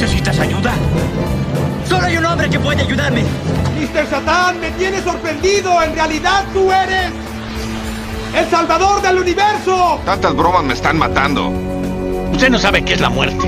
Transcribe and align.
¿Necesitas 0.00 0.38
ayuda? 0.38 0.72
Solo 1.86 2.06
hay 2.06 2.16
un 2.16 2.24
hombre 2.24 2.48
que 2.48 2.58
puede 2.58 2.80
ayudarme. 2.80 3.22
Mr. 3.22 4.08
Satán, 4.08 4.58
me 4.58 4.70
tienes 4.70 5.04
sorprendido. 5.04 5.82
En 5.82 5.94
realidad 5.94 6.46
tú 6.54 6.72
eres 6.72 7.12
el 8.34 8.50
salvador 8.50 9.02
del 9.02 9.18
universo. 9.18 10.00
Tantas 10.06 10.34
bromas 10.34 10.64
me 10.64 10.72
están 10.72 10.96
matando. 10.96 11.48
Usted 12.32 12.48
no 12.48 12.58
sabe 12.58 12.82
qué 12.82 12.94
es 12.94 13.00
la 13.02 13.10
muerte. 13.10 13.46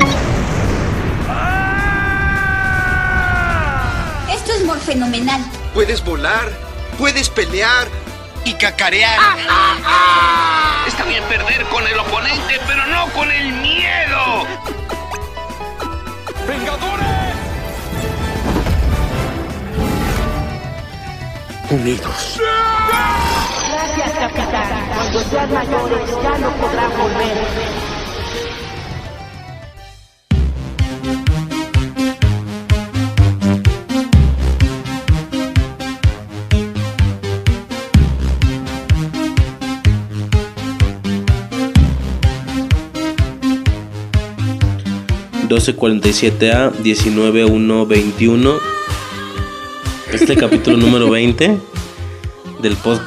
Esto 4.31 4.53
es 4.53 4.67
morfenomenal. 4.67 5.41
Puedes 5.73 6.05
volar, 6.05 6.51
puedes 6.99 7.31
pelear 7.31 7.89
y 8.45 8.53
cacarear. 8.53 9.19
Está 10.87 11.05
bien 11.05 11.25
perder 11.31 11.65
con 11.71 11.87
el 11.87 11.99
oponente, 11.99 12.61
pero 12.67 12.85
no 12.89 13.07
con 13.15 13.33
el 13.33 13.53
miedo. 13.55 14.82
Unidos. 21.73 22.39
Gracias, 23.71 24.13
capitán. 24.13 24.89
Cuando 24.95 25.21
sean 25.25 25.53
mayores 25.55 26.11
ya 26.23 26.39
no 26.39 26.51
podrán 26.57 26.91
volver. 26.99 27.83
a 46.53 46.71
19121 46.71 48.59
Este 50.13 50.37
capítulo 50.37 50.77
número 50.77 51.11
20 51.11 51.72
del, 52.63 52.77
pod, 52.77 53.01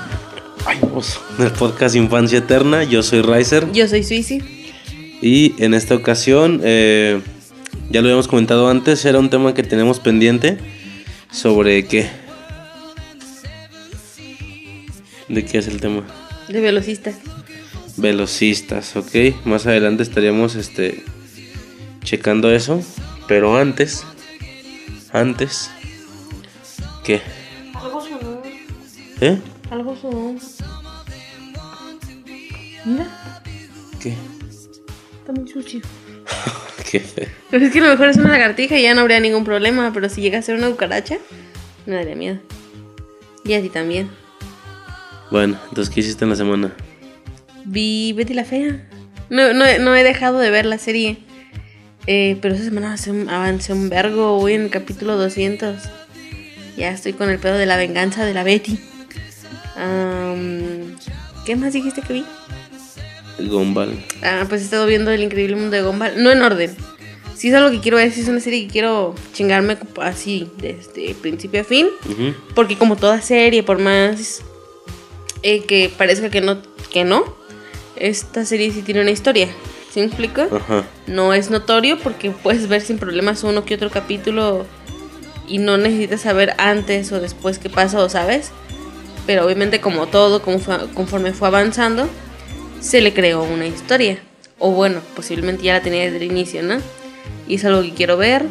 ay, 0.66 0.78
oso, 0.94 1.22
del 1.38 1.52
podcast 1.52 1.96
Infancia 1.96 2.40
Eterna. 2.40 2.84
Yo 2.84 3.02
soy 3.02 3.22
Riser. 3.22 3.72
Yo 3.72 3.88
soy 3.88 4.04
Suisi. 4.04 4.40
Y 5.22 5.56
en 5.64 5.74
esta 5.74 5.96
ocasión, 5.96 6.62
eh, 6.64 7.22
ya 7.90 8.02
lo 8.02 8.08
habíamos 8.08 8.28
comentado 8.28 8.70
antes, 8.70 9.06
era 9.06 9.18
un 9.18 9.30
tema 9.30 9.54
que 9.54 9.64
tenemos 9.64 10.00
pendiente. 10.00 10.58
¿Sobre 11.32 11.86
qué? 11.86 12.08
¿De 15.28 15.44
qué 15.44 15.58
es 15.58 15.68
el 15.68 15.82
tema? 15.82 16.04
De 16.48 16.62
velocistas. 16.62 17.16
Velocistas, 17.98 18.96
ok. 18.96 19.46
Más 19.46 19.66
adelante 19.66 20.04
estaríamos 20.04 20.56
este 20.56 21.04
checando 22.04 22.52
eso. 22.52 22.82
Pero 23.28 23.58
antes, 23.58 24.04
antes, 25.12 25.72
¿qué? 27.04 27.22
¿Eh? 29.22 29.38
Algo 29.72 29.96
sonó. 29.96 30.36
Mira, 32.86 33.08
¿Qué? 34.00 34.14
está 35.20 35.32
muy 35.34 35.50
sucio. 35.50 35.82
¿Qué 36.92 37.00
feo. 37.00 37.28
Pero 37.50 37.66
es 37.66 37.72
que 37.74 37.80
a 37.80 37.84
lo 37.84 37.90
mejor 37.90 38.10
es 38.10 38.18
una 38.18 38.30
lagartija 38.30 38.78
y 38.78 38.84
ya 38.84 38.94
no 38.94 39.02
habría 39.02 39.20
ningún 39.20 39.44
problema. 39.44 39.92
Pero 39.94 40.10
si 40.10 40.22
llega 40.22 40.38
a 40.40 40.42
ser 40.42 40.56
una 40.58 40.70
cucaracha, 40.70 41.18
me 41.86 41.96
daría 41.96 42.16
miedo. 42.16 42.40
Y 43.44 43.54
a 43.54 43.62
ti 43.62 43.70
también. 43.70 44.10
Bueno, 45.32 45.58
entonces, 45.70 45.94
¿qué 45.94 46.02
hiciste 46.02 46.24
en 46.26 46.30
la 46.30 46.36
semana? 46.36 46.74
Vi 47.66 48.14
Betty 48.14 48.34
la 48.36 48.46
Fea. 48.46 48.88
No, 49.30 49.54
no, 49.54 49.66
he- 49.66 49.80
no 49.80 49.96
he 49.96 50.04
dejado 50.04 50.38
de 50.40 50.52
ver 50.52 50.66
la 50.68 50.78
serie. 50.78 51.18
Eh, 52.06 52.38
pero 52.42 52.54
esa 52.54 52.64
semana 52.64 52.96
avancé 53.36 53.74
un 53.74 53.90
vergo. 53.90 54.38
Voy 54.40 54.54
en 54.54 54.62
el 54.66 54.70
capítulo 54.70 55.18
200. 55.18 55.78
Ya 56.78 56.92
estoy 56.92 57.14
con 57.14 57.30
el 57.32 57.40
pedo 57.40 57.58
de 57.58 57.66
la 57.66 57.78
venganza 57.78 58.24
de 58.26 58.36
la 58.36 58.44
Betty. 58.44 58.80
Am, 59.76 60.96
¿Qué 61.46 61.56
más 61.56 61.74
dijiste 61.74 62.02
que 62.02 62.14
vi? 62.14 62.26
Gumball. 63.40 64.04
Ah, 64.24 64.46
pues 64.48 64.62
he 64.62 64.64
estado 64.66 64.86
viendo 64.86 65.12
El 65.12 65.24
Increíble 65.24 65.56
Mundo 65.56 65.76
de 65.76 65.84
Gumball. 65.84 66.24
No 66.24 66.32
en 66.32 66.42
orden. 66.42 66.76
Si 67.36 67.50
es 67.50 67.54
algo 67.54 67.70
que 67.70 67.82
quiero 67.82 67.98
ver, 67.98 68.12
si 68.12 68.22
es 68.22 68.28
una 68.30 68.40
serie 68.40 68.66
que 68.66 68.72
quiero 68.72 69.14
chingarme 69.34 69.78
así, 70.02 70.50
desde 70.58 71.14
principio 71.16 71.62
a 71.62 71.64
fin. 71.66 71.88
Ujú. 72.10 72.34
Porque 72.56 72.78
como 72.78 72.96
toda 72.96 73.22
serie, 73.22 73.62
por 73.62 73.78
más 73.78 74.42
eh, 75.44 75.64
que 75.66 75.92
parezca 75.96 76.30
que 76.30 76.42
no, 76.42 76.62
que 76.92 77.04
no, 77.04 77.26
esta 77.98 78.46
serie 78.46 78.72
sí 78.72 78.82
tiene 78.82 79.02
una 79.02 79.12
historia. 79.12 79.50
¿Sí 79.92 80.00
me 80.00 80.08
explico? 80.08 80.42
Ajá. 80.42 80.86
No 81.08 81.34
es 81.34 81.50
notorio 81.50 82.00
porque 82.00 82.32
puedes 82.32 82.68
ver 82.68 82.82
sin 82.82 82.98
problemas 82.98 83.44
uno 83.44 83.64
que 83.66 83.76
otro 83.76 83.90
capítulo 83.92 84.66
y 85.48 85.60
no 85.60 85.78
necesitas 85.78 86.22
saber 86.22 86.54
antes 86.58 87.12
o 87.12 87.20
después 87.20 87.60
qué 87.60 87.70
pasó, 87.70 88.10
¿sabes? 88.10 88.52
Pero 89.26 89.46
obviamente 89.46 89.80
como 89.82 90.08
todo, 90.08 90.42
conforme 90.42 91.34
fue 91.34 91.48
avanzando, 91.48 92.08
se 92.80 93.02
le 93.02 93.14
creó 93.14 93.44
una 93.44 93.66
historia. 93.66 94.20
O 94.60 94.72
bueno, 94.72 95.02
posiblemente 95.16 95.64
ya 95.64 95.74
la 95.74 95.82
tenía 95.82 96.04
desde 96.04 96.18
el 96.18 96.24
inicio, 96.32 96.64
¿no? 96.64 96.76
Y 97.48 97.56
es 97.56 97.66
algo 97.66 97.82
que 97.82 97.92
quiero 97.94 98.18
ver. 98.18 98.46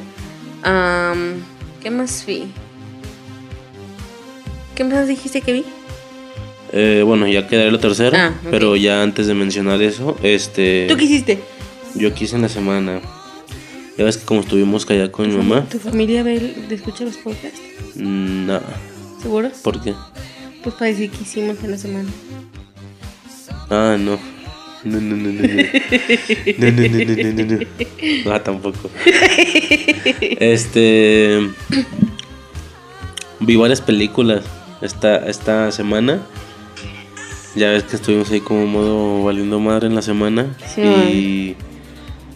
Am, 0.62 1.34
¿Qué 1.82 1.90
más 1.90 2.24
vi? 2.26 2.44
¿Qué 4.74 4.84
más 4.84 5.06
dijiste 5.06 5.40
que 5.40 5.52
vi? 5.52 5.64
Eh, 6.72 7.02
bueno, 7.06 7.28
ya 7.28 7.46
quedaré 7.46 7.70
lo 7.70 7.78
tercero. 7.78 8.16
Ah. 8.16 8.32
Pero 8.50 8.74
ya 8.74 9.02
antes 9.02 9.26
de 9.28 9.34
mencionar 9.34 9.80
eso, 9.82 10.16
este. 10.22 10.86
¿Tú 10.88 10.96
qué 10.96 11.04
hiciste? 11.04 11.38
Yo 11.94 12.12
quise 12.12 12.34
en 12.36 12.42
la 12.42 12.48
semana. 12.48 13.00
Ya 13.96 14.04
ves 14.04 14.16
que 14.16 14.24
como 14.24 14.40
estuvimos 14.40 14.88
allá 14.90 15.12
con 15.12 15.28
mi 15.28 15.36
mamá. 15.36 15.64
¿Tu 15.70 15.78
familia 15.78 16.24
ve, 16.24 16.36
el- 16.36 16.72
escucha 16.72 17.04
los 17.04 17.16
podcasts? 17.18 17.60
mm, 17.94 18.46
No. 18.46 18.60
¿Seguro? 19.22 19.50
¿Por 19.62 19.80
qué? 19.80 19.94
Pues 20.64 20.74
para 20.76 20.90
decir 20.90 21.10
que 21.10 21.22
hicimos 21.22 21.62
en 21.62 21.70
la 21.70 21.78
semana. 21.78 22.08
Ah, 23.70 23.96
no. 24.00 24.18
No, 24.82 25.00
no, 25.00 25.16
no, 25.16 25.32
no. 25.32 25.42
No, 26.58 26.70
no, 26.72 26.88
no, 26.88 27.04
no, 27.04 27.16
no, 27.22 27.44
no, 27.44 27.66
no. 28.24 28.32
Ah, 28.32 28.42
tampoco. 28.42 28.90
Este. 30.20 31.38
Vi 33.40 33.56
varias 33.56 33.82
películas 33.82 34.44
esta, 34.80 35.28
esta 35.28 35.70
semana. 35.70 36.20
Ya 37.54 37.70
ves 37.70 37.84
que 37.84 37.96
estuvimos 37.96 38.30
ahí 38.30 38.40
como 38.40 38.66
modo 38.66 39.22
valiendo 39.22 39.60
madre 39.60 39.86
en 39.86 39.94
la 39.94 40.02
semana. 40.02 40.56
Sí, 40.74 40.82
y 40.82 41.56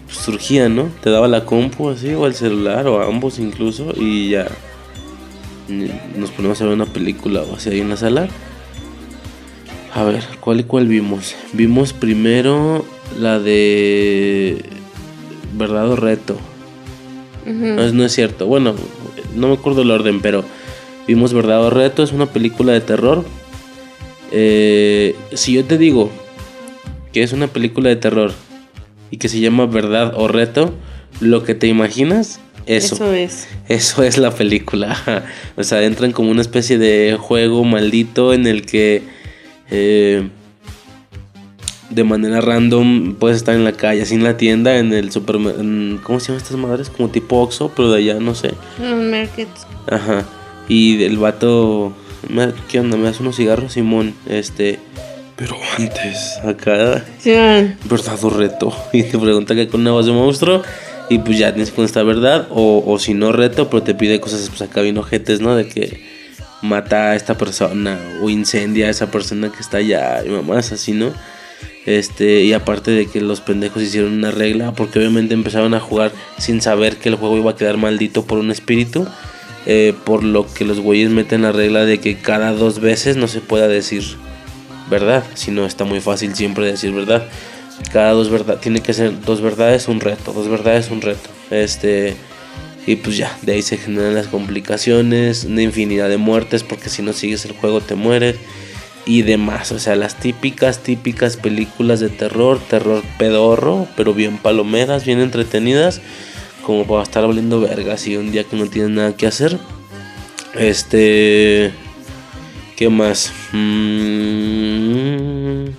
pues, 0.07 0.19
surgía, 0.19 0.69
¿no? 0.69 0.91
Te 1.03 1.11
daba 1.11 1.29
la 1.29 1.45
compu 1.45 1.89
así, 1.89 2.15
o 2.15 2.27
el 2.27 2.35
celular, 2.35 2.87
o 2.87 3.03
ambos 3.03 3.39
incluso, 3.39 3.93
y 3.97 4.31
ya. 4.31 4.49
Nos 5.69 6.31
ponemos 6.31 6.61
a 6.61 6.65
ver 6.65 6.75
una 6.75 6.87
película 6.87 7.43
o 7.43 7.57
así 7.57 7.71
ahí 7.71 7.81
en 7.81 7.91
la 7.91 7.97
sala. 7.97 8.29
A 9.95 10.03
ver, 10.05 10.23
¿cuál 10.41 10.61
y 10.61 10.65
cuál 10.65 10.87
vimos? 10.87 11.35
Vimos 11.53 11.93
primero 11.93 12.85
la 13.19 13.39
de 13.39 14.65
Verdad 15.55 15.91
o 15.91 15.97
Reto. 15.97 16.37
No 17.47 17.83
es, 17.83 17.95
no 17.95 18.05
es 18.05 18.13
cierto. 18.13 18.47
Bueno, 18.47 18.75
no 19.35 19.49
me 19.49 19.55
acuerdo 19.55 19.83
el 19.83 19.91
orden, 19.91 20.21
pero 20.21 20.45
vimos 21.07 21.33
Verdad 21.33 21.65
o 21.65 21.71
Reto. 21.71 22.03
Es 22.03 22.13
una 22.13 22.27
película 22.27 22.73
de 22.73 22.81
terror. 22.81 23.25
Eh, 24.31 25.17
si 25.33 25.55
yo 25.55 25.65
te 25.65 25.79
digo 25.79 26.11
que 27.13 27.23
es 27.23 27.33
una 27.33 27.47
película 27.47 27.89
de 27.89 27.97
terror 27.97 28.33
y 29.11 29.17
que 29.17 29.29
se 29.29 29.41
llama 29.41 29.67
Verdad 29.67 30.13
o 30.17 30.29
Reto, 30.29 30.75
lo 31.21 31.43
que 31.45 31.55
te 31.55 31.67
imaginas, 31.67 32.41
eso. 32.69 32.95
Eso 32.95 33.13
es. 33.13 33.49
Eso 33.69 34.03
es 34.05 34.19
la 34.19 34.31
película. 34.31 35.25
O 35.57 35.65
sea, 35.65 35.83
entran 35.83 36.13
como 36.13 36.31
una 36.31 36.41
especie 36.43 36.79
de 36.79 37.17
juego 37.19 37.65
maldito 37.65 38.33
en 38.33 38.47
el 38.47 38.65
que 38.65 39.03
eh, 39.71 40.29
de 41.91 42.05
manera 42.05 42.41
random 42.41 43.15
puedes 43.15 43.39
estar 43.39 43.55
en 43.55 43.65
la 43.65 43.73
calle, 43.73 44.03
así 44.03 44.15
en 44.15 44.23
la 44.23 44.37
tienda, 44.37 44.79
en 44.79 44.93
el 44.93 45.11
supermercado. 45.11 45.65
¿Cómo 46.03 46.21
se 46.21 46.29
llaman 46.29 46.43
estas 46.43 46.57
madres? 46.57 46.91
Como 46.91 47.09
tipo 47.09 47.41
Oxxo, 47.41 47.73
pero 47.75 47.91
de 47.91 47.99
allá, 47.99 48.21
no 48.21 48.35
sé. 48.35 48.53
Los 48.81 48.99
markets. 49.03 49.67
Ajá. 49.91 50.25
Y 50.69 51.03
el 51.03 51.17
vato, 51.17 51.93
"Me- 52.29 52.53
¿qué 52.69 52.79
onda? 52.81 52.97
¿Me 52.99 53.05
das 53.05 53.21
unos 53.21 53.37
cigarros, 53.37 53.73
Simón? 53.73 54.15
Este, 54.29 54.79
pero 55.35 55.57
antes, 55.79 56.39
acá, 56.45 57.05
Sí, 57.19 57.31
verdad 57.31 58.19
reto. 58.37 58.73
Y 58.93 59.03
te 59.05 59.19
pregunta 59.19 59.55
que 59.55 59.67
con 59.69 59.81
una 59.81 59.93
voz 59.93 60.05
de 60.07 60.13
monstruo. 60.13 60.63
Y 61.11 61.19
pues 61.19 61.39
ya 61.39 61.53
tienes 61.55 61.71
que 61.71 62.03
verdad. 62.03 62.49
O, 62.51 62.83
o 62.87 62.99
si 62.99 63.15
no 63.15 63.33
reto, 63.33 63.71
pero 63.71 63.83
te 63.83 63.95
pide 63.95 64.21
cosas 64.21 64.49
pues 64.49 64.63
acá 64.63 64.83
bien 64.83 64.99
ojetes, 64.99 65.41
¿no? 65.41 65.57
De 65.57 65.67
que 65.67 66.03
mata 66.63 67.13
a 67.13 67.17
esta 67.17 67.39
persona 67.39 67.99
o 68.23 68.31
incendia 68.31 68.87
a 68.87 68.91
esa 68.91 69.11
persona 69.11 69.51
que 69.51 69.61
está 69.61 69.79
allá 69.79 70.25
y 70.25 70.29
mamás 70.29 70.73
así, 70.73 70.93
¿no? 70.93 71.13
Este, 71.87 72.43
y 72.43 72.53
aparte 72.53 72.91
de 72.91 73.07
que 73.07 73.21
los 73.21 73.41
pendejos 73.41 73.83
hicieron 73.83 74.13
una 74.13 74.31
regla, 74.31 74.73
porque 74.73 74.99
obviamente 74.99 75.33
empezaron 75.35 75.73
a 75.73 75.81
jugar 75.81 76.13
sin 76.37 76.61
saber 76.61 76.97
que 76.97 77.09
el 77.09 77.15
juego 77.15 77.39
iba 77.39 77.53
a 77.53 77.57
quedar 77.57 77.79
maldito 77.79 78.25
por 78.27 78.39
un 78.39 78.51
espíritu. 78.51 79.07
eh, 79.67 79.95
por 80.05 80.25
lo 80.25 80.47
que 80.53 80.65
los 80.65 80.81
güeyes 80.81 81.11
meten 81.11 81.43
la 81.43 81.53
regla 81.53 81.85
de 81.85 81.99
que 81.99 82.17
cada 82.17 82.53
dos 82.53 82.81
veces 82.81 83.17
no 83.17 83.29
se 83.29 83.41
pueda 83.41 83.69
decir 83.69 84.03
verdad, 84.89 85.23
si 85.35 85.51
no 85.51 85.67
está 85.67 85.85
muy 85.85 86.01
fácil 86.01 86.35
siempre 86.35 86.65
decir 86.65 86.93
verdad. 86.93 87.25
Cada 87.93 88.13
dos 88.13 88.31
verdad 88.31 88.59
tiene 88.59 88.81
que 88.81 88.93
ser 88.93 89.21
dos 89.21 89.41
verdades 89.41 89.89
un 89.89 90.01
reto, 90.01 90.33
dos 90.33 90.49
verdades 90.49 90.91
un 90.91 91.01
reto. 91.01 91.31
Este 91.51 92.17
Y 92.87 92.97
pues 92.97 93.17
ya, 93.17 93.37
de 93.43 93.53
ahí 93.53 93.63
se 93.63 93.79
generan 93.79 94.15
las 94.15 94.29
complicaciones, 94.29 95.45
una 95.45 95.63
infinidad 95.63 96.09
de 96.09 96.17
muertes, 96.17 96.63
porque 96.63 96.89
si 96.89 97.03
no 97.03 97.13
sigues 97.13 97.45
el 97.45 97.53
juego 97.53 97.81
te 97.81 97.95
mueres 97.95 98.37
y 99.09 99.23
demás. 99.23 99.73
O 99.73 99.79
sea, 99.79 99.97
las 99.97 100.21
típicas, 100.21 100.83
típicas 100.83 101.37
películas 101.37 102.01
de 102.01 102.11
terror, 102.11 102.61
terror 102.61 103.03
pedorro, 103.19 103.89
pero 103.97 104.15
bien 104.15 104.39
palomeras, 104.39 105.05
bien 105.05 105.21
entretenidas, 105.21 106.01
como 106.63 106.87
para 106.87 107.03
estar 107.03 107.27
valiendo 107.27 107.61
vergas 107.61 108.07
y 108.07 108.17
un 108.17 108.31
día 108.31 108.45
que 108.45 108.57
no 108.57 108.67
tienes 108.67 108.91
nada 108.91 109.17
que 109.17 109.27
hacer. 109.27 109.59
Este. 110.55 111.73
¿Qué 112.77 112.89
más? 112.91 113.33
Mm, 113.53 115.71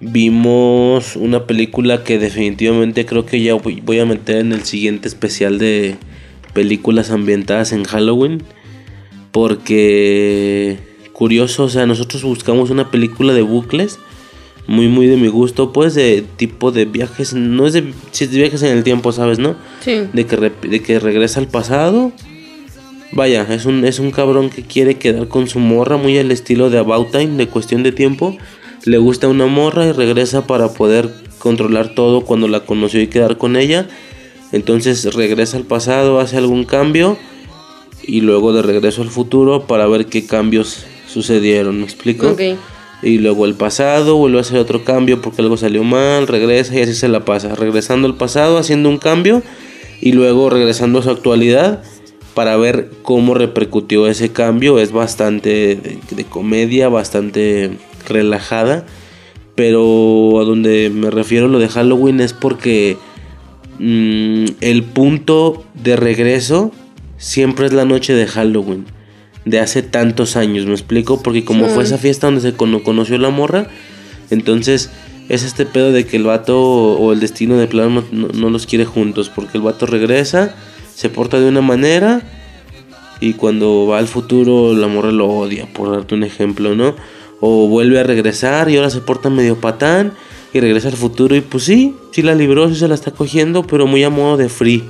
vimos 0.00 1.16
una 1.16 1.46
película 1.46 2.04
que 2.04 2.18
definitivamente 2.18 3.06
creo 3.06 3.26
que 3.26 3.42
ya 3.42 3.54
voy 3.54 3.98
a 3.98 4.06
meter 4.06 4.36
en 4.36 4.52
el 4.52 4.64
siguiente 4.64 5.08
especial 5.08 5.58
de 5.58 5.96
películas 6.52 7.10
ambientadas 7.10 7.72
en 7.72 7.84
Halloween. 7.84 8.42
Porque 9.32 10.78
curioso, 11.12 11.64
o 11.64 11.68
sea, 11.68 11.86
nosotros 11.86 12.22
buscamos 12.22 12.70
una 12.70 12.90
película 12.90 13.34
de 13.34 13.42
bucles, 13.42 13.98
muy, 14.66 14.88
muy 14.88 15.06
de 15.06 15.16
mi 15.16 15.28
gusto, 15.28 15.72
pues 15.72 15.94
de 15.94 16.24
tipo 16.36 16.70
de 16.70 16.84
viajes, 16.84 17.34
no 17.34 17.66
es 17.66 17.72
de, 17.72 17.92
sí 18.12 18.24
es 18.24 18.30
de 18.30 18.38
viajes 18.38 18.62
en 18.62 18.76
el 18.76 18.84
tiempo, 18.84 19.12
¿sabes, 19.12 19.38
no? 19.38 19.56
Sí. 19.80 20.02
De 20.12 20.26
que, 20.26 20.36
de 20.36 20.80
que 20.80 21.00
regresa 21.00 21.40
al 21.40 21.48
pasado. 21.48 22.12
Vaya, 23.12 23.46
es 23.50 23.64
un, 23.64 23.84
es 23.84 23.98
un 23.98 24.10
cabrón 24.10 24.50
que 24.50 24.62
quiere 24.62 24.96
quedar 24.96 25.28
con 25.28 25.48
su 25.48 25.58
morra, 25.58 25.96
muy 25.96 26.18
al 26.18 26.30
estilo 26.30 26.70
de 26.70 26.78
About 26.78 27.10
Time, 27.10 27.36
de 27.36 27.48
cuestión 27.48 27.82
de 27.82 27.92
tiempo. 27.92 28.36
Le 28.84 28.98
gusta 28.98 29.28
una 29.28 29.46
morra 29.46 29.86
y 29.86 29.92
regresa 29.92 30.46
para 30.46 30.72
poder 30.72 31.10
controlar 31.38 31.94
todo 31.94 32.22
cuando 32.22 32.48
la 32.48 32.60
conoció 32.60 33.00
y 33.00 33.08
quedar 33.08 33.38
con 33.38 33.56
ella. 33.56 33.88
Entonces 34.52 35.14
regresa 35.14 35.56
al 35.56 35.64
pasado, 35.64 36.20
hace 36.20 36.36
algún 36.36 36.64
cambio 36.64 37.18
y 38.02 38.22
luego 38.22 38.52
de 38.52 38.62
regreso 38.62 39.02
al 39.02 39.10
futuro 39.10 39.66
para 39.66 39.86
ver 39.86 40.06
qué 40.06 40.26
cambios 40.26 40.86
sucedieron, 41.06 41.78
¿me 41.78 41.84
explico? 41.84 42.36
Y 43.02 43.18
luego 43.18 43.44
el 43.44 43.54
pasado, 43.54 44.16
vuelve 44.16 44.38
a 44.38 44.40
hacer 44.40 44.58
otro 44.58 44.84
cambio 44.84 45.20
porque 45.22 45.42
algo 45.42 45.56
salió 45.56 45.84
mal, 45.84 46.26
regresa 46.26 46.74
y 46.74 46.80
así 46.80 46.94
se 46.94 47.08
la 47.08 47.24
pasa. 47.24 47.54
Regresando 47.54 48.08
al 48.08 48.16
pasado, 48.16 48.58
haciendo 48.58 48.88
un 48.88 48.98
cambio 48.98 49.42
y 50.00 50.12
luego 50.12 50.50
regresando 50.50 50.98
a 50.98 51.02
su 51.02 51.10
actualidad 51.10 51.82
para 52.34 52.56
ver 52.56 52.90
cómo 53.02 53.34
repercutió 53.34 54.08
ese 54.08 54.32
cambio. 54.32 54.80
Es 54.80 54.90
bastante 54.90 55.48
de, 55.76 55.98
de 56.10 56.24
comedia, 56.24 56.88
bastante 56.88 57.70
relajada. 58.08 58.84
Pero 59.54 60.38
a 60.40 60.44
donde 60.44 60.90
me 60.90 61.10
refiero 61.10 61.48
lo 61.48 61.58
de 61.58 61.68
Halloween 61.68 62.20
es 62.20 62.32
porque 62.32 62.96
mm, 63.78 64.44
el 64.60 64.82
punto 64.84 65.64
de 65.74 65.96
regreso 65.96 66.70
siempre 67.16 67.66
es 67.66 67.72
la 67.72 67.84
noche 67.84 68.14
de 68.14 68.26
Halloween. 68.26 68.86
De 69.44 69.60
hace 69.60 69.82
tantos 69.82 70.36
años, 70.36 70.66
¿me 70.66 70.72
explico? 70.74 71.22
Porque 71.22 71.44
como 71.44 71.66
Sí. 71.68 71.74
fue 71.74 71.84
esa 71.84 71.98
fiesta 71.98 72.26
donde 72.26 72.40
se 72.42 72.52
cono- 72.54 72.82
conoció 72.82 73.18
la 73.18 73.30
morra, 73.30 73.66
entonces 74.30 74.90
es 75.28 75.42
este 75.42 75.64
pedo 75.66 75.90
de 75.90 76.06
que 76.06 76.16
el 76.18 76.24
vato 76.24 76.60
o 76.60 77.12
el 77.12 77.20
destino 77.20 77.56
de 77.56 77.66
plano 77.66 78.04
no, 78.12 78.28
no- 78.28 78.28
no 78.34 78.50
los 78.50 78.66
quiere 78.66 78.84
juntos. 78.84 79.30
Porque 79.34 79.58
el 79.58 79.64
vato 79.64 79.86
regresa, 79.86 80.54
se 80.94 81.08
porta 81.08 81.40
de 81.40 81.48
una 81.48 81.62
manera 81.62 82.22
y 83.20 83.32
cuando 83.34 83.86
va 83.86 83.98
al 83.98 84.06
futuro 84.06 84.74
la 84.74 84.86
morra 84.86 85.10
lo 85.12 85.26
odia, 85.28 85.66
por 85.72 85.90
darte 85.90 86.14
un 86.14 86.22
ejemplo, 86.24 86.74
¿no? 86.74 86.94
O 87.40 87.68
vuelve 87.68 88.00
a 88.00 88.02
regresar 88.02 88.68
y 88.70 88.76
ahora 88.76 88.90
se 88.90 89.00
porta 89.00 89.30
medio 89.30 89.56
patán 89.60 90.12
y 90.52 90.60
regresa 90.60 90.88
al 90.88 90.96
futuro 90.96 91.36
y 91.36 91.40
pues 91.40 91.64
sí, 91.64 91.94
sí 92.10 92.22
la 92.22 92.34
libró, 92.34 92.68
sí 92.68 92.76
se 92.76 92.88
la 92.88 92.94
está 92.94 93.10
cogiendo, 93.10 93.62
pero 93.64 93.86
muy 93.86 94.02
a 94.04 94.10
modo 94.10 94.36
de 94.36 94.48
free. 94.48 94.84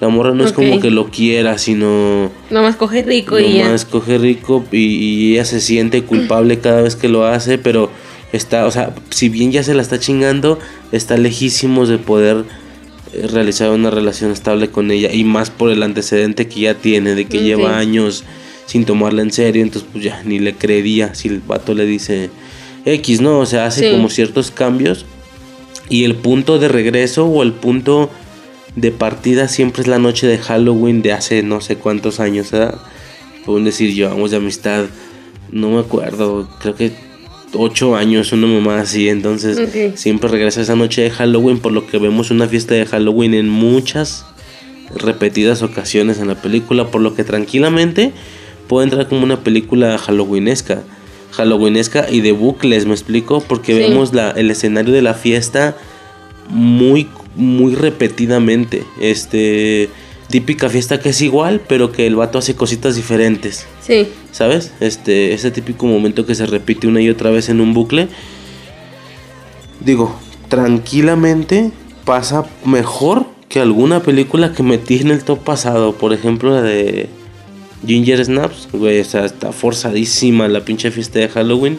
La 0.00 0.08
morra 0.08 0.34
no 0.34 0.44
es 0.44 0.52
como 0.52 0.78
que 0.78 0.90
lo 0.90 1.06
quiera, 1.08 1.56
sino 1.56 2.30
Nomás 2.50 2.76
coge 2.76 3.02
rico 3.02 3.38
y 3.38 3.54
ya. 3.54 3.64
nomás 3.64 3.86
coge 3.86 4.18
rico 4.18 4.62
y, 4.70 4.76
y 4.78 5.32
ella 5.32 5.46
se 5.46 5.60
siente 5.60 6.02
culpable 6.02 6.58
cada 6.60 6.82
vez 6.82 6.96
que 6.96 7.08
lo 7.08 7.24
hace, 7.24 7.56
pero 7.56 7.88
está, 8.32 8.66
o 8.66 8.70
sea, 8.70 8.94
si 9.08 9.30
bien 9.30 9.52
ya 9.52 9.62
se 9.62 9.72
la 9.74 9.80
está 9.80 9.98
chingando, 9.98 10.58
está 10.92 11.16
lejísimos 11.16 11.88
de 11.88 11.96
poder 11.96 12.44
eh, 13.14 13.26
realizar 13.26 13.70
una 13.70 13.90
relación 13.90 14.32
estable 14.32 14.68
con 14.68 14.90
ella 14.90 15.10
y 15.12 15.24
más 15.24 15.48
por 15.48 15.70
el 15.70 15.82
antecedente 15.82 16.46
que 16.46 16.60
ya 16.60 16.74
tiene 16.74 17.14
de 17.14 17.24
que 17.24 17.42
lleva 17.42 17.78
años 17.78 18.24
sin 18.66 18.84
tomarla 18.84 19.22
en 19.22 19.32
serio, 19.32 19.62
entonces 19.62 19.88
pues 19.92 20.04
ya 20.04 20.22
ni 20.24 20.38
le 20.38 20.54
creería 20.54 21.14
si 21.14 21.28
el 21.28 21.40
vato 21.40 21.72
le 21.74 21.86
dice 21.86 22.30
X, 22.84 23.20
¿no? 23.20 23.38
O 23.40 23.46
sea, 23.46 23.66
hace 23.66 23.86
Sí. 23.88 23.90
como 23.92 24.08
ciertos 24.10 24.50
cambios 24.50 25.06
y 25.88 26.04
el 26.04 26.16
punto 26.16 26.58
de 26.58 26.68
regreso 26.68 27.26
o 27.26 27.42
el 27.42 27.52
punto 27.52 28.10
de 28.74 28.90
partida 28.90 29.48
siempre 29.48 29.82
es 29.82 29.88
la 29.88 29.98
noche 29.98 30.26
de 30.26 30.38
Halloween 30.38 31.00
de 31.02 31.12
hace 31.12 31.42
no 31.42 31.60
sé 31.60 31.76
cuántos 31.76 32.20
años, 32.20 32.50
¿verdad? 32.50 32.74
Pueden 33.44 33.64
decir, 33.64 33.94
llevamos 33.94 34.32
de 34.32 34.38
amistad, 34.38 34.86
no 35.50 35.70
me 35.70 35.78
acuerdo, 35.80 36.48
creo 36.60 36.74
que 36.74 36.92
ocho 37.54 37.94
años, 37.96 38.32
una 38.32 38.48
mamá 38.48 38.80
así, 38.80 39.08
entonces 39.08 39.58
siempre 39.94 40.28
regresa 40.28 40.60
esa 40.60 40.74
noche 40.74 41.02
de 41.02 41.10
Halloween, 41.10 41.60
por 41.60 41.72
lo 41.72 41.86
que 41.86 41.98
vemos 41.98 42.30
una 42.32 42.48
fiesta 42.48 42.74
de 42.74 42.84
Halloween 42.84 43.32
en 43.34 43.48
muchas 43.48 44.26
repetidas 44.94 45.62
ocasiones 45.62 46.18
en 46.18 46.28
la 46.28 46.34
película, 46.42 46.90
por 46.90 47.00
lo 47.00 47.14
que 47.14 47.24
tranquilamente 47.24 48.12
puede 48.68 48.84
entrar 48.84 49.08
como 49.08 49.22
una 49.24 49.40
película 49.40 49.96
halloweenesca. 49.98 50.82
Halloweenesca 51.32 52.06
y 52.10 52.20
de 52.20 52.32
bucles, 52.32 52.86
me 52.86 52.92
explico, 52.94 53.40
porque 53.40 53.72
Sí. 53.74 53.78
vemos 53.80 54.12
la, 54.14 54.30
el 54.30 54.50
escenario 54.50 54.92
de 54.94 55.02
la 55.02 55.14
fiesta 55.14 55.76
muy, 56.48 57.08
muy 57.34 57.74
repetidamente. 57.74 58.84
Este, 59.00 59.90
típica 60.30 60.68
fiesta 60.68 60.98
que 61.00 61.10
es 61.10 61.20
igual, 61.20 61.60
pero 61.68 61.92
que 61.92 62.06
el 62.06 62.16
vato 62.16 62.38
hace 62.38 62.54
cositas 62.54 62.96
diferentes. 62.96 63.66
Sí. 63.82 64.08
¿Sabes? 64.32 64.72
Este, 64.80 65.34
ese 65.34 65.50
típico 65.50 65.86
momento 65.86 66.24
que 66.26 66.34
se 66.34 66.46
repite 66.46 66.86
una 66.86 67.00
y 67.02 67.10
otra 67.10 67.30
vez 67.30 67.48
en 67.48 67.60
un 67.60 67.74
bucle. 67.74 68.08
Digo, 69.80 70.18
tranquilamente 70.48 71.70
pasa 72.04 72.46
mejor 72.64 73.26
que 73.48 73.60
alguna 73.60 74.00
película 74.00 74.52
que 74.52 74.62
metí 74.62 74.96
en 75.00 75.10
el 75.10 75.22
top 75.22 75.40
pasado. 75.40 75.92
Por 75.92 76.12
ejemplo, 76.12 76.50
la 76.52 76.62
de 76.62 77.08
Ginger 77.86 78.24
Snaps. 78.24 78.68
Güey, 78.72 79.00
o 79.00 79.04
sea, 79.04 79.24
está 79.24 79.52
forzadísima 79.52 80.48
la 80.48 80.64
pinche 80.64 80.90
fiesta 80.90 81.18
de 81.18 81.28
Halloween. 81.28 81.78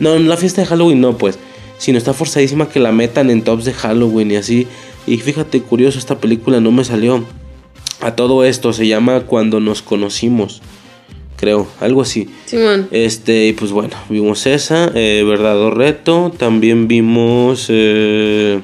No, 0.00 0.18
la 0.18 0.36
fiesta 0.36 0.62
de 0.62 0.66
Halloween 0.66 1.00
no, 1.00 1.18
pues. 1.18 1.38
Sino 1.78 1.98
está 1.98 2.12
forzadísima 2.12 2.68
que 2.68 2.80
la 2.80 2.92
metan 2.92 3.30
en 3.30 3.42
tops 3.42 3.64
de 3.64 3.72
Halloween 3.72 4.30
y 4.30 4.36
así. 4.36 4.66
Y 5.06 5.18
fíjate, 5.18 5.60
curioso, 5.62 5.98
esta 5.98 6.18
película 6.18 6.60
no 6.60 6.70
me 6.70 6.84
salió. 6.84 7.24
A 8.00 8.16
todo 8.16 8.44
esto 8.44 8.72
se 8.72 8.86
llama 8.86 9.20
Cuando 9.20 9.60
nos 9.60 9.82
conocimos. 9.82 10.62
Creo, 11.36 11.66
algo 11.80 12.02
así. 12.02 12.28
Simón. 12.46 12.88
Este, 12.92 13.48
y 13.48 13.52
pues 13.52 13.72
bueno, 13.72 13.96
vimos 14.08 14.46
esa, 14.46 14.92
eh, 14.94 15.24
Verdad 15.26 15.58
o 15.58 15.70
Reto. 15.70 16.32
También 16.36 16.86
vimos. 16.86 17.66
Eh... 17.68 18.60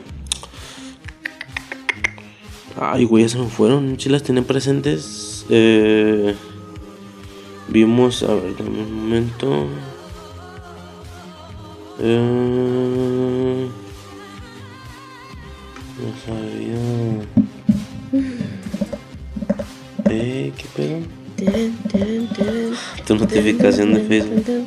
Ay, 2.80 3.04
güey, 3.04 3.24
ya 3.24 3.30
se 3.30 3.38
me 3.38 3.46
fueron. 3.46 3.98
Si 3.98 4.08
las 4.08 4.22
tenía 4.22 4.42
presentes. 4.42 5.44
Eh... 5.50 6.34
Vimos. 7.68 8.22
A 8.22 8.34
ver, 8.34 8.56
dame 8.56 8.80
un 8.80 8.92
momento. 8.92 9.66
Eh... 12.00 13.68
No 15.98 16.08
sabía. 16.24 16.78
Eh, 20.10 20.52
¿qué 20.56 20.64
pedo? 20.76 21.18
Tu 23.06 23.14
notificación 23.16 23.94
de 23.94 24.00
Facebook. 24.04 24.66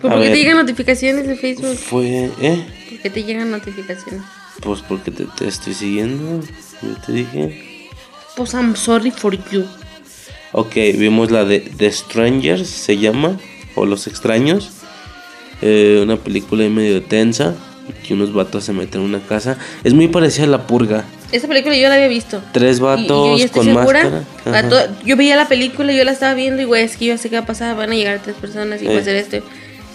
¿Por 0.00 0.12
A 0.12 0.20
qué 0.20 0.30
te 0.30 0.36
llegan 0.36 0.56
notificaciones 0.56 1.26
de 1.26 1.36
Facebook? 1.36 1.76
Fue, 1.76 2.30
¿eh? 2.40 2.66
¿Por 2.88 2.98
qué 3.00 3.10
te 3.10 3.22
llegan 3.24 3.50
notificaciones? 3.50 4.22
Pues 4.62 4.80
porque 4.82 5.10
te, 5.10 5.24
te 5.24 5.48
estoy 5.48 5.74
siguiendo. 5.74 6.40
Yo 6.82 6.94
te 7.06 7.12
dije. 7.12 7.88
Pues 8.36 8.54
I'm 8.54 8.74
sorry 8.74 9.10
for 9.10 9.32
you. 9.50 9.66
Ok, 10.52 10.74
vimos 10.96 11.30
la 11.30 11.44
de 11.44 11.60
The 11.60 11.90
Strangers, 11.92 12.68
se 12.68 12.96
llama. 12.98 13.38
O 13.74 13.86
Los 13.86 14.06
Extraños. 14.06 14.70
Eh, 15.62 16.00
una 16.02 16.16
película 16.16 16.68
medio 16.68 17.02
tensa. 17.02 17.54
Que 18.06 18.14
unos 18.14 18.32
vatos 18.32 18.64
se 18.64 18.72
meten 18.72 19.00
en 19.00 19.06
una 19.08 19.20
casa. 19.20 19.58
Es 19.84 19.94
muy 19.94 20.06
parecida 20.08 20.44
a 20.44 20.48
La 20.48 20.66
Purga. 20.66 21.04
Esta 21.32 21.48
película 21.48 21.76
yo 21.76 21.88
la 21.88 21.94
había 21.96 22.08
visto. 22.08 22.40
Tres 22.52 22.76
Y- 22.76 22.80
y 22.80 22.82
vatos 22.82 23.38
ya 23.38 23.44
estoy 23.46 23.66
con 23.66 23.74
segura. 23.76 24.24
máscara. 24.44 24.88
yo 25.04 25.16
veía 25.16 25.36
la 25.36 25.48
película, 25.48 25.92
yo 25.92 26.04
la 26.04 26.12
estaba 26.12 26.34
viendo 26.34 26.62
y 26.62 26.64
güey, 26.66 26.84
es 26.84 26.96
que 26.96 27.06
yo 27.06 27.18
sé 27.18 27.30
qué 27.30 27.36
va 27.36 27.42
a 27.42 27.46
pasar, 27.46 27.76
van 27.76 27.90
a 27.90 27.94
llegar 27.94 28.20
tres 28.22 28.36
personas 28.36 28.80
y 28.82 28.86
va 28.86 28.92
Eh. 28.94 28.98
a 28.98 29.00
hacer 29.00 29.16
esto. 29.16 29.38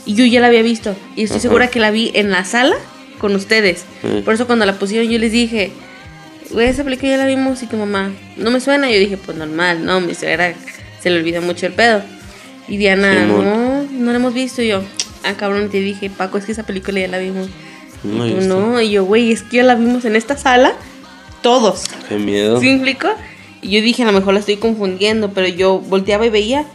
Y 0.05 0.13
yo 0.15 0.25
ya 0.25 0.39
la 0.41 0.47
había 0.47 0.61
visto. 0.61 0.95
Y 1.15 1.23
estoy 1.23 1.37
Ajá. 1.37 1.41
segura 1.41 1.67
que 1.69 1.79
la 1.79 1.89
vi 1.91 2.11
en 2.15 2.31
la 2.31 2.43
sala 2.45 2.75
con 3.17 3.33
ustedes. 3.35 3.85
Eh. 4.03 4.21
Por 4.25 4.33
eso 4.33 4.45
cuando 4.47 4.65
la 4.65 4.77
pusieron 4.77 5.09
yo 5.09 5.17
les 5.19 5.31
dije, 5.31 5.71
güey, 6.51 6.67
esa 6.69 6.83
película 6.83 7.11
ya 7.11 7.17
la 7.17 7.25
vimos 7.25 7.61
y 7.63 7.67
tu 7.67 7.77
mamá, 7.77 8.11
no 8.37 8.51
me 8.51 8.59
suena. 8.59 8.89
Yo 8.89 8.99
dije, 8.99 9.17
pues 9.17 9.37
normal, 9.37 9.85
no, 9.85 9.99
mi 10.01 10.13
suegra 10.15 10.53
se 11.01 11.09
le 11.09 11.19
olvida 11.19 11.41
mucho 11.41 11.65
el 11.65 11.73
pedo. 11.73 12.01
Y 12.67 12.77
Diana, 12.77 13.13
Simón. 13.13 13.45
no, 13.45 13.83
no 13.91 14.11
la 14.11 14.17
hemos 14.17 14.33
visto. 14.33 14.61
Y 14.61 14.67
yo, 14.69 14.81
ah, 15.23 15.33
cabrón, 15.35 15.69
te 15.69 15.79
dije, 15.79 16.09
Paco, 16.09 16.37
es 16.37 16.45
que 16.45 16.51
esa 16.51 16.63
película 16.63 16.99
ya 16.99 17.07
la 17.07 17.19
vimos. 17.19 17.49
No, 18.03 18.27
Y 18.27 18.33
tú, 18.33 18.41
no, 18.41 18.81
y 18.81 18.91
yo, 18.91 19.05
güey, 19.05 19.31
es 19.31 19.41
que 19.43 19.57
ya 19.57 19.63
la 19.63 19.75
vimos 19.75 20.05
en 20.05 20.15
esta 20.15 20.37
sala, 20.37 20.73
todos. 21.41 21.85
Qué 22.09 22.17
miedo. 22.17 22.59
¿Sí 22.59 22.69
explico? 22.69 23.07
Y 23.61 23.69
yo 23.69 23.81
dije, 23.81 24.03
a 24.03 24.05
lo 24.05 24.11
mejor 24.11 24.33
la 24.33 24.39
estoy 24.39 24.57
confundiendo, 24.57 25.31
pero 25.31 25.47
yo 25.47 25.79
volteaba 25.79 26.25
y 26.25 26.29
veía, 26.29 26.65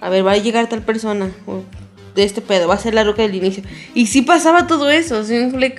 a 0.00 0.08
ver, 0.10 0.24
va 0.26 0.32
a 0.32 0.36
llegar 0.36 0.68
tal 0.68 0.82
persona 0.82 1.30
o 1.46 1.62
de 2.14 2.24
este 2.24 2.40
pedo, 2.40 2.68
va 2.68 2.74
a 2.74 2.78
ser 2.78 2.94
la 2.94 3.04
roca 3.04 3.22
del 3.22 3.34
inicio. 3.34 3.62
Y 3.94 4.06
sí 4.06 4.22
pasaba 4.22 4.66
todo 4.66 4.90
eso, 4.90 5.24
¿sí 5.24 5.34
me 5.34 5.74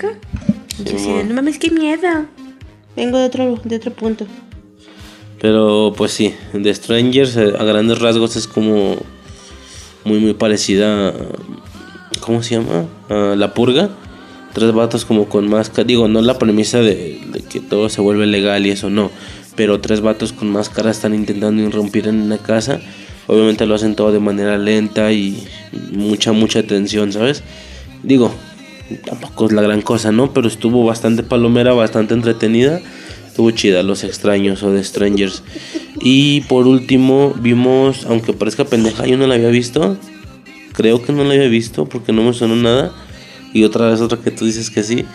yo 0.83 0.97
Sí, 0.97 1.07
mo. 1.07 1.23
no 1.23 1.33
mames, 1.35 1.57
qué 1.57 1.71
miedo. 1.71 2.25
Vengo 2.97 3.19
de 3.19 3.25
otro, 3.25 3.59
de 3.63 3.75
otro 3.75 3.93
punto. 3.93 4.25
Pero 5.39 5.93
pues 5.95 6.11
sí, 6.11 6.33
The 6.51 6.73
Strangers 6.73 7.37
eh, 7.37 7.53
a 7.57 7.63
grandes 7.63 7.99
rasgos 7.99 8.35
es 8.35 8.47
como 8.47 8.95
muy 10.03 10.17
muy 10.19 10.33
parecida 10.33 11.09
a, 11.09 11.13
¿cómo 12.21 12.41
se 12.41 12.55
llama? 12.55 12.85
A 13.09 13.35
La 13.35 13.53
Purga. 13.53 13.91
Tres 14.53 14.73
vatos 14.73 15.05
como 15.05 15.29
con 15.29 15.47
máscara, 15.47 15.83
digo, 15.83 16.07
no 16.07 16.23
la 16.23 16.39
premisa 16.39 16.79
de, 16.79 17.21
que 17.47 17.59
todo 17.59 17.89
se 17.89 18.01
vuelve 18.01 18.25
legal 18.25 18.65
y 18.65 18.71
eso 18.71 18.89
no, 18.89 19.11
pero 19.55 19.79
tres 19.79 20.01
vatos 20.01 20.33
con 20.33 20.49
máscara 20.49 20.89
están 20.89 21.13
intentando 21.13 21.61
irrumpir 21.61 22.07
en 22.07 22.19
una 22.19 22.39
casa. 22.39 22.79
Obviamente 23.27 23.67
lo 23.67 23.75
hacen 23.75 23.95
todo 23.95 24.11
de 24.11 24.19
manera 24.19 24.57
lenta 24.57 25.11
y 25.11 25.47
mucha 25.91 26.31
mucha 26.31 26.63
tensión, 26.63 27.11
¿sabes? 27.11 27.43
Digo, 28.01 28.33
tampoco 29.05 29.45
es 29.47 29.51
la 29.51 29.61
gran 29.61 29.81
cosa, 29.81 30.11
¿no? 30.11 30.33
Pero 30.33 30.47
estuvo 30.47 30.83
bastante 30.85 31.23
palomera, 31.23 31.73
bastante 31.73 32.13
entretenida. 32.13 32.79
Estuvo 33.27 33.51
chida, 33.51 33.83
Los 33.83 34.03
Extraños 34.03 34.63
o 34.63 34.71
The 34.73 34.83
Strangers. 34.83 35.43
Y 36.01 36.41
por 36.41 36.67
último, 36.67 37.33
vimos, 37.39 38.05
aunque 38.09 38.33
parezca 38.33 38.65
pendeja, 38.65 39.05
yo 39.05 39.17
no 39.17 39.27
la 39.27 39.35
había 39.35 39.49
visto. 39.49 39.97
Creo 40.73 41.03
que 41.03 41.11
no 41.13 41.23
la 41.23 41.33
había 41.35 41.47
visto 41.47 41.85
porque 41.85 42.13
no 42.13 42.23
me 42.23 42.33
sonó 42.33 42.55
nada. 42.55 42.91
Y 43.53 43.63
otra 43.63 43.89
vez 43.89 44.01
otra 44.01 44.17
que 44.19 44.31
tú 44.31 44.45
dices 44.45 44.69
que 44.69 44.83
sí. 44.83 45.05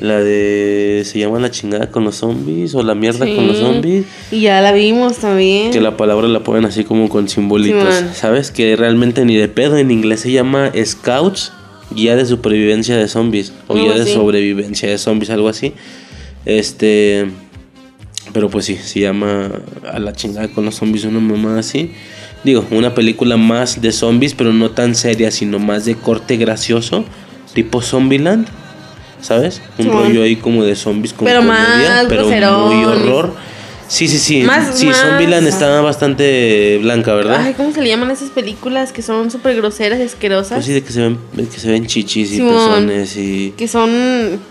La 0.00 0.18
de. 0.18 1.02
Se 1.04 1.18
llama 1.18 1.38
La 1.38 1.50
chingada 1.50 1.90
con 1.90 2.02
los 2.02 2.16
zombies 2.16 2.74
o 2.74 2.82
La 2.82 2.94
mierda 2.96 3.24
con 3.26 3.46
los 3.46 3.58
Sí. 3.58 3.62
zombies. 3.62 4.04
Y 4.32 4.40
ya 4.40 4.60
la 4.60 4.72
vimos 4.72 5.18
también. 5.18 5.70
Que 5.70 5.80
la 5.80 5.96
palabra 5.96 6.26
la 6.26 6.40
ponen 6.42 6.64
así 6.64 6.82
como 6.82 7.08
con 7.08 7.28
simbolitos. 7.28 7.94
Simón. 7.94 8.14
¿Sabes? 8.14 8.50
Que 8.50 8.74
realmente 8.74 9.24
ni 9.24 9.36
de 9.36 9.48
pedo 9.48 9.76
en 9.76 9.90
inglés 9.92 10.20
se 10.20 10.32
llama 10.32 10.72
Scouts, 10.84 11.52
guía 11.94 12.16
de 12.16 12.26
supervivencia 12.26 12.96
de 12.96 13.08
zombies. 13.08 13.52
O 13.68 13.74
guía 13.74 13.94
de 13.94 14.06
sobrevivencia 14.06 14.88
de 14.88 14.98
zombies, 14.98 15.30
algo 15.30 15.48
así. 15.48 15.72
Este. 16.44 17.26
Pero 18.32 18.48
pues 18.48 18.64
sí, 18.64 18.76
se 18.76 19.00
llama 19.00 19.50
A 19.90 19.98
la 19.98 20.12
chingada 20.12 20.48
con 20.48 20.64
los 20.64 20.76
zombies, 20.76 21.04
una 21.04 21.20
mamá 21.20 21.58
así. 21.58 21.92
Digo, 22.44 22.66
una 22.70 22.94
película 22.94 23.36
más 23.36 23.80
de 23.80 23.92
zombies, 23.92 24.34
pero 24.34 24.52
no 24.52 24.70
tan 24.70 24.94
seria, 24.94 25.30
sino 25.30 25.58
más 25.58 25.84
de 25.84 25.94
corte 25.94 26.36
gracioso, 26.36 27.04
tipo 27.54 27.82
Zombieland. 27.82 28.46
¿Sabes? 29.20 29.62
Un 29.78 29.92
rollo 29.92 30.24
ahí 30.24 30.34
como 30.34 30.64
de 30.64 30.74
zombies 30.74 31.12
con 31.12 31.26
Pero 31.26 31.40
comedia, 31.40 31.54
más 31.54 32.06
pero 32.08 32.26
muy 32.66 32.84
horror. 32.84 33.34
Sí, 33.92 34.08
sí, 34.08 34.18
sí. 34.18 34.42
Más- 34.42 34.78
sí, 34.78 34.86
más- 34.86 34.96
Zombieland 35.02 35.46
está 35.46 35.82
bastante 35.82 36.78
blanca, 36.80 37.12
¿verdad? 37.12 37.42
Ay, 37.42 37.52
¿cómo 37.52 37.72
se 37.72 37.82
le 37.82 37.90
llaman 37.90 38.10
esas 38.10 38.30
películas 38.30 38.90
que 38.90 39.02
son 39.02 39.30
súper 39.30 39.54
groseras 39.54 39.98
y 40.00 40.04
asquerosas? 40.04 40.54
Pues 40.54 40.64
sí, 40.64 40.72
de 40.72 40.82
que 40.82 40.92
se 40.92 41.00
ven, 41.02 41.18
que 41.36 41.60
se 41.60 41.70
ven 41.70 41.86
chichis 41.86 42.32
y 42.32 42.36
Simón. 42.36 42.54
pezones 42.86 43.16
y... 43.18 43.50
Que 43.54 43.68
son... 43.68 43.90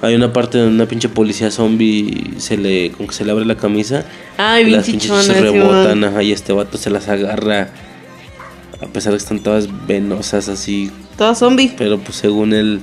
Hay 0.04 0.14
una 0.14 0.32
parte 0.32 0.60
donde 0.60 0.76
una 0.76 0.86
pinche 0.86 1.10
policía 1.10 1.50
zombie 1.50 2.36
se 2.38 2.56
le, 2.56 2.92
como 2.92 3.10
que 3.10 3.16
se 3.16 3.26
le 3.26 3.32
abre 3.32 3.46
la 3.46 3.58
camisa. 3.58 4.06
Ay, 4.38 4.64
bien 4.66 4.78
las 4.78 4.86
pinches 4.86 5.12
Simón. 5.26 5.42
rebotan, 5.42 6.04
ajá, 6.04 6.22
y 6.22 6.32
este 6.34 6.54
vato 6.54 6.78
se 6.78 6.92
las 6.92 7.08
agarra. 7.10 7.70
A 8.80 8.86
pesar 8.94 9.12
de 9.14 9.18
que 9.18 9.24
están 9.24 9.40
todas 9.40 9.68
venosas 9.88 10.50
así. 10.50 10.92
Todas 11.18 11.40
zombie. 11.40 11.74
Pero 11.80 11.98
pues 11.98 12.16
según 12.18 12.54
él, 12.54 12.80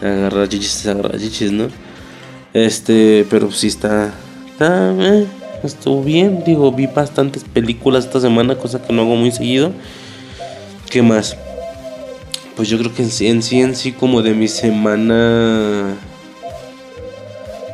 agarra 0.00 0.48
chichis, 0.48 0.86
agarra 0.86 1.18
chichis, 1.18 1.50
¿no? 1.50 1.66
Este, 2.52 3.26
pero 3.28 3.50
sí 3.50 3.66
está... 3.66 4.14
está 4.52 4.94
eh, 5.00 5.26
estuvo 5.66 6.02
bien. 6.02 6.42
Digo, 6.44 6.70
vi 6.72 6.86
bastantes 6.86 7.44
películas 7.44 8.04
esta 8.04 8.20
semana, 8.20 8.56
cosa 8.56 8.82
que 8.82 8.92
no 8.92 9.02
hago 9.02 9.16
muy 9.16 9.30
seguido. 9.30 9.72
¿Qué 10.90 11.02
más? 11.02 11.36
Pues 12.56 12.68
yo 12.68 12.78
creo 12.78 12.94
que 12.94 13.02
en 13.02 13.10
sí, 13.10 13.26
en 13.26 13.42
sí, 13.42 13.60
en 13.60 13.74
sí, 13.74 13.92
como 13.92 14.22
de 14.22 14.32
mi 14.32 14.48
semana... 14.48 15.96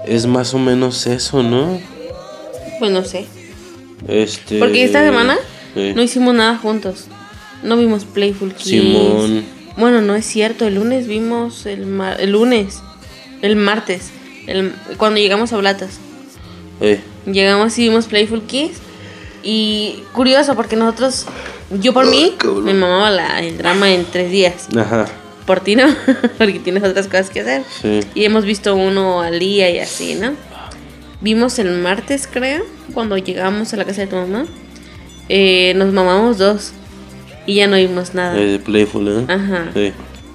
Es 0.07 0.27
más 0.27 0.55
o 0.55 0.59
menos 0.59 1.07
eso, 1.07 1.43
¿no? 1.43 1.79
Pues 2.79 2.91
no 2.91 3.05
sé. 3.05 3.27
Este... 4.09 4.59
Porque 4.59 4.83
esta 4.83 5.05
semana 5.05 5.37
eh, 5.77 5.93
no 5.95 6.03
hicimos 6.03 6.35
nada 6.35 6.57
juntos. 6.57 7.05
No 7.63 7.77
vimos 7.77 8.07
Playful 8.07 8.55
Kids. 8.55 8.65
Simón. 8.65 9.45
Bueno, 9.77 10.01
no 10.01 10.15
es 10.17 10.25
cierto. 10.25 10.67
El 10.67 10.77
lunes 10.77 11.07
vimos 11.07 11.67
el, 11.67 11.85
mar- 11.87 12.19
el 12.21 12.31
lunes. 12.33 12.81
El 13.43 13.57
martes. 13.57 14.11
El, 14.47 14.73
cuando 14.97 15.21
llegamos 15.21 15.53
a 15.53 15.59
Blatas. 15.59 15.99
eh, 16.81 17.01
Llegamos 17.27 17.79
y 17.79 17.89
vimos 17.89 18.07
Playful 18.07 18.43
Kids. 18.43 18.79
Y 19.43 20.03
curioso 20.13 20.55
porque 20.55 20.77
nosotros, 20.77 21.27
yo 21.81 21.93
por 21.95 22.07
mí, 22.07 22.35
me 22.63 22.75
mamaba 22.75 23.11
la- 23.11 23.41
el 23.41 23.57
drama 23.57 23.91
en 23.91 24.05
tres 24.05 24.31
días. 24.31 24.69
ajá, 24.77 25.07
Por 25.47 25.61
ti 25.61 25.77
no, 25.77 25.85
porque 26.39 26.59
tienes 26.59 26.83
otras 26.85 27.07
cosas 27.07 27.31
que 27.31 27.41
hacer. 27.41 27.63
sí. 27.81 28.01
Y 28.15 28.25
hemos 28.25 28.45
visto 28.45 28.75
uno 28.77 29.21
al 29.23 29.39
día 29.39 29.71
y 29.71 29.79
así, 29.79 30.15
¿no? 30.15 30.33
Vimos 31.23 31.59
el 31.59 31.71
martes, 31.79 32.27
creo, 32.31 32.63
cuando 32.95 33.17
llegamos 33.19 33.73
a 33.73 33.77
la 33.77 33.85
casa 33.85 34.03
de 34.03 34.07
tu 34.07 34.17
mamá. 34.17 34.47
Eh, 35.29 35.73
nos 35.77 35.93
mamamos 35.93 36.39
dos. 36.39 36.73
Y 37.47 37.55
ya 37.57 37.67
no 37.67 37.77
vimos 37.77 38.15
nada. 38.15 38.39
Eh, 38.39 38.59
Playful, 38.65 39.09
¿eh? 39.09 39.25
Ajá. 39.33 39.71
Sí, 39.75 39.93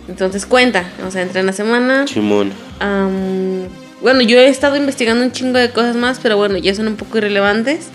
Entonces 0.07 0.45
cuenta. 0.45 0.83
O 1.07 1.11
sea, 1.11 1.21
entre 1.21 1.43
la 1.43 1.53
semana. 1.53 2.07
Simón. 2.07 2.51
am, 2.79 3.67
bueno, 4.01 4.21
yo 4.21 4.37
he 4.37 4.47
estado 4.47 4.75
investigando 4.75 5.23
un 5.23 5.31
chingo 5.31 5.57
de 5.57 5.71
cosas 5.71 5.95
más, 5.95 6.19
pero 6.21 6.37
bueno, 6.37 6.57
ya 6.57 6.75
son 6.75 6.87
un 6.87 6.95
poco 6.95 7.17
irrelevantes. 7.17 7.89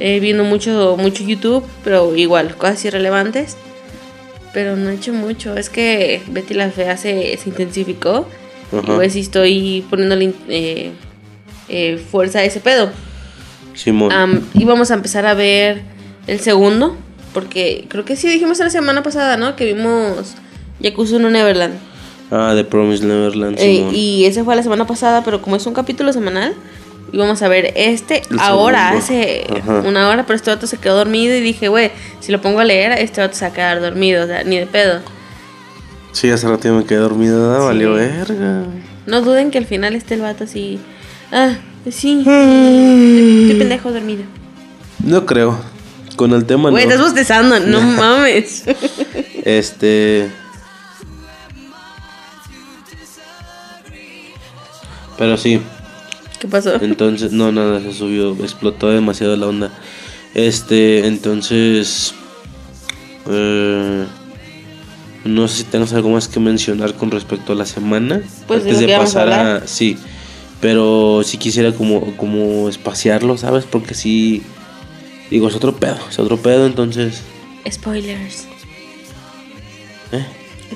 Eh, 0.00 0.18
viendo 0.18 0.42
mucho, 0.42 0.96
mucho 0.98 1.22
YouTube, 1.22 1.64
pero 1.84 2.16
igual, 2.16 2.56
cosas 2.56 2.84
irrelevantes. 2.84 3.56
Pero 4.52 4.76
no 4.76 4.90
he 4.90 4.94
hecho 4.94 5.12
mucho. 5.12 5.56
Es 5.56 5.70
que 5.70 6.22
Betty 6.28 6.54
la 6.54 6.70
Fea 6.70 6.96
se, 6.96 7.36
se 7.36 7.48
intensificó. 7.48 8.28
Y 8.72 8.76
Ajá. 8.76 8.96
pues 8.96 9.12
sí 9.12 9.20
estoy 9.20 9.84
poniéndole 9.88 10.32
eh, 10.48 10.92
eh, 11.68 12.04
fuerza 12.10 12.40
a 12.40 12.44
ese 12.44 12.60
pedo. 12.60 12.90
Simón. 13.74 14.12
Am, 14.12 14.48
y 14.54 14.64
vamos 14.64 14.90
a 14.90 14.94
empezar 14.94 15.26
a 15.26 15.34
ver 15.34 15.82
el 16.26 16.40
segundo. 16.40 16.96
Porque 17.32 17.86
creo 17.88 18.04
que 18.04 18.14
sí 18.14 18.28
dijimos 18.28 18.58
la 18.60 18.70
semana 18.70 19.02
pasada, 19.02 19.36
¿no? 19.36 19.56
Que 19.56 19.64
vimos 19.64 20.34
Yakuza 20.80 21.18
no 21.18 21.30
Neverland. 21.30 21.74
Ah, 22.34 22.52
The 22.54 22.64
Promised 22.64 23.04
Neverland, 23.06 23.56
Eh, 23.58 23.88
y 23.92 24.24
ese 24.24 24.42
fue 24.44 24.56
la 24.56 24.62
semana 24.62 24.86
pasada, 24.86 25.22
pero 25.24 25.40
como 25.40 25.56
es 25.56 25.66
un 25.66 25.74
capítulo 25.74 26.12
semanal, 26.12 26.54
íbamos 27.12 27.40
a 27.42 27.48
ver 27.48 27.72
este 27.76 28.22
El 28.30 28.38
ahora, 28.40 29.00
segundo. 29.00 29.04
hace 29.04 29.46
Ajá. 29.62 29.88
una 29.88 30.08
hora, 30.08 30.24
pero 30.26 30.36
este 30.36 30.50
vato 30.50 30.66
se 30.66 30.78
quedó 30.78 30.96
dormido 30.96 31.34
y 31.36 31.40
dije, 31.40 31.68
güey, 31.68 31.90
si 32.20 32.32
lo 32.32 32.40
pongo 32.40 32.60
a 32.60 32.64
leer, 32.64 32.92
este 32.92 33.20
vato 33.20 33.34
se 33.36 33.44
va 33.44 33.50
a 33.50 33.54
quedar 33.54 33.80
dormido, 33.80 34.24
o 34.24 34.26
sea, 34.26 34.42
ni 34.44 34.58
de 34.58 34.66
pedo. 34.66 35.00
Sí, 36.12 36.30
hace 36.30 36.48
rato 36.48 36.72
me 36.72 36.84
quedé 36.84 36.98
dormido, 36.98 37.40
¿verdad? 37.40 37.60
Sí. 37.60 37.66
Valió 37.66 37.94
verga. 37.94 38.62
No 39.06 39.20
duden 39.22 39.50
que 39.50 39.58
al 39.58 39.66
final 39.66 39.94
esté 39.94 40.14
el 40.14 40.20
vato 40.22 40.44
así, 40.44 40.78
ah, 41.32 41.54
sí, 41.90 42.18
estoy 42.20 43.56
pendejo 43.58 43.92
dormido. 43.92 44.22
No 45.04 45.26
creo. 45.26 45.58
Con 46.16 46.32
el 46.32 46.44
tema 46.44 46.70
Güey, 46.70 46.84
no. 46.86 46.90
estás 46.92 47.04
bostezando, 47.04 47.58
no 47.58 47.80
mames. 47.98 48.62
Este. 49.44 50.28
Pero 55.18 55.36
sí, 55.36 55.60
¿Qué 56.40 56.48
pasó? 56.48 56.74
entonces, 56.82 57.32
no, 57.32 57.52
nada, 57.52 57.80
se 57.80 57.92
subió, 57.92 58.32
explotó 58.42 58.90
demasiado 58.90 59.36
la 59.36 59.46
onda. 59.46 59.70
Este, 60.34 61.06
entonces. 61.06 62.14
eh, 63.30 64.04
no 65.24 65.48
sé 65.48 65.58
si 65.58 65.64
tengas 65.64 65.92
algo 65.94 66.10
más 66.10 66.28
que 66.28 66.38
mencionar 66.40 66.94
con 66.94 67.10
respecto 67.10 67.52
a 67.52 67.56
la 67.56 67.64
semana. 67.64 68.20
Pues 68.46 68.64
de 68.64 68.72
lo 68.72 68.78
que 68.78 68.92
vamos 68.96 69.16
a. 69.16 69.66
Sí, 69.66 69.96
pero 70.60 71.22
si 71.24 71.38
quisiera 71.38 71.72
como, 71.72 72.16
como 72.16 72.68
espaciarlo, 72.68 73.38
¿sabes? 73.38 73.64
Porque 73.64 73.94
sí. 73.94 74.42
Digo, 75.30 75.48
es 75.48 75.54
otro 75.54 75.76
pedo, 75.76 75.96
es 76.10 76.18
otro 76.18 76.36
pedo, 76.36 76.66
entonces. 76.66 77.22
Spoilers. 77.70 78.46
¿Eh? 80.12 80.26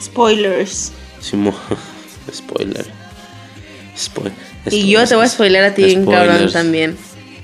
Spoilers. 0.01 0.93
Simo. 1.21 1.55
Spoiler. 2.33 2.87
Y 4.71 4.91
yo 4.91 5.07
te 5.07 5.15
voy 5.15 5.25
a 5.25 5.29
spoiler 5.29 5.65
a 5.65 5.75
ti, 5.75 5.85
bien 5.85 6.07
cabrón, 6.07 6.51
también. 6.53 6.97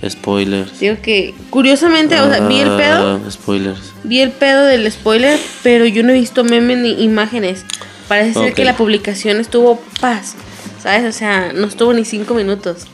Spoilers. 0.08 0.80
Digo 0.80 0.96
que, 1.02 1.34
curiosamente, 1.50 2.20
o 2.20 2.28
sea, 2.28 2.46
vi 2.46 2.60
el 2.60 2.76
pedo. 2.76 3.20
Ah, 3.24 3.30
Spoilers. 3.30 3.92
Vi 4.02 4.20
el 4.20 4.30
pedo 4.32 4.64
del 4.64 4.90
spoiler, 4.90 5.38
pero 5.62 5.86
yo 5.86 6.02
no 6.02 6.10
he 6.10 6.14
visto 6.14 6.44
memes 6.44 6.78
ni 6.78 7.02
imágenes. 7.02 7.64
Parece 8.08 8.34
ser 8.34 8.52
que 8.52 8.64
la 8.64 8.76
publicación 8.76 9.38
estuvo 9.40 9.80
paz, 10.00 10.34
¿sabes? 10.82 11.04
O 11.08 11.16
sea, 11.16 11.52
no 11.54 11.66
estuvo 11.66 11.94
ni 11.94 12.04
cinco 12.04 12.34
minutos. 12.34 12.86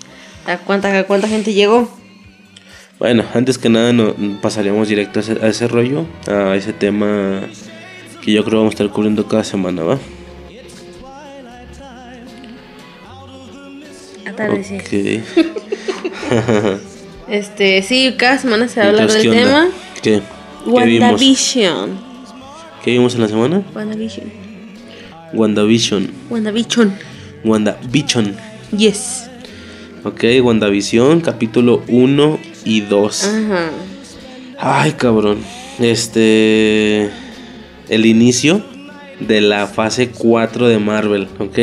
¿A 0.46 0.58
cuánta, 0.58 0.96
a 0.96 1.04
cuánta 1.04 1.26
gente 1.26 1.52
llegó? 1.52 1.90
Bueno, 2.98 3.24
antes 3.34 3.58
que 3.58 3.68
nada 3.68 3.92
no, 3.92 4.14
pasaríamos 4.40 4.88
directo 4.88 5.18
a 5.18 5.22
ese, 5.22 5.32
a 5.42 5.48
ese 5.48 5.66
rollo, 5.66 6.06
a 6.28 6.54
ese 6.54 6.72
tema 6.72 7.40
que 8.22 8.32
yo 8.32 8.44
creo 8.44 8.58
vamos 8.58 8.72
a 8.72 8.74
estar 8.74 8.90
cubriendo 8.90 9.26
cada 9.26 9.42
semana, 9.42 9.82
¿va? 9.82 9.98
Atardecer. 14.44 14.80
Ok. 14.82 14.92
Este, 17.30 17.80
sí, 17.82 18.12
cada 18.18 18.38
semana 18.38 18.66
se 18.66 18.80
va 18.80 18.86
a 18.86 18.88
hablar 18.88 19.12
del 19.12 19.30
tema. 19.30 19.68
¿Qué? 20.02 20.20
WandaVision. 20.66 21.96
¿Qué 22.84 22.90
vimos 22.90 23.14
en 23.14 23.20
la 23.20 23.28
semana? 23.28 23.62
WandaVision. 23.72 24.32
WandaVision. 25.32 26.10
WandaVision. 26.28 26.98
WandaVision. 27.44 28.36
Yes. 28.76 29.30
Ok, 30.02 30.24
WandaVision, 30.42 31.20
capítulo 31.20 31.84
1 31.86 32.38
y 32.64 32.80
2. 32.80 33.24
Ajá. 33.24 33.70
Ay, 34.58 34.92
cabrón. 34.92 35.38
Este. 35.78 37.10
El 37.88 38.06
inicio 38.06 38.60
de 39.20 39.40
la 39.40 39.68
fase 39.68 40.08
4 40.08 40.66
de 40.66 40.78
Marvel, 40.80 41.28
¿ok? 41.38 41.58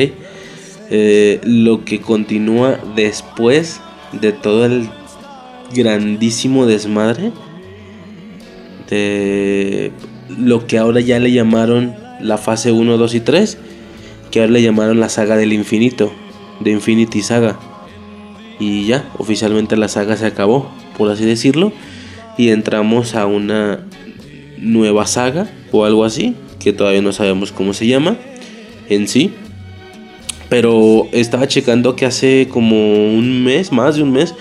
Eh, 0.90 1.42
lo 1.44 1.84
que 1.84 2.00
continúa 2.00 2.80
después 2.96 3.82
de 4.14 4.32
todo 4.32 4.66
el 4.66 4.90
grandísimo 5.74 6.66
desmadre 6.66 7.34
de 8.90 9.92
lo 10.30 10.66
que 10.66 10.78
ahora 10.78 11.02
ya 11.02 11.20
le 11.20 11.32
llamaron 11.32 11.96
la 12.22 12.38
fase 12.38 12.72
1, 12.72 12.98
2 12.98 13.16
y 13.16 13.20
3, 13.20 13.58
que 14.32 14.40
ahora 14.40 14.52
le 14.54 14.62
llamaron 14.62 15.00
la 15.00 15.10
saga 15.10 15.36
del 15.38 15.54
infinito, 15.54 16.12
de 16.60 16.72
Infinity 16.72 17.22
Saga. 17.22 17.60
Y 18.60 18.88
ya, 18.88 19.10
oficialmente 19.18 19.78
la 19.78 19.88
saga 19.88 20.18
se 20.18 20.26
acabó, 20.26 20.72
por 20.98 21.12
así 21.12 21.26
decirlo, 21.26 21.72
y 22.38 22.50
entramos 22.50 23.14
a 23.14 23.26
una 23.26 23.86
nueva 24.58 25.06
saga 25.06 25.50
o 25.72 25.86
algo 25.86 26.06
así, 26.06 26.36
que 26.60 26.74
todavía 26.74 27.02
no 27.02 27.14
sabemos 27.14 27.52
cómo 27.52 27.74
se 27.74 27.88
llama 27.88 28.18
en 28.90 29.08
sí. 29.08 29.32
Pero 30.50 31.08
estaba 31.12 31.48
checando 31.48 31.96
que 31.96 32.06
hace 32.06 32.48
como 32.50 32.78
un 33.14 33.44
mes, 33.44 33.72
más 33.72 33.96
de 33.96 34.04
un 34.04 34.12
mes, 34.12 34.34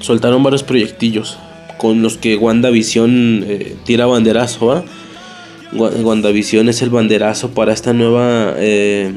soltaron 0.00 0.42
varios 0.42 0.62
proyectillos 0.62 1.38
con 1.78 2.02
los 2.02 2.16
que 2.16 2.36
WandaVision 2.36 3.44
eh, 3.46 3.76
tira 3.84 4.06
banderazo. 4.06 4.66
¿va? 4.66 4.84
Wa- 5.72 5.90
WandaVision 5.90 6.68
es 6.68 6.82
el 6.82 6.90
banderazo 6.90 7.50
para 7.50 7.72
esta 7.72 7.92
nueva 7.92 8.54
eh, 8.56 9.12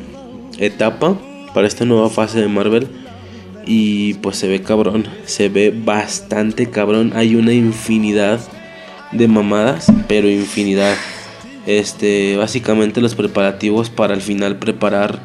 etapa, 0.57 1.17
para 1.53 1.67
esta 1.67 1.85
nueva 1.85 2.09
fase 2.09 2.39
de 2.41 2.47
Marvel. 2.47 2.87
Y 3.65 4.15
pues 4.15 4.37
se 4.37 4.47
ve 4.47 4.63
cabrón, 4.63 5.05
se 5.25 5.47
ve 5.49 5.71
bastante 5.75 6.71
cabrón. 6.71 7.13
Hay 7.15 7.35
una 7.35 7.53
infinidad 7.53 8.39
de 9.11 9.27
mamadas, 9.27 9.91
pero 10.07 10.27
infinidad. 10.27 10.95
Este, 11.67 12.37
básicamente 12.37 13.01
los 13.01 13.13
preparativos 13.13 13.91
para 13.91 14.15
al 14.15 14.21
final 14.21 14.57
preparar 14.57 15.19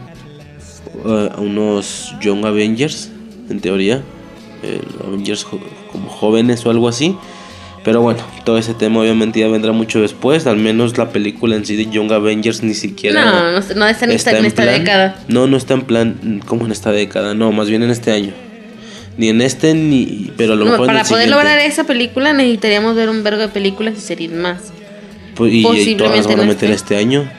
a 1.06 1.40
unos 1.40 2.14
Young 2.20 2.44
Avengers, 2.44 3.10
en 3.50 3.60
teoría. 3.60 4.02
eh, 4.62 4.80
Avengers 5.06 5.44
jo- 5.44 5.60
como 5.92 6.08
jóvenes 6.08 6.64
o 6.66 6.70
algo 6.70 6.88
así. 6.88 7.14
Pero 7.84 8.00
bueno, 8.00 8.20
todo 8.44 8.58
ese 8.58 8.74
tema 8.74 9.00
obviamente 9.00 9.38
ya 9.38 9.46
vendrá 9.48 9.70
mucho 9.72 10.00
después. 10.00 10.46
Al 10.48 10.56
menos 10.56 10.98
la 10.98 11.10
película 11.10 11.54
en 11.54 11.64
sí 11.64 11.76
de 11.76 11.86
Young 11.88 12.10
Avengers 12.10 12.62
ni 12.64 12.74
siquiera. 12.74 13.24
No, 13.24 13.32
no, 13.32 13.52
no 13.52 13.86
está 13.86 14.06
en 14.06 14.10
esta, 14.10 14.36
en 14.36 14.44
esta 14.44 14.62
plan- 14.64 14.78
década. 14.78 15.16
No, 15.28 15.46
no 15.46 15.56
está 15.56 15.74
en 15.74 15.82
plan. 15.82 16.40
¿Cómo 16.46 16.64
en 16.66 16.72
esta 16.72 16.90
década? 16.90 17.34
No, 17.34 17.52
más 17.52 17.68
bien 17.68 17.82
en 17.84 17.90
este 17.90 18.10
año. 18.10 18.32
Ni 19.18 19.28
en 19.28 19.40
este 19.40 19.72
ni. 19.74 20.32
Pero 20.36 20.54
a 20.54 20.56
lo 20.56 20.64
No, 20.64 20.70
mejor 20.72 20.86
en 20.86 20.86
para 20.88 21.00
el 21.02 21.06
poder 21.06 21.24
siguiente. 21.26 21.44
lograr 21.44 21.58
esa 21.60 21.84
película 21.84 22.32
necesitaríamos 22.32 22.96
ver 22.96 23.08
un 23.08 23.22
vergo 23.22 23.42
de 23.42 23.48
películas 23.48 23.94
y 23.96 24.00
series 24.00 24.32
más. 24.32 24.72
Pues, 25.36 25.52
y, 25.52 25.58
y 25.64 25.94
todas 25.94 26.26
van 26.26 26.40
a 26.40 26.44
meter 26.44 26.70
este 26.72 26.96
año. 26.96 27.30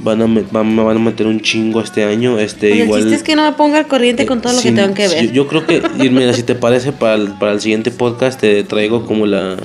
Van 0.00 0.22
a, 0.22 0.26
me- 0.28 0.44
van, 0.50 0.76
van 0.76 0.96
a 0.96 1.00
meter 1.00 1.26
un 1.26 1.40
chingo 1.40 1.80
este 1.80 2.04
año. 2.04 2.38
Este, 2.38 2.68
Pues 2.68 2.72
el 2.80 2.84
igual. 2.86 3.00
chiste 3.02 3.16
es 3.16 3.22
que 3.24 3.34
no 3.34 3.42
me 3.44 3.56
ponga 3.56 3.78
al 3.78 3.86
corriente 3.88 4.26
con 4.26 4.40
todo 4.40 4.52
lo 4.52 4.60
que 4.62 4.70
tengo 4.72 4.94
que 4.94 5.08
ver. 5.08 5.26
Yo, 5.26 5.32
yo 5.32 5.48
creo 5.48 5.66
que, 5.66 5.82
y 6.02 6.08
mira, 6.10 6.32
si 6.34 6.44
te 6.44 6.54
parece, 6.54 6.92
para 6.92 7.16
el, 7.16 7.28
para 7.32 7.52
el 7.52 7.60
siguiente 7.60 7.90
podcast 7.90 8.40
te 8.40 8.62
traigo 8.64 9.04
como 9.06 9.26
la. 9.26 9.56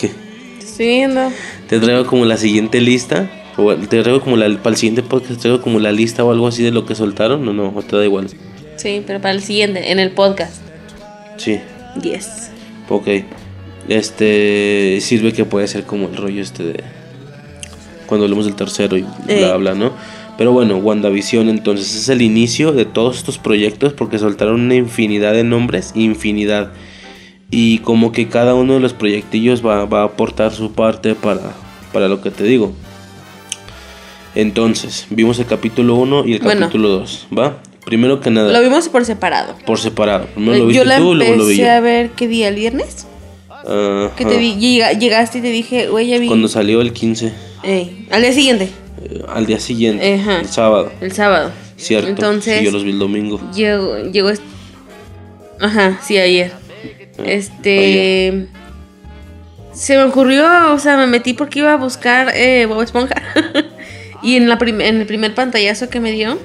¿Qué? 0.00 0.10
Estoy 0.60 0.86
viendo. 0.86 1.30
Te 1.68 1.80
traigo 1.80 2.06
como 2.06 2.24
la 2.24 2.36
siguiente 2.36 2.80
lista. 2.80 3.28
O 3.56 3.74
te 3.74 4.02
traigo 4.02 4.20
como 4.20 4.36
la. 4.36 4.46
Para 4.58 4.70
el 4.70 4.76
siguiente 4.76 5.02
podcast 5.02 5.34
te 5.34 5.40
traigo 5.40 5.60
como 5.60 5.80
la 5.80 5.90
lista 5.90 6.24
o 6.24 6.30
algo 6.30 6.46
así 6.46 6.62
de 6.62 6.70
lo 6.70 6.86
que 6.86 6.94
soltaron. 6.94 7.44
No, 7.44 7.52
no, 7.52 7.72
te 7.82 7.96
da 7.96 8.04
igual. 8.04 8.28
Sí, 8.76 9.02
pero 9.06 9.20
para 9.20 9.34
el 9.34 9.42
siguiente, 9.42 9.90
en 9.90 9.98
el 9.98 10.12
podcast. 10.12 10.62
Sí, 11.38 11.58
Yes. 12.00 12.50
ok. 12.88 13.08
Este. 13.88 14.98
Sirve 15.00 15.32
que 15.32 15.44
puede 15.44 15.66
ser 15.66 15.82
como 15.84 16.06
el 16.08 16.16
rollo 16.16 16.40
este 16.40 16.62
de. 16.62 16.84
Cuando 18.10 18.24
hablemos 18.26 18.44
del 18.44 18.54
tercero 18.56 18.98
y 18.98 19.06
Eh. 19.28 19.38
bla, 19.38 19.56
bla, 19.56 19.74
¿no? 19.74 19.92
Pero 20.36 20.52
bueno, 20.52 20.76
WandaVision 20.76 21.48
entonces 21.48 21.94
es 21.94 22.08
el 22.10 22.20
inicio 22.22 22.72
de 22.72 22.84
todos 22.84 23.16
estos 23.16 23.38
proyectos 23.38 23.92
porque 23.94 24.18
soltaron 24.18 24.60
una 24.60 24.74
infinidad 24.74 25.32
de 25.32 25.44
nombres, 25.44 25.92
infinidad. 25.94 26.72
Y 27.50 27.78
como 27.78 28.12
que 28.12 28.28
cada 28.28 28.54
uno 28.54 28.74
de 28.74 28.80
los 28.80 28.92
proyectillos 28.92 29.64
va, 29.66 29.84
va 29.86 30.02
a 30.02 30.04
aportar 30.04 30.52
su 30.52 30.72
parte 30.72 31.14
para, 31.14 31.40
para 31.92 32.08
lo 32.08 32.20
que 32.20 32.30
te 32.30 32.44
digo. 32.44 32.72
Entonces, 34.34 35.06
vimos 35.10 35.38
el 35.40 35.46
capítulo 35.46 35.96
1 35.96 36.24
y 36.26 36.34
el 36.34 36.40
Bueno. 36.40 36.60
capítulo 36.62 36.88
2, 36.90 37.26
¿va? 37.36 37.56
Primero 37.84 38.20
que 38.20 38.30
nada, 38.30 38.52
Lo 38.52 38.60
vimos 38.62 38.88
por 38.88 39.04
separado. 39.04 39.56
por 39.66 39.78
separado. 39.78 40.26
Primero 40.34 40.58
lo 40.58 40.66
viste 40.66 40.78
yo 40.78 40.84
la 40.84 40.98
tú, 40.98 41.14
luego 41.14 41.36
lo 41.36 41.46
vi 41.46 41.56
yo. 41.56 41.70
a 41.70 41.80
ver, 41.80 42.10
¿qué 42.10 42.28
día? 42.28 42.48
¿El 42.48 42.54
viernes? 42.56 43.06
Que 44.16 44.24
te 44.24 44.38
vi, 44.38 44.54
llega- 44.56 44.92
llegaste 44.92 45.38
y 45.38 45.42
te 45.42 45.50
dije, 45.50 45.88
güey, 45.88 46.06
ya 46.08 46.18
vi. 46.18 46.28
Cuando 46.28 46.48
salió 46.48 46.80
el 46.80 46.92
15, 46.92 47.32
Ey, 47.62 48.06
al 48.10 48.22
día 48.22 48.32
siguiente, 48.32 48.70
eh, 49.02 49.22
al 49.28 49.46
día 49.46 49.60
siguiente, 49.60 50.14
Ajá. 50.14 50.40
el 50.40 50.48
sábado, 50.48 50.92
el 51.00 51.12
sábado. 51.12 51.52
cierto. 51.76 52.08
Entonces, 52.08 52.58
sí, 52.58 52.64
yo 52.64 52.70
los 52.70 52.84
vi 52.84 52.90
el 52.90 52.98
domingo. 52.98 53.40
llegó, 53.54 53.98
llegó 53.98 54.30
est- 54.30 54.42
Ajá, 55.60 55.98
sí, 56.02 56.16
ayer. 56.18 56.52
Ah, 57.18 57.22
Este... 57.26 58.46
Se 59.74 59.96
me 59.96 60.02
ocurrió, 60.04 60.72
o 60.72 60.78
sea, 60.78 60.96
me 60.96 61.06
metí 61.06 61.32
porque 61.32 61.60
iba 61.60 61.72
a 61.72 61.76
buscar 61.76 62.32
eh, 62.34 62.66
Bob 62.66 62.82
Esponja. 62.82 63.14
y 64.22 64.36
en, 64.36 64.48
la 64.48 64.58
prim- 64.58 64.80
en 64.80 65.00
el 65.00 65.06
primer 65.06 65.34
pantallazo 65.34 65.88
que 65.88 66.00
me 66.00 66.10
dio, 66.12 66.38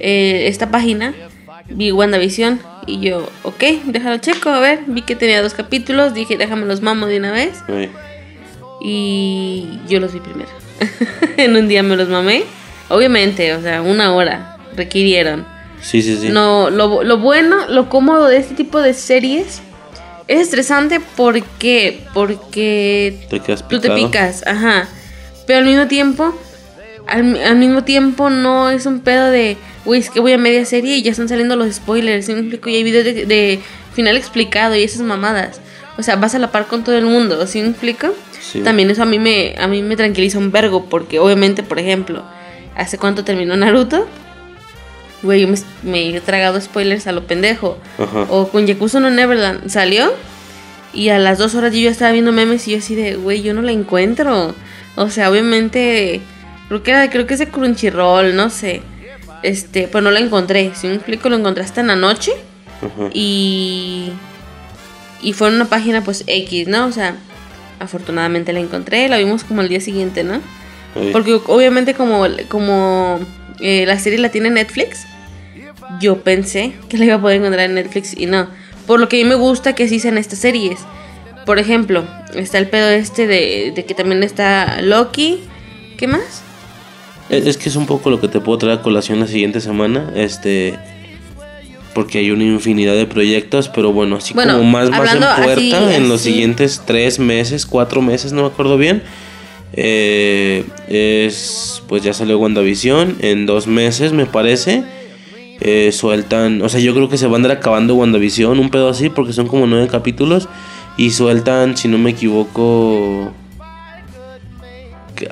eh, 0.00 0.46
esta 0.48 0.70
página, 0.70 1.14
vi 1.68 1.92
WandaVision. 1.92 2.60
Y 2.86 3.00
yo, 3.00 3.28
ok, 3.42 3.62
déjalo 3.84 4.16
checo, 4.18 4.48
a 4.48 4.60
ver. 4.60 4.80
Vi 4.86 5.02
que 5.02 5.14
tenía 5.14 5.42
dos 5.42 5.52
capítulos, 5.52 6.14
dije, 6.14 6.38
déjame 6.38 6.64
los 6.64 6.80
mamo 6.80 7.06
de 7.06 7.18
una 7.18 7.32
vez. 7.32 7.52
Y 8.80 9.80
yo 9.88 10.00
los 10.00 10.12
vi 10.12 10.20
primero. 10.20 10.50
en 11.36 11.56
un 11.56 11.68
día 11.68 11.82
me 11.82 11.96
los 11.96 12.08
mamé. 12.08 12.44
Obviamente, 12.88 13.54
o 13.54 13.62
sea, 13.62 13.82
una 13.82 14.14
hora 14.14 14.56
requirieron. 14.76 15.46
Sí, 15.80 16.02
sí, 16.02 16.16
sí. 16.16 16.28
No, 16.28 16.70
lo, 16.70 17.02
lo 17.02 17.18
bueno, 17.18 17.68
lo 17.68 17.88
cómodo 17.88 18.26
de 18.28 18.38
este 18.38 18.54
tipo 18.54 18.80
de 18.80 18.94
series 18.94 19.60
es 20.26 20.40
estresante 20.40 21.00
porque 21.16 22.00
porque 22.12 23.26
Te 23.30 23.40
tú 23.40 23.80
te 23.80 23.90
picas, 23.90 24.46
ajá. 24.46 24.88
Pero 25.46 25.60
al 25.60 25.64
mismo 25.64 25.86
tiempo, 25.86 26.38
al, 27.06 27.36
al 27.42 27.56
mismo 27.56 27.84
tiempo 27.84 28.28
no 28.28 28.70
es 28.70 28.84
un 28.86 29.00
pedo 29.00 29.30
de, 29.30 29.56
uy, 29.84 29.98
es 29.98 30.10
que 30.10 30.20
voy 30.20 30.32
a 30.32 30.38
media 30.38 30.64
serie 30.64 30.96
y 30.96 31.02
ya 31.02 31.12
están 31.12 31.28
saliendo 31.28 31.56
los 31.56 31.74
spoilers, 31.74 32.26
¿sí 32.26 32.34
me 32.34 32.40
explico? 32.40 32.68
Y 32.68 32.76
hay 32.76 32.84
videos 32.84 33.04
de, 33.04 33.24
de 33.24 33.60
final 33.94 34.16
explicado 34.16 34.74
y 34.76 34.82
esas 34.82 35.00
mamadas. 35.00 35.60
O 35.96 36.02
sea, 36.02 36.16
vas 36.16 36.34
a 36.34 36.38
la 36.38 36.52
par 36.52 36.66
con 36.66 36.84
todo 36.84 36.96
el 36.96 37.06
mundo, 37.06 37.46
¿sí 37.46 37.62
me 37.62 37.68
explico? 37.70 38.14
Sí. 38.50 38.60
También 38.60 38.90
eso 38.90 39.02
a 39.02 39.06
mí 39.06 39.18
me 39.18 39.54
a 39.58 39.66
mí 39.68 39.82
me 39.82 39.96
tranquiliza 39.96 40.38
un 40.38 40.50
vergo 40.52 40.86
porque 40.86 41.18
obviamente, 41.18 41.62
por 41.62 41.78
ejemplo, 41.78 42.22
¿hace 42.74 42.96
cuánto 42.96 43.24
terminó 43.24 43.56
Naruto? 43.56 44.06
Güey, 45.22 45.42
yo 45.42 45.48
me, 45.48 45.58
me 45.82 46.16
he 46.16 46.20
tragado 46.20 46.60
spoilers 46.60 47.06
a 47.06 47.12
lo 47.12 47.26
pendejo. 47.26 47.76
Ajá. 47.98 48.26
O 48.30 48.48
con 48.48 48.66
Yakuza 48.66 49.00
no 49.00 49.10
Neverland 49.10 49.68
salió 49.68 50.12
y 50.94 51.10
a 51.10 51.18
las 51.18 51.38
dos 51.38 51.54
horas 51.54 51.74
yo 51.74 51.80
ya 51.80 51.90
estaba 51.90 52.12
viendo 52.12 52.32
memes 52.32 52.66
y 52.68 52.72
yo 52.72 52.78
así 52.78 52.94
de, 52.94 53.16
güey, 53.16 53.42
yo 53.42 53.52
no 53.52 53.62
la 53.62 53.72
encuentro. 53.72 54.54
O 54.96 55.10
sea, 55.10 55.30
obviamente, 55.30 56.20
creo 56.68 56.82
que 56.82 56.90
era, 56.90 57.10
creo 57.10 57.26
que 57.26 57.34
es 57.34 57.40
de 57.40 57.48
Crunchyroll, 57.48 58.34
no 58.34 58.48
sé. 58.48 58.82
Este, 59.42 59.88
pero 59.88 60.00
no 60.00 60.10
la 60.10 60.20
encontré. 60.20 60.72
Si 60.74 60.86
me 60.86 60.94
explico, 60.94 61.28
lo 61.28 61.36
encontré 61.36 61.62
hasta 61.62 61.80
en 61.80 61.88
la 61.88 61.96
noche 61.96 62.32
Ajá. 62.80 63.10
y 63.12 64.12
y 65.20 65.32
fue 65.32 65.48
en 65.48 65.54
una 65.54 65.64
página 65.66 66.02
pues 66.02 66.24
X, 66.26 66.68
¿no? 66.68 66.86
O 66.86 66.92
sea, 66.92 67.16
afortunadamente 67.80 68.52
la 68.52 68.60
encontré, 68.60 69.08
la 69.08 69.18
vimos 69.18 69.44
como 69.44 69.62
el 69.62 69.68
día 69.68 69.80
siguiente, 69.80 70.24
¿no? 70.24 70.40
Porque 71.12 71.40
obviamente 71.46 71.94
como, 71.94 72.26
como 72.48 73.20
eh, 73.60 73.84
la 73.86 73.98
serie 73.98 74.18
la 74.18 74.30
tiene 74.30 74.50
Netflix, 74.50 75.06
yo 76.00 76.22
pensé 76.22 76.72
que 76.88 76.98
la 76.98 77.04
iba 77.04 77.14
a 77.14 77.20
poder 77.20 77.38
encontrar 77.38 77.66
en 77.66 77.74
Netflix 77.74 78.16
y 78.16 78.26
no. 78.26 78.48
Por 78.86 79.00
lo 79.00 79.08
que 79.08 79.20
a 79.20 79.24
mí 79.24 79.28
me 79.28 79.36
gusta 79.36 79.74
que 79.74 79.88
sí 79.88 80.00
sean 80.00 80.18
estas 80.18 80.40
series. 80.40 80.80
Por 81.46 81.58
ejemplo, 81.58 82.04
está 82.34 82.58
el 82.58 82.68
pedo 82.68 82.90
este 82.90 83.26
de, 83.26 83.72
de 83.74 83.84
que 83.84 83.94
también 83.94 84.22
está 84.22 84.82
Loki. 84.82 85.40
¿Qué 85.96 86.06
más? 86.06 86.42
Es, 87.28 87.46
es 87.46 87.56
que 87.56 87.68
es 87.68 87.76
un 87.76 87.86
poco 87.86 88.10
lo 88.10 88.20
que 88.20 88.28
te 88.28 88.40
puedo 88.40 88.58
traer 88.58 88.78
a 88.78 88.82
colación 88.82 89.20
la 89.20 89.26
siguiente 89.26 89.60
semana. 89.60 90.12
Este. 90.14 90.78
Porque 91.98 92.18
hay 92.18 92.30
una 92.30 92.44
infinidad 92.44 92.94
de 92.94 93.06
proyectos, 93.06 93.68
pero 93.68 93.92
bueno, 93.92 94.14
así 94.14 94.34
Bueno, 94.34 94.52
como 94.58 94.70
más, 94.70 94.88
más 94.88 95.12
en 95.14 95.18
puerta, 95.18 95.52
así- 95.52 95.72
en 95.96 96.08
los 96.08 96.20
así. 96.20 96.30
siguientes 96.30 96.82
tres 96.86 97.18
meses, 97.18 97.66
cuatro 97.66 98.00
meses, 98.02 98.32
no 98.32 98.42
me 98.42 98.46
acuerdo 98.48 98.76
bien. 98.78 99.02
eh, 99.72 100.64
es. 100.88 101.82
Pues 101.88 102.04
ya 102.04 102.12
salió 102.14 102.38
WandaVision 102.38 103.16
en 103.20 103.46
dos 103.46 103.66
meses, 103.66 104.12
me 104.12 104.26
parece. 104.26 104.84
eh, 105.60 105.90
sueltan, 105.90 106.62
o 106.62 106.68
sea, 106.68 106.78
yo 106.78 106.94
creo 106.94 107.08
que 107.08 107.16
se 107.18 107.26
van 107.26 107.32
a 107.32 107.36
andar 107.38 107.50
acabando 107.58 107.96
WandaVision, 107.96 108.60
un 108.60 108.70
pedo 108.70 108.88
así, 108.88 109.10
porque 109.10 109.32
son 109.32 109.48
como 109.48 109.66
nueve 109.66 109.88
capítulos. 109.88 110.48
Y 110.96 111.10
sueltan, 111.10 111.76
si 111.76 111.88
no 111.88 111.98
me 111.98 112.10
equivoco. 112.10 113.32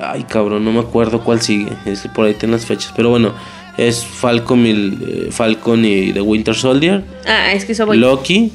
ay, 0.01 0.23
cabrón, 0.23 0.65
no 0.65 0.73
me 0.73 0.81
acuerdo 0.81 1.21
cuál 1.23 1.39
sigue. 1.41 1.71
Es 1.85 2.01
que 2.01 2.09
por 2.09 2.25
ahí 2.25 2.33
tienen 2.33 2.57
las 2.57 2.65
fechas. 2.65 2.91
Pero 2.95 3.09
bueno, 3.09 3.31
es 3.77 4.05
Falcon 4.05 4.65
y, 4.65 4.71
eh, 4.71 5.27
Falcon 5.31 5.85
y 5.85 6.11
The 6.11 6.21
Winter 6.21 6.55
Soldier, 6.55 7.03
Ah, 7.25 7.53
es 7.53 7.65
que 7.65 7.73
eso 7.73 7.85
voy. 7.85 7.97
Loki 7.97 8.51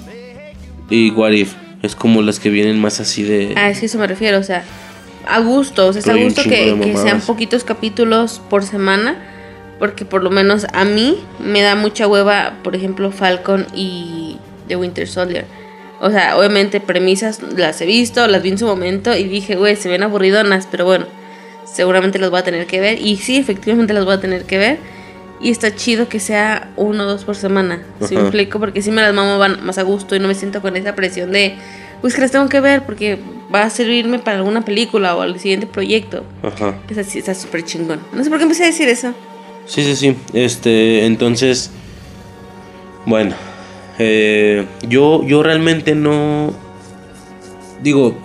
y 0.91 1.11
What 1.11 1.31
If. 1.31 1.55
Es 1.83 1.97
como 1.97 2.23
las 2.23 2.39
que 2.39 2.49
vienen 2.51 2.81
más 2.81 3.01
así 3.01 3.23
de. 3.23 3.55
Ah, 3.57 3.69
es 3.71 3.81
que 3.81 3.87
eso 3.87 3.99
me 3.99 4.07
refiero, 4.07 4.39
o 4.39 4.43
sea, 4.43 4.63
a 5.27 5.41
gusto, 5.41 5.89
o 5.89 5.93
sea, 5.93 6.01
está 6.01 6.13
a 6.13 6.17
gusto 6.17 6.43
que, 6.45 6.79
que 6.81 6.97
sean 6.97 7.21
poquitos 7.21 7.65
capítulos 7.65 8.41
por 8.49 8.63
semana, 8.63 9.17
porque 9.79 10.05
por 10.05 10.23
lo 10.23 10.31
menos 10.31 10.67
a 10.73 10.85
mí 10.85 11.19
me 11.41 11.61
da 11.61 11.75
mucha 11.75 12.07
hueva, 12.07 12.55
por 12.63 12.77
ejemplo, 12.77 13.11
Falcon 13.11 13.67
y 13.75 14.37
The 14.69 14.77
Winter 14.77 15.09
Soldier. 15.09 15.45
O 16.01 16.11
sea, 16.11 16.37
obviamente 16.37 16.81
premisas 16.81 17.41
las 17.57 17.81
he 17.81 17.87
visto, 17.87 18.27
las 18.27 18.43
vi 18.43 18.51
en 18.51 18.59
su 18.59 18.67
momento 18.67 19.17
y 19.17 19.25
dije, 19.25 19.55
güey, 19.55 19.77
se 19.77 19.89
ven 19.89 20.03
aburridonas, 20.03 20.67
pero 20.69 20.85
bueno, 20.85 21.07
seguramente 21.65 22.19
las 22.19 22.31
voy 22.31 22.41
a 22.41 22.45
tener 22.45 22.67
que 22.67 22.81
ver. 22.81 23.01
Y 23.01 23.17
sí, 23.17 23.37
efectivamente 23.37 23.93
las 23.93 24.05
voy 24.05 24.15
a 24.15 24.21
tener 24.21 24.45
que 24.45 24.59
ver. 24.59 24.79
Y 25.43 25.51
está 25.51 25.75
chido 25.75 26.09
que 26.09 26.21
sea 26.21 26.71
uno 26.77 27.03
o 27.03 27.07
dos 27.07 27.25
por 27.25 27.35
semana. 27.35 27.83
¿Sí 28.07 28.15
me 28.15 28.23
explico? 28.23 28.61
Porque 28.61 28.81
si 28.81 28.91
me 28.91 29.03
las 29.03 29.13
mamo 29.13 29.39
van 29.39 29.65
más 29.65 29.77
a 29.79 29.83
gusto 29.83 30.15
y 30.15 30.21
no 30.21 30.29
me 30.29 30.35
siento 30.35 30.63
con 30.63 30.77
esa 30.77 30.95
presión 30.95 31.33
de, 31.33 31.57
pues 32.01 32.15
que 32.15 32.21
las 32.21 32.31
tengo 32.31 32.49
que 32.49 32.61
ver 32.61 32.85
porque 32.85 33.19
va 33.53 33.65
a 33.65 33.71
servirme 33.71 34.21
para 34.21 34.39
alguna 34.39 34.65
película 34.65 35.17
o 35.17 35.23
al 35.23 35.39
siguiente 35.41 35.67
proyecto. 35.67 36.25
Ajá. 36.43 36.79
Es 36.89 36.99
así, 36.99 37.19
está 37.19 37.35
súper 37.35 37.65
chingón. 37.65 38.01
No 38.13 38.23
sé 38.23 38.31
por 38.31 38.39
qué 38.39 38.45
empecé 38.45 38.65
a 38.65 38.67
decir 38.67 38.89
eso. 38.89 39.13
Sí, 39.67 39.83
sí, 39.83 39.97
sí. 39.97 40.17
Este, 40.33 41.07
entonces, 41.07 41.71
bueno, 43.05 43.35
eh, 43.99 44.67
yo, 44.89 45.25
yo 45.27 45.43
realmente 45.43 45.95
no, 45.95 46.53
digo, 47.83 48.17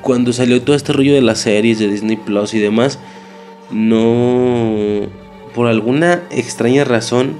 cuando 0.00 0.32
salió 0.32 0.62
todo 0.62 0.76
este 0.76 0.92
rollo 0.92 1.14
de 1.14 1.22
las 1.22 1.38
series 1.40 1.78
de 1.78 1.88
Disney 1.88 2.16
Plus 2.16 2.54
y 2.54 2.58
demás, 2.58 2.98
no, 3.70 5.08
por 5.54 5.68
alguna 5.68 6.22
extraña 6.30 6.84
razón, 6.84 7.38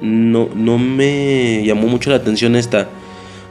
no, 0.00 0.48
no 0.54 0.78
me 0.78 1.62
llamó 1.64 1.86
mucho 1.88 2.10
la 2.10 2.16
atención 2.16 2.56
esta. 2.56 2.88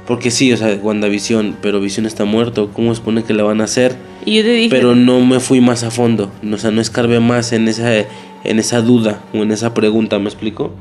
Porque 0.07 0.31
sí, 0.31 0.51
o 0.51 0.57
sea, 0.57 0.73
WandaVision, 0.81 1.57
pero 1.61 1.79
Vision 1.79 2.05
está 2.05 2.25
muerto. 2.25 2.71
¿Cómo 2.73 2.93
se 2.93 2.99
supone 2.99 3.23
que 3.23 3.33
la 3.33 3.43
van 3.43 3.61
a 3.61 3.65
hacer? 3.65 3.95
Y 4.25 4.37
yo 4.37 4.43
te 4.43 4.49
dije, 4.49 4.69
pero 4.69 4.95
no 4.95 5.19
me 5.21 5.39
fui 5.39 5.61
más 5.61 5.83
a 5.83 5.91
fondo. 5.91 6.31
O 6.51 6.57
sea, 6.57 6.71
no 6.71 6.81
escarbé 6.81 7.19
más 7.19 7.53
en 7.53 7.67
esa, 7.67 7.95
en 7.95 8.59
esa 8.59 8.81
duda 8.81 9.21
o 9.33 9.37
en 9.37 9.51
esa 9.51 9.73
pregunta, 9.73 10.19
¿me 10.19 10.25
explico? 10.25 10.71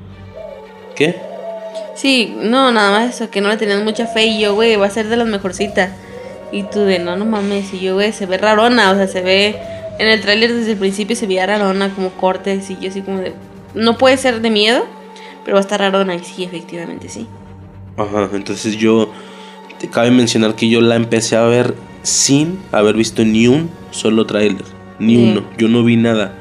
¿Qué? 0.97 1.31
sí, 2.01 2.35
no, 2.41 2.73
nada 2.73 2.91
más 2.91 3.15
eso, 3.15 3.31
que 3.31 3.43
no 3.43 3.51
le 3.51 3.59
tenías 3.59 3.83
mucha 3.85 4.07
fe 4.07 4.25
y 4.25 4.41
yo, 4.41 4.55
güey, 4.55 4.77
va 4.77 4.87
a 4.87 4.91
ser 4.91 5.09
de 5.09 5.17
las 5.17 5.29
mejorcitas. 5.29 5.91
Y 6.51 6.63
tú 6.65 6.81
de, 6.81 6.99
no, 6.99 7.17
no 7.17 7.27
mames, 7.27 7.73
y 7.75 7.81
yo, 7.81 7.95
güey, 7.95 8.13
se 8.13 8.27
ve 8.27 8.39
rarona, 8.39 8.91
o 8.91 8.95
sea, 8.97 9.07
se 9.07 9.21
ve, 9.21 9.57
en 10.01 10.09
el 10.09 10.21
tráiler 10.21 10.53
desde 10.53 10.73
el 10.73 10.79
principio 10.79 11.15
se 11.15 11.27
veía 11.27 11.47
rarona, 11.47 11.95
como 11.95 12.11
cortes, 12.11 12.71
y 12.71 12.79
yo 12.81 12.89
así 12.89 13.03
como 13.03 13.19
de, 13.19 13.35
no 13.75 13.99
puede 13.99 14.17
ser 14.17 14.41
de 14.41 14.51
miedo, 14.51 14.85
pero 15.45 15.55
va 15.57 15.61
a 15.61 15.63
estar 15.63 15.79
rarona, 15.81 16.15
y 16.15 16.21
sí, 16.21 16.43
efectivamente, 16.45 17.09
sí. 17.09 17.27
Ajá, 17.97 18.31
entonces 18.33 18.77
yo, 18.77 19.11
te 19.79 19.89
cabe 19.89 20.11
mencionar 20.11 20.55
que 20.55 20.69
yo 20.69 20.81
la 20.81 20.97
empecé 20.97 21.37
a 21.37 21.43
ver 21.43 21.75
sin 22.03 22.59
haber 22.73 22.97
visto 22.97 23.25
ni 23.25 23.47
un 23.47 23.71
solo 23.91 24.25
tráiler, 24.27 24.65
ni 24.99 25.17
Sí. 25.17 25.23
uno. 25.33 25.43
Yo 25.59 25.69
no 25.69 25.85
vi 25.85 25.97
nada. 25.97 26.35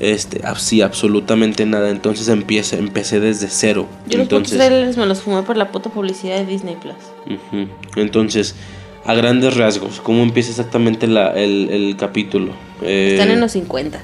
Este, 0.00 0.40
así, 0.44 0.82
absolutamente 0.82 1.64
nada. 1.64 1.88
Entonces 1.90 2.28
empecé, 2.28 2.76
empecé 2.78 3.20
desde 3.20 3.46
cero. 3.48 3.86
Yo 4.08 4.18
los 4.18 4.24
entonces, 4.24 4.58
trailers 4.58 4.96
me 4.96 5.06
los 5.06 5.22
fumé 5.22 5.42
por 5.42 5.56
la 5.56 5.70
puta 5.70 5.90
publicidad 5.90 6.38
de 6.38 6.46
Disney 6.46 6.74
Plus. 6.76 6.96
Ujú. 7.26 7.68
Entonces, 7.94 8.56
a 9.04 9.14
grandes 9.14 9.56
rasgos, 9.56 10.00
¿cómo 10.00 10.22
empieza 10.22 10.50
exactamente 10.50 11.06
la, 11.06 11.30
el, 11.32 11.68
el 11.70 11.96
capítulo? 11.96 12.52
Eh, 12.82 13.10
Están 13.12 13.30
en 13.30 13.40
los 13.40 13.52
50 13.52 14.00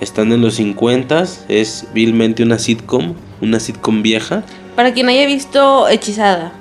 Están 0.00 0.32
en 0.32 0.40
los 0.40 0.54
50, 0.54 1.24
es 1.48 1.86
vilmente 1.94 2.42
una 2.42 2.58
sitcom, 2.58 3.14
una 3.40 3.60
sitcom 3.60 4.02
vieja, 4.02 4.42
Para 4.74 4.92
quien 4.92 5.08
haya 5.08 5.24
visto 5.26 5.86
Hechizada, 5.88 6.52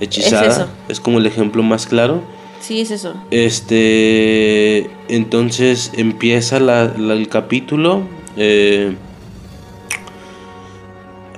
hechizada, 0.00 0.46
Es 0.46 0.52
eso. 0.54 0.68
es 0.88 1.00
como 1.00 1.18
el 1.18 1.26
ejemplo 1.26 1.62
más 1.62 1.86
claro. 1.86 2.22
sí 2.60 2.80
es 2.80 2.90
eso. 2.90 3.14
Este, 3.30 4.88
entonces 5.08 5.90
empieza 5.94 6.60
la- 6.60 6.94
la- 6.96 7.14
el 7.14 7.28
capítulo 7.28 8.02
eh, 8.38 8.94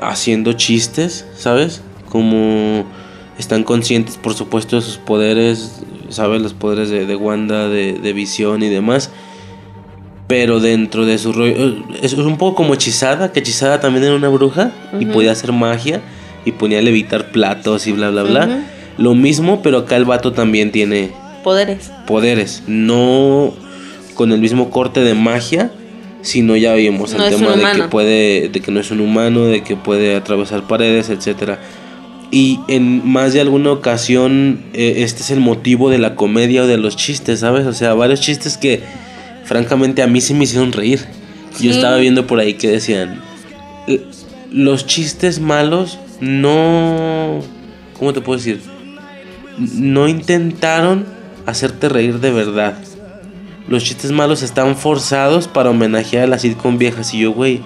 haciendo 0.00 0.52
chistes, 0.52 1.26
¿sabes? 1.36 1.82
Como 2.08 2.84
están 3.38 3.64
conscientes, 3.64 4.16
por 4.16 4.34
supuesto, 4.34 4.76
de 4.76 4.82
sus 4.82 4.98
poderes, 4.98 5.82
¿sabes? 6.08 6.42
Los 6.42 6.54
poderes 6.54 6.90
de, 6.90 7.06
de 7.06 7.16
Wanda, 7.16 7.68
de, 7.68 7.94
de 7.94 8.12
visión 8.12 8.62
y 8.62 8.68
demás. 8.68 9.10
Pero 10.26 10.60
dentro 10.60 11.04
de 11.04 11.18
su 11.18 11.32
rollo. 11.32 11.84
Es 12.00 12.14
un 12.14 12.38
poco 12.38 12.56
como 12.56 12.74
hechizada, 12.74 13.32
que 13.32 13.40
hechizada 13.40 13.80
también 13.80 14.04
era 14.04 14.14
una 14.14 14.28
bruja 14.28 14.72
y 14.98 15.06
podía 15.06 15.32
hacer 15.32 15.52
magia 15.52 16.00
y 16.44 16.52
ponía 16.52 16.78
a 16.78 16.82
levitar 16.82 17.30
platos 17.30 17.86
y 17.86 17.92
bla, 17.92 18.10
bla, 18.10 18.22
bla. 18.22 18.64
Lo 18.96 19.14
mismo, 19.14 19.60
pero 19.62 19.78
acá 19.78 19.96
el 19.96 20.04
vato 20.04 20.32
también 20.32 20.70
tiene 20.72 21.10
Poderes. 21.42 21.90
poderes, 22.06 22.62
no 22.66 23.52
con 24.14 24.32
el 24.32 24.40
mismo 24.40 24.70
corte 24.70 25.00
de 25.00 25.14
magia, 25.14 25.70
sino 26.22 26.56
ya 26.56 26.72
vimos 26.74 27.12
No 27.12 27.24
el 27.24 27.34
tema 27.34 27.56
de 27.56 27.80
que 27.80 27.88
puede, 27.88 28.48
de 28.48 28.60
que 28.60 28.70
no 28.70 28.80
es 28.80 28.90
un 28.90 29.00
humano, 29.00 29.44
de 29.44 29.62
que 29.62 29.76
puede 29.76 30.16
atravesar 30.16 30.66
paredes, 30.66 31.10
etcétera. 31.10 31.58
Y 32.34 32.58
en 32.66 33.06
más 33.08 33.32
de 33.32 33.40
alguna 33.40 33.70
ocasión 33.70 34.60
eh, 34.72 34.94
este 35.04 35.22
es 35.22 35.30
el 35.30 35.38
motivo 35.38 35.88
de 35.88 35.98
la 35.98 36.16
comedia 36.16 36.64
o 36.64 36.66
de 36.66 36.78
los 36.78 36.96
chistes, 36.96 37.38
¿sabes? 37.40 37.64
O 37.64 37.72
sea, 37.72 37.94
varios 37.94 38.20
chistes 38.20 38.56
que 38.58 38.80
francamente 39.44 40.02
a 40.02 40.08
mí 40.08 40.20
sí 40.20 40.34
me 40.34 40.42
hicieron 40.42 40.72
reír. 40.72 40.98
Yo 41.60 41.70
estaba 41.70 41.96
viendo 41.98 42.26
por 42.26 42.40
ahí 42.40 42.54
que 42.54 42.66
decían, 42.68 43.20
"L- 43.86 44.00
los 44.50 44.84
chistes 44.86 45.38
malos 45.38 45.98
no... 46.20 47.40
¿Cómo 47.98 48.12
te 48.12 48.20
puedo 48.20 48.38
decir? 48.38 48.60
no 49.72 50.08
intentaron 50.08 51.06
hacerte 51.46 51.88
reír 51.88 52.18
de 52.18 52.32
verdad. 52.32 52.76
Los 53.68 53.84
chistes 53.84 54.10
malos 54.10 54.42
están 54.42 54.74
forzados 54.76 55.46
para 55.46 55.70
homenajear 55.70 56.24
a 56.24 56.26
las 56.26 56.42
sitcom 56.42 56.76
viejas. 56.78 57.14
Y 57.14 57.20
yo, 57.20 57.30
güey, 57.30 57.60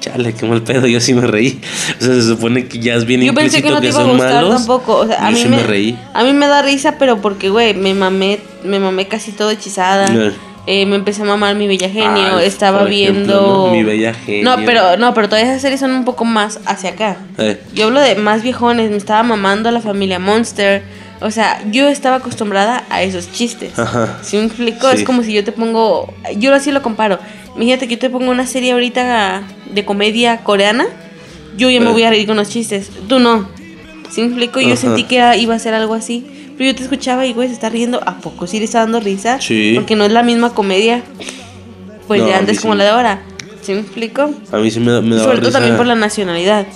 chale, 0.00 0.32
qué 0.34 0.46
mal 0.46 0.62
pedo, 0.62 0.86
yo 0.86 1.00
sí 1.00 1.14
me 1.14 1.26
reí. 1.26 1.60
O 2.00 2.04
sea, 2.04 2.14
se 2.14 2.22
supone 2.22 2.66
que 2.66 2.78
ya 2.78 2.94
es 2.94 3.04
bien 3.04 3.20
Yo 3.22 3.34
pensé 3.34 3.62
que 3.62 3.70
no 3.70 3.76
te 3.76 3.82
que 3.82 3.88
iba 3.88 4.00
a 4.00 4.02
son 4.02 4.12
gustar 4.16 4.34
malos. 4.44 4.54
tampoco. 4.56 4.96
O 4.96 5.06
sea, 5.06 5.24
a 5.26 5.30
yo 5.30 5.36
mí 5.36 5.42
sí 5.42 5.48
me, 5.48 5.56
me 5.58 5.62
reí. 5.62 5.98
A 6.14 6.24
mí 6.24 6.32
me 6.32 6.46
da 6.46 6.62
risa, 6.62 6.96
pero 6.98 7.20
porque, 7.20 7.50
güey, 7.50 7.74
me 7.74 7.94
mamé, 7.94 8.40
me 8.64 8.80
mamé 8.80 9.06
casi 9.06 9.32
todo 9.32 9.50
hechizada. 9.50 10.06
Eh. 10.12 10.32
Eh, 10.66 10.86
me 10.86 10.96
empecé 10.96 11.22
a 11.22 11.24
mamar 11.24 11.54
mi 11.56 11.66
bella 11.66 11.88
genio. 11.88 12.38
Estaba 12.38 12.82
ejemplo, 12.88 13.12
viendo. 13.14 13.66
¿no? 13.68 13.72
Mi 13.72 13.82
Bella 13.82 14.12
Genio. 14.12 14.44
No, 14.44 14.62
pero, 14.64 14.96
no, 14.98 15.14
pero 15.14 15.28
todas 15.28 15.44
esas 15.44 15.62
series 15.62 15.80
son 15.80 15.90
un 15.90 16.04
poco 16.04 16.24
más 16.26 16.60
hacia 16.66 16.90
acá. 16.90 17.16
Eh, 17.38 17.58
Yo 17.72 17.86
hablo 17.86 18.00
de 18.00 18.14
más 18.16 18.42
viejones, 18.42 18.90
me 18.90 18.98
estaba 18.98 19.22
mamando 19.22 19.70
a 19.70 19.72
la 19.72 19.80
familia 19.80 20.18
Monster. 20.18 20.82
O 21.22 21.30
sea, 21.30 21.60
yo 21.70 21.88
estaba 21.88 22.16
acostumbrada 22.16 22.84
a 22.90 23.02
esos 23.02 23.32
chistes. 23.32 23.78
Ajá. 23.78 24.18
Si 24.22 24.36
me 24.36 24.44
explico, 24.44 24.88
Sí. 24.90 24.98
es 24.98 25.04
como 25.04 25.22
si 25.22 25.32
yo 25.32 25.42
te 25.44 25.52
pongo. 25.52 26.12
Yo 26.36 26.54
así 26.54 26.70
lo 26.72 26.82
comparo. 26.82 27.18
Imagínate 27.60 27.88
que 27.88 27.94
yo 27.96 27.98
te 28.00 28.08
pongo 28.08 28.30
una 28.30 28.46
serie 28.46 28.72
ahorita 28.72 29.42
de 29.74 29.84
comedia 29.84 30.38
coreana. 30.38 30.86
Yo 31.58 31.68
ya 31.68 31.78
me 31.80 31.90
voy 31.90 32.04
a 32.04 32.08
reír 32.10 32.26
con 32.26 32.36
los 32.38 32.48
chistes. 32.48 32.88
Tú 33.06 33.18
no. 33.18 33.46
Si 34.10 34.22
me 34.22 34.28
explico, 34.28 34.60
yo 34.60 34.68
Ajá. 34.68 34.76
sentí 34.76 35.04
que 35.04 35.16
era- 35.16 35.36
iba 35.36 35.54
a 35.54 35.58
ser 35.58 35.74
algo 35.74 35.92
así. 35.92 36.24
Pero 36.56 36.70
yo 36.70 36.74
te 36.74 36.82
escuchaba 36.82 37.26
y, 37.26 37.34
güey, 37.34 37.48
se 37.48 37.54
está 37.54 37.68
riendo. 37.68 38.00
¿A 38.06 38.16
poco 38.18 38.46
sí 38.46 38.58
le 38.58 38.64
está 38.64 38.78
dando 38.80 38.98
risa? 38.98 39.40
Sí. 39.42 39.72
Porque 39.74 39.94
no 39.94 40.04
es 40.04 40.12
la 40.12 40.22
misma 40.22 40.54
comedia. 40.54 41.02
Pues 42.08 42.20
No, 42.22 42.26
de 42.28 42.34
antes 42.34 42.56
sí 42.56 42.62
como 42.62 42.72
me- 42.74 42.78
la 42.78 42.84
de 42.84 42.90
ahora. 42.90 43.22
¿Sí 43.60 43.74
me 43.74 43.80
explico? 43.80 44.30
a 44.52 44.56
mí 44.56 44.70
sí 44.70 44.80
me, 44.80 45.02
me 45.02 45.16
daba 45.16 45.24
sobre 45.24 45.36
todo 45.38 45.48
risa 45.48 45.58
también 45.58 45.76
por 45.76 45.86
la 45.86 45.94
nacionalidad. 45.96 46.66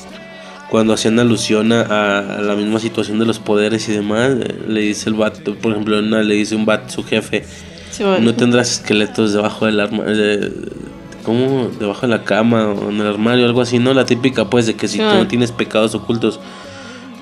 cuando 0.70 0.92
hacían 0.92 1.18
alusión 1.18 1.73
a, 1.73 2.18
a 2.18 2.40
la 2.42 2.55
misma 2.57 2.79
situación 2.79 3.18
de 3.18 3.25
los 3.25 3.38
poderes 3.38 3.88
y 3.88 3.92
demás. 3.92 4.33
eh, 4.38 4.55
Le 4.68 4.81
dice 4.83 5.09
el 5.09 5.14
vato, 5.14 5.55
por 5.55 5.73
ejemplo, 5.73 5.99
una 5.99 6.23
le 6.23 6.35
dice 6.35 6.55
un 6.57 6.66
vato, 6.66 6.92
su 6.92 7.03
jefe, 7.05 7.44
Sí, 7.94 8.02
bueno. 8.02 8.20
No 8.20 8.35
tendrás 8.35 8.72
esqueletos 8.72 9.33
debajo 9.33 9.66
del 9.66 9.80
armario. 9.80 10.50
¿Cómo? 11.22 11.70
Debajo 11.78 12.02
de 12.02 12.09
la 12.09 12.24
cama 12.24 12.68
o 12.68 12.90
en 12.90 13.00
el 13.00 13.07
armario, 13.07 13.46
algo 13.46 13.61
así, 13.62 13.78
¿no? 13.78 13.94
La 13.94 14.04
típica, 14.04 14.50
pues, 14.50 14.66
de 14.66 14.74
que 14.74 14.88
si 14.88 14.98
Sí, 14.98 15.04
tú 15.09 15.14
no 15.14 15.26
tienes 15.26 15.52
pecados 15.52 15.94
ocultos, 15.94 16.38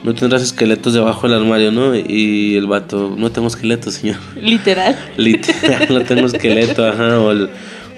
no 0.02 0.14
tendrás 0.14 0.42
esqueletos 0.42 0.94
debajo 0.94 1.28
del 1.28 1.38
armario, 1.38 1.70
¿no? 1.70 1.94
Y 1.94 2.56
el 2.56 2.66
vato, 2.66 3.14
no 3.16 3.30
tengo 3.30 3.46
esqueletos, 3.48 3.94
señor. 3.94 4.16
Literal. 4.40 4.98
Literal, 5.16 5.86
no 5.90 6.00
tengo 6.02 6.26
esqueleto, 6.26 6.84
ajá. 6.86 7.20
O, 7.20 7.30
el- 7.30 7.50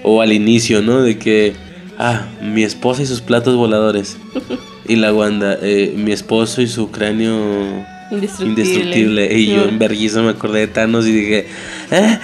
o 0.03 0.21
al 0.21 0.31
inicio, 0.33 0.81
¿no? 0.83 1.01
De 1.01 1.17
que, 1.17 1.55
ah, 1.97 2.27
mi 2.41 2.63
esposa 2.63 3.01
y 3.01 3.05
sus 3.07 3.21
platos 3.21 3.55
voladores. 3.55 4.17
Y 4.87 4.97
la 4.97 5.11
Wanda, 5.11 5.57
eh, 5.63 5.95
mi 5.97 6.11
esposo 6.11 6.61
y 6.61 6.67
su 6.67 6.91
cráneo 6.91 7.83
Indestructible. 8.11 8.61
indestructible. 8.63 9.33
Y 9.39 9.47
yo 9.47 9.63
en 9.65 9.79
vergüenza 9.79 10.21
me 10.21 10.29
acordé 10.29 10.59
de 10.61 10.67
Thanos 10.67 11.07
y 11.07 11.11
dije, 11.11 11.47
¿eh? 11.91 12.19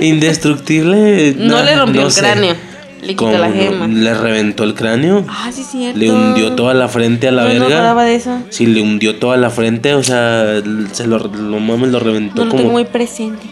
¿Indestructible? 0.00 1.34
No 1.38 1.62
le 1.62 1.76
rompió 1.76 2.06
el 2.06 2.10
sé. 2.12 2.20
cráneo. 2.20 2.54
Le 3.02 3.08
quitó 3.08 3.32
la 3.36 3.50
gema. 3.50 3.88
Le 3.88 4.14
reventó 4.14 4.62
el 4.64 4.74
cráneo. 4.74 5.24
Ah, 5.28 5.50
sí, 5.52 5.64
cierto. 5.64 5.98
Le 5.98 6.10
hundió 6.12 6.52
toda 6.54 6.72
la 6.72 6.88
frente 6.88 7.26
a 7.28 7.32
la 7.32 7.42
No, 7.42 7.48
no 7.48 7.60
verga. 7.60 7.76
acordaba 7.76 8.04
de 8.04 8.14
eso. 8.14 8.38
Sí, 8.50 8.66
le 8.66 8.80
hundió 8.80 9.16
toda 9.16 9.36
la 9.36 9.50
frente, 9.50 9.94
o 9.94 10.02
sea, 10.04 10.62
se 10.92 11.06
lo, 11.08 11.18
lo 11.18 11.58
mames, 11.58 11.90
lo 11.90 11.98
reventó 11.98 12.36
No 12.36 12.44
lo 12.44 12.50
como... 12.50 12.60
tengo 12.62 12.72
muy 12.72 12.84
presente. 12.84 13.42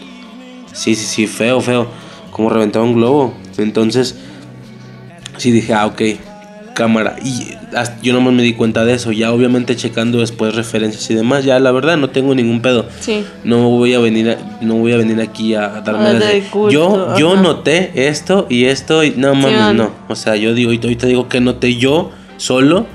Sí, 0.71 0.95
sí, 0.95 1.05
sí, 1.05 1.27
feo, 1.27 1.59
feo. 1.59 1.89
Como 2.31 2.49
reventaba 2.49 2.85
un 2.85 2.93
globo. 2.93 3.33
Entonces, 3.57 4.15
sí 5.37 5.51
dije, 5.51 5.73
ah, 5.73 5.85
ok, 5.87 6.01
cámara. 6.81 7.15
Y 7.23 7.53
yo 8.01 8.13
nomás 8.13 8.33
me 8.33 8.41
di 8.43 8.53
cuenta 8.53 8.83
de 8.85 8.93
eso. 8.93 9.11
Ya 9.11 9.31
obviamente 9.31 9.75
checando 9.75 10.19
después 10.19 10.55
referencias 10.55 11.09
y 11.11 11.13
demás. 11.13 11.45
Ya 11.45 11.59
la 11.59 11.71
verdad 11.71 11.97
no 11.97 12.09
tengo 12.09 12.33
ningún 12.33 12.61
pedo. 12.61 12.87
Sí. 12.99 13.23
No 13.43 13.69
voy 13.69 13.93
a 13.93 13.99
venir, 13.99 14.31
a- 14.31 14.57
no 14.61 14.75
voy 14.75 14.93
a 14.93 14.97
venir 14.97 15.21
aquí 15.21 15.53
a 15.53 15.67
darme 15.85 16.07
A 16.09 16.13
las 16.13 16.19
darle 16.23 16.41
de- 16.41 16.47
culto, 16.47 16.71
Yo, 16.71 17.17
yo 17.19 17.33
ajá. 17.33 17.41
noté 17.41 17.91
esto 18.07 18.47
y 18.49 18.65
esto 18.65 19.03
y 19.03 19.11
no 19.15 19.35
mames, 19.35 19.59
man. 19.59 19.77
no. 19.77 19.91
O 20.09 20.15
sea, 20.15 20.35
yo 20.35 20.53
digo, 20.55 20.69
ahorita 20.69 20.87
ahorita 20.87 21.07
digo 21.07 21.29
que 21.29 21.39
noté 21.39 21.75
yo 21.75 22.11
solo 22.37 22.87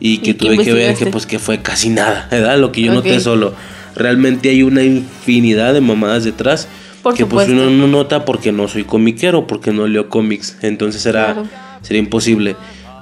y 0.00 0.18
que 0.18 0.30
¿Y 0.30 0.34
tuve 0.34 0.58
que 0.58 0.72
ver 0.72 0.94
que 0.96 1.06
pues 1.06 1.26
que 1.26 1.38
fue 1.38 1.60
casi 1.60 1.90
nada, 1.90 2.28
¿verdad? 2.30 2.58
Lo 2.58 2.72
que 2.72 2.80
yo 2.82 2.90
Ok. 2.92 2.96
noté 3.04 3.20
solo. 3.20 3.52
Realmente 3.94 4.48
hay 4.48 4.62
una 4.62 4.82
infinidad 4.82 5.72
de 5.74 5.80
mamadas 5.80 6.24
detrás 6.24 6.66
Por 7.02 7.14
que 7.14 7.26
pues 7.26 7.46
supuesto. 7.46 7.52
uno 7.68 7.70
no 7.76 7.86
nota 7.86 8.24
porque 8.24 8.50
no 8.52 8.66
soy 8.68 8.84
comiquero, 8.84 9.46
porque 9.46 9.70
no 9.72 9.86
leo 9.86 10.08
cómics, 10.08 10.56
entonces 10.62 11.02
será 11.02 11.34
Claro. 11.34 11.46
sería 11.82 12.00
imposible. 12.00 12.56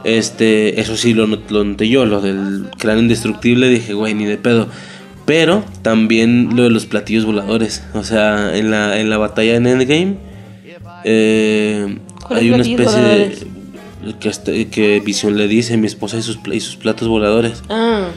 Este, 0.05 0.81
eso 0.81 0.97
sí 0.97 1.15
lo, 1.15 1.27
lo 1.27 1.65
noté 1.65 1.89
yo, 1.89 2.05
lo 2.05 2.21
del 2.21 2.67
cráneo 2.79 3.03
indestructible, 3.03 3.69
dije, 3.69 3.95
güey, 3.95 4.15
ni 4.15 4.25
de 4.25 4.37
pedo. 4.37 4.69
Pero 5.25 5.65
también 5.83 6.57
lo 6.57 6.65
de 6.65 6.71
los 6.71 6.87
platillos 6.87 7.25
voladores. 7.25 7.85
O 7.95 8.03
sea, 8.03 8.57
en 8.57 8.71
la, 8.71 8.99
en 9.01 9.09
la 9.09 9.19
batalla 9.19 9.55
en 9.55 9.67
Endgame 9.67 10.17
eh, 11.05 11.99
¿Cuáles 12.27 12.43
hay 12.43 12.51
una 12.51 12.63
especie 12.63 13.01
de... 13.01 13.37
Que, 14.19 14.69
que 14.69 15.01
Visión 15.01 15.37
le 15.37 15.47
dice, 15.47 15.77
mi 15.77 15.87
esposa 15.87 16.19
y 16.19 16.23
sus, 16.23 16.41
y 16.53 16.59
sus 16.59 16.75
platos 16.75 17.07
voladores. 17.07 17.63
Ah, 17.69 18.09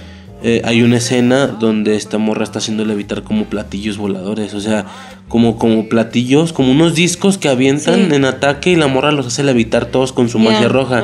Eh, 0.43 0.61
hay 0.63 0.83
una 0.83 0.97
escena 0.97 1.47
donde 1.47 1.95
esta 1.95 2.17
morra 2.17 2.43
está 2.43 2.59
haciéndole 2.59 2.93
evitar 2.93 3.23
como 3.23 3.45
platillos 3.45 3.97
voladores, 3.97 4.53
o 4.53 4.59
sea, 4.59 4.85
como, 5.27 5.57
como 5.57 5.89
platillos, 5.89 6.53
como 6.53 6.71
unos 6.71 6.93
discos 6.93 7.37
que 7.39 7.49
avientan 7.49 8.09
Sí. 8.09 8.15
en 8.15 8.25
ataque 8.25 8.69
y 8.71 8.75
la 8.75 8.87
morra 8.87 9.11
los 9.11 9.25
hace 9.27 9.43
levitar 9.43 9.85
todos 9.85 10.11
con 10.13 10.29
su 10.29 10.37
magia 10.37 10.67
roja. 10.67 11.01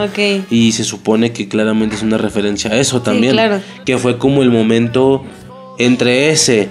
Y 0.51 0.73
se 0.73 0.83
supone 0.83 1.31
que 1.31 1.47
claramente 1.47 1.95
es 1.95 2.03
una 2.03 2.17
referencia 2.17 2.71
a 2.71 2.75
eso 2.77 3.01
también. 3.01 3.33
claro. 3.33 3.61
Que 3.85 3.97
fue 3.97 4.17
como 4.19 4.43
el 4.43 4.51
momento 4.51 5.23
entre 5.79 6.29
ese 6.29 6.69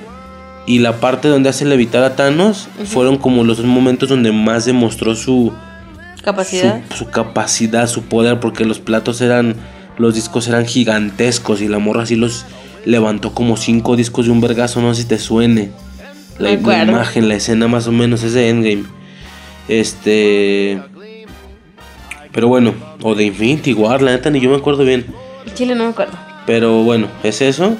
y 0.66 0.78
la 0.78 1.00
parte 1.00 1.26
donde 1.26 1.48
hace 1.48 1.64
levitar 1.64 2.04
a 2.04 2.14
Thanos, 2.14 2.68
fueron 2.84 3.16
como 3.16 3.42
los 3.42 3.56
dos 3.56 3.66
momentos 3.66 4.08
donde 4.08 4.30
más 4.30 4.66
demostró 4.66 5.16
su, 5.16 5.52
capacidad. 6.22 6.82
su, 6.90 6.98
su 7.06 7.10
capacidad, 7.10 7.88
su 7.88 8.02
poder, 8.02 8.38
porque 8.38 8.64
los 8.64 8.78
platos 8.78 9.20
eran, 9.22 9.56
los 10.00 10.14
discos 10.14 10.48
eran 10.48 10.66
gigantescos 10.66 11.60
y 11.60 11.68
la 11.68 11.78
morra 11.78 12.02
así 12.02 12.16
los 12.16 12.46
levantó 12.86 13.34
como 13.34 13.56
cinco 13.56 13.96
discos 13.96 14.26
de 14.26 14.32
un 14.32 14.40
vergazo, 14.40 14.80
no 14.80 14.94
sé 14.94 15.02
si 15.02 15.08
te 15.08 15.18
suene. 15.18 15.70
La, 16.38 16.52
imagen, 16.52 17.28
la 17.28 17.34
escena 17.34 17.68
más 17.68 17.86
o 17.86 17.92
menos 17.92 18.22
es 18.22 18.32
de 18.32 18.48
Endgame. 18.48 18.84
Este... 19.68 20.82
Pero 22.32 22.48
bueno, 22.48 22.72
o 23.02 23.14
de 23.14 23.24
Infinity 23.24 23.74
War, 23.74 24.00
la 24.00 24.12
neta 24.12 24.30
ni 24.30 24.40
yo 24.40 24.48
me 24.48 24.56
acuerdo 24.56 24.84
bien. 24.84 25.04
Chile 25.54 25.74
no 25.74 25.84
me 25.84 25.90
acuerdo. 25.90 26.16
Pero 26.46 26.82
bueno, 26.82 27.08
es 27.22 27.42
eso. 27.42 27.76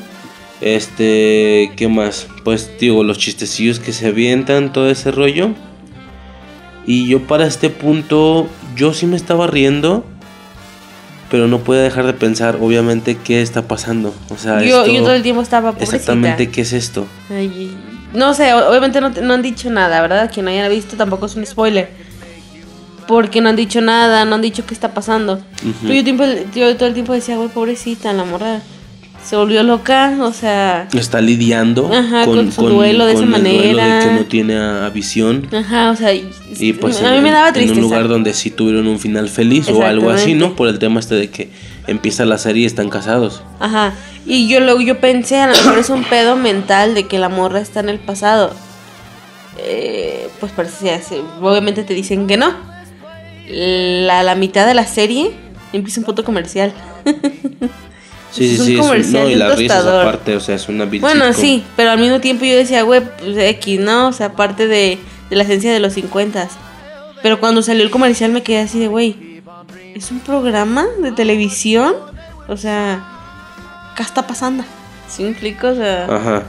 Este, 0.61 1.73
¿qué 1.77 1.89
más? 1.89 2.29
Pues 2.45 2.71
digo, 2.79 3.03
los 3.03 3.17
chistecillos 3.17 3.79
que 3.79 3.93
se 3.93 4.09
avientan, 4.09 4.73
todo 4.73 4.91
ese 4.91 5.11
rollo. 5.11 5.51
Y 6.85 7.07
yo 7.07 7.21
para 7.27 7.47
este 7.47 7.71
punto, 7.71 8.47
yo 8.77 8.93
sí 8.93 9.07
me 9.07 9.17
estaba 9.17 9.47
riendo. 9.47 10.05
Pero 11.31 11.47
no 11.47 11.61
puedo 11.61 11.81
dejar 11.81 12.07
de 12.07 12.13
pensar, 12.13 12.59
obviamente, 12.61 13.17
qué 13.17 13.41
está 13.41 13.63
pasando. 13.63 14.13
O 14.31 14.37
sea, 14.37 14.63
Yo, 14.63 14.81
esto- 14.81 14.93
yo 14.93 15.03
todo 15.03 15.15
el 15.15 15.23
tiempo 15.23 15.43
estaba 15.43 15.71
pobrecita. 15.73 15.97
exactamente 15.97 16.51
qué 16.51 16.63
es 16.63 16.73
esto. 16.73 17.07
Ay, 17.31 17.77
no 18.13 18.35
sé, 18.35 18.53
obviamente 18.53 19.01
no, 19.01 19.11
no 19.11 19.35
han 19.35 19.43
dicho 19.43 19.71
nada, 19.71 20.01
¿verdad? 20.03 20.31
Quien 20.33 20.45
no 20.47 20.51
haya 20.51 20.69
visto 20.69 20.97
tampoco 20.97 21.27
es 21.27 21.37
un 21.37 21.47
spoiler. 21.47 21.89
Porque 23.07 23.41
no 23.41 23.49
han 23.49 23.57
dicho 23.57 23.81
nada, 23.81 24.25
no 24.25 24.37
han 24.37 24.43
dicho 24.43 24.65
qué 24.67 24.75
está 24.75 24.93
pasando. 24.95 25.41
Pero 25.83 25.95
yo, 25.95 26.05
tiempo, 26.05 26.25
yo 26.55 26.77
todo 26.77 26.89
el 26.89 26.95
tiempo 26.95 27.13
decía, 27.13 27.37
güey, 27.37 27.49
pobrecita, 27.49 28.13
la 28.13 28.25
morra 28.25 28.61
se 29.25 29.37
volvió 29.37 29.63
loca, 29.63 30.17
o 30.21 30.33
sea... 30.33 30.89
Está 30.95 31.21
lidiando 31.21 31.91
Ajá, 31.93 32.25
con 32.25 32.51
su 32.51 32.69
duelo 32.69 33.05
de 33.07 33.13
esa 33.13 33.23
el 33.25 33.31
duelo 33.31 33.43
de 33.43 33.53
manera. 33.75 34.01
que 34.05 34.13
no 34.15 34.25
tiene 34.25 34.57
a, 34.59 34.87
a 34.87 34.91
visión. 34.91 35.47
Ajá, 35.55 35.91
o 35.91 35.97
sea, 35.97 36.13
y- 36.15 36.73
pues 36.81 37.03
a 37.03 37.11
mí 37.11 37.19
en, 37.19 37.23
me 37.23 37.31
daba 37.31 37.49
en 37.49 37.55
tristeza. 37.55 37.77
un 37.79 37.83
lugar 37.83 38.09
donde 38.09 38.33
sí 38.35 38.51
tuvieron 38.51 38.87
un 38.87 38.99
final 38.99 39.29
feliz 39.29 39.69
o 39.69 39.85
algo 39.85 40.11
así. 40.11 40.35
¿no? 40.35 40.57
Por 40.57 40.69
el 40.69 40.79
tema 40.79 41.01
este 41.01 41.15
de 41.15 41.29
que 41.31 41.51
empieza 41.87 42.25
la 42.25 42.39
serie 42.39 42.63
y 42.65 42.67
están 42.67 42.89
casados. 42.89 43.43
Ajá. 43.61 43.93
Y 44.27 44.49
yo 44.49 44.61
luego 44.61 44.81
yo 44.81 44.99
pensé, 45.01 45.39
a 45.39 45.47
lo 45.49 45.53
mejor 45.55 45.79
es 45.79 45.91
un 45.91 46.05
pedo 46.05 46.37
mental 46.37 46.95
de 46.95 47.05
que 47.07 47.19
la 47.19 47.29
morra 47.29 47.61
está 47.61 47.81
en 47.81 47.89
el 47.89 47.99
pasado. 47.99 48.53
Eh, 49.59 50.29
pues 50.41 50.53
parece 50.53 50.93
así. 50.93 51.17
Obviamente 51.41 51.83
te 51.85 51.95
dicen 51.95 52.27
que 52.27 52.37
no. 52.37 52.53
La, 53.49 54.23
la 54.23 54.35
mitad 54.35 54.67
de 54.67 54.75
la 54.75 54.87
serie 54.87 55.31
empieza 55.73 56.01
un 56.01 56.07
punto 56.07 56.25
comercial. 56.25 56.73
Sí, 58.31 58.45
Es 58.45 58.51
sí, 58.53 58.61
un 58.61 58.67
sí. 58.67 58.73
es 58.75 58.79
un- 58.81 58.87
comercial 58.87 59.23
no, 59.25 59.31
y 59.31 59.35
las 59.35 59.57
risas 59.59 59.85
aparte, 59.87 60.37
o 60.37 60.41
sea, 60.41 60.55
es 60.55 60.69
una 60.69 60.85
Bueno, 60.85 61.27
sitcom. 61.27 61.41
sí, 61.41 61.65
pero 61.77 61.91
al 61.91 61.99
mismo 61.99 62.21
tiempo 62.21 62.45
yo 62.45 62.57
decía, 62.57 62.83
güey, 62.83 63.01
pues 63.01 63.37
X, 63.37 63.81
¿no? 63.81 64.09
O 64.09 64.13
sea, 64.13 64.33
parte 64.33 64.67
de, 64.69 64.99
de 65.31 65.37
la 65.37 65.43
esencia 65.43 65.73
de 65.73 65.81
los 65.81 65.95
50 65.95 66.49
Pero 67.23 67.41
cuando 67.41 67.61
salió 67.63 67.83
el 67.83 67.91
comercial 67.91 68.31
me 68.31 68.43
quedé 68.43 68.61
así 68.61 68.79
de, 68.79 68.87
güey, 68.89 69.43
¿es 69.95 70.11
un 70.11 70.21
programa 70.21 70.87
de 71.03 71.11
televisión? 71.13 71.95
O 72.49 72.57
sea, 72.57 73.05
¿qué 73.97 74.03
está 74.03 74.27
pasando? 74.27 74.65
¿Sí 75.09 75.25
me 75.25 75.31
explico? 75.31 75.67
O 75.69 75.75
sea, 75.75 76.05
Ajá. 76.07 76.43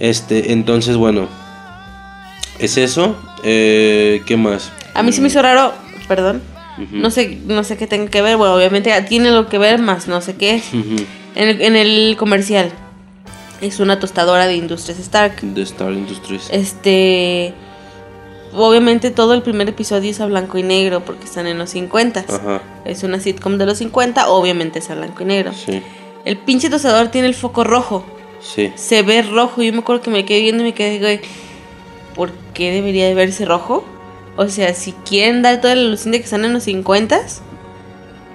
Este, 0.00 0.52
entonces, 0.52 0.96
bueno. 0.96 1.28
Es 2.58 2.76
eso. 2.76 3.16
Eh, 3.44 4.22
¿Qué 4.26 4.36
más? 4.36 4.70
a 4.94 5.02
mí 5.02 5.12
sí 5.12 5.20
me 5.20 5.28
hizo 5.28 5.40
raro, 5.42 5.72
perdón, 6.08 6.42
No 6.92 7.10
sé 7.10 7.38
no 7.46 7.64
sé 7.64 7.76
qué 7.76 7.86
tenga 7.86 8.10
que 8.10 8.22
ver, 8.22 8.36
bueno, 8.36 8.54
obviamente 8.54 8.92
tiene 9.08 9.30
lo 9.30 9.48
que 9.48 9.58
ver, 9.58 9.80
más 9.80 10.08
no 10.08 10.20
sé 10.20 10.36
qué. 10.36 10.62
En 11.34 11.48
el, 11.48 11.60
en 11.60 11.76
el 11.76 12.16
comercial 12.18 12.72
es 13.60 13.80
una 13.80 13.98
tostadora 13.98 14.46
de 14.46 14.56
Industrias 14.56 14.98
Stark. 14.98 15.36
The 15.54 15.62
Star 15.62 15.92
Industries. 15.92 16.48
Este. 16.50 17.54
Obviamente 18.54 19.10
todo 19.10 19.34
el 19.34 19.42
primer 19.42 19.68
episodio 19.68 20.10
es 20.10 20.20
a 20.20 20.26
blanco 20.26 20.56
y 20.56 20.62
negro 20.62 21.04
porque 21.04 21.24
están 21.24 21.46
en 21.46 21.58
los 21.58 21.70
50. 21.70 22.24
Ajá. 22.28 22.62
Es 22.84 23.02
una 23.02 23.20
sitcom 23.20 23.58
de 23.58 23.66
los 23.66 23.78
50, 23.78 24.30
obviamente 24.30 24.78
es 24.78 24.90
a 24.90 24.94
blanco 24.94 25.22
y 25.22 25.26
negro. 25.26 25.52
Sí. 25.52 25.82
El 26.24 26.38
pinche 26.38 26.70
tostador 26.70 27.08
tiene 27.08 27.28
el 27.28 27.34
foco 27.34 27.64
rojo. 27.64 28.04
Sí. 28.40 28.72
Se 28.74 29.02
ve 29.02 29.22
rojo. 29.22 29.62
Yo 29.62 29.72
me 29.72 29.80
acuerdo 29.80 30.02
que 30.02 30.10
me 30.10 30.24
quedé 30.24 30.40
viendo 30.40 30.62
y 30.62 30.66
me 30.66 30.74
quedé, 30.74 30.98
güey, 30.98 31.20
¿por 32.14 32.32
qué 32.54 32.72
debería 32.72 33.06
de 33.06 33.14
verse 33.14 33.44
rojo? 33.44 33.84
O 34.36 34.48
sea, 34.48 34.74
si 34.74 34.92
quieren 34.92 35.42
dar 35.42 35.60
toda 35.60 35.74
la 35.74 35.82
luz 35.90 36.04
de 36.04 36.12
que 36.12 36.24
están 36.24 36.44
en 36.44 36.52
los 36.52 36.64
50, 36.64 37.18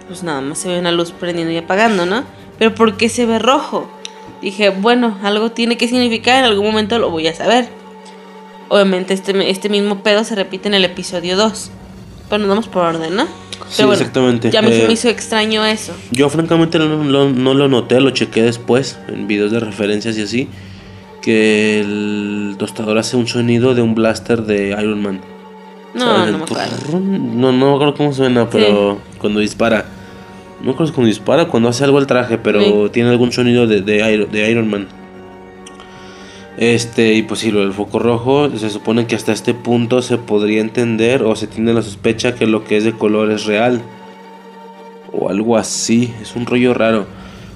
pues 0.07 0.23
nada 0.23 0.41
más 0.41 0.57
se 0.59 0.67
ve 0.69 0.79
una 0.79 0.91
luz 0.91 1.11
prendiendo 1.11 1.51
y 1.53 1.57
apagando, 1.57 2.05
¿no? 2.05 2.23
Pero 2.57 2.73
¿por 2.75 2.97
qué 2.97 3.07
se 3.09 3.25
ve 3.25 3.39
rojo? 3.39 3.89
Dije, 4.41 4.69
bueno, 4.69 5.17
algo 5.23 5.51
tiene 5.51 5.77
que 5.77 5.87
significar, 5.87 6.39
en 6.39 6.45
algún 6.45 6.65
momento 6.65 6.97
lo 6.99 7.09
voy 7.11 7.27
a 7.27 7.35
saber. 7.35 7.67
Obviamente 8.69 9.13
este, 9.13 9.49
este 9.49 9.69
mismo 9.69 10.01
pedo 10.01 10.23
se 10.23 10.35
repite 10.35 10.67
en 10.67 10.73
el 10.73 10.85
episodio 10.85 11.35
2. 11.37 11.71
Pero 12.29 12.39
nos 12.39 12.47
vamos 12.49 12.67
por 12.67 12.83
orden, 12.83 13.15
¿no? 13.15 13.25
Sí, 13.69 13.83
exactamente. 13.83 14.49
Ya 14.49 14.61
me, 14.61 14.69
Eh, 14.75 14.87
me 14.87 14.93
hizo 14.93 15.07
extraño 15.09 15.65
eso. 15.65 15.93
Yo 16.11 16.29
francamente 16.29 16.79
no, 16.79 17.03
no- 17.03 17.29
no 17.29 17.53
lo 17.53 17.67
noté, 17.67 17.99
lo 18.01 18.09
chequé 18.11 18.41
después 18.41 18.97
en 19.07 19.27
videos 19.27 19.51
de 19.51 19.59
referencias 19.59 20.17
y 20.17 20.23
así. 20.23 20.47
Que 21.21 21.81
el 21.81 22.55
tostador 22.57 22.97
hace 22.97 23.15
un 23.17 23.27
sonido 23.27 23.75
de 23.75 23.81
un 23.81 23.93
blaster 23.93 24.41
de 24.43 24.69
Iron 24.69 25.01
Man. 25.01 25.21
No, 25.93 26.25
no 26.25 26.37
me 26.37 26.43
acuerdo. 26.45 26.75
turrún. 26.77 27.39
No, 27.41 27.51
no 27.51 27.67
me 27.69 27.73
acuerdo 27.75 27.95
cómo 27.95 28.13
suena, 28.13 28.49
pero 28.49 28.99
cuando 29.19 29.39
dispara. 29.39 29.85
No 30.59 30.67
me 30.67 30.71
acuerdo 30.73 30.93
cuando 30.93 31.07
dispara, 31.07 31.45
cuando 31.47 31.69
hace 31.69 31.83
algo 31.83 31.99
el 31.99 32.07
traje, 32.07 32.37
pero 32.37 32.61
Sí. 32.61 32.91
tiene 32.93 33.09
algún 33.09 33.31
sonido 33.31 33.67
de, 33.67 33.81
de, 33.81 34.13
Iron, 34.13 34.31
de 34.31 34.49
Iron 34.51 34.69
Man. 34.69 34.87
Este, 36.57 37.13
y 37.15 37.23
pues 37.23 37.39
sí, 37.39 37.49
lo 37.51 37.61
del 37.61 37.73
foco 37.73 37.97
rojo, 37.97 38.49
se 38.55 38.69
supone 38.69 39.07
que 39.07 39.15
hasta 39.15 39.31
este 39.31 39.53
punto 39.53 40.01
se 40.01 40.17
podría 40.17 40.61
entender 40.61 41.23
o 41.23 41.35
se 41.35 41.47
tiene 41.47 41.73
la 41.73 41.81
sospecha 41.81 42.35
que 42.35 42.45
lo 42.45 42.63
que 42.65 42.77
es 42.77 42.83
de 42.83 42.91
color 42.93 43.31
es 43.31 43.45
real. 43.45 43.81
O 45.11 45.29
algo 45.29 45.57
así, 45.57 46.13
es 46.21 46.35
un 46.35 46.45
rollo 46.45 46.73
raro. 46.73 47.05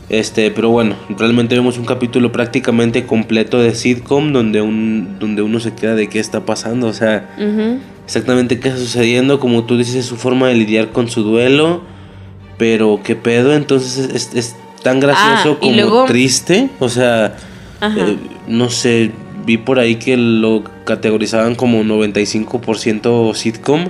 Este, 0.10 0.52
pero 0.52 0.70
bueno, 0.70 0.96
realmente 1.18 1.56
vemos 1.56 1.78
un 1.78 1.86
capítulo 1.86 2.32
prácticamente 2.32 3.06
completo 3.06 3.60
de 3.60 3.74
sitcom 3.76 4.34
donde, 4.34 4.62
un, 4.62 5.18
donde 5.20 5.42
uno 5.42 5.60
se 5.60 5.74
queda 5.74 5.96
de 5.96 6.10
qué 6.10 6.20
está 6.20 6.46
pasando, 6.46 6.88
o 6.88 6.94
sea. 6.94 7.30
Exactamente 8.06 8.60
qué 8.60 8.70
está 8.70 8.80
sucediendo, 8.80 9.40
como 9.40 9.64
tú 9.66 9.78
dices, 9.78 9.96
es 9.96 10.06
su 10.06 10.16
forma 10.16 10.48
de 10.48 10.56
lidiar 10.56 10.92
con 10.92 11.10
su 11.10 11.24
duelo, 11.24 11.82
pero 12.58 13.02
qué 13.04 13.16
pedo, 13.16 13.54
entonces 13.54 14.32
es, 14.34 14.56
tan 14.84 15.00
gracioso 15.00 15.54
Ah, 15.56 15.60
como 15.60 15.72
luego- 15.74 16.06
triste, 16.06 16.70
o 16.80 16.90
sea, 16.90 17.36
eh, 17.82 18.18
no 18.48 18.70
sé, 18.70 19.12
vi 19.46 19.58
por 19.58 19.80
ahí 19.80 19.96
que 19.96 20.16
lo 20.16 20.64
categorizaban 20.86 21.56
como 21.56 21.84
95% 21.84 23.34
sitcom 23.34 23.86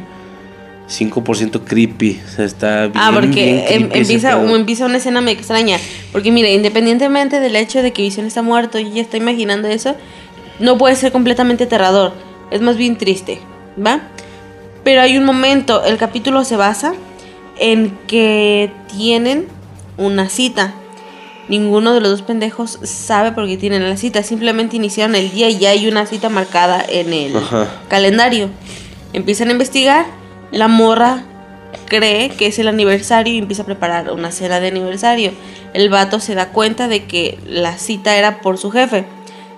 5% 0.88 1.62
creepy. 1.66 2.22
O 2.26 2.32
sea, 2.36 2.46
está 2.46 2.82
bien. 2.88 2.94
Ah, 2.96 3.12
porque 3.14 3.28
bien 3.28 3.66
em- 3.68 3.90
empieza, 3.92 4.40
empieza 4.42 4.86
una 4.86 4.98
escena 4.98 5.20
me 5.22 5.32
extraña. 5.32 5.78
Porque 6.12 6.32
mire, 6.32 6.54
independientemente 6.54 7.40
del 7.40 7.56
hecho 7.56 7.82
de 7.82 7.92
que 7.92 8.04
Visión 8.04 8.26
está 8.26 8.42
muerto 8.42 8.78
y 8.80 8.92
ya 8.92 9.02
está 9.02 9.18
imaginando 9.18 9.68
eso, 9.68 9.96
no 10.60 10.78
puede 10.78 10.96
ser 10.96 11.12
completamente 11.12 11.64
aterrador. 11.66 12.14
Es 12.52 12.62
más 12.62 12.78
bien 12.78 12.98
triste, 12.98 13.40
¿va? 13.84 14.02
Pero 14.84 15.02
hay 15.02 15.18
un 15.18 15.26
momento, 15.26 15.84
el 15.84 15.98
capítulo 15.98 16.44
se 16.44 16.58
basa 16.58 16.94
en 17.60 17.98
que 18.08 18.72
tienen 18.96 19.48
una 19.98 20.30
cita. 20.30 20.74
Ninguno 21.48 21.94
de 21.94 22.02
los 22.02 22.10
dos 22.10 22.22
pendejos 22.24 22.80
sabe 22.84 23.32
por 23.32 23.48
qué 23.48 23.58
tienen 23.58 23.88
la 23.88 23.98
cita. 23.98 24.24
Simplemente 24.24 24.76
iniciaron 24.76 25.16
el 25.16 25.32
día 25.32 25.50
y 25.50 25.60
ya 25.60 25.70
hay 25.70 25.88
una 25.88 26.06
cita 26.06 26.30
marcada 26.30 26.84
en 26.88 27.14
el 27.14 27.38
Ajá. 27.38 27.68
calendario. 27.88 28.50
Empiezan 29.14 29.50
a 29.50 29.52
investigar. 29.52 30.06
La 30.52 30.68
morra 30.68 31.24
cree 31.88 32.30
que 32.30 32.48
es 32.48 32.60
el 32.60 32.68
aniversario 32.68 33.34
y 33.34 33.38
empieza 33.38 33.64
a 33.64 33.66
preparar 33.66 34.12
una 34.12 34.32
cena 34.32 34.60
de 34.60 34.70
aniversario. 34.70 35.32
El 35.74 35.90
vato 35.90 36.20
se 36.20 36.34
da 36.34 36.50
cuenta 36.50 36.88
de 36.88 37.06
que 37.06 37.38
la 37.48 37.78
cita 37.78 38.16
era 38.16 38.42
por 38.42 38.58
su 38.58 38.72
jefe. 38.72 39.06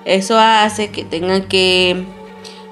Eso 0.05 0.37
hace 0.39 0.89
que 0.89 1.03
tengan 1.03 1.43
que. 1.43 2.05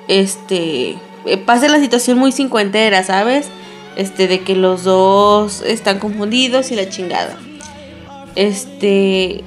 Este. 0.07 0.97
Eh, 1.25 1.37
Pase 1.37 1.69
la 1.69 1.79
situación 1.79 2.17
muy 2.17 2.31
cincuentera, 2.31 3.03
¿sabes? 3.03 3.47
Este, 3.95 4.27
de 4.27 4.41
que 4.41 4.55
los 4.55 4.83
dos 4.83 5.61
están 5.61 5.99
confundidos 5.99 6.71
y 6.71 6.75
la 6.75 6.89
chingada. 6.89 7.37
Este. 8.35 9.43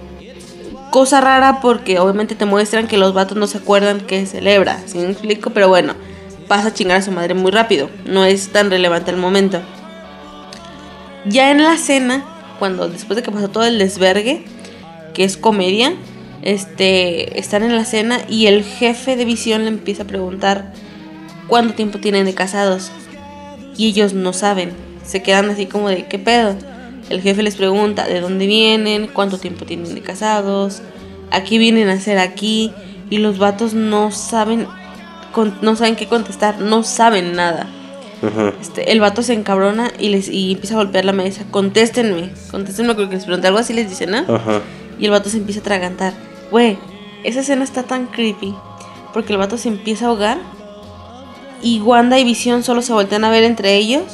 Cosa 0.91 1.21
rara 1.21 1.61
porque 1.61 1.99
obviamente 1.99 2.35
te 2.35 2.47
muestran 2.47 2.89
que 2.89 2.97
los 2.97 3.13
vatos 3.13 3.37
no 3.37 3.47
se 3.47 3.59
acuerdan 3.59 4.01
que 4.01 4.25
celebra. 4.25 4.81
¿Sí 4.87 4.99
me 4.99 5.11
explico? 5.11 5.51
Pero 5.51 5.69
bueno, 5.69 5.95
pasa 6.49 6.69
a 6.69 6.75
chingar 6.75 6.97
a 6.97 7.03
su 7.03 7.13
madre 7.13 7.35
muy 7.35 7.51
rápido. 7.51 7.91
No 8.07 8.25
es 8.25 8.49
tan 8.49 8.71
relevante 8.71 9.11
el 9.11 9.19
momento. 9.19 9.61
Ya 11.27 11.51
en 11.51 11.63
la 11.63 11.77
cena, 11.77 12.25
cuando 12.59 12.89
después 12.89 13.17
de 13.17 13.23
que 13.23 13.31
pasó 13.31 13.49
todo 13.49 13.65
el 13.65 13.79
desvergue, 13.79 14.45
que 15.13 15.25
es 15.25 15.37
comedia, 15.37 15.93
este, 16.43 17.39
están 17.39 17.65
en 17.65 17.77
la 17.77 17.85
cena 17.85 18.21
y 18.29 18.47
el 18.47 18.65
jefe 18.65 19.17
de 19.17 19.25
visión 19.27 19.63
le 19.63 19.69
empieza 19.69 20.05
a 20.05 20.07
preguntar 20.07 20.73
cuánto 21.49 21.75
tiempo 21.75 21.99
tienen 21.99 22.27
de 22.27 22.35
casados. 22.35 22.91
Y 23.77 23.87
ellos 23.89 24.13
no 24.13 24.33
saben. 24.33 24.73
Se 25.05 25.23
quedan 25.23 25.51
así 25.51 25.67
como 25.67 25.89
de, 25.89 26.07
¿qué 26.07 26.19
pedo? 26.19 26.55
El 27.11 27.23
jefe 27.23 27.43
les 27.43 27.57
pregunta 27.57 28.07
de 28.07 28.21
dónde 28.21 28.47
vienen, 28.47 29.07
cuánto 29.07 29.39
tiempo 29.39 29.65
tienen 29.65 29.95
de 29.95 30.03
casados, 30.03 30.83
a 31.31 31.43
qué 31.45 31.59
vienen 31.59 31.89
a 31.89 31.95
hacer 31.95 32.19
aquí. 32.19 32.73
Y 33.11 33.19
los 33.19 33.39
vatos 33.39 33.73
no 33.75 34.11
saben, 34.11 34.67
con- 35.33 35.57
no 35.63 35.77
saben 35.77 35.97
qué 35.97 36.07
contestar, 36.07 36.61
no 36.61 36.83
saben 36.83 37.35
nada. 37.35 37.67
Este, 38.61 38.91
el 38.93 38.99
vato 39.01 39.23
se 39.23 39.33
encabrona 39.33 39.93
y 39.99 40.09
les 40.09 40.29
y 40.29 40.53
empieza 40.53 40.75
a 40.75 40.79
golpear 40.79 41.05
la 41.05 41.13
mesa. 41.13 41.45
Contéstenme, 41.53 42.31
contéstenme 42.51 42.95
creo 42.97 43.09
que 43.09 43.15
les 43.15 43.25
pregunta 43.25 43.47
algo 43.49 43.61
así 43.61 43.73
les 43.73 43.89
dice, 43.89 44.07
¿no? 44.09 44.25
Y 44.99 45.05
el 45.05 45.13
vato 45.13 45.31
se 45.31 45.37
empieza 45.37 45.61
a 45.61 45.63
atragantar. 45.63 46.13
Güey, 46.51 46.77
esa 47.23 47.41
escena 47.41 47.63
está 47.63 47.85
tan 47.85 48.07
creepy. 48.07 48.55
Porque 49.15 49.33
el 49.33 49.39
vato 49.39 49.57
se 49.57 49.69
empieza 49.69 50.07
a 50.07 50.09
ahogar. 50.09 50.39
Y 51.63 51.81
Wanda 51.81 52.19
y 52.19 52.25
Visión 52.25 52.63
solo 52.63 52.83
se 52.83 52.93
voltean 52.93 53.25
a 53.25 53.31
ver 53.31 53.45
entre 53.45 53.77
ellos. 53.77 54.05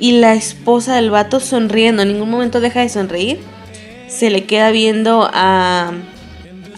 Y 0.00 0.12
la 0.12 0.34
esposa 0.34 0.96
del 0.96 1.10
vato 1.10 1.40
sonriendo. 1.40 2.02
En 2.02 2.08
ningún 2.08 2.30
momento 2.30 2.60
deja 2.60 2.80
de 2.80 2.88
sonreír. 2.88 3.40
Se 4.08 4.30
le 4.30 4.44
queda 4.44 4.70
viendo 4.70 5.28
a, 5.32 5.92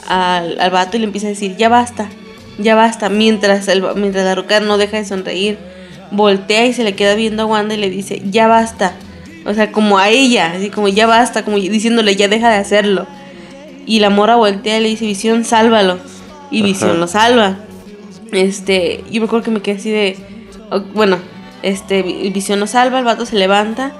al, 0.08 0.60
al 0.60 0.70
vato 0.70 0.96
y 0.96 1.00
le 1.00 1.06
empieza 1.06 1.28
a 1.28 1.30
decir, 1.30 1.56
ya 1.56 1.68
basta, 1.68 2.08
ya 2.58 2.74
basta. 2.74 3.08
Mientras, 3.08 3.68
el, 3.68 3.82
mientras 3.96 4.24
la 4.24 4.34
roca 4.34 4.60
no 4.60 4.78
deja 4.78 4.96
de 4.96 5.04
sonreír. 5.04 5.58
Voltea 6.10 6.66
y 6.66 6.72
se 6.72 6.82
le 6.82 6.94
queda 6.94 7.14
viendo 7.14 7.44
a 7.44 7.46
Wanda 7.46 7.74
y 7.74 7.78
le 7.78 7.88
dice, 7.88 8.20
ya 8.24 8.48
basta. 8.48 8.94
O 9.46 9.54
sea, 9.54 9.72
como 9.72 9.98
a 9.98 10.08
ella, 10.08 10.52
así 10.56 10.70
como 10.70 10.88
ya 10.88 11.06
basta, 11.06 11.44
como 11.44 11.56
diciéndole 11.56 12.16
ya 12.16 12.28
deja 12.28 12.50
de 12.50 12.56
hacerlo. 12.56 13.06
Y 13.86 14.00
la 14.00 14.10
mora 14.10 14.36
voltea 14.36 14.78
y 14.78 14.82
le 14.82 14.88
dice, 14.88 15.06
Visión, 15.06 15.44
sálvalo. 15.44 15.98
Y 16.50 16.58
Ajá. 16.58 16.66
Visión 16.66 17.00
lo 17.00 17.06
salva. 17.06 17.58
Este, 18.32 19.02
yo 19.10 19.20
me 19.20 19.26
acuerdo 19.26 19.44
que 19.44 19.50
me 19.50 19.60
quedé 19.60 19.76
así 19.76 19.90
de, 19.90 20.16
bueno, 20.94 21.18
este, 21.62 22.02
Vi- 22.02 22.30
Visión 22.30 22.60
lo 22.60 22.66
salva, 22.66 22.98
el 22.98 23.04
vato 23.04 23.26
se 23.26 23.36
levanta 23.36 23.92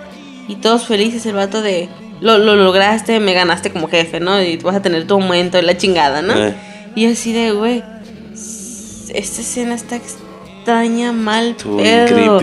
y 0.49 0.57
todos 0.57 0.87
felices, 0.87 1.27
el 1.27 1.35
vato 1.35 1.63
de, 1.63 1.89
lo, 2.21 2.39
lo 2.39 2.55
lograste, 2.57 3.19
me 3.21 3.33
ganaste 3.35 3.71
como 3.71 3.89
jefe, 3.89 4.21
¿no? 4.21 4.41
Y 4.43 4.57
vas 4.59 4.77
a 4.77 4.83
tener 4.83 5.07
tu 5.07 5.15
aumento 5.15 5.59
y 5.59 5.63
la 5.63 5.77
chingada, 5.77 6.23
¿no? 6.23 6.35
Eh. 6.37 6.55
Y 6.95 7.07
así 7.07 7.33
de, 7.33 7.53
güey, 7.53 7.83
esta 8.35 9.41
escena 9.41 9.75
está 9.75 9.97
extraña, 9.97 11.13
mal 11.13 11.49
Estuvo 11.51 11.79
pedo. 11.79 12.39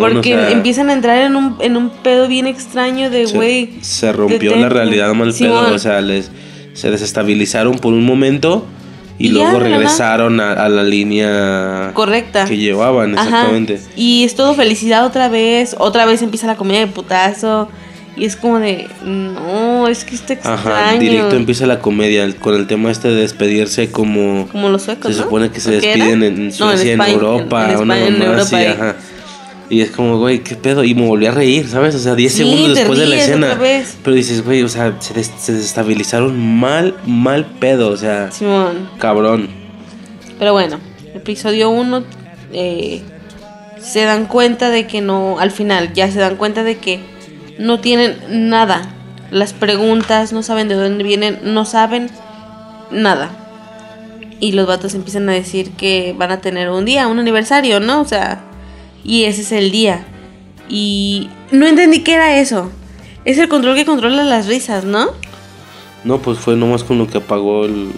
porque 0.00 0.34
o 0.36 0.38
sea- 0.40 0.50
empiezan 0.50 0.90
a 0.90 0.92
entrar 0.92 1.18
en 1.22 1.36
un, 1.36 1.56
en 1.60 1.76
un 1.76 1.90
pedo 1.90 2.26
bien 2.28 2.46
extraño 2.46 3.10
de, 3.10 3.26
güey. 3.26 3.74
Se, 3.82 4.12
rompió 4.12 4.56
la 4.56 4.68
realidad 4.68 5.12
mal 5.14 5.32
Simón. 5.32 5.66
pedo. 5.66 5.74
O 5.74 5.78
sea, 5.78 6.00
les, 6.00 6.30
se 6.74 6.90
desestabilizaron 6.90 7.78
por 7.78 7.92
un 7.92 8.04
momento 8.04 8.64
y, 9.18 9.28
luego 9.30 9.58
regresaron 9.58 10.40
a, 10.40 10.52
a 10.52 10.68
la 10.68 10.82
línea 10.84 11.90
Correcta. 11.94 12.44
que 12.44 12.56
llevaban, 12.56 13.18
Ajá. 13.18 13.28
exactamente. 13.28 13.80
Y 13.96 14.24
es 14.24 14.34
todo 14.34 14.54
felicidad 14.54 15.04
otra 15.04 15.28
vez. 15.28 15.74
Otra 15.78 16.06
vez 16.06 16.22
empieza 16.22 16.46
la 16.46 16.56
comedia 16.56 16.80
de 16.80 16.86
putazo. 16.86 17.68
Y 18.16 18.24
es 18.24 18.34
como 18.34 18.58
de, 18.58 18.88
no, 19.04 19.86
es 19.86 20.04
que 20.04 20.16
está 20.16 20.32
extraño. 20.32 20.58
Ajá, 20.58 20.92
directo 20.98 21.36
empieza 21.36 21.66
la 21.66 21.78
comedia 21.78 22.28
con 22.40 22.54
el 22.56 22.66
tema 22.66 22.90
este 22.90 23.08
de 23.08 23.14
despedirse 23.20 23.92
como... 23.92 24.48
Como 24.50 24.68
los 24.70 24.82
suecos, 24.82 25.12
Se 25.12 25.18
¿no? 25.18 25.24
supone 25.24 25.50
que 25.50 25.60
se 25.60 25.76
¿O 25.76 25.80
qué 25.80 25.86
despiden 25.94 26.22
en 26.24 26.46
No, 26.48 26.52
Suecia, 26.52 26.94
en, 26.94 27.00
España, 27.00 27.12
Europa, 27.12 27.64
en 27.66 27.70
España, 27.70 28.06
en 28.06 28.12
mamá 28.14 28.24
Europa 28.24 28.42
así, 28.42 28.56
y- 28.56 28.64
ajá. 28.66 28.96
Y 29.70 29.82
es 29.82 29.90
como, 29.90 30.18
güey, 30.18 30.42
qué 30.42 30.54
pedo. 30.56 30.82
Y 30.84 30.94
me 30.94 31.06
volví 31.06 31.26
a 31.26 31.30
reír, 31.30 31.68
¿sabes? 31.68 31.94
O 31.94 31.98
sea, 31.98 32.14
10 32.14 32.32
Sí, 32.32 32.38
segundos 32.38 32.74
después 32.74 32.98
de 32.98 33.06
la 33.06 33.16
escena. 33.16 33.58
Pero 34.02 34.16
dices, 34.16 34.44
güey, 34.44 34.62
o 34.62 34.68
sea, 34.68 34.96
se, 35.00 35.12
des- 35.14 35.30
se 35.38 35.52
desestabilizaron 35.52 36.38
mal, 36.58 36.96
mal 37.06 37.44
pedo. 37.44 37.90
O 37.90 37.96
sea, 37.96 38.30
Simón. 38.30 38.88
cabrón. 38.98 39.48
Pero 40.38 40.52
bueno, 40.52 40.78
episodio 41.14 41.68
1 41.70 42.04
se 43.80 44.04
dan 44.04 44.26
cuenta 44.26 44.70
de 44.70 44.86
que 44.86 45.00
no, 45.00 45.38
al 45.38 45.50
final 45.50 45.92
ya 45.92 46.10
se 46.10 46.18
dan 46.18 46.36
cuenta 46.36 46.64
de 46.64 46.76
que 46.78 47.00
no 47.58 47.80
tienen 47.80 48.16
nada. 48.50 48.94
Las 49.30 49.52
preguntas, 49.52 50.32
no 50.32 50.42
saben 50.42 50.68
de 50.68 50.74
dónde 50.74 51.04
vienen, 51.04 51.38
no 51.42 51.64
saben 51.64 52.08
nada. 52.90 53.30
Y 54.40 54.52
los 54.52 54.66
vatos 54.66 54.94
empiezan 54.94 55.28
a 55.28 55.32
decir 55.32 55.72
que 55.72 56.14
van 56.16 56.30
a 56.30 56.40
tener 56.40 56.70
un 56.70 56.84
día, 56.84 57.06
un 57.08 57.18
aniversario, 57.18 57.80
¿no? 57.80 58.00
O 58.00 58.04
sea, 58.04 58.44
y 59.04 59.24
ese 59.24 59.42
es 59.42 59.52
el 59.52 59.70
día. 59.70 60.06
Y 60.68 61.28
no 61.50 61.66
entendí 61.66 62.00
qué 62.02 62.14
era 62.14 62.38
eso. 62.38 62.70
Es 63.24 63.38
el 63.38 63.48
control 63.48 63.74
que 63.76 63.84
controla 63.84 64.22
las 64.24 64.46
risas, 64.46 64.84
¿no? 64.84 65.06
No, 66.04 66.18
pues 66.18 66.38
fue 66.38 66.56
nomás 66.56 66.84
con 66.84 66.98
lo 66.98 67.06
que 67.06 67.18
apagó 67.18 67.64
el- 67.64 67.90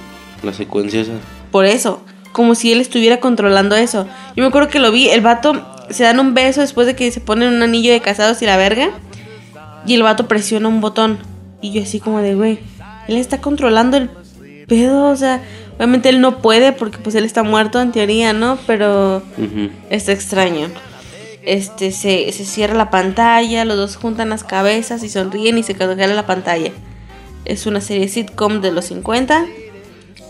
la 0.43 0.53
secuencia 0.53 1.01
esa. 1.01 1.13
Por 1.51 1.67
eso, 1.67 2.03
como 2.33 2.55
si 2.55 2.73
él 2.73 2.81
estuviera 2.81 3.21
controlando 3.21 3.77
eso. 3.77 4.07
Yo 4.37 4.43
me 4.43 4.49
acuerdo 4.49 4.69
que 4.69 4.79
lo 4.79 4.91
vi, 4.93 5.09
el 5.09 5.21
vato 5.21 5.53
se 5.91 6.05
dan 6.05 6.21
un 6.21 6.35
beso 6.35 6.61
después 6.61 6.87
de 6.87 6.95
que 6.97 7.11
se 7.11 7.21
ponen 7.21 7.53
un 7.53 7.63
anillo 7.63 7.93
de 7.93 8.01
casados 8.01 8.41
y 8.43 8.47
la 8.47 8.57
verga. 8.57 8.91
Y 9.87 9.95
el 9.95 10.03
vato 10.03 10.29
presiona 10.29 10.69
un 10.69 10.81
botón. 10.81 11.19
Y 11.61 11.73
yo 11.73 11.83
así 11.83 12.01
como 12.01 12.21
de, 12.21 12.35
güey, 12.35 12.59
él 13.09 13.17
está 13.17 13.41
controlando 13.41 13.97
el 13.97 14.09
pedo, 14.69 15.07
o 15.11 15.17
sea, 15.17 15.43
obviamente 15.77 16.09
él 16.09 16.21
no 16.21 16.39
puede 16.39 16.73
porque 16.73 16.99
pues 16.99 17.15
él 17.17 17.25
está 17.25 17.43
muerto 17.43 17.81
en 17.81 17.91
teoría, 17.93 18.33
¿no? 18.33 18.59
Pero 18.67 19.17
Ujú. 19.37 19.69
está 19.91 20.13
extraño. 20.13 20.69
Este, 21.43 21.91
se, 21.93 22.31
se 22.33 22.45
cierra 22.45 22.75
la 22.75 22.91
pantalla, 22.91 23.65
los 23.65 23.77
dos 23.77 23.97
juntan 23.97 24.29
las 24.29 24.45
cabezas 24.45 25.03
y 25.03 25.09
sonríen 25.09 25.59
y 25.59 25.63
se 25.63 25.75
congela 25.75 26.15
la 26.15 26.27
pantalla. 26.27 26.73
Es 27.45 27.67
una 27.67 27.81
serie 27.81 28.09
sitcom 28.09 28.61
de 28.61 28.73
los 28.73 28.87
50. 28.87 29.47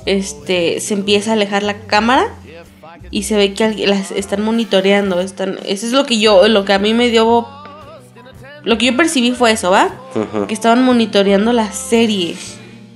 Este, 0.07 0.81
se 0.81 0.95
empieza 0.95 1.31
a 1.31 1.35
alejar 1.35 1.63
la 1.63 1.81
cámara 1.81 2.29
y 3.11 3.25
se 3.25 3.37
ve 3.37 3.55
que 3.55 3.65
alguien 3.65 3.91
las 3.91 4.11
están 4.13 4.43
monitoreando, 4.43 5.21
están 5.21 5.59
eso 5.65 5.87
es 5.87 5.93
lo 5.93 6.07
que 6.07 6.19
yo 6.19 6.47
lo 6.49 6.65
que 6.65 6.73
a 6.73 6.79
mí 6.79 6.95
me 6.95 7.09
dio 7.09 7.47
lo 8.63 8.79
que 8.79 8.87
yo 8.87 8.97
percibí 8.97 9.33
fue 9.33 9.53
eso, 9.53 9.71
¿va? 9.71 9.91
Que 10.47 10.55
estaban 10.55 10.85
monitoreando 10.85 11.53
la 11.53 11.73
serie. 11.73 12.37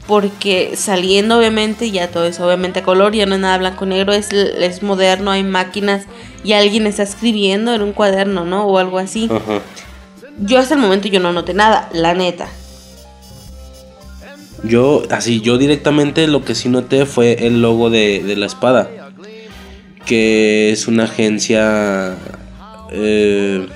Porque 0.06 0.74
saliendo 0.76 1.38
obviamente, 1.38 1.90
ya 1.90 2.08
todo 2.08 2.26
es 2.26 2.38
obviamente 2.38 2.80
a 2.80 2.82
color, 2.82 3.14
ya 3.14 3.24
no 3.24 3.36
es 3.36 3.40
nada 3.40 3.56
blanco 3.56 3.86
negro, 3.86 4.12
es, 4.12 4.32
es 4.32 4.82
moderno, 4.82 5.30
hay 5.30 5.42
máquinas 5.44 6.04
y 6.44 6.52
alguien 6.52 6.86
está 6.86 7.02
escribiendo 7.02 7.72
en 7.74 7.80
un 7.80 7.92
cuaderno, 7.92 8.44
¿no? 8.44 8.66
O 8.66 8.76
algo 8.78 8.98
así. 8.98 9.30
Ajá. 9.30 9.60
Yo 10.38 10.58
hasta 10.58 10.74
el 10.74 10.80
momento 10.80 11.08
yo 11.08 11.20
no 11.20 11.32
noté 11.32 11.54
nada, 11.54 11.88
la 11.92 12.12
neta. 12.12 12.48
Yo, 14.62 15.02
así, 15.10 15.40
yo 15.40 15.58
directamente 15.58 16.26
lo 16.26 16.44
que 16.44 16.54
sí 16.54 16.68
noté 16.68 17.06
fue 17.06 17.46
el 17.46 17.62
logo 17.62 17.90
de, 17.90 18.22
de 18.22 18.36
la 18.36 18.46
espada. 18.46 18.90
Que 20.04 20.70
es 20.70 20.86
una 20.86 21.04
agencia. 21.04 22.14
eh, 22.90 23.66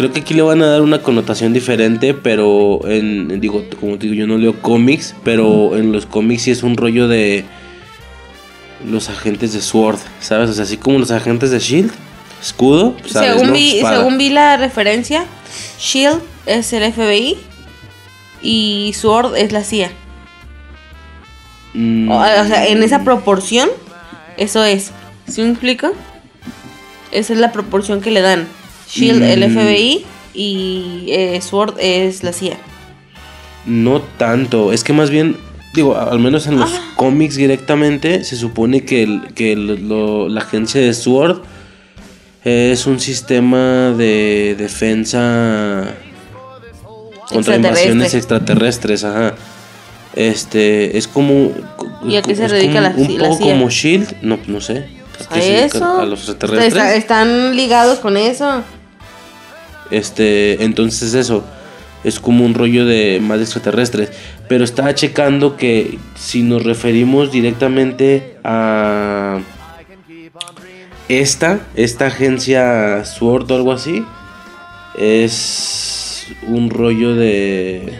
creo 0.00 0.12
que 0.14 0.20
aquí 0.20 0.32
le 0.32 0.40
van 0.40 0.62
a 0.62 0.66
dar 0.66 0.80
una 0.80 1.02
connotación 1.02 1.52
diferente, 1.52 2.14
pero 2.14 2.80
en, 2.88 3.38
digo, 3.38 3.66
como 3.78 3.98
te 3.98 4.06
digo, 4.06 4.14
yo 4.14 4.26
no 4.26 4.38
leo 4.38 4.58
cómics, 4.62 5.14
pero 5.24 5.76
en 5.76 5.92
los 5.92 6.06
cómics 6.06 6.44
sí 6.44 6.50
es 6.50 6.62
un 6.62 6.78
rollo 6.78 7.06
de 7.06 7.44
los 8.88 9.10
agentes 9.10 9.52
de 9.52 9.60
Sword, 9.60 9.98
¿sabes? 10.20 10.48
O 10.48 10.52
sea, 10.54 10.64
así 10.64 10.78
como 10.78 10.98
los 10.98 11.10
agentes 11.10 11.50
de 11.50 11.58
Shield, 11.58 11.92
escudo, 12.40 12.96
¿sabes, 13.04 13.32
según, 13.32 13.48
no? 13.48 13.52
vi, 13.52 13.76
Espada. 13.76 13.98
según 13.98 14.16
vi 14.16 14.30
la 14.30 14.56
referencia, 14.56 15.26
Shield 15.78 16.22
es 16.46 16.72
el 16.72 16.90
FBI 16.90 17.36
y 18.40 18.94
Sword 18.98 19.36
es 19.36 19.52
la 19.52 19.64
CIA. 19.64 19.90
Mm, 21.74 22.10
O, 22.10 22.16
o 22.16 22.46
sea, 22.46 22.68
en 22.68 22.82
esa 22.82 23.04
proporción, 23.04 23.68
eso 24.38 24.64
es. 24.64 24.92
¿Sí 25.28 25.42
me 25.42 25.50
explico? 25.50 25.92
Esa 27.12 27.34
es 27.34 27.38
la 27.38 27.52
proporción 27.52 28.00
que 28.00 28.10
le 28.10 28.22
dan. 28.22 28.48
Shield, 28.90 29.22
el 29.22 29.48
Mm. 29.48 29.52
FBI 29.58 30.04
y 30.34 31.04
eh, 31.08 31.40
Sword 31.40 31.74
es 31.80 32.22
la 32.22 32.32
CIA. 32.32 32.56
No 33.66 34.00
tanto, 34.00 34.72
es 34.72 34.82
que 34.84 34.92
más 34.92 35.10
bien, 35.10 35.36
digo, 35.74 35.96
al 35.96 36.18
menos 36.18 36.46
en 36.46 36.58
los 36.58 36.70
Ah. 36.72 36.92
cómics 36.96 37.36
directamente, 37.36 38.24
se 38.24 38.36
supone 38.36 38.84
que, 38.84 39.02
el- 39.02 39.34
que 39.34 39.52
el- 39.52 39.88
lo- 39.88 40.28
la 40.28 40.40
agencia 40.40 40.80
de 40.80 40.92
Sword 40.94 41.42
es 42.44 42.86
un 42.86 42.98
sistema 43.00 43.90
de 43.96 44.54
defensa 44.58 45.94
contra 47.28 47.56
invasiones 47.56 48.14
extraterrestres, 48.14 49.04
ajá. 49.04 49.34
Este, 50.16 50.96
es 50.98 51.06
como... 51.06 51.52
¿Y 52.08 52.16
a 52.16 52.22
qué 52.22 52.34
se 52.34 52.48
dedica 52.48 52.82
como 52.82 52.88
la- 52.88 52.94
Un 53.12 53.18
la 53.18 53.28
poco 53.28 53.44
CIA? 53.44 53.52
como 53.52 53.70
Shield, 53.70 54.14
no, 54.22 54.38
no 54.48 54.60
sé. 54.60 54.86
¿A 55.28 55.34
se 55.34 55.64
eso. 55.66 56.00
A 56.00 56.04
los 56.06 56.18
extraterrestres. 56.20 56.68
Está- 56.72 56.94
están 56.96 57.54
ligados 57.54 57.98
con 58.00 58.16
eso. 58.16 58.62
Este, 59.90 60.64
entonces 60.64 61.14
eso 61.14 61.44
es 62.04 62.18
como 62.18 62.44
un 62.44 62.54
rollo 62.54 62.86
de 62.86 63.20
más 63.20 63.38
de 63.38 63.44
extraterrestres. 63.44 64.10
Pero 64.48 64.64
estaba 64.64 64.94
checando 64.94 65.56
que 65.56 65.98
si 66.16 66.42
nos 66.42 66.64
referimos 66.64 67.30
directamente 67.30 68.36
a 68.44 69.40
esta, 71.08 71.60
esta 71.74 72.06
agencia 72.06 73.04
SWORD 73.04 73.50
o 73.50 73.54
algo 73.56 73.72
así, 73.72 74.04
es 74.98 76.26
un 76.46 76.70
rollo 76.70 77.14
de... 77.14 77.92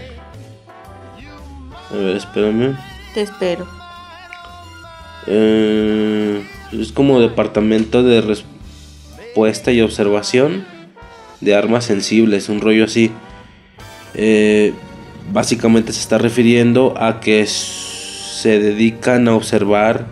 A 1.91 1.97
ver, 1.97 2.16
espérame. 2.16 2.76
Te 3.14 3.22
espero. 3.22 3.66
Eh, 5.26 6.43
es 6.72 6.93
como 6.93 7.20
departamento 7.20 8.03
de 8.03 8.20
respuesta 8.20 9.72
y 9.72 9.80
observación 9.80 10.64
de 11.41 11.55
armas 11.55 11.84
sensibles, 11.84 12.49
un 12.49 12.61
rollo 12.61 12.84
así. 12.84 13.11
Eh, 14.14 14.72
básicamente 15.32 15.93
se 15.93 16.01
está 16.01 16.18
refiriendo 16.18 16.95
a 16.99 17.20
que 17.20 17.47
se 17.47 18.59
dedican 18.59 19.28
a 19.28 19.34
observar, 19.36 20.07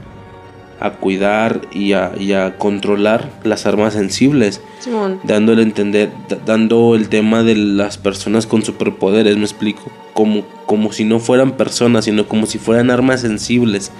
a 0.80 0.90
cuidar 0.92 1.62
y 1.72 1.92
a, 1.94 2.12
y 2.18 2.32
a 2.34 2.56
controlar 2.56 3.28
las 3.42 3.66
armas 3.66 3.94
sensibles, 3.94 4.60
Simón. 4.78 5.18
dándole 5.24 5.62
a 5.62 5.64
entender, 5.64 6.10
da- 6.28 6.38
dando 6.46 6.94
el 6.94 7.08
tema 7.08 7.42
de 7.42 7.56
las 7.56 7.98
personas 7.98 8.46
con 8.46 8.62
superpoderes, 8.62 9.36
me 9.36 9.42
explico, 9.44 9.90
como, 10.12 10.44
como 10.66 10.92
si 10.92 11.04
no 11.04 11.18
fueran 11.18 11.52
personas, 11.56 12.04
sino 12.04 12.28
como 12.28 12.46
si 12.46 12.58
fueran 12.58 12.90
armas 12.90 13.22
sensibles, 13.22 13.90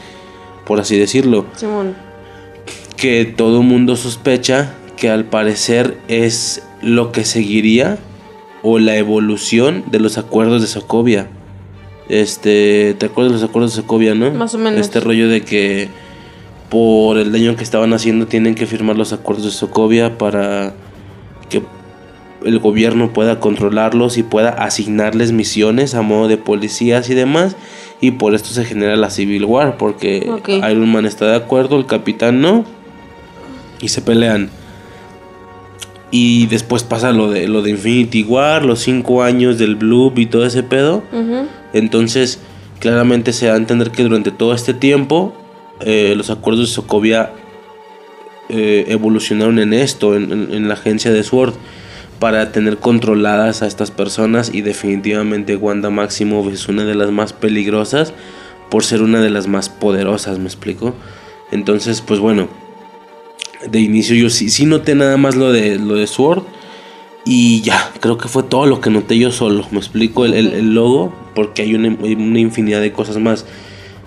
por 0.66 0.79
así 0.79 0.97
decirlo 0.97 1.47
Simón. 1.57 1.95
que 2.97 3.24
todo 3.24 3.62
mundo 3.62 3.97
sospecha 3.97 4.74
que 4.97 5.11
al 5.11 5.24
parecer 5.24 5.99
es 6.07 6.62
lo 6.83 7.12
que 7.12 7.24
seguiría 7.24 7.99
o 8.62 8.79
la 8.79 8.97
evolución 8.97 9.85
de 9.91 10.01
los 10.01 10.18
acuerdos 10.18 10.62
de 10.62 10.68
Sokovia. 10.68 11.29
Este, 12.09 12.95
¿te 12.99 13.07
acuerdas 13.07 13.33
de 13.33 13.41
los 13.41 13.49
acuerdos 13.49 13.74
de 13.74 13.83
Sokovia, 13.83 14.14
no? 14.14 14.31
Más 14.33 14.55
o 14.55 14.59
menos. 14.59 14.81
Este 14.81 15.01
rollo 15.01 15.29
de 15.29 15.43
que 15.43 15.89
por 16.70 17.18
el 17.18 17.33
daño 17.33 17.57
que 17.57 17.64
estaban 17.64 17.93
haciendo 17.93 18.26
tienen 18.26 18.55
que 18.55 18.66
firmar 18.66 18.97
los 18.97 19.12
acuerdos 19.12 19.45
de 19.45 19.51
Sokovia 19.53 20.18
para 20.18 20.74
que 21.49 21.62
el 22.45 22.59
gobierno 22.59 23.12
pueda 23.12 23.41
controlarlos 23.41 24.16
y 24.18 24.22
pueda 24.22 24.51
asignarles 24.51 25.33
misiones 25.33 25.95
a 25.95 26.03
modo 26.03 26.29
de 26.29 26.37
policías 26.37 27.09
y 27.11 27.14
demás. 27.14 27.57
Y 28.01 28.12
por 28.12 28.35
esto 28.35 28.51
se 28.51 28.64
genera 28.64 28.97
la 28.97 29.11
Civil 29.11 29.45
War, 29.45 29.76
porque 29.76 30.29
Ok. 30.31 30.49
Iron 30.49 30.89
Man 30.91 31.05
está 31.05 31.26
de 31.26 31.37
acuerdo, 31.37 31.76
el 31.76 31.87
capitán 31.87 32.41
no. 32.41 32.64
Y 33.81 33.89
se 33.89 34.03
pelean. 34.03 34.51
Y 36.11 36.47
después 36.47 36.85
pasa 36.85 37.13
lo 37.13 37.31
de, 37.31 37.49
lo 37.49 37.61
de 37.63 37.71
Infinity 37.71 38.23
War, 38.23 38.65
los 38.65 38.81
cinco 38.81 39.23
años 39.23 39.59
del 39.59 39.77
Bloop 39.77 40.19
y 40.19 40.27
todo 40.27 40.47
ese 40.47 40.63
pedo. 40.63 41.03
Entonces, 41.75 42.41
claramente 42.81 43.33
se 43.33 43.47
da 43.47 43.55
a 43.55 43.57
entender 43.57 43.91
que 43.91 44.03
durante 44.05 44.31
todo 44.31 44.55
este 44.55 44.73
tiempo, 44.75 45.35
eh, 45.81 46.15
los 46.17 46.31
acuerdos 46.31 46.69
de 46.69 46.75
Sokovia 46.75 47.31
eh, 48.49 48.87
evolucionaron 48.89 49.59
en 49.59 49.75
esto, 49.75 50.17
en, 50.17 50.33
en- 50.33 50.53
en 50.55 50.69
la 50.69 50.75
agencia 50.75 51.13
de 51.13 51.23
Sword, 51.23 51.53
para 52.19 52.51
tener 52.53 52.79
controladas 52.79 53.61
a 53.63 53.67
estas 53.67 53.91
personas. 53.91 54.51
Y 54.55 54.63
definitivamente 54.63 55.57
Wanda 55.57 55.91
Maximoff 55.91 56.51
es 56.53 56.69
una 56.69 56.85
de 56.85 56.95
las 56.95 57.11
más 57.11 57.33
peligrosas 57.35 58.15
por 58.71 58.83
ser 58.85 59.03
una 59.03 59.21
de 59.21 59.31
las 59.31 59.47
más 59.47 59.69
poderosas, 59.69 60.39
¿me 60.39 60.47
explico? 60.47 60.95
Entonces, 61.53 62.01
pues 62.01 62.21
bueno, 62.21 62.49
de 63.67 63.81
inicio 63.81 64.15
yo 64.17 64.31
sí, 64.31 64.49
sí 64.51 64.67
noté 64.67 64.95
nada 64.95 65.17
más 65.17 65.35
lo 65.37 65.53
de, 65.53 65.79
lo 65.79 65.95
de 65.95 66.07
Sword. 66.07 66.43
Y 67.25 67.61
ya, 67.61 67.91
creo 68.01 68.17
que 68.17 68.29
fue 68.29 68.43
todo 68.43 68.65
lo 68.67 68.81
que 68.81 68.89
noté 68.91 69.19
yo 69.19 69.31
solo. 69.33 69.67
Me 69.71 69.79
explico 69.79 70.25
el, 70.25 70.35
el- 70.35 70.53
el 70.55 70.75
logo, 70.75 71.13
porque 71.35 71.63
hay 71.63 71.75
una, 71.75 71.95
hay 72.03 72.15
una 72.15 72.39
infinidad 72.41 72.81
de 72.81 72.93
cosas 72.93 73.19
más. 73.19 73.45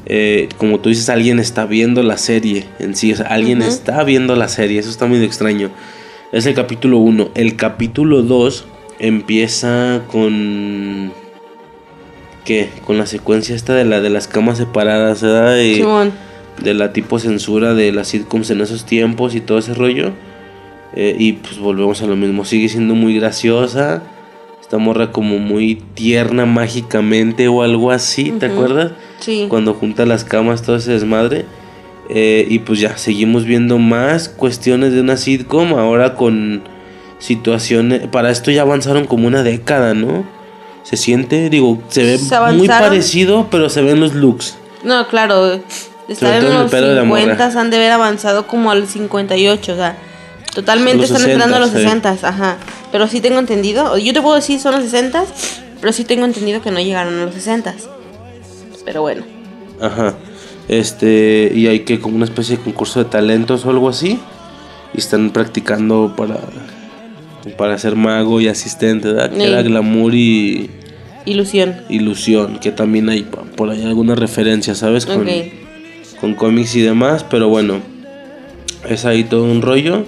Eh, 0.07 0.49
como 0.57 0.79
tú 0.79 0.89
dices, 0.89 1.07
alguien 1.09 1.37
está 1.39 1.65
viendo 1.65 2.01
la 2.01 2.17
serie 2.17 2.65
en 2.79 2.95
sí. 2.95 3.13
O 3.13 3.15
sea, 3.15 3.27
alguien 3.27 3.61
está 3.61 4.03
viendo 4.03 4.35
la 4.35 4.47
serie. 4.47 4.79
Eso 4.79 4.89
está 4.89 5.05
muy 5.05 5.23
extraño. 5.23 5.69
Es 6.31 6.45
el 6.47 6.55
capítulo 6.55 6.97
1. 6.97 7.29
El 7.35 7.55
capítulo 7.57 8.23
2 8.23 8.65
empieza 8.99 10.01
con. 10.07 11.11
¿Qué? 12.45 12.69
Con 12.85 12.97
la 12.97 13.05
secuencia 13.05 13.55
esta 13.55 13.75
de, 13.75 13.85
la, 13.85 14.01
de 14.01 14.09
las 14.09 14.27
camas 14.27 14.57
separadas, 14.57 15.19
Simón. 15.75 16.11
De 16.59 16.73
la 16.73 16.93
tipo 16.93 17.19
censura 17.19 17.73
de 17.73 17.91
las 17.91 18.09
sitcoms 18.09 18.49
en 18.49 18.61
esos 18.61 18.85
tiempos 18.85 19.35
y 19.35 19.41
todo 19.41 19.57
ese 19.57 19.73
rollo. 19.73 20.11
Eh, 20.95 21.15
y 21.17 21.33
pues 21.33 21.59
volvemos 21.59 22.01
a 22.01 22.07
lo 22.07 22.15
mismo. 22.15 22.45
Sigue 22.45 22.69
siendo 22.69 22.95
muy 22.95 23.15
graciosa. 23.17 24.03
Esta 24.59 24.77
morra 24.77 25.11
como 25.11 25.37
muy 25.37 25.81
tierna 25.95 26.45
mágicamente 26.45 27.47
o 27.47 27.61
algo 27.61 27.91
así, 27.91 28.31
¿te 28.31 28.45
acuerdas? 28.45 28.91
Sí. 29.19 29.47
Cuando 29.49 29.73
junta 29.73 30.05
las 30.05 30.23
camas, 30.23 30.61
todo 30.61 30.77
ese 30.77 30.93
desmadre. 30.93 31.45
Eh, 32.09 32.45
y 32.49 32.59
pues 32.59 32.79
ya, 32.79 32.97
seguimos 32.97 33.45
viendo 33.45 33.77
más 33.79 34.29
cuestiones 34.29 34.93
de 34.93 35.01
una 35.01 35.17
sitcom. 35.17 35.73
Ahora 35.73 36.15
con 36.15 36.61
situaciones. 37.19 38.07
Para 38.07 38.31
esto 38.31 38.51
ya 38.51 38.61
avanzaron 38.63 39.05
como 39.05 39.27
una 39.27 39.43
década, 39.43 39.93
¿no? 39.93 40.25
Se 40.83 40.97
siente, 40.97 41.49
digo, 41.49 41.81
se 41.89 42.03
ve 42.03 42.17
Se 42.17 42.39
muy 42.53 42.67
parecido, 42.67 43.47
pero 43.49 43.69
se 43.69 43.81
ven 43.81 43.99
los 43.99 44.13
looks. 44.13 44.57
No, 44.83 45.07
claro. 45.07 45.61
Estar 46.11 46.43
en 46.43 46.53
los 46.53 46.71
pelo 46.71 46.87
de 46.89 46.95
la 46.95 47.03
morra. 47.03 47.21
50 47.21 47.59
han 47.59 47.69
de 47.69 47.77
haber 47.77 47.91
avanzado 47.91 48.47
como 48.47 48.71
al 48.71 48.87
58, 48.87 49.71
o 49.71 49.75
sea, 49.75 49.97
totalmente 50.53 51.05
están 51.05 51.29
entrando 51.29 51.55
a 51.57 51.59
los 51.59 51.69
60, 51.71 52.11
60, 52.13 52.27
ajá. 52.29 52.57
Pero 52.91 53.07
sí 53.07 53.21
tengo 53.21 53.39
entendido, 53.39 53.97
yo 53.97 54.13
te 54.13 54.21
puedo 54.21 54.35
decir 54.35 54.59
son 54.59 54.73
los 54.75 54.83
60, 54.83 55.23
pero 55.79 55.93
sí 55.93 56.03
tengo 56.03 56.25
entendido 56.25 56.61
que 56.61 56.71
no 56.71 56.79
llegaron 56.79 57.17
a 57.19 57.25
los 57.25 57.33
60. 57.35 57.73
Pero 58.85 59.01
bueno, 59.01 59.23
Ajá. 59.79 60.15
Este, 60.67 61.51
y 61.53 61.67
hay 61.67 61.79
que 61.81 61.99
como 61.99 62.15
una 62.15 62.25
especie 62.25 62.57
de 62.57 62.63
concurso 62.63 62.99
de 63.03 63.09
talentos 63.09 63.65
o 63.65 63.69
algo 63.71 63.89
así. 63.89 64.19
Y 64.93 64.97
están 64.99 65.31
practicando 65.31 66.13
para 66.15 66.37
para 67.57 67.77
ser 67.79 67.95
mago 67.95 68.39
y 68.39 68.47
asistente, 68.47 69.07
¿verdad? 69.07 69.31
Que 69.31 69.37
Sí. 69.37 69.43
era 69.43 69.61
glamour 69.63 70.13
y 70.13 70.69
ilusión. 71.25 71.81
ilusión, 71.89 72.59
que 72.59 72.71
también 72.71 73.09
hay 73.09 73.23
por 73.55 73.69
ahí 73.71 73.83
alguna 73.83 74.13
referencia, 74.15 74.75
¿sabes? 74.75 75.05
Con. 75.07 75.25
Con 76.21 76.35
cómics 76.35 76.75
y 76.75 76.81
demás, 76.81 77.25
pero 77.27 77.49
bueno, 77.49 77.79
es 78.87 79.05
ahí 79.05 79.23
todo 79.23 79.43
un 79.43 79.63
rollo. 79.63 80.05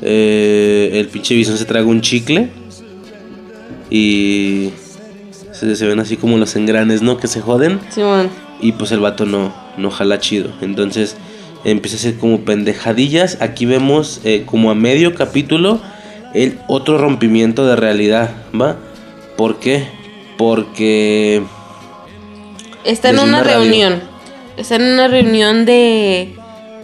Eh, 0.00 0.90
el 0.94 1.08
pinche 1.08 1.34
Bison 1.34 1.58
se 1.58 1.66
traga 1.66 1.86
un 1.86 2.00
chicle 2.00 2.48
y 3.90 4.70
se, 5.52 5.76
se 5.76 5.86
ven 5.86 6.00
así 6.00 6.16
como 6.16 6.38
los 6.38 6.56
engranes, 6.56 7.02
¿no? 7.02 7.18
Que 7.18 7.28
se 7.28 7.42
joden. 7.42 7.78
Y 8.60 8.72
pues 8.72 8.90
el 8.90 9.00
vato 9.00 9.26
no, 9.26 9.54
no 9.76 9.90
jala 9.90 10.18
chido. 10.18 10.50
Entonces 10.62 11.16
empieza 11.64 11.96
a 11.96 12.00
hacer 12.00 12.16
como 12.18 12.40
pendejadillas. 12.40 13.38
Aquí 13.40 13.66
vemos 13.66 14.22
eh, 14.24 14.44
como 14.46 14.70
a 14.70 14.74
medio 14.74 15.14
capítulo 15.14 15.80
el 16.34 16.58
otro 16.68 16.98
rompimiento 16.98 17.66
de 17.66 17.76
realidad, 17.76 18.30
¿va? 18.58 18.76
¿Por 19.36 19.58
qué? 19.58 19.88
Porque... 20.36 21.42
Está 22.84 23.10
en 23.10 23.18
una 23.18 23.42
reunión. 23.42 24.07
Está 24.58 24.76
en 24.76 24.82
una 24.82 25.08
reunión 25.08 25.64
de. 25.64 26.34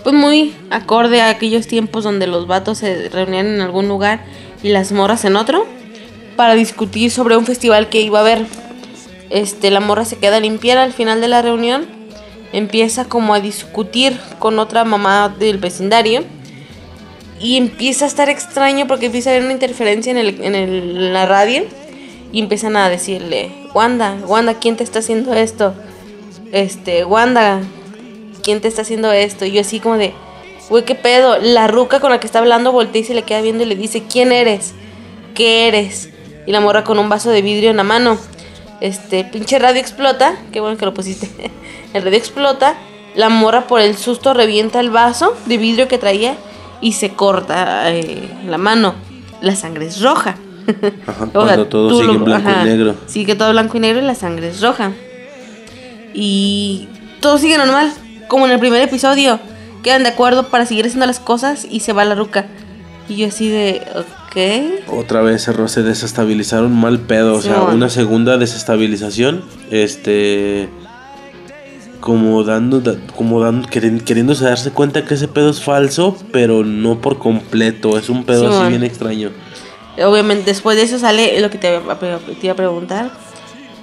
Pues 0.03 0.15
muy 0.15 0.55
acorde 0.71 1.21
a 1.23 1.31
aquellos 1.31 1.67
tiempos 1.67 2.05
donde 2.05 2.27
los 2.27 2.47
vatos 2.47 2.79
se 2.79 3.09
reunían 3.09 3.47
en 3.47 3.61
algún 3.63 3.89
lugar 3.89 4.21
y 4.63 4.69
las 4.69 4.93
morras 4.93 5.25
en 5.25 5.37
otro. 5.37 5.67
Para 6.37 6.55
discutir 6.55 7.11
sobre 7.11 7.37
un 7.37 7.47
festival 7.47 7.89
que 7.89 8.01
iba 8.01 8.19
a 8.19 8.23
haber. 8.23 8.47
Este, 9.31 9.71
la 9.71 9.81
morra 9.81 10.05
se 10.05 10.17
queda 10.19 10.41
limpiar 10.41 10.79
al 10.79 10.93
final 10.93 11.21
de 11.21 11.29
la 11.29 11.43
reunión. 11.43 11.87
Empieza 12.53 13.07
como 13.07 13.35
a 13.35 13.41
discutir 13.41 14.17
con 14.39 14.59
otra 14.59 14.85
mamá 14.85 15.35
del 15.39 15.59
vecindario. 15.59 16.23
Y 17.41 17.57
empieza 17.57 18.05
a 18.05 18.09
estar 18.09 18.29
extraño 18.29 18.87
porque 18.87 19.07
empieza 19.07 19.31
a 19.31 19.33
haber 19.33 19.45
una 19.45 19.53
interferencia 19.53 20.11
en, 20.13 20.19
el, 20.19 20.41
en, 20.43 20.55
el- 20.55 20.97
en 20.97 21.13
la 21.13 21.27
radio. 21.27 21.65
Y 22.33 22.41
empiezan 22.41 22.77
a 22.77 22.89
decirle, 22.89 23.51
Wanda, 23.75 24.17
Wanda, 24.27 24.55
¿quién 24.55 24.77
te 24.77 24.83
está 24.85 24.99
haciendo 24.99 25.33
esto? 25.35 25.73
Este, 26.55 27.05
Wanda, 27.05 27.63
¿quién 28.45 28.61
te 28.61 28.69
está 28.69 28.83
haciendo 28.83 29.11
esto? 29.11 29.45
Y 29.45 29.51
yo 29.51 29.61
así 29.63 29.81
como 29.81 29.97
de, 29.99 30.13
güey, 30.71 30.85
¿qué 30.85 30.95
pedo? 30.95 31.37
La 31.41 31.67
ruca 31.67 31.99
con 31.99 32.11
la 32.13 32.21
que 32.21 32.27
está 32.29 32.39
hablando 32.39 32.71
voltea 32.71 33.01
y 33.03 33.05
se 33.05 33.13
le 33.13 33.23
queda 33.23 33.41
viendo 33.41 33.65
y 33.65 33.67
le 33.67 33.75
dice, 33.75 34.05
¿quién 34.09 34.31
eres? 34.31 34.73
¿Qué 35.35 35.67
eres? 35.67 36.11
Y 36.47 36.53
la 36.53 36.61
morra 36.61 36.85
con 36.85 37.01
un 37.01 37.09
vaso 37.09 37.31
de 37.31 37.43
vidrio 37.43 37.71
en 37.71 37.77
la 37.77 37.83
mano. 37.83 38.19
Este, 38.81 39.25
pinche 39.25 39.59
radio 39.59 39.81
explota. 39.81 40.37
Qué 40.53 40.61
bueno 40.61 40.77
que 40.77 40.85
lo 40.85 40.95
pusiste. 40.95 41.29
El 41.93 42.03
radio 42.05 42.19
explota. 42.19 42.77
La 43.17 43.29
morra 43.31 43.67
por 43.67 43.81
el 43.81 43.97
susto 43.97 44.33
revienta 44.35 44.79
el 44.81 44.91
vaso 44.91 45.37
de 45.47 45.57
vidrio 45.59 45.87
que 45.89 45.99
traía 45.99 46.37
y 46.81 46.93
se 46.93 47.11
corta 47.15 47.91
eh, 47.93 48.29
la 48.47 48.59
mano. 48.59 48.95
La 49.41 49.57
sangre 49.57 49.87
es 49.87 50.01
roja. 50.03 50.37
Ajá, 51.07 51.25
O 51.25 51.31
sea, 51.31 51.31
cuando 51.33 51.67
todo 51.67 51.91
sigue 51.91 52.05
lo- 52.07 52.13
en 52.15 52.25
blanco 52.25 52.49
ajá, 52.49 52.63
y 52.63 52.65
negro. 52.65 52.95
Sigue 53.07 53.35
todo 53.37 53.51
blanco 53.53 53.77
y 53.77 53.81
negro 53.81 54.03
y 54.03 54.05
la 54.07 54.15
sangre 54.15 54.49
es 54.49 54.61
roja. 54.61 54.93
Y 56.15 56.89
todo 57.21 57.39
sigue 57.39 57.59
normal, 57.59 57.93
como 58.29 58.47
en 58.47 58.53
el 58.53 58.59
primer 58.61 58.81
episodio. 58.83 59.39
Quedan 59.83 60.05
de 60.05 60.09
acuerdo 60.11 60.49
para 60.49 60.65
seguir 60.65 60.87
haciendo 60.87 61.07
las 61.07 61.21
cosas 61.21 61.67
y 61.71 61.81
se 61.81 61.93
va 61.93 62.05
la 62.07 62.15
ruca. 62.15 62.47
Y 63.09 63.17
yo 63.17 63.27
así 63.29 63.49
de, 63.51 63.83
ok. 63.97 64.89
Otra 64.97 65.21
vez 65.21 65.43
se, 65.43 65.69
se 65.69 65.83
desestabilizaron 65.83 66.75
mal 66.75 67.01
pedo. 67.01 67.35
O 67.35 67.43
sea, 67.43 67.63
una 67.65 67.91
segunda 67.91 68.39
desestabilización. 68.39 69.45
Este. 69.71 70.69
Como 72.01 72.43
dando. 72.45 72.81
da- 72.81 72.97
Como 73.17 73.41
dando. 73.41 73.69
queri- 73.69 74.03
Queriéndose 74.03 74.45
darse 74.45 74.71
cuenta 74.71 75.05
que 75.05 75.15
ese 75.15 75.29
pedo 75.29 75.51
es 75.51 75.61
falso. 75.61 76.17
Pero 76.33 76.65
no 76.65 77.01
por 77.01 77.19
completo. 77.19 77.99
Es 77.99 78.09
un 78.09 78.25
pedo 78.25 78.45
así 78.47 78.55
Simón. 78.55 78.69
bien 78.71 78.85
extraño. 78.85 79.31
Obviamente 80.03 80.47
después 80.47 80.77
de 80.77 80.83
eso 80.85 80.99
sale 80.99 81.39
lo 81.41 81.51
que 81.51 81.59
te, 81.59 81.79
te 81.79 82.47
iba 82.47 82.53
a 82.53 82.57
preguntar. 82.57 83.11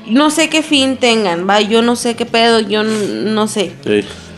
No 0.07 0.29
sé 0.31 0.49
qué 0.49 0.63
fin 0.63 0.97
tengan, 0.97 1.47
va, 1.47 1.61
yo 1.61 1.81
no 1.81 1.95
sé 1.95 2.15
qué 2.15 2.25
pedo, 2.25 2.59
yo 2.59 2.83
no 2.83 3.47
sé. 3.47 3.71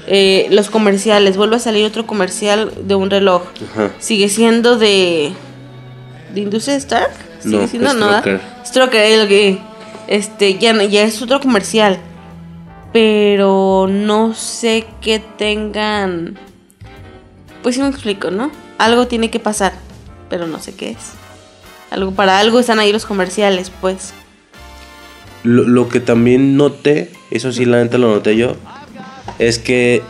Eh, 0.07 0.47
los 0.51 0.69
comerciales, 0.69 1.37
vuelve 1.37 1.55
a 1.55 1.59
salir 1.59 1.85
otro 1.85 2.05
comercial 2.05 2.71
de 2.85 2.95
un 2.95 3.09
reloj. 3.09 3.43
Ajá. 3.73 3.91
Sigue 3.99 4.27
siendo 4.29 4.77
de. 4.77 5.31
¿De 6.33 6.41
Industria 6.41 6.75
Stark? 6.75 7.11
Sigue 7.39 7.57
No, 7.57 7.67
siendo 7.67 7.93
nada. 7.93 8.19
Stroker. 8.19 8.41
Stroker, 8.65 9.01
es 9.05 9.19
lo 9.21 9.27
que. 9.27 9.59
Este, 10.07 10.57
ya, 10.57 10.73
no- 10.73 10.83
ya 10.83 11.03
es 11.03 11.21
otro 11.21 11.39
comercial. 11.39 11.97
Pero 12.91 13.87
no 13.89 14.33
sé 14.35 14.85
qué 15.01 15.19
tengan. 15.37 16.37
Pues 17.63 17.75
sí 17.75 17.81
me 17.81 17.87
explico, 17.87 18.29
¿no? 18.29 18.51
Algo 18.77 19.07
tiene 19.07 19.31
que 19.31 19.39
pasar, 19.39 19.73
pero 20.29 20.45
no 20.47 20.59
sé 20.59 20.75
qué 20.75 20.91
es. 20.91 21.13
Algo 21.91 22.11
para 22.11 22.39
algo 22.39 22.59
están 22.59 22.79
ahí 22.79 22.91
los 22.91 23.05
comerciales, 23.05 23.71
pues. 23.81 24.13
Lo, 25.43 25.63
lo 25.63 25.89
que 25.89 25.99
también 25.99 26.55
noté. 26.57 27.11
Eso 27.31 27.51
sí, 27.51 27.65
la 27.65 27.77
neta 27.83 27.97
lo 27.97 28.09
noté 28.13 28.35
yo. 28.35 28.55
Es 29.39 29.59
que. 29.59 30.01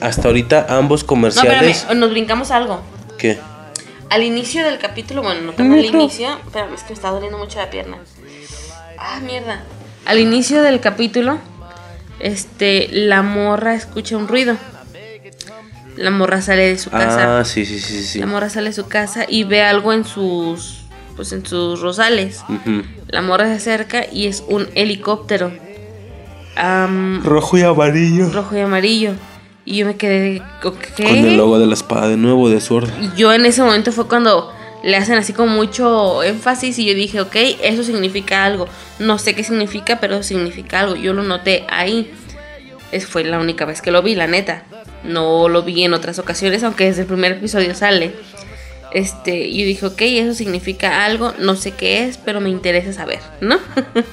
Hasta 0.00 0.28
ahorita 0.28 0.66
ambos 0.68 1.02
No, 1.02 1.06
comerciales. 1.08 1.76
espérame, 1.78 1.98
nos 2.00 2.10
brincamos 2.10 2.50
algo. 2.50 2.82
¿Qué? 3.18 3.38
Al 4.10 4.22
inicio 4.22 4.62
del 4.64 4.78
capítulo, 4.78 5.22
bueno, 5.22 5.40
no 5.40 5.52
tanto 5.52 5.72
al 5.74 5.84
inicio, 5.84 6.28
pero 6.52 6.72
es 6.74 6.82
que 6.82 6.90
me 6.90 6.94
está 6.94 7.10
doliendo 7.10 7.38
mucho 7.38 7.58
la 7.58 7.70
pierna. 7.70 7.98
Ah, 8.98 9.20
mierda. 9.24 9.62
Al 10.04 10.18
inicio 10.20 10.62
del 10.62 10.80
capítulo, 10.80 11.38
este, 12.20 12.88
la 12.92 13.22
morra 13.22 13.74
escucha 13.74 14.16
un 14.16 14.28
ruido. 14.28 14.56
La 15.96 16.10
morra 16.10 16.42
sale 16.42 16.68
de 16.68 16.78
su 16.78 16.90
casa. 16.90 17.40
Ah, 17.40 17.44
sí, 17.44 17.64
sí, 17.64 17.80
sí, 17.80 18.04
sí. 18.04 18.18
La 18.20 18.26
morra 18.26 18.50
sale 18.50 18.68
de 18.68 18.74
su 18.74 18.86
casa 18.86 19.24
y 19.26 19.44
ve 19.44 19.62
algo 19.62 19.92
en 19.94 20.04
sus, 20.04 20.84
pues 21.16 21.32
en 21.32 21.44
sus 21.44 21.80
rosales. 21.80 22.42
La 23.08 23.22
morra 23.22 23.46
se 23.46 23.54
acerca 23.54 24.04
y 24.10 24.26
es 24.26 24.44
un 24.46 24.68
helicóptero. 24.74 25.50
Am, 26.56 27.22
Rojo 27.24 27.58
y 27.58 27.62
amarillo. 27.62 28.30
rojo 28.30 28.56
y 28.56 28.60
amarillo. 28.60 29.12
Y 29.64 29.78
yo 29.78 29.86
me 29.86 29.96
quedé. 29.96 30.42
Con 30.62 30.76
el 31.06 31.36
logo 31.36 31.58
de 31.58 31.66
la 31.66 31.74
espada 31.74 32.08
de 32.08 32.16
nuevo 32.16 32.48
de 32.48 32.60
Sword. 32.60 32.88
Y 33.00 33.18
yo 33.18 33.32
en 33.32 33.44
ese 33.46 33.62
momento 33.62 33.90
fue 33.90 34.06
cuando 34.06 34.52
le 34.84 34.96
hacen 34.96 35.16
así 35.16 35.32
con 35.32 35.48
mucho 35.48 36.22
énfasis 36.22 36.78
y 36.78 36.84
yo 36.86 36.94
dije, 36.94 37.20
ok, 37.20 37.34
eso 37.62 37.82
significa 37.82 38.44
algo. 38.44 38.68
No 39.00 39.18
sé 39.18 39.34
qué 39.34 39.42
significa, 39.42 39.98
pero 39.98 40.22
significa 40.22 40.80
algo. 40.80 40.94
Yo 40.94 41.12
lo 41.12 41.24
noté 41.24 41.64
ahí. 41.68 42.12
Es, 42.92 43.06
fue 43.06 43.24
la 43.24 43.40
única 43.40 43.64
vez 43.64 43.82
que 43.82 43.90
lo 43.90 44.02
vi, 44.02 44.14
la 44.14 44.28
neta. 44.28 44.62
No 45.02 45.48
lo 45.48 45.62
vi 45.62 45.82
en 45.82 45.94
otras 45.94 46.18
ocasiones, 46.20 46.62
aunque 46.62 46.84
desde 46.84 47.02
el 47.02 47.08
primer 47.08 47.32
episodio 47.32 47.74
sale. 47.74 48.14
Este, 48.96 49.54
yo 49.54 49.66
dije, 49.66 49.84
ok, 49.84 50.00
eso 50.00 50.32
significa 50.32 51.04
algo, 51.04 51.34
no 51.38 51.54
sé 51.54 51.72
qué 51.72 52.04
es, 52.04 52.16
pero 52.16 52.40
me 52.40 52.48
interesa 52.48 52.94
saber, 52.94 53.20
¿no? 53.42 53.58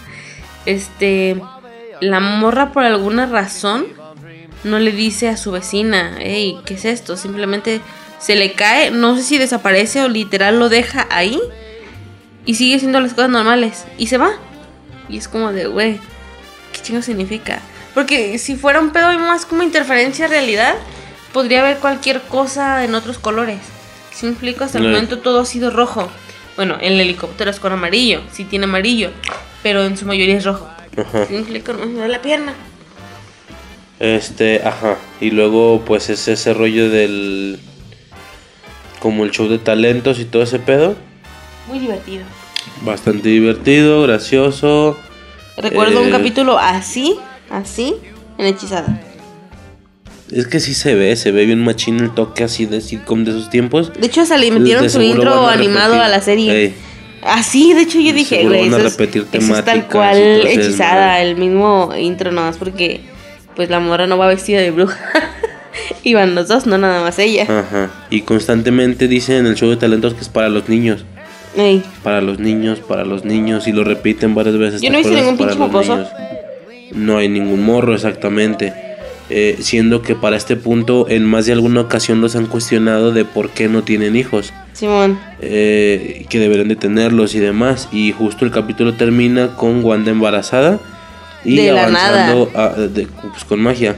este, 0.66 1.42
la 2.02 2.20
morra 2.20 2.74
por 2.74 2.84
alguna 2.84 3.26
razón 3.26 3.86
no 4.66 4.80
le 4.80 4.92
dice 4.92 5.30
a 5.30 5.38
su 5.38 5.52
vecina, 5.52 6.18
hey, 6.20 6.60
¿qué 6.66 6.74
es 6.74 6.84
esto? 6.84 7.16
Simplemente 7.16 7.80
se 8.20 8.36
le 8.36 8.52
cae, 8.52 8.92
no 8.92 9.16
sé 9.16 9.24
si 9.24 9.38
desaparece 9.38 10.02
o 10.02 10.10
literal 10.10 10.60
lo 10.60 10.68
deja 10.68 11.08
ahí 11.10 11.40
y 12.46 12.56
sigue 12.56 12.76
haciendo 12.76 13.00
las 13.00 13.14
cosas 13.14 13.30
normales 13.30 13.86
y 13.98 14.08
se 14.08 14.18
va. 14.18 14.32
Y 15.08 15.16
es 15.16 15.30
como 15.30 15.54
de, 15.54 15.68
güey, 15.68 15.98
¿qué 16.74 16.82
chingo 16.82 17.02
significa? 17.02 17.62
Porque 17.94 18.38
si 18.38 18.58
fuera 18.58 18.82
un 18.82 18.92
pedo 18.92 19.18
más 19.18 19.46
como 19.46 19.64
interferencia 19.64 20.28
realidad, 20.28 20.76
podría 21.32 21.62
haber 21.62 21.78
cualquier 21.78 22.20
cosa 22.24 22.84
en 22.84 22.96
otros 22.96 23.18
colores. 23.18 23.60
Si 24.14 24.26
me 24.26 24.32
explico, 24.34 24.64
hasta 24.64 24.78
el 24.78 24.86
No. 24.86 24.90
momento 24.92 25.20
todo 25.20 25.40
ha 25.42 25.46
sido 25.46 25.70
rojo. 25.72 26.08
Bueno, 26.56 26.78
el 26.82 27.00
helicóptero 27.00 27.50
es 27.50 27.60
con 27.60 27.74
amarillo, 27.74 28.22
sí 28.32 28.46
tiene 28.46 28.66
amarillo, 28.66 29.10
pero 29.64 29.84
en 29.84 29.98
su 29.98 30.06
mayoría 30.06 30.38
es 30.38 30.46
rojo. 30.46 30.68
Ajá. 30.96 31.26
Si 31.26 31.34
me 31.34 31.40
explico, 31.40 31.74
no 31.74 31.86
me 31.88 32.00
da 32.00 32.08
la 32.08 32.22
pierna. 32.22 32.54
Este, 34.00 34.62
ajá. 34.64 34.98
Y 35.20 35.32
luego, 35.32 35.82
pues 35.86 36.10
es 36.10 36.28
ese 36.28 36.54
rollo 36.54 36.90
del. 36.90 37.60
Como 39.00 39.24
el 39.24 39.32
show 39.32 39.48
de 39.48 39.58
talentos 39.60 40.20
y 40.20 40.26
todo 40.26 40.44
ese 40.44 40.60
pedo. 40.60 40.96
Muy 41.68 41.80
divertido. 41.80 42.24
Bastante 42.82 43.30
divertido, 43.30 44.02
gracioso. 44.04 44.98
Recuerdo 45.58 46.02
un 46.02 46.08
Eh, 46.08 46.12
capítulo 46.12 46.58
así, 46.58 47.18
así, 47.50 47.96
en 48.38 48.46
Hechizada. 48.46 49.00
Es 50.34 50.48
que 50.48 50.60
sí 50.60 50.74
se 50.74 50.96
ve, 50.96 51.16
se 51.16 51.32
ve 51.32 51.46
bien 51.46 51.64
machín 51.64 52.00
el 52.00 52.12
toque 52.12 52.44
así 52.44 52.66
de 52.66 52.82
sitcom 52.82 53.24
de 53.24 53.32
esos 53.32 53.50
tiempos. 53.50 53.94
De 53.94 54.08
hecho, 54.08 54.22
hasta 54.22 54.38
le 54.38 54.50
metieron 54.52 54.90
su 54.90 55.02
intro 55.02 55.48
a 55.48 55.54
animado 55.54 56.02
a 56.02 56.08
la 56.08 56.22
serie. 56.22 56.52
Ey. 56.52 56.74
Así, 57.22 57.74
de 57.74 57.82
hecho, 57.82 58.00
yo 58.00 58.14
dije, 58.14 58.44
güey, 58.46 58.68
eso, 58.68 58.78
es, 58.78 58.84
repetir 58.84 59.26
eso 59.32 59.56
es 59.56 59.66
tal 59.66 59.88
cual 59.88 60.18
hechizada, 60.46 61.22
el 61.22 61.38
mismo 61.38 61.94
intro, 61.98 62.32
nada 62.32 62.48
más 62.48 62.58
porque, 62.58 63.00
pues 63.56 63.70
la 63.70 63.80
mora 63.80 64.08
no 64.08 64.18
va 64.18 64.28
vestida 64.28 64.60
de 64.60 64.72
bruja. 64.72 64.98
Iban 66.04 66.36
los 66.36 66.48
dos, 66.48 66.66
no 66.66 66.78
nada 66.78 67.02
más 67.02 67.18
ella. 67.20 67.44
Ajá. 67.44 67.92
Y 68.10 68.22
constantemente 68.22 69.08
dicen 69.08 69.38
en 69.38 69.48
el 69.48 69.56
show 69.56 69.70
de 69.70 69.78
talentos 69.78 70.14
que 70.14 70.22
es 70.22 70.30
para 70.30 70.50
los 70.50 70.68
niños. 70.68 71.06
Ey, 71.56 71.84
Para 72.02 72.22
los 72.22 72.40
niños, 72.40 72.80
para 72.80 73.06
los 73.06 73.24
niños. 73.26 73.68
Y 73.68 73.72
lo 73.72 73.84
repiten 73.84 74.34
varias 74.34 74.58
veces. 74.58 74.82
Yo 74.82 74.88
¿te 74.88 74.94
no 74.94 75.00
hice 75.00 75.12
ningún 75.12 75.38
pinche 75.38 75.56
mocoso. 75.56 76.06
No 76.92 77.18
hay 77.18 77.30
ningún 77.30 77.64
morro, 77.64 77.94
exactamente. 77.94 78.74
Eh, 79.30 79.58
siendo 79.62 80.02
que 80.02 80.16
para 80.16 80.36
este 80.36 80.56
punto, 80.56 81.08
en 81.10 81.24
más 81.26 81.46
de 81.46 81.54
alguna 81.54 81.82
ocasión 81.82 82.20
los 82.22 82.36
han 82.36 82.46
cuestionado 82.46 83.12
de 83.14 83.24
por 83.26 83.50
qué 83.52 83.68
no 83.70 83.84
tienen 83.84 84.16
hijos. 84.16 84.52
Simón. 84.74 85.20
eh, 85.40 86.26
que 86.30 86.40
deberían 86.40 86.68
de 86.68 86.76
tenerlos 86.76 87.36
y 87.36 87.40
demás. 87.40 87.88
Y 87.92 88.12
justo 88.12 88.44
el 88.46 88.52
capítulo 88.52 88.94
termina 88.96 89.56
con 89.56 89.84
Wanda 89.84 90.12
embarazada 90.12 90.80
y 91.46 91.58
De 91.58 91.72
la 91.72 91.84
avanzando 91.84 92.50
a- 92.56 92.70
de- 92.70 93.08
pues, 93.08 93.44
con 93.46 93.62
magia 93.62 93.96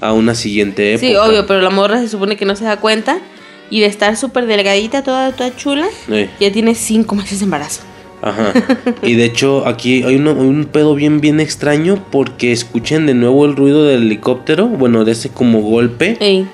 a 0.00 0.12
una 0.12 0.34
siguiente 0.34 0.92
época. 0.94 1.06
Sí, 1.06 1.14
obvio, 1.16 1.46
pero 1.46 1.60
la 1.62 1.70
morra 1.70 1.98
se 2.00 2.08
supone 2.08 2.36
que 2.36 2.44
no 2.44 2.54
se 2.56 2.64
da 2.64 2.78
cuenta. 2.78 3.18
Y 3.70 3.80
de 3.80 3.86
estar 3.86 4.16
súper 4.16 4.46
delgadita, 4.46 5.02
toda, 5.02 5.32
toda 5.32 5.54
chula, 5.56 5.86
ya 6.38 6.52
tiene 6.52 6.74
cinco 6.74 7.14
meses 7.16 7.38
de 7.40 7.44
embarazo. 7.46 7.80
Ajá. 8.24 8.52
Y 9.02 9.14
de 9.14 9.24
hecho 9.24 9.66
aquí 9.66 10.02
hay 10.02 10.16
uno- 10.16 10.32
un 10.32 10.64
pedo 10.64 10.94
bien 10.94 11.20
bien 11.20 11.40
extraño 11.40 11.98
porque 12.10 12.52
escuchen 12.52 13.06
de 13.06 13.14
nuevo 13.14 13.44
el 13.44 13.54
ruido 13.56 13.84
del 13.84 14.02
helicóptero, 14.04 14.66
bueno, 14.66 15.04
de 15.04 15.12
ese 15.12 15.28
como 15.30 15.60
golpe. 15.60 16.16
Ey, 16.20 16.46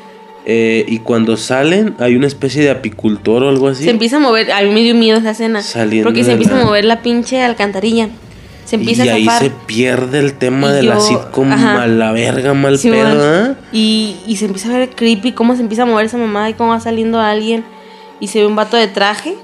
eh, 0.46 0.84
y 0.88 0.98
cuando 1.00 1.36
salen 1.36 1.94
hay 1.98 2.16
una 2.16 2.26
especie 2.26 2.62
de 2.62 2.70
apicultor 2.70 3.42
o 3.44 3.48
algo 3.50 3.68
así. 3.68 3.84
se 3.84 3.90
empieza 3.90 4.16
a 4.16 4.20
mover, 4.20 4.50
a 4.52 4.62
mí 4.62 4.70
me 4.70 4.82
dio 4.82 4.94
miedo 4.94 5.18
esa 5.18 5.30
escena. 5.30 5.62
Saliendo 5.62 6.08
porque 6.08 6.24
se 6.24 6.32
empieza 6.32 6.54
la- 6.56 6.62
a 6.62 6.64
mover 6.64 6.84
la 6.86 7.02
pinche 7.02 7.42
alcantarilla. 7.42 8.08
Se 8.64 8.76
empieza 8.76 9.04
y 9.04 9.08
a 9.08 9.14
ahí 9.14 9.28
se 9.40 9.50
pierde 9.66 10.18
el 10.20 10.34
tema 10.34 10.70
Y 10.70 10.74
de 10.74 10.82
la 10.84 10.94
yo- 10.94 11.00
sitcom 11.00 11.50
ajá. 11.52 11.82
a 11.82 11.86
la 11.88 12.12
verga, 12.12 12.54
mal 12.54 12.78
Sí, 12.78 12.88
pedo. 12.90 13.18
¿ah? 13.20 13.54
y, 13.72 14.16
y 14.28 14.36
se 14.36 14.44
empieza 14.46 14.72
a 14.74 14.78
ver 14.78 14.90
creepy 14.90 15.32
cómo 15.32 15.56
se 15.56 15.62
empieza 15.62 15.82
a 15.82 15.86
mover 15.86 16.06
esa 16.06 16.18
mamá 16.18 16.48
y 16.48 16.54
cómo 16.54 16.70
va 16.70 16.78
saliendo 16.80 17.18
alguien. 17.20 17.64
Y 18.20 18.28
se 18.28 18.38
ve 18.40 18.46
un 18.46 18.54
vato 18.56 18.76
de 18.76 18.86
traje. 18.86 19.34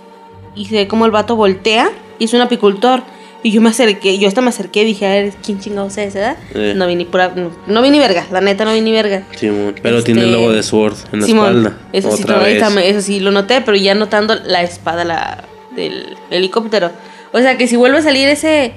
Y 0.55 0.67
se 0.67 0.77
ve 0.77 0.89
como 0.89 1.05
el 1.07 1.11
vato 1.11 1.35
voltea. 1.37 1.89
Y 2.19 2.25
es 2.25 2.33
un 2.35 2.41
apicultor. 2.41 3.03
Y 3.43 3.53
yo 3.53 3.61
me 3.61 3.69
acerqué, 3.69 4.19
yo 4.19 4.27
hasta 4.27 4.41
me 4.41 4.49
acerqué 4.49 4.83
y 4.83 4.87
dije, 4.87 5.07
a 5.07 5.11
ver, 5.11 5.33
¿quién 5.45 5.61
chingados 5.61 5.97
es, 5.99 6.15
verdad? 6.15 6.37
Eh. 6.55 6.73
No 6.75 6.87
vi 6.89 6.97
ni 6.97 7.05
pura, 7.05 7.33
no, 7.37 7.53
no 7.69 7.83
vi 7.83 7.91
ni 7.91 7.99
verga, 8.01 8.27
la 8.33 8.41
neta 8.41 8.65
no 8.65 8.73
vi 8.73 8.81
ni 8.81 8.91
verga. 8.91 9.23
Simón, 9.37 9.75
pero 9.83 9.99
Este, 9.99 10.07
tiene 10.13 10.23
el 10.27 10.33
logo 10.33 10.51
de 10.53 10.63
Sword 10.65 10.97
en 11.13 11.21
la 11.21 11.27
Simón, 11.27 11.47
espalda. 11.49 11.79
Eso 11.93 12.11
sí, 12.17 12.25
vez. 12.25 12.63
eso 12.87 13.01
sí 13.03 13.21
lo 13.21 13.31
noté, 13.31 13.61
pero 13.61 13.77
ya 13.77 13.95
notando 13.95 14.35
la 14.35 14.63
espada 14.63 15.05
la, 15.05 15.45
del 15.77 16.17
helicóptero. 16.31 16.91
O 17.33 17.39
sea 17.39 17.57
que 17.57 17.69
si 17.69 17.77
vuelve 17.77 17.99
a 17.99 18.03
salir 18.03 18.29
ese 18.29 18.73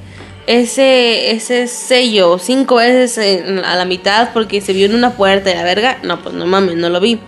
ese 0.46 1.32
ese 1.32 1.68
sello 1.68 2.38
cinco 2.38 2.76
veces 2.76 3.18
en- 3.18 3.60
a 3.66 3.76
la 3.76 3.86
mitad 3.86 4.30
porque 4.34 4.62
se 4.62 4.74
vio 4.74 4.86
en 4.86 4.94
una 4.94 5.12
puerta 5.12 5.50
de 5.50 5.56
la 5.56 5.64
verga, 5.64 5.98
no, 6.04 6.22
pues 6.22 6.36
no 6.36 6.46
mames, 6.46 6.76
no 6.76 6.90
lo 6.90 7.00
vi. 7.00 7.20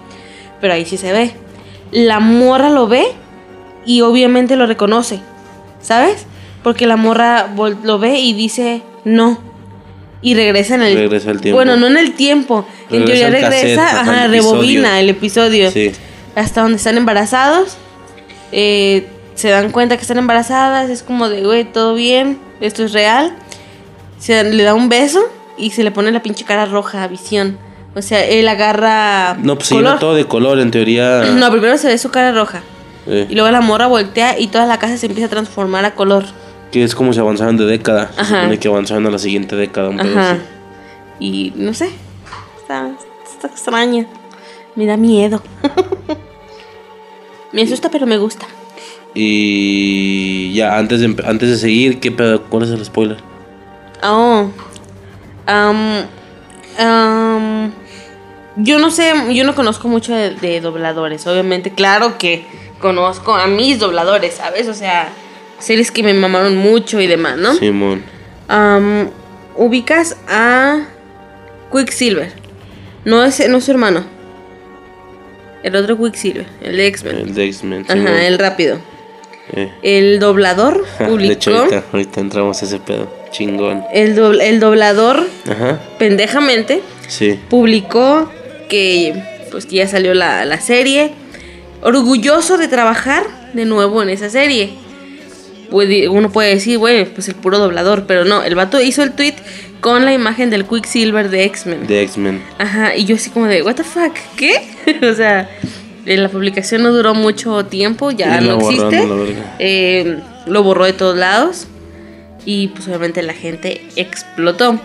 Pero 0.60 0.74
ahí 0.74 0.86
sí 0.86 0.98
se 0.98 1.12
ve. 1.12 1.32
La 1.92 2.20
morra 2.20 2.70
lo 2.70 2.88
ve 2.88 3.06
y 3.86 4.02
obviamente 4.02 4.56
lo 4.56 4.66
reconoce, 4.68 5.22
¿sabes? 5.82 6.26
Porque 6.64 6.86
la 6.86 6.96
morra 6.96 7.48
lo 7.84 8.00
ve 8.00 8.20
y 8.20 8.34
dice 8.34 8.84
no. 9.06 9.40
Y 10.22 10.36
regresa 10.36 10.76
en 10.76 10.84
el 10.84 10.96
Regresa 10.96 11.32
al 11.32 11.42
tiempo. 11.42 11.58
Bueno, 11.58 11.78
no 11.78 11.88
en 11.88 11.98
el 11.98 12.14
tiempo. 12.14 12.66
en 12.92 13.06
teoría 13.06 13.32
cassette, 13.32 13.52
regresa, 13.52 14.02
ajá, 14.02 14.28
rebobina 14.28 15.00
el 15.00 15.10
episodio. 15.10 15.72
Sí. 15.72 15.92
Hasta 16.36 16.62
donde 16.62 16.78
están 16.78 16.98
embarazados. 16.98 17.78
eh, 18.52 19.08
se 19.34 19.50
dan 19.50 19.72
cuenta 19.72 19.96
que 19.96 20.02
están 20.02 20.20
embarazadas. 20.20 20.90
Es 20.92 21.02
como 21.02 21.28
de, 21.30 21.42
güey, 21.44 21.64
todo 21.64 21.96
bien. 21.96 22.38
Esto 22.60 22.84
es 22.84 22.94
real. 22.94 23.34
Se 24.20 24.44
le 24.44 24.62
da 24.64 24.76
un 24.76 24.90
beso 24.90 25.24
y 25.58 25.72
se 25.72 25.84
le 25.84 25.90
pone 25.90 26.12
la 26.12 26.22
pinche 26.22 26.46
cara 26.46 26.66
roja 26.66 27.04
a 27.04 27.08
visión. 27.08 27.58
O 27.96 28.04
sea, 28.04 28.24
él 28.24 28.48
agarra. 28.48 29.36
No, 29.42 29.56
pues 29.56 29.70
se 29.70 29.76
color. 29.76 29.90
llena 29.90 30.00
todo 30.00 30.14
de 30.14 30.26
color, 30.26 30.60
en 30.60 30.70
teoría. 30.70 31.24
No, 31.24 31.50
primero 31.50 31.78
se 31.80 31.88
ve 31.88 31.98
su 31.98 32.12
cara 32.12 32.32
roja. 32.32 32.62
Eh, 33.08 33.28
Y 33.30 33.36
luego 33.36 33.50
la 33.52 33.62
morra 33.62 33.88
voltea 33.88 34.40
y 34.40 34.48
toda 34.48 34.66
la 34.66 34.78
casa 34.80 34.98
se 34.98 35.06
empieza 35.08 35.28
a 35.28 35.30
transformar 35.30 35.86
a 35.86 35.96
color. 35.96 36.26
que 36.72 36.84
es 36.84 36.96
como 36.96 37.12
si 37.14 37.20
avanzaran 37.20 37.58
de 37.58 37.66
década. 37.66 38.12
Se 38.14 38.22
Ajá. 38.22 38.42
supone 38.42 38.60
que 38.60 38.68
avanzaran 38.68 39.06
a 39.06 39.12
la 39.12 39.20
siguiente 39.20 39.56
década. 39.56 39.90
Un 39.90 39.98
pedo 39.98 40.18
Ajá. 40.20 40.32
así. 40.32 40.42
Y 41.20 41.54
no 41.56 41.74
sé. 41.74 41.90
Está, 42.62 42.92
está 43.30 43.48
extraña. 43.48 44.06
Me 44.76 44.86
da 44.86 44.96
miedo. 44.98 45.42
me 47.52 47.62
asusta, 47.64 47.90
pero 47.90 48.06
me 48.08 48.18
gusta. 48.18 48.46
Y 49.14 50.54
ya, 50.54 50.78
antes 50.78 51.02
de, 51.02 51.16
antes 51.26 51.50
de 51.50 51.58
seguir, 51.58 52.00
¿qué 52.00 52.12
pedo? 52.12 52.44
¿Cuál 52.44 52.64
es 52.64 52.70
el 52.70 52.84
spoiler? 52.86 53.18
Oh. 54.04 54.50
Am, 55.48 56.06
am, 56.80 57.72
yo 58.58 58.80
no 58.80 58.92
sé, 58.92 59.12
yo 59.34 59.44
no 59.44 59.56
conozco 59.56 59.88
mucho 59.88 60.14
de, 60.14 60.32
de 60.36 60.62
dobladores. 60.62 61.26
Obviamente, 61.28 61.72
claro 61.72 62.18
que 62.18 62.46
conozco 62.80 63.34
a 63.36 63.48
mis 63.48 63.80
dobladores, 63.80 64.36
¿sabes? 64.36 64.68
O 64.68 64.74
sea, 64.74 65.10
series 65.60 65.92
que 65.92 66.04
me 66.04 66.14
mamaron 66.14 66.58
mucho 66.58 67.00
y 67.00 67.08
demás, 67.08 67.38
¿no? 67.38 67.54
Simón. 67.56 68.04
Ubicas 69.56 70.18
a 70.28 70.86
Quicksilver. 71.72 72.32
No 73.06 73.24
es, 73.24 73.48
no 73.50 73.58
es 73.58 73.64
su 73.64 73.72
hermano. 73.72 74.04
El 75.64 75.76
otro 75.76 75.98
Quicksilver, 75.98 76.46
el 76.62 76.78
de 76.78 76.88
X-Men. 76.88 77.18
El 77.18 77.34
de 77.36 77.46
X-Men. 77.46 77.86
Simón. 77.88 78.08
Ajá, 78.08 78.26
el 78.26 78.40
rápido. 78.40 78.80
Eh. 79.54 79.72
El 79.84 80.20
doblador 80.20 80.84
de 81.00 81.06
hecho, 81.32 81.52
publicó. 81.52 81.58
ahorita, 81.60 81.84
ahorita 81.92 82.20
entramos 82.22 82.62
a 82.62 82.66
ese 82.66 82.80
pedo. 82.80 83.12
Chingón. 83.32 83.84
El, 83.94 84.18
el 84.42 84.60
doblador, 84.60 85.26
Ajá. 85.50 85.80
pendejamente, 86.00 86.82
Sí. 87.08 87.40
publicó 87.50 88.32
que 88.72 89.14
pues 89.52 89.66
que 89.66 89.76
ya 89.76 89.88
salió 89.88 90.14
la, 90.14 90.46
la 90.46 90.60
serie. 90.62 91.12
Orgulloso 91.84 92.58
de 92.58 92.68
trabajar 92.68 93.24
de 93.54 93.66
nuevo 93.66 94.02
en 94.02 94.10
esa 94.10 94.30
serie. 94.30 94.70
Puede- 95.70 96.08
uno 96.10 96.32
puede 96.32 96.50
decir, 96.56 96.78
bueno, 96.78 97.10
pues 97.14 97.28
el 97.28 97.36
puro 97.36 97.58
doblador, 97.60 98.06
pero 98.08 98.24
no, 98.26 98.44
el 98.44 98.56
vato 98.56 98.80
hizo 98.82 99.04
el 99.04 99.12
tweet 99.12 99.36
con 99.82 100.06
la 100.06 100.14
imagen 100.14 100.50
del 100.50 100.66
Quicksilver 100.66 101.30
de 101.30 101.44
X-Men. 101.46 101.88
De 101.88 102.02
X-Men. 102.04 102.42
Ajá, 102.60 102.96
y 102.96 103.06
yo 103.06 103.16
así 103.16 103.30
como 103.30 103.48
de, 103.48 103.62
¿What 103.64 103.76
the 103.76 103.84
fuck? 103.84 104.14
¿Qué? 104.38 104.54
o 105.12 105.14
sea, 105.16 105.50
eh, 106.06 106.18
la 106.18 106.30
publicación 106.30 106.84
no 106.84 106.92
duró 106.92 107.14
mucho 107.16 107.66
tiempo, 107.66 108.12
ya 108.12 108.40
Y 108.42 108.48
no 108.48 108.60
existe. 108.60 109.04
Eh, 109.60 110.20
lo 110.46 110.64
borró 110.64 110.86
de 110.86 110.94
todos 110.94 111.18
lados. 111.18 111.68
Y 112.46 112.70
pues 112.70 112.88
obviamente 112.88 113.22
la 113.24 113.34
gente 113.34 113.82
explotó. 113.96 114.80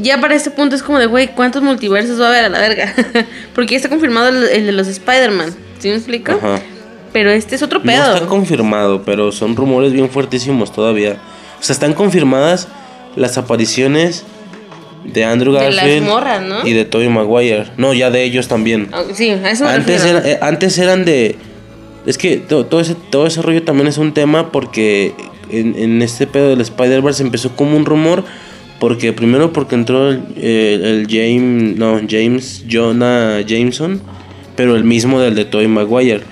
Ya 0.00 0.20
para 0.20 0.34
este 0.34 0.50
punto 0.50 0.76
es 0.76 0.82
como 0.82 0.98
de, 0.98 1.06
güey, 1.06 1.28
¿cuántos 1.34 1.62
multiversos 1.62 2.20
va 2.20 2.26
a 2.26 2.28
haber 2.28 2.44
a 2.44 2.48
la 2.50 2.58
verga? 2.60 2.94
Porque 3.54 3.72
ya 3.72 3.76
está 3.76 3.88
confirmado 3.88 4.28
el, 4.28 4.44
el 4.48 4.66
de 4.66 4.72
los 4.72 4.86
Spider-Man. 4.88 5.54
¿Sí 5.78 5.88
me 5.88 5.94
explico? 5.94 6.32
Ajá. 6.32 6.60
Pero 7.12 7.30
este 7.30 7.54
es 7.54 7.62
otro 7.62 7.78
No 7.78 7.86
pedo. 7.86 8.14
está 8.14 8.26
confirmado, 8.26 9.02
pero 9.02 9.32
son 9.32 9.56
rumores 9.56 9.92
bien 9.92 10.10
fuertísimos 10.10 10.72
todavía. 10.72 11.16
O 11.58 11.62
sea, 11.62 11.72
están 11.72 11.94
confirmadas 11.94 12.68
las 13.16 13.38
apariciones 13.38 14.24
de 15.04 15.24
Andrew 15.24 15.54
De 15.54 15.60
las 15.70 15.76
Garfield 15.76 16.06
morras, 16.06 16.42
¿no? 16.42 16.66
y 16.66 16.74
de 16.74 16.84
Tobey 16.84 17.08
Maguire. 17.08 17.68
No, 17.78 17.94
ya 17.94 18.10
de 18.10 18.24
ellos 18.24 18.46
también. 18.48 18.88
Ah, 18.92 19.04
sí, 19.14 19.30
a 19.30 19.50
eso 19.50 19.64
me 19.64 19.70
Antes, 19.70 20.02
refiero. 20.02 20.18
era- 20.18 20.28
eh, 20.32 20.38
antes 20.42 20.76
eran 20.78 21.04
de... 21.06 21.36
Es 22.04 22.18
que 22.18 22.36
to- 22.36 22.66
todo 22.66 22.80
ese, 22.80 22.94
todo 22.94 23.26
ese 23.26 23.40
rollo 23.40 23.62
también 23.62 23.86
es 23.86 23.96
un 23.96 24.12
tema 24.12 24.52
porque 24.52 25.14
en, 25.50 25.76
en 25.78 26.02
este 26.02 26.26
pedo 26.26 26.50
del 26.50 26.60
Spider-Verse 26.60 27.22
empezó 27.22 27.56
como 27.56 27.76
un 27.76 27.86
rumor. 27.86 28.24
Porque 28.78 29.12
primero 29.12 29.52
porque 29.52 29.74
entró 29.74 30.10
el, 30.10 30.22
el 30.36 31.06
James, 31.08 31.76
no, 31.76 32.00
James 32.08 32.64
Jonah 32.70 33.40
Jameson, 33.40 34.00
pero 34.56 34.76
el 34.76 34.84
mismo 34.84 35.20
del 35.20 35.34
de 35.34 35.44
Tobey 35.44 35.66
Maguire. 35.68 36.22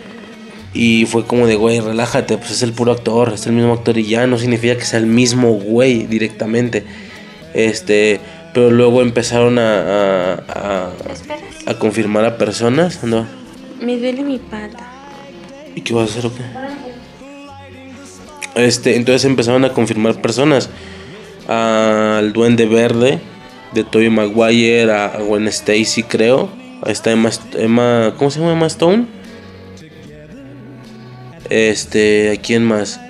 Y 0.74 1.06
fue 1.06 1.24
como 1.24 1.46
de, 1.46 1.56
güey, 1.56 1.80
relájate, 1.80 2.36
pues 2.36 2.50
es 2.50 2.62
el 2.62 2.72
puro 2.72 2.92
actor, 2.92 3.32
es 3.34 3.46
el 3.46 3.54
mismo 3.54 3.72
actor 3.72 3.96
y 3.98 4.04
ya 4.04 4.26
no 4.26 4.38
significa 4.38 4.76
que 4.76 4.84
sea 4.84 4.98
el 4.98 5.06
mismo 5.06 5.52
güey 5.52 6.06
directamente. 6.06 6.84
Este, 7.54 8.20
pero 8.52 8.70
luego 8.70 9.00
empezaron 9.00 9.58
a, 9.58 9.80
a, 9.82 10.34
a, 10.48 10.90
a 11.66 11.78
confirmar 11.78 12.24
a 12.26 12.36
personas. 12.36 13.02
¿no? 13.04 13.26
Me 13.80 13.96
duele 13.96 14.22
mi 14.22 14.38
pata. 14.38 14.86
¿Y 15.74 15.80
qué 15.80 15.94
vas 15.94 16.08
a 16.08 16.12
hacer 16.18 16.26
o 16.26 16.34
qué? 16.34 16.42
Este, 18.56 18.96
entonces 18.96 19.24
empezaron 19.24 19.64
a 19.64 19.72
confirmar 19.72 20.20
personas. 20.20 20.70
Al 21.48 22.32
Duende 22.32 22.66
Verde 22.66 23.20
de 23.72 23.84
Tobey 23.84 24.10
Maguire, 24.10 24.90
a 24.90 25.18
Gwen 25.18 25.46
Stacy, 25.48 26.02
creo. 26.02 26.48
Ahí 26.82 26.92
está 26.92 27.12
Emma, 27.12 27.30
Emma. 27.54 28.14
¿Cómo 28.16 28.30
se 28.30 28.40
llama 28.40 28.52
Emma 28.52 28.66
Stone? 28.66 29.06
Este, 31.50 32.32
¿a 32.32 32.40
quién 32.40 32.64
más? 32.64 33.00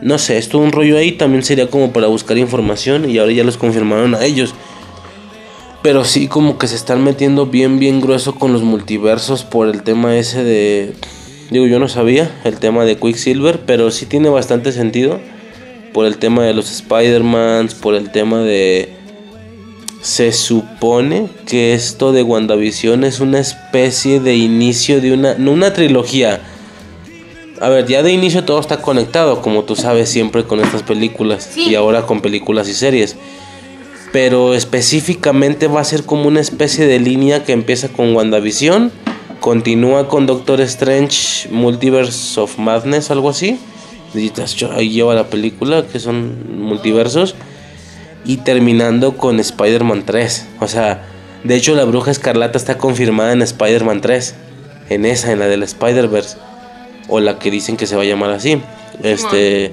No 0.00 0.18
sé, 0.18 0.38
es 0.38 0.48
todo 0.48 0.62
un 0.62 0.72
rollo 0.72 0.96
ahí. 0.96 1.12
También 1.12 1.42
sería 1.42 1.68
como 1.68 1.92
para 1.92 2.06
buscar 2.06 2.38
información. 2.38 3.10
Y 3.10 3.18
ahora 3.18 3.32
ya 3.32 3.44
los 3.44 3.56
confirmaron 3.56 4.14
a 4.14 4.24
ellos. 4.24 4.54
Pero 5.82 6.04
sí, 6.04 6.28
como 6.28 6.58
que 6.58 6.68
se 6.68 6.76
están 6.76 7.02
metiendo 7.02 7.46
bien, 7.46 7.78
bien 7.78 8.00
grueso 8.00 8.36
con 8.36 8.52
los 8.52 8.62
multiversos 8.62 9.42
por 9.42 9.68
el 9.68 9.82
tema 9.82 10.16
ese 10.16 10.44
de. 10.44 10.92
Digo, 11.50 11.66
yo 11.66 11.78
no 11.78 11.88
sabía 11.88 12.30
el 12.44 12.58
tema 12.58 12.84
de 12.84 12.96
Quicksilver, 12.96 13.60
pero 13.66 13.90
sí 13.90 14.06
tiene 14.06 14.28
bastante 14.28 14.70
sentido. 14.70 15.20
Por 15.92 16.06
el 16.06 16.18
tema 16.18 16.44
de 16.44 16.54
los 16.54 16.70
Spider-Mans, 16.70 17.74
por 17.74 17.94
el 17.94 18.10
tema 18.10 18.40
de. 18.40 18.94
Se 20.00 20.32
supone 20.32 21.28
que 21.46 21.74
esto 21.74 22.12
de 22.12 22.22
WandaVision 22.22 23.04
es 23.04 23.20
una 23.20 23.38
especie 23.38 24.18
de 24.20 24.34
inicio 24.34 25.00
de 25.00 25.12
una. 25.12 25.34
No 25.34 25.52
una 25.52 25.72
trilogía. 25.72 26.40
A 27.60 27.68
ver, 27.68 27.86
ya 27.86 28.02
de 28.02 28.12
inicio 28.12 28.44
todo 28.44 28.58
está 28.58 28.82
conectado, 28.82 29.40
como 29.40 29.62
tú 29.62 29.76
sabes 29.76 30.08
siempre 30.08 30.44
con 30.44 30.58
estas 30.58 30.82
películas. 30.82 31.48
Sí. 31.54 31.68
Y 31.68 31.74
ahora 31.76 32.02
con 32.02 32.20
películas 32.20 32.68
y 32.68 32.74
series 32.74 33.16
pero 34.12 34.52
específicamente 34.54 35.66
va 35.66 35.80
a 35.80 35.84
ser 35.84 36.04
como 36.04 36.28
una 36.28 36.40
especie 36.40 36.86
de 36.86 37.00
línea 37.00 37.44
que 37.44 37.52
empieza 37.52 37.88
con 37.88 38.14
WandaVision, 38.14 38.92
continúa 39.40 40.06
con 40.06 40.26
Doctor 40.26 40.60
Strange 40.60 41.48
Multiverse 41.50 42.38
of 42.38 42.58
Madness, 42.58 43.10
algo 43.10 43.30
así. 43.30 43.58
Ahí 44.14 44.90
lleva 44.90 45.14
la 45.14 45.28
película, 45.28 45.84
que 45.86 45.98
son 45.98 46.60
multiversos, 46.60 47.34
y 48.24 48.38
terminando 48.38 49.16
con 49.16 49.40
Spider-Man 49.40 50.04
3. 50.04 50.46
O 50.60 50.68
sea, 50.68 51.02
de 51.44 51.56
hecho 51.56 51.74
la 51.74 51.84
bruja 51.84 52.10
escarlata 52.10 52.58
está 52.58 52.78
confirmada 52.78 53.32
en 53.32 53.42
Spider-Man 53.42 54.00
3, 54.00 54.34
en 54.90 55.04
esa, 55.04 55.32
en 55.32 55.38
la 55.38 55.46
del 55.46 55.62
Spider-Verse, 55.62 56.36
o 57.08 57.20
la 57.20 57.38
que 57.38 57.50
dicen 57.50 57.76
que 57.76 57.86
se 57.86 57.96
va 57.96 58.02
a 58.02 58.06
llamar 58.06 58.30
así. 58.30 58.60
Este. 59.02 59.72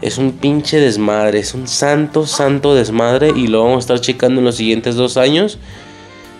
Es 0.00 0.16
un 0.16 0.32
pinche 0.32 0.78
desmadre, 0.78 1.40
es 1.40 1.54
un 1.54 1.66
santo, 1.66 2.24
santo 2.24 2.76
desmadre 2.76 3.32
y 3.34 3.48
lo 3.48 3.64
vamos 3.64 3.78
a 3.78 3.80
estar 3.80 4.00
checando 4.00 4.38
en 4.38 4.44
los 4.44 4.54
siguientes 4.54 4.94
dos 4.94 5.16
años 5.16 5.58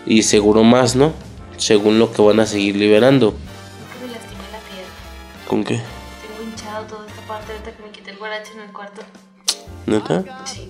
y 0.06 0.22
seguro 0.22 0.62
más, 0.62 0.94
¿no? 0.94 1.12
Según 1.56 1.98
lo 1.98 2.12
que 2.12 2.22
van 2.22 2.38
a 2.38 2.46
seguir 2.46 2.76
liberando. 2.76 3.34
¿Con 5.48 5.64
qué? 5.64 5.80
Guarache 8.28 8.52
en 8.54 8.60
el 8.60 8.72
cuarto. 8.72 9.02
¿Neta? 9.86 10.44
Sí. 10.44 10.68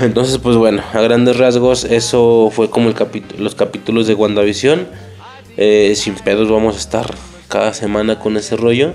Entonces, 0.00 0.38
pues 0.38 0.56
bueno, 0.56 0.82
a 0.92 1.00
grandes 1.00 1.36
rasgos, 1.36 1.84
eso 1.84 2.50
fue 2.52 2.70
como 2.70 2.88
el 2.88 2.94
capítulo, 2.94 3.42
los 3.42 3.54
capítulos 3.54 4.06
de 4.06 4.14
WandaVision. 4.14 4.86
Eh, 5.56 5.94
sin 5.96 6.14
pedos 6.14 6.50
vamos 6.50 6.76
a 6.76 6.78
estar 6.78 7.14
cada 7.48 7.72
semana 7.72 8.18
con 8.18 8.36
ese 8.36 8.56
rollo. 8.56 8.92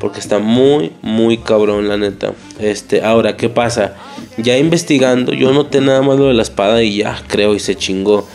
Porque 0.00 0.18
está 0.18 0.38
muy, 0.38 0.92
muy 1.02 1.38
cabrón, 1.38 1.88
la 1.88 1.98
neta. 1.98 2.32
Este, 2.58 3.02
ahora, 3.02 3.36
¿qué 3.36 3.48
pasa? 3.48 3.94
Ya 4.38 4.56
investigando, 4.56 5.34
yo 5.34 5.52
noté 5.52 5.80
nada 5.80 6.00
más 6.00 6.18
lo 6.18 6.28
de 6.28 6.34
la 6.34 6.42
espada 6.42 6.82
y 6.82 6.96
ya, 6.98 7.22
creo, 7.28 7.54
y 7.54 7.60
se 7.60 7.76
chingó. 7.76 8.26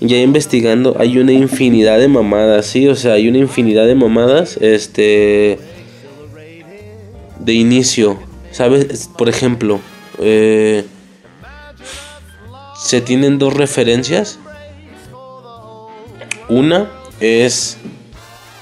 Ya 0.00 0.18
investigando, 0.18 0.96
hay 0.98 1.16
una 1.16 1.32
infinidad 1.32 1.98
de 1.98 2.08
mamadas, 2.08 2.66
sí, 2.66 2.86
o 2.88 2.94
sea, 2.94 3.14
hay 3.14 3.28
una 3.28 3.38
infinidad 3.38 3.86
de 3.86 3.94
mamadas, 3.94 4.58
este, 4.58 5.58
de 7.44 7.52
inicio, 7.54 8.18
¿sabes? 8.50 9.10
Por 9.16 9.28
ejemplo, 9.28 9.80
eh, 10.18 10.86
se 12.76 13.00
tienen 13.00 13.38
dos 13.38 13.54
referencias. 13.54 14.38
Una 16.48 16.90
es 17.20 17.78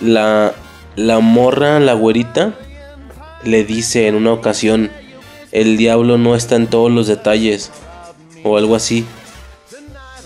la, 0.00 0.54
la 0.96 1.20
morra, 1.20 1.80
la 1.80 1.94
güerita, 1.94 2.54
le 3.44 3.64
dice 3.64 4.06
en 4.06 4.14
una 4.14 4.32
ocasión, 4.32 4.90
el 5.50 5.76
diablo 5.76 6.18
no 6.18 6.34
está 6.34 6.56
en 6.56 6.68
todos 6.68 6.90
los 6.90 7.06
detalles, 7.06 7.70
o 8.44 8.56
algo 8.56 8.76
así. 8.76 9.04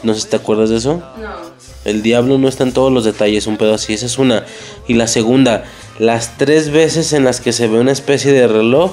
No 0.03 0.15
sé 0.15 0.21
si 0.21 0.29
te 0.29 0.37
acuerdas 0.37 0.71
de 0.71 0.77
eso. 0.77 1.03
No. 1.21 1.57
El 1.85 2.03
diablo 2.03 2.37
no 2.39 2.49
está 2.49 2.65
en 2.65 2.73
todos 2.73 2.93
los 2.93 3.05
detalles, 3.05 3.47
un 3.47 3.57
pedo 3.57 3.75
así. 3.75 3.95
Esa 3.95 4.07
es 4.07 4.19
una. 4.19 4.45
Y 4.89 4.95
la 4.95 5.07
segunda, 5.07 5.65
las 5.99 6.37
tres 6.37 6.71
veces 6.71 7.13
en 7.13 7.25
las 7.25 7.41
que 7.41 7.53
se 7.53 7.69
ve 7.69 7.79
una 7.79 7.93
especie 7.93 8.33
de 8.33 8.47
reloj, 8.47 8.93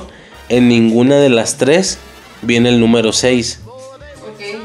en 0.50 0.68
ninguna 0.68 1.18
de 1.18 1.30
las 1.30 1.58
tres 1.58 1.98
viene 2.42 2.70
el 2.70 2.80
número 2.80 3.14
6. 3.14 3.60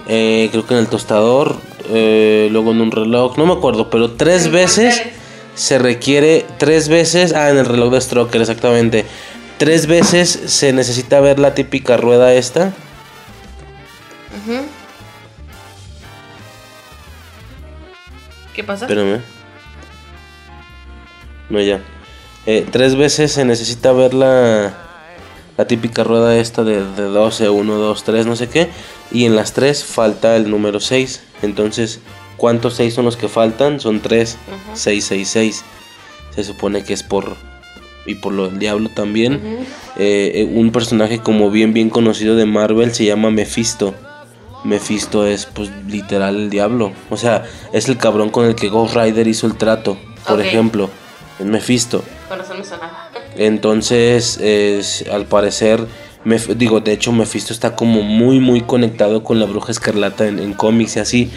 Eh, 0.09 0.49
creo 0.51 0.67
que 0.67 0.75
en 0.75 0.81
el 0.81 0.87
tostador, 0.89 1.57
eh, 1.91 2.49
luego 2.51 2.73
en 2.73 2.81
un 2.81 2.91
reloj, 2.91 3.37
no 3.37 3.47
me 3.47 3.53
acuerdo, 3.53 3.91
pero 3.91 4.13
tres 4.13 4.51
veces 4.51 5.03
se 5.55 5.79
requiere, 5.79 6.47
tres 6.59 6.89
veces, 6.89 7.35
ah, 7.35 7.51
en 7.51 7.59
el 7.59 7.67
reloj 7.67 7.93
de 7.93 8.01
Stroker, 8.01 8.41
exactamente. 8.41 9.05
Tres 9.59 9.87
veces 9.87 10.29
se 10.47 10.73
necesita 10.73 11.21
ver 11.21 11.39
la 11.39 11.55
típica 11.55 11.97
rueda 11.97 12.33
esta. 12.33 12.73
¿Qué 18.55 18.65
pasa? 18.65 18.87
Espérame. 18.87 19.21
No, 21.51 21.61
ya. 21.61 21.81
Eh, 22.51 22.67
tres 22.71 22.97
veces 22.97 23.31
se 23.33 23.45
necesita 23.45 23.93
ver 23.93 24.15
la, 24.15 24.73
la 25.59 25.67
típica 25.67 26.03
rueda 26.03 26.35
esta 26.39 26.65
de, 26.65 26.83
de 26.83 27.03
12, 27.03 27.51
1, 27.51 27.75
2, 27.75 28.05
3, 28.05 28.25
no 28.25 28.37
sé 28.37 28.49
qué. 28.49 28.69
Y 29.13 29.27
en 29.27 29.37
las 29.37 29.53
tres 29.53 29.85
falta 29.85 30.35
el 30.35 30.51
número 30.51 30.81
6. 30.81 31.21
Entonces, 31.43 32.01
¿cuántos 32.39 32.73
6 32.77 32.95
son 32.95 33.05
los 33.05 33.19
que 33.19 33.29
faltan? 33.29 33.81
Son 33.81 34.01
3. 34.01 34.39
6, 34.73 35.05
6, 35.05 35.29
6. 35.29 35.65
Se 36.35 36.43
supone 36.43 36.85
que 36.85 36.95
es 36.95 37.03
por... 37.03 37.37
Y 38.07 38.15
por 38.15 38.33
lo 38.33 38.49
del 38.49 38.59
diablo 38.59 38.89
también. 38.95 39.67
Eh, 39.99 40.33
eh, 40.37 40.49
un 40.51 40.73
personaje 40.73 41.19
como 41.19 41.51
bien, 41.51 41.75
bien 41.75 41.91
conocido 41.91 42.35
de 42.35 42.47
Marvel 42.47 42.95
se 42.95 43.05
llama 43.05 43.31
Mephisto. 43.31 43.95
Mephisto 44.65 45.27
es 45.27 45.45
pues 45.45 45.71
literal 45.87 46.37
el 46.37 46.49
diablo. 46.49 46.93
O 47.11 47.19
sea, 47.19 47.45
es 47.75 47.91
el 47.91 47.99
cabrón 47.99 48.31
con 48.31 48.47
el 48.47 48.55
que 48.55 48.71
Ghost 48.71 48.97
Rider 48.97 49.27
hizo 49.29 49.47
el 49.47 49.57
trato. 49.57 49.99
Por 50.27 50.39
Ok. 50.41 50.47
ejemplo, 50.47 50.89
es 51.39 51.45
Mephisto. 51.45 52.03
Me 52.31 52.65
sonaba. 52.65 53.11
Entonces, 53.37 54.39
es, 54.39 55.05
al 55.11 55.27
parecer, 55.27 55.87
Mef- 56.25 56.55
digo, 56.57 56.81
de 56.81 56.93
hecho, 56.93 57.13
Mephisto 57.13 57.53
está 57.53 57.77
como 57.77 58.03
muy, 58.03 58.41
muy 58.41 58.61
conectado 58.61 59.23
con 59.23 59.39
la 59.41 59.47
bruja 59.47 59.71
escarlata 59.73 60.27
en, 60.27 60.39
en 60.39 60.53
cómics 60.53 60.97
y 60.97 61.01
así. 61.01 61.31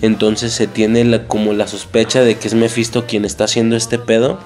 Entonces 0.00 0.52
se 0.52 0.66
tiene 0.66 1.04
la, 1.04 1.26
como 1.26 1.52
la 1.52 1.66
sospecha 1.66 2.22
de 2.22 2.36
que 2.38 2.48
es 2.48 2.54
Mephisto 2.54 3.04
quien 3.06 3.24
está 3.24 3.44
haciendo 3.44 3.76
este 3.76 3.98
pedo, 3.98 4.38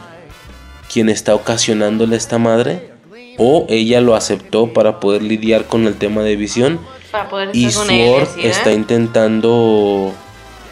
quien 0.93 1.09
está 1.09 1.35
ocasionándole 1.35 2.17
esta 2.17 2.39
madre, 2.39 2.91
o 3.39 3.67
ella 3.69 4.01
lo 4.01 4.15
aceptó 4.17 4.73
para 4.73 4.99
poder 5.01 5.23
lidiar 5.23 5.67
con 5.67 5.87
el 5.87 5.95
tema 5.95 6.23
de 6.23 6.37
visión. 6.37 6.81
Para 7.11 7.29
poder 7.29 7.51
Y 7.53 7.67
él. 7.67 7.73
Sword 7.73 8.29
¿eh? 8.39 8.49
está 8.49 8.73
intentando 8.73 10.13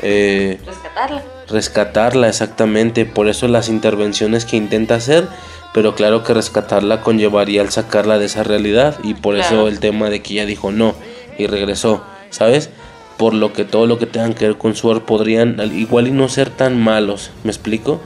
eh, 0.02 0.58
Rescatarla. 0.64 1.22
Rescatarla 1.50 2.28
exactamente, 2.28 3.04
por 3.06 3.28
eso 3.28 3.48
las 3.48 3.68
intervenciones 3.68 4.44
que 4.44 4.56
intenta 4.56 4.94
hacer, 4.96 5.28
pero 5.74 5.94
claro 5.94 6.22
que 6.24 6.34
rescatarla 6.34 7.02
conllevaría 7.02 7.62
el 7.62 7.70
sacarla 7.70 8.18
de 8.18 8.26
esa 8.26 8.42
realidad 8.42 8.98
y 9.02 9.14
por 9.14 9.34
Claro. 9.36 9.48
eso 9.56 9.68
el 9.68 9.80
tema 9.80 10.10
de 10.10 10.22
que 10.22 10.34
ella 10.34 10.46
dijo 10.46 10.72
no 10.72 10.94
y 11.38 11.46
regresó, 11.46 12.02
¿sabes? 12.30 12.70
Por 13.16 13.34
lo 13.34 13.52
que 13.52 13.64
todo 13.64 13.86
lo 13.86 13.98
que 13.98 14.06
tengan 14.06 14.34
que 14.34 14.46
ver 14.46 14.56
con 14.58 14.74
Sword 14.74 15.02
podrían 15.02 15.60
al- 15.60 15.72
igual 15.72 16.08
y 16.08 16.10
no 16.10 16.28
ser 16.28 16.50
tan 16.50 16.80
malos, 16.82 17.30
¿me 17.44 17.50
explico? 17.50 18.00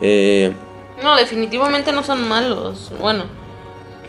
Eh, 0.00 0.52
No, 1.02 1.16
definitivamente 1.16 1.92
no 1.92 2.02
son 2.02 2.26
malos. 2.28 2.90
Bueno, 3.00 3.24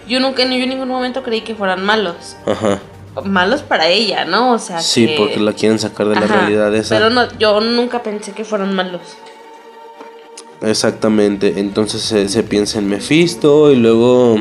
yo 0.07 0.19
nunca, 0.19 0.43
yo 0.43 0.49
en 0.63 0.69
ningún 0.69 0.87
momento 0.87 1.21
creí 1.23 1.41
que 1.41 1.53
fueran 1.55 1.85
malos. 1.85 2.35
ajá, 2.47 2.79
Malos 3.25 3.61
para 3.63 3.87
ella, 3.87 4.23
¿no? 4.25 4.53
O 4.53 4.59
sea, 4.59 4.79
sí, 4.81 5.07
que- 5.07 5.15
porque 5.17 5.39
la 5.39 5.53
quieren 5.53 5.79
sacar 5.79 6.07
de 6.07 6.15
la 6.15 6.21
realidad 6.27 6.73
esa. 6.75 6.95
Pero 6.95 7.09
no, 7.09 7.27
yo 7.37 7.59
nunca 7.59 8.01
pensé 8.03 8.31
que 8.33 8.45
fueran 8.45 8.73
malos. 8.75 9.01
Exactamente, 10.61 11.53
entonces 11.59 12.01
se, 12.01 12.27
se 12.27 12.43
piensa 12.43 12.79
en 12.79 12.89
Mephisto 12.89 13.71
y 13.71 13.77
luego 13.77 14.39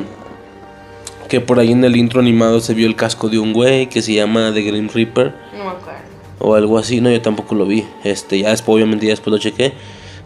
que 1.28 1.40
por 1.40 1.60
ahí 1.60 1.70
en 1.72 1.84
el 1.84 1.94
intro 1.96 2.18
animado 2.20 2.60
se 2.60 2.74
vio 2.74 2.88
el 2.88 2.96
casco 2.96 3.28
de 3.28 3.38
un 3.38 3.52
güey 3.52 3.88
que 3.88 4.02
se 4.02 4.14
llama 4.14 4.50
The 4.52 4.62
Grim 4.62 4.88
Reaper 4.92 5.34
No 5.56 5.64
me 5.64 5.70
acuerdo. 5.70 6.00
o 6.40 6.54
algo 6.56 6.76
así, 6.78 7.00
no, 7.00 7.08
yo 7.10 7.22
tampoco 7.22 7.54
lo 7.54 7.66
vi, 7.66 7.86
este, 8.02 8.40
ya 8.40 8.50
después 8.50 8.74
obviamente 8.74 9.06
ya 9.06 9.10
después 9.12 9.30
lo 9.30 9.38
chequé, 9.38 9.74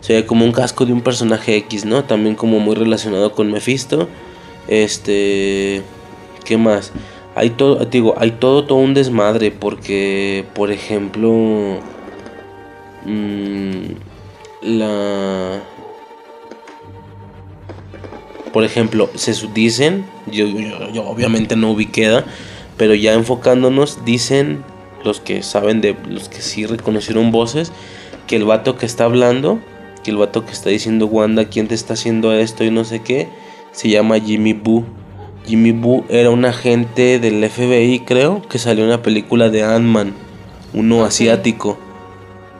se 0.01 0.15
ve 0.15 0.25
como 0.27 0.47
un 0.47 0.53
casco 0.53 0.87
de 0.87 0.93
un 0.95 1.03
personaje 1.03 1.57
X, 1.57 1.85
¿no? 1.85 2.05
También 2.05 2.37
como 2.37 2.59
muy 2.59 2.75
relacionado 2.75 3.33
con 3.33 3.51
Mephisto, 3.53 4.09
este, 4.69 5.83
¿qué 6.47 6.57
más? 6.57 6.91
Hay 7.35 7.51
todo, 7.51 7.85
digo, 7.87 8.15
hay 8.19 8.33
todo, 8.33 8.65
todo 8.65 8.79
un 8.79 8.95
desmadre 8.95 9.51
porque, 9.51 10.45
por 10.55 10.71
ejemplo, 10.71 11.79
mm, 13.05 13.87
la 14.63 15.63
por 18.53 18.65
ejemplo, 18.65 19.09
se 19.15 19.33
dicen, 19.55 20.05
yo 20.31 20.45
obviamente 21.05 21.57
no 21.57 21.71
ubiqueda, 21.71 22.25
pero 22.77 22.95
ya 22.95 23.15
enfocándonos, 23.15 24.05
dicen 24.05 24.63
los 25.05 25.21
que 25.21 25.43
saben 25.43 25.81
de 25.81 25.97
los 26.09 26.29
que 26.29 26.43
sí 26.43 26.67
reconocieron 26.67 27.33
voces, 27.33 27.73
que 28.27 28.37
el 28.37 28.45
vato 28.45 28.77
que 28.77 28.85
está 28.85 29.05
hablando, 29.05 29.59
que 30.05 30.11
el 30.11 30.19
vato 30.19 30.45
que 30.45 30.53
está 30.53 30.69
diciendo 30.69 31.07
Wanda, 31.07 31.47
quién 31.47 31.67
te 31.67 31.75
está 31.75 31.95
haciendo 31.95 32.33
esto 32.33 32.63
y 32.63 32.71
no 32.71 32.85
sé 32.85 33.01
qué, 33.01 33.29
se 33.73 33.89
llama 33.89 34.21
Jimmy 34.21 34.53
Boo. 34.53 34.85
Jimmy 35.47 35.73
Boo 35.73 36.05
era 36.09 36.31
un 36.31 36.45
agente 36.45 37.19
del 37.19 37.49
FBI, 37.49 38.01
creo, 38.07 38.43
que 38.49 38.59
salió 38.59 38.85
en 38.85 38.91
una 38.91 39.03
película 39.03 39.49
de 39.51 39.63
Ant-Man, 39.65 40.13
uno 40.73 41.05
asiático, 41.05 41.79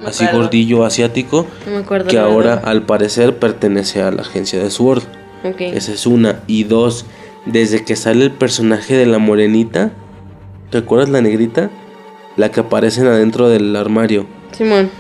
así 0.05 0.25
acuerdo. 0.25 0.43
gordillo 0.45 0.85
asiático, 0.85 1.47
No 1.67 1.73
me 1.73 1.79
acuerdo. 1.79 2.09
que 2.09 2.17
la 2.17 2.25
ahora 2.25 2.55
al 2.55 2.83
parecer 2.83 3.39
pertenece 3.39 4.03
a 4.03 4.11
la 4.11 4.23
agencia 4.23 4.63
de 4.63 4.71
Sword. 4.71 5.03
Ok. 5.45 5.61
Esa 5.61 5.93
es 5.93 6.07
una. 6.07 6.41
Y 6.47 6.65
dos, 6.65 7.07
desde 7.47 7.85
que 7.85 7.97
sale 7.97 8.25
el 8.25 8.31
personaje 8.33 8.95
de 8.97 9.07
la 9.07 9.19
morenita, 9.19 9.93
¿te 10.71 10.79
acuerdas 10.79 11.09
la 11.09 11.21
negrita? 11.21 11.71
La 12.37 12.51
que 12.51 12.61
aparecen 12.61 13.07
adentro 13.07 13.49
del 13.49 13.75
armario. 13.77 14.27
Simón. 14.53 14.91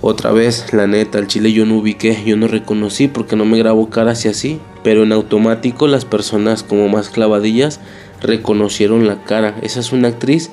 Otra 0.00 0.30
vez, 0.30 0.72
la 0.72 0.86
neta, 0.86 1.18
el 1.18 1.26
chile 1.26 1.52
yo 1.52 1.66
no 1.66 1.78
ubiqué, 1.78 2.22
yo 2.24 2.36
no 2.36 2.46
reconocí 2.46 3.08
porque 3.08 3.34
no 3.34 3.44
me 3.44 3.58
grabo 3.58 3.90
caras 3.90 4.24
y 4.24 4.28
así. 4.28 4.60
Pero 4.84 5.02
en 5.02 5.12
automático 5.12 5.88
las 5.88 6.04
personas 6.04 6.62
como 6.62 6.88
más 6.88 7.10
clavadillas 7.10 7.80
reconocieron 8.20 9.06
la 9.06 9.24
cara. 9.24 9.56
Esa 9.62 9.80
es 9.80 9.92
una 9.92 10.08
actriz 10.08 10.50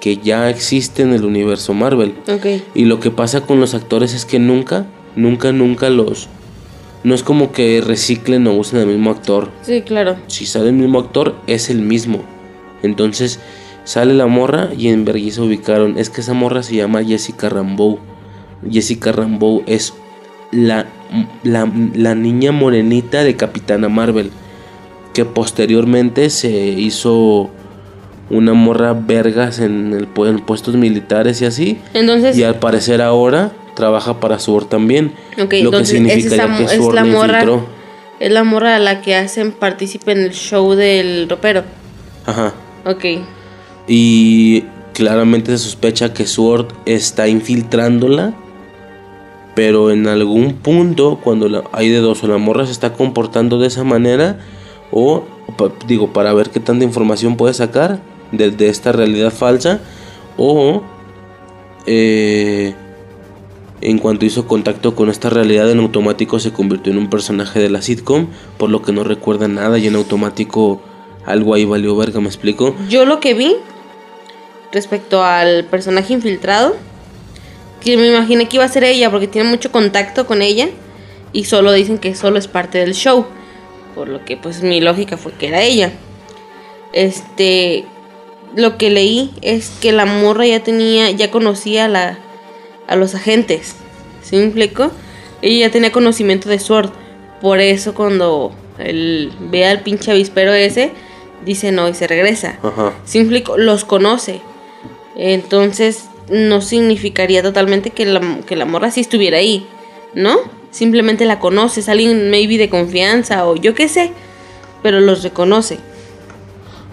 que 0.00 0.16
ya 0.16 0.48
existe 0.48 1.02
en 1.02 1.12
el 1.12 1.24
universo 1.24 1.74
Marvel. 1.74 2.14
Ok. 2.28 2.62
Y 2.74 2.86
lo 2.86 3.00
que 3.00 3.10
pasa 3.10 3.42
con 3.42 3.60
los 3.60 3.74
actores 3.74 4.14
es 4.14 4.24
que 4.24 4.38
nunca, 4.38 4.86
nunca, 5.14 5.52
nunca 5.52 5.90
los... 5.90 6.28
No 7.04 7.14
es 7.14 7.22
como 7.22 7.52
que 7.52 7.82
reciclen 7.86 8.46
o 8.46 8.54
usen 8.54 8.80
al 8.80 8.86
mismo 8.86 9.10
actor. 9.10 9.50
Sí, 9.62 9.82
claro. 9.82 10.16
Si 10.26 10.44
sale 10.44 10.70
el 10.70 10.74
mismo 10.74 10.98
actor, 10.98 11.36
es 11.46 11.70
el 11.70 11.80
mismo. 11.80 12.24
Entonces 12.82 13.38
sale 13.84 14.14
la 14.14 14.26
morra 14.26 14.70
y 14.76 14.88
en 14.88 15.04
Berguisa 15.04 15.42
ubicaron. 15.42 15.98
Es 15.98 16.10
que 16.10 16.22
esa 16.22 16.32
morra 16.32 16.62
se 16.62 16.74
llama 16.74 17.04
Jessica 17.04 17.48
Rambeau. 17.48 18.00
Jessica 18.70 19.12
Rambeau 19.12 19.62
es 19.66 19.94
la, 20.52 20.86
la, 21.42 21.70
la 21.94 22.14
niña 22.14 22.52
morenita 22.52 23.22
de 23.24 23.36
Capitana 23.36 23.88
Marvel. 23.88 24.30
Que 25.12 25.24
posteriormente 25.24 26.28
se 26.30 26.50
hizo 26.50 27.50
una 28.28 28.52
morra 28.54 28.92
vergas 28.92 29.60
en, 29.60 29.92
el, 29.92 30.08
en 30.26 30.38
puestos 30.40 30.74
militares 30.76 31.40
y 31.42 31.46
así. 31.46 31.78
Entonces, 31.94 32.36
Y 32.36 32.42
al 32.42 32.58
parecer 32.58 33.00
ahora 33.00 33.52
trabaja 33.74 34.20
para 34.20 34.38
Sword 34.38 34.66
también. 34.66 35.12
lo 35.36 35.48
que 35.48 35.60
es, 35.60 35.88
significa 35.88 36.34
esa, 36.34 36.46
ya 36.48 36.56
que 36.56 36.64
es 36.64 36.72
Sword 36.72 36.94
la 36.94 37.04
la 37.04 37.10
morra. 37.12 37.42
infiltró. 37.42 37.66
Es 38.18 38.32
la 38.32 38.44
morra 38.44 38.76
a 38.76 38.78
la 38.78 39.02
que 39.02 39.14
hacen 39.14 39.52
partícipe 39.52 40.12
en 40.12 40.18
el 40.20 40.32
show 40.32 40.72
del 40.74 41.28
ropero. 41.28 41.62
Ajá. 42.24 42.52
Ok. 42.84 43.04
Y 43.86 44.64
claramente 44.94 45.52
se 45.52 45.64
sospecha 45.64 46.12
que 46.12 46.26
Sword 46.26 46.66
está 46.86 47.28
infiltrándola. 47.28 48.34
Pero 49.56 49.90
en 49.90 50.06
algún 50.06 50.52
punto, 50.52 51.18
cuando 51.24 51.64
hay 51.72 51.88
de 51.88 51.98
dos, 51.98 52.22
o 52.22 52.28
la 52.28 52.38
morra 52.38 52.66
se 52.66 52.72
está 52.72 52.92
comportando 52.92 53.58
de 53.58 53.66
esa 53.66 53.82
manera, 53.82 54.38
o 54.92 55.24
digo 55.88 56.12
para 56.12 56.32
ver 56.32 56.50
qué 56.50 56.60
tanta 56.60 56.84
información 56.84 57.36
puede 57.36 57.54
sacar 57.54 58.00
de, 58.32 58.50
de 58.50 58.68
esta 58.68 58.92
realidad 58.92 59.32
falsa 59.32 59.80
o 60.36 60.82
eh, 61.86 62.74
en 63.80 63.98
cuanto 63.98 64.26
hizo 64.26 64.46
contacto 64.46 64.94
con 64.94 65.08
esta 65.08 65.30
realidad 65.30 65.70
en 65.70 65.80
automático 65.80 66.38
se 66.38 66.52
convirtió 66.52 66.92
en 66.92 66.98
un 66.98 67.08
personaje 67.08 67.60
de 67.60 67.70
la 67.70 67.82
sitcom 67.82 68.28
por 68.58 68.70
lo 68.70 68.82
que 68.82 68.92
no 68.92 69.04
recuerda 69.04 69.48
nada 69.48 69.78
y 69.78 69.86
en 69.86 69.96
automático 69.96 70.80
algo 71.24 71.54
ahí 71.54 71.64
valió 71.64 71.96
verga 71.96 72.20
me 72.20 72.28
explico 72.28 72.74
Yo 72.88 73.04
lo 73.04 73.20
que 73.20 73.34
vi 73.34 73.54
respecto 74.72 75.22
al 75.22 75.64
personaje 75.64 76.12
infiltrado, 76.12 76.76
que 77.80 77.96
me 77.96 78.08
imaginé 78.08 78.48
que 78.48 78.56
iba 78.56 78.64
a 78.64 78.68
ser 78.68 78.84
ella 78.84 79.10
porque 79.10 79.28
tiene 79.28 79.48
mucho 79.48 79.70
contacto 79.70 80.26
con 80.26 80.42
ella 80.42 80.68
y 81.32 81.44
solo 81.44 81.72
dicen 81.72 81.98
que 81.98 82.14
solo 82.14 82.38
es 82.38 82.48
parte 82.48 82.78
del 82.78 82.94
show, 82.94 83.26
por 83.94 84.08
lo 84.08 84.24
que 84.24 84.36
pues 84.36 84.62
mi 84.62 84.80
lógica 84.80 85.16
fue 85.16 85.32
que 85.32 85.48
era 85.48 85.62
ella. 85.62 85.92
Este, 86.92 87.84
lo 88.54 88.78
que 88.78 88.90
leí 88.90 89.34
es 89.42 89.70
que 89.80 89.92
la 89.92 90.06
morra 90.06 90.46
ya 90.46 90.62
tenía, 90.62 91.10
ya 91.10 91.30
conocía 91.30 91.86
a, 91.86 91.88
la, 91.88 92.18
a 92.86 92.96
los 92.96 93.14
agentes, 93.14 93.76
¿sí 94.22 94.36
me 94.36 94.44
explico? 94.44 94.90
Ella 95.42 95.66
ya 95.66 95.72
tenía 95.72 95.92
conocimiento 95.92 96.48
de 96.48 96.58
Sword, 96.58 96.90
por 97.40 97.60
eso 97.60 97.94
cuando 97.94 98.52
él 98.78 99.32
ve 99.38 99.66
al 99.66 99.82
pinche 99.82 100.10
avispero 100.10 100.52
ese, 100.52 100.92
dice 101.44 101.72
no 101.72 101.88
y 101.88 101.94
se 101.94 102.06
regresa. 102.06 102.58
Ajá. 102.62 102.94
¿Sí 103.04 103.18
me 103.18 103.24
explico? 103.24 103.58
Los 103.58 103.84
conoce. 103.84 104.40
Entonces, 105.16 106.06
no 106.30 106.60
significaría 106.60 107.42
totalmente 107.42 107.90
que 107.90 108.06
la, 108.06 108.40
que 108.46 108.56
la 108.56 108.64
morra 108.64 108.90
sí 108.90 109.00
estuviera 109.00 109.38
ahí, 109.38 109.66
¿no? 110.14 110.36
Simplemente 110.70 111.24
la 111.24 111.38
conoce, 111.38 111.80
es 111.80 111.88
alguien 111.88 112.30
maybe 112.30 112.58
de 112.58 112.68
confianza 112.68 113.46
o 113.46 113.56
yo 113.56 113.74
qué 113.74 113.88
sé, 113.88 114.12
pero 114.82 115.00
los 115.00 115.22
reconoce. 115.22 115.78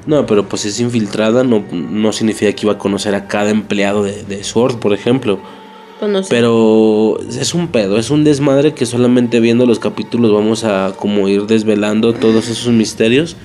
No, 0.05 0.25
pero 0.25 0.47
pues 0.47 0.65
es 0.65 0.79
infiltrada, 0.79 1.43
no, 1.43 1.63
no 1.71 2.11
significa 2.11 2.51
que 2.51 2.65
iba 2.65 2.73
a 2.73 2.77
conocer 2.77 3.15
a 3.15 3.27
cada 3.27 3.49
empleado 3.49 4.03
de, 4.03 4.23
de 4.23 4.43
Sword, 4.43 4.77
por 4.79 4.93
ejemplo. 4.93 5.39
Pues 5.99 6.11
no 6.11 6.21
sé. 6.23 6.29
Pero 6.29 7.19
es 7.29 7.53
un 7.53 7.69
pedo, 7.69 7.97
es 7.97 8.09
un 8.09 8.23
desmadre 8.23 8.73
que 8.73 8.86
solamente 8.86 9.39
viendo 9.39 9.65
los 9.65 9.79
capítulos 9.79 10.34
vamos 10.34 10.65
a 10.65 10.93
como 10.97 11.27
ir 11.29 11.43
desvelando 11.45 12.13
todos 12.13 12.49
esos 12.49 12.73
misterios. 12.73 13.38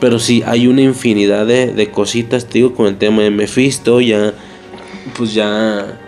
Pero 0.00 0.18
sí, 0.18 0.42
hay 0.46 0.68
una 0.68 0.82
infinidad 0.82 1.46
de, 1.46 1.72
de 1.72 1.90
cositas, 1.90 2.46
te 2.46 2.58
digo, 2.58 2.74
con 2.74 2.86
el 2.86 2.96
tema 2.96 3.22
de 3.22 3.30
Mephisto, 3.30 4.00
ya, 4.00 4.34
pues 5.16 5.34
ya 5.34 5.98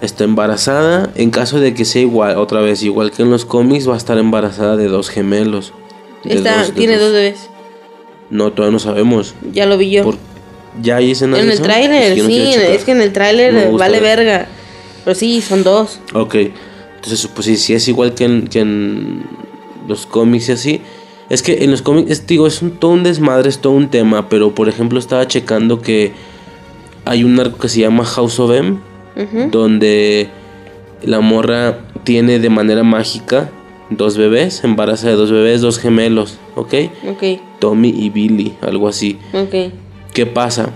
está 0.00 0.24
embarazada. 0.24 1.10
En 1.14 1.30
caso 1.30 1.58
de 1.60 1.74
que 1.74 1.84
sea 1.84 2.02
igual, 2.02 2.36
otra 2.38 2.60
vez, 2.60 2.82
igual 2.82 3.10
que 3.10 3.22
en 3.22 3.30
los 3.30 3.44
cómics, 3.44 3.88
va 3.88 3.94
a 3.94 3.98
estar 3.98 4.18
embarazada 4.18 4.76
de 4.76 4.88
dos 4.88 5.08
gemelos. 5.10 5.72
De 6.24 6.34
Está- 6.34 6.58
dos- 6.58 6.68
de 6.68 6.72
tiene 6.74 6.96
dos 6.98 7.12
bebés. 7.12 7.48
No, 8.30 8.52
todavía 8.52 8.72
no 8.72 8.78
sabemos. 8.78 9.34
Ya 9.52 9.66
lo 9.66 9.78
vi 9.78 9.90
yo. 9.90 10.02
Por- 10.04 10.18
¿Ya 10.82 10.96
hay 10.96 11.12
escenas 11.12 11.40
en 11.40 11.50
el 11.50 11.60
tráiler, 11.62 12.02
Es 12.02 12.10
que 12.10 12.16
yo 12.16 12.22
no 12.24 12.28
sí, 12.28 12.52
es 12.54 12.84
que 12.84 12.92
en 12.92 13.00
el 13.00 13.12
tráiler 13.12 13.54
No 13.54 13.78
vale 13.78 13.98
ver. 14.00 14.18
verga. 14.18 14.46
Pero 15.04 15.14
sí, 15.14 15.40
son 15.40 15.62
dos. 15.64 16.00
Ok, 16.12 16.34
entonces 16.96 17.26
pues 17.34 17.46
sí, 17.46 17.56
sí 17.56 17.72
es 17.72 17.88
igual 17.88 18.12
que 18.14 18.24
en, 18.24 18.46
que 18.48 18.60
en 18.60 19.22
los 19.88 20.04
cómics 20.04 20.48
y 20.48 20.52
así. 20.52 20.80
Es 21.30 21.42
que 21.42 21.64
en 21.64 21.70
los 21.70 21.80
cómics, 21.80 22.10
es, 22.10 22.26
digo, 22.26 22.46
es 22.46 22.60
un, 22.60 22.72
todo 22.72 22.90
un 22.90 23.04
desmadre, 23.04 23.48
es 23.48 23.58
todo 23.60 23.72
un 23.72 23.88
tema, 23.88 24.28
pero 24.28 24.54
por 24.54 24.68
ejemplo 24.68 24.98
estaba 24.98 25.26
checando 25.26 25.80
que 25.80 26.12
hay 27.06 27.24
un 27.24 27.38
arco 27.40 27.58
que 27.58 27.68
se 27.68 27.80
llama 27.80 28.04
House 28.04 28.38
of 28.38 28.50
M, 28.52 28.78
donde 29.50 30.28
la 31.02 31.20
morra 31.20 31.78
tiene 32.04 32.38
de 32.38 32.50
manera 32.50 32.82
mágica 32.82 33.50
dos 33.88 34.16
bebés, 34.18 34.62
embaraza 34.64 35.08
de 35.08 35.14
dos 35.14 35.30
bebés, 35.30 35.60
dos 35.60 35.78
gemelos, 35.78 36.38
¿ok? 36.54 36.74
Ok, 37.08 37.22
Tommy 37.60 37.88
y 37.96 38.10
Billy, 38.10 38.54
algo 38.60 38.88
así. 38.88 39.18
ok. 39.32 39.72
¿Qué 40.12 40.26
pasa? 40.26 40.70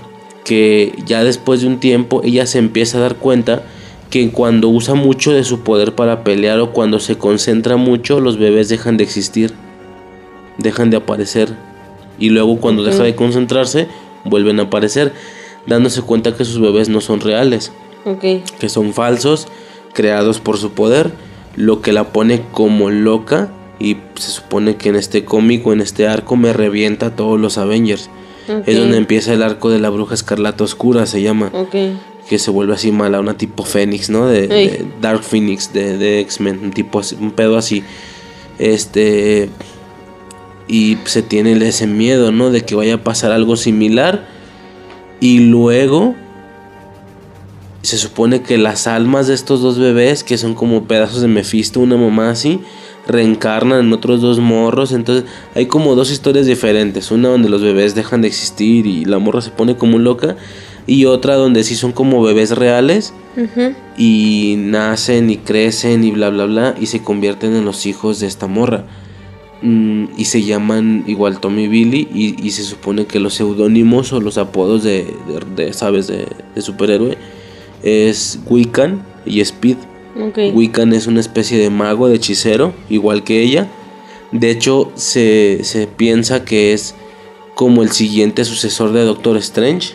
Que 0.45 0.95
ya 1.07 1.24
después 1.24 1.61
de 1.62 1.66
un 1.66 1.81
tiempo 1.81 2.22
ella 2.24 2.47
se 2.47 2.59
empieza 2.59 2.99
a 2.99 3.01
dar 3.03 3.16
cuenta 3.16 3.62
que 4.11 4.31
cuando 4.31 4.68
usa 4.68 4.95
mucho 4.95 5.33
de 5.33 5.45
su 5.45 5.61
poder 5.61 5.95
para 5.95 6.24
pelear 6.24 6.61
o 6.61 6.72
cuando 6.72 7.01
se 7.01 7.16
concentra 7.16 7.76
mucho, 7.76 8.20
los 8.20 8.39
bebés 8.39 8.68
dejan 8.68 8.97
de 8.97 9.05
existir, 9.05 9.53
dejan 10.59 10.91
de 10.91 10.97
aparecer. 10.99 11.55
Y 12.18 12.31
luego 12.31 12.59
cuando 12.59 12.83
deja 12.83 13.03
de 13.03 13.14
concentrarse, 13.14 13.89
vuelven 14.24 14.61
a 14.61 14.64
aparecer, 14.64 15.12
dándose 15.66 16.02
cuenta 16.02 16.36
que 16.36 16.44
sus 16.44 16.61
bebés 16.61 16.88
no 16.88 17.00
son 17.00 17.20
reales, 17.20 17.72
que 18.58 18.68
son 18.68 18.92
falsos, 18.92 19.46
creados 19.92 20.40
por 20.40 20.58
su 20.58 20.72
poder, 20.72 21.12
lo 21.56 21.82
que 21.82 21.92
la 21.92 22.12
pone 22.12 22.42
como 22.52 22.90
loca 22.90 23.50
y 23.78 23.96
se 24.14 24.30
supone 24.30 24.76
que 24.76 24.90
en 24.90 24.96
este 24.96 25.24
cómic 25.24 25.66
o 25.66 25.72
en 25.72 25.80
este 25.80 26.06
arco 26.06 26.36
me 26.36 26.52
revienta 26.52 27.06
a 27.06 27.16
todos 27.16 27.40
los 27.40 27.58
Avengers. 27.58 28.11
Es 28.66 28.78
donde 28.78 28.96
empieza 28.96 29.32
el 29.32 29.42
arco 29.42 29.70
de 29.70 29.78
la 29.78 29.90
bruja 29.90 30.14
escarlata 30.14 30.64
oscura, 30.64 31.06
se 31.06 31.22
llama. 31.22 31.52
Que 32.28 32.38
se 32.38 32.50
vuelve 32.50 32.74
así 32.74 32.92
mala, 32.92 33.20
una 33.20 33.36
tipo 33.36 33.64
Fénix, 33.64 34.11
¿no? 34.11 34.26
De, 34.26 34.84
Dark 35.00 35.22
Phoenix, 35.22 35.72
de, 35.72 35.96
de 35.96 36.20
X-Men, 36.20 36.61
un 36.62 36.70
tipo 36.72 37.00
así, 37.00 37.16
un 37.20 37.30
pedo 37.30 37.56
así. 37.56 37.84
Este. 38.58 39.50
Y 40.68 40.98
se 41.04 41.22
tiene 41.22 41.52
ese 41.66 41.86
miedo, 41.86 42.32
¿no? 42.32 42.50
De 42.50 42.62
que 42.62 42.74
vaya 42.74 42.94
a 42.94 43.04
pasar 43.04 43.32
algo 43.32 43.56
similar. 43.56 44.28
Y 45.21 45.41
luego. 45.41 46.14
Se 47.83 47.97
supone 47.97 48.43
que 48.43 48.59
las 48.59 48.87
almas 48.87 49.27
de 49.27 49.33
estos 49.33 49.62
dos 49.62 49.79
bebés, 49.79 50.23
que 50.23 50.37
son 50.37 50.55
como 50.55 50.85
pedazos 50.85 51.23
de 51.23 51.29
Mephisto, 51.29 51.81
una 51.81 51.97
mamá 51.97 52.29
así, 52.29 52.61
reencarnan 53.07 53.87
en 53.87 53.93
otros 53.95 54.21
dos 54.21 54.39
morros. 54.39 54.93
Entonces 54.93 55.25
hay 55.55 55.64
como 55.64 55.95
dos 55.95 56.11
historias 56.11 56.45
diferentes. 56.47 57.11
Una 57.11 57.31
donde 57.31 57.49
los 57.49 57.62
bebés 57.62 57.95
dejan 57.95 58.21
de 58.21 58.29
existir 58.29 58.87
y 58.87 59.07
la 59.07 59.18
morra 59.18 59.41
se 59.41 59.51
pone 59.51 59.77
como 59.77 59.99
loca. 59.99 60.37
Y 60.87 61.07
otra 61.07 61.37
donde 61.37 61.64
sí 61.64 61.75
son 61.75 61.93
como 61.93 62.23
bebés 62.23 62.51
reales 62.51 63.14
y 63.97 64.57
nacen 64.59 65.31
y 65.31 65.37
crecen 65.37 66.05
y 66.05 66.11
bla 66.11 66.31
bla 66.31 66.47
bla 66.47 66.75
y 66.81 66.87
se 66.87 67.03
convierten 67.03 67.55
en 67.55 67.64
los 67.64 67.87
hijos 67.87 68.21
de 68.21 68.27
esta 68.27 68.47
morra. 68.47 68.85
Mm, 69.62 70.04
y 70.16 70.24
se 70.24 70.42
llaman 70.42 71.04
igual 71.06 71.38
Tommy 71.38 71.68
Billy 71.68 72.08
y, 72.14 72.46
y 72.46 72.50
se 72.52 72.62
supone 72.62 73.04
que 73.04 73.20
los 73.20 73.34
seudónimos 73.34 74.11
o 74.14 74.20
los 74.20 74.38
apodos 74.38 74.82
de, 74.82 75.04
de- 75.28 75.64
de, 75.66 75.72
¿sabes? 75.74 76.06
De, 76.06 76.26
de 76.54 76.62
superhéroe 76.62 77.18
es 77.82 78.38
Wiccan 78.46 79.04
y 79.26 79.40
Speed. 79.40 79.76
Wiccan 80.52 80.92
es 80.92 81.06
una 81.06 81.20
especie 81.20 81.58
de 81.58 81.70
mago, 81.70 82.08
de 82.08 82.16
hechicero, 82.16 82.72
igual 82.88 83.22
que 83.22 83.42
ella. 83.42 83.68
De 84.32 84.50
hecho, 84.50 84.90
se, 84.94 85.61
se 85.62 85.86
piensa 85.86 86.44
que 86.44 86.72
es 86.72 86.94
como 87.54 87.82
el 87.82 87.90
siguiente 87.90 88.44
sucesor 88.44 88.92
de 88.92 89.04
Doctor 89.04 89.36
Strange, 89.36 89.92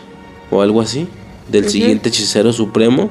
o 0.52 0.62
algo 0.62 0.82
así, 0.82 1.08
del 1.52 1.70
siguiente 1.70 2.10
hechicero 2.10 2.54
supremo, 2.54 3.10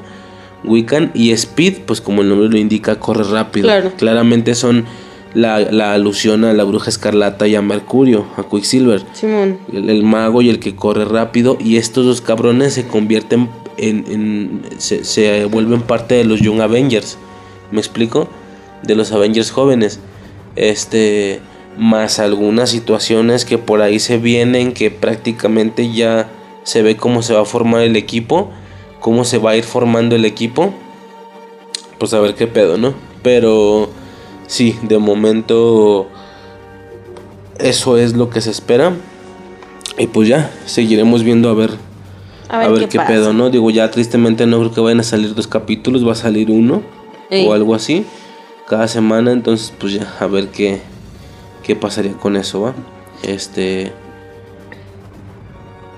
Wiccan. 0.63 1.11
Y 1.13 1.31
Speed, 1.31 1.79
pues 1.85 1.99
como 2.01 2.21
el 2.21 2.29
nombre 2.29 2.47
lo 2.49 2.57
indica, 2.57 2.99
corre 2.99 3.23
rápido. 3.25 3.67
Claro. 3.67 3.91
Claramente 3.97 4.55
son 4.55 4.85
la, 5.35 5.59
la 5.59 5.93
alusión 5.93 6.43
a 6.45 6.53
la 6.53 6.63
bruja 6.63 6.89
escarlata 6.89 7.47
y 7.47 7.53
a 7.55 7.61
Mercurio, 7.61 8.25
a 8.37 8.43
Quicksilver. 8.43 9.03
Simón. 9.13 9.59
el, 9.71 9.89
el 9.91 10.01
mago 10.03 10.41
y 10.41 10.49
el 10.49 10.59
que 10.59 10.75
corre 10.75 11.05
rápido 11.05 11.57
y 11.59 11.77
estos 11.77 12.05
dos 12.05 12.21
cabrones 12.21 12.73
se 12.73 12.87
convierten 12.87 13.49
en, 13.77 14.05
en- 14.09 14.61
se, 14.79 15.03
se 15.03 15.45
vuelven 15.45 15.81
parte 15.83 16.15
de 16.15 16.23
los 16.25 16.39
Young 16.41 16.61
Avengers. 16.61 17.17
Me 17.71 17.79
explico 17.79 18.27
de 18.81 18.95
los 18.95 19.11
Avengers 19.11 19.51
jóvenes. 19.51 19.99
Este 20.55 21.41
más 21.77 22.19
algunas 22.19 22.69
situaciones 22.69 23.43
que 23.43 23.57
por 23.57 23.81
ahí 23.81 23.99
se 23.99 24.17
vienen 24.17 24.71
que 24.71 24.89
prácticamente 24.91 25.91
ya 25.91 26.29
se 26.63 26.81
ve 26.81 26.95
cómo 26.95 27.21
se 27.21 27.33
va 27.33 27.41
a 27.41 27.45
formar 27.45 27.81
el 27.81 27.97
equipo 27.97 28.49
cómo 29.01 29.25
se 29.25 29.37
va 29.37 29.51
a 29.51 29.57
ir 29.57 29.65
formando 29.65 30.15
el 30.15 30.23
equipo. 30.25 30.73
Pues 31.99 32.13
a 32.13 32.19
ver 32.21 32.33
qué 32.35 32.47
pedo 32.47 32.77
no 32.77 32.93
pero 33.21 33.89
sí 34.47 34.77
de 34.83 34.97
momento 34.97 36.07
eso 37.59 37.97
es 37.97 38.15
lo 38.15 38.29
que 38.29 38.41
se 38.41 38.51
espera. 38.51 38.93
Y 39.97 40.07
pues 40.07 40.27
ya, 40.27 40.51
seguiremos 40.65 41.23
viendo 41.23 41.49
a 41.49 41.53
ver, 41.53 41.71
A 42.49 42.61
a 42.61 42.67
ver, 42.67 42.89
qué, 42.89 42.99
pedo, 42.99 43.31
¿no? 43.31 43.49
Digo, 43.49 43.69
ya 43.71 43.89
tristemente 43.91 44.45
no 44.45 44.59
creo 44.59 44.73
que 44.73 44.81
vayan 44.81 44.99
a 44.99 45.03
salir 45.03 45.33
dos 45.33 45.47
capítulos, 45.47 46.05
va 46.05 46.11
a 46.11 46.15
salir 46.15 46.51
uno 46.51 46.83
Ey. 47.29 47.47
o 47.47 47.53
algo 47.53 47.73
así 47.73 48.05
cada 48.67 48.87
semana, 48.87 49.31
entonces 49.31 49.73
pues 49.79 49.93
ya, 49.93 50.13
a 50.19 50.27
ver 50.27 50.49
qué, 50.49 50.81
qué 51.63 51.75
pasaría 51.75 52.13
con 52.13 52.35
eso, 52.35 52.61
¿va? 52.61 52.73
Este... 53.23 53.91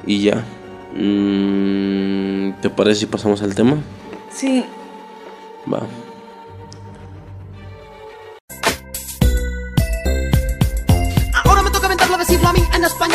Y 0.06 0.22
ya. 0.22 0.46
Mm, 0.96 2.62
¿Te 2.62 2.70
parece 2.70 3.02
si 3.02 3.06
pasamos 3.08 3.42
al 3.42 3.56
tema? 3.56 3.78
Sí. 4.32 4.64
Va. 5.72 5.82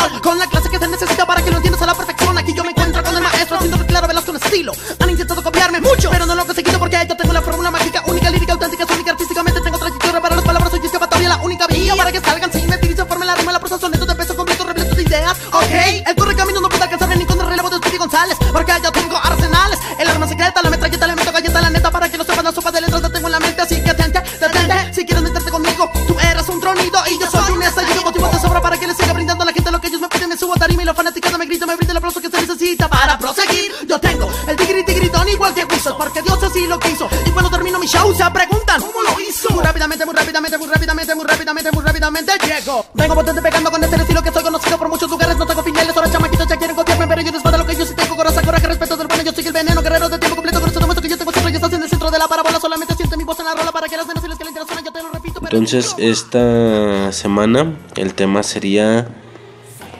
Español 0.02 0.20
Con 0.20 0.38
la 0.38 0.46
clase 0.46 0.68
que 0.68 0.78
se 0.78 0.88
necesita 0.88 1.26
para 1.26 1.42
que 1.42 1.50
lo 1.50 1.56
entiendas 1.56 1.82
a 1.82 1.86
la 1.86 1.94
perfección 1.94 2.38
Aquí 2.38 2.54
yo 2.54 2.64
me 2.64 2.70
encuentro 2.70 3.02
con 3.02 3.16
el 3.16 3.22
maestro 3.22 3.56
haciendo 3.56 3.86
claro 3.86 4.06
velas 4.08 4.24
con 4.24 4.36
estilo 4.36 4.72
Han 4.98 5.10
intentado 5.10 5.42
copiarme 5.42 5.80
mucho, 5.80 6.10
pero 6.10 6.26
no 6.26 6.34
lo 6.34 6.42
he 6.42 6.46
conseguido 6.46 6.78
porque 6.78 7.06
yo 7.08 7.16
tengo 7.16 7.32
la 7.32 7.42
fórmula 7.42 7.70
mágica 7.70 8.02
Única, 8.06 8.30
lírica, 8.30 8.52
auténtica, 8.52 8.86
única, 8.92 9.10
artísticamente 9.12 9.60
tengo 9.60 9.78
trayectoria 9.78 10.20
para 10.20 10.36
las 10.36 10.44
palabras 10.44 10.70
Soy 10.70 10.80
escapatoria, 10.84 11.28
la 11.28 11.36
única 11.38 11.66
vía 11.66 11.94
para 11.96 12.12
que 12.12 12.20
salgan 12.20 12.52
sin 12.52 12.72
se 13.02 13.06
forme 13.06 13.24
la 13.24 13.34
rima 13.34 13.52
la 13.52 13.58
prosa 13.58 13.78
soneto 13.78 14.04
de 14.04 14.14
peso 14.14 14.36
completo 14.36 14.64
repleto 14.64 14.94
de 14.94 15.02
ideas, 15.02 15.36
ok. 15.50 16.06
El 16.06 16.14
corre 16.14 16.36
camino 16.36 16.60
no 16.60 16.68
puede 16.68 16.82
alcanzarme 16.84 17.16
ni 17.16 17.24
con 17.24 17.40
el 17.40 17.46
relevo 17.46 17.70
de 17.70 17.76
Speedy 17.76 17.96
González, 17.96 18.36
porque 18.52 18.72
yo 18.82 18.92
tengo 18.92 19.16
arsenales. 19.16 19.78
El 19.98 20.08
arma 20.08 20.28
secreta, 20.28 20.62
la 20.62 20.70
metralleta, 20.70 21.06
le 21.06 21.16
meto 21.16 21.32
galleta, 21.32 21.60
la 21.60 21.70
neta, 21.70 21.90
para 21.90 22.08
que 22.08 22.18
no 22.18 22.24
sepan 22.24 22.44
la 22.44 22.52
sopa 22.52 22.70
de 22.70 22.80
letras 22.82 23.02
la 23.02 23.10
tengo 23.10 23.28
en 23.28 23.32
la 23.32 23.40
mente, 23.40 23.62
así 23.62 23.80
que 23.82 23.90
atente, 23.90 24.20
detente. 24.20 24.94
Si 24.94 25.06
quieres 25.06 25.22
meterte 25.22 25.50
conmigo, 25.50 25.90
tú 26.06 26.18
eres 26.20 26.31
y 26.80 27.18
yo 27.18 27.30
soy 27.30 27.52
un 27.52 27.62
estallido. 27.62 28.02
Motivo 28.02 28.28
de 28.28 28.38
sobra 28.40 28.60
para 28.60 28.78
que 28.78 28.86
le 28.86 28.94
siga 28.94 29.12
brindando 29.12 29.42
a 29.42 29.46
la 29.46 29.52
gente 29.52 29.70
lo 29.70 29.80
que 29.80 29.88
ellos 29.88 30.00
me 30.00 30.08
piden. 30.08 30.28
Me 30.28 30.36
subo 30.36 30.54
a 30.54 30.56
tarima 30.56 30.82
y 30.82 30.84
los 30.86 30.96
fanáticos 30.96 31.38
me 31.38 31.46
gritan, 31.46 31.68
me 31.68 31.76
brinda 31.76 31.92
el 31.92 31.96
aplauso 31.98 32.20
que 32.20 32.30
se 32.30 32.40
necesita 32.40 32.88
para 32.88 33.18
proseguir. 33.18 33.72
Yo 33.86 34.00
tengo 34.00 34.28
el 34.46 34.56
tigri 34.56 34.84
tigritón 34.84 35.28
igual 35.28 35.54
que 35.54 35.64
Wizard, 35.64 35.96
porque 35.96 36.22
Dios 36.22 36.42
así 36.42 36.66
lo 36.66 36.78
quiso. 36.78 37.08
Y 37.26 37.30
cuando 37.30 37.50
termino 37.50 37.78
mi 37.78 37.86
show 37.86 38.14
se 38.14 38.30
preguntan, 38.30 38.80
¿cómo 38.80 39.02
lo 39.02 39.20
hizo? 39.20 39.50
Muy 39.50 39.64
rápidamente, 39.64 40.06
muy 40.06 40.14
rápidamente, 40.14 40.58
muy 40.58 40.68
rápidamente, 40.68 41.14
muy 41.14 41.24
rápidamente, 41.24 41.72
muy 41.72 41.84
rápidamente 41.84 42.32
llego. 42.46 42.86
Vengo 42.94 43.14
potente 43.14 43.42
pegando 43.42 43.70
con 43.70 43.82
este 43.82 43.96
estilo 43.96 44.22
que 44.22 44.32
soy 44.32 44.42
conocido 44.42 44.78
por 44.78 44.88
muchos 44.88 45.10
lugares. 45.10 45.36
No 45.36 45.46
tengo 45.46 45.62
finales, 45.62 45.96
ahora 45.96 46.10
chamaquitos 46.10 46.46
ya 46.48 46.56
quieren 46.56 46.76
copiarme, 46.76 47.06
pero 47.06 47.22
yo 47.22 47.32
despada 47.32 47.58
lo 47.58 47.66
que 47.66 47.76
yo 47.76 47.86
sí 47.86 47.94
tengo. 47.94 48.16
Coraza, 48.16 48.42
coraje, 48.42 48.66
respeto 48.66 48.96
del 48.96 49.08
yo 49.24 49.32
soy 49.32 49.46
el 49.46 49.52
veneno, 49.52 49.82
guerrero 49.82 50.08
de 50.08 50.18
tiempo 50.18 50.36
completo. 50.36 50.60
Por 50.60 50.68
eso 50.68 50.80
demuestro 50.80 51.02
que 51.02 51.08
yo 51.08 51.18
tengo 51.18 51.32
siempre, 51.32 51.52
y 51.52 51.56
estás 51.56 51.72
en 51.72 51.82
el 51.82 51.88
centro 51.88 52.10
de 52.10 52.18
la 52.18 52.28
parábola. 52.28 52.58
Solamente 52.60 52.94
siente 52.94 53.16
mi 53.16 53.24
voz 53.24 53.38
en 53.40 53.46
la 53.46 53.54
rola 53.54 53.72
para 53.72 53.88
que 53.88 53.96
las 53.96 54.06
venas 54.06 54.24
y 54.24 54.28
las 54.28 54.38
que 54.38 54.44
le 54.44 54.50
interesan, 54.50 54.84
yo 54.84 54.92
te 54.92 55.02
lo 55.02 55.10
repito. 55.10 55.40
pero- 55.40 55.56
Entonces, 55.58 55.94
esta 55.98 57.12
semana 57.12 57.76
el 57.96 58.14
tema 58.14 58.42
sería 58.42 59.08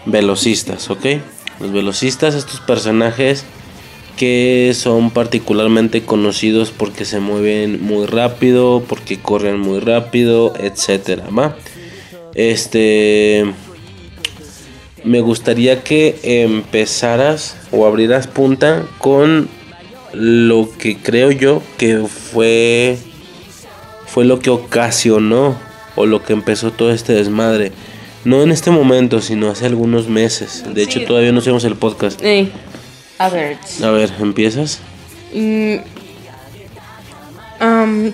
velocistas, 0.07 0.91
¿ok? 0.91 1.07
Los 1.61 1.73
velocistas, 1.73 2.35
estos 2.35 2.61
personajes 2.61 3.45
que 4.17 4.73
son 4.75 5.11
particularmente 5.11 6.05
conocidos 6.05 6.71
porque 6.71 7.05
se 7.05 7.19
mueven 7.21 7.83
muy 7.83 8.07
rápido, 8.07 8.85
porque 8.87 9.21
corren 9.21 9.59
muy 9.59 9.81
rápido, 9.81 10.53
etcétera, 10.59 11.25
¿va? 11.37 11.57
Este 12.35 13.45
me 15.05 15.21
gustaría 15.21 15.83
que 15.83 16.19
empezaras 16.23 17.57
o 17.71 17.87
abrieras 17.87 18.27
punta 18.27 18.85
con 18.99 19.49
lo 20.13 20.69
que 20.79 20.97
creo 20.99 21.31
yo 21.31 21.63
que 21.79 21.99
fue 22.07 22.99
fue 24.07 24.25
lo 24.25 24.41
que 24.41 24.51
ocasionó 24.51 25.57
o 25.97 26.07
lo 26.07 26.23
que 26.23 26.33
empezó 26.35 26.71
todo 26.71 26.93
este 26.93 27.15
desmadre. 27.15 27.73
No 28.25 28.43
en 28.43 28.53
este 28.53 28.71
momento, 28.71 29.21
sino 29.21 29.49
hace 29.51 29.67
algunos 29.67 30.09
meses. 30.09 30.65
De 30.75 30.83
hecho, 30.83 31.05
todavía 31.05 31.33
no 31.33 31.41
hacemos 31.41 31.65
el 31.65 31.75
podcast. 31.77 32.21
Eh, 32.23 32.51
a 33.19 33.29
ver. 33.29 33.57
A 33.83 33.91
ver, 33.91 34.13
¿empiezas? 34.21 34.81
mm, 35.33 35.77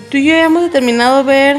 Tú 0.09 0.17
y 0.17 0.25
yo 0.25 0.33
ya 0.33 0.45
hemos 0.45 0.63
determinado 0.63 1.23
ver 1.23 1.57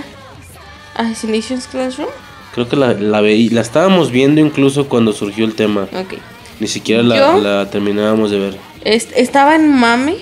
Assassinations 0.95 1.67
Classroom. 1.67 2.11
Creo 2.55 2.69
que 2.69 2.77
la, 2.77 2.95
la, 2.95 3.21
veí- 3.21 3.51
la 3.51 3.61
estábamos 3.61 4.11
viendo 4.11 4.41
incluso 4.41 4.89
cuando 4.89 5.13
surgió 5.13 5.45
el 5.45 5.55
tema. 5.55 5.83
Ok. 5.95 6.15
Ni 6.59 6.67
siquiera 6.67 7.03
la, 7.03 7.37
la 7.39 7.71
terminábamos 7.71 8.31
de 8.31 8.39
ver. 8.39 8.57
Est- 8.85 9.13
estaba 9.17 9.55
en 9.55 9.73
Mame. 9.73 10.17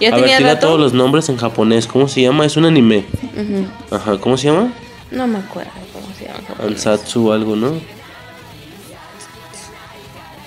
Ya 0.00 0.08
A 0.08 0.12
ver, 0.12 0.20
tenía 0.22 0.38
tira 0.38 0.54
rato. 0.54 0.66
todos 0.66 0.80
los 0.80 0.92
nombres 0.92 1.28
en 1.28 1.36
japonés. 1.36 1.86
¿Cómo 1.86 2.08
se 2.08 2.22
llama? 2.22 2.44
Es 2.46 2.56
un 2.56 2.64
anime. 2.66 3.04
Ujú. 3.34 3.66
Ajá, 3.94 4.18
¿cómo 4.18 4.36
se 4.36 4.48
llama? 4.48 4.72
No 5.10 5.26
me 5.26 5.38
acuerdo 5.38 5.70
cómo 5.92 6.06
se 6.18 6.24
llama. 6.26 6.38
en 6.40 6.46
japonés. 6.46 6.72
Ansatsu 6.86 7.28
o 7.28 7.32
algo, 7.32 7.54
¿no? 7.56 7.72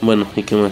Bueno, 0.01 0.27
¿y 0.35 0.43
qué 0.43 0.55
más? 0.55 0.71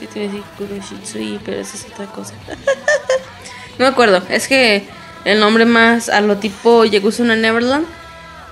Yo 0.00 0.08
te 0.08 0.20
iba 0.24 0.28
a 0.30 0.32
decir 0.32 0.44
Kuroshitsui, 0.56 1.40
pero 1.44 1.60
esa 1.60 1.76
es 1.76 1.86
otra 1.92 2.06
cosa. 2.06 2.34
no 3.78 3.84
me 3.84 3.86
acuerdo. 3.86 4.22
Es 4.28 4.48
que 4.48 4.84
el 5.24 5.40
nombre 5.40 5.64
más 5.66 6.08
a 6.08 6.20
lo 6.20 6.36
tipo 6.38 6.84
Yakuza 6.84 7.24
Neverland. 7.24 7.86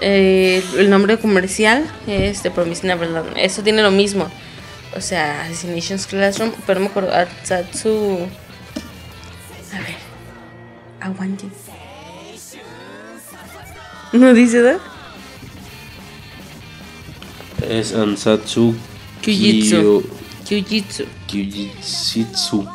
Eh, 0.00 0.62
el 0.76 0.90
nombre 0.90 1.18
comercial 1.18 1.86
es 2.06 2.42
The 2.42 2.50
Promised 2.50 2.84
Neverland. 2.84 3.36
Eso 3.36 3.62
tiene 3.62 3.82
lo 3.82 3.90
mismo. 3.90 4.30
O 4.96 5.00
sea, 5.00 5.42
Assassinations 5.42 6.06
Classroom. 6.06 6.52
Pero 6.66 6.80
no 6.80 6.86
me 6.86 6.90
acuerdo. 6.90 7.14
Atsatsu. 7.14 8.18
A 9.72 9.78
ver. 9.78 9.96
Aguante. 11.00 11.46
¿No 14.12 14.32
dice 14.32 14.58
nada? 14.58 14.78
Es 17.68 17.94
Ansatsu 17.94 18.74
Kyujitsu. 19.22 20.04
Kyujitsu. 20.46 21.04
Kyujitsu. 21.26 22.68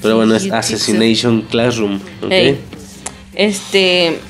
Pero 0.00 0.16
bueno, 0.16 0.36
es. 0.36 0.50
Assassination 0.50 1.42
Classroom. 1.42 2.00
¿ok? 2.22 2.30
Ey. 2.30 2.58
Este. 3.34 4.20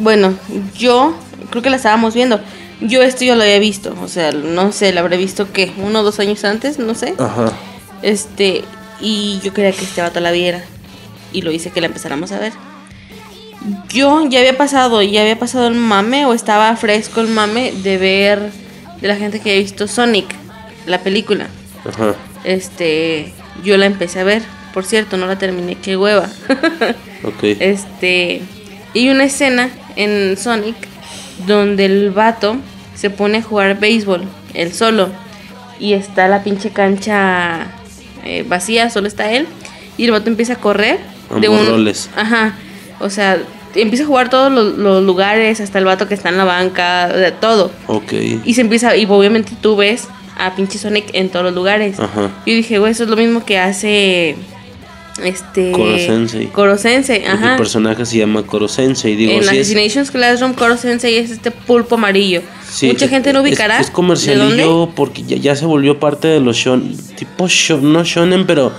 Bueno, 0.00 0.34
yo 0.76 1.14
creo 1.50 1.62
que 1.62 1.70
la 1.70 1.76
estábamos 1.76 2.14
viendo. 2.14 2.40
Yo 2.80 3.02
esto 3.02 3.24
ya 3.24 3.36
lo 3.36 3.42
había 3.42 3.58
visto. 3.58 3.94
O 4.02 4.08
sea, 4.08 4.32
no 4.32 4.72
sé, 4.72 4.92
la 4.92 5.00
habré 5.00 5.16
visto 5.16 5.52
que 5.52 5.72
uno 5.76 6.00
o 6.00 6.02
dos 6.02 6.18
años 6.18 6.44
antes, 6.44 6.78
no 6.78 6.94
sé. 6.94 7.14
Ajá. 7.18 7.52
Este. 8.02 8.64
Y 9.00 9.40
yo 9.42 9.52
quería 9.52 9.72
que 9.72 9.84
este 9.84 10.00
vato 10.00 10.20
la 10.20 10.32
viera. 10.32 10.62
Y 11.32 11.42
lo 11.42 11.52
hice 11.52 11.70
que 11.70 11.80
la 11.80 11.86
empezáramos 11.86 12.32
a 12.32 12.38
ver. 12.38 12.52
Yo 13.88 14.26
ya 14.28 14.40
había 14.40 14.56
pasado, 14.56 15.02
ya 15.02 15.20
había 15.20 15.38
pasado 15.38 15.68
el 15.68 15.74
mame, 15.74 16.24
o 16.24 16.32
estaba 16.32 16.74
fresco 16.76 17.20
el 17.20 17.28
mame 17.28 17.72
de 17.72 17.98
ver 17.98 18.50
de 19.02 19.08
la 19.08 19.16
gente 19.16 19.40
que 19.40 19.50
había 19.50 19.62
visto 19.62 19.86
Sonic, 19.86 20.26
la 20.86 21.00
película. 21.02 21.48
Ajá. 21.86 22.14
Este. 22.44 23.34
Yo 23.62 23.76
la 23.76 23.84
empecé 23.84 24.20
a 24.20 24.24
ver. 24.24 24.42
Por 24.72 24.86
cierto, 24.86 25.18
no 25.18 25.26
la 25.26 25.36
terminé, 25.36 25.76
qué 25.76 25.96
hueva. 25.96 26.28
Ok. 27.22 27.42
Este. 27.42 28.40
Y 28.94 29.00
hay 29.00 29.10
una 29.10 29.24
escena 29.24 29.70
en 29.96 30.36
Sonic 30.36 30.76
donde 31.46 31.86
el 31.86 32.10
vato 32.10 32.56
se 32.94 33.10
pone 33.10 33.38
a 33.38 33.42
jugar 33.42 33.78
béisbol, 33.78 34.24
él 34.54 34.72
solo. 34.72 35.08
Y 35.78 35.94
está 35.94 36.28
la 36.28 36.42
pinche 36.42 36.70
cancha 36.70 37.68
eh, 38.24 38.44
vacía, 38.46 38.90
solo 38.90 39.06
está 39.08 39.32
él. 39.32 39.46
Y 39.96 40.04
el 40.04 40.10
vato 40.12 40.28
empieza 40.28 40.54
a 40.54 40.56
correr. 40.56 40.98
Ambos 41.30 41.68
roles. 41.68 42.10
Ajá. 42.16 42.54
O 43.00 43.08
sea, 43.08 43.38
empieza 43.74 44.04
a 44.04 44.06
jugar 44.06 44.28
todos 44.28 44.52
los, 44.52 44.76
los 44.76 45.02
lugares, 45.02 45.60
hasta 45.60 45.78
el 45.78 45.84
vato 45.84 46.08
que 46.08 46.14
está 46.14 46.28
en 46.28 46.36
la 46.36 46.44
banca, 46.44 47.08
de 47.08 47.32
todo. 47.32 47.70
Ok. 47.86 48.12
Y 48.44 48.54
se 48.54 48.60
empieza, 48.60 48.96
y 48.96 49.06
obviamente 49.06 49.52
tú 49.60 49.76
ves 49.76 50.08
a 50.36 50.54
pinche 50.54 50.78
Sonic 50.78 51.06
en 51.12 51.28
todos 51.28 51.44
los 51.44 51.54
lugares. 51.54 51.98
Ajá. 52.00 52.30
Yo 52.46 52.54
dije, 52.54 52.78
güey, 52.78 52.92
eso 52.92 53.04
es 53.04 53.10
lo 53.10 53.16
mismo 53.16 53.44
que 53.44 53.58
hace 53.58 54.36
este 55.24 55.72
Koro 55.72 55.96
Sensei. 55.98 56.46
Koro 56.48 56.76
Sensei, 56.78 57.20
Porque 57.20 57.30
ajá. 57.32 57.50
El 57.52 57.56
personaje 57.58 58.04
se 58.06 58.18
llama 58.18 58.42
Koro 58.44 58.68
Sensei. 58.68 59.16
Digo, 59.16 59.32
en 59.32 59.40
es, 59.40 59.48
Assassinations 59.48 60.10
Classroom, 60.10 60.54
Koro 60.54 60.76
Sensei 60.76 61.16
es 61.16 61.30
este 61.30 61.50
pulpo 61.50 61.94
amarillo. 61.96 62.42
sí, 62.68 62.86
Mucha 62.88 63.04
es- 63.06 63.10
gente 63.10 63.32
no 63.32 63.40
es- 63.40 63.46
ubicará. 63.48 63.80
Es, 63.80 63.86
¿De 63.88 63.92
comercialillo 63.92 64.90
porque 64.94 65.22
ya, 65.22 65.36
ya 65.36 65.56
se 65.56 65.66
volvió 65.66 65.98
parte 65.98 66.28
de 66.28 66.40
los 66.40 66.56
shonen. 66.56 66.96
Tipo 67.16 67.46
shon- 67.48 67.82
no 67.92 68.04
shonen, 68.04 68.46
pero 68.46 68.72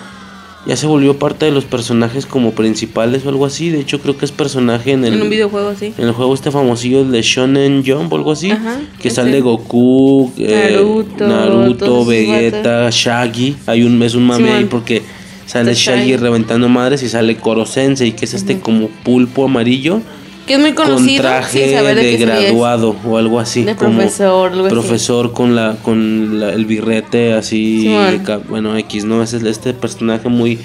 ya 0.68 0.76
se 0.78 0.86
volvió 0.86 1.18
parte 1.18 1.46
de 1.46 1.52
los 1.52 1.66
personajes 1.66 2.28
como 2.28 2.52
principales 2.52 3.26
o 3.26 3.30
algo 3.30 3.48
así. 3.48 3.70
De 3.72 3.80
hecho, 3.80 4.00
creo 4.00 4.16
que 4.18 4.26
es 4.26 4.32
personaje 4.32 4.92
en 4.92 5.04
el. 5.06 5.16
En 5.16 5.22
un 5.24 5.30
videojuego, 5.32 5.74
sí. 5.78 5.92
En 5.98 6.06
el 6.08 6.12
juego 6.14 6.36
este 6.36 6.52
famosillo 6.52 7.02
el 7.02 7.12
de 7.12 7.24
Shonen 7.24 7.84
Jump 7.84 8.14
o 8.14 8.16
algo 8.16 8.32
así. 8.32 8.52
Ajá, 8.52 8.80
que 9.02 9.08
ese. 9.08 9.16
sale 9.16 9.42
Goku, 9.42 10.32
eh, 10.38 10.80
Naruto, 11.20 12.06
Vegeta, 12.06 12.90
Shaggy. 12.92 13.56
Hay 13.66 13.82
un, 13.84 14.02
es 14.04 14.14
un 14.14 14.24
mame 14.24 14.52
ahí 14.52 14.66
porque 14.66 15.02
sale 15.46 15.74
Shaggy 15.74 16.16
reventando 16.18 16.70
madres 16.70 17.04
y 17.04 17.10
sale 17.10 17.36
Koro 17.38 17.66
Sensei, 17.66 18.14
que 18.14 18.26
es 18.26 18.34
este 18.34 18.60
como 18.60 18.88
pulpo 19.04 19.46
amarillo 19.46 20.02
Que 20.48 20.54
es 20.54 20.60
muy 20.60 20.74
con 20.74 20.88
conocido. 20.88 21.22
traje 21.24 21.68
sin 21.68 21.78
saber 21.78 21.96
de, 21.98 22.18
graduado 22.18 22.96
o 23.06 23.18
algo 23.18 23.40
así. 23.40 23.64
De 23.64 23.76
como 23.76 23.98
profesor, 23.98 24.52
algo 24.52 24.66
así. 24.66 24.74
profesor 24.74 25.34
con 25.34 25.56
la 25.56 25.76
con 25.84 26.40
la- 26.40 26.54
el 26.54 26.66
birrete 26.66 27.34
así. 27.34 27.86
De 27.88 28.38
bueno, 28.50 28.76
X, 28.78 29.04
¿no? 29.06 29.22
Es 29.24 29.34
este 29.34 29.74
personaje 29.74 30.30
muy, 30.30 30.58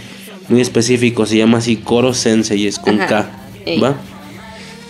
muy 0.49 0.61
específico. 0.61 1.27
Se 1.27 1.37
llama 1.37 1.59
así 1.59 1.77
Koro 1.77 2.15
Sensei, 2.15 2.67
es 2.67 2.79
con 2.79 3.01
Ajá. 3.01 3.07
K. 3.09 3.31
Ey. 3.67 3.81
¿Va? 3.81 3.97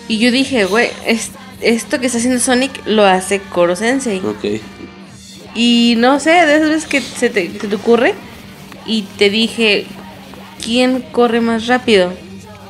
Y 0.08 0.18
yo 0.18 0.30
dije, 0.30 0.66
güey, 0.66 0.88
es- 1.06 1.30
esto 1.62 1.98
que 1.98 2.06
está 2.06 2.18
haciendo 2.18 2.38
Sonic 2.38 2.70
lo 2.86 3.04
hace 3.06 3.40
Koro 3.40 3.74
Sensei. 3.76 4.18
Ok. 4.18 4.60
Y 5.54 5.94
no 5.96 6.20
sé, 6.20 6.30
de 6.30 6.56
esas 6.56 6.68
veces 6.68 6.86
que 6.86 7.00
se 7.00 7.30
te, 7.30 7.50
se 7.58 7.66
te 7.66 7.74
ocurre 7.74 8.14
y 8.86 9.02
te 9.18 9.30
dije, 9.30 9.86
¿quién 10.64 11.02
corre 11.12 11.40
más 11.40 11.66
rápido? 11.66 12.12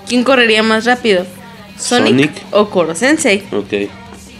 ¿Quién 0.08 0.24
correría 0.24 0.62
más 0.62 0.84
rápido? 0.84 1.24
¿Sonic, 1.78 2.08
Sonic. 2.10 2.30
o 2.52 2.70
Koro 2.70 2.94
Sensei? 2.94 3.42
Ok. 3.52 3.90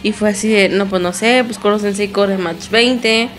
Y 0.03 0.11
fue 0.11 0.29
así 0.29 0.47
de, 0.47 0.69
no, 0.69 0.87
pues 0.87 1.01
no 1.01 1.13
sé, 1.13 1.43
pues 1.45 1.57
Koro 1.59 1.79
Sensei 1.79 2.07
corre 2.09 2.37
match 2.37 2.69
20, 2.69 3.29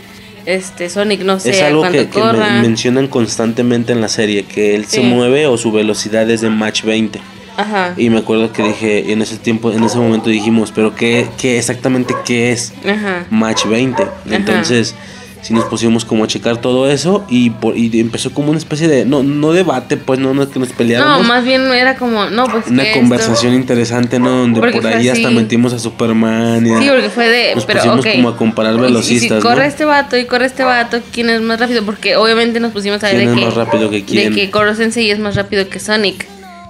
este 0.46 0.88
Sonic 0.90 1.20
no 1.22 1.38
sé 1.40 1.50
es 1.50 1.62
algo 1.62 1.80
cuánto 1.80 1.98
que, 1.98 2.08
que 2.08 2.20
men- 2.22 2.62
mencionan 2.62 3.06
constantemente 3.08 3.92
en 3.92 4.00
la 4.00 4.08
serie, 4.08 4.44
que 4.44 4.74
él 4.74 4.86
se 4.86 5.00
mueve 5.00 5.46
o 5.46 5.56
su 5.56 5.72
velocidad 5.72 6.28
es 6.30 6.40
de 6.42 6.50
Match 6.50 6.82
20. 6.84 7.20
Ajá. 7.56 7.94
Y 7.96 8.08
me 8.10 8.18
acuerdo 8.18 8.52
que 8.52 8.62
dije, 8.62 9.10
en 9.12 9.20
ese 9.20 9.36
tiempo, 9.36 9.72
en 9.72 9.82
ese 9.82 9.98
momento 9.98 10.30
dijimos, 10.30 10.70
pero 10.72 10.94
¿qué, 10.94 11.26
qué 11.38 11.58
exactamente 11.58 12.14
qué 12.24 12.52
es 12.52 12.72
Ajá. 12.88 13.26
Match 13.30 13.64
20? 13.66 14.04
Entonces, 14.30 14.94
sí 15.42 15.54
nos 15.54 15.64
pusimos 15.66 16.04
como 16.04 16.24
a 16.24 16.26
checar 16.26 16.60
todo 16.60 16.90
eso 16.90 17.24
y, 17.28 17.50
por, 17.50 17.76
y 17.76 18.00
empezó 18.00 18.32
como 18.32 18.50
una 18.50 18.58
especie 18.58 18.88
de, 18.88 19.04
no, 19.04 19.22
no 19.22 19.52
debate, 19.52 19.96
pues 19.96 20.18
no, 20.18 20.34
no 20.34 20.42
es 20.42 20.48
que 20.48 20.58
nos 20.58 20.68
peleáramos. 20.70 21.22
No, 21.22 21.28
más 21.28 21.44
bien 21.44 21.62
era 21.72 21.96
como, 21.96 22.26
no, 22.26 22.46
pues 22.46 22.66
una 22.68 22.84
que 22.84 22.92
conversación 22.92 23.54
interesante, 23.54 24.18
¿no? 24.18 24.30
Donde 24.30 24.60
Porque 24.60 24.80
por 24.80 24.86
ahí 24.86 25.08
hasta 25.08 25.30
metimos 25.30 25.72
a 25.72 25.78
Superman 25.78 26.66
y 26.66 26.70
esto- 26.70 26.82
Sí, 26.82 26.88
porque 26.90 27.08
fue 27.10 27.28
de, 27.28 27.54
nos 27.54 27.64
pero 27.66 27.78
pusimos 27.80 28.00
ok. 28.06 28.12
como 28.12 28.28
a 28.30 28.36
comparar 28.36 28.76
velocistas, 28.78 29.38
y 29.38 29.40
si 29.40 29.42
corre 29.42 29.62
¿no? 29.62 29.68
este 29.68 29.84
vato 29.84 30.16
y 30.16 30.24
corre 30.24 30.46
este 30.46 30.64
vato, 30.64 31.00
¿quién 31.12 31.30
es 31.30 31.40
más 31.40 31.60
rápido? 31.60 31.84
Porque 31.84 32.16
obviamente 32.16 32.60
nos 32.60 32.72
pusimos 32.72 33.02
a 33.04 33.06
ver 33.08 33.16
¿Quién 33.16 33.26
de 33.26 33.32
es 33.34 33.38
que, 33.38 33.44
más 33.46 33.54
rápido 33.54 33.90
que 33.90 34.04
quién? 34.04 34.34
de 34.34 34.40
que 34.40 34.50
Koro 34.50 34.74
Sensei 34.74 35.10
es 35.10 35.18
más 35.18 35.34
rápido 35.36 35.68
que 35.68 35.78
Sonic. 35.80 36.26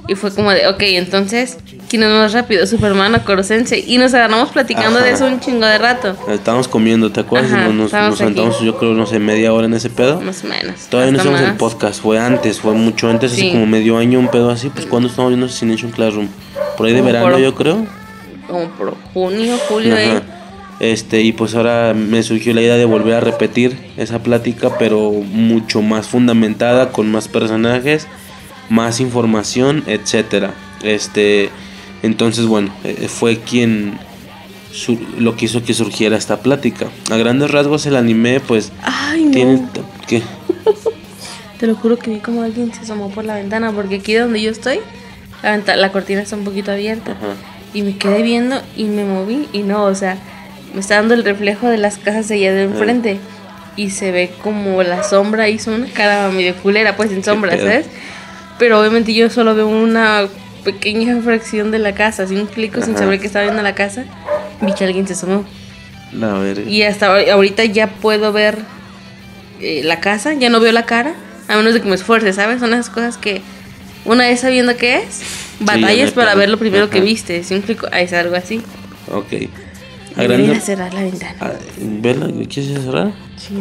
Y 0.06 0.14
fue 0.14 0.32
como 0.34 0.50
de, 0.52 0.66
ok, 0.68 0.80
entonces, 0.80 1.58
¿quién 1.89 2.03
es 2.03 2.09
más 2.11 2.32
rápido? 2.32 2.66
¿Superman 2.66 3.14
o 3.14 3.24
Koro 3.24 3.43
Sensei? 3.43 3.84
Y 3.86 3.99
nos 3.99 4.14
agarramos 4.14 4.51
platicando 4.51 4.99
de 4.99 5.07
Ajá. 5.07 5.14
eso 5.14 5.26
un 5.26 5.41
chingo 5.41 5.66
de 5.66 5.78
rato. 5.78 6.16
Estábamos 6.28 6.68
comiendo, 6.68 7.11
¿te 7.11 7.20
acuerdas? 7.20 7.53
Ajá, 7.53 7.68
nos 7.68 7.93
nos, 7.93 8.18
sentamos, 8.18 8.61
yo 8.61 8.76
creo, 8.78 8.95
no 8.95 9.07
sé, 9.07 9.18
media 9.18 9.53
hora 9.53 9.66
en 9.66 9.74
ese 9.74 9.91
pedo. 9.91 10.20
Más 10.20 10.45
o 10.45 10.49
menos. 10.49 10.80
Todavía 10.89 11.12
no 11.12 11.22
el 11.22 11.30
más. 11.30 11.57
podcast, 11.57 12.01
fue 12.03 12.18
antes, 12.18 12.61
fue 12.61 12.74
mucho 12.74 13.09
antes, 13.09 13.32
Sí. 13.32 13.41
hace 13.43 13.51
como 13.53 13.66
medio 13.66 13.97
año, 13.99 14.18
un 14.18 14.28
pedo 14.28 14.51
así. 14.51 14.68
Pues 14.70 14.86
cuando 14.86 15.09
estábamos 15.09 15.30
viendo 15.32 15.47
Assassination 15.47 15.91
Classroom, 15.91 16.28
por 16.76 16.86
ahí 16.86 16.93
de 16.93 16.99
Como 17.01 17.12
verano, 17.12 17.30
por- 17.32 17.41
yo 17.41 17.55
creo. 17.55 17.86
Como 18.47 18.68
por 18.70 18.95
junio, 19.14 19.57
julio, 19.68 19.95
Ajá. 19.95 20.03
eh. 20.03 20.22
Este, 20.80 21.22
y 21.22 21.32
pues 21.32 21.57
ahora 21.57 21.93
me 21.93 22.22
surgió 22.22 22.55
la 22.55 22.61
idea 22.62 22.76
de 22.76 22.84
volver 22.84 23.14
a 23.14 23.20
repetir 23.20 23.76
esa 23.97 24.20
plática, 24.22 24.78
pero 24.78 25.11
mucho 25.11 25.82
más 25.82 26.07
fundamentada, 26.07 26.91
con 26.93 27.11
más 27.11 27.26
personajes, 27.26 28.07
más 28.68 29.01
información, 29.01 29.82
etcétera. 29.89 30.53
Este, 30.84 31.51
entonces 32.03 32.46
bueno, 32.46 32.72
eh, 32.84 33.09
fue 33.09 33.38
quien 33.38 33.99
lo 35.18 35.36
que 35.36 35.46
hizo 35.46 35.62
que 35.64 35.74
surgiera 35.74 36.16
esta 36.16 36.40
plática. 36.40 36.86
A 37.11 37.16
grandes 37.16 37.51
rasgos 37.51 37.86
el 37.86 37.96
anime, 37.96 38.40
pues 38.40 38.72
Ay, 38.82 39.24
no. 39.24 39.30
tiene 39.30 39.62
que 40.07 40.22
Te 41.59 41.66
lo 41.66 41.74
juro 41.74 41.99
que 41.99 42.11
vi 42.11 42.20
como 42.20 42.42
alguien 42.42 42.72
se 42.72 42.82
asomó 42.82 43.11
por 43.11 43.24
la 43.24 43.34
ventana, 43.34 43.72
porque 43.72 43.96
aquí 43.96 44.14
donde 44.14 44.40
yo 44.40 44.51
estoy, 44.51 44.78
la, 45.42 45.90
cortina 45.90 46.20
está 46.20 46.36
un 46.36 46.44
poquito 46.44 46.70
abierta. 46.70 47.12
Ajá. 47.12 47.34
Y 47.74 47.82
me 47.82 47.96
quedé 47.96 48.22
viendo 48.22 48.61
y 48.76 48.84
me 48.84 49.05
moví 49.05 49.49
y 49.53 49.62
no, 49.62 49.84
o 49.84 49.94
sea, 49.94 50.16
me 50.72 50.80
está 50.80 50.96
dando 50.96 51.14
el 51.14 51.24
reflejo 51.24 51.68
de 51.68 51.78
las 51.78 51.99
casas 51.99 52.30
allá 52.30 52.53
de 52.53 52.64
enfrente. 52.64 53.18
Y 53.76 53.90
se 53.90 54.11
ve 54.11 54.30
como 54.42 54.82
la 54.82 55.03
sombra 55.03 55.49
hizo 55.49 55.72
una 55.72 55.86
cara 55.88 56.30
medio 56.30 56.55
culera, 56.57 56.96
pues 56.96 57.12
en 57.12 57.22
sombra, 57.22 57.53
pedo. 57.53 57.66
¿sabes? 57.66 57.86
Pero 58.59 58.80
obviamente 58.80 59.14
yo 59.14 59.30
solo 59.30 59.55
veo 59.55 59.68
una 59.68 60.26
pequeña 60.72 61.20
fracción 61.22 61.70
de 61.70 61.78
la 61.78 61.94
casa, 61.94 62.24
así 62.24 62.34
un 62.36 62.46
clico 62.46 62.80
sin 62.82 62.90
Ajá. 62.90 63.04
saber 63.04 63.20
que 63.20 63.26
estaba 63.26 63.44
viendo 63.44 63.62
la 63.62 63.74
casa. 63.74 64.04
Vi 64.60 64.72
que 64.74 64.84
alguien 64.84 65.06
se 65.06 65.14
asomó. 65.14 65.44
la 66.12 66.32
verga. 66.34 66.68
Y 66.68 66.82
hasta 66.82 67.06
ahor- 67.08 67.28
ahorita 67.30 67.64
ya 67.64 67.86
puedo 67.86 68.32
ver 68.32 68.58
eh, 69.60 69.82
la 69.84 70.00
casa, 70.00 70.34
ya 70.34 70.50
no 70.50 70.60
veo 70.60 70.72
la 70.72 70.84
cara, 70.86 71.14
a 71.48 71.56
menos 71.56 71.74
de 71.74 71.80
que 71.82 71.88
me 71.88 71.94
esfuerce, 71.94 72.32
¿sabes? 72.32 72.60
Son 72.60 72.72
esas 72.72 72.90
cosas 72.90 73.16
que 73.18 73.40
una 74.04 74.24
vez 74.26 74.40
sabiendo 74.40 74.76
qué 74.76 74.96
es, 75.02 75.20
batallas 75.60 76.08
hay 76.08 76.14
para 76.14 76.34
ver 76.34 76.48
lo 76.48 76.56
primero 76.58 76.88
que 76.90 76.98
Ajá. 76.98 77.04
viste. 77.04 77.42
Si 77.44 77.54
un 77.54 77.62
clic 77.62 77.82
es 77.92 78.12
algo 78.12 78.36
así. 78.36 78.62
Ok. 79.12 79.48
A 80.16 80.22
grandes, 80.24 80.64
cerrar 80.64 80.92
la 80.94 81.02
ventana. 81.02 81.34
a- 81.40 81.52
¿Vela? 81.78 82.26
¿Quieres 82.48 82.82
cerrar? 82.84 83.12
Sí. 83.36 83.54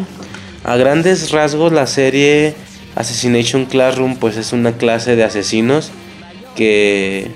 A 0.63 0.75
grandes 0.75 1.31
rasgos, 1.31 1.71
la 1.71 1.85
serie 1.87 2.55
Assassination 2.95 3.65
Classroom, 3.65 4.15
pues 4.17 4.37
es 4.37 4.53
una 4.53 4.71
clase 4.73 5.15
de 5.15 5.23
asesinos 5.23 5.91
que 6.57 7.31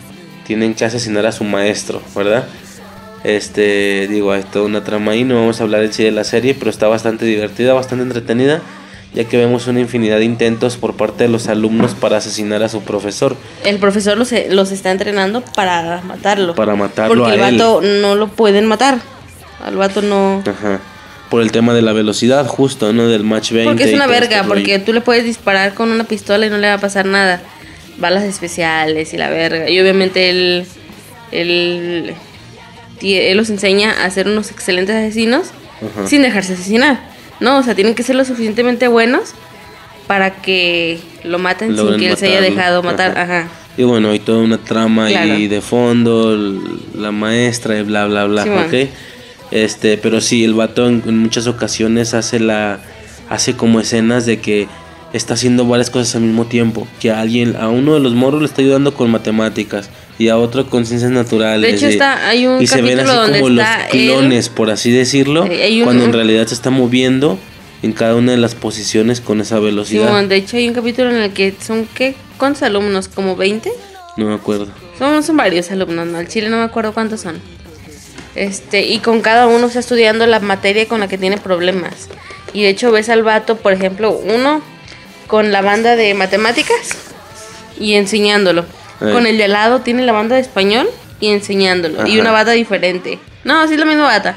tienen 0.46 0.74
que 0.74 0.84
asesinar 0.84 1.26
a 1.26 1.32
su 1.32 1.46
maestro, 1.46 2.02
¿verdad? 2.14 2.44
Este, 3.24 4.08
digo, 4.10 4.32
hay 4.32 4.44
toda 4.44 4.66
una 4.66 4.84
trama 4.84 5.12
ahí, 5.12 5.24
no 5.24 5.36
vamos 5.36 5.62
a 5.62 5.64
hablar 5.64 5.84
en 5.84 5.94
sí 5.94 6.04
de 6.04 6.12
la 6.12 6.24
serie, 6.24 6.56
pero 6.56 6.72
está 6.72 6.88
bastante 6.88 7.24
divertida, 7.24 7.74
bastante 7.74 8.04
entretenida, 8.04 8.62
ya 9.14 9.26
que 9.26 9.38
vemos 9.38 9.68
una 9.68 9.80
infinidad 9.80 10.18
de 10.18 10.26
intentos 10.26 10.78
por 10.78 10.96
parte 10.96 11.26
de 11.26 11.30
los 11.30 11.48
alumnos 11.48 11.94
para 11.94 12.18
asesinar 12.18 12.64
a 12.64 12.70
su 12.70 12.82
profesor. 12.82 13.36
El 13.64 13.78
profesor 13.78 14.18
los, 14.18 14.34
los 14.50 14.72
está 14.72 14.90
entrenando 14.90 15.42
para 15.42 16.02
matarlo. 16.02 16.56
Para 16.56 16.76
matarlo 16.76 17.24
Porque 17.24 17.32
a 17.32 17.48
el 17.48 17.54
él. 17.54 17.60
vato 17.60 17.82
no 17.82 18.16
lo 18.16 18.28
pueden 18.28 18.66
matar. 18.66 19.00
Al 19.64 19.78
vato 19.78 20.02
no. 20.02 20.44
Ajá. 20.48 20.80
Por 21.30 21.44
el 21.44 21.52
tema 21.52 21.74
de 21.74 21.82
la 21.84 21.94
velocidad, 21.94 22.46
justo, 22.48 22.92
¿no? 22.92 23.08
Del 23.08 23.24
match 23.24 23.52
20. 23.52 23.70
Porque 23.70 23.84
es 23.84 23.94
una 23.94 24.08
verga, 24.08 24.38
este 24.38 24.48
porque 24.48 24.80
tú 24.80 24.92
le 24.92 25.02
puedes 25.02 25.24
disparar 25.24 25.76
con 25.76 25.92
una 25.92 26.04
pistola 26.06 26.48
y 26.48 26.50
no 26.50 26.58
le 26.58 26.68
va 26.68 26.74
a 26.74 26.80
pasar 26.80 27.06
nada. 27.06 27.42
Balas 28.02 28.24
especiales 28.24 29.14
y 29.14 29.18
la 29.18 29.30
verga. 29.30 29.70
Y 29.70 29.80
obviamente 29.80 30.30
él, 30.30 30.66
él, 31.32 32.14
él 33.02 33.38
los 33.38 33.50
enseña 33.50 34.04
a 34.04 34.10
ser 34.10 34.28
unos 34.28 34.52
excelentes 34.52 34.96
asesinos 34.96 35.48
Ajá. 35.82 36.08
sin 36.08 36.22
dejarse 36.24 36.54
asesinar. 36.54 37.00
No, 37.40 37.60
o 37.60 37.64
sea, 37.64 37.76
tienen 37.76 37.96
que 37.96 38.04
ser 38.04 38.16
lo 38.16 38.26
suficientemente 38.26 38.88
buenos 38.88 39.34
para 40.08 40.42
que 40.42 41.00
lo 41.24 41.40
maten 41.40 41.78
sin 41.78 41.98
que 41.98 42.10
él 42.10 42.18
se 42.18 42.28
haya 42.28 42.42
dejado 42.42 42.84
matar. 42.84 43.12
Ajá. 43.18 43.22
Ajá. 43.42 43.48
Y 43.78 43.84
bueno, 43.84 44.10
hay 44.12 44.20
toda 44.20 44.40
una 44.40 44.58
trama 44.58 45.08
Claro. 45.08 45.32
ahí 45.34 45.48
de 45.48 45.62
fondo, 45.62 46.36
la 46.94 47.12
maestra 47.12 47.80
y 47.80 47.84
bla, 47.84 48.06
bla, 48.06 48.26
bla, 48.26 48.44
Sí, 48.44 48.50
man. 48.50 48.66
¿ok? 48.68 48.90
Este, 49.52 49.98
pero 49.98 50.20
sí, 50.22 50.44
el 50.44 50.54
vato 50.54 50.88
en, 50.88 51.02
en 51.06 51.18
muchas 51.18 51.48
ocasiones 51.48 52.14
hace 52.14 52.40
la, 52.40 52.80
hace 53.30 53.56
como 53.56 53.80
escenas 53.80 54.26
de 54.26 54.40
que 54.40 54.68
está 55.14 55.34
haciendo 55.34 55.66
varias 55.66 55.90
cosas 55.90 56.16
al 56.16 56.22
mismo 56.22 56.46
tiempo. 56.46 56.88
Que 57.00 57.12
a 57.12 57.20
alguien, 57.22 57.56
a 57.58 57.70
uno 57.70 57.94
de 57.96 58.00
los 58.00 58.14
morros 58.14 58.42
le 58.42 58.48
está 58.48 58.62
ayudando 58.62 58.94
con 58.94 59.10
matemáticas 59.12 59.90
y 60.18 60.30
a 60.30 60.38
otro 60.38 60.70
con 60.70 60.86
ciencias 60.86 61.12
naturales. 61.12 61.70
De 61.70 61.76
hecho, 61.78 61.88
está- 61.88 62.28
hay 62.28 62.46
un 62.48 62.62
y 62.62 62.68
se 62.68 62.82
ven 62.82 62.98
capítulo 62.98 63.12
así 63.12 63.22
donde 63.22 63.40
como 63.40 63.50
los 63.50 63.66
él- 63.66 63.90
clones, 64.08 64.50
por 64.50 64.70
así 64.72 64.92
decirlo, 64.92 65.44
un- 65.44 65.84
cuando 65.84 66.06
en 66.06 66.14
realidad 66.14 66.48
se 66.48 66.54
está 66.54 66.70
moviendo 66.70 67.38
en 67.84 67.94
cada 67.94 68.16
una 68.16 68.32
de 68.32 68.38
las 68.38 68.54
posiciones 68.56 69.22
con 69.22 69.42
esa 69.42 69.60
velocidad. 69.60 70.06
Simón, 70.08 70.30
de 70.30 70.36
hecho, 70.36 70.58
hay 70.58 70.68
un 70.68 70.76
capítulo 70.76 71.10
en 71.10 71.18
el 71.18 71.32
que 71.34 71.54
son, 71.60 71.88
¿qué? 71.96 72.16
¿Cuántos 72.38 72.62
alumnos? 72.64 73.08
¿Como 73.08 73.36
20? 73.36 73.72
No 74.18 74.28
me 74.28 74.36
acuerdo. 74.36 74.68
Son, 75.00 75.24
son 75.24 75.38
varios 75.38 75.72
alumnos, 75.72 76.06
¿no? 76.06 76.18
Al 76.20 76.28
chile 76.28 76.50
no 76.50 76.58
me 76.58 76.64
acuerdo 76.64 76.94
cuántos 76.94 77.22
son. 77.22 77.38
Este, 78.36 78.86
y 78.86 79.00
con 79.00 79.22
cada 79.22 79.48
uno 79.48 79.68
está 79.68 79.80
estudiando 79.80 80.26
la 80.26 80.40
materia 80.40 80.88
con 80.88 81.00
la 81.02 81.08
que 81.08 81.18
tiene 81.18 81.38
problemas. 81.38 82.08
Y 82.54 82.64
de 82.64 82.70
hecho 82.70 82.92
ves 82.92 83.10
al 83.10 83.24
vato, 83.24 83.58
por 83.58 83.74
ejemplo, 83.74 84.12
uno 84.12 84.62
con 85.32 85.52
la 85.54 85.62
banda 85.62 85.96
de 85.96 86.14
matemáticas 86.14 86.76
y 87.80 87.94
enseñándolo. 87.94 88.62
Eh. 89.02 89.12
Con 89.14 89.26
el 89.26 89.38
de 89.38 89.46
al 89.46 89.54
lado 89.54 89.80
tiene 89.80 90.06
la 90.06 90.12
banda 90.12 90.36
de 90.36 90.42
español 90.42 90.88
y 91.22 91.30
enseñándolo. 91.30 92.06
Y 92.06 92.20
una 92.20 92.32
bata 92.32 92.52
diferente. 92.52 93.18
No, 93.46 93.66
sí 93.68 93.74
es 93.76 93.80
la 93.80 93.86
misma 93.86 94.04
bata. 94.04 94.36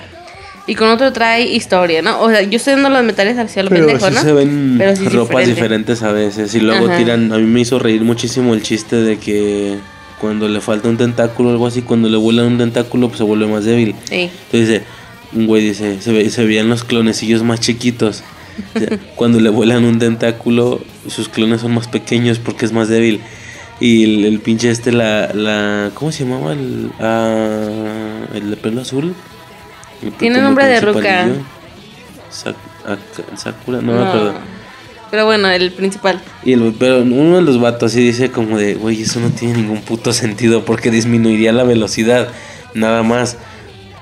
Y 0.66 0.76
con 0.76 0.88
otro 0.88 1.12
trae 1.12 1.42
historia, 1.42 2.00
¿no? 2.00 2.20
O 2.22 2.30
sea, 2.30 2.40
yo 2.42 2.56
estoy 2.56 2.74
dando 2.74 2.88
las 2.90 3.04
metales 3.04 3.36
hacia 3.36 3.64
lo 3.64 3.70
Pero 3.70 3.86
pendejo, 3.86 4.08
sí 4.08 4.14
¿no? 4.14 4.22
se 4.22 4.32
ven 4.32 4.76
Pero 4.78 4.96
sí 4.96 5.04
es 5.06 5.12
ropas 5.12 5.46
diferente. 5.46 5.54
diferentes 5.54 6.02
a 6.04 6.12
veces. 6.12 6.54
Y 6.54 6.60
luego 6.60 6.86
Ajá. 6.86 6.96
tiran. 6.96 7.32
A 7.32 7.38
mí 7.38 7.44
me 7.44 7.60
hizo 7.60 7.78
reír 7.80 8.02
muchísimo 8.02 8.54
el 8.54 8.62
chiste 8.62 8.96
de 8.96 9.18
que 9.18 9.76
cuando 10.20 10.48
le 10.48 10.60
falta 10.62 10.88
un 10.88 10.96
tentáculo 10.96 11.48
o 11.50 11.52
algo 11.52 11.66
así, 11.66 11.82
cuando 11.82 12.08
le 12.08 12.16
vuelan 12.16 12.46
un 12.46 12.58
tentáculo, 12.58 13.08
pues 13.08 13.18
se 13.18 13.24
vuelve 13.24 13.46
más 13.46 13.64
débil. 13.66 13.94
Sí. 14.08 14.30
Entonces 14.52 14.68
dice, 14.68 14.82
un 15.34 15.46
güey 15.48 15.62
dice, 15.62 16.00
se, 16.00 16.12
ve- 16.12 16.30
se 16.30 16.44
veían 16.44 16.70
los 16.70 16.84
clonecillos 16.84 17.42
más 17.42 17.60
chiquitos. 17.60 18.22
Cuando 19.16 19.40
le 19.40 19.50
vuelan 19.50 19.84
un 19.84 19.98
tentáculo, 19.98 20.80
sus 21.08 21.28
clones 21.28 21.60
son 21.62 21.74
más 21.74 21.88
pequeños 21.88 22.38
porque 22.38 22.64
es 22.64 22.72
más 22.72 22.88
débil. 22.88 23.20
Y 23.80 24.04
el, 24.04 24.24
el 24.24 24.40
pinche 24.40 24.70
este, 24.70 24.92
la, 24.92 25.32
la. 25.34 25.90
¿Cómo 25.94 26.12
se 26.12 26.24
llamaba? 26.24 26.52
El, 26.52 26.90
ah, 27.00 28.26
el 28.34 28.50
de 28.50 28.56
pelo 28.56 28.80
azul. 28.80 29.14
El 30.02 30.12
Tiene 30.12 30.40
nombre 30.40 30.66
de 30.66 30.80
ruca. 30.80 31.26
Sak- 32.30 32.56
Sakura, 33.36 33.80
no, 33.80 33.92
me 33.92 34.02
acuerdo. 34.06 34.34
Pero 35.10 35.26
bueno, 35.26 35.48
el 35.48 35.70
principal. 35.72 36.20
Y 36.44 36.52
el, 36.52 36.74
pero 36.78 37.02
uno 37.02 37.36
de 37.36 37.42
los 37.42 37.60
vatos 37.60 37.92
sí 37.92 38.00
dice 38.00 38.30
como 38.30 38.58
de, 38.58 38.74
güey, 38.74 39.02
eso 39.02 39.20
no 39.20 39.30
tiene 39.30 39.54
ningún 39.54 39.80
puto 39.80 40.12
sentido 40.12 40.64
porque 40.64 40.90
disminuiría 40.90 41.52
la 41.52 41.64
velocidad, 41.64 42.28
nada 42.74 43.02
más. 43.02 43.36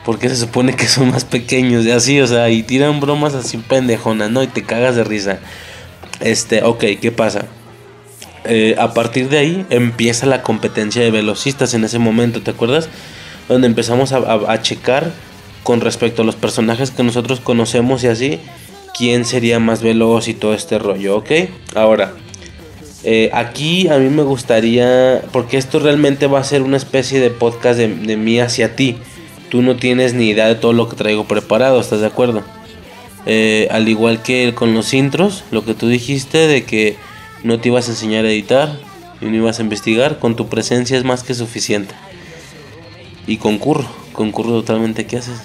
Porque 0.05 0.29
se 0.29 0.37
supone 0.37 0.75
que 0.75 0.87
son 0.87 1.11
más 1.11 1.25
pequeños 1.25 1.85
y 1.85 1.91
así, 1.91 2.21
o 2.21 2.27
sea, 2.27 2.51
y 2.51 2.63
tiran 2.63 3.01
bromas 3.01 3.35
así 3.35 3.59
pendejonas, 3.59 4.31
¿no? 4.31 4.43
Y 4.43 4.49
te 4.49 4.63
cagas 4.63 4.97
de 4.97 5.05
risa. 5.05 5.39
Este, 6.21 6.63
ok, 6.63 6.85
¿qué 7.01 7.13
pasa? 7.13 7.47
Eh, 8.45 8.75
a 8.79 8.93
partir 8.93 9.29
de 9.29 9.39
ahí 9.39 9.67
empieza 9.71 10.27
la 10.27 10.43
competencia 10.43 11.03
de 11.03 11.13
velocistas 11.13 11.75
en 11.75 11.85
ese 11.85 11.99
momento, 11.99 12.43
¿te 12.43 12.51
acuerdas? 12.51 12.89
Donde 13.49 13.69
empezamos 13.69 14.13
a, 14.13 14.63
checar 14.63 15.13
con 15.63 15.81
respecto 15.81 16.23
a 16.23 16.25
los 16.25 16.35
personajes 16.35 16.91
que 16.91 17.05
nosotros 17.05 17.41
conocemos 17.41 18.03
y 18.03 18.09
así, 18.09 18.41
quién 18.97 19.25
sería 19.25 19.61
más 19.61 19.83
veloz 19.83 20.27
y 20.27 20.35
todo 20.35 20.55
este 20.55 20.79
rollo, 20.79 21.19
¿ok? 21.19 21.31
Ahora, 21.75 22.15
eh, 23.05 23.31
aquí 23.33 23.89
a 23.89 23.99
mí 23.99 24.09
me 24.09 24.23
gustaría, 24.23 25.23
porque 25.33 25.57
esto 25.57 25.79
realmente 25.79 26.27
va 26.27 26.41
a 26.41 26.45
ser 26.45 26.63
una 26.63 26.77
especie 26.77 27.21
de 27.21 27.31
podcast 27.31 27.79
de 27.79 28.17
mí 28.17 28.41
hacia 28.41 28.75
ti. 28.75 28.97
Tú 29.53 29.61
no 29.61 29.77
tienes 29.77 30.15
ni 30.15 30.31
idea 30.31 30.47
de 30.47 30.55
todo 30.55 30.73
lo 30.73 30.89
que 30.89 30.97
traigo 30.97 31.25
preparado, 31.25 31.79
¿estás 31.79 32.01
de 32.01 32.07
acuerdo? 32.07 32.43
Eh, 33.27 33.69
al 33.71 33.87
igual 33.87 34.23
que 34.23 34.55
con 34.55 34.73
los 34.73 34.95
intros, 34.95 35.45
lo 35.51 35.63
que 35.63 35.75
tú 35.75 35.89
dijiste 35.89 36.47
de 36.47 36.65
que 36.65 36.97
no 37.45 37.61
te 37.61 37.69
ibas 37.69 37.87
a 37.87 37.91
enseñar 37.91 38.25
a 38.25 38.31
editar 38.31 38.79
y 39.21 39.27
no 39.27 39.37
ibas 39.37 39.59
a 39.59 39.63
investigar, 39.63 40.19
con 40.19 40.37
tu 40.37 40.49
presencia 40.49 40.97
es 40.97 41.05
más 41.05 41.23
que 41.23 41.35
suficiente. 41.35 41.95
Y 43.27 43.37
concurro, 43.37 43.87
concurro 44.15 44.53
totalmente, 44.53 45.05
¿qué 45.05 45.19
haces? 45.19 45.43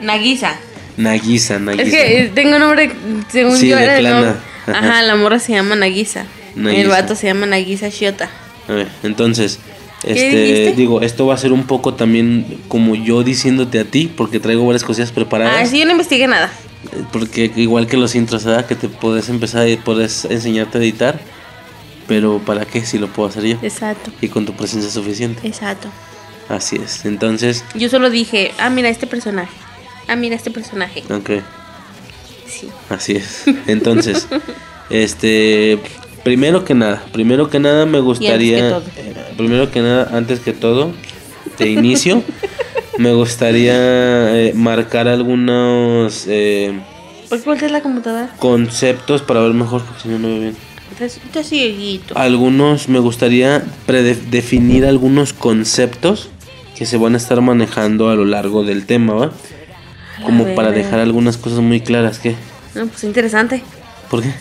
Nagisa. 0.00 0.56
Nagisa, 0.96 1.60
Nagisa. 1.60 1.84
Es 1.84 1.90
que 1.92 2.22
eh, 2.22 2.32
tengo 2.34 2.58
nombre, 2.58 2.90
según 3.30 3.56
Sí, 3.56 3.68
yo 3.68 3.78
era 3.78 3.98
el 3.98 4.10
nombre. 4.10 4.32
Ajá. 4.66 5.00
La 5.02 5.14
morra 5.14 5.38
se 5.38 5.52
llama 5.52 5.76
Nagisa. 5.76 6.26
Nagisa. 6.56 6.82
El 6.82 6.88
vato 6.88 7.14
se 7.14 7.28
llama 7.28 7.46
Nagisa 7.46 7.88
Shiota. 7.88 8.28
A 8.66 8.72
ver, 8.72 8.88
entonces, 9.04 9.60
¿Qué 9.60 9.73
este, 10.06 10.72
digo, 10.76 11.00
esto 11.02 11.26
va 11.26 11.34
a 11.34 11.38
ser 11.38 11.52
un 11.52 11.64
poco 11.64 11.94
también 11.94 12.44
como 12.68 12.94
yo 12.94 13.22
diciéndote 13.22 13.78
a 13.80 13.84
ti, 13.84 14.10
porque 14.14 14.40
traigo 14.40 14.64
varias 14.66 14.84
cosillas 14.84 15.12
preparadas. 15.12 15.56
Ah, 15.60 15.66
sí, 15.66 15.78
yo 15.78 15.84
no 15.86 15.92
investigué 15.92 16.26
nada. 16.26 16.52
Porque 17.12 17.50
igual 17.56 17.86
que 17.86 17.96
los 17.96 18.14
intros, 18.14 18.44
¿verdad? 18.44 18.66
Que 18.66 18.74
te 18.74 18.88
puedes 18.88 19.28
empezar 19.28 19.68
y 19.68 19.76
puedes 19.76 20.24
enseñarte 20.26 20.78
a 20.78 20.80
editar. 20.82 21.20
Pero 22.06 22.38
¿para 22.44 22.66
qué 22.66 22.84
si 22.84 22.98
lo 22.98 23.08
puedo 23.08 23.30
hacer 23.30 23.44
yo? 23.44 23.56
Exacto, 23.62 24.10
Y 24.20 24.28
con 24.28 24.44
tu 24.44 24.52
presencia 24.54 24.90
suficiente. 24.90 25.46
exacto. 25.46 25.88
Así 26.50 26.76
es. 26.76 27.06
Entonces, 27.06 27.64
Yo 27.74 27.88
solo 27.88 28.10
dije, 28.10 28.52
ah, 28.58 28.68
mira 28.68 28.90
este 28.90 29.06
personaje. 29.06 29.52
Ah, 30.08 30.14
mira 30.16 30.36
este 30.36 30.50
personaje. 30.50 31.02
ok, 31.10 31.30
Sí. 32.46 32.68
así 32.90 33.12
es. 33.16 33.44
Entonces, 33.66 34.28
este, 34.90 35.78
primero 36.24 36.64
que 36.64 36.74
nada, 36.74 37.04
primero 37.12 37.48
que 37.50 37.60
nada 37.60 37.86
me 37.86 38.00
gustaría, 38.00 38.70
eh, 38.96 39.14
primero 39.36 39.70
que 39.70 39.80
nada, 39.80 40.10
antes 40.16 40.40
que 40.40 40.52
todo, 40.52 40.92
de 41.58 41.68
inicio, 41.70 42.22
me 42.98 43.12
gustaría 43.14 43.74
eh, 43.76 44.52
marcar 44.54 45.06
algunos 45.08 46.24
eh, 46.26 46.80
¿Por 47.28 47.38
qué 47.40 47.44
volteas 47.46 47.70
la 47.72 47.82
computadora? 47.82 48.30
conceptos 48.38 49.22
para 49.22 49.40
ver 49.40 49.52
mejor, 49.52 49.82
porque 49.82 50.02
si 50.02 50.08
no, 50.08 50.18
no 50.18 50.28
veo 50.28 50.40
bien. 50.40 50.56
Estás, 50.92 51.48
cieguito. 51.48 52.16
algunos 52.16 52.88
me 52.88 53.00
gustaría 53.00 53.64
prede- 53.86 54.14
definir 54.30 54.86
algunos 54.86 55.32
conceptos 55.32 56.28
que 56.78 56.86
se 56.86 56.96
van 56.98 57.14
a 57.14 57.16
estar 57.16 57.40
manejando 57.40 58.10
a 58.10 58.14
lo 58.14 58.24
largo 58.24 58.62
del 58.64 58.86
tema, 58.86 59.14
¿va? 59.14 59.32
Como 60.22 60.54
para 60.54 60.70
dejar 60.70 61.00
algunas 61.00 61.36
cosas 61.36 61.58
muy 61.60 61.80
claras, 61.80 62.20
¿qué? 62.20 62.36
No, 62.76 62.86
pues 62.86 63.02
interesante. 63.02 63.62
¿Por 64.08 64.22
qué? 64.22 64.32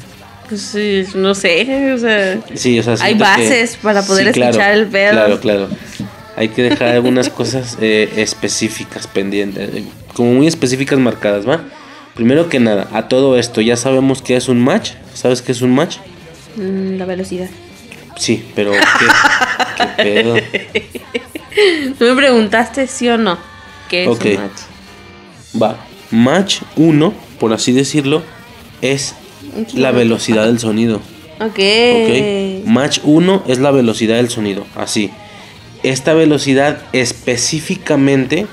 Pues 0.49 0.61
sí, 0.61 1.05
no 1.15 1.33
sé, 1.35 1.93
o 1.93 1.97
sea... 1.97 2.39
Sí, 2.53 2.79
o 2.79 2.83
sea, 2.83 2.95
Hay 3.01 3.13
que- 3.13 3.19
bases 3.19 3.77
para 3.81 4.01
poder 4.03 4.31
claro, 4.33 4.51
escuchar 4.51 4.73
el 4.73 4.87
pedo. 4.87 5.11
Claro, 5.11 5.39
claro. 5.39 5.69
Hay 6.35 6.49
que 6.49 6.63
dejar 6.63 6.89
algunas 6.89 7.29
cosas 7.29 7.77
eh, 7.81 8.11
específicas 8.17 9.07
pendientes, 9.07 9.69
eh, 9.73 9.83
como 10.13 10.33
muy 10.33 10.47
específicas 10.47 10.99
marcadas, 10.99 11.47
¿va? 11.47 11.61
Primero 12.15 12.49
que 12.49 12.59
nada, 12.59 12.87
a 12.93 13.07
todo 13.07 13.37
esto, 13.37 13.61
ya 13.61 13.77
sabemos 13.77 14.21
que 14.21 14.35
es 14.35 14.47
un 14.49 14.59
match. 14.59 14.91
¿Sabes 15.13 15.41
qué 15.41 15.51
es 15.51 15.61
un 15.61 15.73
match? 15.73 15.97
Mm, 16.57 16.97
la 16.97 17.05
velocidad. 17.05 17.49
Sí, 18.17 18.43
pero 18.55 18.71
¿qué, 18.71 18.77
qué 19.77 20.03
pedo? 20.03 20.35
Tú 21.97 22.05
me 22.05 22.15
preguntaste 22.15 22.87
sí 22.87 23.07
o 23.09 23.17
no. 23.17 23.37
¿Qué 23.89 24.03
es 24.03 24.09
Ok. 24.09 24.25
un 24.25 24.33
match? 24.35 25.61
Va. 25.61 25.77
Match 26.11 26.61
1, 26.75 27.13
por 27.39 27.53
así 27.53 27.71
decirlo, 27.71 28.21
es 28.81 29.15
Un 29.15 29.22
la 29.73 29.91
velocidad 29.91 30.45
del 30.45 30.59
sonido. 30.59 30.97
Ok. 31.39 31.59
¿Ok? 31.59 32.65
Match 32.65 32.99
1 33.03 33.43
es 33.47 33.59
la 33.59 33.71
velocidad 33.71 34.17
del 34.17 34.29
sonido. 34.29 34.65
Así. 34.75 35.11
Esta 35.83 36.13
velocidad 36.13 36.81
específicamente. 36.93 38.47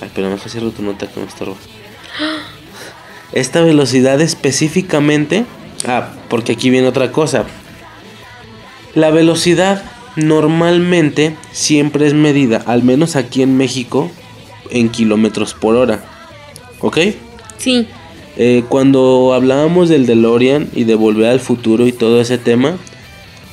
Ay, 0.00 0.10
pero 0.14 0.30
deja 0.30 0.48
cierro 0.48 0.70
tu 0.70 0.82
nota 0.82 1.06
que 1.06 1.20
me 1.20 1.26
estorba. 1.26 1.56
Esta 3.32 3.60
velocidad 3.62 4.20
específicamente. 4.20 5.44
Ah, 5.86 6.12
porque 6.28 6.52
aquí 6.52 6.70
viene 6.70 6.88
otra 6.88 7.12
cosa. 7.12 7.44
La 8.94 9.10
velocidad 9.10 9.82
normalmente 10.16 11.36
siempre 11.52 12.06
es 12.06 12.14
medida, 12.14 12.62
al 12.66 12.82
menos 12.82 13.14
aquí 13.14 13.42
en 13.42 13.56
México, 13.58 14.10
en 14.70 14.88
kilómetros 14.88 15.52
por 15.52 15.76
hora. 15.76 16.02
¿Ok? 16.80 16.98
Sí. 17.58 17.86
Eh, 18.38 18.64
cuando 18.68 19.32
hablábamos 19.34 19.88
del 19.88 20.06
DeLorean 20.06 20.68
y 20.74 20.84
de 20.84 20.94
volver 20.94 21.28
al 21.28 21.40
futuro 21.40 21.86
y 21.86 21.92
todo 21.92 22.20
ese 22.20 22.36
tema, 22.36 22.76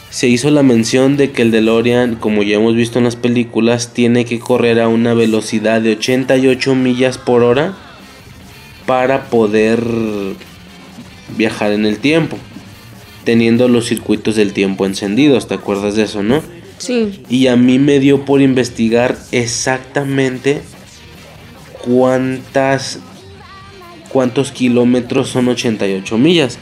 se 0.09 0.27
hizo 0.27 0.51
la 0.51 0.61
mención 0.61 1.17
de 1.17 1.31
que 1.31 1.41
el 1.41 1.51
DeLorean, 1.51 2.15
como 2.15 2.43
ya 2.43 2.57
hemos 2.57 2.75
visto 2.75 2.99
en 2.99 3.05
las 3.05 3.15
películas, 3.15 3.93
tiene 3.93 4.25
que 4.25 4.39
correr 4.39 4.79
a 4.79 4.87
una 4.87 5.13
velocidad 5.13 5.81
de 5.81 5.93
88 5.93 6.75
millas 6.75 7.17
por 7.17 7.43
hora 7.43 7.75
para 8.85 9.29
poder 9.29 9.81
viajar 11.37 11.71
en 11.71 11.85
el 11.85 11.97
tiempo, 11.99 12.37
teniendo 13.23 13.67
los 13.69 13.87
circuitos 13.87 14.35
del 14.35 14.53
tiempo 14.53 14.85
encendidos, 14.85 15.47
¿te 15.47 15.55
acuerdas 15.55 15.95
de 15.95 16.03
eso, 16.03 16.21
no? 16.21 16.43
Sí. 16.77 17.23
Y 17.29 17.47
a 17.47 17.55
mí 17.55 17.79
me 17.79 17.99
dio 17.99 18.25
por 18.25 18.41
investigar 18.41 19.17
exactamente 19.31 20.61
cuántas 21.83 22.99
cuántos 24.13 24.51
kilómetros 24.51 25.29
son 25.29 25.49
88 25.49 26.17
millas. 26.17 26.59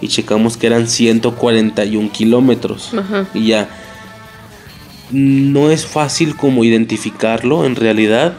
Y 0.00 0.08
checamos 0.08 0.56
que 0.56 0.66
eran 0.66 0.88
141 0.88 2.10
kilómetros. 2.10 2.92
Ajá. 2.94 3.26
Y 3.34 3.46
ya. 3.48 3.68
No 5.10 5.70
es 5.70 5.86
fácil 5.86 6.34
como 6.36 6.64
identificarlo 6.64 7.64
en 7.64 7.76
realidad. 7.76 8.34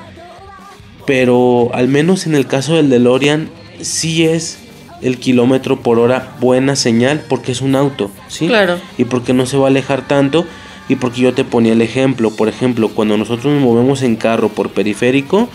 Pero 1.06 1.70
al 1.74 1.88
menos 1.88 2.28
en 2.28 2.36
el 2.36 2.48
caso 2.48 2.76
del 2.76 2.90
DeLorean, 2.90 3.50
sí 3.80 4.26
es 4.26 4.60
el 5.02 5.18
kilómetro 5.18 5.82
por 5.82 6.00
hora 6.00 6.36
buena 6.42 6.76
señal 6.76 7.24
porque 7.30 7.52
es 7.52 7.62
un 7.62 7.76
auto, 7.76 8.12
¿sí? 8.28 8.48
Claro. 8.48 8.80
Y 8.98 9.06
porque 9.06 9.34
no 9.34 9.46
se 9.46 9.58
va 9.58 9.66
a 9.66 9.70
alejar 9.70 10.08
tanto. 10.08 10.46
Y 10.90 10.96
porque 10.96 11.22
yo 11.22 11.34
te 11.34 11.44
ponía 11.44 11.74
el 11.74 11.82
ejemplo. 11.82 12.32
Por 12.32 12.50
ejemplo, 12.50 12.90
cuando 12.90 13.18
nosotros 13.18 13.54
nos 13.54 13.62
movemos 13.62 14.02
en 14.04 14.16
carro 14.16 14.50
por 14.50 14.72
periférico, 14.72 15.50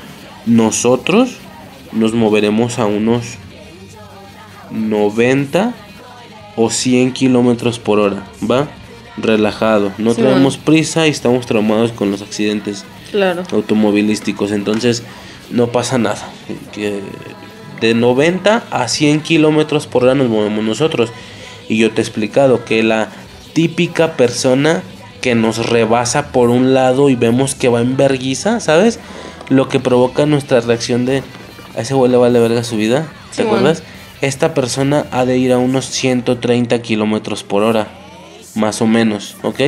nosotros 0.47 1.39
nos 1.93 2.13
moveremos 2.15 2.79
a 2.79 2.87
unos 2.87 3.23
90 4.71 5.73
o 6.57 6.71
100 6.71 7.13
kilómetros 7.13 7.79
por 7.79 7.99
hora, 7.99 8.25
¿va? 8.51 8.69
Relajado, 9.17 9.93
no 9.99 10.15
Sí, 10.15 10.23
tenemos 10.23 10.57
prisa 10.57 11.07
y 11.07 11.11
estamos 11.11 11.47
traumados 11.47 11.93
con 11.93 12.11
los 12.11 12.23
accidentes 12.23 12.85
Claro. 13.11 13.43
automovilísticos, 13.53 14.53
entonces 14.53 15.03
no 15.51 15.69
pasa 15.69 15.99
nada. 15.99 16.27
Que 16.73 17.01
de 17.81 17.95
90 17.95 18.65
a 18.71 18.89
100 18.89 19.21
kilómetros 19.21 19.87
por 19.87 20.05
hora 20.05 20.15
nos 20.15 20.29
movemos 20.29 20.65
nosotros. 20.65 21.11
Y 21.69 21.77
yo 21.77 21.91
te 21.91 22.01
he 22.01 22.05
explicado 22.05 22.65
que 22.65 22.83
la 22.83 23.09
típica 23.53 24.13
persona 24.17 24.83
que 25.21 25.35
nos 25.35 25.69
rebasa 25.69 26.33
por 26.33 26.49
un 26.49 26.73
lado 26.75 27.11
y 27.11 27.15
vemos 27.17 27.55
que 27.55 27.69
va 27.69 27.81
en 27.81 27.97
verguiza, 27.97 28.61
¿sabes? 28.61 28.99
Lo 29.51 29.69
que 29.69 29.79
provoca 29.79 30.27
nuestra 30.27 30.61
reacción 30.61 31.05
de 31.05 31.23
a 31.77 31.81
ese 31.83 31.95
güey 31.95 32.11
le 32.11 32.17
vale 32.17 32.39
verga 32.39 32.65
su 32.65 32.77
vida, 32.77 33.07
¿te 33.31 33.37
Sí, 33.37 33.43
acuerdas? 33.43 33.83
Esta 34.21 34.55
persona 34.55 35.07
ha 35.11 35.25
de 35.25 35.39
ir 35.39 35.53
a 35.53 35.59
unos 35.59 35.87
130 35.87 36.81
kilómetros 36.81 37.43
por 37.43 37.63
hora, 37.63 37.89
más 38.55 38.81
o 38.81 38.87
menos, 38.87 39.37
¿ok? 39.43 39.61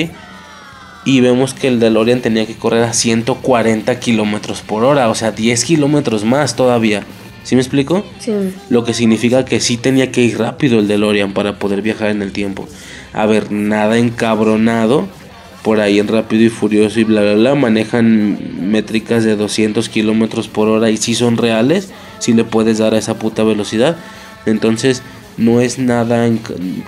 Y 1.06 1.20
vemos 1.20 1.52
que 1.54 1.68
el 1.68 1.80
DeLorean 1.80 2.20
tenía 2.20 2.46
que 2.46 2.54
correr 2.56 2.84
a 2.84 2.92
140 2.92 3.98
kilómetros 4.00 4.62
por 4.62 4.84
hora, 4.84 5.08
o 5.08 5.14
sea, 5.14 5.32
10 5.32 5.64
kilómetros 5.64 6.24
más 6.24 6.56
todavía. 6.56 7.04
¿Sí 7.42 7.56
me 7.56 7.60
explico? 7.60 8.04
Sí. 8.20 8.32
Lo 8.70 8.84
que 8.84 8.94
significa 8.94 9.44
que 9.44 9.60
sí 9.60 9.76
tenía 9.76 10.10
que 10.10 10.22
ir 10.22 10.38
rápido 10.38 10.78
el 10.78 10.88
DeLorean 10.88 11.34
para 11.34 11.58
poder 11.58 11.82
viajar 11.82 12.08
en 12.08 12.22
el 12.22 12.32
tiempo. 12.32 12.66
A 13.12 13.26
ver, 13.26 13.52
nada 13.52 13.98
encabronado. 13.98 15.08
Por 15.64 15.80
ahí 15.80 15.98
en 15.98 16.06
Rápido 16.06 16.44
y 16.44 16.50
Furioso 16.50 17.00
y 17.00 17.04
bla, 17.04 17.22
bla, 17.22 17.34
bla. 17.34 17.54
Manejan 17.56 18.70
métricas 18.70 19.24
de 19.24 19.34
200 19.34 19.88
kilómetros 19.88 20.46
por 20.46 20.68
hora 20.68 20.90
y 20.90 20.98
sí 20.98 21.14
son 21.14 21.36
reales. 21.36 21.90
Si 22.20 22.34
le 22.34 22.44
puedes 22.44 22.78
dar 22.78 22.94
a 22.94 22.98
esa 22.98 23.18
puta 23.18 23.42
velocidad. 23.42 23.96
Entonces, 24.46 25.02
no 25.36 25.60
es 25.60 25.78
nada 25.78 26.30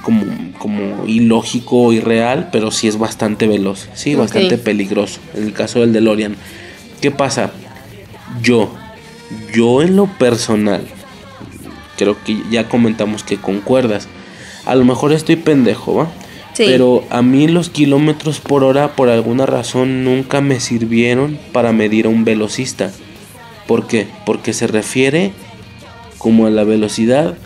como, 0.03 0.25
como 0.59 1.07
ilógico 1.07 1.85
o 1.85 1.93
irreal, 1.93 2.51
pero 2.53 2.71
sí 2.71 2.87
es 2.87 2.99
bastante 2.99 3.47
veloz. 3.47 3.89
Sí, 3.95 4.15
bastante 4.15 4.59
peligroso. 4.59 5.21
En 5.35 5.45
el 5.45 5.53
caso 5.53 5.81
del 5.81 5.93
DeLorean. 5.93 6.37
¿Qué 7.01 7.11
pasa? 7.11 7.51
Yo, 8.43 8.75
yo 9.55 9.83
en 9.83 9.97
lo 9.97 10.07
personal, 10.07 10.83
creo 11.97 12.17
que 12.25 12.41
ya 12.51 12.69
comentamos 12.69 13.25
que 13.25 13.37
concuerdas. 13.37 14.09
A 14.65 14.75
lo 14.75 14.85
mejor 14.85 15.13
estoy 15.13 15.37
pendejo, 15.37 15.95
¿va? 15.95 16.09
Pero 16.57 17.05
a 17.11 17.23
mí 17.23 17.49
los 17.49 17.71
kilómetros 17.71 18.41
por 18.41 18.65
hora 18.65 18.95
por 18.95 19.09
alguna 19.09 19.47
razón 19.47 20.05
nunca 20.05 20.41
me 20.41 20.61
sirvieron 20.61 21.39
para 21.53 21.73
medir 21.73 22.07
a 22.07 22.09
un 22.09 22.25
velocista. 22.25 22.93
¿Por 23.67 23.87
qué? 23.87 24.07
Porque 24.25 24.53
se 24.53 24.67
refiere 24.67 25.33
como 26.19 26.47
a 26.47 26.51
la 26.51 26.65
velocidad. 26.65 27.37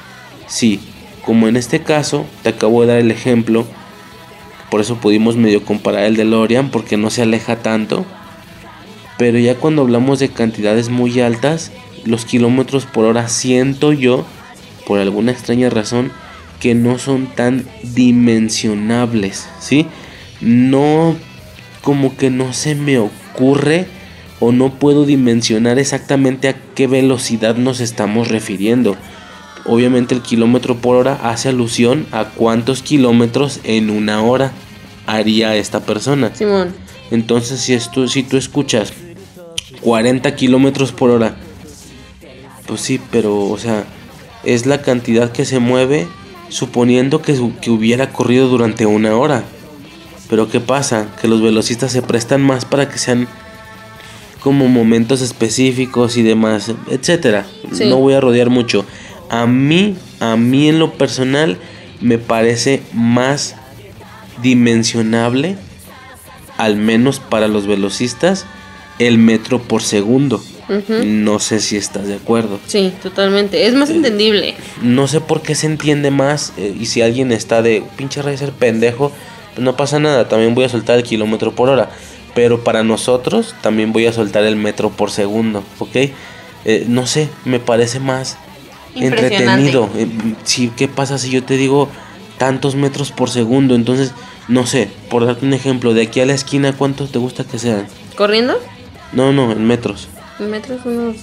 Sí, 0.46 0.80
como 1.24 1.48
en 1.48 1.56
este 1.56 1.82
caso, 1.82 2.24
te 2.42 2.50
acabo 2.50 2.82
de 2.82 2.88
dar 2.88 2.98
el 2.98 3.10
ejemplo. 3.10 3.66
Por 4.70 4.80
eso 4.80 4.96
pudimos 4.96 5.36
medio 5.36 5.64
comparar 5.64 6.04
el 6.04 6.16
DeLorean 6.16 6.70
porque 6.70 6.96
no 6.96 7.10
se 7.10 7.22
aleja 7.22 7.56
tanto. 7.56 8.04
Pero 9.18 9.38
ya 9.38 9.56
cuando 9.56 9.82
hablamos 9.82 10.18
de 10.18 10.28
cantidades 10.28 10.88
muy 10.88 11.20
altas, 11.20 11.72
los 12.04 12.24
kilómetros 12.24 12.86
por 12.86 13.04
hora 13.04 13.28
siento 13.28 13.92
yo, 13.92 14.24
por 14.86 14.98
alguna 14.98 15.32
extraña 15.32 15.68
razón, 15.68 16.12
que 16.60 16.74
no 16.74 16.98
son 16.98 17.26
tan 17.26 17.64
dimensionables, 17.82 19.48
¿sí? 19.58 19.86
No, 20.40 21.16
como 21.82 22.16
que 22.16 22.30
no 22.30 22.52
se 22.52 22.74
me 22.74 22.98
ocurre 22.98 23.86
o 24.38 24.52
no 24.52 24.74
puedo 24.74 25.04
dimensionar 25.04 25.78
exactamente 25.78 26.48
a 26.48 26.56
qué 26.74 26.86
velocidad 26.86 27.56
nos 27.56 27.80
estamos 27.80 28.28
refiriendo. 28.28 28.96
Obviamente 29.66 30.14
el 30.14 30.22
kilómetro 30.22 30.76
por 30.76 30.96
hora 30.96 31.18
hace 31.22 31.48
alusión 31.48 32.06
a 32.12 32.26
cuántos 32.26 32.82
kilómetros 32.82 33.60
en 33.64 33.90
una 33.90 34.22
hora 34.22 34.52
haría 35.06 35.56
esta 35.56 35.80
persona. 35.80 36.34
Simón. 36.34 36.74
Entonces 37.10 37.60
si, 37.60 37.74
esto, 37.74 38.08
si 38.08 38.22
tú 38.22 38.36
escuchas 38.36 38.92
40 39.82 40.34
kilómetros 40.36 40.92
por 40.92 41.10
hora, 41.10 41.36
pues 42.66 42.80
sí, 42.80 43.00
pero 43.10 43.38
o 43.48 43.58
sea, 43.58 43.84
es 44.44 44.64
la 44.64 44.80
cantidad 44.80 45.32
que 45.32 45.44
se 45.44 45.58
mueve 45.58 46.06
suponiendo 46.50 47.22
que, 47.22 47.40
que 47.60 47.70
hubiera 47.70 48.12
corrido 48.12 48.48
durante 48.48 48.84
una 48.84 49.16
hora. 49.16 49.44
Pero 50.28 50.48
¿qué 50.48 50.60
pasa? 50.60 51.08
Que 51.20 51.26
los 51.26 51.40
velocistas 51.40 51.90
se 51.90 52.02
prestan 52.02 52.42
más 52.42 52.64
para 52.64 52.88
que 52.88 52.98
sean 52.98 53.26
como 54.40 54.68
momentos 54.68 55.22
específicos 55.22 56.16
y 56.16 56.22
demás, 56.22 56.72
etcétera. 56.88 57.46
Sí. 57.72 57.86
No 57.88 57.96
voy 57.96 58.14
a 58.14 58.20
rodear 58.20 58.50
mucho. 58.50 58.84
A 59.28 59.46
mí, 59.46 59.96
a 60.18 60.36
mí 60.36 60.68
en 60.68 60.78
lo 60.78 60.92
personal 60.94 61.58
me 62.00 62.18
parece 62.18 62.82
más 62.92 63.56
dimensionable, 64.42 65.56
al 66.58 66.76
menos 66.76 67.20
para 67.20 67.48
los 67.48 67.66
velocistas, 67.66 68.46
el 68.98 69.18
metro 69.18 69.60
por 69.62 69.82
segundo. 69.82 70.42
No 70.70 71.40
sé 71.40 71.60
si 71.60 71.76
estás 71.76 72.06
de 72.06 72.14
acuerdo. 72.14 72.60
Sí, 72.66 72.92
totalmente. 73.02 73.66
Es 73.66 73.74
más 73.74 73.90
entendible. 73.90 74.54
No 74.82 75.08
sé 75.08 75.20
por 75.20 75.42
qué 75.42 75.54
se 75.54 75.66
entiende 75.66 76.10
más 76.12 76.52
eh, 76.56 76.74
y 76.78 76.86
si 76.86 77.02
alguien 77.02 77.32
está 77.32 77.60
de 77.60 77.82
pinche 77.96 78.22
racer 78.22 78.52
pendejo, 78.52 79.10
pues 79.54 79.64
no 79.64 79.76
pasa 79.76 79.98
nada, 79.98 80.28
también 80.28 80.54
voy 80.54 80.64
a 80.64 80.68
soltar 80.68 80.96
el 80.96 81.02
kilómetro 81.02 81.52
por 81.52 81.68
hora. 81.68 81.90
Pero 82.34 82.62
para 82.62 82.84
nosotros 82.84 83.56
también 83.60 83.92
voy 83.92 84.06
a 84.06 84.12
soltar 84.12 84.44
el 84.44 84.54
metro 84.54 84.90
por 84.90 85.10
segundo, 85.10 85.64
¿ok? 85.80 85.96
Eh, 86.64 86.84
no 86.86 87.06
sé, 87.06 87.28
me 87.44 87.58
parece 87.58 87.98
más 87.98 88.38
entretenido. 88.94 89.88
Eh, 89.96 90.06
si, 90.44 90.68
¿Qué 90.68 90.86
pasa 90.86 91.18
si 91.18 91.30
yo 91.30 91.42
te 91.42 91.56
digo 91.56 91.88
tantos 92.38 92.76
metros 92.76 93.10
por 93.10 93.30
segundo? 93.30 93.74
Entonces, 93.74 94.12
no 94.46 94.66
sé, 94.66 94.88
por 95.08 95.26
darte 95.26 95.44
un 95.44 95.54
ejemplo, 95.54 95.94
de 95.94 96.02
aquí 96.02 96.20
a 96.20 96.26
la 96.26 96.34
esquina, 96.34 96.72
¿cuántos 96.72 97.10
te 97.10 97.18
gusta 97.18 97.42
que 97.42 97.58
sean? 97.58 97.88
¿Corriendo? 98.14 98.56
No, 99.12 99.32
no, 99.32 99.50
en 99.50 99.66
metros. 99.66 100.08
Metros, 100.48 100.80
unos 100.84 101.16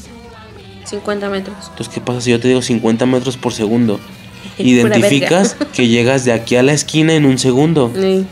50 0.86 1.30
metros. 1.30 1.56
Entonces, 1.70 1.90
¿qué 1.94 2.02
pasa 2.02 2.22
si 2.22 2.32
yo 2.32 2.40
te 2.40 2.48
digo 2.48 2.62
50 2.62 3.06
metros 3.06 3.38
por 3.38 3.54
segundo? 3.54 4.00
Identificas 4.58 5.56
que 5.74 5.88
llegas 5.88 6.26
de 6.26 6.32
aquí 6.34 6.56
a 6.56 6.64
la 6.64 6.74
esquina 6.74 7.14
en 7.14 7.26
un 7.26 7.38
segundo. 7.38 7.92
Sí. 7.96 8.26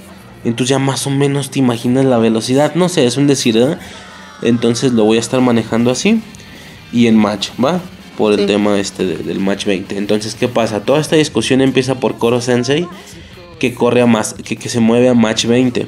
Entonces 0.43 0.69
ya 0.69 0.79
más 0.79 1.05
o 1.07 1.09
menos 1.09 1.49
te 1.49 1.59
imaginas 1.59 2.05
la 2.05 2.17
velocidad. 2.17 2.75
No 2.75 2.87
sé, 2.89 3.05
es 3.05 3.17
un 3.17 3.27
decir, 3.27 3.55
¿verdad? 3.55 3.79
Entonces 4.41 4.93
lo 4.93 5.03
voy 5.05 5.17
a 5.17 5.19
estar 5.19 5.41
manejando 5.41 5.91
así. 5.91 6.21
Y 6.93 7.07
en 7.07 7.15
match, 7.17 7.49
¿va? 7.63 7.79
Por 8.17 8.33
el 8.33 8.41
Sí. 8.41 8.45
tema 8.45 8.79
este 8.79 9.05
de- 9.05 9.17
del 9.17 9.39
match 9.39 9.65
20. 9.65 9.97
Entonces, 9.97 10.35
¿qué 10.35 10.47
pasa? 10.47 10.81
Toda 10.81 11.01
esta 11.01 11.15
discusión 11.15 11.61
empieza 11.61 11.95
por 11.95 12.17
Koro 12.17 12.41
Sensei. 12.41 12.87
Que 13.59 13.73
corre 13.73 14.01
a 14.01 14.05
más, 14.05 14.33
que, 14.35 14.55
que 14.55 14.69
se 14.69 14.79
mueve 14.79 15.09
a 15.09 15.13
match 15.13 15.45
20. 15.45 15.87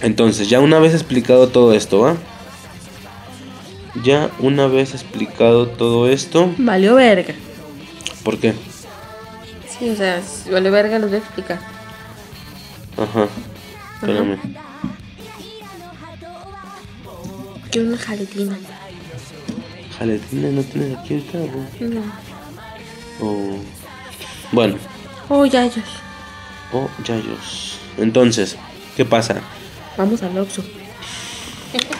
Entonces, 0.00 0.48
ya 0.48 0.58
una 0.60 0.78
vez 0.78 0.92
explicado 0.94 1.48
todo 1.48 1.72
esto, 1.74 2.00
¿va? 2.00 2.16
Ya 4.02 4.30
una 4.38 4.66
vez 4.66 4.94
explicado 4.94 5.68
todo 5.68 6.08
esto. 6.08 6.52
Valió 6.58 6.94
verga. 6.94 7.34
¿Por 8.24 8.38
qué? 8.38 8.54
Sí, 9.78 9.90
o 9.90 9.96
sea, 9.96 10.22
si 10.22 10.50
valió 10.50 10.70
verga, 10.72 10.98
los 10.98 11.10
voy 11.10 11.18
a 11.18 11.22
explicar. 11.22 11.60
Ajá. 12.96 13.26
Espérame. 14.00 14.38
Quiero 17.70 17.88
una 17.88 17.98
jaletina. 17.98 18.58
Jaletina, 19.98 20.48
¿no 20.48 20.62
tienes 20.62 20.98
aquí 20.98 21.14
ahorita? 21.14 21.38
o? 21.38 21.84
No. 21.84 22.02
O- 23.20 23.58
Bueno, 24.52 24.76
Oh, 25.28 25.46
yayos. 25.46 25.84
o 26.72 26.88
Yayos. 27.04 27.78
Entonces, 27.98 28.56
¿qué 28.96 29.04
pasa? 29.04 29.40
Vamos 29.96 30.22
al 30.22 30.36
Oxxo. 30.38 30.62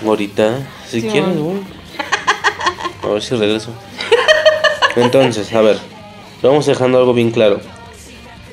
Ahorita, 0.05 0.59
si 0.89 1.01
Sí, 1.01 1.09
quieres, 1.09 1.37
güey. 1.39 1.61
A 3.03 3.09
ver 3.09 3.23
si 3.23 3.35
regreso. 3.35 3.71
Entonces, 4.97 5.53
a 5.53 5.61
ver, 5.61 5.79
vamos 6.43 6.65
dejando 6.67 6.99
algo 6.99 7.15
bien 7.15 7.31
claro. 7.31 7.61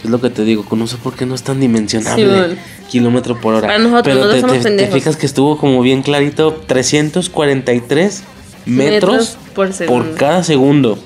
Es 0.05 0.09
lo 0.11 0.21
que 0.21 0.31
te 0.31 0.45
digo, 0.45 0.65
no 0.77 0.87
sé 0.87 0.97
por 0.99 1.15
qué 1.15 1.27
no 1.27 1.35
es 1.35 1.43
tan 1.43 1.59
dimensionable. 1.59 2.57
Kilómetro 2.91 3.41
por 3.41 3.55
hora. 3.55 3.67
Para 3.67 3.79
nosotros, 3.79 4.03
Pero 4.05 4.17
nosotros 4.17 4.35
te, 4.35 4.41
somos 4.41 4.57
te- 4.57 4.63
te 4.63 4.69
pendejos. 4.69 4.95
fijas 4.95 5.17
que 5.17 5.27
estuvo 5.27 5.59
como 5.59 5.83
bien 5.83 6.03
clarito, 6.03 6.53
343 6.67 8.23
metros, 8.67 9.37
Metros 9.57 9.87
por 9.87 10.15
cada 10.15 10.45
segundo. 10.45 10.99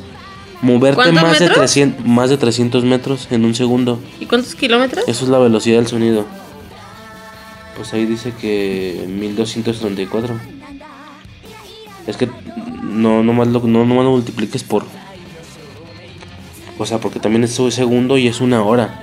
Moverte 0.61 0.95
¿Cuántos 0.97 1.15
más 1.23 1.39
de, 1.39 1.47
metros? 1.47 1.59
300, 1.59 2.07
más 2.07 2.31
de 2.31 2.37
300 2.37 2.85
metros 2.85 3.27
en 3.31 3.45
un 3.45 3.55
segundo. 3.55 3.99
¿Y 4.21 4.27
cuántos 4.27 4.55
kilómetros? 4.55 5.05
Eso 5.09 5.25
es 5.25 5.31
la 5.31 5.39
velocidad 5.39 5.79
del 5.79 5.89
sonido. 5.89 6.25
Pues 7.77 7.93
ahí 7.95 8.05
dice 8.07 8.33
que 8.41 9.05
1234. 9.09 10.39
Es 12.07 12.17
que 12.17 12.29
no 12.83 13.23
nomás 13.23 13.49
lo, 13.49 13.61
no, 13.61 13.85
nomás 13.85 14.05
lo 14.05 14.11
multipliques 14.13 14.63
por. 14.65 14.85
O 16.79 16.87
sea, 16.87 16.99
porque 16.99 17.21
también 17.21 17.45
es 17.45 17.59
un 17.59 17.71
segundo 17.71 18.19
y 18.19 18.27
es 18.29 18.41
una 18.41 18.63
hora. 18.63 19.03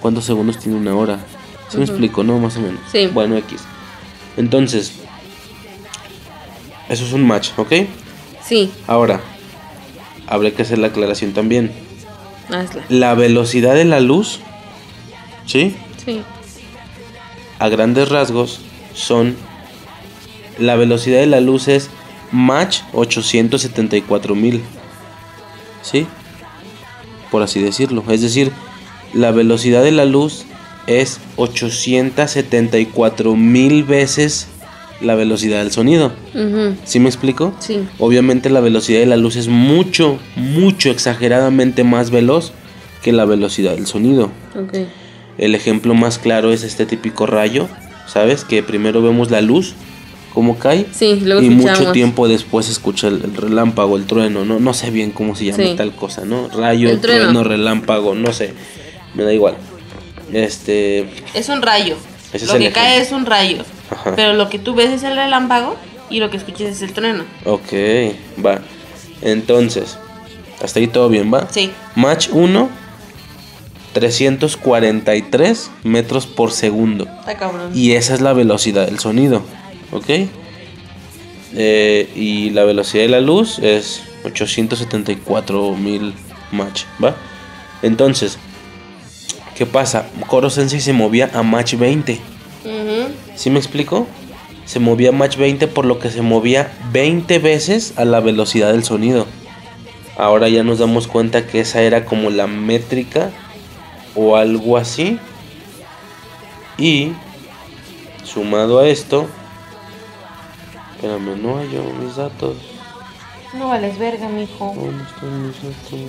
¿Cuántos 0.00 0.24
segundos 0.24 0.58
tiene 0.58 0.76
una 0.78 0.94
hora? 0.94 1.18
¿Sí 1.68 1.78
me 1.78 1.84
explico, 1.84 2.22
no? 2.24 2.38
Más 2.38 2.56
o 2.56 2.60
menos. 2.60 2.80
Sí. 2.90 3.06
Bueno, 3.08 3.36
X. 3.36 3.60
Entonces, 4.36 4.92
eso 6.88 7.04
es 7.04 7.12
un 7.12 7.26
match, 7.26 7.50
¿ok? 7.56 7.72
Sí, 8.44 8.70
Ahora, 8.86 9.20
habrá 10.28 10.50
que 10.52 10.62
hacer 10.62 10.78
la 10.78 10.88
aclaración 10.88 11.32
también. 11.32 11.72
hazla. 12.48 12.84
La 12.88 13.14
velocidad 13.14 13.74
de 13.74 13.84
la 13.84 13.98
luz, 13.98 14.38
¿sí? 15.46 15.74
Sí. 16.04 16.22
a 17.58 17.68
grandes 17.68 18.08
rasgos 18.08 18.60
son 18.94 19.34
la 20.58 20.76
velocidad 20.76 21.18
de 21.18 21.26
la 21.26 21.40
luz 21.40 21.66
es 21.66 21.90
Mach 22.32 22.78
874 22.92 24.34
mil 24.34 24.60
¿sí? 25.82 26.06
por 27.30 27.42
así 27.42 27.60
decirlo 27.60 28.02
es 28.10 28.20
decir 28.22 28.50
la 29.14 29.30
velocidad 29.30 29.82
de 29.82 29.92
la 29.92 30.04
luz 30.04 30.44
es 30.86 31.20
874 31.36 33.34
mil 33.36 33.84
veces 33.84 34.48
la 35.00 35.14
velocidad 35.14 35.58
del 35.58 35.72
sonido. 35.72 36.12
¿sí 36.84 37.00
me 37.00 37.08
explico? 37.08 37.54
Sí. 37.58 37.86
obviamente 37.98 38.48
la 38.50 38.60
velocidad 38.60 39.00
de 39.00 39.06
la 39.06 39.16
luz 39.16 39.36
es 39.36 39.48
mucho 39.48 40.18
mucho 40.36 40.90
exageradamente 40.90 41.84
más 41.84 42.10
veloz 42.10 42.52
que 43.02 43.12
la 43.12 43.24
velocidad 43.26 43.74
del 43.74 43.86
sonido 43.86 44.30
Ok. 44.58 44.74
el 45.38 45.54
ejemplo 45.54 45.94
más 45.94 46.18
claro 46.18 46.52
es 46.52 46.62
este 46.62 46.86
típico 46.86 47.26
rayo, 47.26 47.68
¿sabes? 48.06 48.44
Que 48.44 48.62
primero 48.62 49.02
vemos 49.02 49.30
la 49.30 49.42
luz, 49.42 49.74
cómo 50.36 50.58
cae, 50.58 50.84
Sí, 50.92 51.18
luego 51.24 51.40
y 51.40 51.48
mucho 51.48 51.92
tiempo 51.92 52.28
después 52.28 52.68
escucha 52.68 53.08
el, 53.08 53.24
el 53.24 53.34
relámpago, 53.34 53.96
el 53.96 54.04
trueno, 54.04 54.44
no, 54.44 54.60
no 54.60 54.74
sé 54.74 54.90
bien 54.90 55.10
cómo 55.10 55.34
se 55.34 55.46
llama 55.46 55.64
Sí. 55.64 55.74
tal 55.78 55.94
cosa, 55.96 56.26
¿no? 56.26 56.48
Rayo, 56.48 56.90
El 56.90 57.00
trueno. 57.00 57.22
trueno, 57.22 57.42
relámpago, 57.42 58.14
no 58.14 58.34
sé, 58.34 58.52
me 59.14 59.22
da 59.24 59.32
igual. 59.32 59.56
Este, 60.34 61.08
Es 61.32 61.48
un 61.48 61.62
rayo. 61.62 61.96
Ese 62.34 62.44
es 62.44 62.50
lo 62.50 62.56
el 62.58 62.64
que 62.64 62.72
cae 62.72 63.00
es 63.00 63.12
un 63.12 63.24
rayo. 63.24 63.64
Ajá. 63.90 64.12
Pero 64.14 64.34
lo 64.34 64.50
que 64.50 64.58
tú 64.58 64.74
ves 64.74 64.90
es 64.90 65.04
el 65.04 65.16
relámpago 65.16 65.74
y 66.10 66.20
lo 66.20 66.28
que 66.30 66.36
escuchas 66.36 66.68
es 66.68 66.82
el 66.82 66.92
trueno. 66.92 67.24
ok, 67.46 67.72
va. 68.44 68.60
Entonces, 69.22 69.96
hasta 70.62 70.80
ahí 70.80 70.86
todo 70.86 71.08
bien, 71.08 71.32
¿va? 71.32 71.48
Sí. 71.50 71.70
Match 71.94 72.28
1, 72.30 72.68
343 73.94 75.70
metros 75.84 76.26
por 76.26 76.52
segundo. 76.52 77.06
Está 77.20 77.38
cabrón. 77.38 77.70
Y 77.74 77.92
esa 77.92 78.12
es 78.12 78.20
la 78.20 78.34
velocidad 78.34 78.84
del 78.86 78.98
sonido, 78.98 79.40
¿ok? 79.92 80.28
Eh, 81.54 82.10
y 82.14 82.50
la 82.50 82.64
velocidad 82.64 83.04
de 83.04 83.08
la 83.08 83.20
luz 83.20 83.58
es 83.60 84.02
874 84.24 85.74
mil 85.76 86.12
Mach, 86.52 86.84
¿va? 87.02 87.14
Entonces, 87.82 88.38
¿qué 89.56 89.66
pasa? 89.66 90.08
Koro 90.26 90.50
Sensei 90.50 90.80
se 90.80 90.92
movía 90.92 91.30
a 91.32 91.42
Mach 91.42 91.74
20. 91.74 92.12
Ujú. 92.64 93.12
¿Sí 93.34 93.50
me 93.50 93.58
explico? 93.58 94.06
Se 94.64 94.80
movía 94.80 95.12
Mach 95.12 95.36
20 95.36 95.68
por 95.68 95.84
lo 95.84 95.98
que 95.98 96.10
se 96.10 96.22
movía 96.22 96.72
20 96.92 97.38
veces 97.38 97.94
a 97.96 98.04
la 98.04 98.20
velocidad 98.20 98.72
del 98.72 98.84
sonido. 98.84 99.26
Ahora 100.16 100.48
ya 100.48 100.64
nos 100.64 100.78
damos 100.78 101.06
cuenta 101.06 101.46
que 101.46 101.60
esa 101.60 101.82
era 101.82 102.06
como 102.06 102.30
la 102.30 102.46
métrica 102.46 103.30
o 104.14 104.36
algo 104.36 104.76
así. 104.76 105.18
Y 106.78 107.12
sumado 108.24 108.80
a 108.80 108.88
esto, 108.88 109.28
espérame, 110.96 111.40
no 111.40 111.58
hallo 111.58 111.84
mis 112.00 112.16
datos. 112.16 112.56
No 113.54 113.68
vales 113.68 113.96
verga, 113.98 114.28
mijo. 114.28 114.74
¿Dónde 114.74 115.04
están 115.04 115.46
mis 115.46 115.54
datos? 115.62 116.00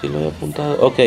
Sí 0.00 0.08
lo 0.08 0.20
he 0.20 0.28
apuntado. 0.28 0.78
Ok. 0.80 0.98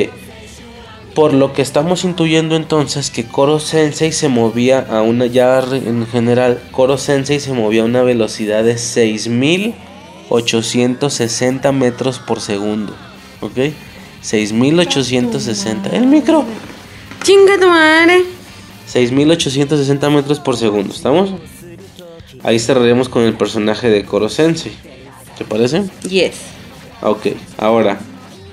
Por 1.15 1.33
lo 1.33 1.53
que 1.53 1.63
estamos 1.63 2.03
intuyendo 2.03 2.55
entonces 2.55 3.09
que 3.09 3.25
Koro 3.25 3.59
Sensei 3.59 4.11
se 4.11 4.29
movía 4.29 4.85
a 4.87 5.01
una 5.01 5.25
ya 5.25 5.57
en 5.59 6.05
general 6.05 6.61
Koro 6.71 6.99
Sensei 6.99 7.39
se 7.39 7.53
movía 7.53 7.81
a 7.81 7.85
una 7.85 8.03
velocidad 8.03 8.63
de 8.63 8.77
6860 8.77 11.71
metros 11.71 12.19
por 12.19 12.39
segundo. 12.39 12.93
¿Ok? 13.41 13.57
6860. 14.21 15.89
El 15.89 16.05
micro. 16.05 16.45
Chinga 17.23 17.57
tu 17.59 17.67
madre. 17.67 18.36
6860 18.87 20.09
metros 20.09 20.39
por 20.39 20.57
segundo. 20.57 20.93
¿Estamos? 20.93 21.31
Ahí 22.43 22.59
cerraremos 22.59 23.09
con 23.09 23.23
el 23.23 23.33
personaje 23.33 23.89
de 23.89 24.03
Koro 24.05 24.29
Sensei. 24.29 24.71
¿Te 25.37 25.45
parece? 25.45 25.83
Yes. 26.07 26.35
Ok, 27.01 27.27
ahora, 27.57 27.99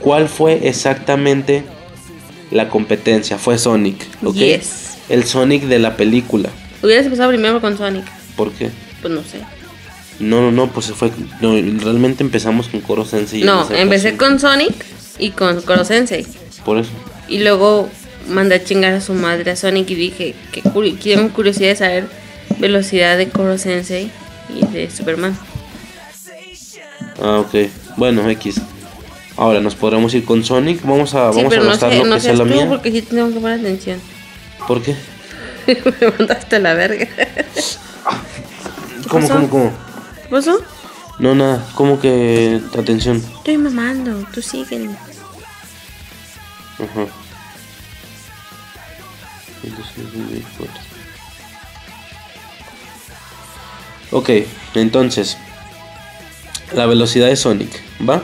¿cuál 0.00 0.28
fue 0.28 0.68
exactamente 0.68 1.64
la 2.50 2.68
competencia? 2.68 3.38
Fue 3.38 3.56
Sonic, 3.58 4.04
¿ok? 4.22 4.34
Yes. 4.34 4.98
El 5.08 5.24
Sonic 5.24 5.64
de 5.64 5.78
la 5.78 5.96
película. 5.96 6.50
Hubieras 6.82 7.06
empezado 7.06 7.30
primero 7.30 7.60
con 7.60 7.78
Sonic. 7.78 8.04
¿Por 8.36 8.52
qué? 8.52 8.70
Pues 9.00 9.14
no 9.14 9.22
sé. 9.22 9.40
No, 10.18 10.40
no, 10.40 10.52
no, 10.52 10.70
pues 10.70 10.86
se 10.86 10.92
fue. 10.92 11.10
No, 11.40 11.52
realmente 11.52 12.22
empezamos 12.22 12.68
con 12.68 12.80
Koro 12.80 13.04
Sensei. 13.04 13.40
en 13.40 13.46
No, 13.46 13.68
empecé 13.70 14.16
con 14.16 14.38
Sonic 14.38 14.74
y 15.18 15.30
con 15.30 15.60
Koro 15.62 15.84
Sensei. 15.84 16.26
Por 16.64 16.78
eso. 16.78 16.90
Y 17.28 17.38
luego 17.38 17.88
mandé 18.28 18.56
a 18.56 18.64
chingar 18.64 18.94
a 18.94 19.00
su 19.00 19.14
madre 19.14 19.50
a 19.50 19.56
Sonic 19.56 19.90
y 19.90 19.94
dije 19.94 20.34
que 20.52 20.62
tengo 20.62 21.30
curiosidad 21.30 21.68
de 21.70 21.76
saber 21.76 22.08
velocidad 22.58 23.16
de 23.18 23.28
Koro 23.28 23.58
Sensei 23.58 24.10
y 24.48 24.66
de 24.66 24.90
Superman. 24.90 25.36
Ah, 27.20 27.38
ok. 27.40 27.70
Bueno, 27.96 28.28
X. 28.30 28.60
Ahora 29.36 29.60
nos 29.60 29.74
podremos 29.74 30.14
ir 30.14 30.24
con 30.24 30.44
Sonic. 30.44 30.82
Vamos 30.82 31.14
a, 31.14 31.32
sí, 31.32 31.38
vamos 31.38 31.44
a 31.44 31.48
pero 31.48 31.64
no 31.64 31.70
gastar 31.70 31.92
sé, 31.92 31.98
lo 31.98 32.04
no 32.06 32.14
que 32.14 32.20
sea 32.20 32.34
la 32.34 32.44
mía. 32.44 32.68
porque 32.68 32.90
sí 32.92 33.02
tengo 33.02 33.28
que 33.32 33.40
poner 33.40 33.60
atención. 33.60 34.00
¿Por 34.66 34.82
qué? 34.82 34.94
Me 35.66 36.10
mandaste 36.18 36.56
a 36.56 36.58
la 36.60 36.74
verga. 36.74 37.08
¿Cómo, 39.08 39.28
cómo, 39.28 39.50
cómo? 39.50 39.72
¿Qué 40.22 40.28
pasó? 40.28 40.58
No, 41.18 41.34
nada. 41.34 41.66
¿Cómo 41.74 42.00
que 42.00 42.60
atención? 42.78 43.22
Estoy 43.38 43.58
mamando, 43.58 44.24
tú 44.32 44.42
sígueme. 44.42 44.94
Ajá. 46.78 47.06
164. 49.70 50.94
Ok, 54.12 54.30
entonces, 54.74 55.36
la 56.72 56.86
velocidad 56.86 57.26
de 57.26 57.36
Sonic, 57.36 57.70
¿va? 58.08 58.22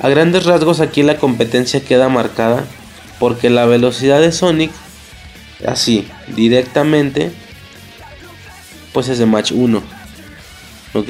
A 0.00 0.08
grandes 0.08 0.44
rasgos 0.44 0.80
aquí 0.80 1.02
la 1.02 1.18
competencia 1.18 1.84
queda 1.84 2.08
marcada 2.08 2.64
porque 3.18 3.50
la 3.50 3.64
velocidad 3.64 4.20
de 4.20 4.32
Sonic, 4.32 4.70
así, 5.66 6.06
directamente, 6.36 7.32
pues 8.92 9.08
es 9.08 9.18
de 9.18 9.26
match 9.26 9.52
1. 9.52 9.82
¿Ok? 10.94 11.08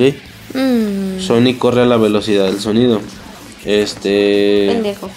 Mm, 0.54 1.20
Sonic 1.20 1.58
corre 1.58 1.82
a 1.82 1.86
la 1.86 1.96
velocidad 1.96 2.46
del 2.46 2.60
sonido. 2.60 3.00
Este... 3.64 4.68
pendejo. 4.72 5.10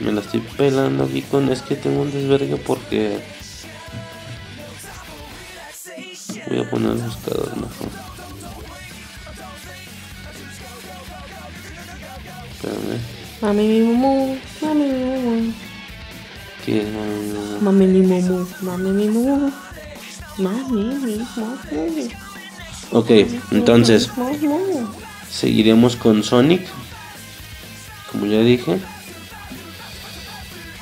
Me 0.00 0.12
la 0.12 0.20
estoy 0.20 0.40
pelando 0.40 1.04
aquí 1.04 1.22
con. 1.22 1.48
Es 1.50 1.62
que 1.62 1.76
tengo 1.76 2.02
un 2.02 2.12
desvergue 2.12 2.56
porque. 2.56 3.20
Voy 6.48 6.58
a 6.60 6.70
poner 6.70 6.90
el 6.90 6.98
buscador 6.98 7.56
mejor. 7.56 7.88
Espérame. 12.54 12.98
Mami 13.40 13.68
mi 13.68 13.80
mumu, 13.80 14.36
mami 14.62 14.84
mi 14.84 15.04
mumu, 15.04 15.52
¿Qué 16.64 16.80
es, 16.82 16.88
mami? 16.88 17.60
mami 17.60 17.86
mi 17.86 18.02
mumu, 18.06 18.46
mami 18.62 18.90
mi 18.90 19.08
mumu, 19.08 19.52
mami 20.38 20.82
mi 21.04 21.18
mumu. 21.36 22.08
Ok, 22.92 23.10
entonces 23.50 24.10
seguiremos 25.30 25.96
con 25.96 26.22
Sonic. 26.22 26.62
Como 28.10 28.26
ya 28.26 28.40
dije. 28.40 28.80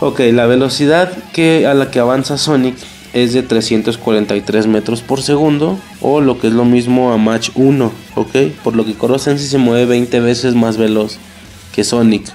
Ok, 0.04 0.18
la 0.32 0.46
velocidad 0.46 1.16
que, 1.32 1.64
a 1.64 1.74
la 1.74 1.92
que 1.92 2.00
avanza 2.00 2.36
Sonic 2.36 2.74
es 3.12 3.32
de 3.34 3.44
343 3.44 4.66
metros 4.66 5.00
por 5.00 5.22
segundo. 5.22 5.78
O 6.00 6.20
lo 6.20 6.40
que 6.40 6.48
es 6.48 6.52
lo 6.52 6.64
mismo 6.64 7.12
a 7.12 7.18
Match 7.18 7.50
1. 7.54 7.92
Ok, 8.16 8.36
por 8.64 8.74
lo 8.74 8.84
que 8.84 8.94
Koro 8.94 9.20
Sensei 9.20 9.46
se 9.46 9.58
mueve 9.58 9.86
20 9.86 10.18
veces 10.18 10.56
más 10.56 10.76
veloz 10.76 11.18
que 11.72 11.84
Sonic. 11.84 12.34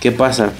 ¿Qué 0.00 0.10
pasa? 0.10 0.52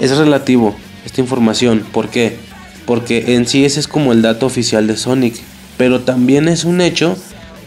Es 0.00 0.16
relativo 0.16 0.74
esta 1.04 1.20
información. 1.20 1.86
¿Por 1.92 2.08
qué? 2.08 2.36
Porque 2.84 3.36
en 3.36 3.46
sí 3.46 3.64
ese 3.64 3.78
es 3.78 3.86
como 3.86 4.12
el 4.12 4.22
dato 4.22 4.46
oficial 4.46 4.88
de 4.88 4.96
Sonic. 4.96 5.36
Pero 5.76 6.00
también 6.00 6.48
es 6.48 6.64
un 6.64 6.80
hecho 6.80 7.16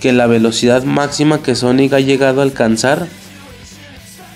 que 0.01 0.11
la 0.11 0.27
velocidad 0.27 0.83
máxima 0.83 1.41
que 1.41 1.55
Sonic 1.55 1.93
ha 1.93 2.01
llegado 2.01 2.41
a 2.41 2.43
alcanzar 2.43 3.07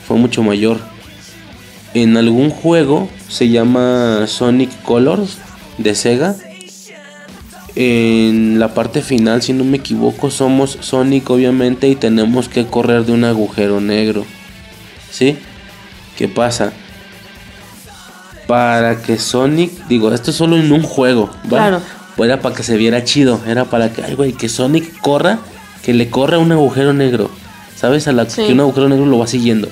fue 0.07 0.15
mucho 0.15 0.41
mayor. 0.41 0.92
En 1.93 2.17
algún 2.17 2.49
juego 2.49 3.07
se 3.27 3.49
llama 3.49 4.25
Sonic 4.27 4.81
Colors 4.83 5.37
de 5.77 5.93
Sega. 5.95 6.35
En 7.75 8.59
la 8.59 8.73
parte 8.73 9.01
final, 9.01 9.41
si 9.41 9.53
no 9.53 9.63
me 9.63 9.77
equivoco, 9.77 10.29
somos 10.29 10.77
Sonic 10.81 11.29
obviamente 11.29 11.87
y 11.89 11.95
tenemos 11.95 12.49
que 12.49 12.65
correr 12.67 13.05
de 13.05 13.13
un 13.13 13.23
agujero 13.23 13.81
negro. 13.81 14.25
¿Sí? 15.11 15.37
¿Qué 16.17 16.27
pasa? 16.27 16.71
Para 18.47 19.01
que 19.01 19.17
Sonic, 19.17 19.71
digo, 19.87 20.11
esto 20.11 20.31
es 20.31 20.37
solo 20.37 20.57
en 20.57 20.71
un 20.71 20.83
juego, 20.83 21.29
¿va? 21.45 21.57
Claro. 21.69 21.81
Era 22.17 22.41
para 22.41 22.53
que 22.55 22.61
se 22.63 22.77
viera 22.77 23.03
chido, 23.03 23.39
era 23.47 23.65
para 23.65 23.91
que, 23.91 24.03
ay, 24.03 24.13
güey, 24.13 24.33
que 24.33 24.49
Sonic 24.49 24.99
corra, 24.99 25.39
que 25.81 25.93
le 25.93 26.09
corra 26.09 26.37
un 26.37 26.51
agujero 26.51 26.93
negro. 26.93 27.31
¿Sabes? 27.75 28.07
A 28.07 28.11
la 28.13 28.29
Sí. 28.29 28.45
que 28.45 28.53
un 28.53 28.59
agujero 28.59 28.87
negro 28.87 29.05
lo 29.07 29.17
va 29.17 29.27
siguiendo. 29.27 29.67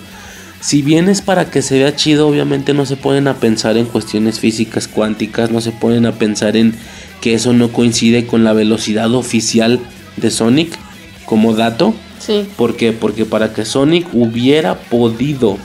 Si 0.61 0.83
bien 0.83 1.09
es 1.09 1.21
para 1.21 1.49
que 1.49 1.63
se 1.63 1.79
vea 1.79 1.95
chido, 1.95 2.27
obviamente 2.27 2.75
no 2.75 2.85
se 2.85 2.95
ponen 2.95 3.27
a 3.27 3.37
pensar 3.37 3.77
en 3.77 3.87
cuestiones 3.87 4.39
físicas 4.39 4.87
cuánticas, 4.87 5.49
no 5.49 5.59
se 5.59 5.71
ponen 5.71 6.05
a 6.05 6.13
pensar 6.13 6.55
en 6.55 6.75
que 7.19 7.33
eso 7.33 7.51
no 7.51 7.71
coincide 7.73 8.27
con 8.27 8.43
la 8.43 8.53
velocidad 8.53 9.11
oficial 9.15 9.79
de 10.17 10.29
Sonic 10.29 10.77
como 11.25 11.55
dato. 11.55 11.95
Sí. 12.19 12.45
¿Por 12.57 12.77
qué? 12.77 12.93
Porque 12.93 13.25
para 13.25 13.53
que 13.53 13.65
Sonic 13.65 14.07
hubiera 14.13 14.75
podido 14.75 15.57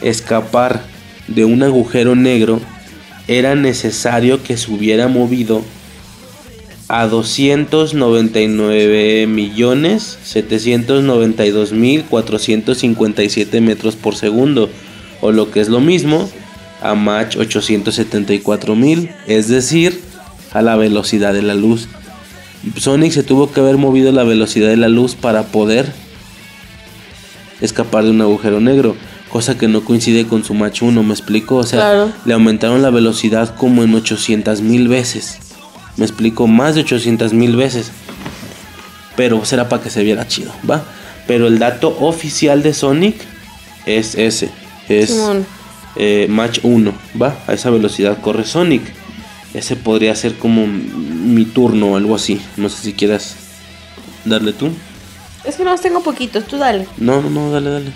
escapar 0.00 0.82
de 1.28 1.44
un 1.44 1.62
agujero 1.62 2.14
negro, 2.14 2.60
era 3.28 3.54
necesario 3.54 4.42
que 4.42 4.56
se 4.56 4.70
hubiera 4.70 5.08
movido 5.08 5.62
a 6.88 7.06
299 7.08 9.26
millones 9.26 10.18
792 10.22 11.72
mil 11.72 12.04
457 12.04 13.60
metros 13.60 13.96
por 13.96 14.14
segundo, 14.14 14.70
o 15.20 15.32
lo 15.32 15.50
que 15.50 15.60
es 15.60 15.68
lo 15.68 15.80
mismo, 15.80 16.30
a 16.82 16.94
Mach 16.94 17.36
874 17.36 18.76
mil, 18.76 19.10
es 19.26 19.48
decir, 19.48 20.00
a 20.52 20.62
la 20.62 20.76
velocidad 20.76 21.32
de 21.32 21.42
la 21.42 21.54
luz. 21.54 21.88
Sonic 22.76 23.12
se 23.12 23.22
tuvo 23.22 23.52
que 23.52 23.60
haber 23.60 23.76
movido 23.78 24.10
a 24.10 24.12
la 24.12 24.24
velocidad 24.24 24.68
de 24.68 24.76
la 24.76 24.88
luz 24.88 25.14
para 25.14 25.44
poder 25.44 25.86
escapar 27.60 28.04
de 28.04 28.10
un 28.10 28.20
agujero 28.20 28.60
negro, 28.60 28.96
cosa 29.30 29.56
que 29.58 29.68
no 29.68 29.84
coincide 29.84 30.26
con 30.26 30.44
su 30.44 30.54
Mach 30.54 30.82
1, 30.82 31.02
¿me 31.02 31.14
explico? 31.14 31.56
O 31.56 31.64
sea, 31.64 31.80
Claro. 31.80 32.12
le 32.24 32.34
aumentaron 32.34 32.82
la 32.82 32.90
velocidad 32.90 33.54
como 33.56 33.82
en 33.82 33.94
800 33.94 34.60
mil 34.60 34.88
veces. 34.88 35.38
Me 35.96 36.04
explico, 36.04 36.46
más 36.46 36.74
de 36.74 36.82
800 36.82 37.32
mil 37.32 37.56
veces. 37.56 37.90
Pero 39.16 39.44
será 39.44 39.68
para 39.68 39.82
que 39.82 39.90
se 39.90 40.02
viera 40.04 40.28
chido, 40.28 40.52
¿va? 40.68 40.84
Pero 41.26 41.46
el 41.46 41.58
dato 41.58 41.96
oficial 42.00 42.62
de 42.62 42.74
Sonic 42.74 43.16
es 43.86 44.14
ese. 44.14 44.50
Es 44.88 45.16
eh, 45.96 46.26
Mach 46.28 46.58
1, 46.62 46.92
¿va? 47.20 47.38
A 47.46 47.54
esa 47.54 47.70
velocidad 47.70 48.20
corre 48.20 48.44
Sonic. 48.44 48.82
Ese 49.54 49.74
podría 49.74 50.14
ser 50.14 50.34
como 50.36 50.66
mi 50.66 51.46
turno 51.46 51.92
o 51.92 51.96
algo 51.96 52.14
así. 52.14 52.40
No 52.56 52.68
sé 52.68 52.82
si 52.82 52.92
quieras 52.92 53.36
darle 54.26 54.52
tú. 54.52 54.70
Es 55.44 55.56
que 55.56 55.64
no 55.64 55.74
tengo 55.78 56.02
poquitos, 56.02 56.44
tú 56.46 56.58
dale. 56.58 56.86
No, 56.98 57.22
no, 57.22 57.30
no, 57.30 57.50
dale, 57.50 57.70
dale. 57.70 57.92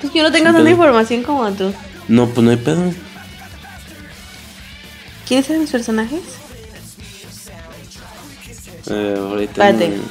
Pues 0.00 0.12
yo 0.12 0.22
no 0.22 0.30
tengo 0.30 0.52
tanta 0.52 0.70
información 0.70 1.22
como 1.22 1.50
tú. 1.52 1.72
No, 2.06 2.28
pues 2.28 2.44
no 2.44 2.50
hay 2.50 2.56
pedo. 2.56 2.92
¿Quiénes 5.26 5.48
eran 5.50 5.62
los 5.62 5.70
personajes? 5.70 6.20
Eh, 8.90 9.14
ahorita 9.18 9.68
Espérate. 9.70 9.96
no- 9.96 10.02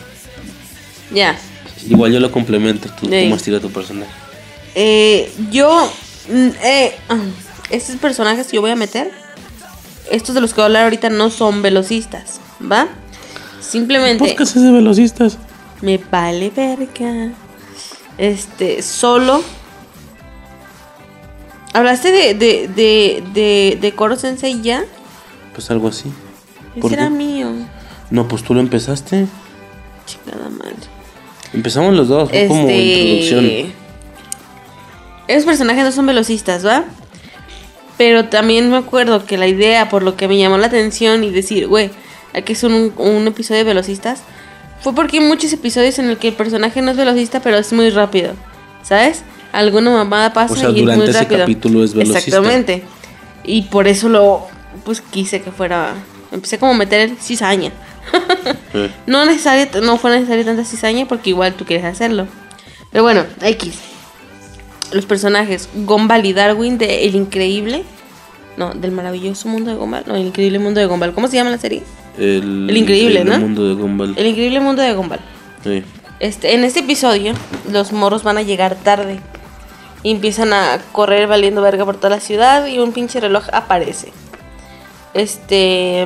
Ya. 1.16 1.38
Igual 1.88 2.14
yo 2.14 2.20
lo 2.20 2.32
complemento. 2.32 2.90
Tú, 3.00 3.08
Ey. 3.14 3.26
¿Cómo 3.26 3.36
estira 3.36 3.60
tu 3.60 3.70
personaje? 3.72 4.12
Eh, 4.76 5.32
yo. 5.52 5.90
mm, 6.30 6.48
Eh, 6.64 6.96
ah, 7.10 7.18
estos 7.70 7.96
personajes 7.98 8.48
que 8.48 8.56
yo 8.56 8.62
voy 8.62 8.72
a 8.72 8.76
meter. 8.76 9.12
Estos 10.12 10.36
de 10.36 10.42
los 10.42 10.52
que 10.52 10.58
voy 10.58 10.64
a 10.64 10.66
hablar 10.66 10.84
ahorita 10.84 11.10
no 11.10 11.30
son 11.30 11.62
velocistas. 11.62 12.40
¿Va? 12.62 12.88
Simplemente. 13.62 14.24
Podcast 14.28 14.56
es 14.56 14.62
de 14.64 14.72
velocistas. 14.72 15.38
Me 15.82 15.98
vale 15.98 16.50
verga. 16.52 17.32
Este, 18.18 18.82
solo. 18.82 19.44
¿Hablaste 21.74 22.12
de, 22.12 22.34
de, 22.36 22.70
de, 22.74 23.24
de, 23.34 23.78
de 23.82 23.92
Koro 23.94 24.16
Sensei 24.16 24.62
ya? 24.62 24.86
Pues 25.54 25.70
algo 25.72 25.90
así. 25.90 26.10
¿Por 26.80 26.86
Ese 26.92 26.94
era 27.02 27.10
qué? 27.10 27.16
No, 28.10 28.28
pues 28.28 28.44
tú 28.44 28.54
lo 28.54 28.60
empezaste. 28.60 29.28
Chingada 30.06 30.50
madre. 30.50 30.76
Empezamos 31.54 31.94
los 31.94 32.08
dos, 32.08 32.30
fue 32.30 32.48
como 32.48 32.70
introducción. 32.70 33.46
Este. 33.46 33.72
Esos 35.28 35.46
personajes 35.46 35.84
no 35.84 35.92
son 35.92 36.06
velocistas, 36.06 36.66
¿va? 36.66 36.84
Pero 37.98 38.26
también 38.26 38.70
me 38.70 38.78
acuerdo 38.78 39.26
que 39.26 39.38
la 39.38 39.48
idea, 39.48 39.90
por 39.90 40.04
lo 40.04 40.16
que 40.16 40.28
me 40.28 40.38
llamó 40.38 40.58
la 40.58 40.68
atención 40.68 41.24
y 41.24 41.32
decir, 41.32 41.68
güey, 41.68 41.90
aquí 42.34 42.54
es 42.54 42.64
un, 42.64 42.94
un 42.98 43.28
episodio 43.28 43.60
de 43.60 43.64
velocistas, 43.64 44.22
fue 44.82 44.94
porque 44.94 45.18
hay 45.20 45.26
muchos 45.26 45.52
episodios 45.54 45.98
en 45.98 46.10
el 46.10 46.18
que 46.18 46.28
el 46.28 46.34
personaje 46.36 46.82
no 46.82 46.92
es 46.92 46.98
velocista, 46.98 47.40
pero 47.40 47.58
es 47.58 47.72
muy 47.74 47.90
rápido, 47.90 48.34
¿sabes? 48.84 49.24
Alguna 49.52 49.90
mamada 49.92 50.34
pasa 50.34 50.54
O 50.54 50.58
sea, 50.58 50.70
y 50.70 50.74
es 50.74 50.82
durante 50.82 51.02
muy 51.02 51.10
ese 51.10 51.20
rápido. 51.20 51.40
capítulo 51.40 51.84
es 51.84 51.94
velocista. 51.94 52.20
Exactamente. 52.20 52.84
Y 53.46 53.64
por 53.64 53.88
eso 53.88 54.10
lo, 54.10 54.46
pues 54.84 55.00
quise 55.02 55.42
que 55.42 55.52
fuera, 55.52 55.94
empecé 56.36 56.60
como 56.60 56.74
a 56.74 56.76
meter 56.76 57.12
cizaña. 57.20 57.72
No 59.08 59.26
necesario, 59.26 59.82
no 59.82 59.98
fue 59.98 60.12
necesaria 60.12 60.44
tanta 60.46 60.66
cizaña 60.66 61.08
porque 61.08 61.30
igual 61.30 61.54
tú 61.54 61.66
quieres 61.66 61.86
hacerlo. 61.86 62.28
Pero 62.92 63.04
bueno, 63.04 63.26
X. 63.42 63.80
Los 64.92 65.06
personajes 65.06 65.70
Gumball 65.74 66.26
y 66.26 66.34
Darwin 66.34 66.78
de 66.78 67.06
El 67.06 67.16
Increíble. 67.16 67.84
No, 68.58 68.74
del 68.74 68.92
maravilloso 68.92 69.48
mundo 69.48 69.72
de 69.72 69.78
Gumball. 69.78 70.04
No, 70.08 70.16
El 70.16 70.28
Increíble 70.28 70.60
Mundo 70.60 70.80
de 70.80 70.86
Gumball. 70.86 71.14
¿Cómo 71.14 71.28
se 71.28 71.36
llama 71.38 71.50
la 71.50 71.58
serie? 71.58 71.84
El, 72.18 72.68
El 72.70 72.78
increíble, 72.78 73.26
¿no? 73.26 73.40
mundo 73.40 73.68
de 73.68 73.74
Gumball. 73.74 74.14
El 74.18 74.28
Increíble 74.28 74.60
Mundo 74.60 74.82
de 74.82 74.94
Gumball. 74.94 75.20
Sí. 75.64 75.84
Este, 76.20 76.54
en 76.54 76.64
este 76.64 76.80
episodio, 76.82 77.34
los 77.72 77.92
morros 77.92 78.24
van 78.24 78.38
a 78.38 78.42
llegar 78.42 78.76
tarde. 78.76 79.20
Y 80.04 80.12
empiezan 80.12 80.54
a 80.54 80.80
correr 80.92 81.28
valiendo 81.28 81.62
verga 81.62 81.84
por 81.84 81.98
toda 81.98 82.12
la 82.12 82.20
ciudad. 82.20 82.68
Y 82.68 82.80
un 82.80 82.92
pinche 82.94 83.20
reloj 83.20 83.46
aparece. 83.52 84.14
Este. 85.16 86.06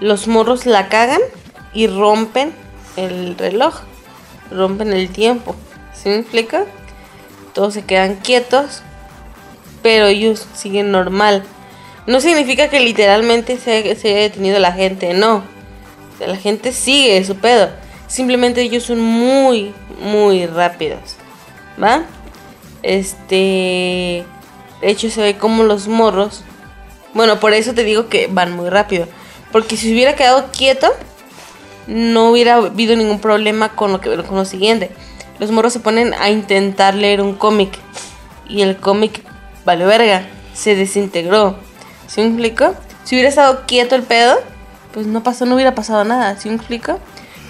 Los 0.00 0.26
morros 0.26 0.66
la 0.66 0.88
cagan 0.88 1.20
y 1.74 1.88
rompen 1.88 2.54
el 2.96 3.36
reloj. 3.36 3.80
Rompen 4.50 4.92
el 4.92 5.10
tiempo. 5.10 5.54
¿Sí 5.92 6.08
me 6.08 6.16
explica? 6.16 6.64
Todos 7.52 7.74
se 7.74 7.84
quedan 7.84 8.16
quietos. 8.16 8.82
Pero 9.82 10.06
ellos 10.06 10.46
siguen 10.54 10.92
normal. 10.92 11.42
No 12.06 12.20
significa 12.20 12.68
que 12.68 12.80
literalmente 12.80 13.58
se, 13.58 13.78
haya 13.78 14.20
detenido 14.20 14.58
la 14.58 14.72
gente, 14.72 15.12
no. 15.12 15.42
La 16.24 16.36
gente 16.36 16.72
sigue 16.72 17.24
su 17.24 17.36
pedo. 17.36 17.70
Simplemente 18.06 18.62
ellos 18.62 18.84
son 18.84 19.00
muy, 19.00 19.74
muy 20.00 20.46
rápidos. 20.46 21.16
¿Va? 21.82 22.04
Este. 22.82 24.24
De 24.80 24.90
hecho, 24.90 25.10
se 25.10 25.20
ve 25.20 25.36
como 25.36 25.64
los 25.64 25.88
morros. 25.88 26.44
Bueno, 27.14 27.40
por 27.40 27.52
eso 27.52 27.74
te 27.74 27.84
digo 27.84 28.08
que 28.08 28.28
van 28.30 28.52
muy 28.52 28.70
rápido. 28.70 29.06
Porque 29.50 29.76
si 29.76 29.88
se 29.88 29.92
hubiera 29.92 30.16
quedado 30.16 30.50
quieto, 30.50 30.88
no 31.86 32.30
hubiera 32.30 32.54
habido 32.54 32.96
ningún 32.96 33.20
problema 33.20 33.70
con 33.70 33.92
lo, 33.92 34.00
que, 34.00 34.16
con 34.22 34.36
lo 34.36 34.44
siguiente. 34.44 34.90
Los 35.38 35.50
morros 35.50 35.72
se 35.72 35.80
ponen 35.80 36.14
a 36.14 36.30
intentar 36.30 36.94
leer 36.94 37.20
un 37.20 37.34
cómic. 37.34 37.78
Y 38.48 38.62
el 38.62 38.76
cómic, 38.76 39.22
vale 39.64 39.84
verga, 39.84 40.26
se 40.54 40.74
desintegró. 40.74 41.56
¿Sí 42.06 42.20
me 42.20 42.28
explico? 42.28 42.74
Si 43.04 43.14
hubiera 43.14 43.28
estado 43.28 43.62
quieto 43.66 43.94
el 43.94 44.02
pedo, 44.02 44.38
pues 44.92 45.06
no 45.06 45.22
pasó, 45.22 45.46
no 45.46 45.54
hubiera 45.54 45.74
pasado 45.74 46.04
nada. 46.04 46.38
¿Sí 46.38 46.48
me 46.48 46.56
explico? 46.56 46.98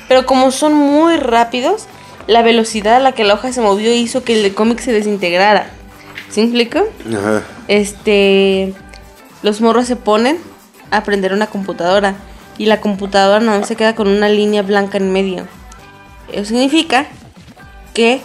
Pero 0.09 0.27
como 0.27 0.51
son 0.51 0.75
muy 0.75 1.17
rápidos, 1.17 1.87
la 2.27 2.43
velocidad 2.43 2.97
a 2.97 3.01
la 3.01 3.13
que 3.13 3.25
la 3.25 3.35
hoja 3.35 3.53
se 3.53 3.61
movió 3.61 3.93
hizo 3.93 4.25
que 4.25 4.45
el 4.45 4.55
cómic 4.55 4.81
se 4.81 4.93
desintegrara. 4.93 5.71
¿Sí 6.31 6.41
me 6.41 6.47
explico? 6.47 6.81
Ajá. 7.09 7.43
Este. 7.69 8.75
Los 9.43 9.61
morros 9.61 9.87
se 9.87 9.97
ponen 9.97 10.39
a 10.91 10.99
aprender 10.99 11.33
una 11.33 11.47
computadora. 11.47 12.15
Y 12.59 12.67
la 12.67 12.81
computadora 12.81 13.41
no 13.41 13.65
se 13.65 13.77
queda 13.77 13.95
con 13.95 14.09
una 14.09 14.29
línea 14.29 14.63
blanca 14.63 14.99
en 14.99 15.13
medio. 15.13 15.47
Eso 16.31 16.47
significa 16.47 17.07
que 17.95 18.21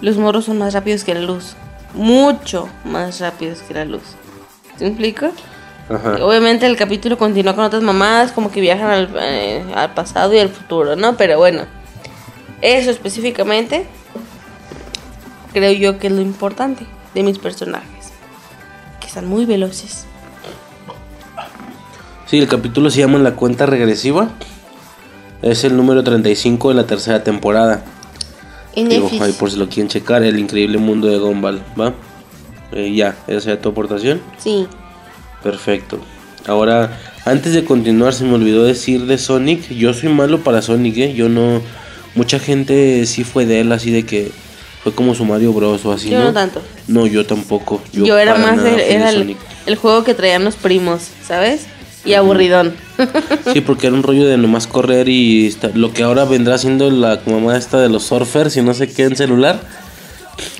los 0.00 0.16
morros 0.16 0.46
son 0.46 0.58
más 0.58 0.72
rápidos 0.74 1.04
que 1.04 1.14
la 1.14 1.20
luz. 1.20 1.54
Mucho 1.92 2.68
más 2.84 3.20
rápidos 3.20 3.60
que 3.60 3.74
la 3.74 3.84
luz. 3.84 4.02
¿Sí 4.76 4.84
me 4.84 4.88
explico? 4.88 5.30
Ajá. 5.88 6.24
Obviamente 6.24 6.66
el 6.66 6.76
capítulo 6.76 7.18
continúa 7.18 7.54
con 7.54 7.64
otras 7.64 7.82
mamadas, 7.82 8.32
como 8.32 8.50
que 8.50 8.60
viajan 8.60 8.90
al, 8.90 9.10
eh, 9.20 9.64
al 9.74 9.92
pasado 9.92 10.34
y 10.34 10.38
al 10.38 10.48
futuro, 10.48 10.96
¿no? 10.96 11.16
Pero 11.16 11.38
bueno, 11.38 11.66
eso 12.62 12.90
específicamente 12.90 13.86
creo 15.52 15.72
yo 15.72 15.98
que 15.98 16.08
es 16.08 16.12
lo 16.12 16.22
importante 16.22 16.86
de 17.14 17.22
mis 17.22 17.38
personajes. 17.38 18.12
Que 19.00 19.06
están 19.06 19.26
muy 19.26 19.44
veloces. 19.44 20.06
Sí, 22.26 22.38
el 22.38 22.48
capítulo 22.48 22.90
se 22.90 23.00
llama 23.00 23.18
La 23.18 23.32
cuenta 23.36 23.66
regresiva. 23.66 24.30
Es 25.42 25.64
el 25.64 25.76
número 25.76 26.02
35 26.02 26.70
de 26.70 26.74
la 26.74 26.86
tercera 26.86 27.22
temporada. 27.22 27.84
En 28.74 28.88
Digo, 28.88 29.10
ahí 29.20 29.32
por 29.32 29.50
si 29.50 29.58
lo 29.58 29.68
quieren 29.68 29.88
checar, 29.88 30.22
el 30.22 30.38
increíble 30.38 30.78
mundo 30.78 31.06
de 31.06 31.18
Gumball, 31.18 31.62
¿va? 31.78 31.92
Eh, 32.72 32.94
ya, 32.94 33.14
esa 33.26 33.40
sería 33.40 33.60
tu 33.60 33.68
aportación. 33.68 34.20
Sí. 34.38 34.66
Perfecto. 35.42 35.98
Ahora, 36.46 36.98
antes 37.24 37.52
de 37.52 37.64
continuar, 37.64 38.14
se 38.14 38.24
me 38.24 38.34
olvidó 38.34 38.64
decir 38.64 39.04
de 39.06 39.18
Sonic. 39.18 39.68
Yo 39.70 39.92
soy 39.92 40.08
malo 40.08 40.40
para 40.40 40.62
Sonic, 40.62 40.96
¿eh? 40.96 41.14
Yo 41.14 41.28
no. 41.28 41.60
Mucha 42.14 42.38
gente 42.38 43.04
sí 43.06 43.22
fue 43.22 43.44
de 43.44 43.60
él, 43.60 43.70
así 43.72 43.90
de 43.90 44.06
que 44.06 44.32
fue 44.82 44.92
como 44.92 45.14
su 45.14 45.24
Mario 45.24 45.52
Bros. 45.52 45.84
o 45.84 45.92
así, 45.92 46.10
Yo 46.10 46.18
¿no? 46.18 46.24
no 46.26 46.32
tanto. 46.32 46.62
No, 46.88 47.06
yo 47.06 47.26
tampoco. 47.26 47.82
Yo, 47.92 48.18
era 48.18 48.34
más 48.36 48.58
el, 48.64 48.80
era 48.80 49.10
el 49.10 49.76
juego 49.76 50.04
que 50.04 50.14
traían 50.14 50.44
los 50.44 50.56
primos, 50.56 51.08
¿sabes? 51.26 51.66
Y 52.04 52.14
aburridón. 52.14 52.74
Sí, 53.52 53.60
porque 53.60 53.86
era 53.88 53.96
un 53.96 54.02
rollo 54.02 54.26
de 54.26 54.36
nomás 54.36 54.66
correr 54.66 55.08
y 55.08 55.46
esta- 55.46 55.70
lo 55.74 55.92
que 55.92 56.02
ahora 56.02 56.24
vendrá 56.24 56.58
siendo 56.58 56.90
la 56.90 57.20
mamá 57.26 57.56
esta 57.56 57.78
de 57.80 57.88
los 57.88 58.04
surfers 58.04 58.56
y 58.56 58.62
no 58.62 58.72
sé 58.74 58.88
qué 58.92 59.04
en 59.04 59.16
celular. 59.16 59.60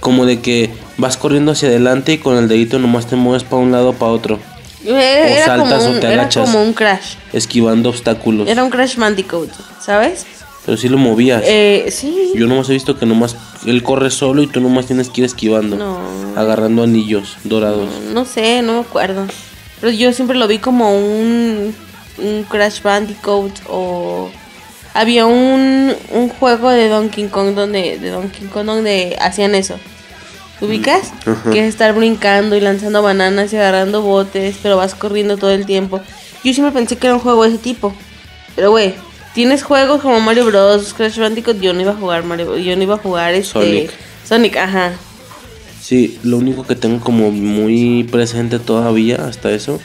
Como 0.01 0.27
de 0.27 0.41
que 0.41 0.71
vas 0.99 1.17
corriendo 1.17 1.53
hacia 1.53 1.69
adelante 1.69 2.13
y 2.13 2.19
con 2.19 2.37
el 2.37 2.47
dedito 2.49 2.79
nomás 2.79 3.07
te 3.07 3.17
mueves 3.17 3.43
para 3.43 3.63
un 3.63 3.73
lado 3.73 3.91
o 3.91 3.93
para 3.95 4.13
otro, 4.13 4.39
Era, 4.85 5.45
saltas 5.45 5.83
como 5.85 5.97
o 5.97 6.01
te 6.01 6.07
era 6.07 6.23
agachas. 6.23 6.45
como 6.51 6.63
un 6.63 6.73
crash. 6.75 7.15
esquivando 7.33 7.89
obstáculos. 7.89 8.49
Era 8.49 8.63
un 8.63 8.71
crash 8.71 8.97
Bandicoot, 8.97 9.51
¿sabes? 9.85 10.27
Pero 10.65 10.77
sí 10.79 10.89
lo 10.89 10.97
movías. 10.99 11.43
Eh, 11.45 11.87
sí. 11.91 12.33
Yo 12.37 12.47
nomás 12.47 12.69
he 12.71 12.73
visto 12.75 12.97
que 12.99 13.05
nomás 13.07 13.37
él 13.67 13.83
corre 13.83 14.11
solo 14.11 14.43
y 14.43 14.47
tú 14.47 14.61
nomás 14.61 14.87
tienes 14.87 15.09
que 15.11 15.23
ir 15.23 15.25
esquivando. 15.27 15.77
No. 15.77 15.99
Agarrando 16.37 16.83
anillos 16.85 17.37
dorados. 17.45 17.89
No 18.13 18.25
sé, 18.25 18.63
no 18.63 18.75
me 18.75 18.81
acuerdo. 18.81 19.27
Pero 19.81 19.93
yo 19.93 20.13
siempre 20.13 20.37
lo 20.37 20.49
vi 20.49 20.59
como 20.59 20.97
un, 20.97 21.75
un 22.19 22.45
Crash 22.45 22.83
Bandicoot 22.83 23.53
o... 23.69 24.31
Había 24.97 25.27
un, 25.27 25.93
un 26.13 26.29
juego 26.29 26.71
de 26.71 26.89
Donkey 26.89 27.27
Kong 27.27 27.55
donde, 27.57 27.99
de 27.99 28.11
Donkey 28.11 28.47
Kong 28.47 28.67
donde 28.67 29.17
hacían 29.21 29.57
eso. 29.57 29.77
¿Ubicas? 30.61 31.13
Ajá. 31.27 31.51
Que 31.51 31.61
es 31.61 31.69
estar 31.69 31.93
brincando 31.95 32.55
y 32.55 32.61
lanzando 32.61 33.03
bananas 33.03 33.53
y 33.53 33.57
agarrando 33.57 34.03
botes, 34.03 34.57
pero 34.63 34.77
vas 34.77 34.95
corriendo 34.95 35.37
todo 35.37 35.51
el 35.51 35.67
tiempo. 35.67 36.01
Yo 36.45 36.55
siempre 36.55 36.73
pensé 36.73 36.97
que 36.97 37.09
era 37.09 37.15
un 37.15 37.21
juego 37.21 37.43
de 37.43 37.49
ese 37.51 37.59
tipo. 37.59 37.93
Pero 38.55 38.71
güey, 38.71 38.95
tienes 39.35 39.65
juegos 39.65 40.01
como 40.01 40.21
Mario 40.21 40.45
Bros, 40.47 40.95
Crash 40.95 41.19
Bandicoot, 41.19 41.61
yo 41.61 41.73
no 41.73 41.81
iba 41.81 41.91
a 41.93 41.97
jugar 41.97 42.23
Mario, 42.23 42.57
yo 42.57 42.77
no 42.77 42.83
iba 42.83 42.95
a 42.95 42.99
jugar 42.99 43.35
este 43.35 43.53
Sonic. 43.53 43.91
Sonic, 44.25 44.57
ajá. 44.57 44.93
Sí, 45.85 46.19
lo 46.23 46.39
único 46.39 46.63
que 46.67 46.77
tengo 46.77 46.99
como 47.01 47.31
muy 47.31 48.05
presente 48.11 48.59
todavía 48.59 49.17
hasta 49.27 49.53
eso 49.53 49.79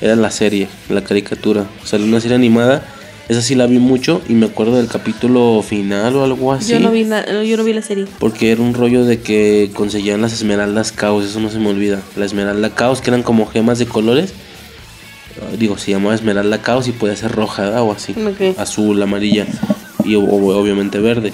era 0.00 0.14
la 0.14 0.30
serie, 0.30 0.68
la 0.88 1.02
caricatura. 1.02 1.66
Salió 1.84 2.06
una 2.06 2.20
serie 2.20 2.36
animada, 2.36 2.84
esa 3.28 3.42
sí 3.42 3.56
la 3.56 3.66
vi 3.66 3.80
mucho 3.80 4.22
y 4.28 4.34
me 4.34 4.46
acuerdo 4.46 4.76
del 4.76 4.86
capítulo 4.86 5.60
final 5.68 6.14
o 6.14 6.22
algo 6.22 6.52
así. 6.52 6.70
Yo 6.70 6.78
no 6.78 6.92
vi 6.92 7.02
la, 7.02 7.26
yo 7.42 7.56
no 7.56 7.64
vi 7.64 7.72
la 7.72 7.82
serie. 7.82 8.06
Porque 8.20 8.52
era 8.52 8.62
un 8.62 8.74
rollo 8.74 9.04
de 9.04 9.18
que 9.22 9.72
conseguían 9.74 10.20
las 10.22 10.32
esmeraldas 10.32 10.92
caos, 10.92 11.24
eso 11.24 11.40
no 11.40 11.50
se 11.50 11.58
me 11.58 11.68
olvida. 11.68 12.00
La 12.16 12.26
esmeralda 12.26 12.70
caos, 12.70 13.00
que 13.00 13.10
eran 13.10 13.24
como 13.24 13.44
gemas 13.46 13.80
de 13.80 13.86
colores. 13.86 14.32
Digo, 15.58 15.78
se 15.78 15.90
llamaba 15.90 16.14
esmeralda 16.14 16.62
caos 16.62 16.86
y 16.86 16.92
podía 16.92 17.16
ser 17.16 17.32
roja 17.32 17.82
o 17.82 17.90
así. 17.92 18.14
Azul, 18.56 19.02
amarilla 19.02 19.46
y 20.04 20.14
o- 20.14 20.22
obviamente 20.22 21.00
verde. 21.00 21.32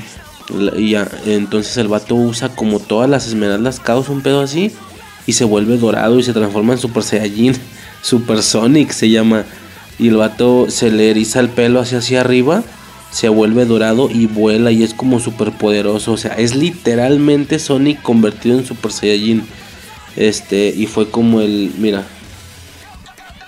Y 0.77 0.90
ya, 0.90 1.09
entonces 1.27 1.77
el 1.77 1.89
vato 1.89 2.14
usa 2.14 2.51
como 2.51 2.78
todas 2.78 3.10
las 3.10 3.27
esmeraldas 3.27 3.81
caos, 3.81 4.09
un 4.09 4.20
pedo 4.20 4.40
así. 4.40 4.73
y 5.27 5.32
se 5.32 5.44
vuelve 5.44 5.77
dorado 5.77 6.18
y 6.18 6.23
se 6.23 6.32
transforma 6.32 6.74
en 6.74 6.78
Super 6.78 7.02
Saiyajin. 7.02 7.56
Super 8.02 8.43
Sonic 8.43 8.93
se 8.93 9.10
llama. 9.10 9.44
Y 9.98 10.09
el 10.09 10.16
vato 10.16 10.66
se 10.68 10.90
le 10.90 11.10
eriza 11.10 11.40
el 11.40 11.48
pelo 11.48 11.81
hacia 11.81 11.98
hacia 11.98 12.20
arriba, 12.20 12.62
se 13.10 13.28
vuelve 13.28 13.64
dorado 13.64 14.10
y 14.12 14.27
vuela 14.27 14.70
y 14.70 14.82
es 14.82 14.94
como 14.94 15.18
super 15.20 15.52
poderoso. 15.52 16.12
O 16.12 16.16
sea, 16.16 16.35
es 16.35 16.55
literalmente 16.55 17.59
Sonic 17.59 18.02
convertido 18.02 18.59
en 18.59 18.66
Super 18.66 18.93
Saiyajin. 18.93 19.43
Este, 20.16 20.68
y 20.68 20.86
fue 20.86 21.10
como 21.10 21.40
el. 21.40 21.73
Mira. 21.78 22.05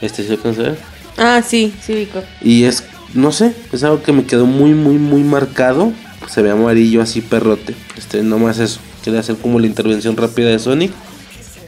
Este 0.00 0.24
se 0.24 0.32
alcanza 0.32 0.60
a 0.60 0.64
ver. 0.64 0.78
Ah, 1.16 1.42
sí, 1.46 1.72
sí, 1.84 1.94
Vico. 1.94 2.22
Y 2.40 2.64
es, 2.64 2.84
no 3.14 3.32
sé, 3.32 3.54
es 3.72 3.82
algo 3.82 4.02
que 4.02 4.12
me 4.12 4.24
quedó 4.24 4.46
muy, 4.46 4.72
muy, 4.72 4.96
muy 4.98 5.22
marcado. 5.22 5.92
Se 6.28 6.42
ve 6.42 6.50
amarillo 6.50 7.02
así 7.02 7.20
perrote. 7.20 7.74
Este, 7.96 8.22
nomás 8.22 8.58
eso. 8.58 8.80
Quería 9.02 9.20
hacer 9.20 9.36
como 9.36 9.58
la 9.58 9.66
intervención 9.66 10.16
rápida 10.16 10.48
de 10.50 10.58
Sonic. 10.58 10.92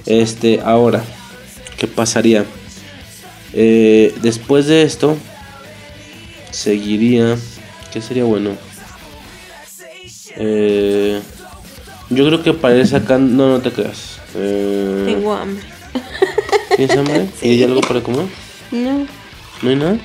Este, 0.07 0.61
ahora, 0.61 1.03
¿qué 1.79 1.87
pasaría? 1.87 2.45
Eh, 3.53 4.15
después 4.23 4.67
de 4.67 4.83
esto, 4.83 5.17
seguiría. 6.51 7.37
¿Qué 7.93 8.01
sería 8.03 8.25
bueno? 8.25 8.51
Eh, 10.37 11.21
yo 12.11 12.27
creo 12.27 12.43
que 12.43 12.53
para 12.53 12.77
ir 12.77 12.87
sacando. 12.87 13.33
No, 13.47 13.53
no 13.53 13.61
te 13.61 13.73
creas. 13.73 14.19
Eh, 14.35 15.05
Tengo 15.07 15.35
hambre. 15.35 15.65
¿Tienes 16.77 16.97
hambre? 16.97 17.29
¿Y 17.43 17.49
hay 17.51 17.63
algo 17.65 17.81
para 17.81 18.01
comer? 18.03 18.27
No, 18.71 19.07
¿No 19.63 19.71
hay 19.71 19.77
nada? 19.77 19.99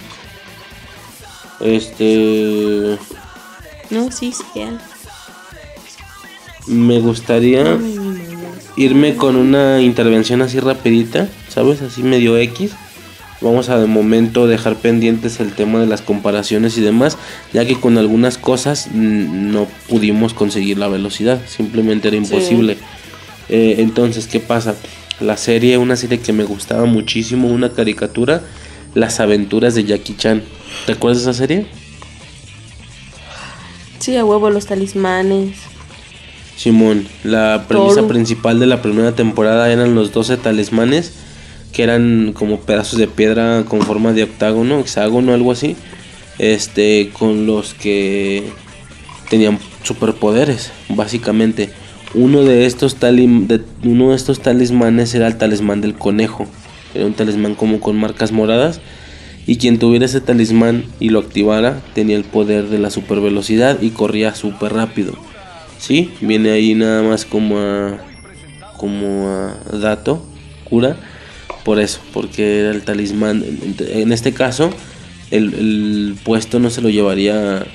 Este. 1.59 2.97
No, 3.95 4.11
sí, 4.11 4.31
sí, 4.31 4.43
ya. 4.55 4.77
Me 6.67 6.99
gustaría 6.99 7.77
irme 8.75 9.15
con 9.15 9.35
una 9.35 9.81
intervención 9.81 10.41
así 10.41 10.59
rapidita, 10.59 11.29
¿sabes? 11.47 11.81
Así 11.81 12.03
medio 12.03 12.37
X. 12.37 12.71
Vamos 13.41 13.69
a 13.69 13.79
de 13.79 13.85
momento 13.85 14.47
dejar 14.47 14.75
pendientes 14.77 15.39
el 15.39 15.53
tema 15.53 15.79
de 15.79 15.87
las 15.87 16.01
comparaciones 16.01 16.77
y 16.77 16.81
demás, 16.81 17.17
ya 17.53 17.65
que 17.65 17.79
con 17.79 17.97
algunas 17.97 18.37
cosas 18.37 18.89
no 18.91 19.67
pudimos 19.87 20.33
conseguir 20.33 20.77
la 20.77 20.87
velocidad, 20.87 21.39
simplemente 21.47 22.07
era 22.07 22.17
imposible. 22.17 22.77
Eh, 23.49 23.75
entonces, 23.79 24.27
¿qué 24.27 24.39
pasa? 24.39 24.75
La 25.19 25.37
serie, 25.37 25.77
una 25.77 25.95
serie 25.95 26.19
que 26.19 26.33
me 26.33 26.43
gustaba 26.43 26.85
muchísimo, 26.85 27.47
una 27.47 27.71
caricatura, 27.71 28.41
Las 28.93 29.19
aventuras 29.19 29.75
de 29.75 29.83
Jackie 29.83 30.15
Chan. 30.15 30.41
¿Te 30.85 30.93
acuerdas 30.93 31.23
de 31.23 31.31
esa 31.31 31.37
serie? 31.37 31.84
Sí, 34.05 34.15
a 34.17 34.23
huevo 34.23 34.51
los 34.51 34.67
talismanes. 34.67 35.57
Simón, 36.55 37.07
la 37.23 37.65
premisa 37.67 37.95
Toru. 37.95 38.07
principal 38.07 38.59
de 38.59 38.67
la 38.67 38.83
primera 38.83 39.13
temporada 39.13 39.71
eran 39.71 39.95
los 39.95 40.11
12 40.13 40.37
talismanes, 40.37 41.13
que 41.73 41.81
eran 41.81 42.33
como 42.33 42.59
pedazos 42.59 42.99
de 42.99 43.07
piedra 43.07 43.63
con 43.67 43.81
forma 43.81 44.13
de 44.13 44.21
octágono, 44.23 44.79
hexágono, 44.79 45.33
algo 45.33 45.51
así, 45.51 45.75
este, 46.37 47.09
con 47.17 47.47
los 47.47 47.73
que 47.73 48.43
tenían 49.31 49.57
superpoderes, 49.81 50.71
básicamente. 50.89 51.71
Uno 52.13 52.43
de 52.43 52.67
estos 52.67 52.99
talim- 52.99 53.47
de- 53.47 53.61
uno 53.83 54.11
de 54.11 54.15
estos 54.15 54.39
talismanes 54.39 55.15
era 55.15 55.25
el 55.25 55.37
talismán 55.39 55.81
del 55.81 55.95
conejo, 55.95 56.45
era 56.93 57.07
un 57.07 57.13
talismán 57.15 57.55
como 57.55 57.79
con 57.79 57.97
marcas 57.97 58.31
moradas. 58.31 58.81
Y 59.47 59.57
quien 59.57 59.77
tuviera 59.77 60.05
ese 60.05 60.21
talismán 60.21 60.85
y 60.99 61.09
lo 61.09 61.19
activara 61.19 61.81
tenía 61.93 62.15
el 62.17 62.23
poder 62.23 62.67
de 62.69 62.79
la 62.79 62.89
super 62.89 63.19
velocidad 63.19 63.81
y 63.81 63.91
corría 63.91 64.33
súper 64.33 64.73
rápido. 64.73 65.13
Sí, 65.77 66.11
viene 66.21 66.51
ahí 66.51 66.73
nada 66.73 67.03
más 67.03 67.25
como 67.25 67.59
a, 67.59 67.97
como 68.77 69.27
a 69.29 69.77
dato, 69.77 70.25
cura, 70.63 70.97
por 71.63 71.79
eso, 71.79 71.99
porque 72.13 72.59
era 72.61 72.71
el 72.71 72.81
talismán. 72.83 73.43
En- 73.79 74.11
este 74.11 74.33
caso, 74.33 74.69
el, 75.31 75.53
el 75.53 76.15
puesto 76.23 76.59
no 76.59 76.69
se 76.69 76.81
lo 76.81 76.89
llevaría, 76.89 77.65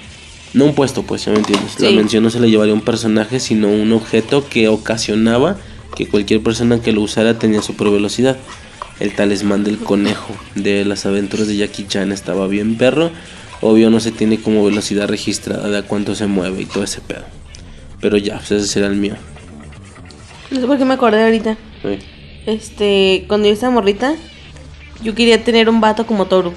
no 0.54 0.64
un 0.64 0.74
puesto, 0.74 1.02
pues 1.04 1.24
ya 1.24 1.32
me 1.32 1.38
entiendes. 1.38 1.78
La 1.80 1.90
mención 1.96 2.24
no 2.24 2.30
se 2.30 2.40
le 2.40 2.50
llevaría 2.50 2.72
a 2.72 2.76
un 2.76 2.82
personaje, 2.82 3.38
sino 3.38 3.68
un 3.68 3.92
objeto 3.92 4.44
que 4.48 4.68
ocasionaba 4.68 5.56
que 5.96 6.08
cualquier 6.08 6.40
persona 6.42 6.80
que 6.80 6.92
lo 6.92 7.02
usara 7.02 7.38
tenía 7.38 7.62
super 7.62 7.90
velocidad. 7.90 8.36
El 9.00 9.14
talismán 9.14 9.64
del 9.64 9.78
conejo 9.78 10.34
de 10.54 10.84
las 10.84 11.06
aventuras 11.06 11.48
de 11.48 11.56
Jackie 11.56 11.86
Chan 11.86 12.12
estaba 12.12 12.46
bien 12.46 12.76
perro. 12.76 13.10
Obvio 13.62 13.90
no 13.90 13.98
se 13.98 14.12
tiene 14.12 14.40
como 14.40 14.64
velocidad 14.64 15.08
registrada 15.08 15.68
de 15.68 15.78
a 15.78 15.82
cuánto 15.82 16.14
se 16.14 16.26
mueve 16.26 16.62
y 16.62 16.66
todo 16.66 16.84
ese 16.84 17.00
pedo. 17.00 17.24
Pero 18.00 18.18
ya, 18.18 18.36
pues 18.36 18.52
ese 18.52 18.66
será 18.66 18.86
el 18.86 18.96
mío. 18.96 19.14
No 20.50 20.60
sé 20.60 20.66
por 20.66 20.78
qué 20.78 20.84
me 20.84 20.94
acordé 20.94 21.24
ahorita. 21.24 21.56
Sí. 21.82 21.98
Este, 22.46 23.24
cuando 23.26 23.48
yo 23.48 23.54
estaba 23.54 23.72
morrita, 23.72 24.14
yo 25.02 25.14
quería 25.14 25.42
tener 25.44 25.68
un 25.68 25.80
vato 25.80 26.06
como 26.06 26.26
Toru. 26.26 26.52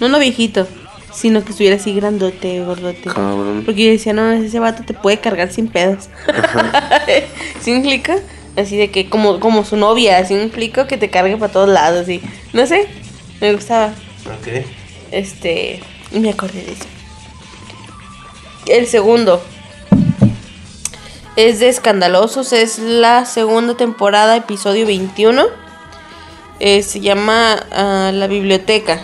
No 0.00 0.08
no 0.08 0.18
viejito, 0.18 0.66
sino 1.12 1.44
que 1.44 1.50
estuviera 1.50 1.76
así 1.76 1.92
grandote, 1.92 2.64
gordote. 2.64 3.10
Cabrón. 3.10 3.62
Porque 3.64 3.84
yo 3.84 3.90
decía, 3.90 4.12
no, 4.12 4.30
ese 4.30 4.58
vato 4.58 4.84
te 4.84 4.94
puede 4.94 5.18
cargar 5.18 5.52
sin 5.52 5.68
pedos. 5.68 6.08
¿Sí 7.60 7.72
me 7.72 7.78
explica? 7.78 8.16
Así 8.58 8.76
de 8.76 8.90
que, 8.90 9.08
como, 9.08 9.38
como 9.38 9.64
su 9.64 9.76
novia, 9.76 10.18
así 10.18 10.34
me 10.34 10.42
explico 10.42 10.86
que 10.86 10.96
te 10.98 11.10
cargue 11.10 11.36
para 11.36 11.52
todos 11.52 11.68
lados, 11.68 12.08
y 12.08 12.20
No 12.52 12.66
sé, 12.66 12.88
me 13.40 13.52
gustaba. 13.54 13.92
Ok. 14.26 14.64
Este, 15.12 15.80
me 16.10 16.30
acordé 16.30 16.64
de 16.64 16.72
eso. 16.72 16.84
El 18.66 18.86
segundo 18.86 19.40
es 21.36 21.60
de 21.60 21.68
Escandalosos, 21.68 22.52
es 22.52 22.80
la 22.80 23.24
segunda 23.24 23.76
temporada, 23.76 24.36
episodio 24.36 24.86
21. 24.86 25.46
Eh, 26.58 26.82
se 26.82 26.98
llama 26.98 27.64
ah, 27.70 28.10
La 28.12 28.26
Biblioteca. 28.26 29.00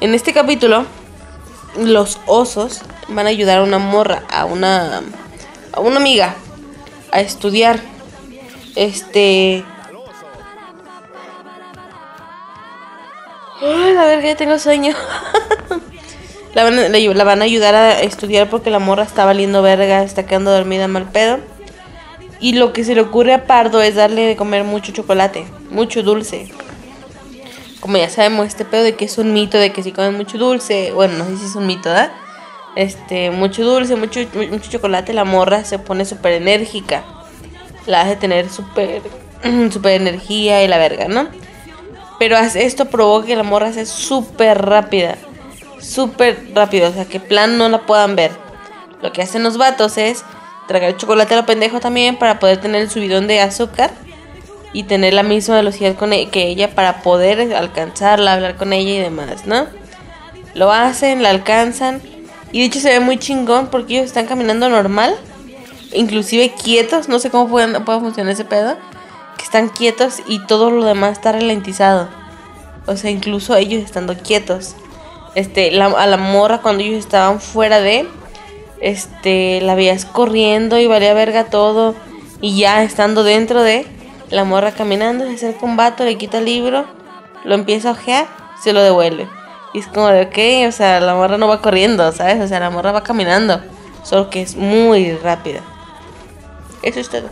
En 0.00 0.14
este 0.14 0.32
capítulo, 0.32 0.86
los 1.76 2.20
osos 2.26 2.82
van 3.08 3.26
a 3.26 3.30
ayudar 3.30 3.58
a 3.58 3.62
una 3.64 3.78
morra, 3.78 4.22
a 4.30 4.44
una, 4.44 5.02
a 5.72 5.80
una 5.80 5.96
amiga, 5.96 6.36
a 7.10 7.20
estudiar. 7.20 7.80
Este. 8.78 9.64
Ay, 13.60 13.92
la 13.94 14.04
verga, 14.04 14.28
ya 14.28 14.36
tengo 14.36 14.56
sueño. 14.60 14.94
la, 16.54 16.62
van, 16.62 16.92
la, 16.92 17.24
van 17.24 17.42
a 17.42 17.44
ayudar 17.44 17.74
a 17.74 18.00
estudiar 18.00 18.48
porque 18.48 18.70
la 18.70 18.78
morra 18.78 19.02
está 19.02 19.24
valiendo 19.24 19.62
verga, 19.62 20.04
está 20.04 20.26
quedando 20.26 20.52
dormida 20.52 20.86
mal 20.86 21.10
pedo. 21.10 21.40
Y 22.38 22.52
lo 22.52 22.72
que 22.72 22.84
se 22.84 22.94
le 22.94 23.00
ocurre 23.00 23.34
a 23.34 23.46
Pardo 23.46 23.82
es 23.82 23.96
darle 23.96 24.22
de 24.26 24.36
comer 24.36 24.62
mucho 24.62 24.92
chocolate, 24.92 25.44
mucho 25.70 26.04
dulce. 26.04 26.48
Como 27.80 27.96
ya 27.96 28.08
sabemos, 28.08 28.46
este 28.46 28.64
pedo 28.64 28.84
de 28.84 28.94
que 28.94 29.06
es 29.06 29.18
un 29.18 29.32
mito, 29.32 29.58
de 29.58 29.72
que 29.72 29.82
si 29.82 29.90
comen 29.90 30.16
mucho 30.16 30.38
dulce, 30.38 30.92
bueno, 30.92 31.18
no 31.18 31.24
sé 31.24 31.36
si 31.38 31.46
es 31.46 31.56
un 31.56 31.66
mito, 31.66 31.88
¿verdad? 31.88 32.12
Este, 32.76 33.32
mucho 33.32 33.64
dulce, 33.64 33.96
mucho, 33.96 34.20
mu- 34.34 34.46
mucho 34.46 34.70
chocolate, 34.70 35.12
la 35.12 35.24
morra 35.24 35.64
se 35.64 35.80
pone 35.80 36.04
súper 36.04 36.34
enérgica. 36.34 37.02
La 37.88 38.02
hace 38.02 38.14
tener 38.14 38.50
súper, 38.50 39.02
súper 39.72 40.00
energía 40.00 40.62
y 40.62 40.68
la 40.68 40.78
verga, 40.78 41.08
¿no? 41.08 41.26
Pero 42.18 42.36
esto 42.36 42.84
provoca 42.84 43.26
que 43.26 43.36
la 43.36 43.42
morra 43.42 43.72
sea 43.72 43.86
súper 43.86 44.64
rápida. 44.64 45.16
Súper 45.80 46.50
rápido. 46.54 46.90
O 46.90 46.92
sea, 46.92 47.06
que 47.06 47.18
plan 47.18 47.56
no 47.58 47.68
la 47.68 47.86
puedan 47.86 48.14
ver. 48.14 48.32
Lo 49.00 49.12
que 49.12 49.22
hacen 49.22 49.42
los 49.42 49.56
vatos 49.56 49.96
es 49.96 50.24
tragar 50.66 50.96
chocolate 50.96 51.34
a 51.34 51.38
lo 51.38 51.46
pendejo 51.46 51.80
también 51.80 52.16
para 52.16 52.38
poder 52.38 52.60
tener 52.60 52.82
el 52.82 52.90
subidón 52.90 53.26
de 53.26 53.40
azúcar. 53.40 53.90
Y 54.74 54.82
tener 54.82 55.14
la 55.14 55.22
misma 55.22 55.56
velocidad 55.56 55.96
e- 56.12 56.28
que 56.28 56.48
ella 56.48 56.74
para 56.74 57.02
poder 57.02 57.54
alcanzarla, 57.54 58.34
hablar 58.34 58.56
con 58.56 58.74
ella 58.74 58.90
y 58.90 58.98
demás, 58.98 59.46
¿no? 59.46 59.66
Lo 60.54 60.70
hacen, 60.72 61.22
la 61.22 61.30
alcanzan. 61.30 62.02
Y 62.52 62.60
de 62.60 62.66
hecho 62.66 62.80
se 62.80 62.90
ve 62.90 63.00
muy 63.00 63.18
chingón 63.18 63.68
porque 63.68 63.94
ellos 63.94 64.06
están 64.06 64.26
caminando 64.26 64.68
normal. 64.68 65.16
Inclusive 65.92 66.52
quietos. 66.52 67.08
No 67.08 67.18
sé 67.18 67.30
cómo 67.30 67.48
puede, 67.48 67.80
puede 67.80 68.00
funcionar 68.00 68.32
ese 68.32 68.44
pedo 68.44 68.76
que 69.36 69.44
están 69.44 69.68
quietos 69.68 70.22
y 70.26 70.40
todo 70.46 70.70
lo 70.70 70.84
demás 70.84 71.12
está 71.12 71.32
ralentizado. 71.32 72.08
O 72.86 72.96
sea, 72.96 73.10
incluso 73.10 73.54
ellos 73.56 73.82
estando 73.82 74.16
quietos. 74.16 74.74
Este, 75.34 75.70
la, 75.70 75.86
a 75.86 76.06
la 76.06 76.16
morra 76.16 76.62
cuando 76.62 76.82
ellos 76.82 76.98
estaban 76.98 77.40
fuera 77.40 77.80
de, 77.80 78.08
este, 78.80 79.60
la 79.60 79.74
veías 79.74 80.04
corriendo 80.04 80.78
y 80.78 80.86
valía 80.86 81.14
verga 81.14 81.44
todo. 81.44 81.94
Y 82.40 82.58
ya 82.58 82.82
estando 82.82 83.24
dentro 83.24 83.62
de, 83.62 83.86
la 84.30 84.44
morra 84.44 84.72
caminando, 84.72 85.24
se 85.26 85.34
acerca 85.34 85.64
un 85.64 85.76
vato, 85.76 86.04
le 86.04 86.16
quita 86.16 86.38
el 86.38 86.44
libro, 86.44 86.84
lo 87.44 87.54
empieza 87.54 87.90
a 87.90 87.92
ojear, 87.92 88.26
se 88.62 88.72
lo 88.72 88.82
devuelve. 88.82 89.28
Y 89.72 89.80
es 89.80 89.86
como 89.86 90.08
de, 90.08 90.22
ok, 90.22 90.68
o 90.68 90.72
sea, 90.72 91.00
la 91.00 91.14
morra 91.14 91.38
no 91.38 91.48
va 91.48 91.62
corriendo, 91.62 92.10
¿sabes? 92.12 92.40
O 92.42 92.48
sea, 92.48 92.60
la 92.60 92.70
morra 92.70 92.92
va 92.92 93.02
caminando, 93.02 93.60
solo 94.02 94.30
que 94.30 94.42
es 94.42 94.56
muy 94.56 95.12
rápida. 95.12 95.60
Eso 96.82 97.00
es 97.00 97.08
todo. 97.08 97.28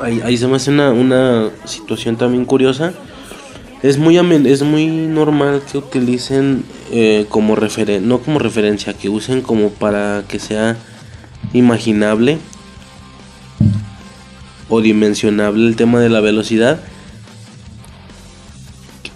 Ahí, 0.00 0.36
se 0.36 0.48
me 0.48 0.56
hace 0.56 0.70
una, 0.70 0.90
una 0.90 1.50
situación 1.64 2.16
también 2.16 2.44
curiosa. 2.44 2.92
Es 3.82 3.98
muy, 3.98 4.16
es 4.16 4.62
muy 4.62 4.86
normal 4.86 5.62
que 5.70 5.78
utilicen 5.78 6.64
eh, 6.92 7.26
como 7.28 7.56
referen 7.56 8.08
no 8.08 8.20
como 8.20 8.38
referencia, 8.38 8.94
que 8.94 9.08
usen 9.08 9.42
como 9.42 9.70
para 9.70 10.24
que 10.28 10.38
sea 10.38 10.76
imaginable 11.52 12.38
o 14.68 14.80
dimensionable 14.80 15.66
el 15.66 15.76
tema 15.76 16.00
de 16.00 16.08
la 16.08 16.20
velocidad. 16.20 16.80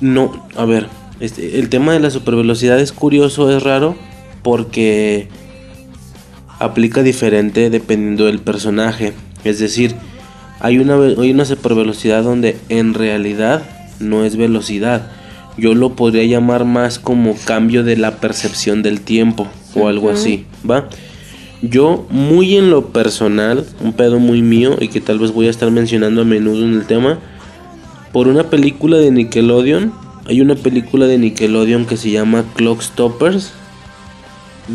No, 0.00 0.46
a 0.56 0.64
ver, 0.64 0.88
este, 1.20 1.58
el 1.58 1.68
tema 1.68 1.92
de 1.92 2.00
la 2.00 2.10
supervelocidad 2.10 2.78
es 2.78 2.92
curioso, 2.92 3.50
es 3.56 3.62
raro, 3.62 3.96
porque 4.42 5.28
aplica 6.58 7.02
diferente 7.02 7.70
dependiendo 7.70 8.26
del 8.26 8.38
personaje. 8.38 9.12
Es 9.44 9.58
decir, 9.58 9.94
hay 10.60 10.78
una, 10.78 10.96
hay 10.96 11.30
una 11.30 11.44
supervelocidad 11.44 12.22
donde 12.22 12.56
en 12.68 12.94
realidad 12.94 13.62
no 14.00 14.24
es 14.24 14.36
velocidad. 14.36 15.10
Yo 15.58 15.74
lo 15.74 15.94
podría 15.94 16.24
llamar 16.24 16.64
más 16.64 16.98
como 16.98 17.34
cambio 17.44 17.82
de 17.82 17.96
la 17.96 18.16
percepción 18.16 18.82
del 18.82 19.00
tiempo 19.00 19.48
o 19.74 19.88
algo 19.88 20.10
así, 20.10 20.44
¿va? 20.68 20.88
Yo, 21.62 22.06
muy 22.10 22.56
en 22.56 22.70
lo 22.70 22.88
personal, 22.88 23.66
un 23.80 23.94
pedo 23.94 24.18
muy 24.18 24.42
mío 24.42 24.76
y 24.78 24.88
que 24.88 25.00
tal 25.00 25.18
vez 25.18 25.32
voy 25.32 25.46
a 25.46 25.50
estar 25.50 25.70
mencionando 25.70 26.22
a 26.22 26.24
menudo 26.24 26.64
en 26.64 26.74
el 26.74 26.86
tema, 26.86 27.18
por 28.12 28.28
una 28.28 28.44
película 28.44 28.98
de 28.98 29.10
Nickelodeon, 29.10 29.92
hay 30.26 30.40
una 30.40 30.54
película 30.54 31.06
de 31.06 31.18
Nickelodeon 31.18 31.86
que 31.86 31.96
se 31.96 32.10
llama 32.10 32.44
Clock 32.54 32.82
Stoppers, 32.82 33.52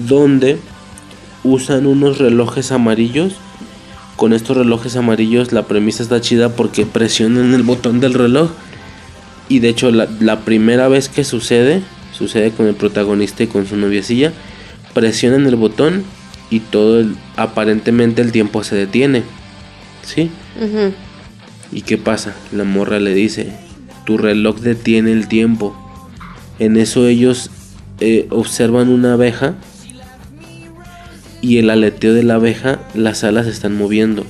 donde 0.07 0.57
usan 1.43 1.85
unos 1.85 2.17
relojes 2.17 2.71
amarillos. 2.71 3.35
Con 4.15 4.33
estos 4.33 4.57
relojes 4.57 4.95
amarillos 4.95 5.51
la 5.51 5.63
premisa 5.63 6.03
está 6.03 6.21
chida 6.21 6.49
porque 6.49 6.85
presionan 6.85 7.53
el 7.53 7.63
botón 7.63 7.99
del 7.99 8.13
reloj. 8.13 8.51
Y 9.49 9.59
de 9.59 9.69
hecho 9.69 9.91
la, 9.91 10.07
la 10.19 10.41
primera 10.41 10.87
vez 10.87 11.09
que 11.09 11.23
sucede, 11.23 11.81
sucede 12.13 12.51
con 12.51 12.67
el 12.67 12.75
protagonista 12.75 13.43
y 13.43 13.47
con 13.47 13.65
su 13.67 13.75
noviecilla, 13.75 14.31
presionan 14.93 15.47
el 15.47 15.55
botón 15.55 16.03
y 16.51 16.59
todo 16.59 16.99
el, 16.99 17.15
aparentemente 17.37 18.21
el 18.21 18.31
tiempo 18.31 18.63
se 18.63 18.75
detiene. 18.75 19.23
¿Sí? 20.03 20.29
¿Y 21.71 21.81
qué 21.81 21.97
pasa? 21.97 22.35
La 22.51 22.65
morra 22.65 22.99
le 22.99 23.13
dice, 23.13 23.53
tu 24.05 24.17
reloj 24.17 24.59
detiene 24.59 25.11
el 25.11 25.27
tiempo. 25.27 25.75
En 26.59 26.77
eso 26.77 27.07
ellos 27.07 27.49
eh, 27.99 28.27
observan 28.29 28.89
una 28.89 29.13
abeja 29.13 29.55
y 31.41 31.57
el 31.57 31.69
aleteo 31.69 32.13
de 32.13 32.23
la 32.23 32.35
abeja, 32.35 32.79
las 32.93 33.23
alas 33.23 33.45
se 33.45 33.51
están 33.51 33.75
moviendo. 33.75 34.25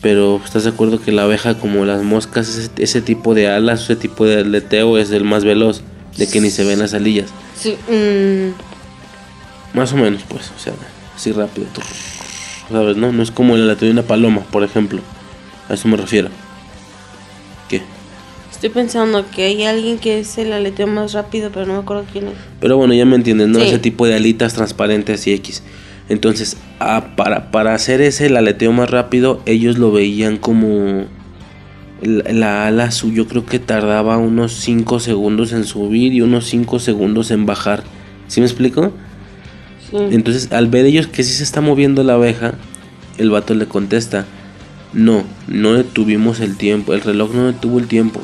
Pero 0.00 0.40
¿estás 0.44 0.64
de 0.64 0.70
acuerdo 0.70 1.00
que 1.00 1.12
la 1.12 1.24
abeja, 1.24 1.58
como 1.58 1.84
las 1.84 2.02
moscas, 2.02 2.48
ese, 2.48 2.70
ese 2.78 3.00
tipo 3.02 3.34
de 3.34 3.48
alas, 3.48 3.82
ese 3.82 3.96
tipo 3.96 4.24
de 4.24 4.40
aleteo 4.40 4.98
es 4.98 5.10
el 5.10 5.24
más 5.24 5.44
veloz, 5.44 5.82
de 6.16 6.28
que 6.28 6.40
ni 6.40 6.50
se 6.50 6.64
ven 6.64 6.78
las 6.78 6.94
alillas? 6.94 7.30
Sí, 7.58 7.76
mm, 7.88 9.76
Más 9.76 9.92
o 9.92 9.96
menos, 9.96 10.22
pues, 10.28 10.50
o 10.56 10.58
sea, 10.58 10.72
así 11.14 11.32
rápido. 11.32 11.66
¿Sabes? 12.70 12.96
No, 12.96 13.12
no 13.12 13.22
es 13.22 13.30
como 13.30 13.56
el 13.56 13.62
aleteo 13.62 13.86
de 13.86 13.92
una 13.92 14.02
paloma, 14.02 14.42
por 14.50 14.64
ejemplo. 14.64 15.00
A 15.68 15.74
eso 15.74 15.88
me 15.88 15.96
refiero. 15.96 16.28
¿Qué? 17.68 17.82
estoy 18.50 18.70
pensando 18.70 19.24
que 19.30 19.44
hay 19.44 19.64
alguien 19.64 19.98
que 19.98 20.18
es 20.18 20.38
el 20.38 20.52
aleteo 20.52 20.86
más 20.86 21.12
rápido, 21.12 21.50
pero 21.52 21.66
no 21.66 21.74
me 21.74 21.80
acuerdo 21.80 22.06
quién 22.10 22.28
es. 22.28 22.34
Pero 22.58 22.78
bueno, 22.78 22.94
ya 22.94 23.04
me 23.04 23.16
entiendes, 23.16 23.48
¿no? 23.48 23.60
Sí. 23.60 23.66
Ese 23.66 23.78
tipo 23.78 24.06
de 24.06 24.14
alitas 24.14 24.54
transparentes 24.54 25.26
y 25.26 25.34
X. 25.34 25.62
Entonces, 26.08 26.56
ah, 26.78 27.08
para, 27.16 27.50
para 27.50 27.74
hacer 27.74 28.00
ese 28.00 28.26
el 28.26 28.36
aleteo 28.36 28.72
más 28.72 28.90
rápido, 28.90 29.40
ellos 29.46 29.78
lo 29.78 29.92
veían 29.92 30.36
como... 30.36 31.04
La, 32.02 32.32
la 32.32 32.66
ala 32.66 32.90
su, 32.90 33.10
yo 33.10 33.26
creo 33.26 33.46
que 33.46 33.58
tardaba 33.58 34.18
unos 34.18 34.52
5 34.52 35.00
segundos 35.00 35.52
en 35.52 35.64
subir 35.64 36.12
y 36.12 36.20
unos 36.20 36.46
5 36.46 36.78
segundos 36.78 37.30
en 37.30 37.46
bajar. 37.46 37.84
¿Sí 38.28 38.40
me 38.40 38.46
explico? 38.46 38.92
Sí. 39.90 39.96
Entonces, 40.10 40.52
al 40.52 40.68
ver 40.68 40.84
ellos 40.84 41.06
que 41.06 41.22
sí 41.22 41.32
se 41.32 41.42
está 41.42 41.62
moviendo 41.62 42.04
la 42.04 42.14
abeja, 42.14 42.54
el 43.18 43.30
vato 43.30 43.54
le 43.54 43.66
contesta, 43.66 44.26
no, 44.92 45.24
no 45.48 45.74
detuvimos 45.74 46.40
el 46.40 46.56
tiempo, 46.56 46.92
el 46.92 47.00
reloj 47.00 47.34
no 47.34 47.46
detuvo 47.46 47.78
el 47.78 47.86
tiempo. 47.86 48.20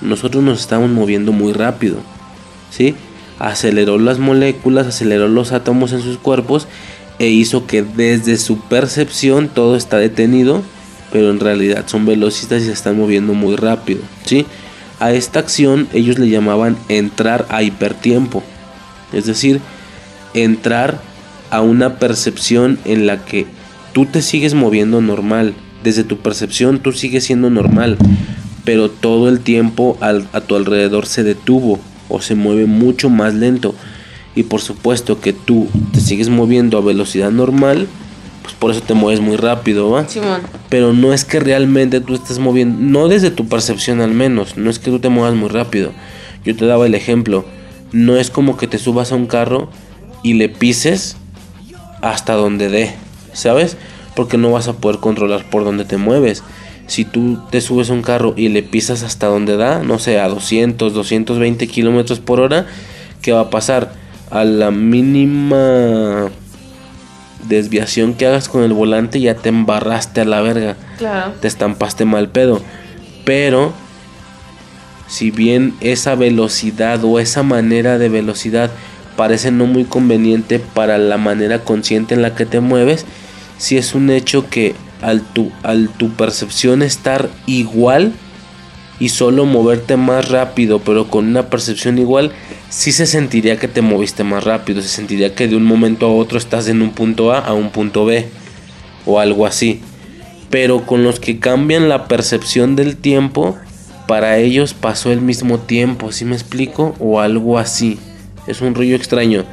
Nosotros 0.00 0.42
nos 0.42 0.60
estamos 0.60 0.90
moviendo 0.90 1.32
muy 1.32 1.52
rápido. 1.52 1.96
¿Sí? 2.70 2.94
Aceleró 3.38 3.98
las 3.98 4.18
moléculas, 4.18 4.86
aceleró 4.86 5.28
los 5.28 5.52
átomos 5.52 5.92
en 5.92 6.00
sus 6.02 6.18
cuerpos 6.18 6.68
e 7.20 7.28
hizo 7.28 7.66
que 7.68 7.82
desde 7.82 8.36
su 8.38 8.58
percepción 8.58 9.48
todo 9.48 9.76
está 9.76 9.98
detenido, 9.98 10.62
pero 11.12 11.30
en 11.30 11.38
realidad 11.38 11.84
son 11.86 12.04
velocistas 12.06 12.62
y 12.62 12.66
se 12.66 12.72
están 12.72 12.98
moviendo 12.98 13.34
muy 13.34 13.54
rápido. 13.54 14.00
¿Sí? 14.24 14.46
A 14.98 15.12
esta 15.12 15.38
acción 15.38 15.86
ellos 15.92 16.18
le 16.18 16.28
llamaban 16.28 16.76
entrar 16.88 17.46
a 17.48 17.62
hipertiempo. 17.62 18.42
Es 19.12 19.26
decir, 19.26 19.60
entrar 20.34 21.00
a 21.50 21.60
una 21.62 21.98
percepción 21.98 22.78
en 22.84 23.06
la 23.06 23.24
que 23.24 23.46
tú 23.92 24.06
te 24.06 24.22
sigues 24.22 24.54
moviendo 24.54 25.00
normal. 25.00 25.54
Desde 25.82 26.04
tu 26.04 26.18
percepción 26.18 26.80
tú 26.80 26.92
sigues 26.92 27.24
siendo 27.24 27.50
normal, 27.50 27.96
pero 28.64 28.90
todo 28.90 29.28
el 29.28 29.40
tiempo 29.40 29.96
al- 30.00 30.28
a 30.32 30.40
tu 30.40 30.56
alrededor 30.56 31.06
se 31.06 31.22
detuvo 31.22 31.80
o 32.08 32.20
se 32.20 32.34
mueve 32.34 32.66
mucho 32.66 33.08
más 33.10 33.34
lento. 33.34 33.74
Y 34.34 34.44
por 34.44 34.60
supuesto 34.60 35.20
que 35.20 35.32
tú 35.32 35.68
te 35.92 36.00
sigues 36.00 36.28
moviendo 36.28 36.78
a 36.78 36.82
velocidad 36.82 37.30
normal, 37.30 37.88
pues 38.42 38.54
por 38.54 38.70
eso 38.70 38.80
te 38.80 38.94
mueves 38.94 39.20
muy 39.20 39.36
rápido, 39.36 39.90
¿va? 39.90 40.08
Simón. 40.08 40.42
Pero 40.68 40.92
no 40.92 41.12
es 41.12 41.24
que 41.24 41.40
realmente 41.40 42.00
tú 42.00 42.14
estés 42.14 42.38
moviendo, 42.38 42.78
no 42.80 43.08
desde 43.08 43.30
tu 43.30 43.48
percepción 43.48 44.00
al 44.00 44.12
menos, 44.12 44.56
no 44.56 44.70
es 44.70 44.78
que 44.78 44.90
tú 44.90 44.98
te 44.98 45.08
muevas 45.08 45.34
muy 45.34 45.48
rápido. 45.48 45.92
Yo 46.44 46.56
te 46.56 46.66
daba 46.66 46.86
el 46.86 46.94
ejemplo, 46.94 47.44
no 47.92 48.16
es 48.16 48.30
como 48.30 48.56
que 48.56 48.66
te 48.66 48.78
subas 48.78 49.12
a 49.12 49.16
un 49.16 49.26
carro 49.26 49.68
y 50.22 50.34
le 50.34 50.48
pises 50.48 51.16
hasta 52.02 52.34
donde 52.34 52.68
dé, 52.68 52.94
¿sabes? 53.32 53.76
Porque 54.14 54.38
no 54.38 54.50
vas 54.52 54.68
a 54.68 54.74
poder 54.74 55.00
controlar 55.00 55.48
por 55.50 55.64
dónde 55.64 55.84
te 55.84 55.96
mueves. 55.96 56.42
Si 56.86 57.04
tú 57.04 57.38
te 57.50 57.60
subes 57.60 57.90
a 57.90 57.92
un 57.92 58.02
carro 58.02 58.34
y 58.36 58.48
le 58.48 58.62
pisas 58.62 59.02
hasta 59.02 59.26
donde 59.26 59.56
da, 59.56 59.82
no 59.82 59.98
sé, 59.98 60.18
a 60.18 60.28
200, 60.28 60.92
220 60.92 61.66
kilómetros 61.68 62.20
por 62.20 62.40
hora, 62.40 62.66
¿qué 63.22 63.32
va 63.32 63.42
a 63.42 63.50
pasar? 63.50 63.92
A 64.30 64.44
la 64.44 64.70
mínima 64.70 66.30
desviación 67.48 68.14
que 68.14 68.26
hagas 68.26 68.48
con 68.48 68.62
el 68.62 68.72
volante 68.72 69.20
ya 69.20 69.34
te 69.34 69.48
embarraste 69.48 70.20
a 70.20 70.24
la 70.24 70.40
verga. 70.40 70.76
Claro. 70.98 71.32
Te 71.40 71.48
estampaste 71.48 72.04
mal 72.04 72.28
pedo. 72.28 72.60
Pero 73.24 73.72
si 75.08 75.30
bien 75.30 75.74
esa 75.80 76.14
velocidad 76.14 77.04
o 77.04 77.18
esa 77.18 77.42
manera 77.42 77.98
de 77.98 78.08
velocidad 78.08 78.70
parece 79.16 79.50
no 79.50 79.66
muy 79.66 79.84
conveniente 79.84 80.60
para 80.60 80.96
la 80.96 81.18
manera 81.18 81.58
consciente 81.64 82.14
en 82.14 82.22
la 82.22 82.34
que 82.34 82.46
te 82.46 82.60
mueves, 82.60 83.04
si 83.58 83.76
es 83.76 83.94
un 83.94 84.10
hecho 84.10 84.48
que 84.48 84.74
al 85.02 85.22
tu, 85.22 85.50
al 85.62 85.88
tu 85.88 86.10
percepción 86.10 86.82
estar 86.82 87.28
igual 87.46 88.12
y 88.98 89.08
solo 89.08 89.46
moverte 89.46 89.96
más 89.96 90.28
rápido, 90.28 90.78
pero 90.78 91.08
con 91.08 91.26
una 91.26 91.50
percepción 91.50 91.98
igual, 91.98 92.32
sí 92.70 92.92
se 92.92 93.06
sentiría 93.06 93.58
que 93.58 93.68
te 93.68 93.82
moviste 93.82 94.24
más 94.24 94.44
rápido, 94.44 94.80
se 94.80 94.88
sentiría 94.88 95.34
que 95.34 95.48
de 95.48 95.56
un 95.56 95.64
momento 95.64 96.06
a 96.06 96.14
otro 96.14 96.38
estás 96.38 96.68
en 96.68 96.80
un 96.80 96.92
punto 96.92 97.32
A 97.32 97.40
a 97.40 97.52
un 97.52 97.70
punto 97.70 98.06
B 98.06 98.26
o 99.04 99.20
algo 99.20 99.44
así. 99.44 99.80
Pero 100.48 100.86
con 100.86 101.04
los 101.04 101.20
que 101.20 101.38
cambian 101.38 101.88
la 101.88 102.08
percepción 102.08 102.74
del 102.74 102.96
tiempo, 102.96 103.56
para 104.06 104.38
ellos 104.38 104.74
pasó 104.74 105.12
el 105.12 105.20
mismo 105.20 105.58
tiempo, 105.58 106.10
¿sí 106.10 106.24
me 106.24 106.34
explico? 106.34 106.96
O 106.98 107.20
algo 107.20 107.58
así. 107.58 107.98
Es 108.46 108.60
un 108.60 108.74
rollo 108.74 108.96
extraño. 108.96 109.44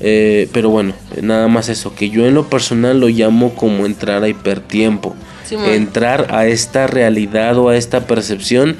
Eh, 0.00 0.48
pero 0.52 0.68
bueno, 0.68 0.92
nada 1.22 1.48
más 1.48 1.70
eso, 1.70 1.94
que 1.94 2.10
yo 2.10 2.26
en 2.26 2.34
lo 2.34 2.50
personal 2.50 3.00
lo 3.00 3.08
llamo 3.08 3.54
como 3.54 3.86
entrar 3.86 4.22
a 4.22 4.28
hipertiempo. 4.28 5.14
Simón. 5.46 5.70
entrar 5.70 6.34
a 6.34 6.46
esta 6.48 6.88
realidad 6.88 7.56
o 7.56 7.68
a 7.68 7.76
esta 7.76 8.08
percepción 8.08 8.76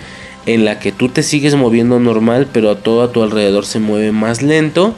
en 0.46 0.64
la 0.64 0.78
que 0.78 0.92
tú 0.92 1.08
te 1.08 1.22
sigues 1.22 1.54
moviendo 1.56 1.98
normal, 1.98 2.48
pero 2.52 2.70
a 2.70 2.78
todo 2.78 3.02
a 3.02 3.12
tu 3.12 3.22
alrededor 3.22 3.66
se 3.66 3.80
mueve 3.80 4.12
más 4.12 4.42
lento. 4.42 4.94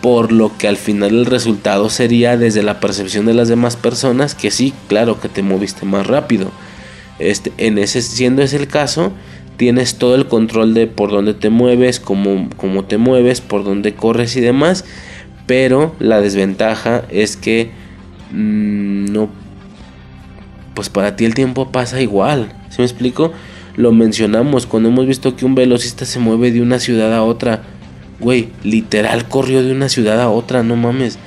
Por 0.00 0.32
lo 0.32 0.56
que 0.56 0.66
al 0.66 0.76
final 0.76 1.10
el 1.10 1.26
resultado 1.26 1.88
sería 1.88 2.36
desde 2.36 2.62
la 2.62 2.80
percepción 2.80 3.26
de 3.26 3.34
las 3.34 3.48
demás 3.48 3.76
personas 3.76 4.34
que 4.34 4.50
sí, 4.50 4.72
claro 4.88 5.20
que 5.20 5.28
te 5.28 5.42
moviste 5.42 5.86
más 5.86 6.06
rápido. 6.06 6.50
Este, 7.18 7.52
en 7.58 7.78
ese, 7.78 8.02
siendo 8.02 8.42
ese 8.42 8.56
el 8.56 8.66
caso, 8.66 9.12
tienes 9.56 9.96
todo 9.96 10.16
el 10.16 10.26
control 10.26 10.74
de 10.74 10.88
por 10.88 11.10
dónde 11.10 11.34
te 11.34 11.50
mueves, 11.50 12.00
cómo, 12.00 12.48
cómo 12.56 12.84
te 12.84 12.98
mueves, 12.98 13.40
por 13.40 13.62
dónde 13.62 13.94
corres 13.94 14.34
y 14.36 14.40
demás. 14.40 14.84
Pero 15.46 15.94
la 16.00 16.20
desventaja 16.20 17.04
es 17.10 17.36
que 17.36 17.70
mm, 18.32 19.12
no 19.12 19.28
pues 20.74 20.88
para 20.88 21.16
ti 21.16 21.24
el 21.24 21.34
tiempo 21.34 21.70
pasa 21.70 22.00
igual. 22.00 22.52
¿Sí 22.70 22.76
me 22.78 22.84
explico? 22.84 23.32
Lo 23.76 23.92
mencionamos 23.92 24.66
cuando 24.66 24.88
hemos 24.90 25.06
visto 25.06 25.34
que 25.34 25.44
un 25.44 25.54
velocista 25.54 26.04
se 26.04 26.18
mueve 26.18 26.50
de 26.50 26.60
una 26.60 26.78
ciudad 26.78 27.14
a 27.14 27.22
otra. 27.22 27.62
Güey, 28.20 28.50
literal 28.62 29.28
corrió 29.28 29.62
de 29.62 29.72
una 29.72 29.88
ciudad 29.88 30.20
a 30.20 30.28
otra, 30.28 30.62
no 30.62 30.76
mames. 30.76 31.18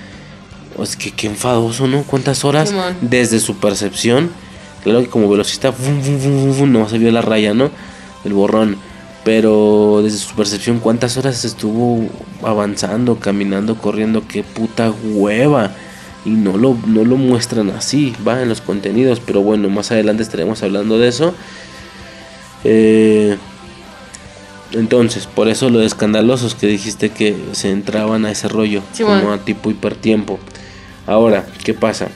Es 0.81 0.95
que 0.95 1.11
qué 1.11 1.27
enfadoso, 1.27 1.87
¿no? 1.87 2.03
¿Cuántas 2.03 2.45
horas 2.45 2.73
desde 3.01 3.39
su 3.39 3.55
percepción? 3.57 4.29
Claro 4.83 5.01
que 5.01 5.07
como 5.07 5.29
velocista, 5.29 5.71
vum, 5.71 6.55
vum, 6.57 6.71
no 6.71 6.87
se 6.87 6.99
vio 6.99 7.11
la 7.11 7.21
raya, 7.21 7.53
¿no? 7.53 7.71
El 8.23 8.33
borrón. 8.33 8.77
Pero 9.23 10.01
desde 10.03 10.19
su 10.19 10.35
percepción, 10.35 10.79
¿cuántas 10.79 11.17
horas 11.17 11.43
estuvo 11.45 12.07
avanzando, 12.43 13.19
caminando, 13.19 13.75
corriendo? 13.77 14.27
¡Qué 14.27 14.43
puta 14.43 14.91
hueva! 14.91 15.71
y 16.25 16.31
no 16.31 16.57
lo, 16.57 16.75
no 16.87 17.05
lo 17.05 17.17
muestran 17.17 17.69
así, 17.69 18.13
va 18.27 18.41
en 18.41 18.49
los 18.49 18.59
contenidos, 18.59 19.21
pero 19.23 19.41
bueno, 19.41 19.69
más 19.69 19.91
adelante 19.91 20.23
estaremos 20.23 20.63
hablando 20.63 20.97
de 20.97 21.07
eso. 21.07 21.35
Eh, 22.65 23.37
entonces, 24.71 25.27
por 25.27 25.47
eso 25.47 25.69
lo 25.69 25.79
de 25.79 25.85
escandalosos 25.85 26.55
que 26.55 26.67
dijiste 26.67 27.09
que 27.09 27.35
se 27.53 27.69
entraban 27.71 28.25
a 28.25 28.31
ese 28.31 28.47
rollo, 28.47 28.81
Sí, 28.91 29.03
como 29.03 29.15
bueno. 29.15 29.33
a 29.33 29.37
tipo 29.45 29.69
hipertiempo. 29.69 30.39
Ahora, 31.07 31.45
¿qué 31.63 31.73
pasa? 31.73 32.09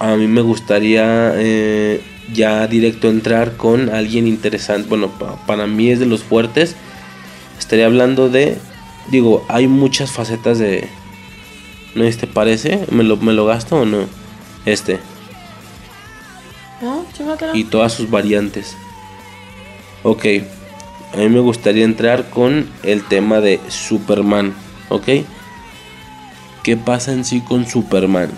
A 0.00 0.16
mí 0.16 0.26
me 0.26 0.42
gustaría 0.42 1.32
eh, 1.36 2.02
ya 2.32 2.66
directo 2.66 3.08
entrar 3.08 3.56
con 3.56 3.88
alguien 3.88 4.26
interesante. 4.26 4.88
Bueno, 4.88 5.08
pa- 5.08 5.36
para 5.46 5.66
mí 5.66 5.90
es 5.90 5.98
de 6.00 6.06
los 6.06 6.22
fuertes. 6.22 6.74
Estaría 7.58 7.86
hablando 7.86 8.28
de. 8.28 8.58
Digo, 9.10 9.46
hay 9.48 9.68
muchas 9.68 10.10
facetas 10.10 10.58
de. 10.58 10.88
¿No 11.94 12.04
te 12.10 12.26
parece? 12.26 12.84
¿Me 12.90 13.04
lo, 13.04 13.16
me 13.16 13.32
lo 13.32 13.46
gasto 13.46 13.76
o 13.76 13.84
no? 13.86 14.06
Este. 14.66 14.98
No. 16.82 17.06
Y 17.54 17.64
todas 17.64 17.94
sus 17.94 18.10
variantes. 18.10 18.76
Ok. 20.06 20.24
A 21.14 21.16
mí 21.16 21.28
me 21.28 21.40
gustaría 21.40 21.84
entrar 21.84 22.30
con 22.30 22.68
el 22.84 23.02
tema 23.02 23.40
de 23.40 23.58
Superman. 23.68 24.54
¿Ok? 24.88 25.08
¿Qué 26.62 26.76
pasa 26.76 27.12
en 27.12 27.24
sí 27.24 27.40
con 27.40 27.66
Superman? 27.66 28.30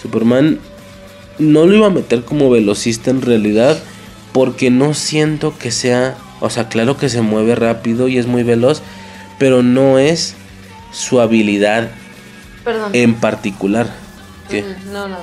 Superman 0.00 0.60
no 1.40 1.66
lo 1.66 1.74
iba 1.74 1.88
a 1.88 1.90
meter 1.90 2.24
como 2.24 2.48
velocista 2.48 3.10
en 3.10 3.22
realidad 3.22 3.76
porque 4.32 4.70
no 4.70 4.94
siento 4.94 5.58
que 5.58 5.72
sea, 5.72 6.16
o 6.40 6.48
sea, 6.48 6.68
claro 6.68 6.96
que 6.96 7.08
se 7.08 7.22
mueve 7.22 7.56
rápido 7.56 8.06
y 8.06 8.18
es 8.18 8.28
muy 8.28 8.44
veloz, 8.44 8.80
pero 9.40 9.64
no 9.64 9.98
es 9.98 10.36
su 10.92 11.20
habilidad 11.20 11.90
Perdón. 12.62 12.90
en 12.92 13.14
particular. 13.14 13.92
¿Qué? 14.48 14.62
Mm, 14.62 14.92
No, 14.92 15.08
no. 15.08 15.18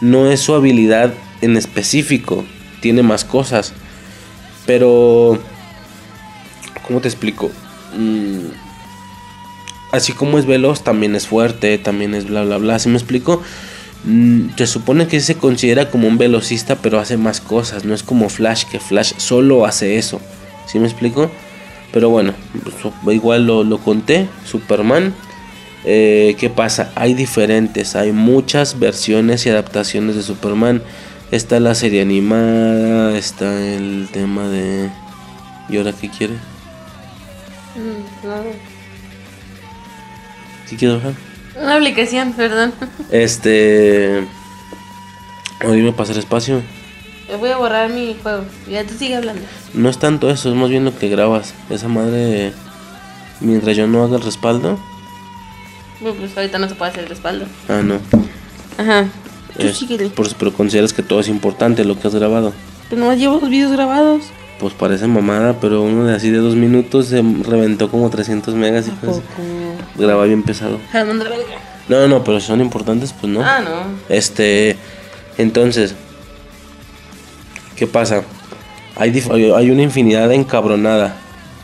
No 0.00 0.30
es 0.30 0.38
su 0.40 0.54
habilidad 0.54 1.12
en 1.40 1.56
específico, 1.56 2.44
tiene 2.80 3.02
más 3.02 3.24
cosas. 3.24 3.72
Pero, 4.66 5.38
¿cómo 6.86 7.00
te 7.00 7.08
explico? 7.08 7.50
Mm, 7.96 8.48
así 9.92 10.12
como 10.12 10.38
es 10.38 10.46
veloz, 10.46 10.82
también 10.82 11.14
es 11.14 11.26
fuerte, 11.26 11.78
también 11.78 12.14
es 12.14 12.26
bla, 12.26 12.42
bla, 12.42 12.58
bla. 12.58 12.78
¿Sí 12.78 12.88
me 12.88 12.96
explico? 12.96 13.42
Mm, 14.04 14.50
se 14.56 14.66
supone 14.66 15.06
que 15.06 15.20
se 15.20 15.36
considera 15.36 15.90
como 15.90 16.08
un 16.08 16.18
velocista, 16.18 16.76
pero 16.76 16.98
hace 16.98 17.16
más 17.16 17.40
cosas. 17.40 17.84
No 17.84 17.94
es 17.94 18.02
como 18.02 18.28
Flash, 18.28 18.64
que 18.64 18.80
Flash 18.80 19.14
solo 19.16 19.64
hace 19.66 19.98
eso. 19.98 20.20
¿Sí 20.66 20.78
me 20.78 20.86
explico? 20.86 21.30
Pero 21.92 22.10
bueno, 22.10 22.34
igual 23.10 23.46
lo, 23.46 23.64
lo 23.64 23.78
conté. 23.78 24.28
Superman. 24.44 25.14
Eh, 25.84 26.34
¿Qué 26.38 26.50
pasa? 26.50 26.90
Hay 26.96 27.14
diferentes, 27.14 27.94
hay 27.94 28.10
muchas 28.10 28.80
versiones 28.80 29.46
y 29.46 29.50
adaptaciones 29.50 30.16
de 30.16 30.22
Superman. 30.22 30.82
Está 31.30 31.58
la 31.58 31.74
serie 31.74 32.02
animada, 32.02 33.16
está 33.18 33.60
el 33.60 34.08
tema 34.12 34.48
de... 34.48 34.90
¿Y 35.68 35.76
ahora 35.76 35.92
qué 35.92 36.08
quiere? 36.08 36.34
Mm, 37.74 38.26
no. 38.26 38.34
¿Qué 40.68 40.76
quiere 40.76 40.94
bajar? 40.94 41.14
Una 41.60 41.76
aplicación, 41.76 42.32
perdón. 42.32 42.72
Este... 43.10 44.24
O 45.64 45.72
dime 45.72 45.92
pasar 45.92 46.16
espacio. 46.16 46.62
Voy 47.40 47.50
a 47.50 47.56
borrar 47.56 47.90
mi 47.90 48.16
juego. 48.22 48.44
Ya 48.68 48.84
tú 48.84 48.94
sigue 48.96 49.16
hablando. 49.16 49.42
No 49.74 49.88
es 49.88 49.98
tanto 49.98 50.30
eso, 50.30 50.48
es 50.48 50.54
más 50.54 50.70
bien 50.70 50.84
lo 50.84 50.96
que 50.96 51.08
grabas. 51.08 51.54
Esa 51.70 51.88
madre... 51.88 52.52
Mientras 53.40 53.76
yo 53.76 53.86
no 53.86 54.04
haga 54.04 54.16
el 54.16 54.22
respaldo. 54.22 54.78
Bueno, 56.00 56.16
pues 56.18 56.36
ahorita 56.36 56.58
no 56.58 56.68
se 56.68 56.74
puede 56.74 56.92
hacer 56.92 57.04
el 57.04 57.10
respaldo. 57.10 57.46
Ah, 57.68 57.82
no. 57.82 57.98
Ajá. 58.78 59.08
Tú 59.58 59.66
Es- 59.66 59.78
síguele. 59.78 60.08
por- 60.10 60.32
pero 60.34 60.52
consideras 60.52 60.92
que 60.92 61.02
todo 61.02 61.20
es 61.20 61.28
importante 61.28 61.84
lo 61.84 61.98
que 61.98 62.08
has 62.08 62.14
grabado. 62.14 62.52
Pero 62.88 63.00
nomás 63.00 63.18
llevo 63.18 63.38
los 63.40 63.50
videos 63.50 63.72
grabados. 63.72 64.24
Pues 64.60 64.72
parece 64.74 65.06
mamada, 65.06 65.60
pero 65.60 65.82
uno 65.82 66.04
de 66.04 66.14
así 66.14 66.30
de 66.30 66.38
dos 66.38 66.54
minutos 66.56 67.06
se 67.06 67.22
reventó 67.42 67.90
como 67.90 68.08
300 68.08 68.54
megas 68.54 68.88
y 68.88 68.90
pues 68.90 69.20
graba 69.96 70.24
bien 70.24 70.42
pesado. 70.42 70.78
Ah. 70.94 71.04
No, 71.88 72.08
no, 72.08 72.24
pero 72.24 72.40
si 72.40 72.46
son 72.46 72.60
importantes, 72.60 73.12
pues 73.12 73.32
no. 73.32 73.42
Ah, 73.42 73.60
no. 73.60 73.84
Este, 74.08 74.76
entonces, 75.38 75.94
¿qué 77.76 77.86
pasa? 77.86 78.22
Hay, 78.96 79.10
hay 79.30 79.50
hay 79.52 79.70
una 79.70 79.82
infinidad 79.82 80.28
de 80.28 80.36
encabronada. 80.36 81.16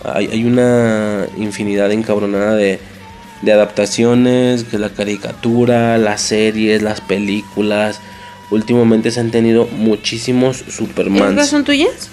Hay, 0.04 0.26
hay 0.26 0.44
una 0.44 1.26
infinidad 1.38 1.88
de 1.88 1.94
encabronada 1.94 2.54
de, 2.56 2.78
de 3.42 3.52
adaptaciones, 3.52 4.64
que 4.64 4.78
la 4.78 4.90
caricatura, 4.90 5.98
las 5.98 6.20
series, 6.22 6.80
las 6.82 7.00
películas. 7.00 8.00
Últimamente 8.50 9.10
se 9.10 9.20
han 9.20 9.30
tenido 9.30 9.66
muchísimos 9.66 10.60
¿Esas 10.62 10.74
Supermans. 10.74 11.48
son 11.48 11.64
tuyas? 11.64 12.10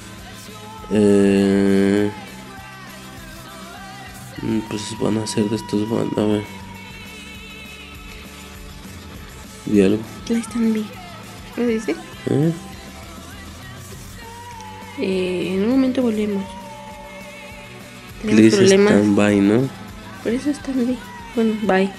Eh, 0.91 2.09
mm, 4.41 4.59
pues 4.69 4.81
van 4.99 5.17
a 5.19 5.27
ser 5.27 5.43
de 5.45 5.55
estos 5.55 5.87
van 5.89 6.09
a 6.17 6.25
ver. 6.27 6.43
Diálogo. 9.65 10.01
Ahí 10.29 10.37
están 10.37 10.73
bien. 10.73 10.87
¿Qué 11.55 11.67
dice? 11.67 11.91
¿Eh? 12.29 12.51
Eh, 14.99 15.53
en 15.55 15.63
un 15.65 15.69
momento 15.71 16.01
volvemos. 16.01 16.43
Tenemos 18.21 18.39
Please 18.41 18.57
problemas. 18.57 18.93
stand 18.93 19.15
by, 19.15 19.35
¿no? 19.41 19.69
Por 20.23 20.33
eso 20.33 20.49
están 20.49 20.75
bien. 20.85 20.97
Bueno, 21.39 21.55
bye. 21.61 21.89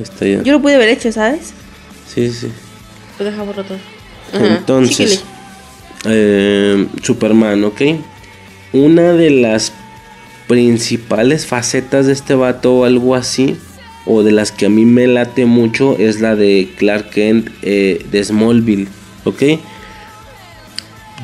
Está 0.00 0.26
ya. 0.26 0.42
Yo 0.42 0.54
lo 0.54 0.60
pude 0.60 0.74
haber 0.74 0.88
hecho, 0.88 1.12
¿sabes? 1.12 1.52
Sí, 2.12 2.28
sí. 2.28 2.48
Pues 3.16 3.30
deja 3.30 3.44
borrar 3.44 3.64
todo. 3.64 3.78
Ajá, 4.34 4.56
Entonces, 4.56 5.22
eh, 6.06 6.88
Superman, 7.04 7.62
¿ok? 7.62 7.82
Una 8.72 9.12
de 9.12 9.30
las 9.30 9.72
principales 10.48 11.46
facetas 11.46 12.06
de 12.06 12.14
este 12.14 12.34
vato 12.34 12.78
o 12.78 12.84
algo 12.84 13.14
así, 13.14 13.56
o 14.06 14.24
de 14.24 14.32
las 14.32 14.50
que 14.50 14.66
a 14.66 14.70
mí 14.70 14.84
me 14.86 15.06
late 15.06 15.46
mucho, 15.46 15.96
es 15.98 16.20
la 16.20 16.34
de 16.34 16.68
Clark 16.78 17.10
Kent 17.10 17.48
eh, 17.62 18.04
de 18.10 18.24
Smallville, 18.24 18.88
¿ok? 19.24 19.42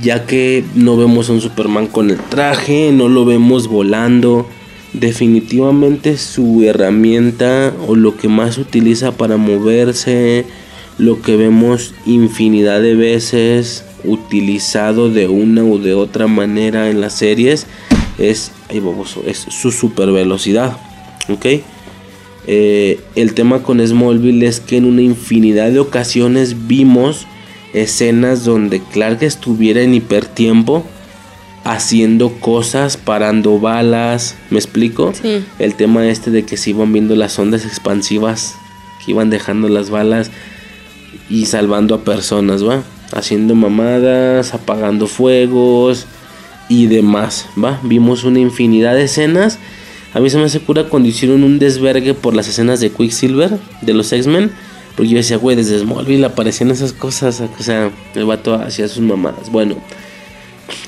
Ya 0.03 0.27
que 0.27 0.65
no 0.75 0.97
vemos 0.97 1.29
a 1.29 1.33
un 1.33 1.41
Superman 1.41 1.87
con 1.87 2.11
el 2.11 2.19
traje, 2.19 2.91
no 2.93 3.09
lo 3.09 3.25
vemos 3.25 3.69
volando. 3.69 4.47
Definitivamente 4.93 6.17
su 6.17 6.63
herramienta 6.63 7.73
o 7.87 7.97
lo 7.97 8.17
que 8.17 8.29
más 8.29 8.59
utiliza 8.59 9.13
para 9.13 9.37
moverse, 9.37 10.47
lo 10.99 11.21
que 11.21 11.37
vemos 11.37 11.95
infinidad 12.07 12.81
de 12.81 12.95
veces 12.95 13.85
utilizado 14.05 15.11
de 15.11 15.29
una 15.29 15.65
u 15.65 15.79
de 15.79 15.95
otra 15.95 16.27
manera 16.27 16.91
en 16.91 17.01
las 17.01 17.15
series 17.15 17.67
es, 18.19 18.53
es 19.27 19.47
su 19.49 19.73
super 19.73 20.13
velocidad. 20.13 20.77
Eh, 22.47 23.01
el 23.17 23.35
tema 23.35 23.63
con 23.63 23.85
Smallville 23.85 24.47
es 24.47 24.61
que 24.61 24.77
en 24.77 24.85
una 24.85 25.03
infinidad 25.03 25.71
de 25.71 25.81
ocasiones 25.81 26.67
vimos 26.67 27.27
escenas 27.75 28.45
donde 28.45 28.81
Clark 28.81 29.23
estuviera 29.23 29.83
en 29.83 29.95
hipertiempo 29.95 30.85
haciendo 31.65 32.31
cosas, 32.41 32.97
parando 32.97 33.59
balas, 33.59 34.37
¿me 34.51 34.59
explico? 34.59 35.13
Sí. 35.21 35.45
El 35.59 35.75
tema 35.75 36.07
este 36.07 36.31
de 36.31 36.45
que 36.45 36.57
se 36.57 36.71
iban 36.71 36.93
viendo 36.93 37.17
las 37.17 37.39
ondas 37.39 37.65
expansivas, 37.65 38.55
que 39.05 39.13
iban 39.13 39.31
dejando 39.31 39.69
las 39.69 39.91
balas 39.91 40.31
y 41.29 41.47
salvando 41.47 41.95
a 41.95 42.05
personas, 42.05 42.67
¿va? 42.67 42.83
Haciendo 43.13 43.55
mamadas, 43.55 44.55
apagando 44.55 45.07
fuegos 45.07 46.07
y 46.69 46.87
demás, 46.87 47.47
¿va? 47.63 47.81
Vimos 47.83 48.25
una 48.25 48.41
infinidad 48.41 48.95
de 48.95 49.05
escenas. 49.05 49.59
A 50.13 50.21
mí 50.21 50.31
se 50.31 50.37
me 50.37 50.45
hace 50.45 50.61
cura 50.61 50.85
cuando 50.85 51.09
hicieron 51.09 51.43
un 51.43 51.59
desvergue 51.59 52.15
por 52.15 52.35
las 52.35 52.47
escenas 52.47 52.79
de 52.81 52.91
Quicksilver, 52.91 53.59
de 53.81 53.95
los 53.95 54.13
X-Men. 54.13 54.53
Porque 54.97 55.11
yo 55.11 55.17
decía, 55.17 55.37
güey, 55.37 55.57
desde 55.57 55.79
Smallville 55.79 56.25
aparecían 56.25 56.71
esas 56.71 56.93
cosas. 56.93 57.43
O 57.59 57.63
sea, 57.63 57.91
el 58.15 58.25
vato 58.25 58.55
hacía 58.55 58.87
sus 58.89 59.01
mamadas. 59.01 59.51
Bueno, 59.51 59.77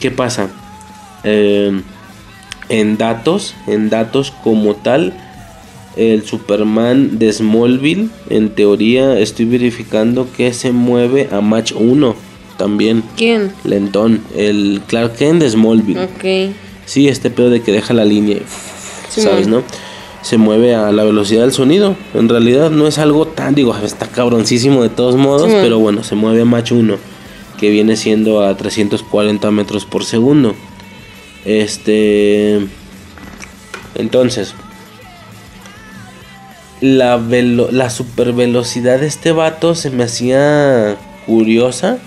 ¿qué 0.01 0.11
pasa? 0.11 0.49
Eh, 1.25 1.81
en 2.69 2.99
datos, 2.99 3.55
en 3.67 3.91
datos 3.91 4.33
como 4.43 4.75
tal, 4.75 5.13
el 5.97 6.25
Superman 6.25 7.19
de 7.19 7.33
Smallville, 7.33 8.11
en 8.29 8.51
teoría 8.51 9.19
estoy 9.19 9.47
verificando 9.47 10.29
que 10.37 10.53
se 10.53 10.73
mueve 10.73 11.29
a 11.33 11.41
match 11.41 11.73
1 11.73 12.15
también. 12.59 13.03
¿Quién? 13.17 13.53
Lentón, 13.65 14.23
el 14.37 14.83
Clark 14.87 15.17
Kent 15.17 15.43
de 15.43 15.51
Smallville. 15.51 16.05
Ok. 16.05 16.55
Sí, 16.85 17.09
este 17.09 17.31
pedo 17.31 17.51
de 17.51 17.63
que 17.63 17.73
deja 17.73 17.95
la 17.95 18.05
línea, 18.05 18.39
Sí, 19.09 19.23
¿sabes, 19.23 19.49
no? 19.49 19.63
Se 20.27 20.39
mueve 20.39 20.75
a 20.75 20.91
la 20.91 21.05
velocidad 21.05 21.43
del 21.43 21.53
sonido. 21.53 21.95
En 22.13 22.29
realidad 22.29 22.73
no 22.73 22.89
es 22.89 22.99
algo 22.99 23.29
tan, 23.29 23.55
digo, 23.55 23.77
está 23.77 24.09
cabroncísimo 24.09 24.83
de 24.83 24.89
todos 24.89 25.15
modos, 25.15 25.49
Sí, 25.49 25.57
pero 25.63 25.79
bueno, 25.79 26.03
se 26.03 26.17
mueve 26.17 26.43
a 26.43 26.45
Mach 26.45 26.73
1, 26.73 26.97
que 27.61 27.71
viene 27.71 27.95
siendo 27.95 28.45
a 28.45 28.57
340 28.57 29.49
metros 29.53 29.85
por 29.85 30.05
segundo. 30.05 30.57
Este. 31.45 32.67
Entonces, 33.95 34.53
la, 36.81 37.19
velo 37.19 37.69
la 37.71 37.89
super 37.89 38.33
velocidad 38.33 38.99
de 38.99 39.07
este 39.07 39.31
vato 39.31 39.77
se 39.77 39.91
me 39.91 40.03
hacía 40.03 40.97
curiosa. 41.25 41.99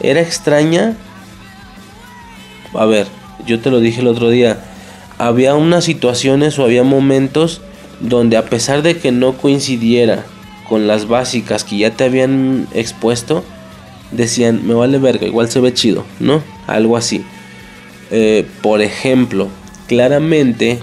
Era 0.00 0.22
extraña. 0.22 0.96
A 2.72 2.86
ver, 2.86 3.08
yo 3.46 3.60
te 3.60 3.70
lo 3.70 3.80
dije 3.80 4.00
el 4.00 4.06
otro 4.06 4.30
día. 4.30 4.69
Había 5.20 5.54
unas 5.54 5.84
situaciones 5.84 6.58
o 6.58 6.64
había 6.64 6.82
momentos 6.82 7.60
donde 8.00 8.38
a 8.38 8.46
pesar 8.46 8.80
de 8.80 8.96
que 8.96 9.12
no 9.12 9.36
coincidiera 9.36 10.24
con 10.66 10.86
las 10.86 11.08
básicas 11.08 11.62
que 11.62 11.76
ya 11.76 11.90
te 11.90 12.04
habían 12.04 12.66
expuesto, 12.72 13.44
decían, 14.12 14.66
me 14.66 14.72
vale 14.72 14.96
verga, 14.96 15.26
igual 15.26 15.50
se 15.50 15.60
ve 15.60 15.74
chido, 15.74 16.06
¿no? 16.20 16.42
Algo 16.66 16.96
así. 16.96 17.22
Eh, 18.10 18.46
por 18.62 18.80
ejemplo, 18.80 19.48
claramente 19.88 20.78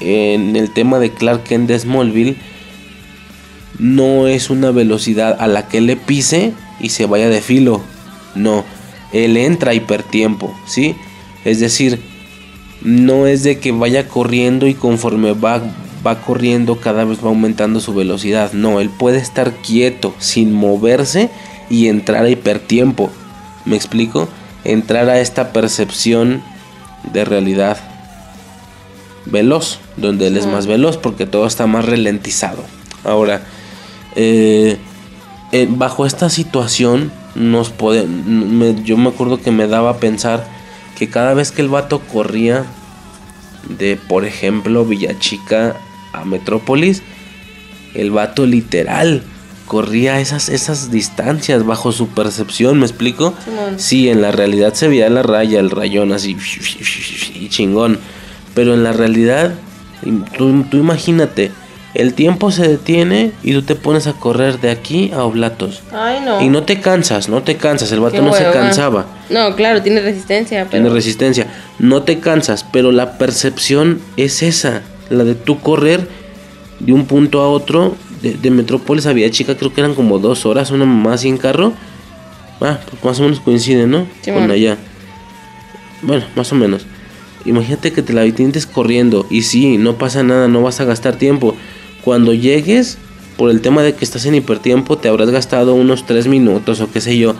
en 0.00 0.56
el 0.56 0.72
tema 0.72 0.98
de 0.98 1.12
Clark 1.12 1.44
Kent 1.44 1.68
de 1.68 1.78
Smallville, 1.78 2.36
no 3.78 4.26
es 4.26 4.50
una 4.50 4.72
velocidad 4.72 5.36
a 5.38 5.46
la 5.46 5.68
que 5.68 5.80
le 5.80 5.94
pise 5.94 6.52
y 6.80 6.88
se 6.88 7.06
vaya 7.06 7.28
de 7.28 7.40
filo. 7.40 7.80
No, 8.34 8.64
él 9.12 9.36
entra 9.36 9.70
a 9.70 9.74
hipertiempo, 9.74 10.52
¿sí? 10.66 10.96
Es 11.44 11.60
decir, 11.60 12.00
no 12.82 13.26
es 13.26 13.42
de 13.42 13.58
que 13.58 13.72
vaya 13.72 14.08
corriendo 14.08 14.66
y 14.66 14.74
conforme 14.74 15.32
va, 15.32 15.62
va 16.06 16.20
corriendo 16.20 16.76
cada 16.80 17.04
vez 17.04 17.24
va 17.24 17.28
aumentando 17.28 17.80
su 17.80 17.94
velocidad. 17.94 18.52
No, 18.52 18.80
él 18.80 18.90
puede 18.90 19.18
estar 19.18 19.52
quieto, 19.52 20.14
sin 20.18 20.52
moverse 20.52 21.30
y 21.70 21.88
entrar 21.88 22.24
a 22.24 22.30
hipertiempo. 22.30 23.10
¿Me 23.64 23.76
explico? 23.76 24.28
Entrar 24.64 25.08
a 25.08 25.20
esta 25.20 25.52
percepción 25.52 26.42
de 27.12 27.24
realidad 27.24 27.78
veloz, 29.26 29.78
donde 29.96 30.28
él 30.28 30.36
es 30.36 30.46
más 30.46 30.66
veloz 30.66 30.96
porque 30.96 31.26
todo 31.26 31.46
está 31.46 31.66
más 31.66 31.84
ralentizado. 31.84 32.64
Ahora, 33.04 33.42
eh, 34.16 34.78
eh, 35.52 35.66
bajo 35.68 36.06
esta 36.06 36.30
situación, 36.30 37.12
nos 37.34 37.70
puede, 37.70 38.06
yo 38.84 38.96
me 38.96 39.10
acuerdo 39.10 39.40
que 39.40 39.50
me 39.50 39.66
daba 39.66 39.90
a 39.90 39.96
pensar 39.98 40.57
que 40.98 41.08
cada 41.08 41.34
vez 41.34 41.52
que 41.52 41.62
el 41.62 41.68
vato 41.68 42.00
corría 42.00 42.64
de, 43.68 43.96
por 43.96 44.24
ejemplo, 44.24 44.84
Villachica 44.84 45.76
a 46.12 46.24
Metrópolis, 46.24 47.02
el 47.94 48.10
vato 48.10 48.46
literal 48.46 49.22
corría 49.66 50.18
esas, 50.20 50.48
esas 50.48 50.90
distancias 50.90 51.64
bajo 51.64 51.92
su 51.92 52.08
percepción, 52.08 52.78
¿me 52.78 52.86
explico? 52.86 53.34
Sí, 53.76 54.08
en 54.08 54.22
la 54.22 54.32
realidad 54.32 54.74
se 54.74 54.88
veía 54.88 55.10
la 55.10 55.22
raya, 55.22 55.60
el 55.60 55.70
rayón 55.70 56.12
así, 56.12 56.36
y 57.34 57.48
chingón. 57.48 57.98
Pero 58.54 58.74
en 58.74 58.82
la 58.82 58.92
realidad, 58.92 59.54
tú, 60.36 60.64
tú 60.70 60.78
imagínate, 60.78 61.52
el 61.94 62.14
tiempo 62.14 62.50
se 62.50 62.68
detiene 62.68 63.32
y 63.42 63.52
tú 63.52 63.62
te 63.62 63.74
pones 63.74 64.06
a 64.06 64.12
correr 64.12 64.60
de 64.60 64.70
aquí 64.70 65.10
a 65.12 65.24
Oblatos. 65.24 65.82
Ay, 65.92 66.20
no. 66.24 66.40
Y 66.42 66.48
no 66.48 66.62
te 66.62 66.80
cansas, 66.80 67.28
no 67.28 67.42
te 67.42 67.56
cansas, 67.56 67.90
el 67.92 68.00
vato 68.00 68.22
no 68.22 68.32
se 68.32 68.44
cansaba. 68.50 69.06
No, 69.30 69.56
claro, 69.56 69.82
tiene 69.82 70.00
resistencia. 70.00 70.66
Tiene 70.66 70.90
resistencia, 70.90 71.46
no 71.78 72.02
te 72.02 72.18
cansas, 72.18 72.64
pero 72.70 72.92
la 72.92 73.18
percepción 73.18 74.00
es 74.16 74.42
esa, 74.42 74.82
la 75.08 75.24
de 75.24 75.34
tú 75.34 75.60
correr 75.60 76.06
de 76.80 76.92
un 76.92 77.06
punto 77.06 77.40
a 77.40 77.48
otro, 77.48 77.96
de, 78.22 78.50
Metrópolis 78.50 79.06
a 79.06 79.12
Villa 79.12 79.30
Chica, 79.30 79.56
creo 79.56 79.72
que 79.72 79.80
eran 79.80 79.94
como 79.94 80.18
dos 80.18 80.44
horas, 80.46 80.70
una 80.70 80.84
más 80.84 81.22
sin 81.22 81.38
carro. 81.38 81.72
Ah, 82.60 82.78
pues 82.90 83.04
más 83.04 83.20
o 83.20 83.22
menos 83.22 83.40
coincide, 83.40 83.86
¿no? 83.86 84.06
Con 84.24 84.50
allá. 84.50 84.76
Bueno, 86.02 86.24
más 86.34 86.52
o 86.52 86.54
menos. 86.54 86.86
Imagínate 87.44 87.92
que 87.92 88.02
te 88.02 88.12
la 88.12 88.24
corriendo 88.72 89.26
y 89.30 89.42
sí, 89.42 89.78
no 89.78 89.96
pasa 89.96 90.22
nada, 90.22 90.48
no 90.48 90.62
vas 90.62 90.80
a 90.80 90.84
gastar 90.84 91.16
tiempo. 91.16 91.56
Cuando 92.04 92.32
llegues, 92.34 92.98
por 93.36 93.50
el 93.50 93.60
tema 93.60 93.82
de 93.82 93.94
que 93.94 94.04
estás 94.04 94.26
en 94.26 94.34
hipertiempo, 94.34 94.98
te 94.98 95.08
habrás 95.08 95.30
gastado 95.30 95.74
unos 95.74 96.06
3 96.06 96.26
minutos 96.26 96.80
o 96.80 96.90
qué 96.90 97.00
sé 97.00 97.18
yo. 97.18 97.34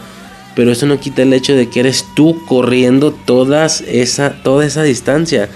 Pero 0.55 0.73
eso 0.73 0.87
no 0.87 0.99
quita 0.99 1.23
el 1.23 1.33
hecho 1.33 1.55
de 1.55 1.69
que 1.69 1.81
eres 1.81 2.05
tú 2.15 2.41
corriendo 2.47 3.13
todas 3.13 3.83
esa, 3.83 4.43
toda 4.43 4.67
esa 4.67 4.83
distancia. 4.83 5.49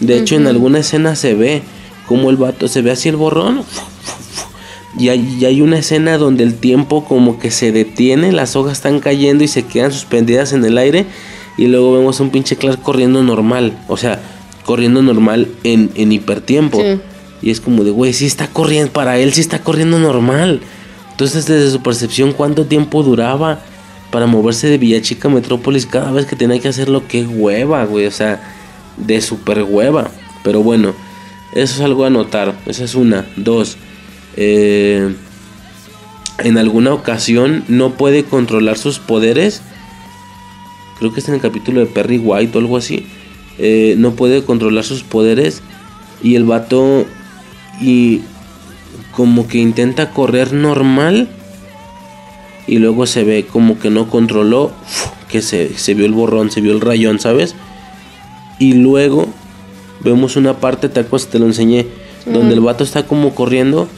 De 0.00 0.18
hecho, 0.18 0.36
en 0.36 0.46
alguna 0.46 0.78
escena 0.78 1.16
se 1.16 1.34
ve 1.34 1.62
como 2.06 2.30
el 2.30 2.36
vato 2.36 2.68
se 2.68 2.82
ve 2.82 2.90
así 2.90 3.08
el 3.08 3.16
borrón. 3.16 3.62
Y 4.98 5.10
hay, 5.10 5.36
y 5.38 5.44
hay, 5.44 5.60
una 5.60 5.78
escena 5.78 6.16
donde 6.16 6.42
el 6.42 6.54
tiempo 6.54 7.04
como 7.04 7.38
que 7.38 7.50
se 7.50 7.70
detiene, 7.70 8.32
las 8.32 8.56
hojas 8.56 8.74
están 8.74 9.00
cayendo 9.00 9.44
y 9.44 9.48
se 9.48 9.64
quedan 9.64 9.92
suspendidas 9.92 10.54
en 10.54 10.64
el 10.64 10.78
aire 10.78 11.04
y 11.58 11.66
luego 11.66 11.92
vemos 11.92 12.18
a 12.18 12.22
un 12.22 12.30
pinche 12.30 12.56
Clark 12.56 12.80
corriendo 12.80 13.22
normal. 13.22 13.78
O 13.88 13.98
sea, 13.98 14.20
corriendo 14.64 15.02
normal 15.02 15.48
en, 15.64 15.90
en 15.96 16.12
hipertiempo. 16.12 16.82
Y 17.42 17.50
es 17.50 17.60
como 17.60 17.84
de, 17.84 17.90
güey, 17.90 18.12
sí 18.12 18.26
está 18.26 18.48
corriendo, 18.48 18.92
para 18.92 19.18
él 19.18 19.32
sí 19.32 19.40
está 19.40 19.60
corriendo 19.60 19.98
normal. 19.98 20.60
Entonces, 21.10 21.46
desde 21.46 21.70
su 21.70 21.82
percepción, 21.82 22.32
¿cuánto 22.32 22.66
tiempo 22.66 23.02
duraba 23.02 23.60
para 24.10 24.26
moverse 24.26 24.68
de 24.68 24.78
Villachica 24.78 25.28
a 25.28 25.30
Metrópolis 25.30 25.86
cada 25.86 26.10
vez 26.12 26.26
que 26.26 26.36
tenía 26.36 26.58
que 26.60 26.68
hacerlo? 26.68 27.04
Qué 27.08 27.24
hueva, 27.24 27.84
güey. 27.84 28.06
O 28.06 28.10
sea, 28.10 28.42
de 28.96 29.20
super 29.20 29.62
hueva. 29.62 30.10
Pero 30.42 30.62
bueno, 30.62 30.94
eso 31.52 31.74
es 31.74 31.80
algo 31.80 32.04
a 32.04 32.10
notar. 32.10 32.54
Esa 32.66 32.84
es 32.84 32.94
una. 32.94 33.26
Dos, 33.36 33.76
eh, 34.36 35.14
en 36.38 36.58
alguna 36.58 36.92
ocasión 36.92 37.64
no 37.68 37.94
puede 37.94 38.24
controlar 38.24 38.78
sus 38.78 38.98
poderes 38.98 39.62
creo 40.98 41.12
que 41.12 41.20
es 41.20 41.28
en 41.28 41.34
el 41.34 41.40
capítulo 41.40 41.80
de 41.80 41.86
Perry 41.86 42.18
White 42.18 42.56
o 42.56 42.60
algo 42.60 42.76
así, 42.76 43.06
eh, 43.58 43.94
no 43.98 44.12
puede 44.12 44.44
controlar 44.44 44.84
sus 44.84 45.02
poderes 45.02 45.62
y 46.22 46.34
el 46.34 46.44
vato 46.44 47.06
y 47.80 48.22
como 49.12 49.48
que 49.48 49.58
intenta 49.58 50.10
correr 50.10 50.52
normal 50.52 51.28
y 52.66 52.78
luego 52.78 53.06
se 53.06 53.24
ve 53.24 53.46
como 53.46 53.78
que 53.78 53.90
no 53.90 54.08
controló, 54.10 54.72
que 55.28 55.40
se, 55.42 55.94
vio 55.94 56.04
el 56.04 56.12
borrón, 56.12 56.50
se 56.50 56.60
vio 56.60 56.72
el 56.72 56.80
rayón, 56.80 57.20
¿sabes? 57.20 57.54
Y 58.58 58.74
luego 58.74 59.26
vemos 60.00 60.36
una 60.36 60.58
parte, 60.58 60.88
tal 60.88 61.06
cosa 61.06 61.30
te 61.30 61.38
lo 61.38 61.46
enseñé, 61.46 61.86
donde 62.26 62.54
el 62.54 62.60
vato 62.60 62.84
está 62.84 63.06
como 63.06 63.34
corriendo 63.34 63.88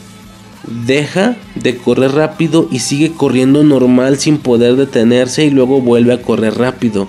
deja 0.85 1.35
de 1.55 1.77
correr 1.77 2.11
rápido 2.11 2.67
y 2.71 2.79
sigue 2.79 3.11
corriendo 3.11 3.63
normal 3.63 4.17
sin 4.17 4.37
poder 4.37 4.75
detenerse 4.75 5.45
y 5.45 5.49
luego 5.49 5.81
vuelve 5.81 6.13
a 6.13 6.21
correr 6.21 6.55
rápido. 6.57 7.07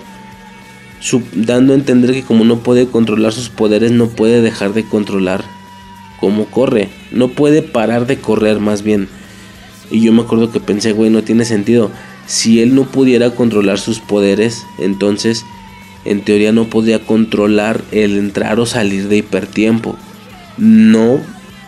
dando 1.33 1.73
a 1.73 1.75
entender 1.75 2.13
que 2.13 2.23
como 2.23 2.43
no 2.43 2.59
puede 2.59 2.87
controlar 2.87 3.33
sus 3.33 3.49
poderes 3.49 3.91
no 3.91 4.07
puede 4.07 4.41
dejar 4.41 4.73
de 4.73 4.85
controlar 4.85 5.43
cómo 6.21 6.45
corre. 6.45 6.87
No 7.11 7.27
puede 7.27 7.61
parar 7.61 8.07
de 8.07 8.19
correr 8.19 8.61
más 8.61 8.83
bien. 8.83 9.09
Y 9.89 9.99
yo 9.99 10.13
me 10.13 10.21
acuerdo 10.21 10.51
que 10.51 10.61
pensé, 10.61 10.93
güey, 10.93 11.09
no 11.09 11.23
tiene 11.23 11.43
sentido. 11.43 11.91
Si 12.27 12.61
él 12.61 12.73
no 12.75 12.85
pudiera 12.85 13.31
controlar 13.31 13.79
sus 13.79 13.99
poderes, 13.99 14.63
entonces 14.79 15.43
en 16.05 16.21
teoría 16.21 16.53
no 16.53 16.69
podría 16.69 16.99
controlar 16.99 17.81
el 17.91 18.17
entrar 18.17 18.59
o 18.59 18.65
salir 18.65 19.09
de 19.09 19.17
hipertiempo. 19.17 19.97
No 20.57 21.19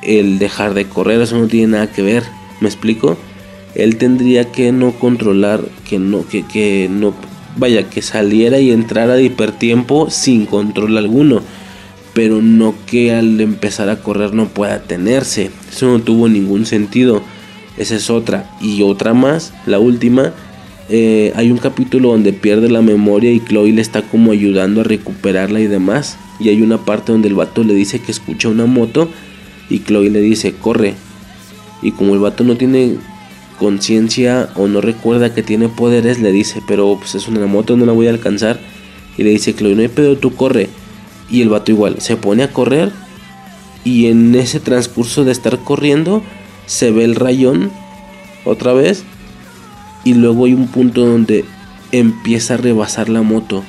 el 0.01 0.39
dejar 0.39 0.73
de 0.73 0.85
correr, 0.85 1.21
eso 1.21 1.37
no 1.37 1.47
tiene 1.47 1.73
nada 1.73 1.91
que 1.91 2.01
ver, 2.01 2.23
¿me 2.59 2.67
explico? 2.67 3.17
Él 3.75 3.97
tendría 3.97 4.51
que 4.51 4.71
no 4.71 4.91
controlar, 4.91 5.61
que 5.89 5.97
no, 5.97 6.27
que, 6.27 6.45
que 6.45 6.89
no, 6.91 7.13
vaya, 7.57 7.89
que 7.89 8.01
saliera 8.01 8.59
y 8.59 8.71
entrara 8.71 9.15
de 9.15 9.23
hipertiempo 9.23 10.09
sin 10.09 10.45
control 10.45 10.97
alguno, 10.97 11.41
pero 12.13 12.41
no 12.41 12.75
que 12.85 13.13
al 13.13 13.39
empezar 13.41 13.89
a 13.89 14.01
correr 14.01 14.33
no 14.33 14.47
pueda 14.47 14.83
tenerse, 14.83 15.51
eso 15.71 15.87
no 15.87 16.01
tuvo 16.01 16.29
ningún 16.29 16.65
sentido, 16.65 17.21
esa 17.77 17.95
es 17.95 18.09
otra, 18.09 18.51
y 18.61 18.83
otra 18.83 19.13
más, 19.13 19.53
la 19.65 19.79
última, 19.79 20.33
eh, 20.89 21.31
hay 21.35 21.49
un 21.49 21.57
capítulo 21.57 22.09
donde 22.09 22.33
pierde 22.33 22.69
la 22.69 22.81
memoria 22.81 23.31
y 23.31 23.39
Chloe 23.39 23.71
le 23.71 23.81
está 23.81 24.01
como 24.01 24.31
ayudando 24.31 24.81
a 24.81 24.83
recuperarla 24.83 25.59
y 25.61 25.67
demás. 25.67 26.17
Y 26.39 26.49
hay 26.49 26.61
una 26.61 26.77
parte 26.77 27.11
donde 27.11 27.29
el 27.29 27.35
vato 27.35 27.63
le 27.63 27.73
dice 27.73 27.99
que 27.99 28.11
escucha 28.11 28.49
una 28.49 28.65
moto 28.65 29.09
y 29.69 29.79
Chloe 29.79 30.09
le 30.09 30.19
dice, 30.19 30.53
corre. 30.53 30.95
Y 31.81 31.91
como 31.91 32.13
el 32.13 32.19
vato 32.19 32.43
no 32.43 32.57
tiene 32.57 32.97
conciencia 33.59 34.49
o 34.55 34.67
no 34.67 34.81
recuerda 34.81 35.33
que 35.33 35.43
tiene 35.43 35.69
poderes, 35.69 36.19
le 36.19 36.31
dice, 36.31 36.61
pero 36.67 36.97
pues 36.97 37.15
es 37.15 37.27
una 37.27 37.45
moto, 37.45 37.77
no 37.77 37.85
la 37.85 37.93
voy 37.93 38.07
a 38.07 38.11
alcanzar. 38.11 38.59
Y 39.17 39.23
le 39.23 39.29
dice, 39.29 39.53
Chloe, 39.53 39.75
no 39.75 39.81
hay 39.81 39.87
pedo, 39.87 40.17
tú 40.17 40.35
corre. 40.35 40.69
Y 41.29 41.41
el 41.41 41.49
vato 41.49 41.71
igual, 41.71 41.97
se 41.99 42.15
pone 42.15 42.43
a 42.43 42.51
correr. 42.51 42.91
Y 43.83 44.07
en 44.07 44.33
ese 44.35 44.59
transcurso 44.59 45.23
de 45.23 45.31
estar 45.31 45.59
corriendo, 45.59 46.23
se 46.65 46.91
ve 46.91 47.03
el 47.03 47.15
rayón 47.15 47.71
otra 48.45 48.73
vez. 48.73 49.03
Y 50.03 50.13
luego 50.13 50.45
hay 50.45 50.53
un 50.53 50.67
punto 50.67 51.05
donde 51.05 51.45
empieza 51.91 52.55
a 52.55 52.57
rebasar 52.57 53.09
la 53.09 53.21
moto. 53.21 53.63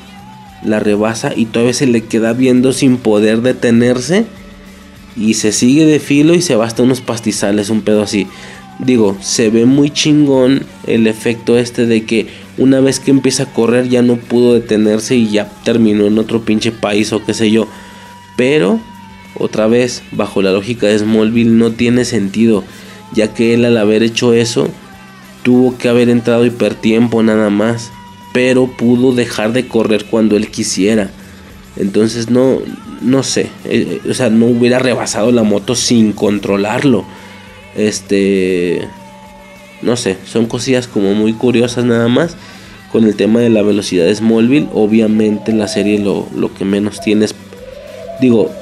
La 0.62 0.80
rebasa 0.80 1.32
y 1.34 1.46
todavía 1.46 1.74
se 1.74 1.86
le 1.86 2.04
queda 2.04 2.32
viendo 2.32 2.72
sin 2.72 2.96
poder 2.96 3.42
detenerse 3.42 4.26
y 5.16 5.34
se 5.34 5.52
sigue 5.52 5.86
de 5.86 6.00
filo 6.00 6.34
y 6.34 6.42
se 6.42 6.56
va 6.56 6.66
hasta 6.66 6.82
unos 6.82 7.00
pastizales, 7.00 7.70
un 7.70 7.82
pedo 7.82 8.02
así. 8.02 8.26
Digo, 8.78 9.16
se 9.20 9.50
ve 9.50 9.66
muy 9.66 9.90
chingón 9.90 10.64
el 10.86 11.06
efecto 11.06 11.56
este 11.56 11.86
de 11.86 12.04
que 12.04 12.26
una 12.58 12.80
vez 12.80 13.00
que 13.00 13.10
empieza 13.10 13.44
a 13.44 13.52
correr 13.52 13.88
ya 13.88 14.02
no 14.02 14.16
pudo 14.16 14.54
detenerse 14.54 15.16
y 15.16 15.30
ya 15.30 15.48
terminó 15.64 16.06
en 16.06 16.18
otro 16.18 16.44
pinche 16.44 16.72
país 16.72 17.12
o 17.12 17.24
qué 17.24 17.34
sé 17.34 17.50
yo. 17.50 17.68
Pero 18.36 18.80
Otra 19.36 19.66
vez, 19.66 20.02
bajo 20.12 20.42
la 20.42 20.52
lógica 20.52 20.86
de 20.86 20.98
Smallville, 20.98 21.50
no 21.50 21.72
tiene 21.72 22.04
sentido, 22.04 22.62
ya 23.12 23.34
que 23.34 23.54
él 23.54 23.64
al 23.64 23.76
haber 23.76 24.02
hecho 24.02 24.32
eso, 24.32 24.68
tuvo 25.42 25.76
que 25.76 25.88
haber 25.88 26.08
entrado 26.08 26.46
hipertiempo 26.46 27.22
nada 27.22 27.50
más, 27.50 27.90
pero 28.32 28.68
pudo 28.68 29.12
dejar 29.12 29.52
de 29.52 29.66
correr 29.66 30.04
cuando 30.04 30.36
él 30.36 30.48
quisiera. 30.48 31.10
Entonces 31.76 32.30
no, 32.30 32.60
no 33.02 33.24
sé, 33.24 33.48
eh, 33.64 34.00
eh, 34.04 34.08
o 34.08 34.14
sea, 34.14 34.30
no 34.30 34.46
hubiera 34.46 34.78
rebasado 34.78 35.32
la 35.32 35.42
moto 35.42 35.74
sin 35.74 36.12
controlarlo. 36.12 37.04
Este, 37.76 38.88
no 39.82 39.96
sé, 39.96 40.16
son 40.24 40.46
cosillas 40.46 40.86
como 40.88 41.14
muy 41.14 41.32
curiosas 41.32 41.84
nada 41.84 42.08
más. 42.08 42.36
Con 42.92 43.04
el 43.04 43.16
tema 43.16 43.40
de 43.40 43.50
la 43.50 43.62
velocidad 43.62 44.04
de 44.04 44.14
Smallville, 44.14 44.68
obviamente 44.72 45.50
en 45.50 45.58
la 45.58 45.66
serie 45.66 45.98
lo, 45.98 46.28
lo 46.36 46.54
que 46.54 46.64
menos 46.64 47.00
tienes, 47.00 47.34
digo, 48.20 48.52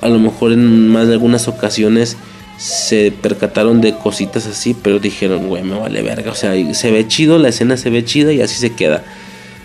a 0.00 0.08
lo 0.08 0.18
mejor 0.20 0.52
en 0.52 0.88
más 0.88 1.08
de 1.08 1.14
algunas 1.14 1.48
ocasiones 1.48 2.16
se 2.58 3.12
percataron 3.12 3.80
de 3.80 3.94
cositas 3.94 4.46
así, 4.46 4.74
pero 4.74 4.98
dijeron, 4.98 5.48
güey, 5.48 5.62
me 5.62 5.78
vale 5.78 6.02
verga. 6.02 6.32
O 6.32 6.34
sea, 6.34 6.52
se 6.74 6.90
ve 6.90 7.06
chido, 7.06 7.38
la 7.38 7.48
escena 7.48 7.76
se 7.76 7.90
ve 7.90 8.04
chida 8.04 8.32
y 8.32 8.40
así 8.40 8.56
se 8.56 8.74
queda. 8.74 9.04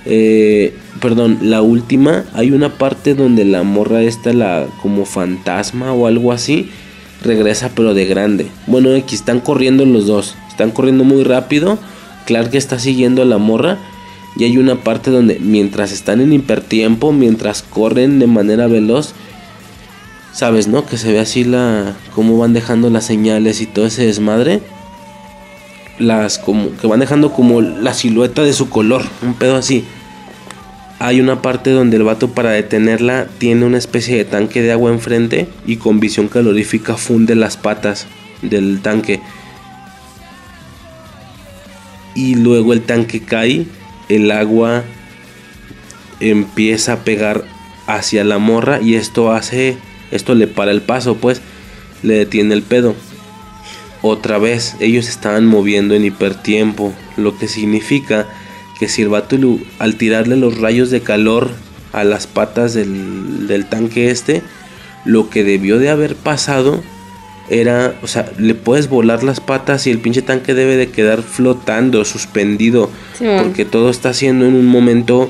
Eh, 0.06 0.76
perdón, 1.02 1.40
la 1.42 1.62
última, 1.62 2.26
hay 2.34 2.52
una 2.52 2.78
parte 2.78 3.16
donde 3.16 3.46
la 3.46 3.64
morra 3.64 4.04
esta, 4.04 4.34
la 4.34 4.68
como 4.82 5.06
fantasma 5.06 5.94
o 5.94 6.08
algo 6.08 6.32
así, 6.32 6.70
regresa 7.24 7.72
pero 7.76 7.94
de 7.94 8.06
grande. 8.06 8.48
Bueno, 8.68 8.96
aquí 8.96 9.16
están 9.16 9.40
corriendo 9.40 9.86
los 9.86 10.06
dos, 10.06 10.36
están 10.50 10.72
corriendo 10.72 11.04
muy 11.04 11.24
rápido. 11.24 11.80
Clark 12.26 12.54
está 12.54 12.80
siguiendo 12.80 13.22
a 13.22 13.26
la 13.26 13.38
morra. 13.38 13.80
Y 14.36 14.46
hay 14.46 14.58
una 14.58 14.84
parte 14.84 15.12
donde 15.12 15.40
mientras 15.40 15.92
están 15.92 16.20
en 16.20 16.34
hipertiempo, 16.34 17.12
mientras 17.12 17.62
corren 17.62 18.18
de 18.18 18.26
manera 18.26 18.66
veloz, 18.66 19.14
sabes, 20.32 20.68
¿no? 20.68 20.86
Que 20.88 20.98
se 20.98 21.12
ve 21.12 21.20
así 21.20 21.44
la 21.44 21.96
cómo 22.16 22.38
van 22.40 22.54
dejando 22.54 22.90
las 22.90 23.06
señales 23.06 23.62
y 23.62 23.68
todo 23.68 23.86
ese 23.86 24.06
desmadre. 24.06 24.62
Las 26.00 26.40
como 26.40 26.76
que 26.78 26.88
van 26.88 27.00
dejando 27.00 27.32
como 27.32 27.62
la 27.62 27.94
silueta 27.94 28.42
de 28.42 28.54
su 28.54 28.70
color, 28.70 29.04
un 29.22 29.36
pedo 29.36 29.56
así. 29.56 29.86
Hay 31.04 31.20
una 31.20 31.42
parte 31.42 31.72
donde 31.72 31.98
el 31.98 32.04
vato 32.04 32.30
para 32.30 32.52
detenerla 32.52 33.28
tiene 33.38 33.66
una 33.66 33.78
especie 33.78 34.16
de 34.16 34.24
tanque 34.24 34.62
de 34.62 34.72
agua 34.72 34.90
enfrente 34.90 35.50
y 35.68 35.76
con 35.76 36.00
visión 36.00 36.30
calorífica 36.30 36.96
funde 36.96 37.36
las 37.36 37.58
patas 37.58 38.08
del 38.42 38.80
tanque. 38.82 39.20
Y 42.16 42.36
luego 42.36 42.72
el 42.72 42.84
tanque 42.84 43.22
cae, 43.22 43.66
el 44.08 44.32
agua 44.32 44.86
empieza 46.22 46.94
a 46.94 47.00
pegar 47.04 47.44
hacia 47.86 48.24
la 48.24 48.38
morra 48.38 48.80
y 48.82 48.96
esto 48.96 49.34
hace 49.34 49.76
esto 50.10 50.36
le 50.36 50.48
para 50.48 50.72
el 50.72 50.84
paso, 50.84 51.18
pues 51.18 51.42
le 52.02 52.14
detiene 52.14 52.54
el 52.54 52.64
pedo. 52.64 52.96
Otra 54.02 54.38
vez, 54.38 54.78
ellos 54.80 55.10
estaban 55.10 55.48
moviendo 55.48 55.96
en 55.96 56.06
hipertiempo, 56.06 56.94
lo 57.18 57.38
que 57.38 57.50
significa 57.50 58.26
que 58.84 58.90
si 58.90 59.02
el 59.02 59.08
vato 59.08 59.38
al 59.80 59.96
tirarle 59.96 60.36
los 60.36 60.58
rayos 60.58 60.90
de 60.90 61.00
calor 61.00 61.52
a 61.94 62.04
las 62.04 62.28
patas 62.28 62.74
del, 62.74 63.48
del 63.48 63.66
tanque 63.66 64.12
este, 64.12 64.42
lo 65.06 65.30
que 65.30 65.46
debió 65.46 65.80
de 65.80 65.90
haber 65.90 66.18
pasado 66.18 66.84
era, 67.50 67.96
o 68.02 68.08
sea, 68.08 68.30
le 68.38 68.56
puedes 68.56 68.90
volar 68.90 69.24
las 69.24 69.40
patas 69.40 69.88
y 69.88 69.90
el 69.90 70.00
pinche 70.00 70.22
tanque 70.22 70.54
debe 70.54 70.76
de 70.76 70.90
quedar 70.90 71.22
flotando, 71.22 72.04
suspendido, 72.04 72.90
porque 73.42 73.64
todo 73.64 73.90
está 73.90 74.10
haciendo 74.10 74.48
en 74.48 74.56
un 74.56 74.66
momento 74.66 75.30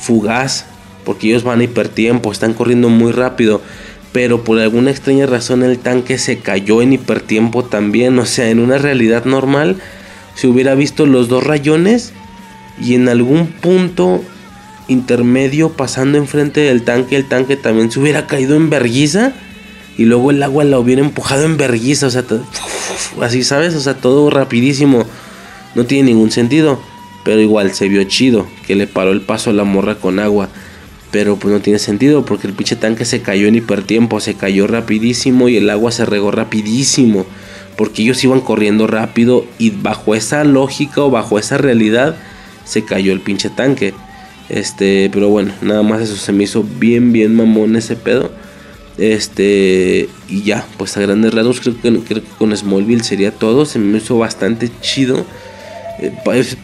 fugaz, 0.00 0.66
porque 1.04 1.28
ellos 1.28 1.44
van 1.44 1.60
a 1.60 1.64
hipertiempo, 1.64 2.32
están 2.32 2.54
corriendo 2.54 2.88
muy 2.88 3.12
rápido 3.12 3.62
pero 4.10 4.42
por 4.42 4.58
alguna 4.58 4.90
extraña 4.90 5.26
razón 5.26 5.62
el 5.62 5.78
tanque 5.78 6.18
se 6.18 6.40
cayó 6.40 6.82
en 6.82 6.92
hipertiempo 6.92 7.62
también. 7.62 8.18
O 8.18 8.26
sea, 8.26 8.50
en 8.50 8.58
una 8.58 8.76
realidad 8.76 9.24
normal 9.24 9.76
se 10.34 10.48
hubiera 10.48 10.74
visto 10.74 11.06
los 11.06 11.28
dos 11.28 11.44
rayones 11.44 12.12
y 12.80 12.94
en 12.94 13.08
algún 13.08 13.46
punto 13.48 14.22
intermedio 14.88 15.70
pasando 15.70 16.18
enfrente 16.18 16.60
del 16.60 16.82
tanque 16.82 17.14
el 17.16 17.26
tanque 17.26 17.56
también 17.56 17.90
se 17.92 18.00
hubiera 18.00 18.26
caído 18.26 18.56
en 18.56 18.70
verguiza 18.70 19.32
y 20.00 20.06
luego 20.06 20.30
el 20.30 20.42
agua 20.42 20.64
la 20.64 20.78
hubiera 20.78 21.02
empujado 21.02 21.44
en 21.44 21.58
verguiza. 21.58 22.06
O 22.06 22.10
sea, 22.10 22.24
así 23.20 23.44
sabes, 23.44 23.74
o 23.74 23.80
sea, 23.80 23.94
todo 23.94 24.30
rapidísimo. 24.30 25.04
No 25.74 25.84
tiene 25.84 26.10
ningún 26.10 26.30
sentido. 26.30 26.80
Pero 27.22 27.42
igual 27.42 27.74
se 27.74 27.86
vio 27.86 28.02
chido 28.04 28.46
que 28.66 28.74
le 28.74 28.86
paró 28.86 29.12
el 29.12 29.20
paso 29.20 29.50
a 29.50 29.52
la 29.52 29.64
morra 29.64 29.96
con 29.96 30.18
agua. 30.18 30.48
Pero 31.10 31.36
pues 31.36 31.52
no 31.52 31.60
tiene 31.60 31.78
sentido 31.78 32.24
porque 32.24 32.46
el 32.46 32.54
pinche 32.54 32.76
tanque 32.76 33.04
se 33.04 33.20
cayó 33.20 33.46
en 33.46 33.56
hipertiempo, 33.56 34.20
se 34.20 34.36
cayó 34.36 34.66
rapidísimo 34.66 35.50
y 35.50 35.58
el 35.58 35.68
agua 35.68 35.92
se 35.92 36.06
regó 36.06 36.30
rapidísimo. 36.30 37.26
Porque 37.76 38.00
ellos 38.00 38.24
iban 38.24 38.40
corriendo 38.40 38.86
rápido 38.86 39.44
y 39.58 39.68
bajo 39.68 40.14
esa 40.14 40.44
lógica 40.44 41.02
o 41.02 41.10
bajo 41.10 41.38
esa 41.38 41.58
realidad 41.58 42.16
se 42.70 42.84
cayó 42.84 43.12
el 43.12 43.20
pinche 43.20 43.50
tanque. 43.50 43.94
Este, 44.48 45.10
pero 45.12 45.28
bueno, 45.28 45.52
nada 45.60 45.82
más 45.82 46.00
eso 46.00 46.16
se 46.16 46.32
me 46.32 46.44
hizo 46.44 46.62
bien, 46.62 47.12
bien 47.12 47.34
mamón 47.34 47.74
ese 47.74 47.96
pedo. 47.96 48.30
Este, 48.96 50.08
y 50.28 50.42
ya, 50.42 50.64
pues 50.76 50.96
a 50.96 51.00
grandes 51.00 51.34
rasgos 51.34 51.60
creo 51.60 51.80
que, 51.80 51.98
creo 52.00 52.22
que 52.22 52.30
con 52.38 52.56
Smallville 52.56 53.02
sería 53.02 53.32
todo. 53.32 53.66
Se 53.66 53.80
me 53.80 53.98
hizo 53.98 54.18
bastante 54.18 54.70
chido. 54.80 55.26
Eh, 55.98 56.12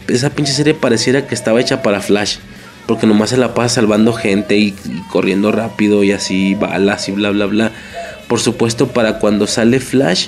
esa 0.07 0.29
pinche 0.29 0.53
serie 0.53 0.73
pareciera 0.73 1.27
que 1.27 1.35
estaba 1.35 1.59
hecha 1.59 1.81
para 1.81 1.99
Flash 1.99 2.37
porque 2.87 3.05
nomás 3.05 3.31
se 3.31 3.37
la 3.37 3.53
pasa 3.53 3.75
salvando 3.75 4.13
gente 4.13 4.57
y, 4.57 4.73
corriendo 5.11 5.51
rápido 5.51 6.03
y 6.03 6.13
así 6.13 6.55
balas 6.55 7.09
y 7.09 7.11
bla 7.11 7.29
bla 7.31 7.45
bla. 7.45 7.71
Por 8.29 8.39
supuesto, 8.39 8.87
para 8.87 9.19
cuando 9.19 9.45
sale 9.45 9.79
Flash, 9.79 10.27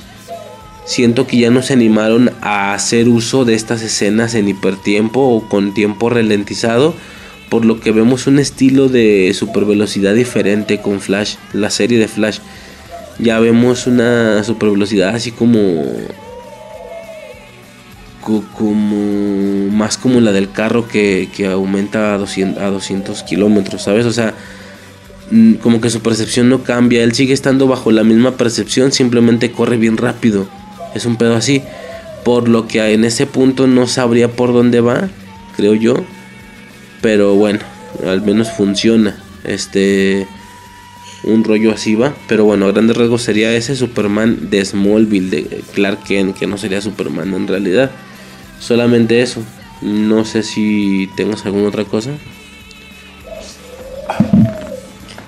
siento 0.90 1.28
que 1.28 1.38
ya 1.38 1.52
no 1.52 1.62
se 1.62 1.74
animaron 1.74 2.32
a 2.42 2.74
hacer 2.74 3.10
uso 3.10 3.46
de 3.46 3.54
estas 3.54 3.84
escenas 3.84 4.34
en 4.34 4.48
hipertiempo 4.48 5.20
o 5.22 5.48
con 5.48 5.76
tiempo 5.76 6.10
ralentizado, 6.10 6.96
por 7.50 7.64
lo 7.64 7.80
que 7.80 7.92
vemos 7.92 8.26
un 8.26 8.40
estilo 8.40 8.90
de 8.90 9.32
super 9.36 9.66
velocidad 9.66 10.16
diferente 10.16 10.82
con 10.82 11.00
Flash, 11.00 11.36
la 11.54 11.70
serie 11.70 12.00
de 12.00 12.08
Flash. 12.08 12.40
Ya 13.20 13.40
vemos 13.40 13.86
una 13.86 14.44
super 14.44 14.72
velocidad 14.72 15.10
así 15.10 15.32
como 15.32 15.86
como 18.58 19.72
más 19.72 19.98
como 19.98 20.22
la 20.22 20.32
del 20.32 20.52
carro 20.52 20.88
que, 20.88 21.30
aumenta 21.52 22.16
a 22.16 22.18
200, 22.18 22.64
a 22.64 22.70
200 22.70 23.24
kilómetros, 23.24 23.84
¿sabes? 23.84 24.06
O 24.06 24.12
sea, 24.12 24.34
mm, 25.32 25.54
como 25.56 25.82
que 25.82 25.90
su 25.90 26.02
percepción 26.02 26.50
no 26.50 26.64
cambia, 26.64 27.04
él 27.04 27.14
sigue 27.14 27.34
estando 27.34 27.68
bajo 27.68 27.92
la 27.92 28.04
misma 28.04 28.38
percepción, 28.38 28.92
simplemente 28.92 29.52
corre 29.52 29.78
bien 29.78 29.98
rápido, 29.98 30.48
es 30.96 31.06
un 31.06 31.18
pedo 31.18 31.36
así, 31.36 31.64
por 32.24 32.50
lo 32.50 32.68
que 32.68 32.94
en 32.94 33.06
ese 33.06 33.26
punto 33.26 33.68
no 33.68 33.88
sabría 33.88 34.30
por 34.30 34.54
dónde 34.54 34.82
va, 34.82 35.10
creo 35.56 35.74
yo, 35.76 35.96
pero 37.02 37.36
bueno, 37.36 37.60
al 38.06 38.22
menos 38.22 38.52
funciona, 38.52 39.18
este, 39.44 40.28
un 41.24 41.44
rollo 41.44 41.72
así 41.72 41.96
va, 41.96 42.14
pero 42.28 42.46
bueno, 42.46 42.66
a 42.66 42.72
grandes 42.72 42.98
rasgos 42.98 43.22
sería 43.22 43.54
ese 43.54 43.76
Superman 43.76 44.50
de 44.50 44.64
Smallville, 44.64 45.30
de 45.30 45.64
Clark 45.74 46.04
Kent, 46.04 46.38
que 46.38 46.48
no 46.48 46.58
sería 46.58 46.82
Superman 46.82 47.34
en 47.34 47.48
realidad. 47.48 47.92
Solamente 48.60 49.22
eso. 49.22 49.42
No 49.82 50.26
sé 50.26 50.44
si 50.44 51.10
tengas 51.16 51.46
alguna 51.46 51.70
otra 51.70 51.86
cosa. 51.86 52.12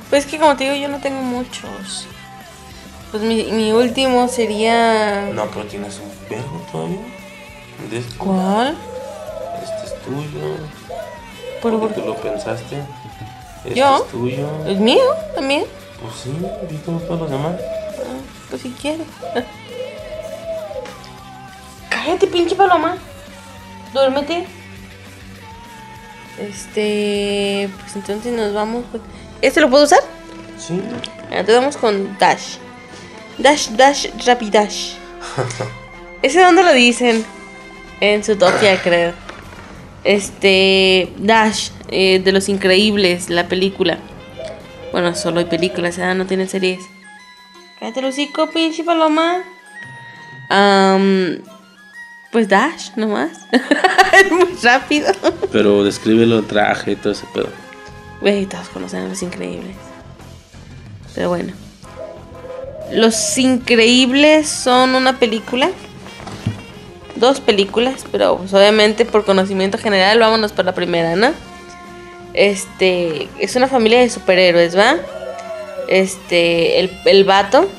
Pues 0.10 0.26
que 0.26 0.38
como 0.38 0.56
te 0.58 0.66
digo, 0.66 0.76
yo 0.76 0.90
no 0.90 1.00
tengo 1.00 1.22
muchos. 1.22 2.08
Pues 3.12 3.24
mi, 3.24 3.52
mi 3.52 3.72
último 3.74 4.28
sería. 4.30 5.30
No, 5.34 5.46
pero 5.48 5.66
tienes 5.66 6.00
un 6.00 6.10
perro 6.30 6.66
todavía. 6.72 7.00
Este. 7.92 8.18
¿Cuál? 8.18 8.78
Este 9.62 9.86
es 9.86 10.02
tuyo. 10.02 10.58
¿Por 11.62 11.90
qué 11.90 11.94
tú 11.94 12.08
lo 12.08 12.16
pensaste? 12.16 12.82
Este 13.66 13.80
¿Yo? 13.80 13.98
es 13.98 14.12
tuyo. 14.12 14.48
¿Es 14.66 14.80
mío 14.80 15.04
también? 15.36 15.66
Pues 16.02 16.16
sí, 16.24 16.32
tengo 16.86 17.00
todos 17.02 17.22
los 17.22 17.30
demás. 17.30 17.56
Ah, 17.60 18.22
pues 18.50 18.62
si 18.62 18.70
quieres. 18.72 19.06
Cállate, 21.90 22.28
pinche 22.28 22.56
paloma. 22.56 22.98
Duérmete. 23.94 24.48
Este. 26.40 27.70
Pues 27.82 27.96
entonces 27.98 28.34
nos 28.34 28.54
vamos. 28.54 28.86
¿Este 29.42 29.60
lo 29.60 29.70
puedo 29.70 29.84
usar? 29.84 30.00
Sí. 30.58 30.82
Entonces 31.30 31.56
vamos 31.56 31.78
con 31.78 32.18
Dash. 32.18 32.56
Dash, 33.42 33.70
Dash, 33.70 34.08
Rapidash. 34.26 34.94
¿Ese 36.22 36.42
dónde 36.42 36.64
lo 36.64 36.74
dicen? 36.74 37.26
En 38.00 38.24
su 38.24 38.36
Tokio, 38.36 38.70
creo. 38.84 39.14
Este. 40.04 41.12
Dash, 41.18 41.70
eh, 41.90 42.20
de 42.24 42.32
los 42.32 42.50
increíbles, 42.50 43.30
la 43.30 43.48
película. 43.48 43.98
Bueno, 44.92 45.16
solo 45.16 45.40
hay 45.40 45.46
películas, 45.46 45.98
¿eh? 45.98 46.14
no 46.14 46.26
tiene 46.26 46.48
series. 46.48 46.84
Cállate 47.80 48.02
el 48.02 48.06
hocico, 48.08 48.50
pinche 48.50 48.84
paloma. 48.84 49.44
Um, 50.50 51.38
pues 52.32 52.48
Dash, 52.48 52.90
nomás. 52.96 53.32
es 54.14 54.32
muy 54.32 54.50
rápido. 54.62 55.12
Pero 55.52 55.84
descríbelo, 55.84 56.44
traje 56.44 56.92
y 56.92 56.96
todo 56.96 57.14
ese 57.14 57.26
pedo. 57.34 57.50
Güey, 58.20 58.46
todos 58.46 58.70
conocen 58.70 59.06
a 59.06 59.08
los 59.08 59.22
increíbles. 59.24 59.76
Pero 61.16 61.30
bueno. 61.30 61.54
Los 62.92 63.38
Increíbles 63.38 64.48
son 64.48 64.96
una 64.96 65.20
película. 65.20 65.70
Dos 67.16 67.40
películas, 67.40 68.06
pero 68.12 68.38
pues, 68.38 68.54
obviamente 68.54 69.06
por 69.06 69.26
conocimiento 69.26 69.78
general 69.78 70.20
vámonos 70.20 70.52
por 70.52 70.66
la 70.66 70.74
primera, 70.74 71.16
¿no? 71.16 71.32
Este, 72.34 73.28
es 73.40 73.56
una 73.56 73.68
familia 73.68 74.00
de 74.00 74.10
superhéroes, 74.10 74.78
¿va? 74.78 74.96
Este, 75.88 76.80
el, 76.80 76.92
el 77.06 77.24
vato, 77.24 77.70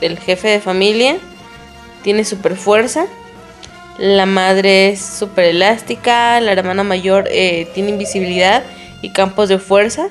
el 0.00 0.18
jefe 0.18 0.48
de 0.48 0.60
familia, 0.60 1.18
tiene 2.02 2.24
super 2.24 2.56
fuerza. 2.56 3.06
La 3.98 4.26
madre 4.26 4.90
es 4.90 5.00
super 5.00 5.44
elástica. 5.44 6.40
La 6.40 6.52
hermana 6.52 6.84
mayor 6.84 7.26
eh, 7.30 7.68
tiene 7.74 7.90
invisibilidad 7.90 8.62
y 9.02 9.10
campos 9.10 9.48
de 9.48 9.58
fuerza. 9.58 10.08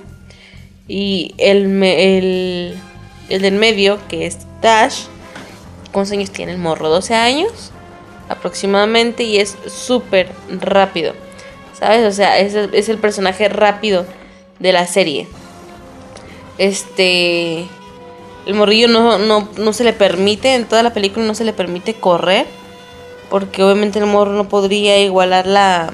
Y 0.88 1.34
el, 1.38 1.82
el, 1.84 2.76
el 3.30 3.42
del 3.42 3.56
medio, 3.56 4.00
que 4.08 4.26
es 4.26 4.38
Dash, 4.62 5.04
¿cuántos 5.92 6.12
años 6.14 6.32
tiene 6.32 6.52
el 6.54 6.58
morro? 6.58 6.90
12 6.90 7.14
años 7.16 7.72
aproximadamente 8.30 9.24
y 9.24 9.38
es 9.38 9.58
súper 9.68 10.30
rápido. 10.62 11.14
¿Sabes? 11.78 12.06
O 12.08 12.12
sea, 12.12 12.40
es, 12.40 12.54
el- 12.56 12.74
es 12.74 12.90
el 12.90 12.98
personaje 12.98 13.50
rápido 13.50 14.06
de 14.60 14.72
la 14.74 14.88
serie. 14.88 15.28
Este. 16.58 17.68
El 18.46 18.54
morrillo 18.54 18.88
no, 18.88 19.18
no, 19.18 19.50
no 19.58 19.74
se 19.74 19.84
le 19.84 19.92
permite, 19.92 20.54
en 20.54 20.66
toda 20.66 20.84
la 20.84 20.94
película 20.94 21.26
no 21.26 21.34
se 21.36 21.44
le 21.44 21.54
permite 21.54 21.96
correr. 21.96 22.46
Porque 23.30 23.64
obviamente 23.64 23.98
el 24.00 24.06
morro 24.06 24.32
no 24.34 24.48
podría 24.48 25.00
igualar 25.00 25.48
la, 25.48 25.92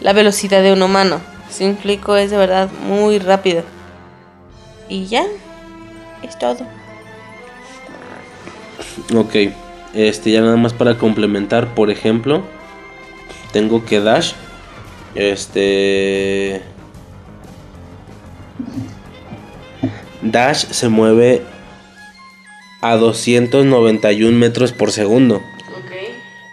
la 0.00 0.12
velocidad 0.12 0.62
de 0.62 0.72
un 0.72 0.82
humano. 0.82 1.20
Si 1.50 1.64
explico, 1.64 2.16
es 2.16 2.30
de 2.30 2.36
verdad 2.36 2.70
muy 2.86 3.18
rápido. 3.18 3.64
Y 4.88 5.06
ya, 5.06 5.26
es 6.24 6.38
todo. 6.38 6.66
Ok, 9.14 9.34
este 9.94 10.30
ya 10.30 10.40
nada 10.40 10.56
más 10.56 10.72
para 10.72 10.98
complementar, 10.98 11.74
por 11.74 11.90
ejemplo, 11.90 12.42
tengo 13.52 13.84
que 13.84 14.00
Dash, 14.00 14.32
este... 15.14 16.62
Dash 20.22 20.64
se 20.70 20.88
mueve 20.88 21.42
a 22.80 22.96
291 22.96 24.38
metros 24.38 24.72
por 24.72 24.90
segundo, 24.90 25.42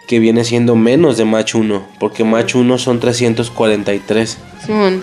que 0.06 0.18
viene 0.18 0.44
siendo 0.44 0.76
menos 0.76 1.16
de 1.16 1.24
Mach 1.24 1.54
1, 1.54 1.88
porque 1.98 2.22
Mach 2.22 2.54
1 2.54 2.78
son 2.78 3.00
343 3.00 4.38
Simón, 4.64 5.02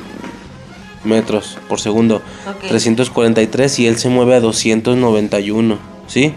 metros 1.03 1.57
por 1.67 1.79
segundo. 1.79 2.21
Ok. 2.47 2.67
343 2.69 3.79
y 3.79 3.87
él 3.87 3.97
se 3.97 4.09
mueve 4.09 4.35
a 4.35 4.39
291, 4.39 5.77
¿sí? 6.07 6.33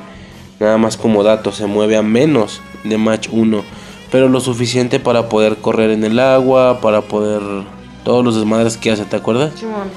Nada 0.61 0.79
más 0.79 0.97
como 0.97 1.23
dato, 1.23 1.53
se 1.53 1.67
mueve 1.67 1.97
a 1.97 2.03
menos 2.03 2.61
de 2.85 2.99
Mach 2.99 3.29
1, 3.31 3.63
pero 4.11 4.29
lo 4.29 4.41
suficiente 4.41 5.01
para 5.01 5.29
poder 5.29 5.57
correr 5.57 5.91
en 5.91 6.05
el 6.05 6.19
agua, 6.21 6.81
para 6.81 7.03
poder 7.03 7.43
todos 8.05 8.25
los 8.25 8.37
desmadres 8.37 8.77
que 8.77 8.91
hace, 8.91 9.05
¿te 9.05 9.17
acuerdas? 9.17 9.53
Simón. 9.59 9.89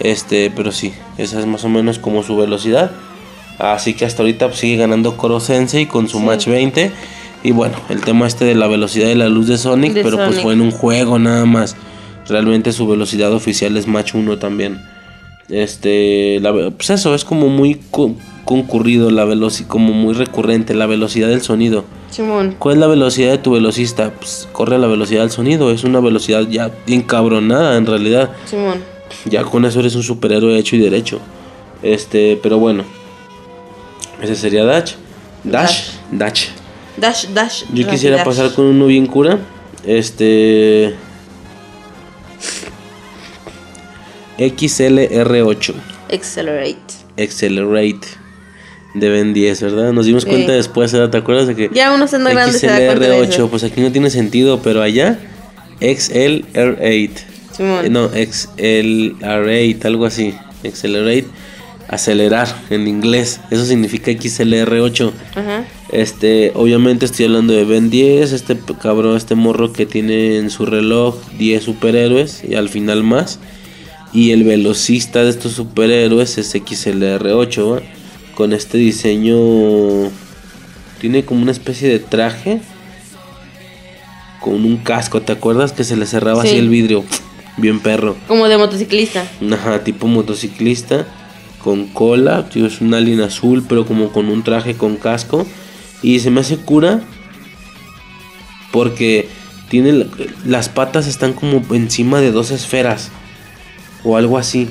Este, 0.00 0.50
pero 0.50 0.72
sí, 0.72 0.92
esa 1.18 1.38
es 1.38 1.46
más 1.46 1.64
o 1.64 1.68
menos 1.68 1.98
como 1.98 2.22
su 2.22 2.36
velocidad. 2.36 2.90
Así 3.58 3.94
que 3.94 4.04
hasta 4.04 4.22
ahorita 4.22 4.48
pues, 4.48 4.58
sigue 4.60 4.76
ganando 4.76 5.16
Koro 5.16 5.40
Sensei 5.40 5.86
con 5.86 6.08
su 6.08 6.18
Sí. 6.18 6.24
Match 6.24 6.46
20. 6.48 6.90
Y 7.44 7.52
bueno, 7.52 7.76
el 7.90 8.00
tema 8.00 8.26
este 8.26 8.44
de 8.46 8.54
la 8.54 8.66
velocidad 8.66 9.06
de 9.06 9.14
la 9.14 9.28
luz 9.28 9.46
de 9.46 9.58
Sonic, 9.58 9.92
De 9.92 10.02
pero 10.02 10.16
pues 10.16 10.40
fue 10.40 10.54
en 10.54 10.62
un 10.62 10.70
juego 10.70 11.18
nada 11.18 11.44
más. 11.44 11.76
Realmente 12.28 12.72
su 12.72 12.86
velocidad 12.86 13.32
oficial 13.32 13.76
es 13.76 13.86
Match 13.86 14.14
1 14.14 14.38
también. 14.38 14.80
Este, 15.50 16.38
la 16.40 16.52
pues 16.70 16.88
eso, 16.90 17.14
es 17.14 17.24
como 17.24 17.48
muy 17.48 17.74
co- 17.90 18.14
concurrido, 18.44 19.10
la 19.10 19.24
velocidad, 19.26 19.68
como 19.68 19.92
muy 19.92 20.14
recurrente, 20.14 20.72
la 20.74 20.86
velocidad 20.86 21.28
del 21.28 21.42
sonido. 21.42 21.84
Simón. 22.10 22.54
¿Cuál 22.58 22.76
es 22.76 22.80
la 22.80 22.86
velocidad 22.86 23.30
de 23.32 23.38
tu 23.38 23.52
velocista? 23.52 24.10
Pues 24.18 24.48
corre 24.52 24.76
a 24.76 24.78
la 24.78 24.86
velocidad 24.86 25.20
del 25.20 25.30
sonido, 25.30 25.70
es 25.70 25.84
una 25.84 26.00
velocidad 26.00 26.48
ya 26.48 26.70
bien 26.86 27.02
cabronada 27.02 27.76
en 27.76 27.84
realidad. 27.86 28.30
Simón. 28.46 28.78
Ya 29.26 29.42
con 29.42 29.64
eso 29.66 29.80
eres 29.80 29.94
un 29.96 30.02
superhéroe 30.02 30.56
hecho 30.58 30.76
y 30.76 30.78
derecho. 30.78 31.20
Este, 31.82 32.38
pero 32.42 32.58
bueno. 32.58 32.84
Ese 34.22 34.34
sería 34.36 34.64
Dash. 34.64 34.92
Dash. 35.42 35.88
Dash. 36.10 36.46
Dash, 36.96 37.26
dash. 37.34 37.64
Yo 37.74 37.86
quisiera 37.88 38.24
pasar 38.24 38.52
con 38.54 38.64
uno 38.66 38.86
bien 38.86 39.06
cura. 39.06 39.38
Este. 39.84 40.94
XLR8. 44.38 45.74
Accelerate. 46.12 46.94
Accelerate. 47.18 48.06
De 48.94 49.08
Ben 49.08 49.34
10, 49.34 49.60
¿verdad? 49.62 49.92
Nos 49.92 50.06
dimos 50.06 50.22
Sí. 50.22 50.28
cuenta 50.30 50.52
después, 50.52 50.92
¿verdad? 50.92 51.10
¿te 51.10 51.18
acuerdas 51.18 51.48
de 51.48 51.56
que 51.56 51.68
Ya 51.72 51.92
uno 51.92 52.06
siendo 52.06 52.30
grande 52.30 52.56
se 52.56 52.68
da 52.68 52.76
cuenta 52.76 52.94
de 53.08 53.16
XLR8, 53.24 53.28
eso. 53.34 53.48
pues 53.50 53.64
aquí 53.64 53.80
no 53.80 53.90
tiene 53.90 54.08
sentido, 54.10 54.60
pero 54.62 54.82
allá 54.82 55.18
XLR8. 55.80 57.10
Simón. 57.56 57.84
Eh, 57.86 57.90
No, 57.90 58.08
XLR8, 58.14 59.84
algo 59.86 60.06
así. 60.06 60.34
Accelerate, 60.64 61.26
acelerar 61.88 62.46
en 62.70 62.86
inglés. 62.86 63.40
Eso 63.50 63.64
significa 63.64 64.10
XLR8. 64.12 65.12
Ajá. 65.34 65.64
Este, 65.90 66.52
obviamente 66.54 67.04
estoy 67.04 67.26
hablando 67.26 67.52
de 67.52 67.64
Ben 67.64 67.90
10, 67.90 68.32
este 68.32 68.56
cabrón, 68.80 69.16
este 69.16 69.34
morro 69.34 69.72
que 69.72 69.86
tiene 69.86 70.38
en 70.38 70.50
su 70.50 70.66
reloj 70.66 71.16
10 71.38 71.62
superhéroes 71.64 72.42
y 72.48 72.54
al 72.54 72.68
final 72.68 73.02
más. 73.02 73.38
Y 74.14 74.30
el 74.30 74.44
velocista 74.44 75.24
de 75.24 75.30
estos 75.30 75.52
superhéroes 75.52 76.38
es 76.38 76.54
XLR8, 76.54 77.72
¿va? 77.74 77.82
Con 78.36 78.52
este 78.52 78.78
diseño 78.78 79.36
tiene 81.00 81.24
como 81.24 81.42
una 81.42 81.50
especie 81.52 81.88
de 81.88 81.98
traje 81.98 82.60
con 84.40 84.64
un 84.64 84.76
casco, 84.78 85.20
¿te 85.22 85.32
acuerdas 85.32 85.72
que 85.72 85.84
se 85.84 85.96
le 85.96 86.06
cerraba 86.06 86.42
así 86.42 86.52
Sí. 86.52 86.56
el 86.58 86.68
vidrio? 86.68 87.04
Bien 87.56 87.80
perro. 87.80 88.16
Como 88.28 88.46
de 88.48 88.56
motociclista. 88.58 89.26
Ajá, 89.52 89.82
tipo 89.84 90.06
motociclista 90.06 91.06
con 91.62 91.86
cola, 91.86 92.48
tío, 92.50 92.66
es 92.66 92.80
un 92.80 92.92
alien 92.94 93.20
azul, 93.20 93.64
pero 93.68 93.86
como 93.86 94.10
con 94.12 94.28
un 94.28 94.42
traje 94.44 94.74
con 94.74 94.96
casco. 94.96 95.46
Y 96.02 96.20
se 96.20 96.30
me 96.30 96.40
hace 96.40 96.56
cura 96.58 97.00
porque 98.70 99.28
tiene 99.70 99.92
la- 99.92 100.06
las 100.44 100.68
patas 100.68 101.06
están 101.06 101.32
como 101.32 101.62
encima 101.74 102.20
de 102.20 102.30
dos 102.32 102.50
esferas 102.50 103.10
o 104.04 104.16
algo 104.16 104.38
así. 104.38 104.68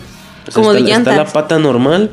O 0.47 0.51
sea, 0.51 0.53
Como 0.53 0.73
de 0.73 0.79
está, 0.79 0.91
está 0.97 1.09
la 1.11 1.15
llantas. 1.17 1.33
pata 1.33 1.59
normal 1.59 2.11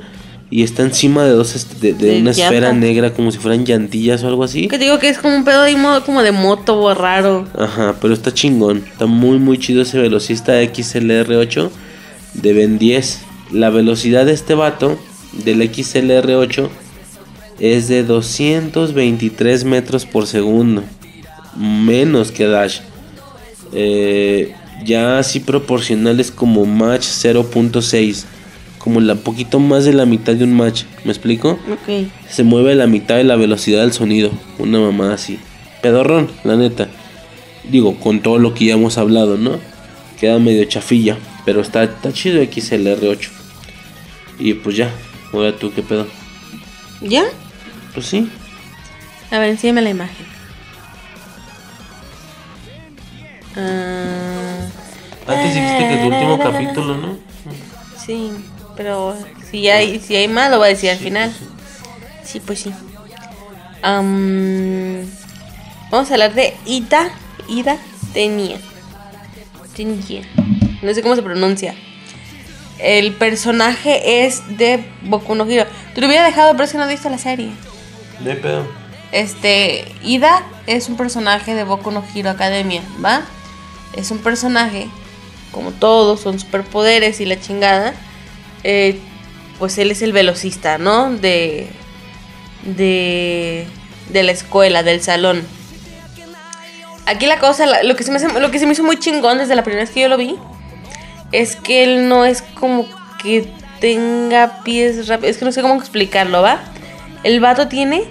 y 0.50 0.62
está 0.64 0.82
encima 0.82 1.24
de 1.24 1.30
dos 1.30 1.66
de, 1.80 1.92
de 1.94 2.06
De 2.12 2.20
una 2.20 2.30
esfera 2.32 2.68
llantas. 2.68 2.76
negra 2.76 3.12
como 3.14 3.30
si 3.30 3.38
fueran 3.38 3.64
llantillas 3.64 4.22
o 4.24 4.28
algo 4.28 4.42
así. 4.44 4.66
Que 4.68 4.78
digo 4.78 4.98
que 4.98 5.08
es 5.08 5.18
como 5.18 5.36
un 5.36 5.44
pedo 5.44 5.62
de 5.62 5.76
modo 5.76 6.04
como 6.04 6.22
de 6.22 6.32
moto 6.32 6.92
raro. 6.94 7.46
Ajá, 7.58 7.96
pero 8.00 8.14
está 8.14 8.32
chingón. 8.32 8.84
Está 8.90 9.06
muy, 9.06 9.38
muy 9.38 9.58
chido 9.58 9.82
ese 9.82 9.98
velocista 9.98 10.60
XLR8 10.62 11.70
de 12.34 12.52
Ben 12.52 12.78
10. 12.78 13.20
La 13.52 13.70
velocidad 13.70 14.26
de 14.26 14.32
este 14.32 14.54
vato, 14.54 14.98
del 15.44 15.60
XLR8, 15.60 16.68
es 17.58 17.88
de 17.88 18.04
223 18.04 19.64
metros 19.64 20.06
por 20.06 20.26
segundo. 20.26 20.82
Menos 21.56 22.30
que 22.32 22.46
Dash. 22.46 22.80
Eh, 23.72 24.54
ya 24.84 25.18
así 25.18 25.40
proporcional 25.40 26.20
es 26.20 26.30
como 26.30 26.66
Match 26.66 27.06
0.6. 27.06 28.24
Como 28.78 29.00
la 29.00 29.14
poquito 29.14 29.60
más 29.60 29.84
de 29.84 29.92
la 29.92 30.06
mitad 30.06 30.34
de 30.34 30.44
un 30.44 30.54
match. 30.56 30.84
¿Me 31.04 31.12
explico? 31.12 31.58
Ok. 31.70 32.08
se 32.30 32.44
mueve 32.44 32.72
a 32.72 32.76
la 32.76 32.86
mitad 32.86 33.16
de 33.16 33.24
la 33.24 33.36
velocidad 33.36 33.82
del 33.82 33.92
sonido. 33.92 34.30
Una 34.58 34.80
mamada 34.80 35.14
así. 35.14 35.38
Pedorrón, 35.82 36.30
la 36.44 36.56
neta. 36.56 36.88
Digo, 37.70 38.00
con 38.00 38.20
todo 38.20 38.38
lo 38.38 38.54
que 38.54 38.66
ya 38.66 38.74
hemos 38.74 38.96
hablado, 38.96 39.36
¿no? 39.36 39.58
Queda 40.18 40.38
medio 40.38 40.64
chafilla. 40.64 41.18
Pero 41.44 41.60
está, 41.60 41.84
está 41.84 42.12
chido 42.12 42.42
XLR8. 42.42 43.28
Y 44.38 44.54
pues 44.54 44.76
ya. 44.76 44.90
Ahora 45.32 45.54
tú, 45.54 45.72
¿qué 45.74 45.82
pedo? 45.82 46.06
¿Ya? 47.02 47.24
Pues 47.92 48.06
sí. 48.06 48.30
A 49.30 49.38
ver, 49.38 49.50
enséñame 49.50 49.82
la 49.82 49.90
imagen. 49.90 50.26
Ah, 53.56 54.19
Antes 55.26 55.54
dijiste 55.54 55.88
que 55.88 55.96
tu 55.96 56.06
último 56.08 56.38
capítulo, 56.42 56.96
¿no? 56.96 57.18
sí, 58.04 58.32
pero 58.76 59.16
si 59.50 59.68
hay, 59.68 60.00
si 60.00 60.16
hay 60.16 60.28
más 60.28 60.50
lo 60.50 60.58
voy 60.58 60.66
a 60.66 60.70
decir 60.70 60.90
al 60.90 60.98
final. 60.98 61.32
Sí, 62.24 62.40
pues 62.40 62.60
sí. 62.60 62.72
Am, 63.82 65.00
vamos 65.90 66.10
a 66.10 66.14
hablar 66.14 66.34
de 66.34 66.54
Ida. 66.66 67.10
Ida 67.48 67.76
tenía. 68.12 68.58
Tenía. 69.74 70.22
No 70.82 70.94
sé 70.94 71.02
cómo 71.02 71.16
se 71.16 71.22
pronuncia. 71.22 71.74
El 72.78 73.12
personaje 73.14 74.24
es 74.24 74.56
de 74.56 74.84
Boku 75.02 75.34
no 75.34 75.44
Hero. 75.44 75.68
Te 75.94 76.00
lo 76.00 76.06
hubiera 76.06 76.24
dejado, 76.24 76.52
pero 76.52 76.64
es 76.64 76.72
que 76.72 76.78
no 76.78 76.84
has 76.84 76.90
visto 76.90 77.10
la 77.10 77.18
serie. 77.18 77.50
De 78.20 78.34
pedo. 78.34 78.66
Este, 79.12 79.84
Ida 80.02 80.42
es 80.66 80.88
un 80.88 80.96
personaje 80.96 81.54
de 81.54 81.64
Boku 81.64 81.90
no 81.90 82.02
Hero 82.14 82.30
Academia, 82.30 82.82
¿va? 83.04 83.22
Es 83.92 84.10
un 84.10 84.18
personaje, 84.18 84.88
como 85.52 85.70
todos, 85.72 86.20
son 86.20 86.38
superpoderes 86.38 87.20
y 87.20 87.26
la 87.26 87.40
chingada. 87.40 87.94
eh, 88.64 88.98
pues 89.58 89.76
él 89.78 89.90
es 89.90 90.00
el 90.02 90.12
velocista, 90.14 90.78
¿no? 90.78 91.10
De, 91.16 91.68
de, 92.64 93.66
de 94.08 94.22
la 94.22 94.32
escuela, 94.32 94.82
del 94.82 95.02
salón. 95.02 95.42
Aquí 97.06 97.26
la 97.26 97.38
cosa, 97.38 97.82
lo 97.82 97.96
que, 97.96 98.04
se 98.04 98.10
me 98.10 98.16
hace- 98.18 98.40
lo 98.40 98.50
que 98.50 98.58
se 98.58 98.66
me 98.66 98.72
hizo 98.72 98.84
muy 98.84 98.98
chingón 98.98 99.38
desde 99.38 99.54
la 99.54 99.62
primera 99.64 99.84
vez 99.84 99.90
que 99.92 100.00
yo 100.00 100.08
lo 100.08 100.16
vi, 100.16 100.36
es 101.32 101.56
que 101.56 101.84
él 101.84 102.08
no 102.08 102.24
es 102.24 102.42
como 102.42 102.86
que 103.22 103.52
tenga 103.80 104.62
pies 104.64 105.08
rápidos. 105.08 105.32
Es 105.32 105.38
que 105.38 105.44
no 105.44 105.52
sé 105.52 105.62
cómo 105.62 105.74
explicarlo, 105.74 106.42
¿va? 106.42 106.60
El 107.22 107.40
vato 107.40 107.68
tiene 107.68 108.04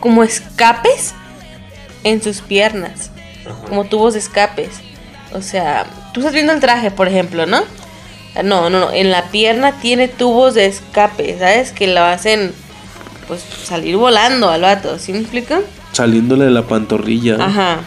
como 0.00 0.22
escapes 0.24 1.14
en 2.04 2.22
sus 2.22 2.40
piernas. 2.40 3.10
Como 3.68 3.84
tubos 3.84 4.12
de 4.14 4.20
escapes. 4.20 4.70
O 5.32 5.42
sea, 5.42 5.86
tú 6.12 6.20
estás 6.20 6.34
viendo 6.34 6.52
el 6.52 6.60
traje, 6.60 6.90
por 6.90 7.08
ejemplo, 7.08 7.46
¿no? 7.46 7.62
No, 8.42 8.70
no, 8.70 8.80
no. 8.80 8.92
En 8.92 9.10
la 9.10 9.24
pierna 9.30 9.80
tiene 9.80 10.08
tubos 10.08 10.54
de 10.54 10.66
escape, 10.66 11.36
¿sabes? 11.38 11.72
Que 11.72 11.86
lo 11.86 12.02
hacen, 12.02 12.52
pues, 13.28 13.42
salir 13.42 13.96
volando 13.96 14.50
al 14.50 14.62
vato. 14.62 14.98
¿Sí 14.98 15.12
me 15.12 15.20
explico? 15.20 15.62
Saliéndole 15.92 16.46
de 16.46 16.50
la 16.50 16.62
pantorrilla. 16.62 17.36
Ajá. 17.40 17.80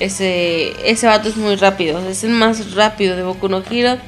Ese, 0.00 0.72
ese 0.88 1.06
vato 1.06 1.28
es 1.28 1.36
muy 1.36 1.56
rápido. 1.56 1.98
Es 2.08 2.24
el 2.24 2.30
más 2.30 2.74
rápido 2.74 3.16
de 3.16 3.22
Boku 3.22 3.48
no 3.48 3.62
Hero. 3.68 3.98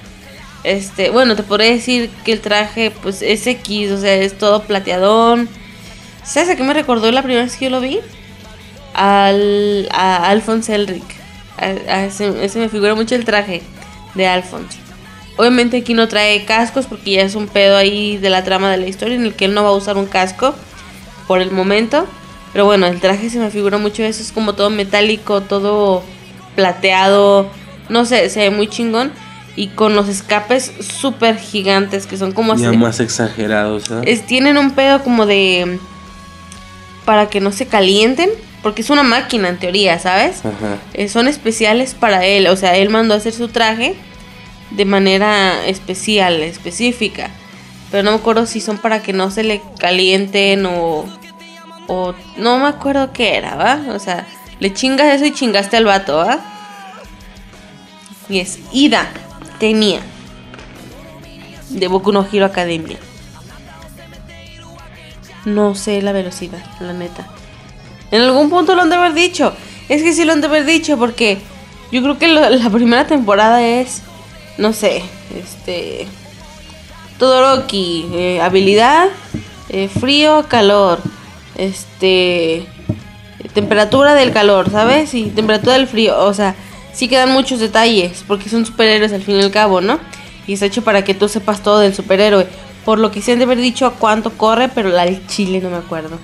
Este, 0.64 1.10
bueno, 1.10 1.36
te 1.36 1.44
podría 1.44 1.70
decir 1.70 2.10
que 2.24 2.32
el 2.32 2.40
traje, 2.40 2.90
pues, 2.90 3.22
es 3.22 3.46
X, 3.46 3.92
o 3.92 4.00
sea, 4.00 4.14
es 4.14 4.36
todo 4.36 4.62
plateadón. 4.64 5.48
¿Sabes 6.24 6.50
a 6.50 6.56
qué 6.56 6.64
me 6.64 6.74
recordó 6.74 7.10
la 7.12 7.22
primera 7.22 7.44
vez 7.44 7.56
que 7.56 7.66
yo 7.66 7.70
lo 7.70 7.80
vi? 7.80 8.00
Al, 8.94 9.88
a 9.92 10.28
Alphonse 10.28 10.74
Elric. 10.74 11.04
Ese, 11.58 12.58
me 12.58 12.68
figura 12.68 12.94
mucho 12.94 13.14
el 13.14 13.24
traje 13.24 13.62
de 14.14 14.26
Alphonse. 14.26 14.78
Obviamente 15.36 15.78
aquí 15.78 15.92
no 15.94 16.08
trae 16.08 16.44
cascos 16.44 16.86
porque 16.86 17.12
ya 17.12 17.22
es 17.22 17.34
un 17.34 17.46
pedo 17.48 17.76
ahí 17.76 18.16
de 18.16 18.30
la 18.30 18.42
trama 18.44 18.70
de 18.70 18.78
la 18.78 18.86
historia 18.86 19.16
en 19.16 19.24
el 19.24 19.34
que 19.34 19.44
él 19.46 19.54
no 19.54 19.62
va 19.64 19.70
a 19.70 19.72
usar 19.72 19.96
un 19.96 20.06
casco 20.06 20.54
por 21.26 21.40
el 21.40 21.50
momento. 21.50 22.06
Pero 22.52 22.64
bueno, 22.64 22.86
el 22.86 23.00
traje 23.00 23.28
se 23.28 23.38
me 23.38 23.50
figura 23.50 23.76
mucho 23.76 24.02
eso, 24.02 24.22
es 24.22 24.32
como 24.32 24.54
todo 24.54 24.70
metálico, 24.70 25.42
todo 25.42 26.02
plateado, 26.54 27.50
no 27.90 28.04
sé, 28.06 28.30
se 28.30 28.40
ve 28.40 28.50
muy 28.50 28.66
chingón. 28.68 29.12
Y 29.56 29.68
con 29.68 29.94
los 29.96 30.08
escapes 30.08 30.70
súper 30.80 31.38
gigantes 31.38 32.06
que 32.06 32.18
son 32.18 32.32
como 32.32 32.54
Ya 32.56 32.68
así- 32.68 32.76
más 32.76 33.00
exagerados, 33.00 33.84
¿sabes? 33.84 34.04
es, 34.20 34.26
tienen 34.26 34.58
un 34.58 34.72
pedo 34.72 35.02
como 35.02 35.24
de... 35.24 35.78
para 37.06 37.28
que 37.30 37.40
no 37.40 37.52
se 37.52 37.66
calienten, 37.66 38.28
porque 38.66 38.82
es 38.82 38.90
una 38.90 39.04
máquina 39.04 39.48
en 39.48 39.60
teoría, 39.60 39.96
¿sabes? 40.00 40.40
Ajá. 40.40 40.78
Eh, 40.92 41.08
son 41.08 41.28
especiales 41.28 41.94
para 41.94 42.24
él, 42.24 42.48
o 42.48 42.56
sea, 42.56 42.74
él 42.74 42.90
mandó 42.90 43.14
a 43.14 43.18
hacer 43.18 43.32
su 43.32 43.46
traje 43.46 43.94
de 44.72 44.84
manera 44.84 45.64
especial, 45.68 46.42
específica. 46.42 47.30
Pero 47.92 48.02
no 48.02 48.10
me 48.10 48.16
acuerdo 48.16 48.44
si 48.44 48.60
son 48.60 48.78
para 48.78 49.02
que 49.02 49.12
no 49.12 49.30
se 49.30 49.44
le 49.44 49.62
calienten 49.78 50.66
o... 50.66 51.04
o 51.86 52.14
no 52.38 52.58
me 52.58 52.66
acuerdo 52.66 53.12
qué 53.12 53.36
era, 53.36 53.54
¿va? 53.54 53.80
O 53.94 54.00
sea, 54.00 54.26
le 54.58 54.74
chingas 54.74 55.14
eso 55.14 55.26
y 55.26 55.30
chingaste 55.30 55.76
al 55.76 55.84
vato, 55.84 56.16
¿va? 56.16 56.40
Y 58.28 58.40
es 58.40 58.58
Ida, 58.72 59.08
tenía. 59.60 60.00
De 61.68 61.86
Boku 61.86 62.10
no 62.10 62.26
Hero 62.32 62.46
Academia. 62.46 62.98
No 65.44 65.76
sé 65.76 66.02
la 66.02 66.10
velocidad, 66.10 66.64
la 66.80 66.94
neta. 66.94 67.28
En 68.10 68.22
algún 68.22 68.50
punto 68.50 68.74
lo 68.74 68.82
han 68.82 68.90
de 68.90 68.96
haber 68.96 69.14
dicho. 69.14 69.52
Es 69.88 70.02
que 70.02 70.12
sí 70.12 70.24
lo 70.24 70.32
han 70.32 70.40
de 70.40 70.46
haber 70.46 70.64
dicho 70.64 70.96
porque 70.98 71.38
yo 71.92 72.02
creo 72.02 72.18
que 72.18 72.28
la 72.28 72.70
primera 72.70 73.06
temporada 73.06 73.64
es, 73.64 74.02
no 74.58 74.72
sé, 74.72 75.02
este... 75.36 76.06
Todoroki, 77.18 78.06
eh, 78.12 78.40
habilidad, 78.42 79.08
eh, 79.70 79.88
frío, 79.88 80.44
calor, 80.48 81.00
este... 81.56 82.66
Temperatura 83.54 84.14
del 84.14 84.32
calor, 84.32 84.70
¿sabes? 84.70 85.14
Y 85.14 85.30
temperatura 85.30 85.74
del 85.78 85.86
frío, 85.86 86.18
o 86.18 86.34
sea, 86.34 86.54
sí 86.92 87.08
quedan 87.08 87.32
muchos 87.32 87.58
detalles 87.58 88.22
porque 88.26 88.50
son 88.50 88.66
superhéroes 88.66 89.14
al 89.14 89.22
fin 89.22 89.36
y 89.36 89.42
al 89.42 89.50
cabo, 89.50 89.80
¿no? 89.80 89.98
Y 90.46 90.52
está 90.52 90.66
hecho 90.66 90.82
para 90.82 91.04
que 91.04 91.14
tú 91.14 91.28
sepas 91.28 91.62
todo 91.62 91.78
del 91.78 91.94
superhéroe. 91.94 92.46
Por 92.84 92.98
lo 92.98 93.10
que 93.10 93.22
sí 93.22 93.32
han 93.32 93.38
de 93.38 93.44
haber 93.44 93.58
dicho 93.58 93.86
a 93.86 93.94
cuánto 93.94 94.30
corre, 94.32 94.68
pero 94.68 94.90
del 94.92 95.26
chile 95.26 95.60
no 95.60 95.70
me 95.70 95.76
acuerdo. 95.76 96.18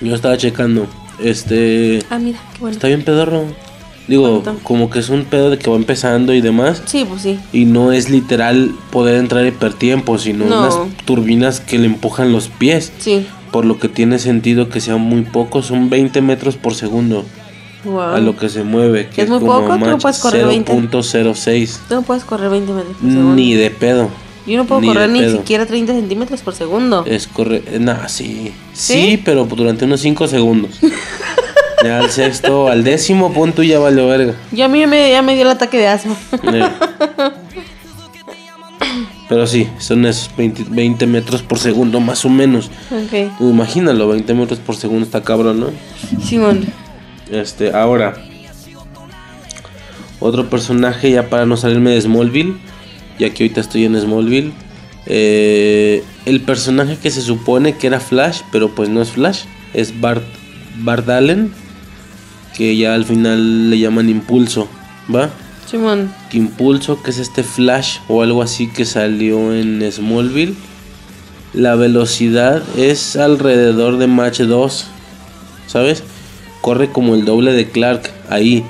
Yo 0.00 0.14
estaba 0.14 0.36
checando. 0.36 0.86
Este. 1.22 2.00
Ah, 2.10 2.18
mira, 2.18 2.38
qué 2.54 2.60
bueno. 2.60 2.74
Está 2.74 2.88
bien 2.88 3.02
pedorro. 3.04 3.44
Digo, 4.06 4.40
¿Cuánto? 4.42 4.62
como 4.64 4.88
que 4.88 5.00
es 5.00 5.10
un 5.10 5.24
pedo 5.24 5.50
de 5.50 5.58
que 5.58 5.68
va 5.68 5.76
empezando 5.76 6.32
y 6.32 6.40
demás. 6.40 6.82
Sí, 6.86 7.04
pues 7.06 7.22
sí. 7.22 7.38
Y 7.52 7.66
no 7.66 7.92
es 7.92 8.08
literal 8.08 8.72
poder 8.90 9.16
entrar 9.16 9.44
hipertiempo, 9.46 10.16
sino 10.18 10.46
No. 10.46 10.60
unas 10.60 10.76
turbinas 11.04 11.60
que 11.60 11.78
le 11.78 11.86
empujan 11.86 12.32
los 12.32 12.48
pies. 12.48 12.90
Sí. 12.98 13.26
Por 13.52 13.64
lo 13.66 13.78
que 13.78 13.88
tiene 13.88 14.18
sentido 14.18 14.70
que 14.70 14.80
sean 14.80 15.00
muy 15.02 15.22
pocos, 15.22 15.66
son 15.66 15.90
20 15.90 16.22
metros 16.22 16.56
por 16.56 16.74
segundo 16.74 17.24
Wow. 17.84 18.00
a 18.00 18.18
lo 18.20 18.34
que 18.36 18.48
se 18.48 18.62
mueve. 18.64 19.08
Que 19.08 19.22
¿Es 19.22 19.24
es, 19.26 19.30
muy 19.30 19.40
como 19.40 19.60
poco? 19.60 19.78
¿Tú 19.78 19.84
no 19.86 19.98
puedes 19.98 20.18
correr 20.20 20.46
20? 20.46 20.72
0.06. 20.72 21.78
Tú 21.88 21.94
no 21.96 22.02
puedes 22.02 22.24
correr 22.24 22.50
20 22.50 22.72
metros 22.72 22.96
por 22.96 23.10
segundo. 23.10 23.34
Ni 23.34 23.54
de 23.54 23.70
pedo. 23.70 24.08
Yo 24.48 24.56
no 24.56 24.64
puedo 24.64 24.80
ni 24.80 24.88
correr 24.88 25.10
ni 25.10 25.20
pedo. 25.20 25.36
siquiera 25.36 25.66
30 25.66 25.92
centímetros 25.92 26.40
por 26.40 26.54
segundo. 26.54 27.04
Es 27.06 27.26
correr. 27.26 27.80
Nah, 27.80 28.08
sí. 28.08 28.52
¿Sí? 28.72 28.92
¿Sí? 28.94 29.22
pero 29.22 29.44
durante 29.44 29.84
unos 29.84 30.00
5 30.00 30.26
segundos. 30.26 30.78
ya 31.84 31.98
al 31.98 32.10
sexto, 32.10 32.68
al 32.68 32.82
décimo 32.82 33.32
punto 33.32 33.62
ya 33.62 33.78
valió 33.78 34.08
verga. 34.08 34.34
Ya 34.50 34.64
a 34.64 34.68
mí 34.68 34.86
me, 34.86 35.10
ya 35.10 35.20
me 35.20 35.34
dio 35.34 35.42
el 35.42 35.50
ataque 35.50 35.76
de 35.76 35.88
asma. 35.88 36.16
Eh. 36.52 36.66
Pero 39.28 39.46
sí, 39.46 39.68
son 39.78 40.06
esos 40.06 40.34
20, 40.36 40.64
20 40.70 41.06
metros 41.06 41.42
por 41.42 41.58
segundo, 41.58 42.00
más 42.00 42.24
o 42.24 42.30
menos. 42.30 42.70
ok. 42.90 43.36
Tú 43.36 43.50
Imagínalo, 43.50 44.08
20 44.08 44.32
metros 44.32 44.58
por 44.58 44.74
segundo 44.74 45.04
está 45.04 45.22
cabrón, 45.22 45.60
¿no? 45.60 45.66
Simón. 46.24 46.64
Este, 47.30 47.74
ahora. 47.74 48.14
Otro 50.18 50.48
personaje, 50.48 51.10
ya 51.10 51.28
para 51.28 51.44
no 51.44 51.58
salirme 51.58 51.90
de 51.90 52.00
Smallville. 52.00 52.56
Ya 53.18 53.30
que 53.30 53.44
ahorita 53.44 53.60
estoy 53.60 53.84
en 53.84 54.00
Smallville. 54.00 54.52
eh, 55.06 56.04
el 56.26 56.40
personaje 56.42 56.98
que 57.02 57.10
se 57.10 57.22
supone 57.22 57.76
que 57.76 57.86
era 57.86 58.00
Flash, 58.00 58.42
pero 58.52 58.74
pues 58.74 58.88
no 58.88 59.00
es 59.00 59.10
Flash. 59.10 59.44
Es 59.74 60.00
Bart, 60.00 60.22
Bart 60.78 61.08
Allen. 61.08 61.52
Que 62.56 62.76
ya 62.76 62.94
al 62.94 63.04
final 63.04 63.70
le 63.70 63.78
llaman 63.78 64.08
Impulso. 64.08 64.68
¿Va? 65.14 65.30
Simón. 65.70 66.10
que 66.30 66.38
Impulso, 66.38 67.02
que 67.02 67.10
es 67.10 67.18
este 67.18 67.42
Flash 67.42 67.98
o 68.08 68.22
algo 68.22 68.40
así 68.42 68.68
que 68.68 68.84
salió 68.86 69.54
en 69.54 69.86
Smallville. 69.90 70.54
La 71.52 71.74
velocidad 71.74 72.62
es 72.76 73.16
alrededor 73.16 73.98
de 73.98 74.06
Match 74.06 74.40
2, 74.40 74.86
¿sabes? 75.66 76.02
Corre 76.60 76.90
como 76.90 77.14
el 77.14 77.24
doble 77.24 77.52
de 77.52 77.68
Clark 77.70 78.10
ahí. 78.28 78.64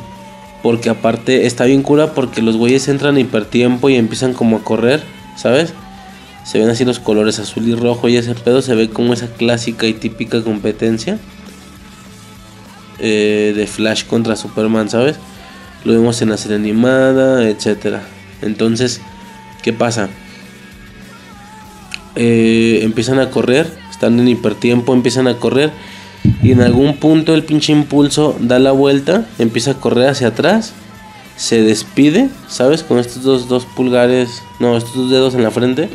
Porque 0.62 0.90
aparte 0.90 1.46
está 1.46 1.64
bien 1.64 1.82
cura 1.82 2.14
porque 2.14 2.42
los 2.42 2.56
güeyes 2.56 2.88
entran 2.88 3.18
hipertiempo 3.18 3.88
y 3.88 3.96
empiezan 3.96 4.32
como 4.32 4.56
a 4.56 4.64
correr, 4.64 5.02
¿sabes? 5.36 5.72
Se 6.44 6.58
ven 6.58 6.68
así 6.70 6.84
los 6.84 6.98
colores 6.98 7.38
azul 7.38 7.68
y 7.68 7.74
rojo 7.74 8.08
y 8.08 8.16
ese 8.16 8.34
pedo 8.34 8.62
se 8.62 8.74
ve 8.74 8.88
como 8.88 9.12
esa 9.12 9.28
clásica 9.28 9.86
y 9.86 9.92
típica 9.92 10.42
competencia 10.42 11.18
eh, 12.98 13.52
de 13.54 13.66
Flash 13.66 14.04
contra 14.06 14.34
Superman, 14.34 14.88
¿sabes? 14.88 15.16
Lo 15.84 15.92
vemos 15.92 16.20
en 16.22 16.30
la 16.30 16.36
serie 16.36 16.56
animada, 16.56 17.48
etcétera. 17.48 18.02
Entonces, 18.42 19.00
¿qué 19.62 19.72
pasa? 19.72 20.08
Eh, 22.16 22.80
empiezan 22.82 23.20
a 23.20 23.30
correr, 23.30 23.72
están 23.90 24.18
en 24.18 24.28
hipertiempo, 24.28 24.92
empiezan 24.92 25.28
a 25.28 25.34
correr 25.34 25.70
y 26.42 26.52
en 26.52 26.60
algún 26.60 26.96
punto 26.96 27.34
el 27.34 27.44
pinche 27.44 27.72
impulso 27.72 28.36
da 28.40 28.58
la 28.58 28.72
vuelta, 28.72 29.26
empieza 29.38 29.72
a 29.72 29.74
correr 29.74 30.08
hacia 30.08 30.28
atrás, 30.28 30.72
se 31.36 31.62
despide, 31.62 32.28
¿sabes? 32.48 32.82
Con 32.82 32.98
estos 32.98 33.22
dos, 33.22 33.48
dos 33.48 33.64
pulgares, 33.64 34.42
no, 34.60 34.76
estos 34.76 34.94
dos 34.94 35.10
dedos 35.10 35.34
en 35.34 35.42
la 35.42 35.50
frente, 35.50 35.88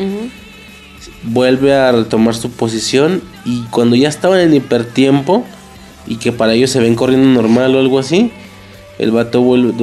vuelve 1.24 1.74
a 1.74 1.92
retomar 1.92 2.36
su 2.36 2.52
posición 2.52 3.22
y 3.46 3.64
cuando 3.64 3.96
ya 3.96 4.10
estaban 4.10 4.40
en 4.40 4.54
hipertiempo 4.54 5.46
y 6.08 6.18
que 6.18 6.32
para 6.32 6.54
ellos 6.54 6.70
se 6.70 6.80
ven 6.80 6.96
corriendo 6.96 7.28
normal 7.28 7.76
o 7.76 7.80
algo 7.80 8.00
así, 8.00 8.32
el 9.00 9.12
vato 9.12 9.42
vuelve, 9.42 9.74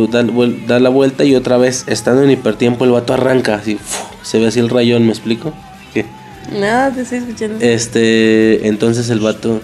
da, 0.66 0.80
la 0.80 0.88
vuelta 0.88 1.24
y 1.24 1.34
otra 1.34 1.56
vez 1.56 1.84
estando 1.88 2.22
en 2.22 2.30
hipertiempo 2.30 2.84
el 2.84 2.92
vato 2.92 3.12
arranca 3.12 3.54
así, 3.54 3.78
se 4.22 4.38
ve 4.38 4.46
así 4.46 4.60
el 4.60 4.68
rayón, 4.68 5.04
¿me 5.04 5.10
explico? 5.10 5.52
¿Qué? 5.92 6.06
Nada, 6.52 6.92
te 6.92 7.02
estoy 7.02 7.18
escuchando. 7.18 7.58
Este, 7.60 8.66
entonces 8.66 9.10
el 9.10 9.20
vato 9.20 9.60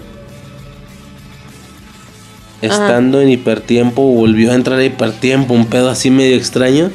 estando 2.61 3.21
en 3.21 3.29
hipertiempo 3.29 4.01
volvió 4.01 4.51
a 4.51 4.55
entrar 4.55 4.79
a 4.79 4.85
hipertiempo, 4.85 5.53
un 5.53 5.67
pedo 5.67 5.89
así 5.89 6.09
medio 6.09 6.35
extraño, 6.35 6.91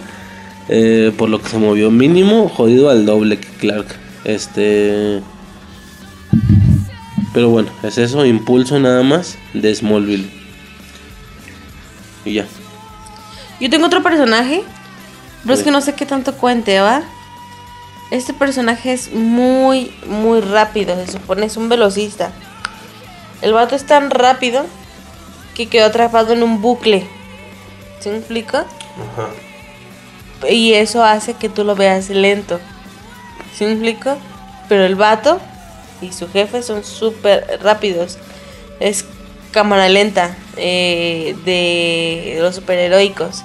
eh, 0.68 1.12
por 1.16 1.28
lo 1.28 1.40
que 1.40 1.48
se 1.48 1.58
movió 1.58 1.90
mínimo, 1.90 2.48
jodido 2.48 2.90
al 2.90 3.06
doble 3.06 3.38
que 3.38 3.48
Clark. 3.48 3.86
Este, 4.24 5.20
pero 7.32 7.48
bueno, 7.48 7.70
es 7.82 7.98
eso, 7.98 8.24
impulso 8.26 8.78
nada 8.78 9.02
más 9.02 9.38
de 9.54 9.74
Smallville. 9.74 10.30
Y 12.24 12.34
ya. 12.34 12.46
Yo 13.60 13.70
tengo 13.70 13.86
otro 13.86 14.02
personaje, 14.02 14.62
pero 15.42 15.54
es 15.54 15.62
que 15.62 15.70
no 15.70 15.80
sé 15.80 15.94
qué 15.94 16.06
tanto 16.06 16.34
cuente, 16.34 16.80
¿va? 16.80 17.02
Este 18.10 18.34
personaje 18.34 18.92
es 18.92 19.12
muy, 19.12 19.92
muy 20.06 20.40
rápido, 20.40 20.94
se 20.96 21.12
supone, 21.12 21.46
es 21.46 21.56
un 21.56 21.68
velocista. 21.68 22.32
El 23.40 23.54
vato 23.54 23.74
es 23.74 23.86
tan 23.86 24.10
rápido 24.10 24.66
que 25.54 25.68
quedó 25.68 25.86
atrapado 25.86 26.32
en 26.32 26.42
un 26.42 26.60
bucle. 26.60 27.06
¿Se 28.00 28.10
me 28.10 28.18
explica? 28.18 28.60
Ajá. 28.60 29.28
Y 30.48 30.74
eso 30.74 31.04
hace 31.04 31.34
que 31.34 31.48
tú 31.48 31.64
lo 31.64 31.76
veas 31.76 32.10
lento. 32.10 32.58
¿Sí 33.54 33.64
me 33.64 33.72
explico? 33.72 34.16
Pero 34.68 34.84
el 34.84 34.96
vato 34.96 35.40
y 36.00 36.12
su 36.12 36.28
jefe 36.28 36.62
son 36.62 36.84
súper 36.84 37.60
rápidos. 37.62 38.18
Es 38.80 39.04
cámara 39.52 39.88
lenta 39.88 40.36
eh, 40.56 41.36
de 41.44 42.38
los 42.40 42.56
superheroicos. 42.56 43.44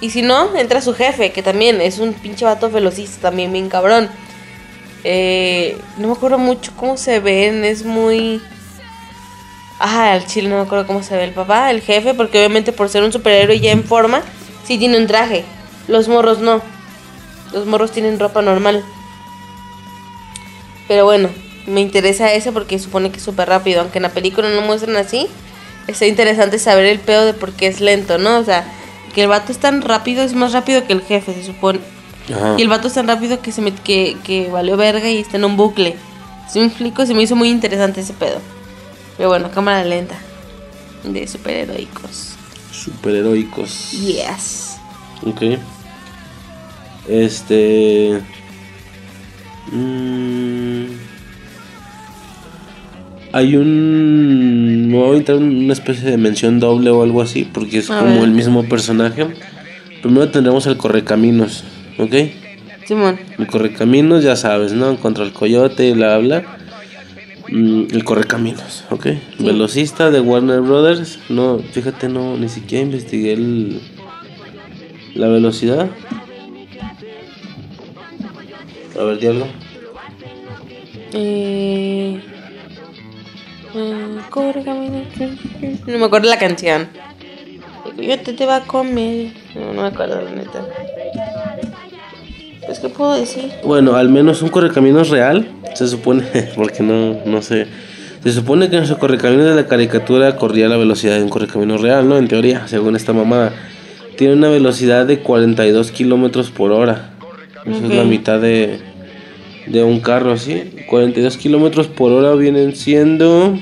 Y 0.00 0.10
si 0.10 0.22
no, 0.22 0.56
entra 0.56 0.80
su 0.80 0.94
jefe, 0.94 1.32
que 1.32 1.42
también 1.42 1.80
es 1.80 1.98
un 1.98 2.14
pinche 2.14 2.44
vato 2.44 2.70
velocista, 2.70 3.28
también 3.28 3.52
bien 3.52 3.68
cabrón. 3.68 4.08
Eh, 5.04 5.78
no 5.98 6.08
me 6.08 6.14
acuerdo 6.14 6.38
mucho 6.38 6.72
cómo 6.76 6.96
se 6.96 7.20
ven, 7.20 7.64
es 7.64 7.84
muy... 7.84 8.40
Ajá, 9.80 10.12
al 10.12 10.26
chile 10.26 10.48
no 10.50 10.56
me 10.56 10.62
acuerdo 10.62 10.86
cómo 10.86 11.02
se 11.02 11.16
ve 11.16 11.24
el 11.24 11.32
papá, 11.32 11.70
el 11.70 11.80
jefe, 11.80 12.12
porque 12.14 12.38
obviamente 12.38 12.70
por 12.70 12.88
ser 12.90 13.02
un 13.02 13.12
superhéroe 13.12 13.58
ya 13.60 13.72
en 13.72 13.82
forma, 13.82 14.20
sí 14.64 14.76
tiene 14.78 14.98
un 14.98 15.06
traje. 15.06 15.42
Los 15.88 16.06
morros 16.06 16.38
no. 16.40 16.60
Los 17.52 17.66
morros 17.66 17.90
tienen 17.90 18.18
ropa 18.20 18.42
normal. 18.42 18.84
Pero 20.86 21.04
bueno, 21.06 21.30
me 21.66 21.80
interesa 21.80 22.32
ese 22.32 22.52
porque 22.52 22.78
supone 22.78 23.10
que 23.10 23.16
es 23.16 23.22
súper 23.22 23.48
rápido. 23.48 23.80
Aunque 23.80 23.98
en 23.98 24.02
la 24.02 24.10
película 24.10 24.48
no 24.50 24.56
lo 24.56 24.62
muestran 24.62 24.96
así, 24.96 25.28
está 25.86 26.06
interesante 26.06 26.58
saber 26.58 26.84
el 26.84 27.00
pedo 27.00 27.24
de 27.24 27.32
por 27.32 27.52
qué 27.52 27.66
es 27.66 27.80
lento, 27.80 28.18
¿no? 28.18 28.38
O 28.38 28.44
sea, 28.44 28.64
que 29.14 29.22
el 29.22 29.28
vato 29.28 29.50
es 29.50 29.58
tan 29.58 29.80
rápido, 29.82 30.22
es 30.22 30.34
más 30.34 30.52
rápido 30.52 30.86
que 30.86 30.92
el 30.92 31.00
jefe, 31.02 31.32
se 31.32 31.42
supone. 31.42 31.80
Ajá. 32.34 32.54
Y 32.58 32.62
el 32.62 32.68
vato 32.68 32.88
es 32.88 32.94
tan 32.94 33.08
rápido 33.08 33.40
que 33.40 33.50
se 33.50 33.62
met- 33.62 33.80
que, 33.82 34.16
que 34.24 34.48
valió 34.50 34.76
verga 34.76 35.08
y 35.08 35.18
está 35.18 35.38
en 35.38 35.44
un 35.46 35.56
bucle. 35.56 35.96
Si 36.52 36.58
me 36.60 36.66
explico, 36.66 37.06
se 37.06 37.14
me 37.14 37.22
hizo 37.22 37.34
muy 37.34 37.48
interesante 37.48 38.02
ese 38.02 38.12
pedo. 38.12 38.40
Pero 39.20 39.28
bueno, 39.28 39.50
cámara 39.50 39.84
lenta. 39.84 40.18
De 41.04 41.26
superheroicos. 41.28 42.36
Superheroicos. 42.72 43.90
Yes. 43.92 44.78
Ok. 45.26 45.42
Este. 47.06 48.18
mm, 49.72 50.84
hay 53.34 53.56
un. 53.56 54.88
Me 54.88 54.96
voy 54.96 55.16
a 55.16 55.18
entrar 55.18 55.36
en 55.36 55.64
una 55.64 55.74
especie 55.74 56.10
de 56.10 56.16
mención 56.16 56.58
doble 56.58 56.88
o 56.88 57.02
algo 57.02 57.20
así, 57.20 57.44
porque 57.44 57.80
es 57.80 57.90
A 57.90 57.98
como 57.98 58.14
ver. 58.14 58.24
el 58.24 58.30
mismo 58.30 58.70
personaje. 58.70 59.26
Primero 60.00 60.30
tendremos 60.30 60.66
el 60.66 60.78
Correcaminos, 60.78 61.62
¿ok? 61.98 62.14
Simón. 62.86 63.20
El 63.38 63.46
Correcaminos, 63.48 64.24
ya 64.24 64.34
sabes, 64.34 64.72
¿no? 64.72 64.96
Contra 64.96 65.24
el 65.24 65.34
coyote 65.34 65.88
y 65.88 65.92
bla 65.92 66.16
bla. 66.16 66.56
Mm, 67.48 67.86
el 67.92 68.04
Correcaminos, 68.04 68.84
¿ok? 68.90 69.06
Velocista 69.38 70.10
de 70.10 70.20
Warner 70.20 70.60
Brothers. 70.60 71.18
No, 71.28 71.58
fíjate, 71.58 72.08
no, 72.08 72.36
ni 72.36 72.48
siquiera 72.48 72.84
investigué 72.84 73.32
el, 73.32 73.80
la 75.14 75.28
velocidad. 75.28 75.88
A 78.98 79.02
ver, 79.02 79.18
diablo. 79.18 79.46
Eh, 81.12 82.20
corre, 84.30 84.62
camina. 84.62 85.02
No 85.86 85.98
me 85.98 86.04
acuerdo 86.04 86.28
la 86.28 86.38
canción. 86.38 86.88
El 87.86 87.96
coyote 87.96 88.32
te 88.32 88.46
va 88.46 88.56
a 88.56 88.66
comer. 88.66 89.32
No, 89.54 89.72
no 89.72 89.82
me 89.82 89.88
acuerdo, 89.88 90.20
la 90.20 90.30
neta. 90.30 90.66
Pues, 92.70 92.78
¿qué 92.78 92.88
puedo 92.88 93.14
decir? 93.14 93.50
Bueno, 93.64 93.96
al 93.96 94.10
menos 94.10 94.42
un 94.42 94.48
correcaminos 94.48 95.08
real, 95.08 95.48
se 95.74 95.88
supone, 95.88 96.22
porque 96.54 96.84
no, 96.84 97.18
no 97.26 97.42
sé. 97.42 97.66
Se 98.22 98.30
supone 98.30 98.70
que 98.70 98.76
en 98.76 98.86
su 98.86 98.96
correcaminos 98.96 99.46
de 99.46 99.56
la 99.56 99.66
caricatura 99.66 100.36
corría 100.36 100.68
la 100.68 100.76
velocidad 100.76 101.16
de 101.16 101.24
un 101.24 101.30
correcaminos 101.30 101.80
real, 101.80 102.08
¿no? 102.08 102.16
En 102.16 102.28
teoría, 102.28 102.68
según 102.68 102.94
esta 102.94 103.12
mamada. 103.12 103.52
Tiene 104.16 104.34
una 104.34 104.50
velocidad 104.50 105.04
de 105.04 105.18
42 105.18 105.90
kilómetros 105.90 106.52
por 106.52 106.70
hora. 106.70 107.10
Eso 107.66 107.86
es 107.86 107.92
la 107.92 108.04
mitad 108.04 108.40
de, 108.40 108.78
de 109.66 109.82
un 109.82 109.98
carro, 109.98 110.36
¿sí? 110.36 110.70
42 110.88 111.38
kilómetros 111.38 111.88
por 111.88 112.12
hora 112.12 112.36
vienen 112.36 112.76
siendo 112.76 113.58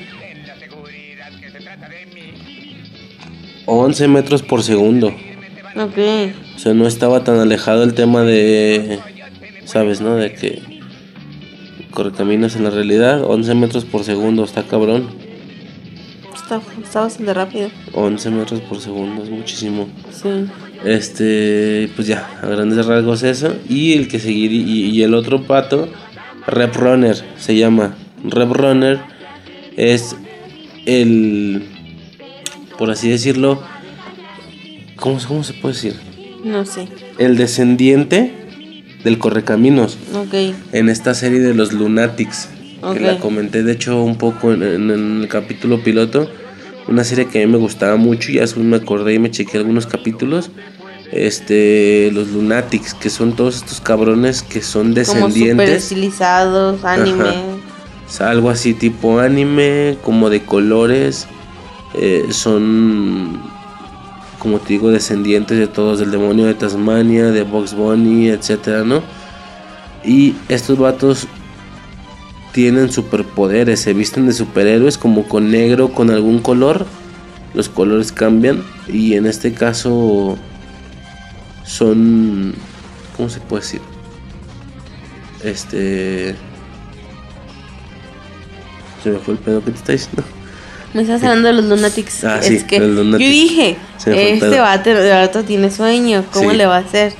11 3.65 4.09
metros 4.09 4.43
por 4.43 4.63
segundo. 4.63 5.15
Ok. 5.77 5.97
O 6.59 6.61
sea, 6.61 6.75
no 6.75 6.89
estaba 6.89 7.23
tan 7.23 7.39
alejado 7.39 7.85
el 7.85 7.95
tema 7.95 8.23
de, 8.23 8.99
¿sabes, 9.65 10.01
no? 10.01 10.17
De 10.17 10.33
que 10.33 10.61
correcaminos 11.93 12.57
en 12.57 12.65
la 12.65 12.71
realidad, 12.71 13.23
11 13.23 13.55
metros 13.55 13.85
por 13.85 14.03
segundo, 14.03 14.43
está 14.43 14.65
cabrón. 14.65 15.07
Está, 16.35 16.61
está 16.83 17.03
bastante 17.03 17.33
rápido. 17.33 17.71
11 17.93 18.31
metros 18.31 18.61
por 18.63 18.81
segundo, 18.81 19.23
es 19.23 19.31
muchísimo. 19.31 19.87
Sí. 20.11 20.47
Este, 20.85 21.93
pues 21.95 22.09
ya, 22.09 22.29
a 22.43 22.47
grandes 22.49 22.85
rasgos 22.87 23.23
eso. 23.23 23.55
Y 23.69 23.93
el 23.93 24.09
que 24.09 24.19
seguir 24.19 24.51
y, 24.51 24.91
y 24.91 25.03
el 25.05 25.15
otro 25.15 25.45
pato, 25.45 25.89
Rep 26.49 26.75
Runner, 26.75 27.17
se 27.37 27.57
llama. 27.57 27.95
Rep 28.25 28.51
Runner 28.51 28.99
es 29.77 30.17
el, 30.87 31.63
por 32.77 32.91
así 32.91 33.09
decirlo, 33.09 33.63
¿cómo, 34.97 35.21
cómo 35.29 35.45
se 35.45 35.53
puede 35.53 35.77
decir? 35.77 36.08
No 36.45 36.65
sé. 36.67 36.89
El 37.19 37.37
descendiente 37.37 38.33
del 39.05 39.19
Correcaminos. 39.19 39.97
Ok. 40.15 40.35
en 40.73 40.89
esta 40.89 41.15
serie 41.15 41.41
de 41.41 41.55
los 41.55 41.73
Lunatics. 41.73 42.49
Que 42.93 43.01
la 43.01 43.19
comenté 43.19 43.65
de 43.65 43.73
hecho 43.73 44.03
un 44.05 44.17
poco 44.17 44.53
en, 44.53 44.63
en- 44.63 44.91
en 44.91 45.21
el 45.23 45.29
capítulo 45.29 45.83
piloto. 45.83 46.31
Una 46.87 47.03
serie 47.05 47.27
que 47.27 47.43
a 47.43 47.47
mí 47.47 47.53
me 47.53 47.59
gustaba 47.59 47.97
mucho 47.97 48.31
y 48.31 48.35
ya 48.37 48.43
después 48.43 48.65
me 48.65 48.77
acordé 48.77 49.15
y 49.15 49.19
me 49.19 49.31
chequé 49.31 49.59
algunos 49.59 49.87
capítulos. 49.87 50.51
Este, 51.11 52.11
los 52.13 52.29
Lunatics, 52.29 52.95
que 52.95 53.11
son 53.11 53.35
todos 53.35 53.57
estos 53.57 53.81
cabrones 53.81 54.43
que 54.43 54.63
son 54.63 54.93
Como 54.95 55.05
super 55.05 55.05
descendientes. 55.27 55.83
estilizados, 55.83 56.85
anime. 56.85 57.25
Ajá. 57.29 57.35
O 58.07 58.11
sea, 58.11 58.31
algo 58.31 58.49
así 58.51 58.73
tipo 58.75 59.19
anime, 59.19 59.99
como 60.03 60.31
de 60.31 60.43
colores. 60.45 61.27
eh, 61.95 62.27
son, 62.31 63.41
como 64.39 64.59
te 64.61 64.75
digo, 64.75 64.91
descendientes 64.91 65.59
de 65.59 65.67
todos, 65.67 65.99
del 65.99 66.11
demonio 66.11 66.47
de 66.47 66.55
Tasmania, 66.55 67.27
de 67.27 67.43
Box 67.43 67.75
Bunny, 67.75 68.29
etcétera, 68.29 68.85
¿no? 68.85 69.03
Y 70.05 70.37
estos 70.49 70.79
vatos 70.79 71.27
tienen 72.53 72.91
superpoderes, 72.91 73.81
se 73.81 73.93
visten 73.93 74.27
de 74.27 74.33
superhéroes 74.33 74.97
como 74.99 75.29
con 75.29 75.51
negro, 75.51 75.93
con 75.93 76.11
algún 76.11 76.39
color. 76.41 76.87
Los 77.55 77.69
colores 77.69 78.13
cambian 78.13 78.63
y 78.87 79.15
en 79.15 79.27
este 79.27 79.53
caso 79.53 80.37
son, 81.65 82.55
¿cómo 83.17 83.29
se 83.29 83.41
puede 83.41 83.63
decir? 83.63 83.81
Este... 85.43 86.37
Se 89.03 89.11
me 89.11 89.19
fue 89.19 89.35
el 89.35 89.41
pedo 89.41 89.65
que 89.65 89.71
te 89.71 89.77
está 89.79 89.93
diciendo. 89.93 90.25
Me 90.95 91.03
estás 91.03 91.23
hablando 91.23 91.49
de 91.49 91.55
los 91.55 91.65
Lunatics. 91.67 92.25
Ah, 92.25 92.39
es 92.39 92.47
sí, 92.47 92.67
que 92.67 92.81
Lunatics. 92.81 93.25
yo 93.25 93.31
dije, 93.31 93.77
este 94.07 94.61
vato, 94.61 94.91
vato 94.95 95.45
tiene 95.45 95.71
sueño, 95.71 96.25
¿cómo 96.33 96.51
Sí. 96.51 96.57
le 96.57 96.67
va 96.67 96.77
a 96.77 96.81
hacer? 96.81 97.13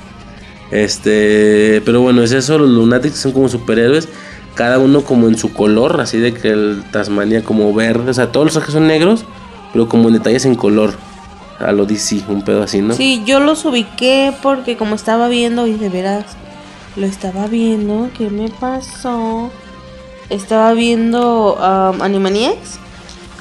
Este, 0.71 1.81
pero 1.85 2.01
bueno, 2.01 2.21
es 2.23 2.31
eso, 2.31 2.57
los 2.57 2.69
Lunatics 2.69 3.15
son 3.17 3.31
como 3.31 3.49
superhéroes, 3.49 4.07
cada 4.55 4.77
uno 4.79 5.01
como 5.03 5.27
en 5.27 5.37
su 5.37 5.53
color, 5.53 5.99
así 6.01 6.17
de 6.19 6.33
que 6.33 6.49
el 6.49 6.83
Tasmania 6.91 7.43
como 7.43 7.73
verde, 7.73 8.11
o 8.11 8.13
sea, 8.13 8.31
todos 8.31 8.45
los 8.45 8.53
trajes 8.53 8.73
son 8.73 8.87
negros, 8.87 9.25
pero 9.73 9.87
como 9.89 10.07
en 10.09 10.15
detalles 10.15 10.45
en 10.45 10.55
color, 10.55 10.93
a 11.59 11.71
lo 11.71 11.85
DC, 11.85 12.23
un 12.29 12.43
pedo 12.43 12.63
así, 12.63 12.81
¿no? 12.81 12.93
Sí, 12.93 13.23
yo 13.25 13.39
los 13.39 13.65
ubiqué 13.65 14.33
porque 14.41 14.77
como 14.77 14.95
estaba 14.95 15.27
viendo, 15.27 15.65
y 15.67 15.73
de 15.73 15.89
veras, 15.89 16.25
lo 16.95 17.05
estaba 17.05 17.47
viendo, 17.47 18.09
¿qué 18.17 18.29
me 18.29 18.49
pasó? 18.49 19.51
Estaba 20.29 20.73
viendo 20.73 21.55
um, 21.55 22.01
Animaniacs 22.01 22.79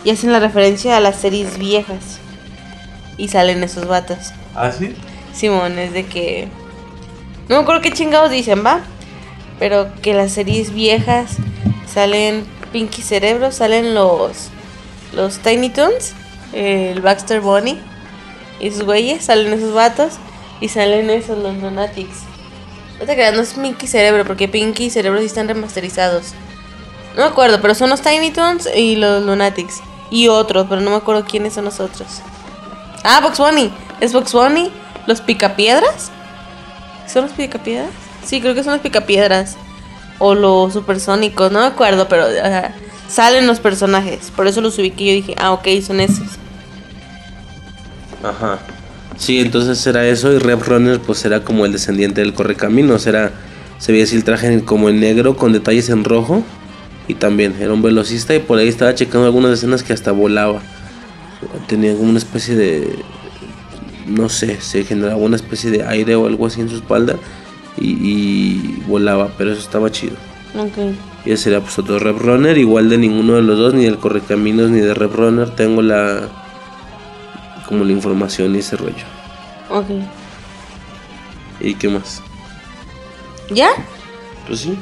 y 0.09 0.11
hacen 0.11 0.33
la 0.33 0.41
referencia 0.41 0.97
a 0.97 1.01
las 1.01 1.17
series 1.17 1.59
viejas 1.59 2.19
y 3.19 3.29
salen 3.29 3.63
esos 3.63 3.87
vatos. 3.87 4.33
¿Ah, 4.55 4.73
sí? 4.73 4.95
Simón, 5.35 5.79
es 5.79 5.93
de 5.93 6.07
que. 6.07 6.49
No 7.47 7.57
me 7.57 7.63
acuerdo 7.63 7.83
qué 7.83 7.93
chingados 7.93 8.31
dicen, 8.31 8.65
¿va? 8.65 8.81
Pero 9.59 9.93
que 10.01 10.15
las 10.15 10.33
series 10.33 10.73
viejas 10.73 11.37
salen 11.87 12.47
Pinky 12.73 13.03
Cerebro, 13.03 13.53
salen 13.53 13.95
los. 13.95 14.49
Los 15.13 15.41
Tiny 15.41 15.69
Toons, 15.69 16.15
el 16.55 17.03
Baxter 17.03 17.43
Bunny 17.43 17.79
y 18.61 18.71
sus 18.71 18.85
güeyes, 18.85 19.27
salen 19.27 19.53
esos 19.53 19.75
vatos 19.75 20.15
y 20.63 20.69
salen 20.69 21.11
esos, 21.11 21.37
los 21.37 21.55
Lunatics. 21.59 22.21
No 22.99 23.05
te 23.05 23.13
creas, 23.13 23.35
no 23.35 23.43
es 23.43 23.53
Pinky 23.53 23.87
Cerebro, 23.87 24.25
porque 24.25 24.49
Pinky 24.49 24.87
y 24.87 24.91
Cerebro 24.91 25.19
sí 25.19 25.27
están 25.27 25.49
remasterizados. 25.49 26.33
No 27.15 27.25
me 27.25 27.29
acuerdo, 27.29 27.61
pero 27.61 27.75
son 27.75 27.91
los 27.91 28.01
Tiny 28.01 28.31
Toons 28.31 28.71
y 28.75 28.97
los 28.97 29.23
Lunatics. 29.23 29.83
Y 30.11 30.29
otros, 30.29 30.67
pero 30.69 30.81
no 30.81 30.91
me 30.91 30.97
acuerdo 30.97 31.25
quiénes 31.25 31.55
son 31.55 31.65
los 31.65 31.81
otros. 31.81 32.09
Ah, 33.05 33.21
Box 33.23 33.39
Bunny. 33.39 33.71
Es 34.01 34.13
Box 34.13 34.33
Bunny. 34.33 34.71
Los 35.07 35.21
Picapiedras. 35.21 36.11
¿Son 37.07 37.23
los 37.23 37.33
Picapiedras? 37.33 37.91
Sí, 38.25 38.41
creo 38.41 38.55
que 38.55 38.63
son 38.63 38.73
los 38.73 38.83
Picapiedras. 38.83 39.57
O 40.19 40.35
los 40.35 40.73
Supersónicos, 40.73 41.53
no 41.53 41.61
me 41.61 41.67
acuerdo, 41.67 42.09
pero 42.09 42.27
o 42.27 42.31
sea, 42.31 42.75
salen 43.09 43.47
los 43.47 43.61
personajes. 43.61 44.33
Por 44.35 44.47
eso 44.47 44.61
los 44.61 44.79
ubiqué 44.79 45.05
y 45.05 45.07
yo 45.07 45.13
dije, 45.15 45.35
ah, 45.39 45.53
ok, 45.53 45.69
son 45.85 46.01
esos. 46.01 46.27
Ajá. 48.23 48.59
Sí, 49.17 49.41
entonces 49.41 49.85
era 49.87 50.07
eso 50.07 50.33
y 50.33 50.39
Rev 50.39 50.63
Runner 50.63 51.01
pues 51.01 51.25
era 51.25 51.45
como 51.45 51.67
el 51.67 51.73
descendiente 51.73 52.21
del 52.21 52.35
Correcaminos, 52.35 53.07
era 53.07 53.33
se 53.79 53.93
veía 53.93 54.05
así 54.05 54.17
el 54.17 54.25
traje 54.25 54.65
como 54.65 54.89
en 54.89 55.01
negro 55.01 55.37
con 55.37 55.53
detalles 55.53 55.89
en 55.89 56.05
rojo 56.05 56.45
y 57.09 57.15
también 57.15 57.57
era 57.59 57.73
un 57.73 57.83
velocista 57.83 58.35
y 58.35 58.39
por 58.39 58.59
ahí 58.59 58.69
estaba 58.69 58.95
checando 58.95 59.27
algunas 59.27 59.53
escenas 59.53 59.83
que 59.83 59.93
hasta 59.93 60.13
volaba. 60.13 60.61
Tenía 61.67 61.95
como 61.95 62.11
una 62.11 62.19
especie 62.19 62.55
de 62.55 62.99
no 64.07 64.29
sé, 64.29 64.61
se 64.61 64.85
generaba 64.85 65.17
una 65.17 65.37
especie 65.37 65.71
de 65.71 65.87
aire 65.87 66.17
o 66.17 66.27
algo 66.27 66.47
así 66.47 66.61
en 66.61 66.69
su 66.69 66.77
espalda 66.77 67.17
y, 67.77 67.91
y 67.91 68.83
volaba, 68.87 69.31
pero 69.37 69.53
eso 69.53 69.61
estaba 69.61 69.91
chido. 69.91 70.17
Ok. 70.57 70.95
Y 71.25 71.33
ese 71.33 71.45
sería 71.45 71.61
pues 71.61 71.79
otro 71.79 71.99
Rev 71.99 72.19
Runner, 72.19 72.57
igual 72.57 72.89
de 72.89 72.99
ninguno 72.99 73.35
de 73.35 73.43
los 73.43 73.59
dos, 73.59 73.75
ni 73.75 73.85
del 73.85 73.99
Correcaminos 73.99 74.71
ni 74.71 74.81
de 74.81 74.95
Rev 74.95 75.15
Runner, 75.15 75.51
tengo 75.51 75.83
la 75.83 76.29
como 77.69 77.85
la 77.85 77.93
información 77.93 78.55
y 78.57 78.61
ese 78.61 78.77
rollo. 78.77 78.95
Ok. 79.71 79.87
¿Y 81.61 81.75
qué 81.75 81.89
más? 81.89 82.23
¿Ya? 83.51 83.69
Pues 84.47 84.61
sí. 84.61 84.79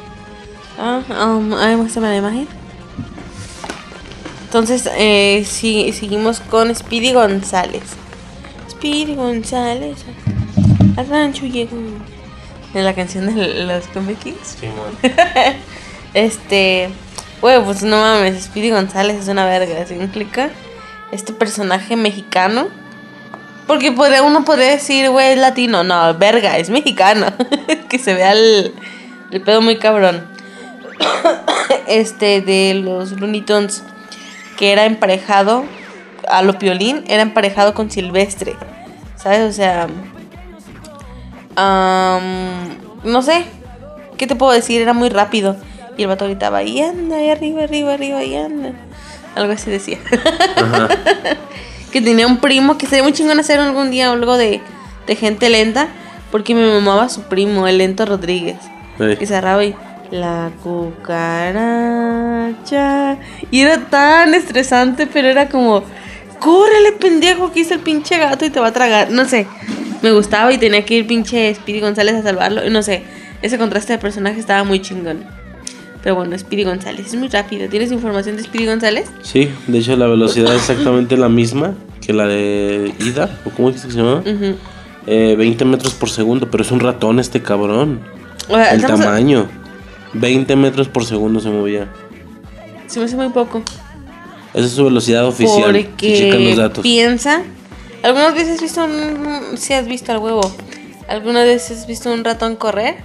Ah, 0.79 1.01
um, 1.27 1.53
a 1.55 1.67
ver, 1.69 1.77
muéstrame 1.77 2.09
la 2.09 2.17
imagen. 2.17 2.49
Entonces, 4.45 4.89
eh, 4.97 5.45
si- 5.47 5.93
seguimos 5.93 6.41
con 6.41 6.75
Speedy 6.75 7.13
González. 7.13 7.83
Speedy 8.71 9.15
González. 9.15 9.99
Al 10.97 11.09
rancho 11.09 11.47
llegó. 11.47 11.77
Es 12.75 12.85
la 12.85 12.95
canción 12.95 13.35
de 13.35 13.65
los 13.65 13.87
Combi 13.89 14.15
Kings. 14.15 14.57
Este, 16.15 16.89
güey, 17.43 17.63
pues 17.63 17.83
no 17.83 17.99
mames, 18.01 18.45
Speedy 18.45 18.71
González 18.71 19.17
es 19.21 19.29
una 19.29 19.45
verga, 19.45 19.85
¿sí 19.87 19.95
me 19.97 20.05
explica? 20.05 20.49
Este 21.13 21.35
personaje 21.35 21.95
mexicano. 21.97 22.69
Porque 23.67 23.93
podría, 23.93 24.23
uno 24.23 24.43
podría 24.45 24.69
decir, 24.71 25.11
güey, 25.11 25.33
es 25.33 25.39
latino. 25.39 25.85
No, 25.85 26.15
verga, 26.15 26.57
es 26.57 26.71
mexicano. 26.71 27.27
que 27.91 27.99
se 27.99 28.15
vea 28.15 28.33
el, 28.33 28.73
el 29.31 29.41
pedo 29.43 29.61
muy 29.61 29.77
cabrón. 29.79 30.27
este, 31.87 32.41
de 32.41 32.75
los 32.75 33.13
Looney 33.13 33.43
Tunes. 33.43 33.83
Que 34.57 34.73
era 34.73 34.87
emparejado 34.87 35.65
a 36.29 36.43
lo 36.43 36.59
piolín, 36.59 37.05
era 37.09 37.23
emparejado 37.23 37.75
con 37.75 37.91
Silvestre. 37.91 38.57
¿Sabes? 39.17 39.41
O 39.41 39.53
sea. 39.53 39.89
no 43.05 43.23
sé. 43.23 43.45
¿Qué 44.17 44.27
te 44.27 44.35
puedo 44.35 44.53
decir? 44.53 44.81
Era 44.81 44.93
muy 44.93 45.09
rápido. 45.09 45.57
Y 45.97 46.03
el 46.03 46.09
vato 46.09 46.27
gritaba, 46.27 46.63
y 46.63 46.81
anda, 46.83 47.23
y 47.23 47.31
arriba, 47.31 47.65
arriba, 47.65 47.95
arriba, 47.95 48.23
y 48.23 48.37
anda. 48.37 48.73
Algo 49.35 49.53
así 49.53 49.71
decía. 49.71 49.99
que 51.93 52.01
tenía 52.03 52.27
un 52.27 52.39
primo 52.39 52.77
que 52.77 52.87
sería 52.87 53.03
muy 53.03 53.15
chingón 53.15 53.41
hacer 53.41 53.61
algún 53.61 53.91
día 53.91 54.11
algo 54.11 54.37
de, 54.37 54.61
de 55.07 55.17
gente 55.17 55.49
lenta. 55.49 55.89
Porque 56.31 56.55
me 56.55 56.67
mamaba 56.67 57.09
su 57.09 57.23
primo, 57.23 57.67
el 57.67 57.79
lento 57.79 58.05
Rodríguez. 58.05 58.59
Que 58.99 59.27
cerraba 59.27 59.65
y. 59.65 59.75
La 60.11 60.51
cucaracha. 60.63 61.57
Y 63.51 63.61
era 63.61 63.79
tan 63.89 64.35
estresante, 64.35 65.07
pero 65.07 65.29
era 65.29 65.49
como. 65.49 65.83
Córrele, 66.41 66.93
pendejo, 66.93 67.53
que 67.53 67.61
hizo 67.61 67.75
el 67.75 67.81
pinche 67.81 68.19
gato 68.19 68.45
y 68.45 68.51
te 68.51 68.61
va 68.61 68.69
a 68.69 68.73
tragar. 68.73 69.11
No 69.11 69.25
sé. 69.25 69.47
Me 70.03 70.13
gustaba 70.13 70.53
y 70.53 70.59
tenía 70.59 70.85
que 70.85 70.95
ir 70.95 71.07
pinche 71.07 71.55
Speedy 71.55 71.81
González 71.81 72.15
a 72.17 72.23
salvarlo. 72.23 72.69
No 72.69 72.83
sé. 72.83 73.03
Ese 73.43 73.59
contraste 73.59 73.95
de 73.95 73.99
personaje 73.99 74.39
estaba 74.39 74.65
muy 74.65 74.81
chingón. 74.81 75.25
Pero 76.03 76.15
bueno, 76.15 76.39
Speedy 76.39 76.65
González 76.65 77.07
es 77.07 77.15
muy 77.15 77.29
rápido. 77.29 77.69
¿Tienes 77.69 77.91
información 77.91 78.37
de 78.37 78.45
Speedy 78.45 78.67
González? 78.67 79.11
Sí, 79.23 79.51
de 79.67 79.79
hecho 79.79 79.97
la 79.97 80.07
velocidad 80.07 80.55
es 80.55 80.69
exactamente 80.69 81.17
la 81.17 81.29
misma 81.29 81.75
que 82.01 82.13
la 82.13 82.27
de 82.27 82.95
Ida, 83.01 83.31
o 83.45 83.51
cómo 83.51 83.71
es 83.71 83.83
que 83.83 83.91
se 83.91 83.99
llama. 83.99 84.21
Ujú. 84.21 84.55
Eh, 85.09 85.35
20 85.37 85.65
metros 85.65 85.95
por 85.95 86.09
segundo, 86.09 86.49
pero 86.51 86.63
es 86.63 86.71
un 86.71 86.81
ratón 86.81 87.19
este 87.19 87.43
cabrón. 87.43 88.01
O 88.49 88.55
sea, 88.55 88.73
El 88.73 88.83
tamaño. 88.83 89.49
20 90.21 90.57
metros 90.57 90.89
por 90.89 91.05
segundo 91.05 91.41
se 91.41 91.49
movía. 91.51 91.89
Se 92.87 92.99
me 92.99 93.05
hace 93.07 93.17
muy 93.17 93.29
poco. 93.31 93.63
Esa 94.55 94.67
es 94.67 94.73
su 94.73 94.85
velocidad 94.85 95.27
oficial. 95.27 95.73
Checan 95.97 96.31
Porque 96.31 96.49
los 96.49 96.57
datos. 96.57 96.83
piensa. 96.83 97.43
¿Alguna 98.03 98.31
vez 98.31 98.49
has 98.49 98.61
visto 98.61 98.85
un. 98.85 99.57
Si 99.59 99.73
has 99.73 99.87
visto 99.87 100.13
al 100.13 100.19
huevo? 100.19 100.41
¿Alguna 101.09 101.43
vez 101.45 101.71
has 101.71 101.87
visto 101.87 102.13
un 102.13 102.25
ratón 102.25 102.57
correr? 102.57 102.97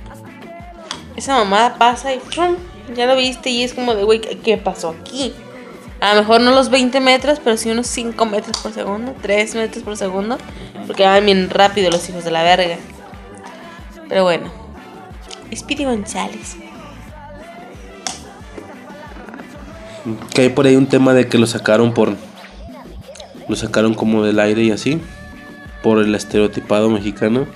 Esa 1.15 1.35
mamada 1.37 1.75
pasa 1.77 2.13
y 2.13 2.19
ya 2.95 3.05
lo 3.05 3.15
viste 3.15 3.49
y 3.49 3.63
es 3.63 3.73
como 3.73 3.93
de, 3.95 4.03
güey, 4.03 4.21
¿qué- 4.21 4.37
¿qué 4.39 4.57
pasó 4.57 4.95
aquí? 4.99 5.33
A 5.99 6.15
lo 6.15 6.21
mejor 6.21 6.41
no 6.41 6.51
los 6.51 6.69
20 6.69 6.99
metros, 6.99 7.39
pero 7.43 7.57
sí 7.57 7.69
unos 7.69 7.85
5 7.87 8.25
metros 8.25 8.57
por 8.57 8.73
segundo, 8.73 9.13
3 9.21 9.53
metros 9.55 9.83
por 9.83 9.97
segundo. 9.97 10.37
Porque 10.87 11.03
van 11.03 11.25
bien 11.25 11.49
rápido 11.49 11.91
los 11.91 12.09
hijos 12.09 12.23
de 12.23 12.31
la 12.31 12.41
verga. 12.43 12.77
Pero 14.09 14.23
bueno. 14.23 14.51
Speedy 15.55 15.85
González. 15.85 16.55
Que 20.33 20.43
hay 20.43 20.49
por 20.49 20.65
ahí 20.65 20.75
un 20.75 20.87
tema 20.87 21.13
de 21.13 21.27
que 21.27 21.37
lo 21.37 21.47
sacaron 21.47 21.93
por. 21.93 22.15
Lo 23.47 23.55
sacaron 23.55 23.93
como 23.93 24.23
del 24.23 24.39
aire 24.39 24.63
y 24.63 24.71
así. 24.71 24.99
Por 25.83 25.99
el 25.99 26.13
estereotipado 26.15 26.89
mexicano. 26.89 27.47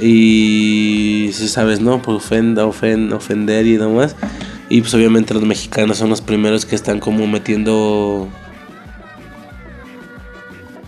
Y 0.00 1.30
si 1.32 1.48
sabes, 1.48 1.80
¿no? 1.80 2.02
Pues 2.02 2.16
ofenda, 2.16 2.66
ofenda, 2.66 3.16
ofender 3.16 3.66
y 3.66 3.76
demás. 3.76 4.16
Y 4.68 4.80
pues 4.80 4.92
obviamente 4.94 5.34
los 5.34 5.44
mexicanos 5.44 5.98
son 5.98 6.10
los 6.10 6.20
primeros 6.20 6.66
que 6.66 6.74
están 6.74 7.00
como 7.00 7.26
metiendo. 7.26 8.28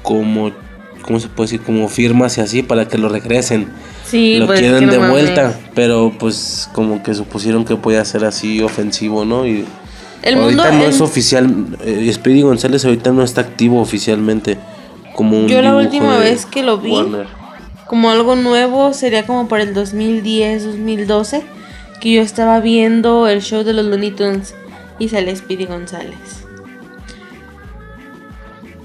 Como. 0.02 0.52
¿Cómo 1.02 1.20
se 1.20 1.28
puede 1.28 1.46
decir? 1.46 1.60
Como 1.60 1.88
firmas 1.88 2.36
y 2.36 2.40
así 2.40 2.62
para 2.62 2.88
que 2.88 2.98
lo 2.98 3.08
regresen. 3.08 3.68
Sí, 4.04 4.38
lo 4.38 4.46
pues, 4.46 4.58
quieren 4.58 4.80
que 4.80 4.86
no 4.86 4.92
de 4.92 4.98
mames. 4.98 5.12
vuelta. 5.12 5.58
Pero 5.74 6.12
pues 6.18 6.68
como 6.72 7.04
que 7.04 7.14
supusieron 7.14 7.64
que 7.64 7.76
podía 7.76 8.04
ser 8.04 8.24
así 8.24 8.60
ofensivo, 8.60 9.24
¿no? 9.24 9.46
Y 9.46 9.64
El 10.26 10.38
ahorita 10.38 10.62
mundo- 10.64 10.78
no 10.78 10.84
el- 10.84 10.90
es 10.90 11.00
oficial. 11.00 11.66
Eh, 11.84 12.10
Speedy 12.12 12.42
González 12.42 12.84
ahorita 12.84 13.12
no 13.12 13.22
está 13.22 13.40
activo 13.42 13.80
oficialmente. 13.80 14.58
Como 15.14 15.38
un 15.38 15.48
Yo 15.48 15.62
la 15.62 15.74
última 15.74 16.18
vez 16.18 16.44
que 16.46 16.62
lo 16.62 16.78
vi, 16.78 16.90
Warner. 16.92 17.26
como 17.86 18.10
algo 18.10 18.36
nuevo, 18.36 18.92
sería 18.92 19.24
como 19.26 19.48
para 19.48 19.62
el 19.62 19.72
2010, 19.72 20.64
2012, 20.64 21.42
que 22.00 22.12
yo 22.12 22.20
estaba 22.22 22.60
viendo 22.60 23.26
el 23.28 23.40
show 23.40 23.62
de 23.64 23.72
los 23.72 23.86
Looney 23.86 24.10
Tunes 24.10 24.54
y 24.98 25.08
sale 25.08 25.34
Speedy 25.34 25.64
González. 25.64 26.44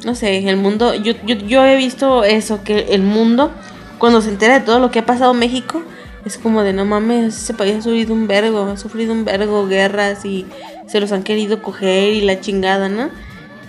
No 0.06 0.16
sé, 0.16 0.48
el 0.48 0.58
mundo, 0.58 0.96
yo, 0.96 1.14
yo, 1.26 1.36
yo 1.36 1.64
he 1.66 1.76
visto 1.76 2.24
eso, 2.24 2.64
que 2.64 2.88
el 2.94 3.04
mundo, 3.04 3.52
cuando 4.00 4.22
se 4.22 4.30
entera 4.30 4.56
de 4.60 4.66
todo 4.66 4.80
lo 4.80 4.90
que 4.90 5.00
ha 5.00 5.06
pasado 5.06 5.32
en 5.34 5.40
México, 5.40 5.82
es 6.26 6.38
como 6.40 6.64
de 6.64 6.74
no 6.74 6.86
mames, 6.86 7.36
ese 7.38 7.54
país 7.54 7.76
ha 7.78 7.82
sufrido 7.84 8.14
un 8.14 8.28
vergo, 8.28 8.64
ha 8.72 8.78
sufrido 8.78 9.14
un 9.14 9.26
vergo, 9.26 9.68
guerras 9.68 10.26
y 10.26 10.46
se 10.92 11.00
los 11.00 11.14
han 11.14 11.24
querido 11.24 11.62
coger 11.62 12.12
y 12.12 12.22
la 12.22 12.42
chingada, 12.42 12.90
¿no? 12.90 13.10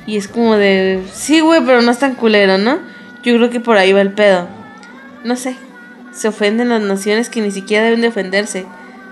Y 0.06 0.16
es 0.16 0.26
como 0.26 0.56
de, 0.56 1.00
sí, 1.12 1.38
güey, 1.40 1.64
pero 1.64 1.80
no 1.80 1.92
es 1.92 1.98
tan 2.00 2.16
culero, 2.16 2.58
¿no? 2.58 2.80
Yo 3.22 3.36
creo 3.36 3.48
que 3.48 3.60
por 3.60 3.76
ahí 3.76 3.92
va 3.92 4.00
el 4.00 4.12
pedo. 4.12 4.48
No 5.22 5.36
sé, 5.36 5.56
se 6.12 6.26
ofenden 6.26 6.70
las 6.70 6.82
naciones 6.82 7.28
que 7.28 7.40
ni 7.40 7.52
siquiera 7.52 7.84
deben 7.84 8.00
de 8.00 8.08
ofenderse. 8.08 8.66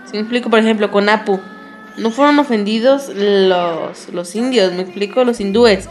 Si 0.06 0.14
me 0.14 0.20
explico, 0.20 0.50
por 0.50 0.58
ejemplo, 0.58 0.90
con 0.90 1.08
Apu, 1.08 1.38
no 1.98 2.10
fueron 2.10 2.40
ofendidos 2.40 3.12
los, 3.14 4.08
los 4.12 4.34
indios, 4.34 4.72
me 4.72 4.82
explico, 4.82 5.22
los 5.22 5.38
hindúes. 5.38 5.88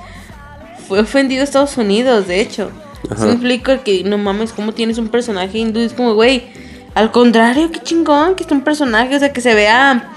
Fue 0.89 0.99
ofendido 0.99 1.43
Estados 1.43 1.77
Unidos, 1.77 2.27
de 2.27 2.41
hecho. 2.41 2.69
Ajá. 3.09 3.21
Si 3.21 3.25
me 3.27 3.31
explico 3.31 3.81
que 3.85 4.03
no 4.03 4.17
mames, 4.17 4.51
¿cómo 4.51 4.73
tienes 4.73 4.97
un 4.97 5.07
personaje 5.07 5.57
hindú? 5.57 5.79
Es 5.79 5.93
como, 5.93 6.15
güey, 6.15 6.49
al 6.95 7.11
contrario, 7.11 7.71
qué 7.71 7.79
chingón 7.79 8.35
que 8.35 8.43
es 8.43 8.51
un 8.51 8.61
personaje, 8.61 9.15
o 9.15 9.19
sea, 9.19 9.31
que 9.31 9.39
se 9.39 9.55
vea 9.55 10.11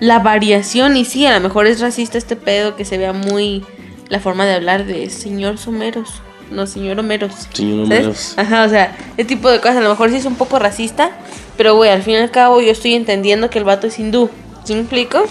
la 0.00 0.18
variación. 0.18 0.96
Y 0.96 1.04
sí, 1.04 1.26
a 1.26 1.34
lo 1.34 1.40
mejor 1.40 1.66
es 1.66 1.80
racista 1.80 2.18
este 2.18 2.36
pedo, 2.36 2.76
que 2.76 2.84
se 2.84 2.98
vea 2.98 3.12
muy 3.12 3.64
la 4.08 4.18
forma 4.18 4.44
de 4.44 4.54
hablar 4.54 4.86
de 4.86 5.08
señor 5.10 5.58
Someros. 5.58 6.22
No, 6.50 6.66
señor 6.66 6.98
Homeros. 6.98 7.32
Señor. 7.52 7.84
Homeros. 7.84 8.34
Ajá, 8.36 8.64
o 8.64 8.68
sea, 8.68 8.96
ese 9.16 9.24
tipo 9.24 9.48
de 9.48 9.60
cosas. 9.60 9.76
A 9.76 9.80
lo 9.80 9.90
mejor 9.90 10.10
sí 10.10 10.16
es 10.16 10.24
un 10.24 10.34
poco 10.34 10.58
racista, 10.58 11.12
pero 11.56 11.76
güey, 11.76 11.90
al 11.90 12.02
fin 12.02 12.14
y 12.14 12.16
al 12.16 12.30
cabo 12.30 12.60
yo 12.60 12.72
estoy 12.72 12.94
entendiendo 12.94 13.50
que 13.50 13.58
el 13.58 13.64
vato 13.64 13.86
es 13.86 13.98
hindú. 13.98 14.30
¿Sí 14.64 14.74
me 14.74 14.80
explico? 14.80 15.22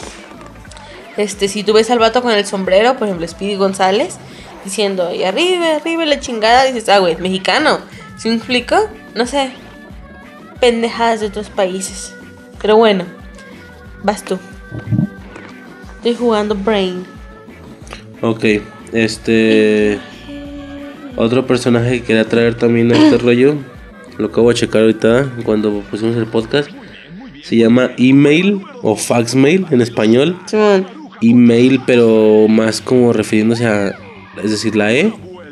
Este, 1.18 1.50
si 1.50 1.64
tú 1.64 1.74
ves 1.74 1.92
al 1.92 2.00
vato 2.00 2.22
con 2.22 2.32
el 2.32 2.46
sombrero, 2.46 2.96
por 2.96 3.08
ejemplo, 3.08 3.28
Speedy 3.28 3.56
González, 3.56 4.18
diciendo, 4.64 5.14
y 5.14 5.24
arriba, 5.24 5.76
arriba 5.76 6.06
la 6.06 6.22
chingada, 6.22 6.64
dices, 6.64 6.88
ah, 6.88 7.00
güey, 7.00 7.18
mexicano. 7.18 7.80
¿Sí 8.18 8.30
me 8.30 8.36
explico? 8.36 8.78
No 9.16 9.26
sé. 9.26 9.52
Pendejadas 10.62 11.20
de 11.20 11.28
otros 11.28 11.50
países. 11.50 12.14
Pero 12.62 12.78
bueno, 12.78 13.06
vas 14.04 14.24
tú. 14.24 14.40
Estoy 15.98 16.16
jugando 16.16 16.56
Brain. 16.56 17.04
Ok, 18.22 18.46
este. 18.94 20.00
Otro 21.16 21.46
personaje 21.46 22.00
que 22.00 22.08
quería 22.08 22.26
traer 22.26 22.56
también 22.56 22.92
a 22.94 22.98
este 22.98 23.18
rollo. 23.18 23.56
Lo 24.18 24.28
acabo 24.28 24.50
de 24.50 24.56
checar 24.56 24.82
ahorita 24.82 25.30
cuando 25.44 25.82
pusimos 25.90 26.16
el 26.16 26.26
podcast. 26.28 26.70
Se 27.44 27.58
llama 27.58 27.92
email 27.98 28.62
o 28.82 28.96
faxmail 28.96 29.66
en 29.72 29.82
español. 29.82 30.38
Simón. 30.46 30.86
email, 31.22 31.82
pero 31.86 32.48
más 32.48 32.80
como 32.82 33.12
refiriéndose 33.12 33.66
a, 33.66 33.96
es 34.44 34.52
decir, 34.52 34.76
la 34.76 34.94
E, 34.94 35.12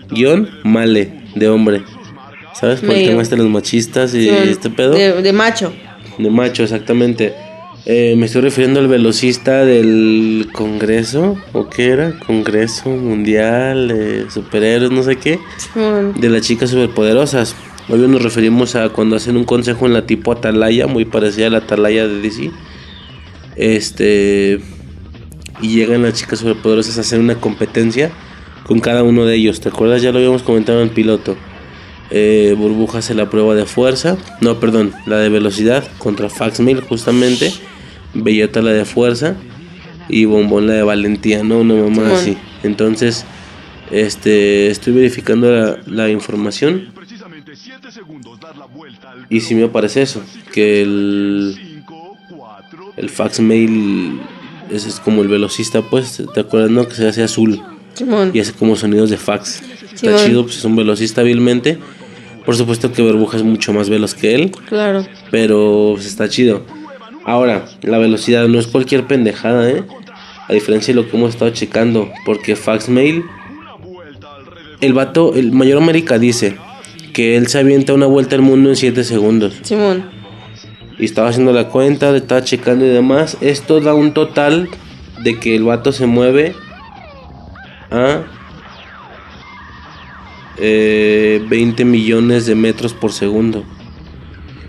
guion, 0.10 0.50
male, 0.64 1.24
de 1.36 1.50
hombre. 1.50 1.84
¿Sabes? 2.54 2.80
Por 2.80 2.90
el 2.92 2.96
Mail. 2.98 3.10
tema 3.10 3.22
este 3.22 3.36
de 3.36 3.44
los 3.44 3.52
machistas 3.52 4.14
y 4.16 4.30
este 4.30 4.70
pedo. 4.70 4.94
De, 4.94 5.22
de 5.22 5.34
macho. 5.34 5.74
De 6.18 6.30
macho, 6.30 6.64
exactamente. 6.64 7.34
Eh, 7.90 8.16
me 8.18 8.26
estoy 8.26 8.42
refiriendo 8.42 8.82
al 8.82 8.90
velocista 8.90 9.64
del 9.64 10.50
Congreso, 10.52 11.38
¿o 11.54 11.70
qué 11.70 11.92
era? 11.92 12.20
Congreso 12.20 12.90
Mundial 12.90 14.28
Superhéroes, 14.30 14.92
no 14.92 15.04
sé 15.04 15.16
qué. 15.16 15.40
De 16.18 16.30
las 16.30 16.42
chicas 16.42 16.70
superpoderosas. 16.70 17.56
Hoy 17.88 18.00
nos 18.00 18.22
referimos 18.22 18.76
a 18.76 18.90
cuando 18.90 19.16
hacen 19.16 19.38
un 19.38 19.46
consejo 19.46 19.86
en 19.86 19.94
la 19.94 20.06
tipo 20.06 20.34
Atalaya, 20.34 20.86
muy 20.86 21.06
parecida 21.06 21.48
a 21.48 21.50
la 21.50 21.60
Atalaya 21.60 22.10
de 22.10 22.20
DC. 22.20 22.52
Este. 23.56 24.60
Y 25.62 25.70
llegan 25.70 26.02
las 26.02 26.16
chicas 26.16 26.40
superpoderosas 26.40 26.98
a 26.98 27.02
hacer 27.02 27.22
una 27.22 27.36
competencia 27.36 28.12
con 28.66 28.82
cada 28.82 29.04
uno 29.04 29.26
de 29.26 29.36
ellos. 29.36 29.62
¿Te 29.62 29.70
acuerdas? 29.70 30.02
Ya 30.02 30.12
lo 30.12 30.18
habíamos 30.18 30.44
comentado 30.44 30.82
en 30.82 30.90
el 30.90 30.94
piloto. 30.94 31.38
Eh, 32.10 32.54
Burbuja 32.58 32.98
hace 32.98 33.14
la 33.14 33.30
prueba 33.30 33.56
de 33.56 33.66
fuerza. 33.66 34.18
No, 34.42 34.60
perdón, 34.60 34.92
la 35.06 35.20
de 35.20 35.30
velocidad 35.30 35.88
contra 36.00 36.30
Faxmail, 36.30 36.82
justamente. 36.82 37.54
Bellota 38.24 38.62
la 38.62 38.72
de 38.72 38.86
fuerza. 38.86 39.36
Y 40.10 40.26
Bombón 40.26 40.68
la 40.68 40.74
de 40.74 40.84
valentía, 40.84 41.44
¿no? 41.44 41.60
Una 41.60 41.74
mamá 41.76 41.96
Simón. 41.96 42.12
así. 42.12 42.38
Entonces, 42.64 43.26
este, 43.92 44.68
estoy 44.70 44.94
verificando 44.94 45.52
la, 45.52 45.78
la 45.86 46.10
información. 46.10 46.90
Y 49.30 49.42
si 49.42 49.56
me 49.56 49.64
aparece 49.66 50.02
eso, 50.04 50.22
que 50.54 50.82
el, 50.82 51.84
el 52.96 53.10
fax 53.10 53.40
mail 53.42 54.20
ese 54.72 54.90
es 54.90 55.00
como 55.00 55.22
el 55.22 55.28
velocista, 55.28 55.82
pues, 55.82 56.22
¿te 56.34 56.40
acuerdas, 56.40 56.72
no? 56.72 56.88
Que 56.88 56.96
se 56.96 57.08
hace 57.08 57.24
azul 57.24 57.62
Simón. 57.94 58.32
y 58.34 58.40
hace 58.40 58.54
como 58.54 58.76
sonidos 58.76 59.10
de 59.10 59.18
fax. 59.18 59.62
Está 59.94 60.16
chido, 60.26 60.44
pues 60.44 60.58
es 60.58 60.66
un 60.66 60.76
velocista 60.76 61.22
hábilmente. 61.22 61.78
Por 62.46 62.56
supuesto 62.56 62.92
que 62.94 63.02
Burbuja 63.02 63.38
es 63.38 63.44
mucho 63.44 63.74
más 63.74 63.90
veloz 63.90 64.14
que 64.14 64.34
él, 64.36 64.52
Claro. 64.70 65.06
pero 65.32 65.92
pues, 65.96 66.06
está 66.06 66.30
chido. 66.30 66.64
Ahora, 67.28 67.66
la 67.82 67.98
velocidad 67.98 68.48
no 68.48 68.58
es 68.58 68.68
cualquier 68.68 69.06
pendejada, 69.06 69.70
¿eh? 69.70 69.84
A 70.48 70.54
diferencia 70.54 70.94
de 70.94 71.02
lo 71.02 71.10
que 71.10 71.18
hemos 71.18 71.32
estado 71.32 71.52
checando, 71.52 72.10
porque 72.26 72.56
Faxmail, 72.56 73.26
el 74.80 74.94
vato, 74.94 75.36
el 75.36 75.52
Mayor 75.52 75.84
América 75.84 76.20
dice 76.20 76.56
que 77.14 77.36
él 77.36 77.48
se 77.48 77.60
avienta 77.60 77.94
una 77.94 78.06
vuelta 78.06 78.38
al 78.38 78.44
mundo 78.44 78.70
en 78.70 78.78
7 78.78 79.04
segundos. 79.04 79.60
Simón. 79.64 80.10
Y 80.98 81.04
estaba 81.04 81.28
haciendo 81.28 81.52
la 81.52 81.68
cuenta, 81.68 82.16
estaba 82.16 82.46
checando 82.46 82.86
y 82.86 82.90
demás. 82.90 83.36
Esto 83.42 83.82
da 83.82 83.94
un 83.94 84.14
total 84.14 84.70
de 85.22 85.38
que 85.38 85.54
el 85.58 85.66
vato 85.66 85.92
se 85.92 86.06
mueve 86.06 86.56
a 87.92 88.22
eh, 90.60 91.44
20 91.50 91.84
millones 91.84 92.46
de 92.46 92.56
metros 92.56 92.94
por 92.94 93.12
segundo. 93.12 93.66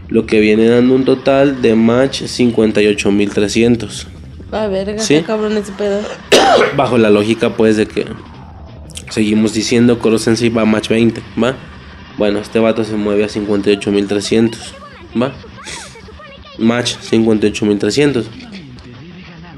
Lo 0.08 0.26
que 0.26 0.40
viene 0.40 0.66
dando 0.68 0.94
un 0.94 1.04
total 1.04 1.60
de 1.60 1.74
match 1.74 2.22
58.300. 2.22 4.06
Va, 4.52 4.66
verga, 4.68 4.98
Sí. 5.02 5.22
cabrón 5.26 5.56
ese 5.58 5.72
pedo. 5.72 6.00
Bajo 6.76 6.96
la 6.98 7.10
lógica 7.10 7.50
pues 7.56 7.76
de 7.76 7.86
que 7.86 8.06
seguimos 9.10 9.52
diciendo 9.52 9.98
Koro 9.98 10.18
Sensei 10.18 10.48
va 10.48 10.62
a 10.62 10.64
match 10.64 10.88
20, 10.88 11.20
¿va? 11.42 11.54
Bueno, 12.16 12.38
este 12.40 12.58
vato 12.58 12.84
se 12.84 12.94
mueve 12.94 13.24
a 13.24 13.28
58.300, 13.28 14.56
¿va? 15.20 15.32
Match 16.58 16.94
58.300. 17.10 18.24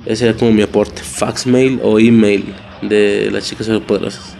Ese 0.06 0.24
era 0.28 0.36
como 0.36 0.52
mi 0.52 0.62
aporte. 0.62 1.02
Fax 1.02 1.47
mail 1.47 1.78
o 1.82 1.98
email 2.01 2.52
de 2.82 3.31
las 3.31 3.47
chicas 3.48 3.66
superpoderosas. 3.66 4.35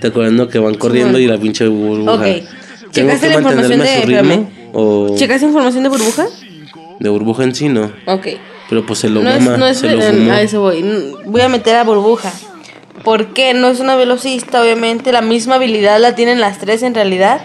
¿Te 0.00 0.06
acuerdas 0.08 0.32
no? 0.32 0.48
que 0.48 0.58
van 0.58 0.74
corriendo 0.76 1.18
y 1.18 1.26
la 1.26 1.36
pinche 1.38 1.66
burbuja? 1.66 2.14
Ok. 2.14 2.22
¿Tengo 2.22 2.46
¿Checaste 2.92 3.26
que 3.26 3.32
la 3.34 3.40
información 3.40 3.78
mantenerme 3.78 3.84
a 3.84 3.94
de- 3.96 4.00
su 4.00 4.06
ritmo? 4.08 4.50
¿O 4.72 5.14
¿Checas 5.16 5.42
información 5.42 5.82
de 5.84 5.88
burbuja? 5.88 6.26
de 6.98 7.08
burbuja 7.08 7.44
en 7.44 7.54
sí 7.54 7.68
no? 7.68 7.92
Ok. 8.06 8.28
Pero 8.68 8.86
pues 8.86 8.98
se 9.00 9.08
lo 9.08 9.22
No 9.22 9.30
es, 9.30 9.42
no 9.42 9.66
es 9.66 9.78
se 9.78 9.90
lo 9.90 10.00
fumó. 10.00 10.32
a 10.32 10.42
eso 10.42 10.60
voy. 10.60 11.14
Voy 11.24 11.40
a 11.40 11.48
meter 11.48 11.76
a 11.76 11.84
burbuja. 11.84 12.32
Porque 13.02 13.54
no 13.54 13.68
es 13.68 13.80
una 13.80 13.96
velocista, 13.96 14.62
obviamente. 14.62 15.10
La 15.10 15.22
misma 15.22 15.54
habilidad 15.56 15.98
la 15.98 16.14
tienen 16.14 16.40
las 16.40 16.58
tres 16.58 16.82
en 16.82 16.94
realidad. 16.94 17.44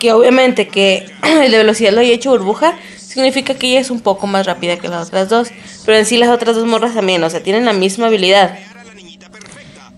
Que 0.00 0.12
obviamente 0.12 0.68
que 0.68 1.06
el 1.22 1.50
de 1.50 1.56
velocidad 1.56 1.92
lo 1.92 2.00
haya 2.00 2.12
hecho 2.12 2.30
burbuja. 2.30 2.74
Significa 2.96 3.54
que 3.54 3.68
ella 3.70 3.80
es 3.80 3.90
un 3.90 4.00
poco 4.00 4.26
más 4.26 4.46
rápida 4.46 4.76
que 4.76 4.88
las 4.88 5.08
otras 5.08 5.28
dos. 5.28 5.48
Pero 5.86 5.96
en 5.96 6.04
sí 6.04 6.16
las 6.18 6.28
otras 6.30 6.56
dos 6.56 6.66
morras 6.66 6.94
también. 6.94 7.22
O 7.24 7.30
sea, 7.30 7.42
tienen 7.42 7.64
la 7.64 7.72
misma 7.72 8.08
habilidad. 8.08 8.58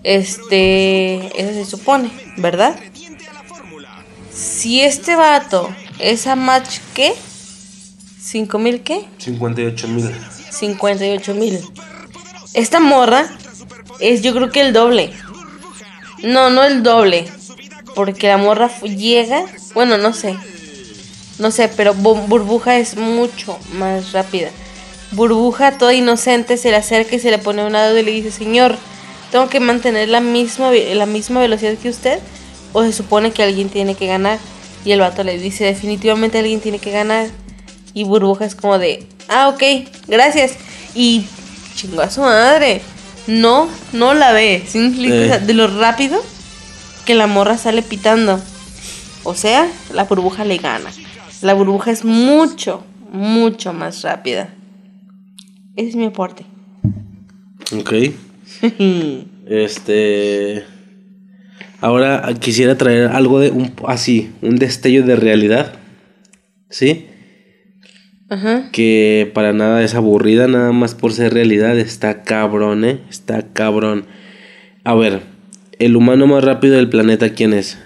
Este. 0.03 1.27
Eso 1.41 1.53
se 1.53 1.65
supone, 1.65 2.09
¿verdad? 2.37 2.75
Si 4.31 4.81
este 4.81 5.15
vato 5.15 5.69
es 5.99 6.27
a 6.27 6.35
match, 6.35 6.79
¿qué? 6.93 7.13
¿Cinco 8.21 8.57
mil 8.59 8.81
qué? 8.81 9.05
58 9.19 9.87
mil. 9.87 10.11
58 10.51 11.33
mil. 11.35 11.59
Esta 12.53 12.79
morra 12.79 13.27
es 13.99 14.21
yo 14.21 14.33
creo 14.33 14.51
que 14.51 14.61
el 14.61 14.73
doble. 14.73 15.11
No, 16.23 16.49
no 16.49 16.63
el 16.63 16.83
doble. 16.83 17.25
Porque 17.95 18.27
la 18.27 18.37
morra 18.37 18.69
llega. 18.81 19.43
Bueno, 19.73 19.97
no 19.97 20.13
sé. 20.13 20.35
No 21.39 21.51
sé, 21.51 21.67
pero 21.67 21.93
Bu- 21.95 22.27
Burbuja 22.27 22.77
es 22.77 22.95
mucho 22.95 23.57
más 23.73 24.11
rápida. 24.13 24.49
Burbuja, 25.11 25.77
toda 25.77 25.93
inocente, 25.93 26.57
se 26.57 26.71
le 26.71 26.77
acerca 26.77 27.15
y 27.15 27.19
se 27.19 27.29
le 27.29 27.37
pone 27.39 27.61
a 27.61 27.65
un 27.65 27.73
lado 27.73 27.97
y 27.97 28.03
le 28.03 28.11
dice, 28.11 28.31
señor, 28.31 28.77
tengo 29.31 29.47
que 29.49 29.59
mantener 29.59 30.09
la 30.09 30.21
misma, 30.21 30.71
la 30.71 31.05
misma 31.05 31.39
velocidad 31.39 31.75
que 31.77 31.89
usted. 31.89 32.19
O 32.71 32.83
se 32.83 32.93
supone 32.93 33.31
que 33.31 33.43
alguien 33.43 33.69
tiene 33.69 33.95
que 33.95 34.07
ganar. 34.07 34.39
Y 34.85 34.91
el 34.91 34.99
vato 34.99 35.23
le 35.23 35.37
dice, 35.37 35.65
definitivamente 35.65 36.39
alguien 36.39 36.59
tiene 36.59 36.79
que 36.79 36.91
ganar. 36.91 37.27
Y 37.93 38.03
Burbuja 38.03 38.45
es 38.45 38.55
como 38.55 38.79
de, 38.79 39.07
ah, 39.29 39.49
ok, 39.49 39.87
gracias. 40.07 40.55
Y 40.95 41.25
chingó 41.75 42.01
a 42.01 42.09
su 42.09 42.21
madre. 42.21 42.81
No, 43.27 43.69
no 43.93 44.13
la 44.13 44.33
ve. 44.33 44.63
Eh. 44.73 45.39
De 45.45 45.53
lo 45.53 45.67
rápido 45.67 46.21
que 47.05 47.15
la 47.15 47.27
morra 47.27 47.57
sale 47.57 47.81
pitando. 47.81 48.41
O 49.23 49.35
sea, 49.35 49.71
la 49.93 50.03
burbuja 50.03 50.43
le 50.43 50.57
gana. 50.57 50.89
La 51.41 51.53
burbuja 51.53 51.91
es 51.91 52.03
mucho, 52.03 52.83
mucho 53.11 53.73
más 53.73 54.01
rápida. 54.01 54.53
Ese 55.75 55.89
es 55.89 55.95
mi 55.95 56.05
aporte. 56.05 56.45
Ok. 57.77 57.93
Este. 59.45 60.65
Ahora 61.83 62.33
quisiera 62.39 62.77
traer 62.77 63.07
algo 63.07 63.41
de 63.41 63.51
un 63.51 63.73
así, 63.85 64.31
un 64.41 64.55
destello 64.55 65.03
de 65.03 65.17
realidad. 65.17 65.73
¿Sí? 66.69 67.07
Ajá. 68.29 68.69
Que 68.71 69.29
para 69.33 69.51
nada 69.51 69.83
es 69.83 69.93
aburrida, 69.93 70.47
nada 70.47 70.71
más 70.71 70.95
por 70.95 71.11
ser 71.11 71.33
realidad. 71.33 71.77
Está 71.77 72.23
cabrón, 72.23 72.85
¿eh? 72.85 73.01
Está 73.09 73.47
cabrón. 73.51 74.05
A 74.85 74.95
ver, 74.95 75.23
el 75.77 75.97
humano 75.97 76.25
más 76.25 76.41
rápido 76.41 76.77
del 76.77 76.87
planeta, 76.87 77.33
¿quién 77.33 77.51
es? 77.51 77.77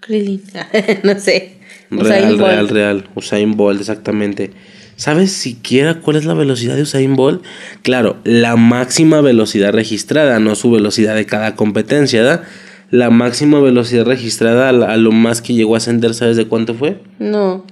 Krillin. 0.00 0.42
no 1.02 1.18
sé. 1.18 1.60
Real, 1.90 2.02
Usain 2.02 2.28
Bolt. 2.36 2.42
real, 2.42 2.68
real. 2.68 3.08
Usain 3.14 3.56
Bolt, 3.56 3.80
exactamente. 3.80 4.50
¿Sabes 4.96 5.32
siquiera 5.32 6.00
cuál 6.00 6.16
es 6.16 6.26
la 6.26 6.34
velocidad 6.34 6.76
de 6.76 6.82
Usain 6.82 7.16
Bolt? 7.16 7.42
Claro, 7.80 8.18
la 8.24 8.56
máxima 8.56 9.22
velocidad 9.22 9.72
registrada, 9.72 10.38
no 10.40 10.54
su 10.56 10.70
velocidad 10.70 11.14
de 11.14 11.24
cada 11.24 11.56
competencia, 11.56 12.20
¿verdad? 12.20 12.44
La 12.90 13.10
máxima 13.10 13.60
velocidad 13.60 14.04
registrada 14.04 14.68
a, 14.68 14.72
la- 14.72 14.92
a 14.92 14.96
lo 14.96 15.12
más 15.12 15.42
que 15.42 15.54
llegó 15.54 15.74
a 15.74 15.78
ascender, 15.78 16.12
¿sabes 16.14 16.36
de 16.36 16.46
cuánto 16.48 16.74
fue? 16.74 17.00
No. 17.18 17.64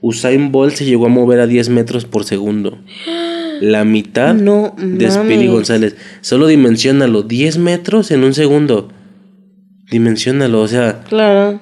Usain 0.00 0.52
Bolt 0.52 0.74
se 0.74 0.84
llegó 0.84 1.06
a 1.06 1.10
mover 1.10 1.40
a 1.40 1.46
10 1.46 1.68
metros 1.70 2.04
por 2.04 2.24
segundo. 2.24 2.78
La 3.60 3.84
mitad 3.84 4.32
No 4.34 4.74
de 4.78 5.10
Speedy. 5.10 5.48
González. 5.48 5.96
Solo 6.22 6.46
dimensionalo, 6.46 7.22
10 7.22 7.58
metros 7.58 8.10
en 8.10 8.24
un 8.24 8.32
segundo. 8.32 8.88
Dimensionalo, 9.90 10.60
o 10.62 10.68
sea, 10.68 11.02
Claro. 11.08 11.60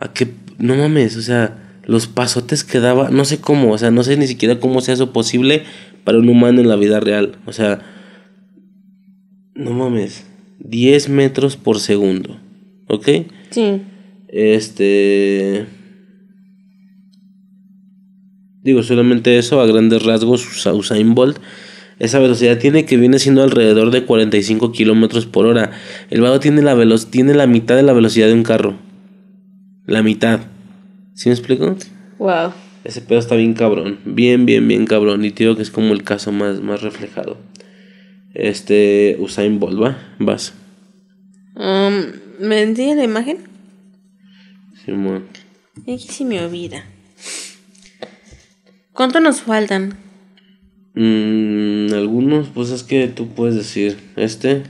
a 0.00 0.12
qué 0.12 0.28
no 0.58 0.74
mames, 0.74 1.16
o 1.16 1.22
sea, 1.22 1.58
los 1.84 2.06
pasotes 2.08 2.64
que 2.64 2.80
daba, 2.80 3.10
no 3.10 3.24
sé 3.24 3.38
cómo, 3.40 3.72
o 3.72 3.78
sea, 3.78 3.90
no 3.92 4.02
sé 4.02 4.16
ni 4.16 4.26
siquiera 4.26 4.58
cómo 4.58 4.80
sea 4.80 4.94
eso 4.94 5.12
posible 5.12 5.62
para 6.02 6.18
un 6.18 6.28
humano 6.28 6.60
en 6.60 6.68
la 6.68 6.76
vida 6.76 6.98
real. 6.98 7.36
O 7.46 7.52
sea, 7.52 7.80
no 9.54 9.70
mames, 9.72 10.24
10 10.58 11.08
metros 11.08 11.56
por 11.56 11.78
segundo, 11.80 12.38
¿ok? 12.88 13.08
Sí. 13.50 13.82
Este. 14.28 15.66
Digo, 18.62 18.82
solamente 18.82 19.38
eso, 19.38 19.60
a 19.60 19.66
grandes 19.66 20.02
rasgos, 20.02 20.46
Usa- 20.46 20.74
Usain 20.74 21.14
Bolt. 21.14 21.38
Esa 21.98 22.18
velocidad 22.18 22.58
tiene 22.58 22.84
que 22.84 22.96
viene 22.96 23.18
siendo 23.18 23.42
alrededor 23.42 23.90
de 23.90 24.04
45 24.04 24.72
kilómetros 24.72 25.26
por 25.26 25.46
hora. 25.46 25.72
El 26.10 26.20
vago 26.20 26.38
tiene 26.38 26.62
la, 26.62 26.74
velo 26.74 26.96
tiene 26.98 27.34
la 27.34 27.46
mitad 27.46 27.74
de 27.76 27.82
la 27.82 27.92
velocidad 27.92 28.26
de 28.28 28.34
un 28.34 28.42
carro. 28.44 28.76
La 29.86 30.02
mitad. 30.02 30.40
¿Sí 31.14 31.28
me 31.28 31.34
explico? 31.34 31.76
Wow. 32.18 32.52
Ese 32.84 33.00
pedo 33.00 33.18
está 33.18 33.34
bien 33.34 33.54
cabrón. 33.54 33.98
Bien, 34.04 34.46
bien, 34.46 34.68
bien 34.68 34.86
cabrón. 34.86 35.24
Y 35.24 35.30
te 35.32 35.44
digo 35.44 35.56
que 35.56 35.62
es 35.62 35.70
como 35.70 35.92
el 35.92 36.04
caso 36.04 36.30
más, 36.30 36.60
más 36.60 36.82
reflejado. 36.82 37.38
Este, 38.38 39.16
Usain 39.18 39.58
Bolt, 39.58 39.82
¿va? 39.82 39.98
Vas. 40.20 40.54
Um, 41.56 42.12
¿Me 42.38 42.62
enseña 42.62 42.94
la 42.94 43.02
imagen? 43.02 43.38
Simón. 44.84 45.24
Aquí 45.82 46.06
sí 46.08 46.24
me 46.24 46.40
olvida. 46.40 46.84
¿Cuánto 48.92 49.18
nos 49.18 49.40
faltan? 49.40 49.96
Mm, 50.94 51.92
algunos, 51.92 52.46
pues 52.50 52.70
es 52.70 52.84
que 52.84 53.08
tú 53.08 53.26
puedes 53.26 53.56
decir 53.56 53.96
este. 54.14 54.62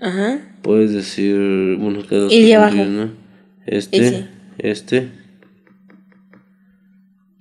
Ajá. 0.00 0.40
Puedes 0.60 0.92
decir. 0.92 1.34
Bueno, 1.78 2.06
que 2.06 2.14
dos 2.14 2.30
Y 2.30 2.44
que 2.44 2.56
abajo. 2.56 2.76
Este. 3.64 3.96
Ese. 3.96 4.28
Este. 4.58 5.08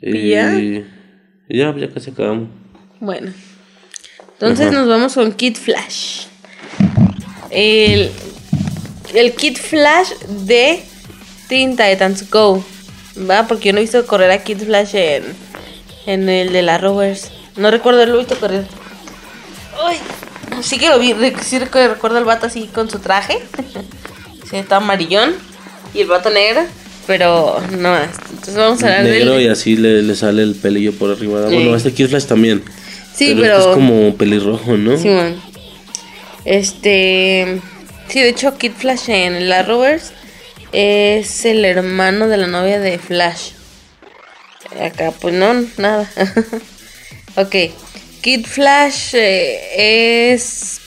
¿Y 0.02 0.30
ya? 0.30 0.58
y 0.58 0.86
ya, 1.50 1.76
ya 1.76 1.90
casi 1.90 2.12
acabamos. 2.12 2.48
Bueno. 3.02 3.34
Entonces 4.40 4.72
nos 4.72 4.88
vamos 4.88 5.16
con 5.16 5.32
Kid 5.32 5.58
Flash. 5.58 6.26
El, 7.50 8.12
el 9.16 9.34
Kid 9.34 9.58
Flash 9.58 10.10
de 10.46 10.84
Teen 11.48 11.72
Titans 11.72 12.30
Go. 12.30 12.64
¿Va? 13.30 13.48
Porque 13.48 13.70
yo 13.70 13.74
no 13.74 13.80
he 13.80 13.82
visto 13.82 14.06
correr 14.06 14.30
a 14.30 14.44
Kid 14.44 14.60
Flash 14.60 14.94
en, 14.94 15.24
en 16.06 16.30
el 16.30 16.54
de 16.54 16.62
la 16.62 16.78
Rovers. 16.78 17.32
No 17.56 17.72
recuerdo 17.72 18.00
haberlo 18.00 18.20
visto 18.20 18.40
correr. 18.40 18.66
Uy, 19.88 19.96
sí 20.62 20.78
que 20.78 20.90
lo 20.90 21.00
vi. 21.00 21.16
Sí 21.42 21.58
recuerdo 21.58 22.20
el 22.20 22.26
vato 22.26 22.46
así 22.46 22.70
con 22.72 22.92
su 22.92 23.00
traje. 23.00 23.40
sí, 24.50 24.58
está 24.58 24.76
amarillón. 24.76 25.34
Y 25.96 26.02
el 26.02 26.08
vato 26.08 26.30
negro. 26.30 26.62
Pero 27.08 27.60
no 27.72 27.90
más. 27.90 28.10
Entonces 28.30 28.56
vamos 28.56 28.84
a 28.84 28.88
hablar 28.88 29.04
Negro 29.06 29.34
del. 29.36 29.44
y 29.44 29.48
así 29.48 29.78
le, 29.78 30.04
le 30.04 30.14
sale 30.14 30.44
el 30.44 30.54
pelillo 30.54 30.94
por 30.94 31.10
arriba. 31.10 31.48
Sí. 31.50 31.56
Bueno, 31.56 31.76
este 31.76 31.92
Kid 31.94 32.10
Flash 32.10 32.26
también. 32.26 32.62
Sí, 33.18 33.36
pero. 33.40 33.58
es 33.58 33.66
como 33.68 34.16
pelirrojo, 34.16 34.78
¿no? 34.78 34.96
Simón. 34.98 35.42
Este. 36.46 37.60
Sí, 38.08 38.22
de 38.22 38.30
hecho, 38.30 38.58
Kid 38.58 38.74
Flash 38.74 39.10
en 39.10 39.50
la 39.50 39.64
Rovers 39.64 40.14
es 40.72 41.46
el 41.46 41.66
hermano 41.66 42.28
de 42.28 42.38
la 42.38 42.48
novia 42.48 42.80
de 42.80 43.00
Flash. 43.00 43.52
Acá, 44.80 45.12
pues 45.20 45.34
no, 45.34 45.66
nada. 45.78 46.10
ok. 47.36 47.56
Kid 48.22 48.46
Flash 48.46 49.16
eh, 49.16 50.30
es. 50.32 50.80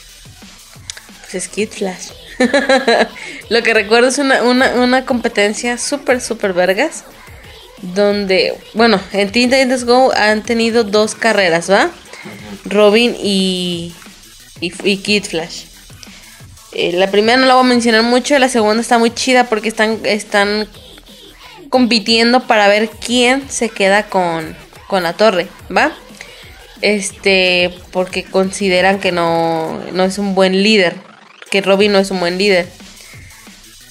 Pues 1.22 1.34
es 1.34 1.48
Kid 1.48 1.70
Flash. 1.70 2.10
Lo 3.48 3.62
que 3.62 3.74
recuerdo 3.74 4.08
es 4.08 4.18
una, 4.18 4.42
una, 4.44 4.74
una 4.74 5.04
competencia 5.04 5.78
súper, 5.78 6.20
súper 6.20 6.52
vergas. 6.52 7.04
Donde, 7.82 8.54
bueno, 8.74 9.00
en 9.12 9.32
Teen 9.32 9.50
Titans 9.50 9.84
Go 9.84 10.12
han 10.14 10.42
tenido 10.42 10.84
dos 10.84 11.14
carreras, 11.14 11.70
¿va? 11.70 11.90
Robin 12.64 13.16
y, 13.18 13.94
y, 14.60 14.96
Kid 14.98 15.24
Flash. 15.24 15.64
Eh, 16.72 16.92
la 16.92 17.10
primera 17.10 17.38
no 17.38 17.46
la 17.46 17.54
voy 17.54 17.64
a 17.64 17.68
mencionar 17.68 18.02
mucho, 18.02 18.38
la 18.38 18.48
segunda 18.48 18.80
está 18.80 18.98
muy 18.98 19.10
chida 19.10 19.44
porque 19.44 19.68
están, 19.68 19.98
están 20.04 20.68
compitiendo 21.68 22.46
para 22.46 22.68
ver 22.68 22.90
quién 22.90 23.48
se 23.50 23.68
queda 23.68 24.04
con, 24.04 24.56
con 24.86 25.02
la 25.02 25.14
torre, 25.14 25.48
¿va? 25.74 25.92
Este, 26.80 27.74
porque 27.90 28.24
consideran 28.24 29.00
que 29.00 29.12
no, 29.12 29.80
no 29.92 30.04
es 30.04 30.18
un 30.18 30.34
buen 30.34 30.62
líder, 30.62 30.96
que 31.50 31.60
Robin 31.60 31.92
no 31.92 31.98
es 31.98 32.10
un 32.10 32.20
buen 32.20 32.38
líder. 32.38 32.68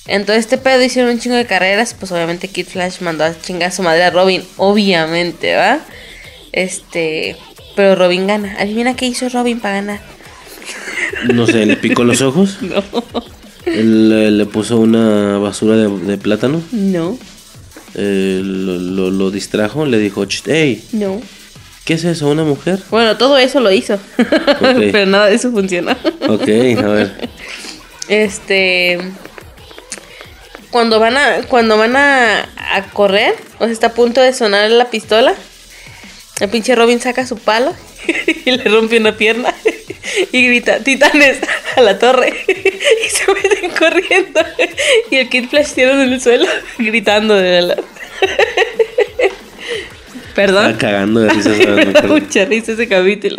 Entonces 0.07 0.45
este 0.45 0.57
pedo 0.57 0.81
hicieron 0.81 1.11
un 1.11 1.19
chingo 1.19 1.35
de 1.35 1.45
carreras, 1.45 1.93
pues 1.93 2.11
obviamente 2.11 2.47
Kid 2.47 2.65
Flash 2.65 3.01
mandó 3.01 3.25
a 3.25 3.39
chingar 3.39 3.69
a 3.69 3.71
su 3.71 3.83
madre 3.83 4.03
a 4.03 4.09
Robin, 4.09 4.43
obviamente, 4.57 5.55
¿va? 5.55 5.81
Este, 6.51 7.37
pero 7.75 7.95
Robin 7.95 8.27
gana. 8.27 8.55
Adivina 8.59 8.95
qué 8.95 9.05
hizo 9.07 9.29
Robin 9.29 9.59
para 9.59 9.75
ganar. 9.75 9.99
No 11.33 11.45
sé, 11.47 11.65
le 11.65 11.75
picó 11.77 12.03
los 12.03 12.21
ojos. 12.21 12.57
No. 12.61 12.83
Eh, 13.65 14.29
le 14.31 14.45
puso 14.47 14.77
una 14.79 15.37
basura 15.37 15.75
de, 15.75 15.89
de 15.89 16.17
plátano. 16.17 16.61
No, 16.71 17.17
eh, 17.93 18.41
lo, 18.43 18.77
lo- 18.77 19.11
lo 19.11 19.29
distrajo. 19.31 19.85
Le 19.85 19.99
dijo, 19.99 20.25
"Cht, 20.25 20.47
hey, 20.47 20.83
no. 20.93 21.21
¿qué 21.85 21.93
es 21.95 22.03
eso? 22.03 22.29
¿Una 22.29 22.43
mujer? 22.43 22.79
Bueno, 22.89 23.17
todo 23.17 23.37
eso 23.37 23.59
lo 23.59 23.71
hizo. 23.71 23.99
pero 24.59 25.05
nada 25.05 25.27
de 25.27 25.35
eso 25.35 25.51
funcionó. 25.51 25.91
Ok, 26.27 26.47
a 26.83 26.87
ver. 26.87 27.29
Este. 28.07 28.97
Cuando 30.71 30.99
van 30.99 31.17
a. 31.17 31.41
Cuando 31.47 31.77
van 31.77 31.95
a, 31.95 32.41
a 32.73 32.83
correr, 32.93 33.35
o 33.59 33.65
sea, 33.65 33.73
está 33.73 33.87
a 33.87 33.93
punto 33.93 34.21
de 34.21 34.33
sonar 34.33 34.71
la 34.71 34.89
pistola. 34.89 35.33
El 36.39 36.49
pinche 36.49 36.75
Robin 36.75 36.99
saca 37.01 37.25
su 37.27 37.37
palo 37.37 37.73
y 38.45 38.51
le 38.51 38.63
rompe 38.65 38.97
una 38.97 39.15
pierna 39.15 39.53
y 40.31 40.47
grita, 40.47 40.79
titanes 40.79 41.39
a 41.75 41.81
la 41.81 41.99
torre. 41.99 42.33
Y 42.47 43.09
se 43.09 43.31
meten 43.33 43.71
corriendo. 43.71 44.41
Y 45.11 45.17
el 45.17 45.29
Kid 45.29 45.49
Flash 45.49 45.73
tirado 45.73 46.01
en 46.01 46.13
el 46.13 46.21
suelo 46.21 46.47
gritando 46.77 47.35
de 47.35 47.61
la... 47.61 47.77
Perdón. 50.35 50.71
Está 50.71 50.87
cagando 50.87 51.19
de 51.21 51.29
risa. 51.29 52.07
Mucha 52.07 52.45
risa 52.45 52.71
ese 52.71 52.87
capítulo. 52.87 53.35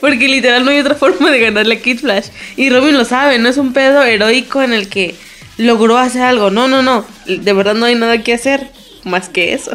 Porque 0.00 0.26
literal 0.26 0.64
no 0.64 0.72
hay 0.72 0.80
otra 0.80 0.96
forma 0.96 1.30
de 1.30 1.38
ganarle 1.38 1.76
a 1.76 1.80
Kid 1.80 2.00
Flash. 2.00 2.26
Y 2.56 2.70
Robin 2.70 2.96
lo 2.98 3.04
sabe, 3.04 3.38
no 3.38 3.48
es 3.48 3.56
un 3.56 3.72
pedo 3.72 4.02
heroico 4.02 4.62
en 4.62 4.72
el 4.72 4.88
que 4.88 5.14
logró 5.58 5.98
hacer 5.98 6.22
algo. 6.22 6.50
No, 6.50 6.66
no, 6.66 6.82
no. 6.82 7.04
De 7.26 7.52
verdad 7.52 7.74
no 7.74 7.86
hay 7.86 7.94
nada 7.94 8.22
que 8.22 8.34
hacer 8.34 8.68
más 9.04 9.28
que 9.28 9.54
eso. 9.54 9.72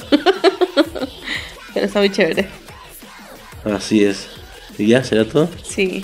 Pero 1.77 1.85
está 1.85 1.99
muy 1.99 2.09
chévere. 2.09 2.47
Así 3.63 4.03
es. 4.03 4.27
¿Y 4.79 4.87
ya? 4.87 5.03
¿Será 5.03 5.25
todo? 5.25 5.47
Sí. 5.63 6.03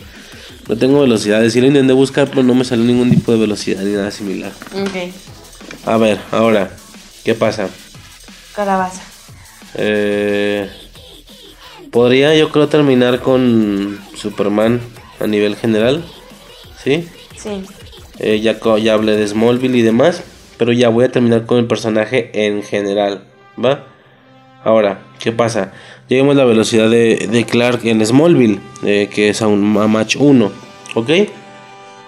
No 0.68 0.78
tengo 0.78 1.02
velocidades. 1.02 1.54
Sí 1.54 1.62
lo 1.62 1.68
intenté 1.68 1.94
buscar, 1.94 2.30
pero 2.30 2.44
no 2.44 2.54
me 2.54 2.64
salió 2.64 2.86
ningún 2.86 3.10
tipo 3.10 3.32
de 3.32 3.40
velocidad 3.40 3.82
ni 3.82 3.94
nada 3.94 4.12
similar. 4.12 4.52
Ok. 4.74 5.12
A 5.88 5.98
ver, 5.98 6.20
ahora, 6.32 6.70
¿qué 7.24 7.34
pasa? 7.34 7.70
Calabaza. 8.56 9.02
Eh, 9.76 10.70
Podría 11.90 12.36
yo 12.36 12.50
creo 12.50 12.70
terminar 12.70 13.20
con 13.20 14.00
Superman 14.16 14.80
a 15.20 15.26
nivel 15.26 15.56
general. 15.56 16.04
¿Sí? 16.84 17.08
Sí. 17.36 17.64
Eh, 18.20 18.42
ya, 18.42 18.60
ya 18.80 18.94
hablé 18.94 19.16
de 19.16 19.28
Smallville 19.28 19.78
y 19.78 19.82
demás. 19.82 20.22
Pero 20.58 20.72
ya 20.72 20.90
voy 20.90 21.06
a 21.06 21.12
terminar 21.12 21.48
con 21.48 21.58
el 21.58 21.66
personaje 21.66 22.30
en 22.46 22.62
general. 22.62 23.24
¿Va? 23.64 23.88
Ahora, 24.64 25.00
¿qué 25.20 25.32
pasa? 25.32 25.72
Lleguemos 26.08 26.36
la 26.36 26.46
velocidad 26.46 26.90
de, 26.90 27.28
de 27.30 27.46
Clark 27.46 27.86
en 27.86 28.06
Smallville. 28.06 28.60
eh, 28.84 29.10
que 29.14 29.30
es 29.30 29.42
a 29.42 29.48
un 29.48 29.78
a 29.78 29.88
match 29.88 30.16
1. 30.18 30.52
¿Ok? 30.96 31.10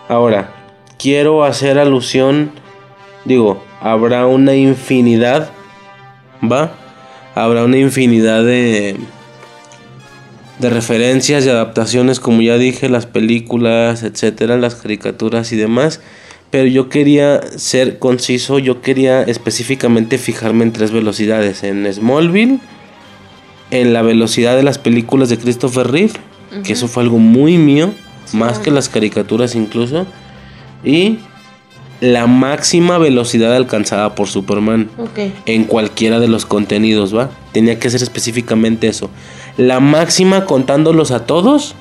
Ahora, 0.07 0.53
quiero 0.97 1.43
hacer 1.43 1.77
alusión. 1.79 2.51
Digo, 3.25 3.63
habrá 3.81 4.27
una 4.27 4.55
infinidad. 4.55 5.49
¿Va? 6.43 6.71
Habrá 7.33 7.65
una 7.65 7.77
infinidad 7.77 8.43
de 8.43 8.95
de 10.59 10.69
referencias 10.69 11.45
y 11.45 11.49
adaptaciones, 11.49 12.19
como 12.19 12.41
ya 12.41 12.57
dije, 12.57 12.87
las 12.89 13.05
películas, 13.05 14.03
etcétera, 14.03 14.57
las 14.57 14.75
caricaturas 14.75 15.51
y 15.51 15.57
demás. 15.57 16.01
Pero 16.55 16.69
yo 16.69 16.87
quería 16.87 17.41
ser 17.57 17.99
conciso, 17.99 18.59
yo 18.59 18.79
quería 18.79 19.23
específicamente 19.23 20.17
fijarme 20.17 20.63
en 20.63 20.71
tres 20.71 20.91
velocidades: 20.91 21.63
en 21.63 21.85
Smallville, 21.91 22.59
en 23.71 23.91
la 23.91 24.01
velocidad 24.01 24.55
de 24.55 24.63
las 24.63 24.77
películas 24.77 25.27
de 25.27 25.37
Christopher 25.37 25.91
Reeve, 25.91 26.13
que 26.63 26.71
eso 26.71 26.87
fue 26.87 27.03
algo 27.03 27.17
muy 27.17 27.57
mío, 27.57 27.91
más 28.31 28.59
que 28.59 28.71
las 28.71 28.87
caricaturas 28.87 29.53
incluso, 29.53 30.07
y 30.81 31.19
la 31.99 32.25
máxima 32.25 32.99
velocidad 32.99 33.53
alcanzada 33.53 34.15
por 34.15 34.29
Superman 34.29 34.89
en 35.45 35.65
cualquiera 35.65 36.21
de 36.21 36.29
los 36.29 36.45
contenidos, 36.45 37.13
¿va? 37.13 37.31
Tenía 37.51 37.79
que 37.79 37.89
ser 37.89 38.01
específicamente 38.01 38.87
eso. 38.87 39.09
La 39.57 39.81
máxima 39.81 40.45
contándolos 40.45 41.11
a 41.11 41.25
todos. 41.25 41.75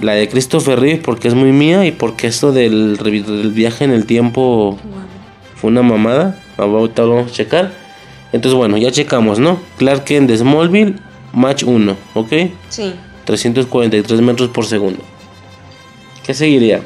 La 0.00 0.14
de 0.14 0.28
Christopher 0.28 0.80
Reeve 0.80 1.02
porque 1.04 1.28
es 1.28 1.34
muy 1.34 1.52
mía 1.52 1.84
y 1.84 1.92
porque 1.92 2.26
esto 2.26 2.52
del, 2.52 2.98
viaje 3.54 3.84
en 3.84 3.90
el 3.90 4.06
tiempo 4.06 4.78
fue 5.56 5.70
una 5.70 5.82
mamada. 5.82 6.40
Ahorita 6.56 7.02
lo 7.02 7.16
vamos 7.16 7.32
a 7.32 7.34
checar. 7.34 7.72
Entonces 8.32 8.56
bueno, 8.56 8.78
ya 8.78 8.90
checamos, 8.90 9.38
¿no? 9.38 9.60
Clark 9.76 10.04
Kent 10.04 10.30
de 10.30 10.38
Smallville, 10.38 10.96
match 11.32 11.64
1, 11.64 11.96
¿ok? 12.14 12.32
Sí. 12.68 12.94
343 13.24 14.20
metros 14.22 14.48
por 14.50 14.64
segundo. 14.64 15.00
¿Qué 16.24 16.32
seguiría? 16.32 16.80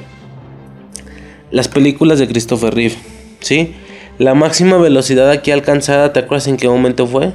Las 1.51 1.69
películas 1.69 2.19
de 2.19 2.27
Christopher 2.27 2.75
Reeve, 2.75 2.97
¿sí? 3.41 3.75
La 4.19 4.35
máxima 4.35 4.77
velocidad 4.79 5.31
aquí 5.31 5.51
alcanzada, 5.51 6.13
¿te 6.13 6.21
acuerdas 6.21 6.49
en 6.49 6.57
qué 6.57 6.69
momento 6.69 7.07
fue? 7.07 7.33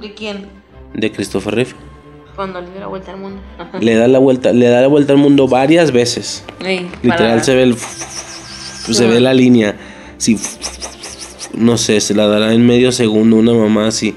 ¿De 0.00 0.14
quién? 0.14 0.46
De 0.94 1.10
Christopher 1.10 1.54
Reeve. 1.54 1.87
Cuando 2.38 2.60
le 2.60 2.70
dio 2.70 2.78
la 2.78 2.86
vuelta 2.86 3.10
al 3.10 3.18
mundo. 3.18 3.40
Ajá. 3.58 3.78
Le 3.80 3.96
da 3.96 4.06
la 4.06 4.20
vuelta, 4.20 4.52
le 4.52 4.68
da 4.68 4.80
la 4.80 4.86
vuelta 4.86 5.12
al 5.12 5.18
mundo 5.18 5.48
varias 5.48 5.90
veces. 5.90 6.44
Ey, 6.64 6.88
Literal 7.02 7.16
para- 7.32 7.42
se 7.42 7.54
ve 7.56 7.62
el 7.64 7.76
se 7.76 9.06
ve 9.08 9.18
la 9.18 9.34
línea 9.34 9.76
así 10.16 10.38
no 11.54 11.76
sé, 11.78 12.00
se 12.00 12.14
la 12.14 12.28
dará 12.28 12.52
en 12.52 12.64
medio 12.64 12.92
segundo 12.92 13.34
una 13.36 13.52
mamá 13.54 13.88
así 13.88 14.16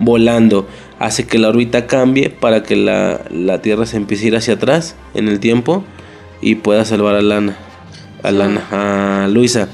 volando. 0.00 0.66
Hace 0.98 1.28
que 1.28 1.38
la 1.38 1.48
órbita 1.48 1.86
cambie 1.86 2.28
para 2.28 2.64
que 2.64 2.74
la, 2.74 3.20
la 3.30 3.62
Tierra 3.62 3.86
se 3.86 3.96
empiece 3.98 4.24
a 4.24 4.28
ir 4.28 4.36
hacia 4.36 4.54
atrás 4.54 4.96
en 5.14 5.28
el 5.28 5.38
tiempo 5.38 5.84
y 6.40 6.56
pueda 6.56 6.84
salvar 6.84 7.14
a 7.14 7.22
Lana. 7.22 7.56
A 8.24 8.32
Lana, 8.32 8.66
a 8.72 9.28
Luisa 9.28 9.68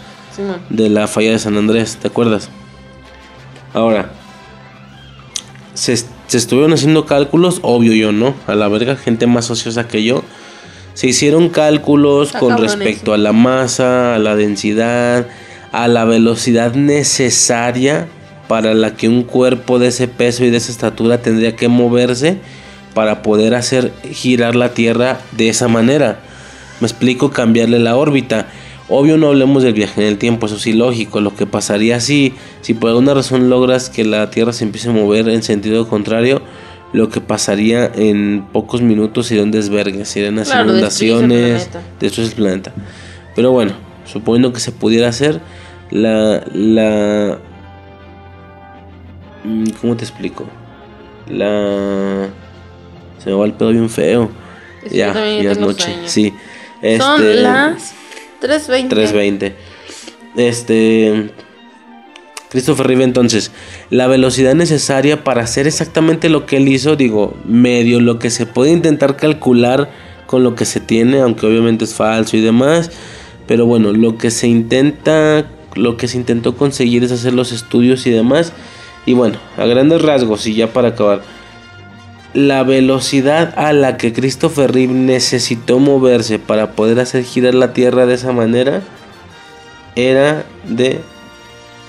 de 0.68 0.90
la 0.90 1.06
falla 1.08 1.30
de 1.30 1.38
San 1.38 1.56
Andrés, 1.56 1.96
¿te 1.96 2.08
acuerdas? 2.08 2.50
Ahora, 3.72 4.10
se, 5.72 5.96
se 6.26 6.38
estuvieron 6.38 6.72
haciendo 6.72 7.06
cálculos, 7.06 7.60
obvio 7.62 7.92
yo 7.92 8.12
no, 8.12 8.34
a 8.46 8.54
la 8.54 8.68
verga, 8.68 8.96
gente 8.96 9.26
más 9.26 9.50
ociosa 9.50 9.86
que 9.86 10.02
yo. 10.02 10.22
Se 10.94 11.06
hicieron 11.06 11.50
cálculos 11.50 12.28
Está 12.28 12.38
con 12.38 12.58
respecto 12.58 13.12
eso. 13.12 13.14
a 13.14 13.18
la 13.18 13.32
masa, 13.32 14.14
a 14.14 14.18
la 14.18 14.34
densidad, 14.34 15.26
a 15.72 15.88
la 15.88 16.04
velocidad 16.04 16.74
necesaria 16.74 18.08
para 18.48 18.74
la 18.74 18.96
que 18.96 19.08
un 19.08 19.22
cuerpo 19.22 19.78
de 19.78 19.88
ese 19.88 20.08
peso 20.08 20.44
y 20.44 20.50
de 20.50 20.56
esa 20.56 20.72
estatura 20.72 21.20
tendría 21.20 21.54
que 21.54 21.68
moverse 21.68 22.38
para 22.94 23.22
poder 23.22 23.54
hacer 23.54 23.92
girar 24.10 24.56
la 24.56 24.70
Tierra 24.70 25.20
de 25.32 25.48
esa 25.48 25.68
manera. 25.68 26.18
Me 26.80 26.86
explico, 26.86 27.30
cambiarle 27.30 27.78
la 27.78 27.96
órbita. 27.96 28.46
Obvio 28.88 29.16
no 29.18 29.28
hablemos 29.28 29.62
del 29.64 29.74
viaje 29.74 30.00
en 30.00 30.06
el 30.06 30.18
tiempo, 30.18 30.46
eso 30.46 30.58
sí 30.58 30.72
lógico. 30.72 31.20
Lo 31.20 31.34
que 31.34 31.44
pasaría 31.46 31.98
si, 32.00 32.34
si 32.60 32.72
por 32.74 32.90
alguna 32.90 33.14
razón 33.14 33.50
logras 33.50 33.90
que 33.90 34.04
la 34.04 34.30
Tierra 34.30 34.52
se 34.52 34.64
empiece 34.64 34.88
a 34.88 34.92
mover 34.92 35.28
en 35.28 35.42
sentido 35.42 35.88
contrario, 35.88 36.40
lo 36.92 37.08
que 37.08 37.20
pasaría 37.20 37.90
en 37.94 38.46
pocos 38.52 38.82
minutos 38.82 39.26
sería 39.26 39.42
un 39.42 39.50
desvergue, 39.50 40.04
serían 40.04 40.36
las 40.36 40.48
Claro, 40.48 40.70
inundaciones, 40.70 41.68
destruyes 41.98 42.30
el 42.32 42.36
planeta. 42.36 42.72
Pero 43.34 43.50
bueno, 43.50 43.72
suponiendo 44.04 44.52
que 44.52 44.60
se 44.60 44.70
pudiera 44.70 45.08
hacer, 45.08 45.40
la, 45.90 46.44
la, 46.54 47.38
mm, 49.44 49.64
¿cómo 49.80 49.96
te 49.96 50.04
explico? 50.04 50.46
La, 51.28 52.28
se 53.18 53.30
me 53.30 53.36
va 53.36 53.46
el 53.46 53.52
pedo 53.52 53.70
bien 53.70 53.90
feo. 53.90 54.30
Es 54.84 54.92
ya, 54.92 55.12
ya 55.12 55.50
es 55.52 55.58
noche, 55.58 55.84
sueño. 55.92 56.08
sí. 56.08 56.32
Este, 56.82 56.98
Son 56.98 57.42
las 57.42 57.94
3.20. 58.40 58.88
320. 58.88 59.54
Este. 60.36 61.30
Christopher 62.48 62.86
Reeve, 62.86 63.04
entonces, 63.04 63.50
la 63.90 64.06
velocidad 64.06 64.54
necesaria 64.54 65.24
para 65.24 65.42
hacer 65.42 65.66
exactamente 65.66 66.28
lo 66.28 66.46
que 66.46 66.58
él 66.58 66.68
hizo, 66.68 66.96
digo, 66.96 67.36
medio 67.44 68.00
lo 68.00 68.18
que 68.18 68.30
se 68.30 68.46
puede 68.46 68.70
intentar 68.70 69.16
calcular 69.16 69.90
con 70.26 70.42
lo 70.42 70.54
que 70.54 70.64
se 70.64 70.80
tiene, 70.80 71.20
aunque 71.20 71.46
obviamente 71.46 71.84
es 71.84 71.94
falso 71.94 72.36
y 72.36 72.40
demás, 72.40 72.90
pero 73.46 73.66
bueno, 73.66 73.92
lo 73.92 74.16
que 74.16 74.30
se 74.30 74.46
intenta, 74.46 75.46
lo 75.74 75.96
que 75.96 76.08
se 76.08 76.18
intentó 76.18 76.56
conseguir 76.56 77.04
es 77.04 77.12
hacer 77.12 77.34
los 77.34 77.52
estudios 77.52 78.06
y 78.06 78.10
demás, 78.10 78.52
y 79.06 79.12
bueno, 79.12 79.38
a 79.56 79.66
grandes 79.66 80.02
rasgos 80.02 80.46
y 80.46 80.54
ya 80.54 80.72
para 80.72 80.88
acabar, 80.88 81.22
la 82.36 82.62
velocidad 82.64 83.58
a 83.58 83.72
la 83.72 83.96
que 83.96 84.12
Christopher 84.12 84.70
Reeve 84.70 84.92
necesitó 84.92 85.78
moverse 85.78 86.38
para 86.38 86.72
poder 86.72 87.00
hacer 87.00 87.24
girar 87.24 87.54
la 87.54 87.72
Tierra 87.72 88.04
de 88.04 88.12
esa 88.12 88.30
manera 88.32 88.82
era 89.94 90.44
de 90.68 91.00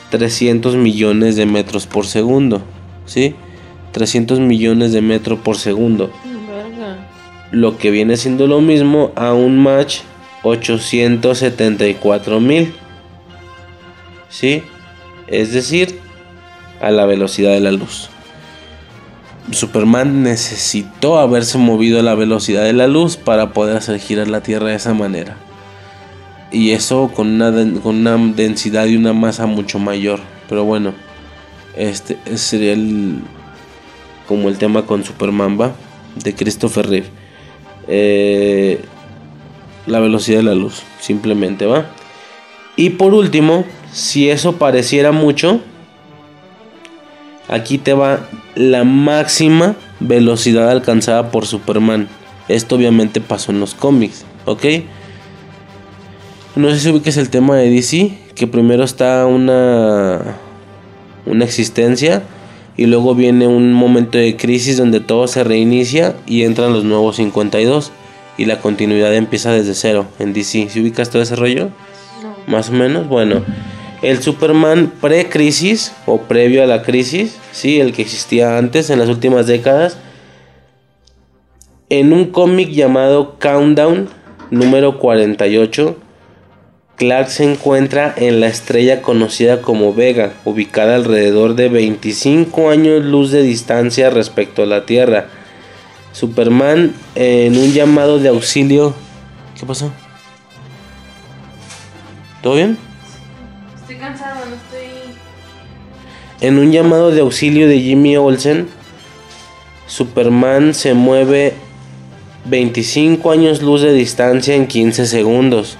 300 0.09 0.77
millones 0.77 1.35
de 1.35 1.45
metros 1.45 1.85
por 1.85 2.05
segundo, 2.05 2.61
¿sí? 3.05 3.35
300 3.91 4.39
millones 4.39 4.93
de 4.93 5.01
metros 5.01 5.37
por 5.39 5.57
segundo, 5.57 6.13
Verga. 6.23 7.09
lo 7.51 7.77
que 7.77 7.91
viene 7.91 8.15
siendo 8.15 8.47
lo 8.47 8.61
mismo 8.61 9.11
a 9.15 9.33
un 9.33 9.61
Mach 9.61 9.97
874 10.43 12.39
mil, 12.39 12.73
¿sí? 14.29 14.63
Es 15.27 15.51
decir, 15.51 15.99
a 16.79 16.89
la 16.89 17.05
velocidad 17.05 17.51
de 17.51 17.59
la 17.59 17.73
luz. 17.73 18.09
Superman 19.51 20.23
necesitó 20.23 21.19
haberse 21.19 21.57
movido 21.57 21.99
a 21.99 22.03
la 22.03 22.15
velocidad 22.15 22.63
de 22.63 22.73
la 22.73 22.87
luz 22.87 23.17
para 23.17 23.53
poder 23.53 23.77
hacer 23.77 23.99
girar 23.99 24.27
la 24.27 24.41
Tierra 24.41 24.67
de 24.67 24.75
esa 24.75 24.93
manera. 24.93 25.37
Y 26.51 26.71
eso 26.71 27.11
con 27.13 27.41
una, 27.41 27.51
con 27.81 27.95
una 27.95 28.17
densidad 28.35 28.85
y 28.85 28.95
una 28.95 29.13
masa 29.13 29.45
mucho 29.45 29.79
mayor. 29.79 30.19
Pero 30.49 30.63
bueno, 30.63 30.93
este 31.75 32.17
sería 32.35 32.73
el, 32.73 33.19
como 34.27 34.49
el 34.49 34.57
tema 34.57 34.85
con 34.85 35.03
Superman, 35.03 35.59
¿va? 35.59 35.73
De 36.23 36.35
Christopher 36.35 36.87
Reeve. 36.87 37.07
Eh, 37.87 38.81
la 39.85 39.99
velocidad 39.99 40.39
de 40.39 40.43
la 40.43 40.55
luz, 40.55 40.83
simplemente, 40.99 41.65
¿va? 41.65 41.85
Y 42.75 42.91
por 42.91 43.13
último, 43.13 43.65
si 43.91 44.29
eso 44.29 44.57
pareciera 44.57 45.11
mucho, 45.11 45.61
Aquí 47.47 47.77
te 47.77 47.93
va 47.93 48.27
la 48.55 48.83
máxima 48.83 49.75
velocidad 49.99 50.69
alcanzada 50.69 51.31
por 51.31 51.45
Superman. 51.45 52.07
Esto 52.47 52.75
obviamente 52.75 53.21
pasó 53.21 53.51
en 53.51 53.59
los 53.59 53.73
cómics, 53.73 54.25
¿ok? 54.45 54.65
No 56.55 56.71
sé 56.71 56.79
si 56.79 56.89
ubiques 56.89 57.17
el 57.17 57.29
tema 57.29 57.55
de 57.55 57.69
DC, 57.69 58.17
que 58.35 58.47
primero 58.47 58.83
está 58.83 59.25
una, 59.27 60.37
una 61.25 61.45
existencia 61.45 62.23
y 62.75 62.85
luego 62.85 63.15
viene 63.15 63.47
un 63.47 63.73
momento 63.73 64.17
de 64.17 64.35
crisis 64.37 64.77
donde 64.77 64.99
todo 64.99 65.27
se 65.27 65.43
reinicia 65.43 66.15
y 66.25 66.43
entran 66.43 66.73
los 66.73 66.83
nuevos 66.83 67.17
52 67.17 67.91
y 68.37 68.45
la 68.45 68.59
continuidad 68.59 69.13
empieza 69.15 69.51
desde 69.51 69.73
cero 69.73 70.05
en 70.19 70.33
DC. 70.33 70.69
¿Si 70.69 70.81
ubicas 70.81 71.09
todo 71.09 71.21
ese 71.21 71.35
rollo? 71.35 71.69
Más 72.45 72.69
o 72.69 72.73
menos, 72.73 73.07
bueno. 73.07 73.43
El 74.01 74.21
Superman 74.21 74.91
pre-crisis 75.01 75.91
o 76.05 76.19
previo 76.19 76.63
a 76.63 76.67
la 76.67 76.83
crisis, 76.83 77.37
sí, 77.51 77.79
el 77.79 77.93
que 77.93 78.03
existía 78.03 78.57
antes 78.57 78.89
en 78.89 78.99
las 78.99 79.09
últimas 79.09 79.47
décadas, 79.47 79.97
en 81.89 82.13
un 82.13 82.25
cómic 82.25 82.69
llamado 82.69 83.39
Countdown 83.39 84.09
número 84.51 84.99
48, 84.99 85.95
Clark 86.97 87.29
se 87.29 87.51
encuentra 87.51 88.13
en 88.17 88.39
la 88.39 88.47
estrella 88.47 89.01
conocida 89.01 89.61
como 89.61 89.93
Vega, 89.93 90.33
ubicada 90.45 90.95
alrededor 90.95 91.55
de 91.55 91.69
25 91.69 92.69
años 92.69 93.05
luz 93.05 93.31
de 93.31 93.41
distancia 93.41 94.09
respecto 94.09 94.63
a 94.63 94.65
la 94.65 94.85
Tierra. 94.85 95.27
Superman 96.11 96.93
en 97.15 97.57
un 97.57 97.71
llamado 97.71 98.17
de 98.17 98.29
auxilio. 98.29 98.95
¿Qué 99.59 99.65
pasó? 99.65 99.91
¿Todo 102.41 102.55
bien? 102.55 102.86
En 106.41 106.59
un 106.59 106.71
llamado 106.71 107.11
de 107.11 107.21
auxilio 107.21 107.67
de 107.67 107.79
Jimmy 107.79 108.15
Olsen, 108.17 108.69
Superman 109.87 110.73
se 110.73 110.93
mueve 110.93 111.53
25 112.45 113.31
años 113.31 113.61
luz 113.61 113.81
de 113.81 113.93
distancia 113.93 114.55
en 114.55 114.67
15 114.67 115.07
segundos. 115.07 115.77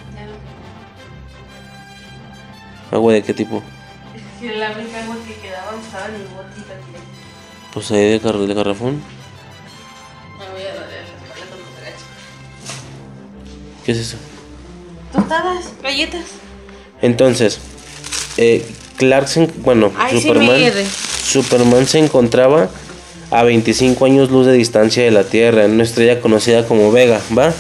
¿Agua 2.92 3.14
de 3.14 3.24
qué 3.24 3.34
tipo? 3.34 3.62
Que 4.40 4.56
la 4.56 4.72
única 4.72 5.02
agua 5.04 5.16
que 5.28 5.34
quedaba 5.36 5.72
estaba 5.84 6.06
en 6.06 6.14
mi 6.14 6.20
botita. 6.28 6.74
Pues 7.74 7.90
ahí 7.92 8.12
de, 8.12 8.20
car- 8.20 8.38
de 8.38 8.54
garrafón. 8.54 9.02
Me 10.38 10.46
voy 10.52 10.62
a 10.62 10.74
doler 10.76 10.90
la 10.92 11.44
espalda. 11.44 11.56
¿Qué 13.84 13.92
es 13.94 13.98
eso? 13.98 14.18
Tostadas, 15.12 15.72
galletas. 15.82 16.22
Entonces, 17.02 17.60
eh, 18.38 18.64
Clark 18.98 19.28
se, 19.28 19.44
en- 19.44 19.52
bueno, 19.64 19.92
Ay, 19.98 20.16
sí, 20.16 20.22
Superman. 20.22 20.60
Superman 21.24 21.88
se 21.88 22.00
encontraba 22.00 22.70
a 23.32 23.44
25 23.44 24.06
años 24.06 24.32
luz 24.32 24.46
de 24.46 24.54
distancia 24.54 25.04
de 25.04 25.12
la 25.12 25.24
Tierra, 25.24 25.66
en 25.66 25.72
una 25.72 25.84
estrella 25.84 26.20
conocida 26.22 26.66
como 26.66 26.92
Vega, 26.92 27.22
¿va? 27.38 27.54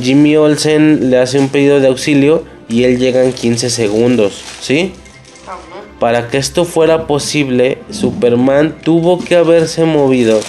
Jimmy 0.00 0.36
Olsen 0.36 1.10
le 1.10 1.18
hace 1.18 1.38
un 1.38 1.48
pedido 1.48 1.80
de 1.80 1.86
auxilio 1.88 2.44
y 2.68 2.84
él 2.84 2.98
llega 2.98 3.24
en 3.24 3.32
15 3.32 3.70
segundos, 3.70 4.42
¿sí? 4.60 4.92
Para 6.00 6.28
que 6.28 6.36
esto 6.36 6.64
fuera 6.64 7.06
posible, 7.06 7.78
Superman 7.90 8.76
tuvo 8.82 9.18
que 9.18 9.36
haberse 9.36 9.84
movido 9.84 10.40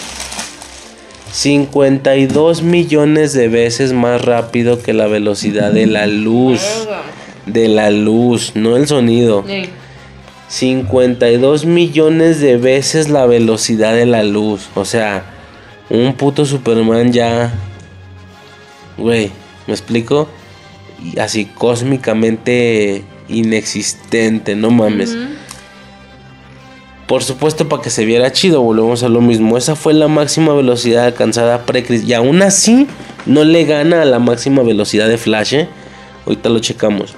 52 1.32 2.64
millones 2.64 3.34
de 3.34 3.48
veces 3.48 3.94
más 3.94 4.22
rápido 4.22 4.82
que 4.82 4.94
la 4.94 5.08
velocidad 5.08 5.72
de 5.72 5.86
la 5.86 6.08
luz. 6.08 6.62
De 7.46 7.70
la 7.70 7.92
luz, 7.92 8.52
no 8.56 8.76
el 8.76 8.88
sonido. 8.88 9.46
Ey, 9.48 9.70
52 10.48 11.66
millones 11.66 12.40
de 12.40 12.58
veces 12.58 13.10
la 13.10 13.26
velocidad 13.26 13.94
de 13.94 14.06
la 14.06 14.24
luz. 14.24 14.70
O 14.76 14.86
sea, 14.86 15.26
un 15.90 16.14
puto 16.14 16.46
Superman 16.46 17.12
ya... 17.12 17.54
Güey, 18.98 19.32
¿me 19.68 19.74
explico? 19.74 20.28
Y 21.04 21.20
así 21.20 21.46
cósmicamente 21.46 23.04
inexistente, 23.28 24.56
no 24.56 24.72
mames. 24.72 25.16
Por 27.08 27.24
supuesto, 27.24 27.70
para 27.70 27.82
que 27.82 27.90
se 27.90 28.04
viera 28.04 28.32
chido, 28.32 28.62
volvemos 28.62 29.04
a 29.04 29.10
lo 29.10 29.22
mismo. 29.22 29.58
Esa 29.58 29.76
fue 29.76 29.94
la 29.94 30.08
máxima 30.08 30.54
velocidad 30.54 31.06
alcanzada 31.06 31.66
pre-crisis. 31.66 32.08
Y 32.08 32.14
aún 32.14 32.42
así, 32.42 32.88
no 33.26 33.46
le 33.46 33.64
gana 33.64 34.02
a 34.02 34.06
la 34.06 34.20
máxima 34.20 34.62
velocidad 34.64 35.08
de 35.08 35.18
Flash. 35.18 35.54
¿eh? 35.54 35.70
Ahorita 36.26 36.50
lo 36.50 36.60
checamos. 36.60 37.16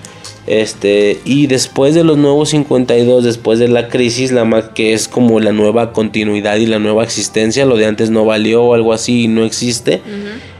Este, 0.47 1.19
y 1.25 1.45
después 1.47 1.93
de 1.93 2.03
los 2.03 2.17
nuevos 2.17 2.49
52, 2.49 3.23
después 3.23 3.59
de 3.59 3.67
la 3.67 3.87
crisis, 3.87 4.31
la 4.31 4.45
ma- 4.45 4.73
que 4.73 4.93
es 4.93 5.07
como 5.07 5.39
la 5.39 5.51
nueva 5.51 5.93
continuidad 5.93 6.55
y 6.57 6.65
la 6.65 6.79
nueva 6.79 7.03
existencia, 7.03 7.65
lo 7.65 7.77
de 7.77 7.85
antes 7.85 8.09
no 8.09 8.25
valió 8.25 8.63
o 8.63 8.73
algo 8.73 8.93
así 8.93 9.25
y 9.25 9.27
no 9.27 9.45
existe. 9.45 10.01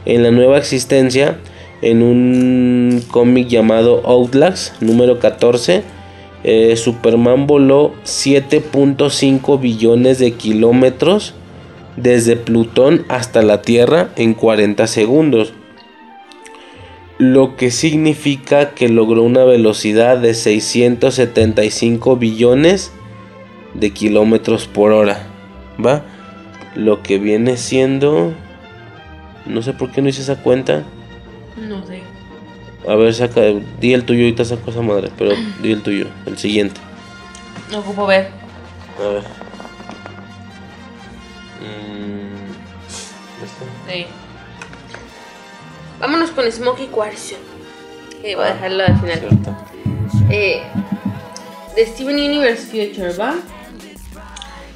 En 0.06 0.22
la 0.22 0.30
nueva 0.30 0.58
existencia, 0.58 1.38
en 1.82 2.02
un 2.02 3.02
cómic 3.10 3.48
llamado 3.48 4.02
Outlast 4.06 4.80
número 4.80 5.18
14. 5.18 5.82
eh, 6.44 6.76
Superman 6.76 7.46
voló 7.46 7.92
7.5 8.04 9.60
billones 9.60 10.18
de 10.18 10.32
kilómetros 10.32 11.34
desde 11.96 12.36
Plutón 12.36 13.04
hasta 13.08 13.42
la 13.42 13.60
Tierra 13.62 14.10
en 14.16 14.34
40 14.34 14.86
segundos. 14.86 15.52
Lo 17.20 17.54
que 17.54 17.70
significa 17.70 18.70
que 18.70 18.88
logró 18.88 19.22
una 19.24 19.44
velocidad 19.44 20.16
de 20.16 20.32
675 20.32 22.16
billones 22.16 22.92
de 23.74 23.90
kilómetros 23.90 24.66
por 24.66 24.92
hora. 24.92 25.26
¿Va? 25.84 26.02
Lo 26.74 27.02
que 27.02 27.18
viene 27.18 27.58
siendo... 27.58 28.32
No 29.44 29.60
sé 29.60 29.74
por 29.74 29.92
qué 29.92 30.00
no 30.00 30.08
hice 30.08 30.22
esa 30.22 30.42
cuenta. 30.42 30.84
No 31.58 31.84
sé. 31.86 32.00
A 32.88 32.94
ver, 32.94 33.12
saca, 33.12 33.42
di 33.78 33.92
el 33.92 34.04
tuyo, 34.04 34.22
ahorita 34.22 34.46
saco 34.46 34.70
esa 34.70 34.80
madre, 34.80 35.10
pero 35.18 35.32
di 35.62 35.72
el 35.72 35.82
tuyo, 35.82 36.06
el 36.24 36.38
siguiente. 36.38 36.80
No 37.70 37.80
ocupo 37.80 38.06
ver. 38.06 38.30
A 38.98 39.08
ver. 39.08 39.22
Mm, 41.60 42.48
¿este? 43.44 44.06
Sí. 44.06 44.06
Vámonos 46.00 46.30
con 46.30 46.50
Smokey 46.50 46.86
Quarzo. 46.86 47.36
Que 48.22 48.34
voy 48.34 48.46
a 48.46 48.54
dejarlo 48.54 48.84
al 48.84 49.00
final. 49.00 49.20
Eh, 50.30 50.62
de 51.76 51.86
Steven 51.86 52.16
Universe 52.16 52.66
Future, 52.66 53.12
¿va? 53.12 53.36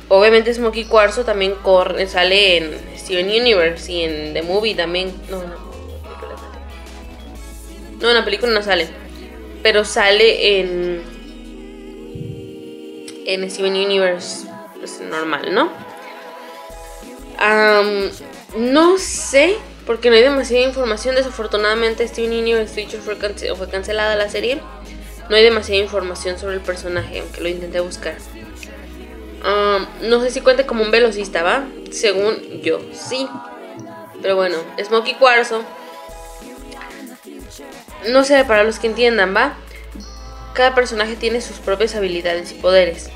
Obviamente 0.09 0.53
Smokey 0.53 0.85
Quarzo 0.85 1.25
también 1.25 1.55
corre, 1.63 2.07
sale 2.07 2.59
en 2.59 2.79
Steven 2.97 3.27
Universe 3.27 3.91
y 3.91 4.03
en 4.03 4.35
The 4.35 4.43
Movie 4.43 4.75
también. 4.75 5.13
No, 5.31 5.39
no. 5.39 5.65
No, 8.01 8.11
en 8.11 8.15
la 8.17 8.25
película 8.25 8.53
no 8.53 8.63
sale. 8.63 8.89
Pero 9.63 9.85
sale 9.85 10.61
en. 10.61 11.03
En 13.27 13.51
Steven 13.51 13.75
Universe. 13.75 14.47
Pues 14.79 15.01
normal, 15.01 15.55
¿no? 15.55 15.71
Am, 17.39 18.11
no 18.57 18.99
sé, 18.99 19.57
porque 19.87 20.11
no 20.11 20.17
hay 20.17 20.23
demasiada 20.23 20.67
información. 20.67 21.15
Desafortunadamente, 21.15 22.07
Steven 22.07 22.33
Universe 22.33 22.83
Future 22.83 23.03
fue, 23.03 23.17
fue 23.57 23.69
cancelada 23.69 24.17
la 24.17 24.29
serie. 24.29 24.61
No 25.29 25.37
hay 25.37 25.43
demasiada 25.43 25.83
información 25.83 26.39
sobre 26.39 26.57
el 26.57 26.61
personaje, 26.61 27.21
aunque 27.21 27.41
lo 27.41 27.49
intenté 27.49 27.81
buscar. 27.81 28.17
Am, 29.43 29.87
no 30.03 30.21
sé 30.23 30.31
si 30.31 30.41
cuenta 30.41 30.67
como 30.67 30.83
un 30.83 30.91
velocista, 30.91 31.43
¿va? 31.43 31.65
Según 31.91 32.63
yo, 32.63 32.81
sí. 32.93 33.29
Pero 34.23 34.37
bueno, 34.37 34.57
Smokey 34.83 35.15
Cuarzo. 35.15 35.63
No 38.09 38.25
sé, 38.25 38.45
para 38.45 38.65
los 38.65 38.79
que 38.79 38.87
entiendan, 38.87 39.35
¿va? 39.35 39.57
Cada 40.55 40.75
personaje 40.75 41.17
tiene 41.17 41.41
sus 41.41 41.59
propias 41.59 41.95
habilidades 41.95 42.53
y 42.53 42.55
poderes. 42.55 43.11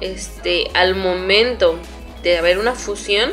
Este, 0.00 0.70
al 0.74 0.94
momento 0.94 1.78
de 2.22 2.36
haber 2.36 2.58
una 2.58 2.74
fusión, 2.74 3.32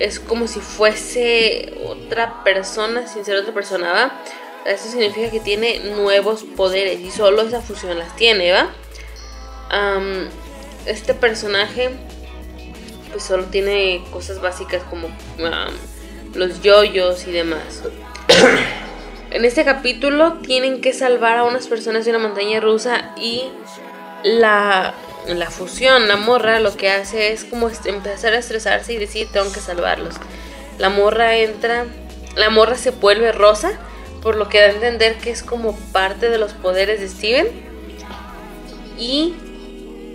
es 0.00 0.18
como 0.18 0.48
si 0.48 0.60
fuese 0.60 1.74
otra 1.86 2.42
persona 2.42 3.06
sin 3.06 3.24
ser 3.24 3.36
otra 3.36 3.52
persona, 3.52 3.92
¿va? 3.92 4.22
Eso 4.64 4.90
significa 4.90 5.30
que 5.30 5.40
tiene 5.40 5.80
nuevos 5.94 6.42
poderes 6.42 7.00
y 7.00 7.10
solo 7.10 7.42
esa 7.42 7.60
fusión 7.60 7.98
las 7.98 8.16
tiene, 8.16 8.52
¿va? 8.52 8.70
Este 10.86 11.14
personaje 11.14 11.90
pues 13.10 13.24
solo 13.24 13.44
tiene 13.44 14.04
cosas 14.10 14.40
básicas 14.40 14.82
como 14.84 15.08
los 16.34 16.62
yoyos 16.62 17.26
y 17.26 17.32
demás. 17.32 17.82
en 19.30 19.44
este 19.44 19.64
capítulo 19.64 20.34
tienen 20.38 20.80
que 20.80 20.92
salvar 20.92 21.38
a 21.38 21.44
unas 21.44 21.68
personas 21.68 22.04
de 22.04 22.12
una 22.12 22.20
montaña 22.20 22.60
rusa 22.60 23.12
y 23.16 23.50
la, 24.22 24.94
la 25.28 25.50
fusión, 25.50 26.08
la 26.08 26.16
morra, 26.16 26.60
lo 26.60 26.76
que 26.76 26.90
hace 26.90 27.32
es 27.32 27.44
como 27.44 27.70
empezar 27.84 28.32
a 28.32 28.38
estresarse 28.38 28.92
y 28.92 28.98
decir 28.98 29.28
tengo 29.32 29.52
que 29.52 29.60
salvarlos. 29.60 30.14
La 30.78 30.88
morra 30.88 31.36
entra, 31.36 31.86
la 32.36 32.50
morra 32.50 32.76
se 32.76 32.90
vuelve 32.90 33.32
rosa, 33.32 33.72
por 34.22 34.36
lo 34.36 34.48
que 34.48 34.60
da 34.60 34.66
a 34.66 34.70
entender 34.70 35.18
que 35.18 35.30
es 35.30 35.42
como 35.42 35.76
parte 35.92 36.28
de 36.30 36.38
los 36.38 36.52
poderes 36.52 37.00
de 37.00 37.08
Steven. 37.08 37.48
Y 38.98 39.34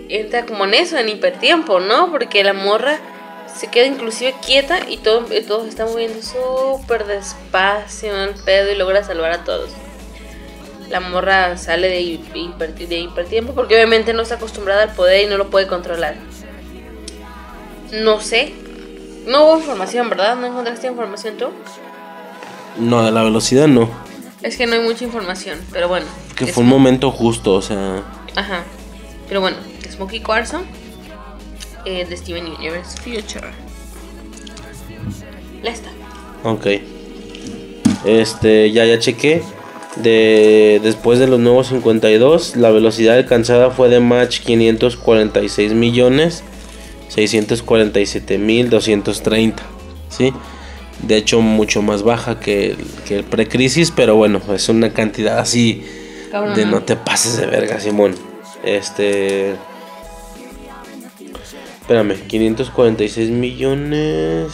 entra 0.08 0.46
como 0.46 0.64
en 0.64 0.74
eso, 0.74 0.96
en 0.96 1.08
hipertiempo, 1.08 1.80
¿no? 1.80 2.10
Porque 2.10 2.44
la 2.44 2.52
morra 2.52 2.98
se 3.54 3.68
queda 3.68 3.86
inclusive 3.86 4.34
quieta 4.44 4.80
y 4.88 4.98
todo, 4.98 5.26
y 5.34 5.42
todo 5.42 5.62
se 5.62 5.70
está 5.70 5.86
moviendo 5.86 6.20
súper 6.22 7.06
despacio 7.06 8.14
el 8.22 8.34
pedo 8.44 8.70
y 8.70 8.76
logra 8.76 9.02
salvar 9.02 9.32
a 9.32 9.44
todos. 9.44 9.70
La 10.90 11.00
morra 11.00 11.56
sale 11.58 11.88
de, 11.88 12.00
hi- 12.00 12.20
hiper- 12.34 12.74
de 12.74 12.98
hipertiempo 12.98 13.54
porque 13.54 13.74
obviamente 13.74 14.12
no 14.14 14.22
está 14.22 14.36
acostumbrada 14.36 14.84
al 14.84 14.92
poder 14.92 15.24
y 15.24 15.26
no 15.26 15.36
lo 15.36 15.50
puede 15.50 15.66
controlar. 15.66 16.14
No 17.92 18.20
sé. 18.20 18.52
No 19.26 19.44
hubo 19.46 19.58
información, 19.58 20.08
¿verdad? 20.08 20.36
¿No 20.36 20.46
encontraste 20.46 20.86
información 20.86 21.36
tú? 21.36 21.46
No, 22.78 23.04
de 23.04 23.10
la 23.10 23.22
velocidad 23.24 23.66
no. 23.66 23.88
Es 24.42 24.56
que 24.56 24.66
no 24.66 24.74
hay 24.74 24.80
mucha 24.80 25.04
información, 25.04 25.58
pero 25.72 25.88
bueno. 25.88 26.06
Que 26.36 26.44
es- 26.44 26.52
fue 26.52 26.62
un 26.62 26.68
momento 26.70 27.10
justo, 27.10 27.54
o 27.54 27.62
sea. 27.62 28.02
Ajá. 28.36 28.62
Pero 29.28 29.40
bueno, 29.40 29.56
Smokey 29.90 30.20
Quarzo 30.20 30.62
eh, 31.84 32.04
de 32.04 32.16
Steven 32.16 32.46
Universe 32.46 32.96
Future. 32.98 33.48
La 35.62 35.70
está. 35.70 35.88
Ok. 36.44 36.66
Este, 38.04 38.70
ya, 38.70 38.84
ya 38.84 38.98
chequé. 39.00 39.42
De, 39.96 40.80
después 40.82 41.18
de 41.18 41.26
los 41.26 41.40
nuevos 41.40 41.68
52, 41.68 42.56
la 42.56 42.70
velocidad 42.70 43.16
alcanzada 43.16 43.70
fue 43.70 43.88
de 43.88 44.00
Mach 44.00 44.40
546 44.40 45.72
millones 45.72 46.44
647 47.08 48.38
mil 48.38 48.70
230. 48.70 49.62
¿Sí? 50.08 50.32
De 51.02 51.16
hecho, 51.16 51.40
mucho 51.40 51.82
más 51.82 52.02
baja 52.02 52.40
que 52.40 52.70
el, 52.72 52.78
que 53.06 53.16
el 53.16 53.24
precrisis, 53.24 53.90
pero 53.90 54.16
bueno, 54.16 54.40
es 54.54 54.68
una 54.68 54.92
cantidad 54.92 55.38
así 55.38 55.84
Cabrón. 56.30 56.54
de 56.54 56.66
no 56.66 56.82
te 56.82 56.96
pases 56.96 57.36
de 57.36 57.46
verga, 57.46 57.80
Simón. 57.80 58.14
Este. 58.64 59.54
Espérame, 61.80 62.14
546 62.26 63.30
millones. 63.30 64.52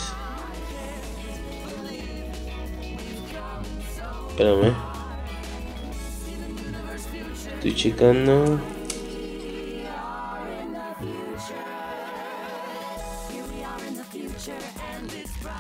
Espérame. 4.31 4.92
Estoy 7.63 7.77
checando. 7.77 8.59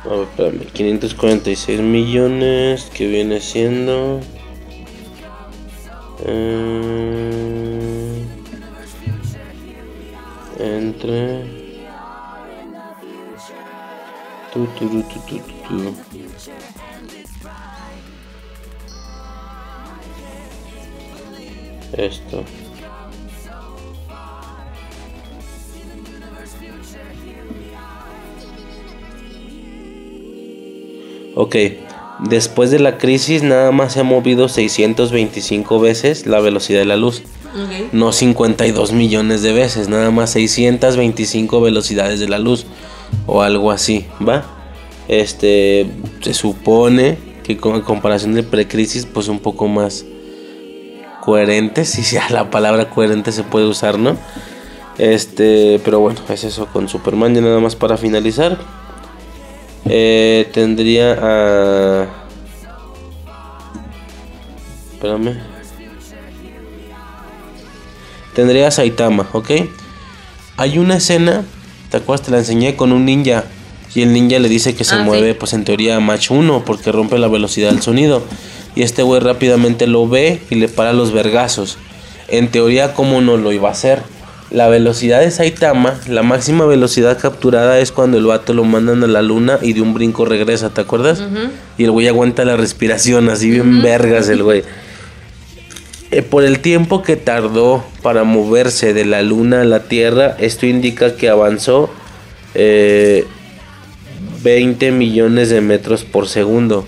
A 0.05 0.09
ver, 0.09 0.23
espérame. 0.23 0.67
546 0.73 1.81
millones. 1.81 2.91
Que 2.93 3.07
viene 3.07 3.39
siendo. 3.41 4.21
eh, 6.27 8.25
entre. 10.59 11.45
Tu, 14.53 14.67
tu, 14.79 15.03
tu, 15.05 15.21
Esto. 21.97 22.45
Ok, 31.35 31.57
después 32.29 32.71
de 32.71 32.79
la 32.79 32.99
crisis 32.99 33.43
nada 33.43 33.73
más 33.73 33.95
se 33.95 34.01
ha 34.01 34.05
movido 34.05 34.49
625 34.49 35.81
veces 35.81 36.27
la 36.27 36.41
velocidad 36.41 36.81
de 36.81 36.85
la 36.85 36.97
luz. 36.97 37.23
No 37.93 38.13
52 38.13 38.93
millones 38.93 39.43
de 39.43 39.53
veces, 39.53 39.89
nada 39.89 40.11
más 40.11 40.31
625 40.31 41.61
velocidades 41.61 42.19
de 42.21 42.29
la 42.29 42.39
luz 42.39 42.65
o 43.27 43.43
algo 43.43 43.71
así, 43.71 44.07
¿va? 44.27 44.47
Este 45.09 45.87
se 46.23 46.33
supone 46.33 47.19
que 47.43 47.59
con 47.59 47.75
en 47.75 47.83
comparación 47.83 48.33
de 48.35 48.43
precrisis 48.43 49.05
pues 49.05 49.29
un 49.29 49.39
poco 49.39 49.69
más 49.69 50.07
coherente, 51.23 51.85
si 51.93 52.03
ya 52.03 52.29
la 52.31 52.51
palabra 52.51 52.91
coherente 52.91 53.31
se 53.33 53.45
puede 53.45 53.67
usar, 53.67 53.99
¿no? 53.99 54.17
Este, 54.99 55.81
pero 55.85 56.01
bueno, 56.01 56.21
es 56.29 56.45
eso 56.45 56.67
con 56.67 56.89
Superman 56.89 57.35
ya 57.35 57.41
nada 57.41 57.61
más 57.61 57.77
para 57.77 57.97
finalizar. 57.97 58.59
Eh, 59.87 60.49
tendría 60.53 61.17
a 61.21 62.07
Espérame. 64.93 65.39
Tendría 68.35 68.69
a 68.69 68.71
Saitama, 68.71 69.29
¿ok? 69.33 69.51
Hay 70.57 70.79
una 70.79 70.97
escena, 70.97 71.45
¿te 71.91 71.97
acuerdas? 71.97 72.27
Te 72.27 72.31
la 72.33 72.39
enseñé 72.39 72.77
con 72.77 72.93
un 72.93 73.05
ninja 73.05 73.45
Y 73.95 74.03
el 74.03 74.13
ninja 74.13 74.39
le 74.39 74.49
dice 74.49 74.75
que 74.75 74.85
se 74.85 74.95
Ah, 74.95 75.03
mueve, 75.03 75.33
sí. 75.33 75.37
pues 75.39 75.53
en 75.53 75.65
teoría 75.65 75.97
a 75.97 76.01
Mach 76.01 76.31
1, 76.31 76.65
porque 76.65 76.93
rompe 76.93 77.19
la 77.19 77.29
velocidad 77.29 77.71
del 77.71 77.83
sonido. 77.83 78.23
Y 78.75 78.83
este 78.83 79.03
güey 79.03 79.21
rápidamente 79.21 79.87
lo 79.87 80.09
ve 80.09 80.41
y 80.51 80.57
le 80.57 80.69
para 80.69 80.93
los 80.93 81.13
vergazos. 81.13 81.79
En 82.29 82.49
teoría, 82.49 82.95
¿cómo 82.95 83.21
no 83.21 83.37
lo 83.37 83.53
iba 83.53 83.69
a 83.69 83.73
hacer? 83.73 84.03
La 84.51 84.69
velocidad 84.69 85.21
de 85.21 85.31
Saitama, 85.31 85.99
la 86.07 86.23
máxima 86.23 86.67
velocidad 86.67 87.19
capturada 87.19 87.79
es 87.79 87.91
cuando 87.91 88.19
el 88.19 88.27
vato 88.27 88.53
lo 88.53 88.65
mandan 88.65 89.03
a 89.03 89.07
la 89.07 89.23
luna 89.23 89.59
y 89.63 89.73
de 89.73 89.81
un 89.81 89.95
brinco 89.95 90.27
regresa, 90.27 90.71
¿te 90.71 90.83
acuerdas? 90.83 91.23
Y 91.79 91.85
el 91.85 91.91
güey 91.91 92.09
aguanta 92.09 92.45
la 92.45 92.57
respiración, 92.57 93.31
así 93.31 93.51
bien 93.51 93.83
vergas 93.83 94.29
el 94.29 94.43
güey. 94.43 94.63
Eh, 96.11 96.21
por 96.21 96.45
el 96.45 96.61
tiempo 96.61 97.03
que 97.03 97.17
tardó 97.17 97.83
para 98.03 98.25
moverse 98.25 98.93
de 98.93 99.07
la 99.07 99.23
luna 99.23 99.63
a 99.63 99.65
la 99.65 99.85
Tierra, 99.85 100.37
esto 100.39 100.67
indica 100.67 101.17
que 101.17 101.31
avanzó 101.31 101.89
eh, 102.55 103.25
20 104.43 104.93
millones 104.93 105.49
de 105.49 105.63
metros 105.63 106.05
por 106.05 106.29
segundo, 106.29 106.85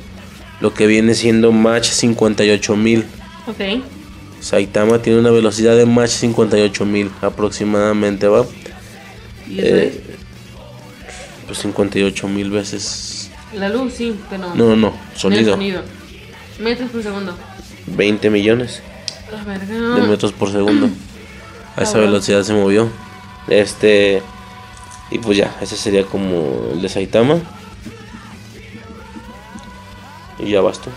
lo 0.61 0.73
que 0.75 0.87
viene 0.87 1.15
siendo 1.15 1.53
Mach 1.53 1.85
58 1.85 2.77
mil. 2.77 3.05
Ok. 3.47 3.83
Saitama 4.41 5.01
tiene 5.01 5.19
una 5.19 5.31
velocidad 5.31 5.77
de 5.77 5.87
Mach 5.87 6.09
58 6.11 6.85
mil 6.85 7.11
aproximadamente, 7.23 8.29
¿va? 8.29 8.45
¿Y 9.49 9.61
eso 9.61 9.69
Eh, 9.69 10.01
pues 11.47 11.59
58 11.59 12.29
mil 12.29 12.51
veces. 12.51 13.31
es? 13.53 13.59
La 13.59 13.69
luz, 13.69 13.95
sí, 13.95 14.15
pero. 14.31 14.55
No, 14.55 14.71
no, 14.71 14.77
no, 14.77 14.93
sonido. 15.15 15.53
sonido. 15.53 15.83
Metros 16.59 16.91
por 16.91 17.03
segundo. 17.03 17.37
20 17.87 18.31
millones. 18.31 18.83
La 19.31 19.43
de 19.59 20.03
metros 20.09 20.33
por 20.33 20.51
segundo. 20.51 20.89
A 21.77 21.83
esa 21.83 21.93
Cabrón. 21.95 22.11
velocidad 22.13 22.43
se 22.43 22.53
movió. 22.55 22.89
Este. 23.49 24.23
Y 25.11 25.19
pues 25.19 25.37
ya, 25.37 25.55
ese 25.61 25.77
sería 25.77 26.05
como 26.05 26.71
el 26.73 26.83
de 26.83 26.89
Saitama. 26.89 27.39
Y 30.45 30.51
ya 30.51 30.61
basta. 30.61 30.91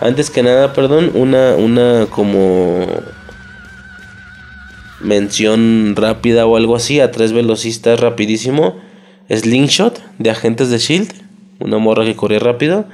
Antes 0.00 0.30
que 0.30 0.42
nada, 0.42 0.72
perdón, 0.72 1.10
una, 1.14 1.54
una 1.56 2.06
como 2.10 2.86
mención 5.00 5.94
rápida 5.96 6.46
o 6.46 6.56
algo 6.56 6.76
así 6.76 7.00
a 7.00 7.10
tres 7.10 7.32
velocistas 7.32 8.00
rapidísimo. 8.00 8.76
Slingshot 9.28 10.00
de 10.18 10.30
Agentes 10.30 10.70
de 10.70 10.78
Shield, 10.78 11.12
una 11.60 11.78
morra 11.78 12.04
que 12.04 12.14
corría 12.16 12.38
rápido. 12.38 12.86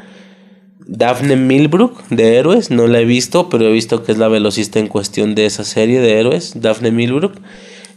Daphne 0.86 1.36
Milbrook 1.36 2.02
de 2.08 2.36
Héroes, 2.36 2.70
no 2.70 2.86
la 2.86 3.00
he 3.00 3.04
visto, 3.04 3.48
pero 3.48 3.66
he 3.66 3.72
visto 3.72 4.02
que 4.02 4.12
es 4.12 4.18
la 4.18 4.28
velocista 4.28 4.78
en 4.78 4.88
cuestión 4.88 5.34
de 5.34 5.46
esa 5.46 5.64
serie 5.64 6.00
de 6.00 6.18
Héroes, 6.18 6.54
Daphne 6.60 6.90
Milbrook. 6.90 7.34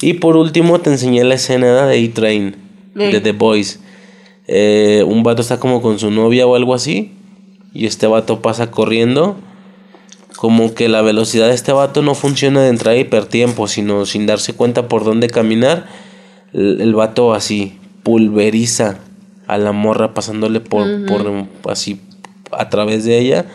Y 0.02 0.14
por 0.16 0.36
último 0.36 0.80
te 0.80 0.92
enseñé 0.92 1.24
la 1.24 1.36
escena 1.36 1.88
de 1.88 2.06
A-Train, 2.06 2.56
Sí. 2.96 3.12
de 3.12 3.20
The 3.22 3.32
Boys. 3.32 3.80
Eh, 4.48 5.04
un 5.08 5.24
vato 5.24 5.42
está 5.42 5.60
como 5.60 5.82
con 5.82 6.00
su 6.00 6.12
novia 6.12 6.46
o 6.48 6.56
algo 6.56 6.74
así, 6.74 7.14
y 7.74 7.86
este 7.86 8.08
vato 8.08 8.42
pasa 8.42 8.72
corriendo. 8.72 9.38
Como 10.38 10.74
que 10.74 10.90
la 10.90 11.02
velocidad 11.02 11.48
de 11.48 11.54
este 11.54 11.72
vato 11.72 12.02
no 12.02 12.14
funciona 12.14 12.62
de 12.62 12.70
entrada 12.70 12.98
hipertiempo, 12.98 13.68
sino 13.68 14.06
sin 14.06 14.26
darse 14.26 14.54
cuenta 14.54 14.88
por 14.88 15.04
dónde 15.04 15.30
caminar. 15.30 15.88
El, 16.54 16.82
el 16.82 16.94
vato 16.94 17.34
así 17.34 17.80
pulveriza 18.04 19.00
a 19.48 19.58
la 19.58 19.72
morra 19.72 20.14
pasándole 20.14 20.60
por, 20.60 21.06
por 21.06 21.50
así 21.72 22.02
a 22.52 22.70
través 22.70 23.06
de 23.06 23.20
ella. 23.20 23.46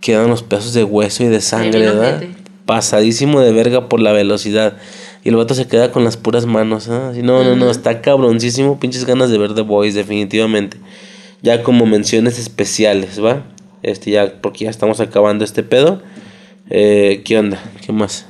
Quedan 0.00 0.28
los 0.28 0.42
pedazos 0.42 0.74
de 0.74 0.84
hueso 0.84 1.24
y 1.24 1.26
de 1.26 1.40
sangre, 1.40 1.80
¿verdad? 1.80 2.22
Pasadísimo 2.66 3.40
de 3.40 3.52
verga 3.52 3.88
por 3.88 4.00
la 4.00 4.12
velocidad. 4.12 4.76
Y 5.24 5.30
el 5.30 5.36
vato 5.36 5.54
se 5.54 5.66
queda 5.66 5.90
con 5.90 6.04
las 6.04 6.16
puras 6.16 6.46
manos, 6.46 6.88
¿ah? 6.88 7.10
Así, 7.10 7.22
no, 7.22 7.42
no, 7.44 7.56
no, 7.56 7.70
está 7.70 8.00
cabroncísimo. 8.00 8.78
Pinches 8.78 9.04
ganas 9.04 9.30
de 9.30 9.38
ver 9.38 9.54
The 9.54 9.62
Boys, 9.62 9.94
definitivamente. 9.94 10.78
Ya 11.42 11.62
como 11.62 11.86
menciones 11.86 12.38
especiales, 12.38 13.22
¿va? 13.22 13.42
Este 13.82 14.10
ya, 14.10 14.40
porque 14.40 14.64
ya 14.64 14.70
estamos 14.70 15.00
acabando 15.00 15.44
este 15.44 15.62
pedo. 15.62 16.02
Eh, 16.70 17.22
¿Qué 17.24 17.38
onda? 17.38 17.58
¿Qué 17.84 17.92
más? 17.92 18.26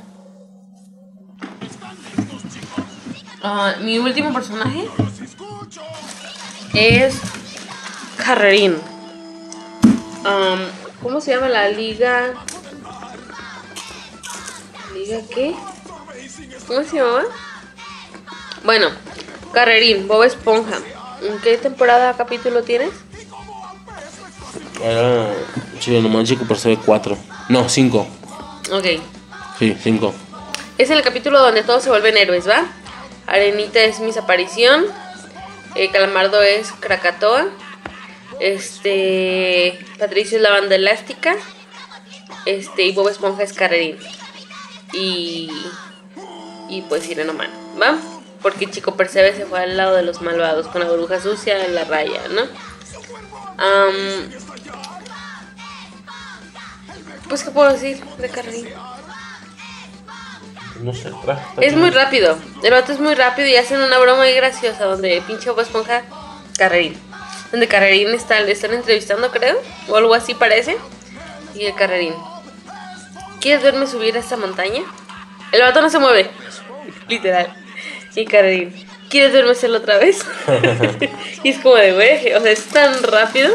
Ah, 3.43 3.75
mi 3.83 3.99
último 3.99 4.33
personaje 4.33 4.85
es 6.75 7.15
Carrerín. 8.17 8.77
Am, 10.25 10.59
¿Cómo 11.03 11.21
se 11.21 11.31
llama 11.31 11.49
la 11.49 11.69
liga? 11.69 12.35
¿Liga 14.93 15.21
qué? 15.33 15.55
¿Cómo 16.69 16.85
se 16.85 16.97
llamaba? 16.97 17.25
Bueno, 18.63 18.91
Carrerín, 19.53 20.07
Bob 20.07 20.23
Esponja. 20.23 20.77
¿En 21.23 21.39
qué 21.41 21.57
temporada 21.59 22.15
capítulo 22.17 22.63
tienes? 22.63 22.91
Era. 24.83 25.33
Sí, 25.81 25.99
no 26.01 26.09
manches 26.09 26.39
por 26.47 26.57
se 26.59 26.69
ve 26.71 26.79
cuatro. 26.85 27.19
No, 27.49 27.69
cinco. 27.69 28.07
Ok. 28.71 28.85
Sí, 29.59 29.77
cinco. 29.83 30.15
Es 30.77 30.91
el 30.91 31.03
capítulo 31.03 31.41
donde 31.41 31.65
todos 31.65 31.83
se 31.83 31.91
vuelven 31.91 32.17
héroes, 32.17 32.49
¿va? 32.49 32.67
Arenita 33.27 33.81
es 33.81 33.99
Miss 34.01 34.17
Aparición. 34.17 34.85
eh, 35.75 35.91
Calamardo 35.91 36.43
es 36.43 36.71
Krakatoa. 36.73 37.47
Este. 38.39 39.79
Patricio 39.99 40.37
es 40.37 40.43
la 40.43 40.51
banda 40.51 40.77
elástica. 40.77 41.35
Este. 42.45 42.85
Y 42.85 42.93
Bob 42.93 43.09
Esponja 43.09 43.43
es 43.43 43.53
Carrerín. 43.53 43.97
Y. 44.93 45.51
Y 46.69 46.83
pues 46.83 47.05
Sireno 47.05 47.33
Man, 47.35 47.51
¿va? 47.81 47.97
Porque 48.43 48.71
Chico 48.71 48.95
Percebe 48.95 49.35
se 49.35 49.47
fue 49.47 49.61
al 49.61 49.77
lado 49.77 49.97
de 49.97 50.03
los 50.03 50.21
malvados 50.21 50.69
con 50.69 50.83
la 50.83 50.91
bruja 50.91 51.21
sucia 51.21 51.65
en 51.65 51.75
la 51.75 51.85
raya, 51.85 52.21
¿no? 52.31 52.43
Am, 53.63 54.31
pues, 57.29 57.43
¿qué 57.45 57.51
puedo 57.51 57.73
decir 57.73 58.03
de 58.19 58.29
Carrerín? 58.29 58.69
No 60.81 60.93
sé, 60.95 61.11
tra- 61.13 61.41
Es 61.61 61.75
muy 61.75 61.91
rápido. 61.91 62.39
El 62.63 62.71
vato 62.71 62.93
es 62.93 63.01
muy 63.01 63.15
rápido 63.15 63.49
y 63.49 63.57
hacen 63.57 63.81
una 63.81 63.99
broma 63.99 64.19
muy 64.23 64.33
graciosa 64.33 64.85
donde 64.85 65.23
pinche 65.27 65.51
Bob 65.51 65.61
Esponja 65.61 66.03
Carrerín. 66.57 66.97
Donde 67.51 67.67
Carrerín 67.67 68.09
está, 68.15 68.41
le 68.41 68.53
están 68.53 68.73
entrevistando, 68.75 69.31
creo. 69.31 69.57
O 69.89 69.97
algo 69.97 70.15
así 70.15 70.35
parece. 70.35 70.79
Y 71.55 71.65
el 71.67 71.75
Carrerín. 71.75 72.15
¿Quieres 73.41 73.63
verme 73.63 73.87
subir 73.87 74.17
a 74.17 74.21
esta 74.21 74.37
montaña? 74.37 74.83
El 75.51 75.63
vato 75.63 75.81
no 75.81 75.91
se 75.91 75.99
mueve. 75.99 76.31
Literal. 77.09 77.49
Y 78.15 78.25
Carrerín. 78.27 78.75
¿Quieres 79.09 79.33
verme 79.33 79.53
hacerlo 79.53 79.79
otra 79.79 79.99
vez? 79.99 80.19
y 81.43 81.49
es 81.51 81.59
como 81.61 81.77
de, 81.77 81.93
güey, 81.95 82.35
o 82.35 82.41
sea, 82.43 82.51
es 82.51 82.65
tan 82.67 83.03
rápido 83.03 83.51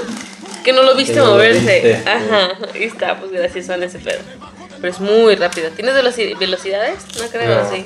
que 0.64 0.74
no 0.74 0.82
lo 0.84 0.96
viste 0.96 1.16
lo 1.16 1.28
moverse. 1.28 1.60
viste. 1.60 2.10
Ajá. 2.10 2.50
Y 2.80 2.84
está, 2.86 3.18
pues 3.20 3.32
gracioso 3.32 3.74
en 3.74 3.84
ese 3.84 4.00
pedo. 4.00 4.20
Pero 4.82 4.92
es 4.94 5.00
muy 5.00 5.36
rápido. 5.36 5.70
¿Tienes 5.72 5.94
veloci- 5.96 6.38
velocidades? 6.38 7.00
No 7.22 7.28
creo, 7.28 7.64
No. 7.64 7.70
sí. 7.70 7.86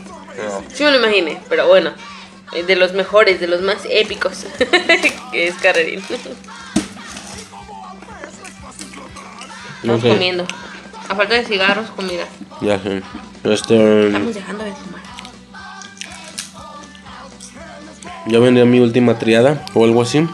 Sí 0.73 0.83
me 0.83 0.91
lo 0.91 0.97
imaginé, 0.97 1.39
pero 1.49 1.67
bueno. 1.67 1.91
eh, 2.53 2.63
De 2.63 2.75
los 2.75 2.93
mejores, 2.93 3.39
de 3.39 3.47
los 3.47 3.61
más 3.61 3.79
épicos. 3.89 4.45
que 5.31 5.47
es 5.47 5.55
Carrerín. 5.55 6.01
Estamos 9.81 10.01
comiendo. 10.03 10.45
A 11.09 11.15
falta 11.15 11.35
de 11.35 11.45
cigarros, 11.45 11.89
comida. 11.91 12.25
Ya 12.61 12.79
sé. 12.79 13.01
Este. 13.43 14.07
Estamos 14.07 14.35
dejando 14.35 14.63
de 14.63 14.71
fumar. 14.73 15.01
Ya 18.27 18.39
vendría 18.39 18.65
mi 18.65 18.80
última 18.80 19.17
triada 19.17 19.65
o 19.73 19.85
algo 19.85 20.01
así. 20.01 20.27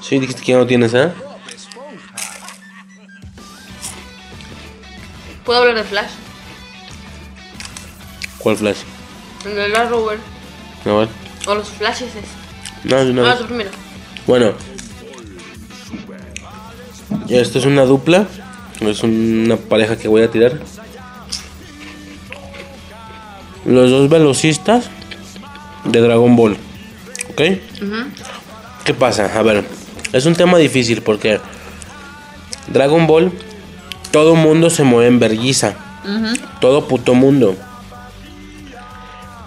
Sí, 0.00 0.18
dijiste 0.18 0.42
que 0.42 0.52
ya 0.52 0.58
no 0.58 0.66
tienes, 0.66 0.94
¿eh? 0.94 1.12
¿Puedo 5.44 5.60
hablar 5.60 5.76
de 5.76 5.84
Flash? 5.84 6.10
¿Cuál 8.38 8.56
flash? 8.56 8.78
El 9.46 9.54
de 9.54 9.68
la 9.68 9.88
Rover. 9.88 10.18
A 10.84 10.92
ver. 10.92 11.08
O 11.46 11.54
los 11.54 11.68
flashes 11.68 12.10
es. 12.14 12.90
No, 12.90 13.00
una 13.00 13.32
Ah, 13.32 13.38
primero. 13.46 13.70
Bueno. 14.26 14.52
Esto 17.28 17.58
es 17.58 17.66
una 17.66 17.84
dupla. 17.84 18.26
Es 18.80 19.02
una 19.02 19.56
pareja 19.56 19.96
que 19.96 20.08
voy 20.08 20.22
a 20.22 20.30
tirar. 20.30 20.60
Los 23.64 23.90
dos 23.90 24.10
velocistas 24.10 24.90
de 25.84 26.00
Dragon 26.00 26.36
Ball. 26.36 26.56
¿Ok? 27.34 27.42
¿Qué 28.84 28.94
pasa? 28.94 29.30
A 29.36 29.42
ver, 29.42 29.64
es 30.12 30.24
un 30.24 30.36
tema 30.36 30.56
difícil 30.58 31.02
porque 31.02 31.40
Dragon 32.68 33.08
Ball, 33.08 33.32
todo 34.12 34.36
mundo 34.36 34.70
se 34.70 34.84
mueve 34.84 35.08
en 35.08 35.18
verguiza. 35.18 35.74
Todo 36.60 36.86
puto 36.86 37.14
mundo. 37.14 37.56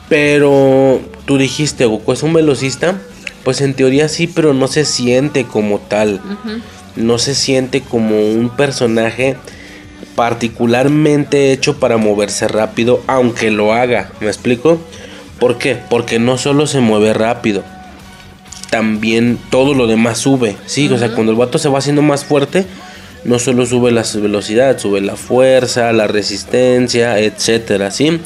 Pero 0.10 1.00
tú 1.26 1.38
dijiste, 1.38 1.86
Goku 1.86 2.12
es 2.12 2.24
un 2.24 2.34
velocista. 2.34 3.00
Pues 3.46 3.62
en 3.62 3.74
teoría 3.74 4.10
sí, 4.10 4.28
pero 4.28 4.54
no 4.54 4.68
se 4.68 4.84
siente 4.84 5.46
como 5.46 5.80
tal. 5.80 6.20
No 6.98 7.18
se 7.20 7.36
siente 7.36 7.80
como 7.82 8.20
un 8.20 8.50
personaje 8.50 9.38
particularmente 10.16 11.54
hecho 11.54 11.80
para 11.80 11.96
moverse 11.96 12.50
rápido, 12.50 13.02
aunque 13.08 13.52
lo 13.52 13.72
haga. 13.72 14.12
¿Me 14.20 14.28
explico? 14.28 14.82
¿Por 15.40 15.58
qué? 15.60 15.78
Porque 15.90 16.20
no 16.20 16.38
solo 16.38 16.66
se 16.68 16.80
mueve 16.80 17.14
rápido, 17.14 17.64
también 18.70 19.40
todo 19.50 19.74
lo 19.74 19.88
demás 19.88 20.18
sube. 20.18 20.58
Sí, 20.66 20.90
o 20.90 20.98
sea, 20.98 21.14
cuando 21.14 21.32
el 21.32 21.38
vato 21.38 21.58
se 21.58 21.70
va 21.70 21.80
haciendo 21.80 22.02
más 22.02 22.26
fuerte, 22.26 22.66
no 23.24 23.40
solo 23.40 23.66
sube 23.66 23.92
la 23.92 24.04
velocidad, 24.22 24.78
sube 24.80 25.02
la 25.02 25.16
fuerza, 25.16 25.92
la 25.94 26.08
resistencia, 26.08 27.20
etcétera, 27.20 27.92
¿sí? 27.92 28.20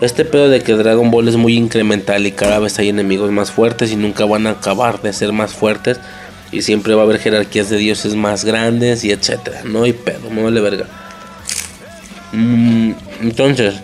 Este 0.00 0.24
pedo 0.24 0.48
de 0.48 0.62
que 0.62 0.72
Dragon 0.72 1.10
Ball 1.10 1.28
es 1.28 1.36
muy 1.36 1.56
incremental 1.56 2.26
y 2.26 2.32
cada 2.32 2.58
vez 2.58 2.78
hay 2.78 2.88
enemigos 2.88 3.30
más 3.30 3.52
fuertes 3.52 3.92
y 3.92 3.96
nunca 3.96 4.24
van 4.24 4.48
a 4.48 4.50
acabar 4.50 5.00
de 5.00 5.12
ser 5.12 5.32
más 5.32 5.52
fuertes 5.52 6.00
y 6.50 6.62
siempre 6.62 6.94
va 6.94 7.02
a 7.02 7.04
haber 7.04 7.20
jerarquías 7.20 7.70
de 7.70 7.76
dioses 7.76 8.16
más 8.16 8.44
grandes 8.44 9.04
y 9.04 9.12
etcétera, 9.12 9.62
no 9.64 9.84
hay 9.84 9.92
pedo, 9.92 10.28
vale 10.28 10.60
verga. 10.60 10.86
Mm, 12.32 12.92
entonces, 13.20 13.74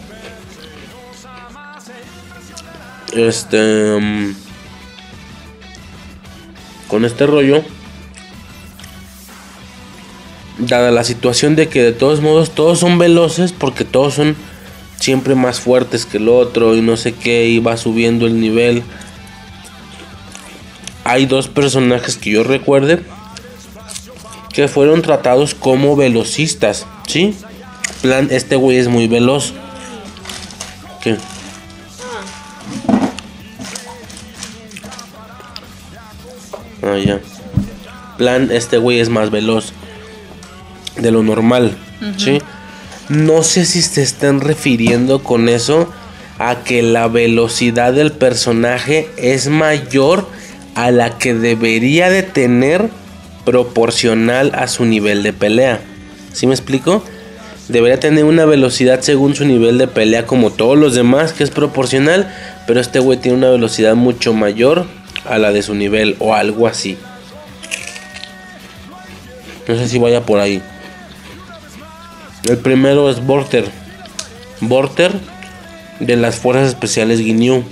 este 3.15 3.99
mm, 4.01 4.35
con 6.89 7.05
este 7.05 7.27
rollo 7.27 7.63
dada 10.59 10.91
la 10.91 11.05
situación 11.05 11.55
de 11.55 11.69
que 11.69 11.83
de 11.83 11.93
todos 11.93 12.21
modos 12.21 12.51
todos 12.51 12.81
son 12.81 12.99
veloces 12.99 13.53
porque 13.53 13.85
todos 13.85 14.15
son 14.15 14.37
siempre 14.99 15.35
más 15.35 15.61
fuertes 15.61 16.05
que 16.05 16.17
el 16.17 16.29
otro 16.29 16.75
y 16.75 16.81
no 16.81 16.97
sé 16.97 17.13
qué 17.13 17.47
y 17.47 17.61
va 17.61 17.77
subiendo 17.77 18.27
el 18.27 18.41
nivel. 18.41 18.83
Hay 21.05 21.27
dos 21.27 21.49
personajes 21.49 22.17
que 22.17 22.31
yo 22.31 22.43
recuerde 22.43 23.01
que 24.53 24.67
fueron 24.67 25.03
tratados 25.03 25.55
como 25.55 25.95
velocistas 25.95 26.87
sí 27.07 27.37
plan 28.03 28.29
este 28.31 28.57
güey 28.57 28.79
es 28.79 28.89
muy 28.89 29.07
veloz. 29.07 29.53
¿Qué? 31.03 31.17
Ah, 36.83 36.97
ya. 36.97 37.21
Plan, 38.17 38.51
este 38.53 38.79
güey 38.79 39.01
es 39.01 39.09
más 39.09 39.31
veloz 39.31 39.73
de 40.97 41.11
lo 41.11 41.23
normal, 41.23 41.77
¿sí? 42.17 42.41
No 43.09 43.43
sé 43.43 43.65
si 43.65 43.81
se 43.83 44.03
están 44.03 44.41
refiriendo 44.41 45.23
con 45.23 45.49
eso 45.49 45.91
a 46.39 46.63
que 46.65 46.83
la 46.83 47.09
velocidad 47.09 47.93
del 47.93 48.13
personaje 48.13 49.09
es 49.17 49.49
mayor 49.49 50.27
a 50.75 50.91
la 50.91 51.19
que 51.19 51.35
debería 51.35 52.11
de 52.11 52.23
tener 52.23 52.91
proporcional 53.45 54.53
a 54.55 54.69
su 54.69 54.85
nivel 54.85 55.23
de 55.23 55.33
pelea. 55.33 55.81
¿Sí 56.33 56.47
me 56.47 56.55
explico? 56.55 57.03
Debería 57.69 58.01
tener 58.01 58.25
una 58.25 58.45
velocidad 58.45 59.01
según 59.01 59.35
su 59.35 59.45
nivel 59.45 59.79
de 59.79 59.89
pelea 59.89 60.27
como 60.27 60.51
todos 60.51 60.79
los 60.79 60.95
demás, 60.95 61.33
que 61.33 61.45
es 61.45 61.51
proporcional, 61.51 62.33
pero 62.67 62.81
este 62.81 62.99
güey 62.99 63.19
tiene 63.19 63.39
una 63.39 63.51
velocidad 63.51 63.95
mucho 63.95 64.33
mayor 64.33 64.87
a 65.29 65.39
la 65.39 65.53
de 65.53 65.63
su 65.63 65.75
nivel 65.75 66.17
o 66.19 66.35
algo 66.35 66.67
así. 66.67 66.97
No 69.67 69.77
sé 69.77 69.89
si 69.89 69.99
vaya 69.99 70.23
por 70.23 70.41
ahí. 70.41 70.63
El 72.45 72.57
primero 72.57 73.11
es 73.11 73.25
Borter. 73.25 73.71
Borter 74.61 75.13
de 76.01 76.17
las 76.17 76.37
Fuerzas 76.37 76.69
Especiales 76.69 77.21
Guinea. 77.21 77.63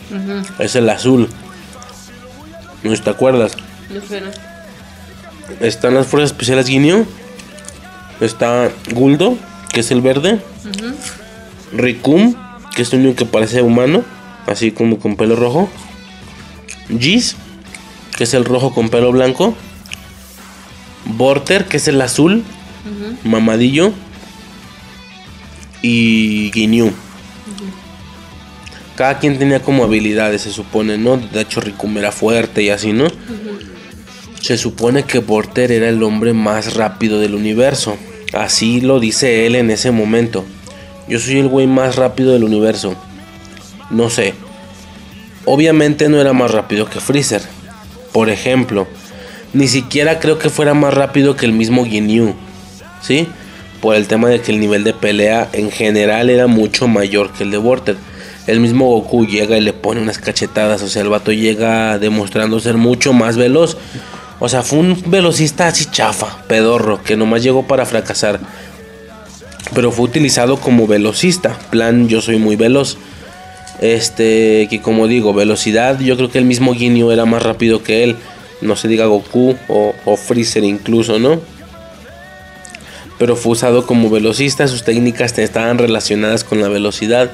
Es 0.59 0.77
el 0.77 0.89
azul. 0.91 1.29
¿No 2.83 2.95
te 2.95 3.11
acuerdas? 3.11 3.57
Están 5.61 5.95
las 5.95 6.07
Fuerzas 6.07 6.33
Especiales 6.33 6.67
Guinea. 6.67 7.05
Está 8.21 8.71
Guldo, 8.93 9.37
que 9.73 9.81
es 9.81 9.91
el 9.91 10.03
verde. 10.03 10.41
Rikum, 11.73 12.35
que 12.75 12.83
es 12.83 12.93
el 12.93 13.01
único 13.01 13.17
que 13.17 13.25
parece 13.25 13.63
humano. 13.63 14.05
Así 14.47 14.71
como 14.71 14.99
con 14.99 15.17
pelo 15.17 15.35
rojo. 15.35 15.71
Gis, 17.01 17.37
que 18.17 18.25
es 18.25 18.35
el 18.35 18.45
rojo 18.45 18.75
con 18.75 18.89
pelo 18.89 19.13
blanco. 19.13 19.55
Borter, 21.05 21.67
que 21.67 21.77
es 21.77 21.89
el 21.89 22.01
azul, 22.01 22.45
mamadillo. 23.25 23.93
Y 25.83 26.51
Ginyu. 26.53 26.93
Cada 28.97 29.19
quien 29.19 29.39
tenía 29.39 29.61
como 29.61 29.85
habilidades, 29.85 30.43
se 30.43 30.53
supone, 30.53 30.97
¿no? 30.97 31.19
De 31.19 31.43
hecho, 31.43 31.61
Rikum 31.61 31.97
era 31.99 32.11
fuerte 32.13 32.63
y 32.63 32.71
así, 32.71 32.93
¿no? 32.93 33.07
Se 34.41 34.57
supone 34.57 35.03
que 35.05 35.19
Borter 35.19 35.71
era 35.71 35.89
el 35.89 36.03
hombre 36.03 36.33
más 36.33 36.75
rápido 36.75 37.21
del 37.21 37.35
universo. 37.35 37.97
Así 38.33 38.81
lo 38.81 38.99
dice 38.99 39.47
él 39.47 39.55
en 39.55 39.71
ese 39.71 39.91
momento. 39.91 40.45
Yo 41.09 41.21
soy 41.21 41.39
el 41.39 41.49
güey 41.49 41.67
más 41.67 41.97
rápido 41.97 42.33
del 42.33 42.45
universo. 42.45 42.97
No 43.91 44.09
sé. 44.09 44.35
Obviamente 45.45 46.09
no 46.09 46.21
era 46.21 46.33
más 46.33 46.51
rápido 46.51 46.89
que 46.89 47.01
Freezer. 47.01 47.43
Por 48.17 48.31
ejemplo, 48.31 48.87
ni 49.53 49.69
siquiera 49.69 50.21
creo 50.21 50.39
que 50.39 50.49
fuera 50.49 50.73
más 50.73 50.95
rápido 50.95 51.37
que 51.37 51.45
el 51.45 51.53
mismo 51.53 51.85
Ginyu. 51.85 52.35
¿Sí? 53.03 53.29
Por 53.83 53.95
el 53.95 54.07
tema 54.07 54.31
de 54.31 54.41
que 54.41 54.53
el 54.53 54.59
nivel 54.59 54.85
de 54.85 54.95
pelea 54.95 55.51
en 55.53 55.71
general 55.71 56.31
era 56.31 56.47
mucho 56.47 56.89
mayor 56.89 57.35
que 57.35 57.45
el 57.45 57.51
de 57.51 57.59
Borter. 57.59 57.99
El 58.47 58.61
mismo 58.61 58.87
Goku 58.87 59.27
llega 59.27 59.59
y 59.59 59.61
le 59.61 59.75
pone 59.75 60.01
unas 60.01 60.17
cachetadas. 60.17 60.81
O 60.81 60.89
sea, 60.89 61.03
el 61.03 61.11
vato 61.11 61.31
llega 61.31 61.99
demostrando 61.99 62.59
ser 62.59 62.79
mucho 62.79 63.13
más 63.13 63.37
veloz. 63.37 63.77
O 64.41 64.49
sea, 64.49 64.63
fue 64.63 64.79
un 64.79 64.99
velocista 65.09 65.67
así 65.67 65.85
chafa, 65.85 66.39
pedorro, 66.49 67.03
que 67.03 67.19
nomás 67.19 67.43
llegó 67.43 67.67
para 67.67 67.85
fracasar. 67.85 68.41
Pero 69.75 69.93
fue 69.93 70.07
utilizado 70.07 70.57
como 70.57 70.87
velocista. 70.87 71.59
Plan, 71.69 72.09
yo 72.09 72.23
soy 72.23 72.39
muy 72.39 72.57
veloz. 72.57 72.97
Este, 73.81 74.67
que 74.71 74.81
como 74.81 75.07
digo, 75.07 75.35
velocidad, 75.35 76.01
yo 76.01 76.17
creo 76.17 76.31
que 76.31 76.39
el 76.39 76.45
mismo 76.45 76.75
Ginyu 76.75 77.11
era 77.11 77.25
más 77.25 77.43
rápido 77.43 77.83
que 77.83 78.05
él. 78.05 78.17
No 78.61 78.77
se 78.77 78.89
diga 78.89 79.07
Goku 79.07 79.57
o, 79.69 80.17
Freezer 80.17 80.65
incluso, 80.65 81.19
¿no? 81.19 81.41
Pero 83.19 83.37
fue 83.37 83.53
usado 83.53 83.87
como 83.87 84.11
velocista, 84.11 84.69
sus 84.69 84.83
técnicas 84.83 85.37
estaban 85.39 85.79
relacionadas 85.79 86.45
con 86.45 86.61
la 86.61 86.69
velocidad. 86.69 87.31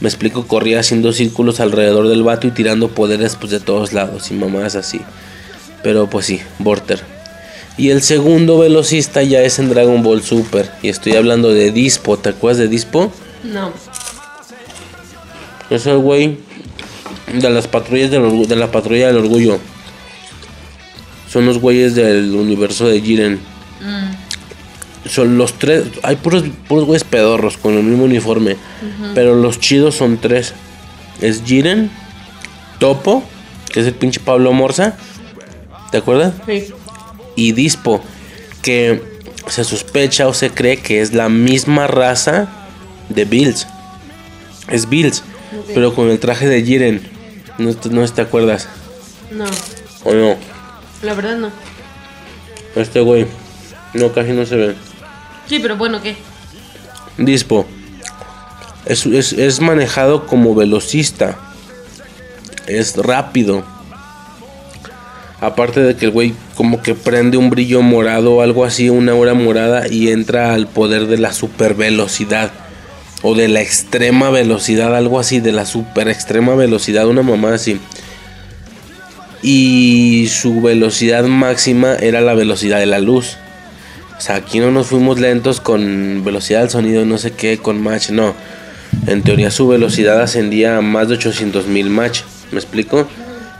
Me 0.00 0.08
explico, 0.08 0.46
corría 0.46 0.80
haciendo 0.80 1.12
círculos 1.12 1.60
alrededor 1.60 2.08
del 2.08 2.22
vato 2.22 2.46
y 2.46 2.50
tirando 2.50 2.88
poderes 2.88 3.36
pues, 3.36 3.50
de 3.50 3.60
todos 3.60 3.92
lados 3.92 4.30
y 4.30 4.34
mamás 4.34 4.76
así. 4.76 5.00
Pero 5.82 6.08
pues 6.10 6.26
sí, 6.26 6.40
Borter. 6.58 7.00
Y 7.78 7.90
el 7.90 8.02
segundo 8.02 8.58
velocista 8.58 9.22
ya 9.22 9.42
es 9.42 9.58
en 9.58 9.68
Dragon 9.68 10.02
Ball 10.02 10.22
Super. 10.22 10.70
Y 10.82 10.88
estoy 10.88 11.14
hablando 11.14 11.52
de 11.52 11.72
Dispo. 11.72 12.16
¿Te 12.16 12.30
acuerdas 12.30 12.58
de 12.58 12.68
Dispo? 12.68 13.12
No. 13.44 13.72
Es 15.70 15.86
el 15.86 15.98
güey 15.98 16.38
de 17.32 17.50
las 17.50 17.66
patrullas 17.66 18.10
del 18.10 18.22
orgu- 18.22 18.46
de 18.46 18.56
la 18.56 18.70
patrulla 18.70 19.08
del 19.08 19.16
orgullo. 19.18 19.58
Son 21.30 21.44
los 21.46 21.58
güeyes 21.58 21.94
del 21.94 22.34
universo 22.34 22.86
de 22.86 23.00
Jiren. 23.00 23.40
Son 25.08 25.38
los 25.38 25.54
tres. 25.58 25.84
Hay 26.02 26.16
puros, 26.16 26.44
puros 26.68 26.84
güeyes 26.84 27.04
pedorros 27.04 27.56
con 27.58 27.74
el 27.74 27.82
mismo 27.84 28.04
uniforme. 28.04 28.56
Pero 29.14 29.34
los 29.34 29.60
chidos 29.60 29.94
son 29.96 30.18
tres. 30.18 30.54
Es 31.20 31.42
Jiren, 31.44 31.90
Topo, 32.78 33.22
que 33.72 33.80
es 33.80 33.86
el 33.86 33.94
pinche 33.94 34.20
Pablo 34.20 34.52
Morza. 34.52 34.96
¿Te 35.90 35.98
acuerdas? 35.98 36.34
Sí. 36.46 36.66
y 37.36 37.52
Dispo, 37.52 38.02
que 38.62 39.02
se 39.48 39.62
sospecha 39.62 40.26
o 40.26 40.34
se 40.34 40.50
cree 40.50 40.78
que 40.78 41.00
es 41.00 41.12
la 41.12 41.28
misma 41.28 41.86
raza 41.86 42.48
de 43.08 43.24
Bills. 43.24 43.66
Es 44.68 44.88
Bills, 44.88 45.22
pero 45.74 45.94
con 45.94 46.08
el 46.10 46.18
traje 46.18 46.48
de 46.48 46.62
Jiren. 46.62 47.00
No, 47.58 47.74
te- 47.74 47.88
no 47.90 48.06
te 48.06 48.20
acuerdas, 48.22 48.68
No. 49.30 49.44
o 50.04 50.12
no. 50.14 50.36
La 51.02 51.14
verdad 51.14 51.36
no. 51.36 51.50
Este 52.74 53.00
güey, 53.00 53.26
no, 53.94 54.12
casi 54.12 54.32
no 54.32 54.44
se 54.44 54.56
ve. 54.56 54.74
Sí, 55.46 55.58
pero 55.60 55.76
bueno, 55.76 56.02
¿qué? 56.02 56.16
Dispo 57.18 57.66
es, 58.84 59.06
es- 59.06 59.32
es 59.32 59.60
manejado 59.60 60.26
como 60.26 60.54
velocista. 60.54 61.36
Es 62.66 62.96
rápido. 62.96 63.64
Aparte 65.40 65.80
de 65.80 65.96
que 65.96 66.06
el 66.06 66.10
güey 66.10 66.34
como 66.56 66.82
que 66.82 66.94
prende 66.94 67.36
un 67.36 67.50
brillo 67.50 67.82
morado 67.82 68.36
o 68.36 68.42
algo 68.42 68.64
así, 68.64 68.88
una 68.90 69.12
aura 69.12 69.34
morada 69.34 69.86
y 69.88 70.08
entra 70.10 70.54
al 70.54 70.66
poder 70.66 71.06
de 71.06 71.18
la 71.18 71.32
super 71.32 71.74
velocidad. 71.74 72.50
O 73.28 73.34
de 73.34 73.48
la 73.48 73.60
extrema 73.60 74.30
velocidad, 74.30 74.94
algo 74.94 75.18
así, 75.18 75.40
de 75.40 75.50
la 75.50 75.66
super 75.66 76.06
extrema 76.06 76.54
velocidad, 76.54 77.08
una 77.08 77.22
mamá 77.22 77.54
así. 77.54 77.80
Y 79.42 80.28
su 80.30 80.60
velocidad 80.62 81.24
máxima 81.24 81.96
era 81.96 82.20
la 82.20 82.34
velocidad 82.34 82.78
de 82.78 82.86
la 82.86 83.00
luz. 83.00 83.36
O 84.16 84.20
sea, 84.20 84.36
aquí 84.36 84.60
no 84.60 84.70
nos 84.70 84.86
fuimos 84.86 85.18
lentos 85.18 85.60
con 85.60 86.22
velocidad 86.24 86.60
del 86.60 86.70
sonido, 86.70 87.04
no 87.04 87.18
sé 87.18 87.32
qué, 87.32 87.58
con 87.58 87.82
match, 87.82 88.10
no. 88.10 88.32
En 89.08 89.24
teoría 89.24 89.50
su 89.50 89.66
velocidad 89.66 90.20
ascendía 90.20 90.76
a 90.76 90.80
más 90.80 91.08
de 91.08 91.14
800 91.14 91.66
mil 91.66 91.90
match. 91.90 92.20
¿Me 92.52 92.60
explico? 92.60 93.08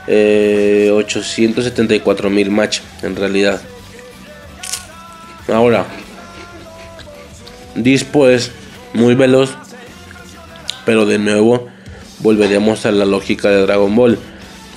Eh, 0.07 0.93
874 0.95 2.31
mil 2.31 2.53
match, 2.53 2.83
en 3.03 3.17
realidad. 3.17 3.61
Ahora, 5.49 5.86
Dispo 7.75 8.28
es 8.28 8.53
muy 8.97 9.15
veloz, 9.15 9.50
pero 10.84 11.07
de 11.07 11.18
nuevo 11.18 11.68
volveríamos 12.20 12.86
a 12.86 12.92
la 12.92 13.05
lógica 13.05 13.49
de 13.50 13.62
Dragon 13.62 13.94
Ball. 13.94 14.18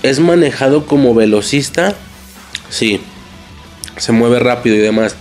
¿Es 0.04 0.20
manejado 0.20 0.86
como 0.86 1.14
velocista? 1.14 1.96
Sí. 2.70 3.02
Se 3.98 4.12
mueve 4.12 4.40
rápido 4.40 4.76
y 4.76 4.80
demás. 4.80 5.16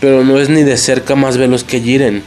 Pero 0.00 0.24
no 0.24 0.38
es 0.38 0.48
ni 0.48 0.62
de 0.62 0.76
cerca 0.76 1.14
más 1.14 1.36
veloz 1.36 1.62
que 1.64 1.80
Jiren. 1.80 2.22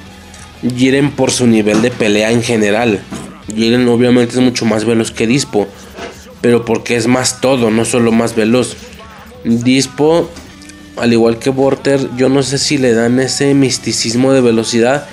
Jiren 0.75 1.11
por 1.11 1.31
su 1.31 1.47
nivel 1.47 1.81
de 1.81 1.91
pelea 1.91 2.31
en 2.31 2.43
general. 2.43 3.01
Jiren 3.53 3.87
obviamente 3.87 4.35
es 4.35 4.41
mucho 4.41 4.65
más 4.65 4.85
veloz 4.85 5.11
que 5.11 5.27
Dispo. 5.27 5.67
Pero 6.41 6.65
porque 6.65 6.95
es 6.95 7.07
más 7.07 7.41
todo, 7.41 7.71
no 7.71 7.83
solo 7.83 8.11
más 8.11 8.35
veloz. 8.35 8.75
Dispo, 9.43 10.29
al 10.97 11.11
igual 11.11 11.39
que 11.39 11.49
Vorter, 11.49 12.09
yo 12.15 12.29
no 12.29 12.43
sé 12.43 12.57
si 12.57 12.77
le 12.77 12.93
dan 12.93 13.19
ese 13.19 13.53
misticismo 13.53 14.33
de 14.33 14.41
velocidad. 14.41 15.07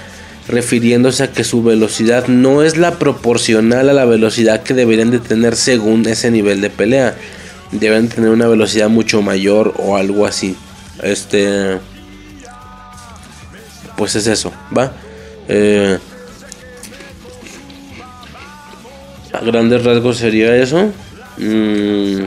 Refiriéndose 0.48 1.22
a 1.22 1.32
que 1.32 1.44
su 1.44 1.62
velocidad 1.62 2.26
no 2.26 2.62
es 2.62 2.76
la 2.76 2.98
proporcional 2.98 3.88
a 3.88 3.92
la 3.92 4.04
velocidad 4.04 4.62
que 4.62 4.74
deberían 4.74 5.12
de 5.12 5.20
tener 5.20 5.54
según 5.54 6.06
ese 6.08 6.30
nivel 6.30 6.60
de 6.60 6.70
pelea. 6.70 7.14
Deben 7.70 8.08
tener 8.08 8.30
una 8.30 8.48
velocidad 8.48 8.88
mucho 8.88 9.22
mayor 9.22 9.74
o 9.78 9.96
algo 9.96 10.26
así. 10.26 10.56
Este 11.02 11.78
pues 13.96 14.16
es 14.16 14.26
eso, 14.26 14.50
¿va? 14.76 14.92
Eh, 15.46 15.98
a 19.32 19.44
grandes 19.44 19.84
rasgos 19.84 20.16
sería 20.16 20.56
eso. 20.56 20.90
Mm, 21.36 22.22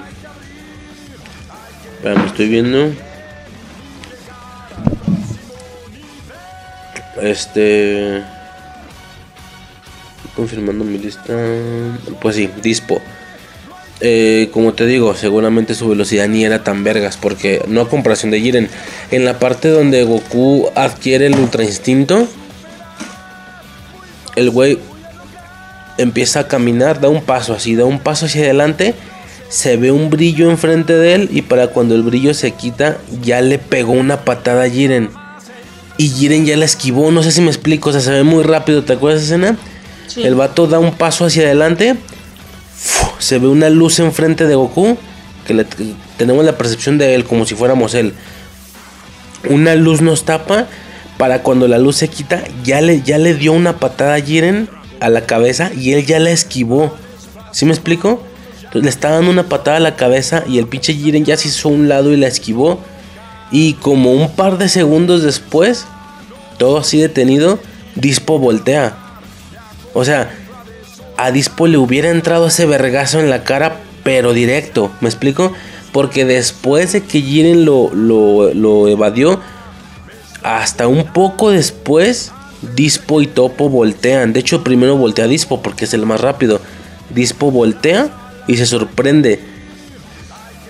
me 2.03 2.25
estoy 2.27 2.47
viendo. 2.47 2.93
Este. 7.23 8.21
Confirmando 10.35 10.83
mi 10.83 10.97
lista. 10.97 11.33
Pues 12.19 12.35
sí, 12.35 12.49
Dispo. 12.61 12.99
Eh, 14.01 14.49
como 14.51 14.73
te 14.73 14.85
digo, 14.85 15.15
seguramente 15.15 15.73
su 15.73 15.87
velocidad 15.87 16.27
ni 16.27 16.43
era 16.43 16.63
tan 16.63 16.83
vergas. 16.83 17.15
Porque 17.15 17.63
no 17.67 17.81
a 17.81 17.89
comparación 17.89 18.31
de 18.31 18.41
Jiren. 18.41 18.69
En 19.11 19.23
la 19.23 19.39
parte 19.39 19.69
donde 19.69 20.03
Goku 20.03 20.69
adquiere 20.75 21.27
el 21.27 21.39
Ultra 21.39 21.63
Instinto. 21.63 22.27
El 24.35 24.49
güey 24.49 24.79
empieza 25.97 26.41
a 26.41 26.47
caminar, 26.49 26.99
da 26.99 27.07
un 27.07 27.23
paso 27.23 27.53
así, 27.53 27.75
da 27.75 27.85
un 27.85 27.99
paso 27.99 28.25
hacia 28.25 28.41
adelante. 28.41 28.95
Se 29.47 29.77
ve 29.77 29.91
un 29.91 30.09
brillo 30.09 30.49
enfrente 30.49 30.93
de 30.93 31.15
él. 31.15 31.29
Y 31.31 31.43
para 31.43 31.67
cuando 31.67 31.95
el 31.95 32.03
brillo 32.03 32.33
se 32.33 32.51
quita, 32.51 32.97
ya 33.21 33.39
le 33.39 33.59
pegó 33.59 33.93
una 33.93 34.25
patada 34.25 34.63
a 34.63 34.69
Jiren. 34.69 35.22
Y 36.03 36.09
Jiren 36.09 36.45
ya 36.45 36.57
la 36.57 36.65
esquivó. 36.65 37.11
No 37.11 37.23
sé 37.23 37.31
si 37.31 37.41
me 37.41 37.47
explico. 37.47 37.89
O 37.89 37.91
sea, 37.91 38.01
se 38.01 38.11
ve 38.11 38.23
muy 38.23 38.43
rápido. 38.43 38.83
¿Te 38.83 38.93
acuerdas 38.93 39.21
de 39.21 39.25
esa 39.27 39.35
escena? 39.35 39.57
Sí. 40.07 40.23
El 40.23 40.35
vato 40.35 40.67
da 40.67 40.79
un 40.79 40.93
paso 40.95 41.25
hacia 41.25 41.43
adelante. 41.43 41.95
Se 43.19 43.39
ve 43.39 43.47
una 43.47 43.69
luz 43.69 43.99
enfrente 43.99 44.45
de 44.47 44.55
Goku. 44.55 44.97
Que, 45.47 45.53
le- 45.53 45.65
que 45.65 45.93
tenemos 46.17 46.43
la 46.45 46.57
percepción 46.57 46.97
de 46.97 47.15
él 47.15 47.23
como 47.25 47.45
si 47.45 47.55
fuéramos 47.55 47.93
él. 47.93 48.13
Una 49.49 49.75
luz 49.75 50.01
nos 50.01 50.23
tapa. 50.25 50.67
Para 51.17 51.43
cuando 51.43 51.67
la 51.67 51.77
luz 51.77 51.97
se 51.97 52.07
quita, 52.07 52.43
ya 52.63 52.81
le, 52.81 53.01
ya 53.03 53.19
le 53.19 53.35
dio 53.35 53.53
una 53.53 53.77
patada 53.77 54.15
a 54.15 54.19
Jiren 54.21 54.67
a 54.99 55.09
la 55.09 55.25
cabeza 55.27 55.71
y 55.73 55.93
él 55.93 56.05
ya 56.07 56.19
la 56.19 56.31
esquivó. 56.31 56.97
¿Sí 57.51 57.65
me 57.65 57.71
explico? 57.71 58.21
Entonces, 58.57 58.83
le 58.83 58.89
está 58.89 59.11
dando 59.11 59.29
una 59.29 59.43
patada 59.43 59.77
a 59.77 59.79
la 59.79 59.95
cabeza 59.95 60.43
y 60.47 60.57
el 60.57 60.65
pinche 60.67 60.93
Jiren 60.95 61.23
ya 61.23 61.37
se 61.37 61.49
hizo 61.49 61.69
a 61.69 61.71
un 61.71 61.87
lado 61.87 62.11
y 62.11 62.17
la 62.17 62.27
esquivó. 62.27 62.81
Y 63.51 63.73
como 63.75 64.11
un 64.11 64.31
par 64.31 64.57
de 64.57 64.67
segundos 64.69 65.21
después, 65.21 65.85
todo 66.57 66.77
así 66.79 66.99
detenido, 66.99 67.59
Dispo 67.95 68.39
voltea. 68.39 68.95
O 69.93 70.03
sea, 70.05 70.31
a 71.17 71.31
Dispo 71.31 71.67
le 71.67 71.77
hubiera 71.77 72.09
entrado 72.09 72.47
ese 72.47 72.65
vergazo 72.65 73.19
en 73.19 73.29
la 73.29 73.43
cara, 73.43 73.77
pero 74.03 74.33
directo. 74.33 74.91
¿Me 75.01 75.09
explico? 75.09 75.53
Porque 75.91 76.25
después 76.25 76.93
de 76.93 77.01
que 77.01 77.21
Jiren 77.21 77.65
lo, 77.65 77.91
lo, 77.93 78.87
evadió, 78.87 79.39
hasta 80.41 80.87
un 80.87 81.05
poco 81.13 81.51
después, 81.51 82.31
Dispo 82.75 83.21
y 83.21 83.27
Topo 83.27 83.69
voltean. 83.69 84.33
De 84.33 84.39
hecho, 84.39 84.63
primero 84.63 84.97
voltea 84.97 85.27
Dispo 85.27 85.61
porque 85.61 85.85
es 85.85 85.93
el 85.93 86.05
más 86.05 86.21
rápido. 86.21 86.59
Dispo 87.13 87.51
voltea 87.51 88.09
y 88.47 88.57
se 88.57 88.65
sorprende 88.65 89.39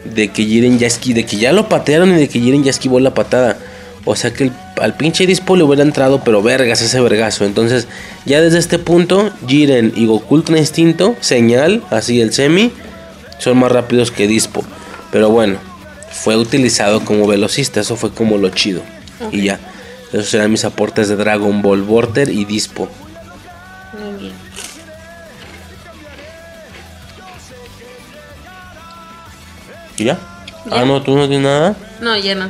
de 0.04 0.28
que 0.30 0.44
Jiren 0.44 0.78
ya 0.78 0.88
esqui- 0.88 1.14
de 1.14 1.26
que 1.26 1.38
ya 1.38 1.54
lo 1.54 1.70
patearon 1.70 2.12
y 2.12 2.16
de 2.16 2.28
que 2.28 2.40
Jiren 2.40 2.64
ya 2.64 2.72
esquivó 2.72 3.00
la 3.00 3.14
patada. 3.14 3.58
O 4.06 4.16
sea 4.16 4.34
que 4.34 4.46
el- 4.46 4.52
al 4.82 4.96
pinche 4.96 5.26
Dispo 5.26 5.56
le 5.56 5.64
hubiera 5.64 5.82
entrado, 5.84 6.24
pero 6.24 6.42
vergas 6.42 6.82
ese 6.82 7.00
vergazo. 7.00 7.46
Entonces, 7.46 7.88
ya 8.26 8.42
desde 8.42 8.60
este 8.60 8.78
punto, 8.80 9.32
Jiren 9.48 9.94
y 9.96 10.06
Goku 10.08 10.36
Ultra 10.36 10.58
Instinto, 10.58 11.16
señal, 11.22 11.84
así 11.90 12.20
el 12.20 12.34
semi, 12.34 12.72
son 13.40 13.58
más 13.60 13.72
rápidos 13.72 14.12
que 14.12 14.28
Dispo. 14.28 14.64
Pero 15.12 15.30
bueno, 15.30 15.58
fue 16.12 16.36
utilizado 16.36 17.06
como 17.06 17.28
velocista, 17.28 17.80
eso 17.80 17.96
fue 17.96 18.12
como 18.12 18.38
lo 18.38 18.50
chido. 18.50 18.82
Y 19.32 19.44
ya, 19.44 19.60
esos 20.12 20.28
serán 20.30 20.52
mis 20.52 20.66
aportes 20.66 21.08
de 21.08 21.16
Dragon 21.16 21.62
Ball, 21.62 21.82
Vorter 21.84 22.30
y 22.30 22.44
Dispo. 22.46 22.90
Muy 23.98 24.20
bien. 24.20 24.34
¿Y 29.98 30.06
ya? 30.06 30.18
Ah, 30.72 30.84
no, 30.86 31.02
tú 31.02 31.16
no 31.16 31.28
tienes 31.28 31.46
nada. 31.46 31.76
No, 32.02 32.18
ya 32.18 32.36
no. 32.36 32.50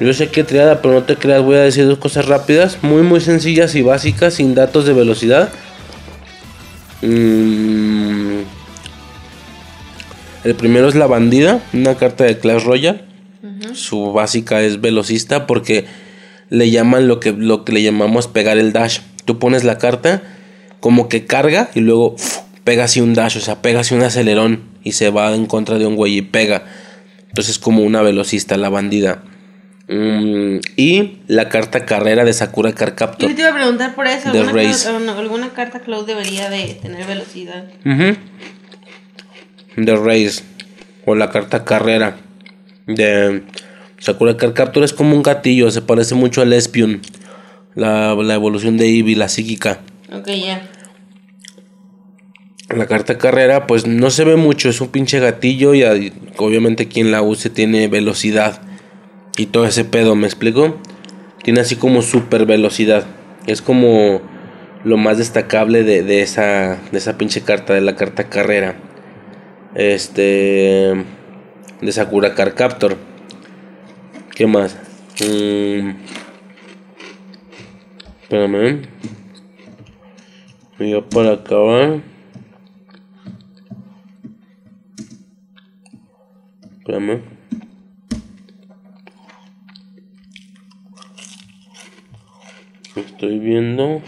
Yo 0.00 0.12
sé 0.12 0.30
que 0.30 0.42
triada, 0.44 0.80
pero 0.82 0.94
no 0.94 1.02
te 1.04 1.16
creas, 1.16 1.42
voy 1.42 1.56
a 1.56 1.60
decir 1.60 1.86
dos 1.86 1.98
cosas 1.98 2.26
rápidas, 2.26 2.78
muy 2.82 3.02
muy 3.02 3.20
sencillas 3.20 3.74
y 3.74 3.82
básicas, 3.82 4.34
sin 4.34 4.54
datos 4.54 4.86
de 4.86 4.92
velocidad. 4.92 5.50
Mm, 7.02 8.40
El 10.44 10.54
primero 10.56 10.88
es 10.88 10.96
la 10.96 11.06
bandida, 11.06 11.60
una 11.72 11.94
carta 11.94 12.24
de 12.24 12.38
Clash 12.38 12.64
Royale. 12.64 13.02
Su 13.74 14.12
básica 14.12 14.60
es 14.62 14.80
velocista 14.80 15.46
porque 15.46 15.84
le 16.50 16.70
llaman 16.70 17.06
lo 17.06 17.20
que, 17.20 17.32
lo 17.32 17.64
que 17.64 17.72
le 17.72 17.82
llamamos 17.82 18.26
pegar 18.26 18.58
el 18.58 18.72
dash. 18.72 19.00
Tú 19.24 19.38
pones 19.38 19.62
la 19.62 19.78
carta 19.78 20.22
como 20.80 21.08
que 21.08 21.26
carga 21.26 21.70
y 21.74 21.80
luego 21.80 22.16
pega 22.64 22.84
así 22.84 23.00
un 23.00 23.14
dash, 23.14 23.36
o 23.36 23.40
sea, 23.40 23.62
pega 23.62 23.80
así 23.80 23.94
un 23.94 24.02
acelerón 24.02 24.62
y 24.82 24.92
se 24.92 25.10
va 25.10 25.32
en 25.32 25.46
contra 25.46 25.78
de 25.78 25.86
un 25.86 25.94
güey 25.94 26.18
y 26.18 26.22
pega. 26.22 26.64
Entonces 27.28 27.52
es 27.52 27.58
como 27.60 27.82
una 27.82 28.02
velocista, 28.02 28.56
la 28.56 28.68
bandida. 28.68 29.22
Mm, 29.92 30.60
y 30.76 31.18
la 31.26 31.50
carta 31.50 31.84
carrera 31.84 32.24
de 32.24 32.32
Sakura 32.32 32.72
Car 32.72 32.94
Captor. 32.94 33.28
Yo 33.28 33.34
te 33.36 33.42
iba 33.42 33.50
a 33.50 33.54
preguntar 33.54 33.94
por 33.94 34.06
eso. 34.06 34.32
The 34.32 34.38
¿Alguna, 34.40 34.62
Race. 34.62 34.88
alguna 34.88 35.50
carta 35.50 35.80
Cloud 35.80 36.06
debería 36.06 36.48
de 36.48 36.78
tener 36.80 37.06
velocidad? 37.06 37.64
Ujú. 37.84 38.16
The 39.84 39.96
Race. 39.96 40.42
O 41.04 41.14
la 41.14 41.30
carta 41.30 41.64
carrera. 41.64 42.16
De 42.86 43.42
Sakura 43.98 44.36
Car 44.38 44.54
Captor 44.54 44.82
es 44.82 44.94
como 44.94 45.14
un 45.14 45.22
gatillo. 45.22 45.70
Se 45.70 45.82
parece 45.82 46.14
mucho 46.14 46.40
al 46.40 46.52
Espion. 46.54 47.02
La, 47.74 48.14
la 48.14 48.34
evolución 48.34 48.78
de 48.78 48.86
Eevee, 48.86 49.16
la 49.16 49.28
psíquica. 49.28 49.80
Ok, 50.10 50.28
ya. 50.28 50.62
La 52.70 52.86
carta 52.86 53.18
carrera, 53.18 53.66
pues 53.66 53.86
no 53.86 54.10
se 54.10 54.24
ve 54.24 54.36
mucho. 54.36 54.70
Es 54.70 54.80
un 54.80 54.88
pinche 54.88 55.18
gatillo. 55.20 55.74
Y 55.74 55.82
ahí, 55.82 56.12
obviamente 56.38 56.88
quien 56.88 57.10
la 57.10 57.20
use 57.20 57.50
tiene 57.50 57.88
velocidad. 57.88 58.62
Y 59.36 59.46
todo 59.46 59.64
ese 59.64 59.84
pedo, 59.84 60.14
¿me 60.14 60.26
explico? 60.26 60.76
Tiene 61.42 61.60
así 61.60 61.76
como 61.76 62.02
super 62.02 62.46
velocidad. 62.46 63.06
Es 63.46 63.62
como 63.62 64.20
lo 64.84 64.96
más 64.96 65.18
destacable 65.18 65.84
de, 65.84 66.02
de 66.02 66.22
esa, 66.22 66.78
de 66.90 66.98
esa 66.98 67.16
pinche 67.16 67.42
carta, 67.42 67.74
de 67.74 67.80
la 67.80 67.96
carta 67.96 68.28
carrera. 68.28 68.76
Este. 69.74 71.04
De 71.80 71.92
Sakura 71.92 72.34
Car 72.34 72.54
Captor. 72.54 72.96
¿Qué 74.34 74.46
más? 74.46 74.76
Mm, 75.20 75.90
espérame. 78.22 78.82
Ya 80.78 81.00
para 81.08 81.32
acabar. 81.32 82.00
Espérame. 86.78 87.41
Estoy 92.94 93.38
viendo. 93.38 94.02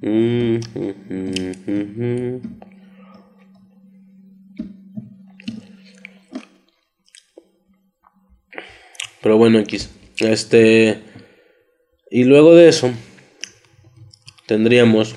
Mm. 0.00 0.60
Pero 9.20 9.38
bueno, 9.38 9.58
X. 9.60 9.90
Este. 10.18 11.00
Y 12.10 12.24
luego 12.24 12.54
de 12.54 12.68
eso. 12.68 12.92
Tendríamos. 14.46 15.16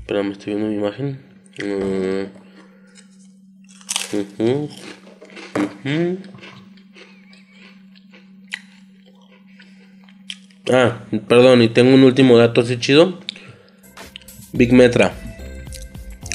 Espérame, 0.00 0.32
estoy 0.32 0.54
viendo 0.54 0.70
mi 0.70 0.76
imagen. 0.76 1.34
Ah, 10.72 11.00
perdón, 11.28 11.62
y 11.62 11.68
tengo 11.68 11.94
un 11.94 12.04
último 12.04 12.38
dato 12.38 12.62
así 12.62 12.78
chido. 12.78 13.20
Big 14.52 14.72
Metra. 14.72 15.12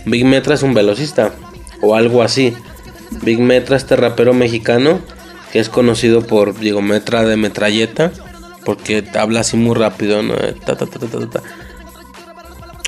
Big 0.06 0.25
Metra 0.25 0.53
es 0.53 0.64
un 0.64 0.73
velocista. 0.73 1.33
O 1.81 1.95
algo 1.95 2.22
así. 2.22 2.53
Big 3.23 3.39
Metra, 3.39 3.77
este 3.77 3.95
rapero 3.95 4.33
mexicano. 4.33 4.99
Que 5.51 5.59
es 5.59 5.69
conocido 5.69 6.27
por, 6.27 6.59
digo, 6.59 6.81
Metra 6.81 7.23
de 7.23 7.38
metralleta. 7.38 8.11
Porque 8.65 9.03
habla 9.15 9.39
así 9.39 9.57
muy 9.57 9.75
rápido, 9.75 10.22
¿no? 10.22 10.35
Ta, 10.65 10.75
ta, 10.75 10.85
ta. 10.85 11.41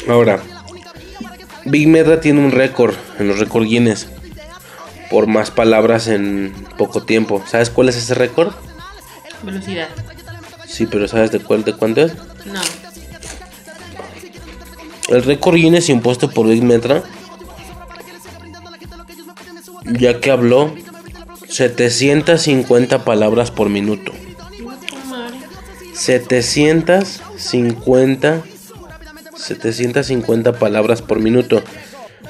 Ahora, 0.07 0.41
Big 1.65 1.87
Metra 1.87 2.21
tiene 2.21 2.39
un 2.39 2.51
récord 2.51 2.93
en 3.19 3.27
los 3.27 3.39
récord 3.39 3.65
Guinness. 3.65 4.07
Por 5.11 5.27
más 5.27 5.51
palabras 5.51 6.07
en 6.07 6.51
poco 6.77 7.03
tiempo. 7.03 7.43
¿Sabes 7.45 7.69
cuál 7.69 7.89
es 7.89 7.97
ese 7.97 8.15
récord? 8.15 8.53
Velocidad. 9.43 9.89
Sí, 10.65 10.87
pero 10.87 11.07
¿sabes 11.07 11.29
de 11.31 11.39
cuál 11.39 11.63
de 11.63 11.73
cuánto 11.73 12.01
es? 12.01 12.13
No. 12.45 12.61
El 15.09 15.23
récord 15.23 15.55
Guinness 15.55 15.89
impuesto 15.89 16.31
por 16.31 16.47
Big 16.47 16.63
Metra, 16.63 17.03
ya 19.85 20.19
que 20.21 20.31
habló 20.31 20.73
750 21.49 23.03
palabras 23.03 23.51
por 23.51 23.67
minuto. 23.67 24.13
750 25.93 28.43
750 29.35 30.53
palabras 30.53 31.01
por 31.01 31.19
minuto. 31.19 31.61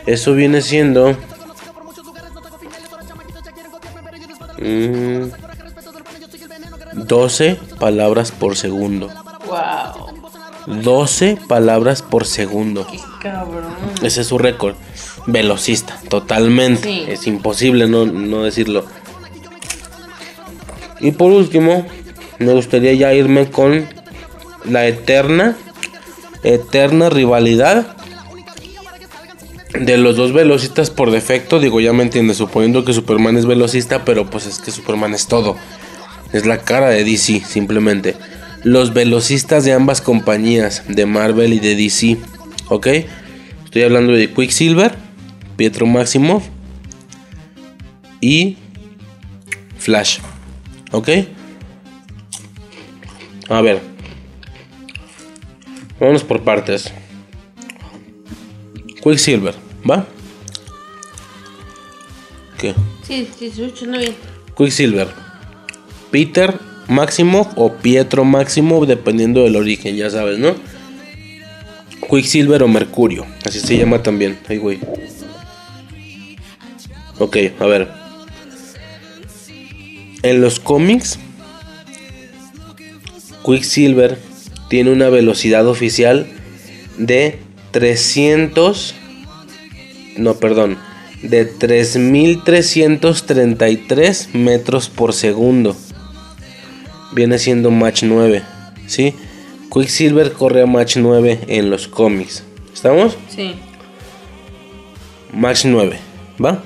Eso 0.05 0.33
viene 0.33 0.61
siendo 0.61 1.17
mm, 4.61 5.31
12 6.93 7.59
palabras 7.79 8.31
por 8.31 8.55
segundo. 8.55 9.09
Wow. 9.47 10.11
12 10.83 11.37
palabras 11.47 12.01
por 12.01 12.25
segundo. 12.25 12.87
Cabrón. 13.21 13.73
Ese 14.01 14.21
es 14.21 14.27
su 14.27 14.37
récord. 14.37 14.75
Velocista, 15.25 15.99
totalmente. 16.09 16.83
Sí. 16.83 17.05
Es 17.07 17.27
imposible 17.27 17.87
no, 17.87 18.05
no 18.05 18.43
decirlo. 18.43 18.85
Y 20.99 21.11
por 21.11 21.31
último, 21.31 21.85
me 22.39 22.53
gustaría 22.53 22.93
ya 22.93 23.13
irme 23.13 23.49
con 23.49 23.87
la 24.65 24.85
eterna, 24.85 25.57
eterna 26.43 27.09
rivalidad 27.09 27.95
de 29.79 29.97
los 29.97 30.15
dos 30.15 30.33
velocistas 30.33 30.89
por 30.89 31.11
defecto. 31.11 31.59
Digo, 31.59 31.79
ya 31.79 31.93
me 31.93 32.03
entiendes, 32.03 32.37
suponiendo 32.37 32.85
que 32.85 32.93
Superman 32.93 33.37
es 33.37 33.45
velocista, 33.45 34.05
pero 34.05 34.29
pues 34.29 34.45
es 34.45 34.59
que 34.59 34.71
Superman 34.71 35.13
es 35.13 35.27
todo. 35.27 35.55
Es 36.33 36.45
la 36.45 36.59
cara 36.59 36.89
de 36.89 37.03
DC, 37.03 37.43
simplemente. 37.45 38.15
Los 38.63 38.93
velocistas 38.93 39.65
de 39.65 39.73
ambas 39.73 40.01
compañías, 40.01 40.83
de 40.87 41.05
Marvel 41.05 41.53
y 41.53 41.59
de 41.59 41.75
DC. 41.75 42.17
¿Ok? 42.69 42.87
Estoy 43.65 43.83
hablando 43.83 44.13
de 44.13 44.31
Quicksilver, 44.31 44.93
Pietro 45.57 45.85
Maximoff 45.85 46.43
y 48.19 48.57
Flash. 49.77 50.19
¿Ok? 50.91 51.09
A 53.49 53.61
ver. 53.61 53.81
Vamos 55.99 56.23
por 56.23 56.43
partes. 56.43 56.91
Quicksilver, 59.03 59.55
¿va? 59.89 60.05
¿Qué? 62.57 62.75
Sí, 63.03 63.27
sí, 63.37 63.49
se 63.49 63.65
escucha 63.65 63.97
bien. 63.97 64.15
Quicksilver. 64.55 65.07
Peter 66.11 66.53
Maximoff 66.87 67.47
o 67.55 67.73
Pietro 67.73 68.25
Maximoff, 68.25 68.87
dependiendo 68.87 69.43
del 69.43 69.55
origen, 69.55 69.95
ya 69.95 70.09
sabes, 70.09 70.37
¿no? 70.37 70.55
Quicksilver 72.09 72.63
o 72.63 72.67
Mercurio, 72.67 73.25
así 73.45 73.59
se 73.59 73.77
llama 73.77 74.03
también. 74.03 74.37
Ay, 74.47 74.57
güey. 74.57 74.79
Ok, 77.19 77.37
a 77.59 77.65
ver. 77.65 77.87
En 80.23 80.41
los 80.41 80.59
cómics, 80.59 81.17
Quicksilver 83.45 84.19
tiene 84.69 84.91
una 84.91 85.09
velocidad 85.09 85.67
oficial 85.67 86.27
de 86.97 87.39
300. 87.71 88.95
No, 90.17 90.33
perdón. 90.35 90.77
De 91.23 91.45
3333 91.45 94.29
metros 94.33 94.89
por 94.89 95.13
segundo. 95.13 95.77
Viene 97.13 97.39
siendo 97.39 97.71
Match 97.71 98.03
9. 98.03 98.43
¿Sí? 98.87 99.15
Quicksilver 99.71 100.33
corre 100.33 100.63
a 100.63 100.65
Match 100.65 100.97
9 100.97 101.45
en 101.47 101.69
los 101.69 101.87
cómics. 101.87 102.43
¿Estamos? 102.73 103.17
Sí. 103.33 103.55
Match 105.33 105.63
9. 105.65 105.97
¿Va? 106.43 106.63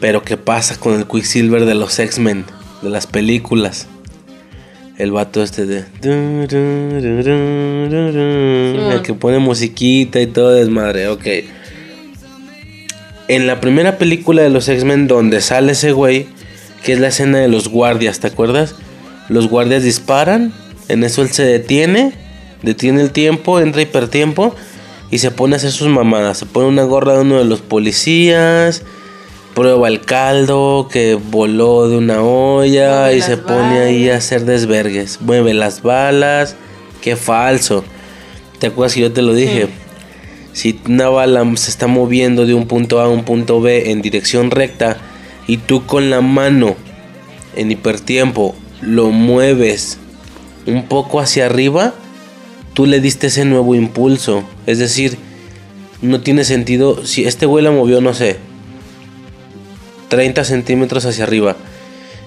Pero 0.00 0.22
¿qué 0.22 0.36
pasa 0.36 0.78
con 0.78 0.94
el 0.94 1.06
Quicksilver 1.06 1.64
de 1.64 1.74
los 1.74 1.98
X-Men? 1.98 2.44
De 2.82 2.90
las 2.90 3.06
películas. 3.06 3.88
El 4.98 5.12
vato 5.12 5.42
este 5.42 5.66
de... 5.66 5.84
El 6.02 6.46
que 9.02 9.12
pone 9.12 9.38
musiquita 9.38 10.20
y 10.20 10.26
todo 10.26 10.52
desmadre. 10.52 11.08
Ok. 11.08 11.26
En 13.28 13.46
la 13.46 13.60
primera 13.60 13.98
película 13.98 14.42
de 14.42 14.48
los 14.50 14.68
X-Men 14.68 15.06
donde 15.06 15.40
sale 15.42 15.72
ese 15.72 15.92
güey, 15.92 16.26
que 16.82 16.94
es 16.94 17.00
la 17.00 17.08
escena 17.08 17.38
de 17.38 17.48
los 17.48 17.68
guardias, 17.68 18.20
¿te 18.20 18.28
acuerdas? 18.28 18.76
Los 19.28 19.48
guardias 19.48 19.82
disparan, 19.82 20.54
en 20.88 21.04
eso 21.04 21.22
él 21.22 21.30
se 21.30 21.42
detiene, 21.42 22.12
detiene 22.62 23.02
el 23.02 23.10
tiempo, 23.10 23.60
entra 23.60 23.82
hipertiempo 23.82 24.54
y 25.10 25.18
se 25.18 25.30
pone 25.30 25.54
a 25.54 25.56
hacer 25.56 25.72
sus 25.72 25.88
mamadas. 25.88 26.38
Se 26.38 26.46
pone 26.46 26.68
una 26.68 26.84
gorra 26.84 27.14
de 27.14 27.20
uno 27.20 27.38
de 27.38 27.44
los 27.44 27.60
policías, 27.60 28.82
prueba 29.56 29.88
el 29.88 30.02
caldo 30.02 30.86
que 30.92 31.14
voló 31.14 31.88
de 31.88 31.96
una 31.96 32.22
olla 32.22 33.04
Mueve 33.04 33.16
y 33.16 33.22
se 33.22 33.38
pone 33.38 33.78
ahí 33.78 34.10
a 34.10 34.18
hacer 34.18 34.44
desvergues. 34.44 35.22
Mueve 35.22 35.54
las 35.54 35.80
balas, 35.80 36.56
qué 37.00 37.16
falso. 37.16 37.82
¿Te 38.58 38.66
acuerdas 38.66 38.92
que 38.92 39.00
yo 39.00 39.12
te 39.14 39.22
lo 39.22 39.32
dije? 39.32 39.68
Si 40.52 40.78
una 40.86 41.08
bala 41.08 41.42
se 41.56 41.70
está 41.70 41.86
moviendo 41.86 42.44
de 42.44 42.52
un 42.52 42.66
punto 42.66 43.00
A 43.00 43.04
a 43.04 43.08
un 43.08 43.24
punto 43.24 43.62
B 43.62 43.92
en 43.92 44.02
dirección 44.02 44.50
recta 44.50 44.98
y 45.46 45.56
tú 45.56 45.86
con 45.86 46.10
la 46.10 46.20
mano 46.20 46.76
en 47.54 47.70
hipertiempo 47.70 48.54
lo 48.82 49.08
mueves 49.08 49.96
un 50.66 50.86
poco 50.86 51.18
hacia 51.18 51.46
arriba, 51.46 51.94
tú 52.74 52.84
le 52.84 53.00
diste 53.00 53.28
ese 53.28 53.46
nuevo 53.46 53.74
impulso. 53.74 54.44
Es 54.66 54.78
decir, 54.78 55.16
no 56.02 56.20
tiene 56.20 56.44
sentido. 56.44 57.06
Si 57.06 57.24
este 57.24 57.46
güey 57.46 57.64
la 57.64 57.70
movió, 57.70 58.02
no 58.02 58.12
sé, 58.12 58.36
30 60.08 60.44
centímetros 60.44 61.04
hacia 61.04 61.24
arriba. 61.24 61.56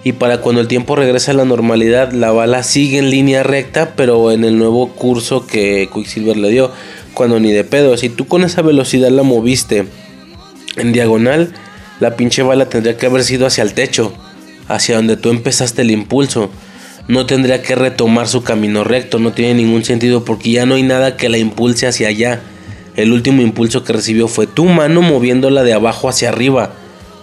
Y 0.03 0.14
para 0.14 0.40
cuando 0.40 0.61
el 0.61 0.67
tiempo 0.67 0.95
regresa 0.95 1.32
a 1.32 1.35
la 1.35 1.45
normalidad, 1.45 2.14
la 2.14 2.32
bala 2.32 2.64
sigue 2.64 2.99
en 2.99 3.09
línea 3.09 3.43
recta, 3.43 3.93
pero 3.95 4.32
en 4.32 4.45
el 4.45 4.58
nuevo 4.58 4.90
curso 4.90 5.45
que 5.45 5.90
Quicksilver 5.93 6.38
le 6.38 6.49
dio. 6.49 6.72
Cuando 7.14 7.40
ni 7.40 7.51
de 7.51 7.66
pedo, 7.66 7.98
si 7.98 8.09
tú 8.09 8.25
con 8.25 8.43
esa 8.43 8.61
velocidad 8.61 9.09
la 9.09 9.24
moviste 9.24 9.88
en 10.77 10.93
diagonal, 10.93 11.53
la 11.99 12.16
pinche 12.16 12.43
bala 12.43 12.69
tendría 12.69 12.95
que 12.95 13.08
haber 13.08 13.25
sido 13.25 13.45
hacia 13.45 13.61
el 13.61 13.74
techo, 13.74 14.14
hacia 14.69 14.95
donde 14.95 15.17
tú 15.17 15.30
empezaste 15.32 15.82
el 15.82 15.91
impulso. 15.91 16.49
No 17.09 17.25
tendría 17.25 17.61
que 17.61 17.75
retomar 17.75 18.30
su 18.30 18.43
camino 18.43 18.85
recto, 18.85 19.19
no 19.19 19.33
tiene 19.33 19.56
ningún 19.56 19.83
sentido 19.83 20.24
porque 20.24 20.51
ya 20.51 20.66
no 20.66 20.75
hay 20.75 20.83
nada 20.83 21.17
que 21.17 21.27
la 21.27 21.40
impulse 21.40 21.88
hacia 21.88 22.08
allá. 22.08 22.41
El 22.95 23.11
último 23.11 23.41
impulso 23.41 23.83
que 23.83 23.93
recibió 23.93 24.30
fue 24.30 24.48
tu 24.48 24.66
mano 24.66 25.01
moviéndola 25.01 25.64
de 25.64 25.74
abajo 25.74 26.08
hacia 26.08 26.30
arriba 26.30 26.74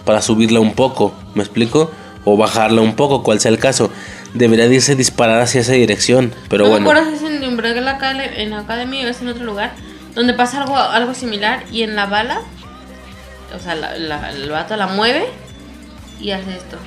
para 0.07 0.23
subirla 0.23 0.59
un 0.59 0.73
poco, 0.73 1.13
¿me 1.35 1.43
explico? 1.43 1.91
O 2.25 2.35
bajarla 2.37 2.81
un 2.81 2.95
poco, 2.95 3.21
cual 3.21 3.39
sea 3.39 3.51
el 3.51 3.59
caso. 3.59 3.91
Debería 4.33 4.67
de 4.67 4.75
irse 4.75 4.95
disparada 4.95 5.43
hacia 5.43 5.61
esa 5.61 5.73
dirección, 5.73 6.33
pero 6.49 6.63
¿No 6.63 6.71
bueno. 6.71 6.85
es 7.13 7.21
en 7.21 7.43
en 8.37 8.53
Academy 8.53 9.05
o 9.05 9.09
es 9.09 9.21
en 9.21 9.27
otro 9.27 9.43
lugar? 9.45 9.73
Donde 10.15 10.33
pasa 10.33 10.61
algo, 10.63 10.75
algo 10.77 11.13
similar 11.13 11.63
y 11.71 11.83
en 11.83 11.95
la 11.95 12.07
bala, 12.07 12.41
o 13.55 13.59
sea, 13.59 13.75
la, 13.75 13.95
la- 13.97 14.31
el 14.31 14.49
vato 14.49 14.75
la 14.75 14.87
mueve 14.87 15.25
y 16.19 16.31
hace 16.31 16.51
esto 16.57 16.77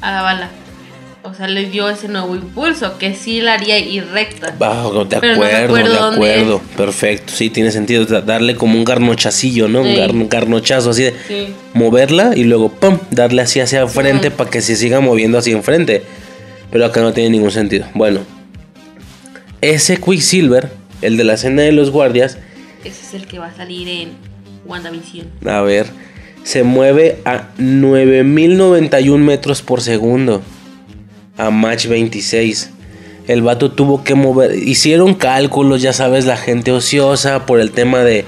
a 0.00 0.10
la 0.10 0.22
bala. 0.22 0.48
O 1.26 1.34
sea, 1.34 1.48
le 1.48 1.66
dio 1.68 1.88
ese 1.90 2.08
nuevo 2.08 2.34
impulso 2.36 2.98
que 2.98 3.14
sí 3.14 3.40
la 3.40 3.54
haría 3.54 3.78
ir 3.78 4.06
recta. 4.12 4.54
Ah, 4.60 4.88
de 4.88 4.92
no 4.94 5.00
acuerdo, 5.32 5.74
de 5.74 6.14
acuerdo. 6.14 6.62
Perfecto, 6.76 7.32
sí, 7.34 7.50
tiene 7.50 7.70
sentido. 7.72 8.04
da- 8.06 8.20
Darle 8.20 8.54
como 8.56 8.78
un 8.78 8.84
garnochacillo, 8.84 9.68
¿no? 9.68 9.82
Un 9.82 9.94
gar- 9.96 10.10
un 10.12 10.28
garnochazo 10.28 10.90
así 10.90 11.02
de 11.04 11.14
Sí. 11.26 11.48
moverla 11.74 12.32
y 12.36 12.44
luego 12.44 12.68
¡pum! 12.70 12.98
darle 13.10 13.42
así 13.42 13.60
hacia 13.60 13.80
enfrente 13.80 14.30
para 14.30 14.48
que 14.50 14.60
se 14.60 14.76
siga 14.76 15.00
moviendo 15.00 15.38
hacia 15.38 15.52
enfrente. 15.54 16.02
Pero 16.70 16.84
acá 16.86 17.00
no 17.00 17.12
tiene 17.12 17.30
ningún 17.30 17.50
sentido. 17.50 17.86
Bueno, 17.94 18.20
ese 19.60 19.96
Quicksilver, 19.98 20.70
el 21.02 21.16
de 21.16 21.24
la 21.24 21.34
escena 21.34 21.62
de 21.62 21.72
los 21.72 21.90
guardias, 21.90 22.38
Ese 22.84 23.02
es 23.06 23.14
el 23.14 23.26
que 23.26 23.38
va 23.38 23.46
a 23.48 23.54
salir 23.54 23.88
en 23.88 24.10
WandaVision. 24.66 25.26
a 25.46 25.60
ver, 25.62 25.86
se 26.44 26.62
mueve 26.62 27.18
a 27.24 27.48
9091 27.58 29.24
metros 29.24 29.62
por 29.62 29.80
segundo. 29.80 30.42
A 31.36 31.50
Match 31.50 31.86
26. 31.86 32.70
El 33.28 33.42
vato 33.42 33.72
tuvo 33.72 34.04
que 34.04 34.14
mover. 34.14 34.56
Hicieron 34.56 35.14
cálculos, 35.14 35.82
ya 35.82 35.92
sabes, 35.92 36.26
la 36.26 36.36
gente 36.36 36.72
ociosa 36.72 37.44
por 37.46 37.60
el 37.60 37.72
tema 37.72 38.00
de 38.00 38.24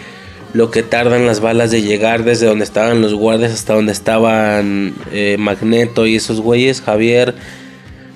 lo 0.53 0.71
que 0.71 0.83
tardan 0.83 1.27
las 1.27 1.41
balas 1.41 1.71
de 1.71 1.83
llegar 1.83 2.25
desde 2.25 2.47
donde 2.47 2.65
estaban 2.65 3.03
los 3.03 3.15
guardias 3.15 3.53
hasta 3.53 3.75
donde 3.75 3.93
estaban 3.93 4.95
eh, 5.13 5.37
Magneto 5.39 6.07
y 6.07 6.17
esos 6.17 6.41
güeyes, 6.41 6.81
Javier. 6.81 7.35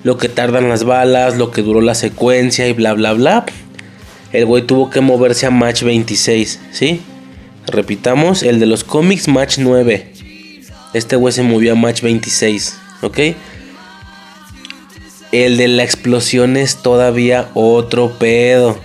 Lo 0.03 0.17
que 0.17 0.27
tardan 0.27 0.67
las 0.67 0.83
balas, 0.83 1.37
lo 1.37 1.51
que 1.51 1.61
duró 1.61 1.79
la 1.79 1.95
secuencia 1.95 2.67
y 2.67 2.73
bla, 2.73 2.93
bla, 2.93 3.13
bla. 3.13 3.45
El 4.33 4.45
güey 4.45 4.63
tuvo 4.63 4.89
que 4.89 4.99
moverse 4.99 5.45
a 5.45 5.51
match 5.51 5.83
26, 5.83 6.59
¿sí? 6.71 7.01
Repitamos, 7.67 8.43
el 8.43 8.59
de 8.59 8.65
los 8.65 8.83
cómics, 8.83 9.27
match 9.27 9.59
9. 9.59 10.11
Este 10.93 11.15
güey 11.15 11.31
se 11.31 11.43
movió 11.43 11.73
a 11.73 11.75
match 11.75 12.01
26, 12.01 12.77
¿ok? 13.01 13.19
El 15.33 15.57
de 15.57 15.67
la 15.67 15.83
explosión 15.83 16.57
es 16.57 16.75
todavía 16.83 17.49
otro 17.55 18.19
pedo. 18.19 18.77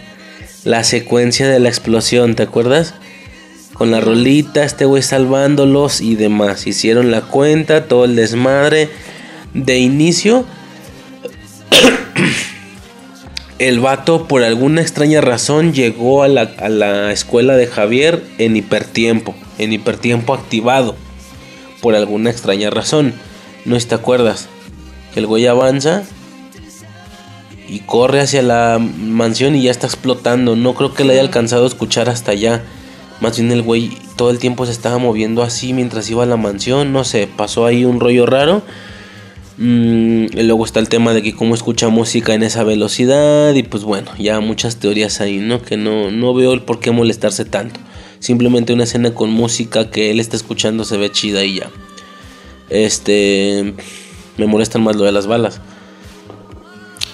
La 0.65 0.83
secuencia 0.83 1.47
de 1.47 1.59
la 1.59 1.69
explosión, 1.69 2.37
¿te 2.37 2.45
acuerdas? 2.45 2.95
Con 3.75 3.91
la 3.91 4.01
rolita, 4.01 4.65
este 4.65 4.87
güey 4.87 5.03
salvándolos 5.03 6.01
y 6.01 6.15
demás. 6.15 6.67
Hicieron 6.67 7.11
la 7.11 7.21
cuenta, 7.21 7.85
todo 7.85 8.07
el 8.07 8.17
desmadre. 8.17 8.89
De 9.53 9.77
inicio, 9.77 10.47
el 13.59 13.81
vato 13.81 14.27
por 14.27 14.43
alguna 14.43 14.81
extraña 14.81 15.21
razón 15.21 15.75
llegó 15.75 16.23
a 16.23 16.29
la, 16.29 16.51
a 16.61 16.71
la 16.71 17.13
escuela 17.13 17.59
de 17.59 17.67
Javier 17.67 18.25
en 18.39 18.57
hipertiempo. 18.57 19.35
En 19.59 19.75
hipertiempo 19.75 20.33
activado. 20.33 20.97
Por 21.83 21.95
alguna 21.95 22.31
extraña 22.31 22.71
razón. 22.71 23.13
No 23.67 23.79
te 23.79 23.95
acuerdas. 23.95 24.49
Que 25.13 25.21
el 25.21 25.27
güey 25.27 25.47
avanza 25.47 26.05
y 27.69 27.81
corre 27.81 28.21
hacia 28.21 28.43
la 28.43 28.79
mansión 28.79 29.55
y 29.55 29.63
ya 29.63 29.71
está 29.71 29.87
explotando. 29.87 30.57
No 30.57 30.75
creo 30.75 30.95
que 30.95 31.05
le 31.05 31.13
haya 31.13 31.23
alcanzado 31.23 31.65
a 31.65 31.69
escuchar 31.69 32.09
hasta 32.09 32.33
allá. 32.33 32.63
Más 33.21 33.37
bien 33.37 33.51
el 33.53 33.63
güey 33.63 33.91
todo 34.17 34.31
el 34.31 34.39
tiempo 34.39 34.65
se 34.67 34.73
estaba 34.73 34.99
moviendo 34.99 35.43
así 35.43 35.73
mientras 35.73 36.09
iba 36.11 36.23
a 36.23 36.27
la 36.27 36.37
mansión. 36.37 36.93
No 36.93 37.05
sé, 37.05 37.29
pasó 37.29 37.67
ahí 37.67 37.85
un 37.85 38.01
rollo 38.01 38.27
raro. 38.27 38.63
Mm, 39.59 40.27
y 40.33 40.43
luego 40.45 40.65
está 40.65 40.79
el 40.81 40.89
tema 40.89 41.13
de 41.13 41.23
que 41.23 41.35
cómo 41.35 41.55
escucha 41.55 41.89
música 41.89 42.35
en 42.35 42.43
esa 42.43 42.65
velocidad. 42.65 43.55
Y 43.55 43.63
pues 43.63 43.85
bueno, 43.85 44.11
ya 44.19 44.41
muchas 44.41 44.77
teorías 44.77 45.21
ahí, 45.21 45.39
¿no? 45.39 45.63
Que 45.63 45.77
no, 45.77 46.11
no 46.11 46.35
veo 46.35 46.53
el 46.53 46.63
por 46.63 46.81
qué 46.81 46.91
molestarse 46.91 47.45
tanto. 47.45 47.81
Simplemente 48.21 48.73
una 48.73 48.85
escena 48.85 49.15
con 49.15 49.31
música 49.31 49.91
que 49.91 50.11
él 50.11 50.21
está 50.21 50.37
escuchando 50.37 50.85
se 50.85 50.97
ve 50.97 51.11
chida 51.11 51.45
y 51.45 51.61
ya. 51.61 51.71
Este... 52.71 53.75
Me 54.39 54.47
molestan 54.47 54.83
más 54.85 54.95
lo 54.95 55.05
de 55.05 55.11
las 55.11 55.27
balas. 55.27 55.61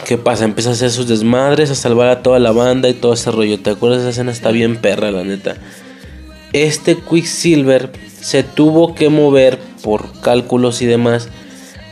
¿Qué 0.06 0.18
pasa? 0.18 0.44
Empieza 0.44 0.70
a 0.70 0.72
hacer 0.74 0.90
sus 0.90 1.08
desmadres, 1.08 1.70
a 1.70 1.74
salvar 1.74 2.08
a 2.08 2.22
toda 2.22 2.38
la 2.38 2.52
banda 2.52 2.88
y 2.88 2.94
todo 2.94 3.14
ese 3.14 3.30
rollo. 3.30 3.58
¿Te 3.60 3.70
acuerdas? 3.70 4.00
Esa 4.00 4.10
escena 4.10 4.32
está 4.32 4.50
bien 4.50 4.76
perra, 4.76 5.10
la 5.10 5.24
neta. 5.24 5.56
Este 6.52 6.96
Quicksilver 6.96 7.90
se 8.20 8.42
tuvo 8.42 8.94
que 8.94 9.08
mover 9.08 9.58
por 9.82 10.20
cálculos 10.20 10.82
y 10.82 10.86
demás 10.86 11.28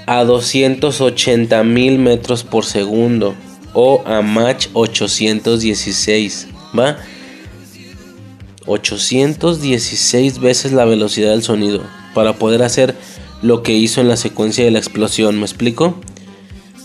a 0.07 0.25
280 0.25 1.63
mil 1.65 1.99
metros 1.99 2.45
por 2.45 2.65
segundo 2.65 3.35
o 3.73 4.03
a 4.05 4.21
Mach 4.21 4.69
816, 4.73 6.49
¿va? 6.79 6.99
816 8.67 10.39
veces 10.39 10.73
la 10.73 10.85
velocidad 10.85 11.31
del 11.31 11.43
sonido 11.43 11.83
para 12.15 12.35
poder 12.35 12.63
hacer 12.63 12.95
lo 13.43 13.63
que 13.63 13.73
hizo 13.73 14.01
en 14.01 14.09
la 14.09 14.17
secuencia 14.17 14.65
de 14.65 14.71
la 14.71 14.79
explosión, 14.79 15.39
¿me 15.39 15.43
explico? 15.43 15.99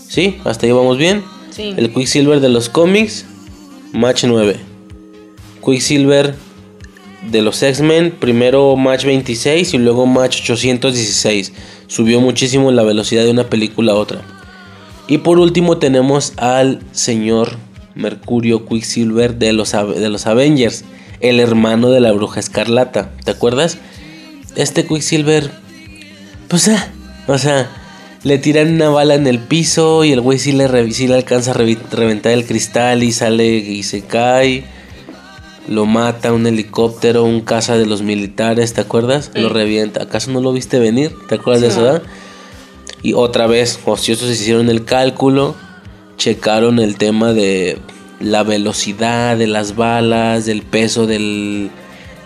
¿Sí? 0.08 0.38
¿Hasta 0.44 0.66
ahí 0.66 0.72
vamos 0.72 0.96
bien? 0.96 1.22
Sí. 1.50 1.74
El 1.76 1.92
Quicksilver 1.92 2.40
de 2.40 2.48
los 2.48 2.68
cómics, 2.68 3.26
Match 3.92 4.24
9. 4.24 4.56
Quicksilver 5.64 6.34
de 7.30 7.42
los 7.42 7.62
X-Men, 7.62 8.14
primero 8.18 8.74
Match 8.76 9.04
26 9.04 9.74
y 9.74 9.78
luego 9.78 10.06
Match 10.06 10.40
816. 10.42 11.52
Subió 11.86 12.20
muchísimo 12.20 12.72
la 12.72 12.82
velocidad 12.82 13.24
de 13.24 13.30
una 13.30 13.44
película 13.44 13.92
a 13.92 13.96
otra. 13.96 14.22
Y 15.08 15.18
por 15.18 15.38
último 15.38 15.78
tenemos 15.78 16.32
al 16.36 16.80
señor 16.92 17.56
Mercurio 17.94 18.66
Quicksilver 18.66 19.34
de 19.36 19.52
los, 19.52 19.72
de 19.72 20.08
los 20.08 20.26
Avengers, 20.26 20.84
el 21.20 21.40
hermano 21.40 21.90
de 21.90 22.00
la 22.00 22.12
bruja 22.12 22.40
escarlata. 22.40 23.10
¿Te 23.24 23.30
acuerdas? 23.30 23.78
Este 24.56 24.86
Quicksilver, 24.86 25.50
pues, 26.48 26.68
ah, 26.68 26.88
o 27.26 27.38
sea, 27.38 27.70
le 28.24 28.38
tiran 28.38 28.74
una 28.74 28.88
bala 28.88 29.14
en 29.14 29.26
el 29.26 29.38
piso 29.38 30.04
y 30.04 30.12
el 30.12 30.20
güey 30.20 30.38
sí 30.38 30.52
le, 30.52 30.92
sí 30.92 31.06
le 31.06 31.14
alcanza 31.14 31.52
a 31.52 31.54
reventar 31.54 32.32
el 32.32 32.44
cristal 32.46 33.02
y 33.02 33.12
sale 33.12 33.46
y 33.46 33.82
se 33.82 34.02
cae. 34.02 34.64
Lo 35.68 35.84
mata 35.84 36.32
un 36.32 36.46
helicóptero, 36.46 37.24
un 37.24 37.42
caza 37.42 37.76
de 37.76 37.84
los 37.84 38.02
militares, 38.02 38.72
¿te 38.72 38.80
acuerdas? 38.80 39.30
Lo 39.34 39.50
revienta. 39.50 40.02
¿Acaso 40.02 40.30
no 40.30 40.40
lo 40.40 40.52
viste 40.52 40.78
venir? 40.78 41.12
¿Te 41.28 41.34
acuerdas 41.34 41.60
de 41.60 41.68
eso? 41.68 41.82
¿verdad? 41.82 42.02
Y 43.02 43.12
otra 43.12 43.46
vez, 43.46 43.78
ociosos 43.84 44.30
hicieron 44.30 44.70
el 44.70 44.84
cálculo, 44.84 45.54
checaron 46.16 46.78
el 46.78 46.96
tema 46.96 47.32
de 47.32 47.78
la 48.18 48.42
velocidad 48.42 49.36
de 49.36 49.46
las 49.46 49.76
balas, 49.76 50.46
del 50.46 50.62
peso 50.62 51.06
del 51.06 51.70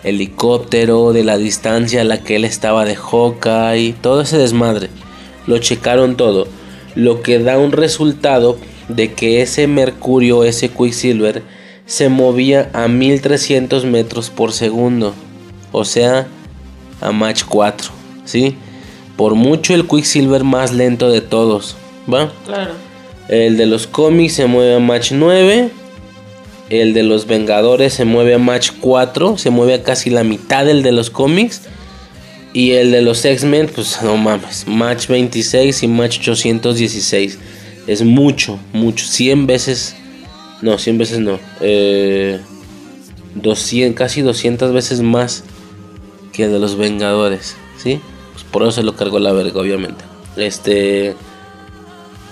helicóptero, 0.05 1.13
de 1.13 1.25
la 1.25 1.37
distancia 1.37 2.01
a 2.01 2.05
la 2.05 2.23
que 2.23 2.37
él 2.37 2.45
estaba 2.45 2.85
de 2.85 2.97
Hawkeye, 2.97 3.95
todo 4.01 4.23
ese 4.23 4.39
desmadre. 4.39 4.89
Lo 5.47 5.59
checaron 5.59 6.17
todo. 6.17 6.47
Lo 6.95 7.23
que 7.23 7.39
da 7.39 7.59
un 7.59 7.73
resultado 7.73 8.59
de 8.89 9.13
que 9.13 9.43
ese 9.43 9.67
Mercurio, 9.67 10.45
ese 10.45 10.69
Quicksilver, 10.69 11.43
se 11.87 12.09
movía 12.09 12.71
a 12.73 12.89
1300 12.89 13.85
metros 13.85 14.31
por 14.31 14.53
segundo. 14.53 15.15
O 15.73 15.85
sea, 15.85 16.27
a 17.01 17.13
Mach 17.13 17.45
4. 17.45 17.91
¿Sí? 18.25 18.57
Por 19.17 19.35
mucho 19.35 19.75
el 19.75 19.87
Quicksilver 19.87 20.45
más 20.45 20.73
lento 20.73 21.11
de 21.11 21.21
todos. 21.21 21.77
¿Va? 22.13 22.33
Claro. 22.47 22.73
El 23.29 23.57
de 23.57 23.67
los 23.67 23.87
cómics 23.87 24.35
se 24.35 24.47
mueve 24.47 24.77
a 24.77 24.79
Mach 24.79 25.13
9. 25.13 25.71
El 26.71 26.95
de 26.95 27.03
los 27.03 27.27
Vengadores 27.27 27.95
se 27.95 28.05
mueve 28.05 28.35
a 28.35 28.39
Mach 28.39 28.71
4. 28.81 29.39
Se 29.39 29.51
mueve 29.51 29.75
a 29.75 29.83
casi 29.83 30.11
la 30.11 30.25
mitad 30.25 30.65
del 30.65 30.83
de 30.83 30.93
los 30.93 31.11
cómics. 31.11 31.63
Y 32.55 32.73
el 32.73 32.91
de 32.91 33.01
los 33.03 33.25
X-Men, 33.25 33.71
pues 33.75 34.03
no 34.03 34.17
mames. 34.17 34.67
Match 34.67 35.07
26 35.09 35.83
y 35.83 35.89
Match 35.89 36.19
816. 36.21 37.39
Es 37.87 38.03
mucho, 38.03 38.59
mucho. 38.73 39.07
100 39.07 39.47
veces. 39.47 39.97
No, 40.61 40.79
100 40.79 40.99
veces 40.99 41.19
no. 41.21 41.39
Eh, 41.61 42.41
200, 43.37 43.99
casi 43.99 44.21
200 44.21 44.73
veces 44.73 45.01
más 45.01 45.45
que 46.33 46.45
el 46.45 46.53
de 46.53 46.59
los 46.59 46.77
Vengadores. 46.77 47.57
¿Sí? 47.79 48.01
Pues 48.33 48.45
por 48.45 48.63
eso 48.63 48.73
se 48.73 48.83
lo 48.83 48.97
cargó 48.97 49.19
la 49.19 49.33
verga, 49.33 49.61
obviamente. 49.61 50.05
Este. 50.37 51.17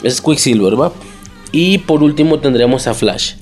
Es 0.02 0.20
Quicksilver, 0.20 0.80
¿va? 0.80 0.92
Y 1.52 1.78
por 1.78 2.02
último 2.02 2.40
tendremos 2.40 2.86
a 2.86 2.94
Flash. 2.94 3.34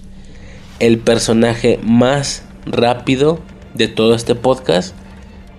El 0.78 0.98
personaje 0.98 1.78
más 1.82 2.44
rápido 2.66 3.40
de 3.74 3.88
todo 3.88 4.14
este 4.14 4.34
podcast 4.34 4.94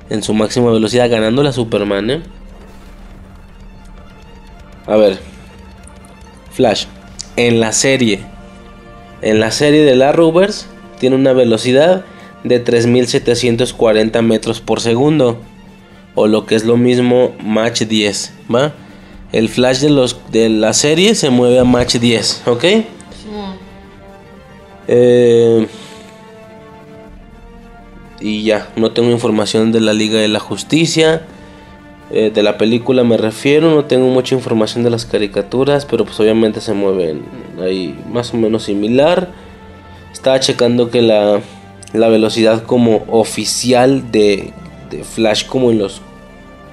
en 0.09 0.23
su 0.23 0.33
máxima 0.33 0.71
velocidad, 0.71 1.09
ganando 1.09 1.43
la 1.43 1.51
Superman. 1.51 2.09
¿eh? 2.09 2.21
A 4.87 4.95
ver, 4.95 5.19
Flash, 6.51 6.85
en 7.35 7.59
la 7.59 7.71
serie, 7.71 8.21
en 9.21 9.39
la 9.39 9.51
serie 9.51 9.83
de 9.83 9.95
la 9.95 10.11
Rovers, 10.11 10.67
tiene 10.99 11.15
una 11.15 11.33
velocidad 11.33 12.05
de 12.43 12.59
3740 12.59 14.21
metros 14.21 14.61
por 14.61 14.81
segundo, 14.81 15.39
o 16.15 16.27
lo 16.27 16.45
que 16.45 16.55
es 16.55 16.65
lo 16.65 16.77
mismo, 16.77 17.33
Match 17.43 17.83
10, 17.83 18.33
¿va? 18.53 18.73
El 19.31 19.47
Flash 19.47 19.79
de, 19.79 19.89
los, 19.91 20.19
de 20.31 20.49
la 20.49 20.73
serie 20.73 21.13
se 21.13 21.29
mueve 21.29 21.59
a 21.59 21.63
Match 21.63 21.97
10, 21.97 22.43
¿ok? 22.47 22.61
Sí. 22.61 22.85
Eh, 24.87 25.67
y 28.19 28.43
ya, 28.43 28.69
no 28.75 28.91
tengo 28.91 29.09
información 29.11 29.71
de 29.71 29.81
la 29.81 29.93
Liga 29.93 30.19
de 30.19 30.27
la 30.27 30.39
Justicia. 30.39 31.23
Eh, 32.11 32.31
de 32.33 32.41
la 32.41 32.57
película 32.57 33.03
me 33.03 33.17
refiero, 33.17 33.69
no 33.69 33.85
tengo 33.85 34.07
mucha 34.07 34.33
información 34.33 34.83
de 34.83 34.89
las 34.89 35.05
caricaturas, 35.05 35.85
pero 35.85 36.05
pues 36.05 36.19
obviamente 36.19 36.59
se 36.59 36.73
mueven 36.73 37.23
ahí 37.61 37.97
más 38.11 38.33
o 38.33 38.37
menos 38.37 38.63
similar. 38.63 39.29
Estaba 40.11 40.39
checando 40.39 40.89
que 40.89 41.03
la, 41.03 41.41
la 41.93 42.07
velocidad 42.09 42.63
como 42.63 43.03
oficial 43.07 44.11
de, 44.11 44.53
de 44.89 45.03
Flash 45.03 45.45
como 45.45 45.69
en 45.71 45.79
los 45.79 46.01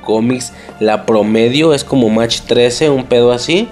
cómics, 0.05 0.55
la 0.81 1.05
promedio 1.05 1.75
es 1.75 1.85
como 1.85 2.09
Match 2.09 2.41
13, 2.43 2.89
un 2.89 3.05
pedo 3.05 3.33
así. 3.33 3.69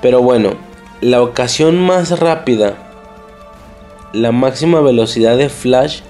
Pero 0.00 0.20
bueno, 0.20 0.54
la 1.00 1.22
ocasión 1.22 1.78
más 1.80 2.18
rápida, 2.18 2.74
la 4.12 4.32
máxima 4.32 4.80
velocidad 4.80 5.36
de 5.36 5.48
Flash 5.48 6.00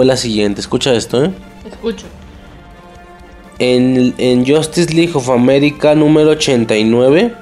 fue 0.00 0.06
la 0.06 0.16
siguiente. 0.16 0.62
Escucha 0.62 0.94
esto, 0.94 1.22
¿eh? 1.22 1.30
Escucho. 1.70 2.06
En, 3.58 4.14
en 4.16 4.46
Justice 4.46 4.94
League 4.94 5.12
of 5.12 5.28
America 5.28 5.94
número 5.94 6.30
89, 6.30 7.34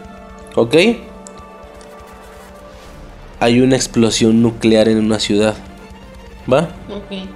¿ok? 0.56 0.76
hay 3.38 3.60
una 3.60 3.76
explosión 3.76 4.42
nuclear 4.42 4.88
en 4.88 4.98
una 4.98 5.20
ciudad. 5.20 5.54
¿Va? 6.52 6.70
Ok. 6.90 7.28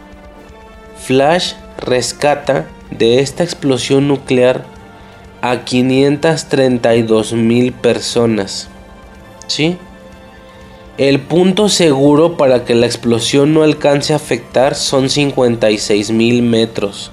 Flash 0.99 1.53
rescata 1.79 2.67
de 2.91 3.21
esta 3.21 3.45
explosión 3.45 4.09
nuclear 4.09 4.65
a 5.41 5.65
532 5.65 7.35
mil 7.35 7.73
personas. 7.73 8.69
¿Sí? 9.47 9.79
El 10.99 11.21
punto 11.21 11.69
seguro 11.69 12.37
para 12.37 12.65
que 12.65 12.75
la 12.75 12.87
explosión 12.87 13.55
no 13.55 13.63
alcance 13.63 14.13
a 14.13 14.17
afectar 14.17 14.75
son 14.75 15.09
56 15.09 16.11
mil 16.11 16.43
metros 16.43 17.11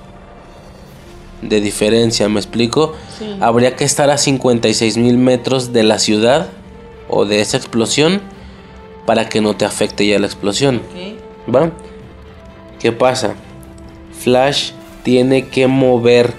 de 1.42 1.62
diferencia, 1.62 2.28
¿me 2.28 2.40
explico? 2.40 2.94
Sí. 3.18 3.38
Habría 3.40 3.76
que 3.78 3.86
estar 3.86 4.10
a 4.10 4.18
56 4.18 4.98
mil 4.98 5.18
metros 5.18 5.72
de 5.72 5.84
la 5.84 5.98
ciudad 5.98 6.50
o 7.08 7.26
de 7.26 7.40
esa 7.40 7.56
explosión 7.56 8.22
para 9.06 9.30
que 9.30 9.40
no 9.40 9.56
te 9.56 9.64
afecte 9.66 10.06
ya 10.06 10.20
la 10.20 10.28
explosión. 10.28 10.78
Ok. 10.78 11.56
¿Va? 11.56 11.72
¿Qué 12.80 12.92
pasa? 12.92 13.36
Flash 14.20 14.72
tiene 15.04 15.48
que 15.48 15.68
mover 15.68 16.34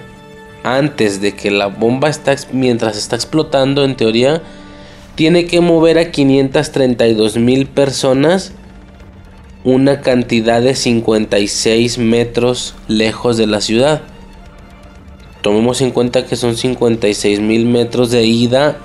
antes 0.62 1.22
de 1.22 1.34
que 1.34 1.50
la 1.50 1.66
bomba 1.68 2.10
está 2.10 2.36
mientras 2.52 2.98
está 2.98 3.16
explotando 3.16 3.84
en 3.84 3.96
teoría 3.96 4.42
tiene 5.20 5.44
que 5.44 5.60
mover 5.60 5.98
a 5.98 6.10
532 6.10 7.36
mil 7.36 7.66
personas 7.66 8.52
una 9.64 10.00
cantidad 10.00 10.62
de 10.62 10.74
56 10.74 11.98
metros 11.98 12.74
lejos 12.88 13.36
de 13.36 13.46
la 13.46 13.60
ciudad. 13.60 14.00
Tomemos 15.42 15.82
en 15.82 15.90
cuenta 15.90 16.24
que 16.24 16.36
son 16.36 16.56
56 16.56 17.38
mil 17.40 17.66
metros 17.66 18.10
de 18.10 18.24
ida 18.24 18.78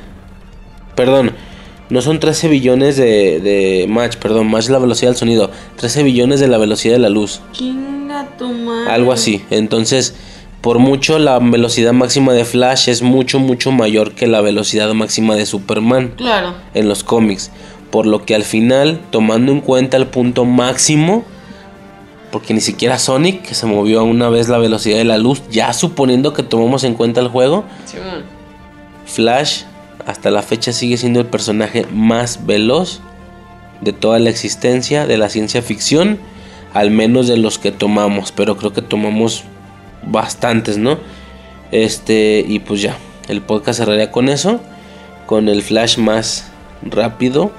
Perdón, 0.95 1.31
no 1.89 2.01
son 2.01 2.19
13 2.19 2.49
billones 2.49 2.97
de, 2.97 3.39
de 3.39 3.87
Mach, 3.89 4.15
perdón, 4.17 4.49
Mach 4.49 4.63
es 4.63 4.69
la 4.69 4.79
velocidad 4.79 5.11
del 5.11 5.17
sonido. 5.17 5.51
13 5.77 6.03
billones 6.03 6.39
de 6.39 6.47
la 6.47 6.57
velocidad 6.57 6.93
de 6.93 6.99
la 6.99 7.09
luz. 7.09 7.41
Algo 8.87 9.11
así. 9.11 9.43
Entonces, 9.49 10.15
por 10.63 10.79
mucho 10.79 11.19
la 11.19 11.39
velocidad 11.39 11.91
máxima 11.91 12.31
de 12.31 12.45
Flash 12.45 12.87
es 12.87 13.01
mucho, 13.01 13.37
mucho 13.37 13.73
mayor 13.73 14.13
que 14.13 14.27
la 14.27 14.39
velocidad 14.39 14.93
máxima 14.93 15.35
de 15.35 15.45
Superman 15.45 16.13
Claro. 16.15 16.53
en 16.73 16.87
los 16.87 17.03
cómics. 17.03 17.51
Por 17.91 18.05
lo 18.05 18.23
que 18.23 18.33
al 18.33 18.43
final, 18.43 19.01
tomando 19.11 19.51
en 19.51 19.59
cuenta 19.59 19.97
el 19.97 20.07
punto 20.07 20.45
máximo, 20.45 21.25
porque 22.31 22.53
ni 22.53 22.61
siquiera 22.61 22.97
Sonic, 22.97 23.41
que 23.41 23.55
se 23.55 23.65
movió 23.65 23.99
a 23.99 24.03
una 24.03 24.29
vez 24.29 24.47
la 24.47 24.57
velocidad 24.57 24.97
de 24.99 25.03
la 25.03 25.17
luz, 25.17 25.43
ya 25.51 25.73
suponiendo 25.73 26.31
que 26.31 26.43
tomamos 26.43 26.85
en 26.85 26.93
cuenta 26.93 27.19
el 27.19 27.27
juego, 27.27 27.65
Simón. 27.83 28.23
Flash 29.05 29.63
hasta 30.05 30.31
la 30.31 30.43
fecha 30.43 30.71
sigue 30.71 30.95
siendo 30.95 31.19
el 31.19 31.25
personaje 31.25 31.85
más 31.91 32.45
veloz 32.45 33.01
de 33.81 33.91
toda 33.91 34.17
la 34.17 34.29
existencia 34.29 35.07
de 35.07 35.17
la 35.17 35.27
ciencia 35.27 35.61
ficción, 35.61 36.19
al 36.73 36.89
menos 36.89 37.27
de 37.27 37.35
los 37.35 37.59
que 37.59 37.73
tomamos, 37.73 38.31
pero 38.31 38.55
creo 38.55 38.71
que 38.71 38.81
tomamos 38.81 39.43
bastantes, 40.05 40.77
¿no? 40.77 40.99
Este, 41.71 42.45
y 42.47 42.59
pues 42.59 42.81
ya, 42.81 42.97
el 43.27 43.41
podcast 43.41 43.79
cerraría 43.79 44.11
con 44.11 44.29
eso, 44.29 44.59
con 45.25 45.49
el 45.49 45.63
Flash 45.63 45.97
más 45.97 46.51
rápido. 46.83 47.51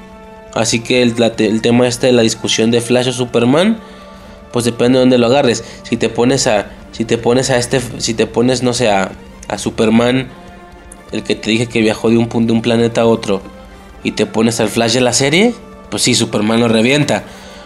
Así 0.55 0.81
que 0.81 1.03
el, 1.03 1.15
tema 1.61 1.89
este 1.89 2.07
de 2.09 2.13
la 2.13 2.23
discusión 2.23 2.71
de 2.71 2.81
Flash 2.81 3.09
o 3.09 3.13
Superman, 3.13 3.79
pues 4.53 4.65
depende 4.65 4.99
de 4.99 5.01
dónde 5.01 5.19
lo 5.19 5.27
agarres. 5.27 5.65
Si 5.83 5.97
te 5.97 6.09
pones 6.09 6.47
a, 6.47 6.71
si 6.93 7.05
te 7.05 7.19
pones 7.19 7.51
a 7.51 7.57
este, 7.57 7.81
si 7.99 8.15
te 8.15 8.27
pones, 8.27 8.63
no 8.63 8.73
sé, 8.73 8.89
a, 8.89 9.11
a 9.49 9.59
Superman, 9.59 10.29
el 11.11 11.25
que 11.25 11.35
te 11.35 11.51
dije 11.51 11.67
que 11.67 11.81
viajó 11.81 12.09
de 12.09 12.19
un 12.19 12.29
punto, 12.29 12.53
de 12.53 12.53
un 12.53 12.63
planeta 12.63 13.01
a 13.01 13.07
otro, 13.07 13.43
y 14.05 14.13
te 14.13 14.27
pones 14.27 14.61
al 14.61 14.69
Flash 14.69 14.93
de 14.93 15.01
la 15.01 15.13
serie, 15.13 15.55
pues 15.91 16.05
sí, 16.05 16.15
Superman 16.15 16.61
lo 16.61 16.69
revienta. 16.69 17.25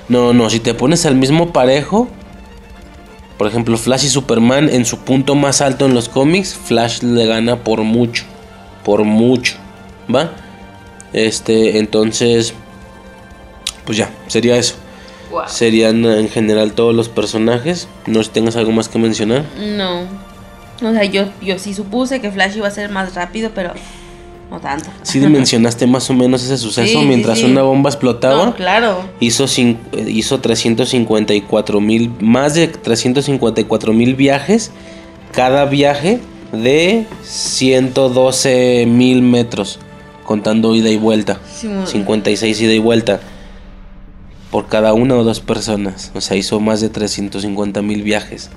No, 0.08 0.32
no, 0.32 0.48
si 0.48 0.60
te 0.60 0.72
pones 0.72 1.04
al 1.04 1.16
mismo 1.16 1.52
parejo, 1.52 2.08
por 3.38 3.46
ejemplo, 3.46 3.78
Flash 3.78 4.04
y 4.04 4.08
Superman 4.08 4.68
en 4.68 4.84
su 4.84 4.98
punto 4.98 5.36
más 5.36 5.60
alto 5.60 5.86
en 5.86 5.94
los 5.94 6.08
cómics, 6.08 6.54
Flash 6.54 7.02
le 7.02 7.24
gana 7.24 7.62
por 7.62 7.82
mucho, 7.82 8.24
por 8.84 9.04
mucho, 9.04 9.56
¿va? 10.12 10.32
Este, 11.12 11.78
entonces, 11.78 12.52
pues 13.86 13.96
ya, 13.96 14.10
sería 14.26 14.56
eso. 14.56 14.74
Wow. 15.30 15.42
Serían 15.46 16.04
en 16.04 16.28
general 16.28 16.72
todos 16.72 16.94
los 16.94 17.08
personajes. 17.08 17.86
No 18.06 18.18
sé 18.18 18.24
si 18.24 18.30
tengas 18.30 18.56
algo 18.56 18.72
más 18.72 18.88
que 18.88 18.98
mencionar. 18.98 19.44
No. 19.56 20.02
O 20.82 20.92
sea, 20.92 21.04
yo, 21.04 21.26
yo 21.40 21.58
sí 21.58 21.74
supuse 21.74 22.20
que 22.20 22.30
Flash 22.30 22.56
iba 22.56 22.66
a 22.66 22.72
ser 22.72 22.90
más 22.90 23.14
rápido, 23.14 23.50
pero 23.54 23.72
no 24.50 24.60
tanto. 24.60 24.88
Si 25.02 25.18
dimensionaste 25.18 25.86
más 25.86 26.08
o 26.08 26.14
menos 26.14 26.42
ese 26.42 26.56
suceso 26.56 26.86
Sí, 26.86 26.94
sí, 27.00 27.06
mientras 27.06 27.38
sí. 27.38 27.44
una 27.44 27.62
bomba 27.62 27.90
explotaba. 27.90 28.46
No, 28.46 28.54
claro. 28.54 29.04
Hizo, 29.20 29.44
hizo 30.06 30.40
354 30.40 31.80
mil, 31.80 32.10
más 32.20 32.54
de 32.54 32.68
354 32.68 33.92
mil 33.92 34.14
viajes. 34.14 34.70
Cada 35.32 35.66
viaje 35.66 36.20
de 36.52 37.06
112 37.22 38.86
mil 38.86 39.20
metros, 39.20 39.78
contando 40.24 40.74
ida 40.74 40.88
y 40.88 40.96
vuelta. 40.96 41.40
Simón. 41.54 41.86
56 41.86 42.60
ida 42.62 42.72
y 42.72 42.78
vuelta. 42.78 43.20
Por 44.50 44.68
cada 44.68 44.94
una 44.94 45.14
o 45.14 45.24
dos 45.24 45.40
personas. 45.40 46.10
O 46.14 46.22
sea, 46.22 46.38
hizo 46.38 46.58
más 46.58 46.80
de 46.80 46.88
350 46.88 47.82
mil 47.82 48.02
viajes. 48.02 48.48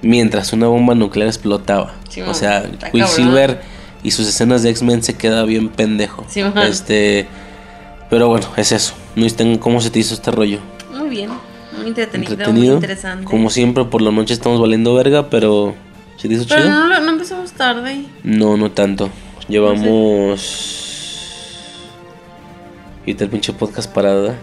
Mientras 0.00 0.54
una 0.54 0.68
bomba 0.68 0.94
nuclear 0.94 1.28
explotaba. 1.28 1.92
O 2.26 2.32
sea, 2.32 2.62
cabrón. 2.80 3.58
Y 4.02 4.10
sus 4.12 4.28
escenas 4.28 4.62
de 4.62 4.70
X-Men 4.70 5.02
se 5.02 5.16
queda 5.16 5.44
bien 5.44 5.68
pendejo. 5.68 6.24
Simón. 6.28 6.58
Este. 6.58 7.26
Pero 8.10 8.28
bueno, 8.28 8.46
es 8.56 8.72
eso. 8.72 8.94
Cómo 9.60 9.80
se 9.80 9.90
te 9.90 9.98
hizo 9.98 10.14
este 10.14 10.30
rollo. 10.30 10.60
Muy 10.92 11.08
bien. 11.08 11.30
Muy 11.76 11.88
entretenido, 11.88 12.52
muy 12.52 12.66
interesante. 12.68 13.24
Como 13.24 13.50
siempre, 13.50 13.84
por 13.84 14.02
la 14.02 14.10
noche 14.10 14.34
estamos 14.34 14.60
valiendo 14.60 14.94
verga, 14.94 15.30
pero. 15.30 15.74
¿Se 16.16 16.26
te 16.28 16.34
hizo 16.34 16.46
Pero 16.48 16.62
chido? 16.62 16.74
no, 16.74 17.00
no 17.00 17.10
empezamos 17.10 17.52
tarde. 17.52 18.04
No, 18.24 18.56
no 18.56 18.70
tanto. 18.72 19.10
Llevamos. 19.48 20.64
Y 23.06 23.12
el 23.22 23.28
pinche 23.30 23.52
podcast 23.52 23.90
parado, 23.90 24.22
¿verdad? 24.22 24.38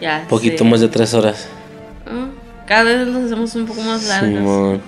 Ya. 0.00 0.26
Poquito 0.28 0.58
sé. 0.58 0.64
más 0.70 0.80
de 0.80 0.88
tres 0.88 1.14
horas. 1.14 1.48
Ah, 2.06 2.28
Cada 2.66 2.84
vez 2.84 3.08
los 3.08 3.24
hacemos 3.24 3.54
un 3.54 3.66
poco 3.66 3.80
más 3.82 4.06
largos. 4.06 4.34
Simón. 4.34 4.80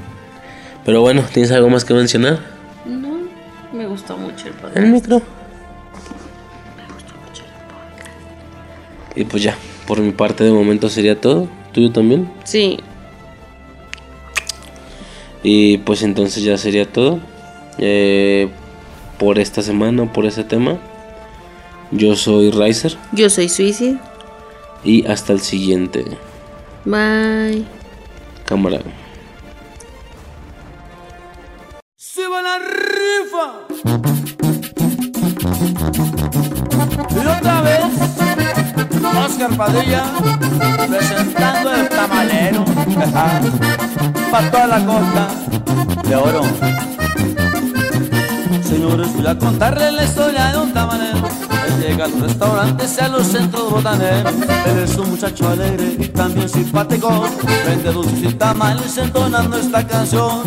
Pero 0.85 1.01
bueno, 1.01 1.25
¿tienes 1.33 1.51
algo 1.51 1.69
más 1.69 1.85
que 1.85 1.95
mencionar? 1.95 2.39
Me 3.77 3.87
gustó 3.87 4.17
mucho 4.17 4.49
el 4.49 4.55
podcast. 4.55 4.77
El 4.79 4.87
micro. 4.87 5.21
Y 9.15 9.25
pues 9.25 9.43
ya, 9.43 9.57
por 9.87 10.01
mi 10.01 10.13
parte 10.13 10.45
de 10.45 10.51
momento 10.51 10.89
sería 10.89 11.21
todo. 11.21 11.49
¿Tuyo 11.73 11.93
también? 11.93 12.31
Sí. 12.45 12.79
Y 15.43 15.79
pues 15.79 16.03
entonces 16.03 16.43
ya 16.43 16.57
sería 16.57 16.91
todo. 16.91 17.21
Eh, 17.77 18.49
por 19.19 19.39
esta 19.39 19.61
semana, 19.61 20.11
por 20.11 20.25
ese 20.25 20.43
tema. 20.43 20.79
Yo 21.91 22.17
soy 22.17 22.51
Riser. 22.51 22.97
Yo 23.13 23.29
soy 23.29 23.51
Suicide. 23.51 23.99
Y 24.85 25.07
hasta 25.07 25.35
el 25.35 25.41
siguiente. 25.41 26.05
Bye. 26.85 27.65
Cámara. 28.47 28.81
Y 37.11 37.19
otra 37.19 37.61
vez, 37.61 37.85
Oscar 39.25 39.57
Padilla 39.57 40.05
presentando 40.89 41.75
el 41.75 41.89
tamalero 41.89 42.65
para 44.31 44.51
toda 44.51 44.67
la 44.67 44.85
costa 44.85 45.29
de 46.09 46.17
oro. 46.17 46.43
Señores, 48.63 49.13
voy 49.15 49.27
a 49.27 49.39
contarles 49.39 49.93
la 49.93 50.05
historia 50.05 50.53
de 50.53 50.59
un 50.59 50.73
tamalero. 50.73 51.29
Él 51.67 51.81
llega 51.81 52.05
a 52.05 52.09
los 52.09 52.21
restaurantes 52.21 52.97
y 52.99 53.01
a 53.01 53.09
los 53.09 53.27
centros 53.27 53.71
botaneros. 53.71 54.33
Él 54.67 54.79
es 54.79 54.97
un 54.97 55.11
muchacho 55.11 55.49
alegre 55.49 55.97
y 55.99 56.09
también 56.09 56.49
simpático. 56.49 57.25
Vende 57.67 57.93
dulces 57.93 58.23
y 58.23 58.35
tamales 58.35 58.97
entonando 58.99 59.57
esta 59.57 59.87
canción. 59.87 60.43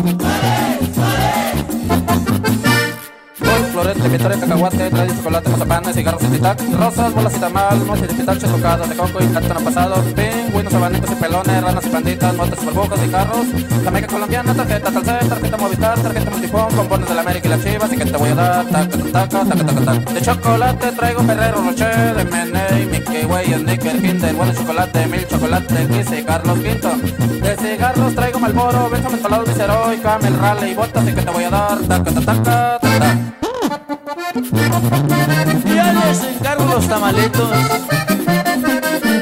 Florete, 3.80 4.08
vitore, 4.08 4.38
cacahuate, 4.38 4.90
trae 4.90 5.08
chocolate, 5.08 5.50
mazapanes, 5.50 5.94
cigarros 5.96 6.22
y 6.22 6.26
titac, 6.26 6.60
rosas, 6.78 7.14
bolas 7.14 7.34
y 7.36 7.40
tamal, 7.40 7.86
nueces 7.86 8.08
de 8.08 8.14
pistache, 8.14 8.46
tocadas 8.46 8.88
de 8.88 8.96
coco 8.96 9.22
y 9.22 9.26
plátano 9.26 9.60
pasado, 9.60 9.94
pingüinos, 10.14 10.74
abanicos 10.74 11.10
y 11.10 11.14
pelones, 11.14 11.62
ranas 11.62 11.86
y 11.86 11.88
panditas, 11.88 12.34
motos, 12.34 12.64
burbujas 12.64 13.00
y 13.04 13.08
carros, 13.08 13.46
jamaica 13.84 14.06
colombiana, 14.06 14.54
tarjeta 14.54 14.90
Telcel, 14.90 15.28
tarjeta 15.28 15.56
Movistar, 15.56 15.98
tarjeta 15.98 16.30
Multifón, 16.30 16.76
bombones 16.76 17.08
de 17.08 17.14
la 17.14 17.20
América 17.22 17.46
y 17.46 17.50
las 17.50 17.64
chivas, 17.64 17.92
y 17.92 17.96
que 17.96 18.04
te 18.04 18.16
voy 18.16 18.28
a 18.28 18.34
dar, 18.34 18.66
taca, 18.66 18.98
taca, 19.12 19.44
taca, 19.44 19.64
taca, 19.64 19.80
taca. 19.80 20.12
De 20.12 20.20
chocolate 20.20 20.92
traigo 20.92 21.22
Ferrero 21.22 21.62
Rocher, 21.62 22.30
Meney, 22.30 22.86
Mickey 22.86 23.24
Way, 23.24 23.54
Snicker, 23.54 24.02
Kinder, 24.02 24.34
bueno 24.34 24.52
chocolate, 24.52 25.06
mil 25.06 25.26
chocolate, 25.26 25.88
y 26.18 26.22
Carlos 26.22 26.58
Quinto. 26.58 26.90
De 27.40 27.56
cigarros 27.56 28.14
traigo 28.14 28.38
Malboro, 28.40 28.90
Benjamin 28.90 29.20
Palado, 29.20 29.44
Viceroy, 29.44 29.96
Camel, 29.98 30.38
Raleigh, 30.38 30.74
botas, 30.74 31.08
y 31.08 31.14
que 31.14 31.22
te 31.22 31.30
voy 31.30 31.44
a 31.44 31.50
dar, 31.50 31.78
taca, 31.80 32.10
taca, 32.12 32.42
taca, 32.42 32.78
taca. 32.80 33.49
Ya 35.64 35.92
les 35.92 36.22
encargo 36.22 36.64
los 36.64 36.86
tamalitos. 36.86 37.50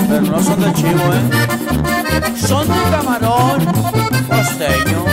Pero 0.08 0.20
no 0.20 0.42
son 0.42 0.60
de 0.60 0.72
chivo, 0.74 1.00
¿eh? 1.14 2.36
Son 2.36 2.68
de 2.68 2.90
camarón 2.90 3.64
costeño. 4.28 5.04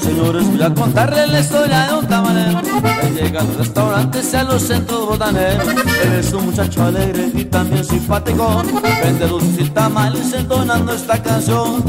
Señores, 0.00 0.48
voy 0.48 0.62
a 0.62 0.74
contarles 0.74 1.30
la 1.30 1.40
historia 1.40 1.86
de 1.86 1.94
un 1.94 2.06
tamalero. 2.06 2.60
Él 3.02 3.14
llega 3.14 3.40
a 3.40 3.44
los 3.44 3.56
restaurantes 3.56 4.32
y 4.32 4.36
a 4.36 4.42
los 4.42 4.62
centros 4.62 5.06
botaneros. 5.06 5.68
Él 5.68 6.12
es 6.18 6.32
un 6.32 6.46
muchacho 6.46 6.84
alegre 6.84 7.30
y 7.34 7.44
también 7.44 7.84
simpático. 7.84 8.62
Vende 9.02 9.28
dulces 9.28 9.66
y 9.66 9.70
tamales 9.70 10.32
entonando 10.32 10.92
esta 10.92 11.22
canción. 11.22 11.84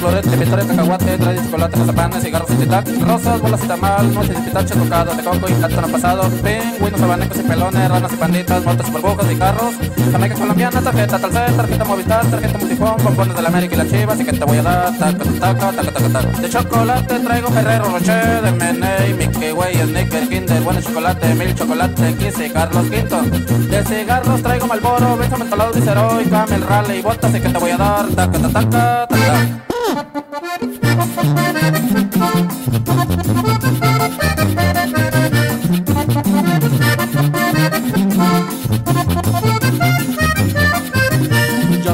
Florete, 0.00 0.36
vitore, 0.36 0.66
cacahuate, 0.66 1.18
trae 1.18 1.36
chocolate, 1.36 1.76
mazapanes, 1.76 2.22
cigarros 2.22 2.50
y 2.50 2.54
titac, 2.54 2.88
rosas, 3.00 3.40
bolas 3.40 3.64
y 3.64 3.68
tamal, 3.68 4.14
nueces 4.14 4.38
y 4.38 4.42
pistache, 4.42 4.74
tocadas 4.74 5.16
de 5.16 5.22
coco 5.22 5.48
y 5.48 5.52
plátano 5.52 5.88
pasado, 5.88 6.22
pingüinos, 6.42 7.02
abanicos 7.02 7.38
y 7.38 7.42
pelones, 7.42 7.88
ranas 7.88 8.12
y 8.12 8.16
panditas, 8.16 8.64
motos, 8.64 8.90
burbujas 8.90 9.30
y 9.30 9.36
carros, 9.36 9.74
jamaica 10.10 10.34
colombiana, 10.34 10.80
tarjeta 10.80 11.18
Telcel, 11.18 11.54
tarjeta 11.54 11.84
Movistar, 11.84 12.26
tarjeta 12.26 12.58
Multifón, 12.58 12.96
bombones 13.04 13.36
de 13.36 13.42
la 13.42 13.48
América 13.48 13.74
y 13.74 13.78
las 13.78 13.88
chivas, 13.90 14.20
y 14.20 14.24
que 14.24 14.32
te 14.32 14.44
voy 14.44 14.58
a 14.58 14.62
dar, 14.62 14.98
taca, 14.98 15.24
taca, 15.38 15.72
taca, 15.72 15.92
taca, 15.92 16.08
taca. 16.08 16.40
De 16.40 16.48
chocolate 16.48 17.18
traigo 17.20 17.48
Ferrero 17.50 17.84
Rocher, 17.84 18.42
de 18.42 18.52
Meney, 18.52 19.14
Mickey 19.14 19.52
Way, 19.52 19.74
Snicker, 19.74 20.28
Kinder, 20.28 20.62
bueno 20.62 20.80
chocolate, 20.80 21.34
mil 21.34 21.54
chocolate, 21.54 22.16
y 22.20 22.50
Carlos 22.50 22.86
Quinto. 22.90 23.20
De 23.22 23.84
cigarros 23.84 24.42
traigo 24.42 24.66
Malboro, 24.66 25.18
Benjamin 25.18 25.50
Palado, 25.50 25.72
Viceroy, 25.74 26.24
Camel, 26.24 26.62
Raleigh, 26.62 27.02
botas, 27.02 27.34
y 27.34 27.40
que 27.40 27.48
te 27.50 27.58
voy 27.58 27.70
a 27.70 27.76
dar, 27.76 28.08
taca, 28.08 28.38
taca, 28.38 28.48
taca, 28.48 29.06
taca. 29.06 29.60
Ya 29.90 29.96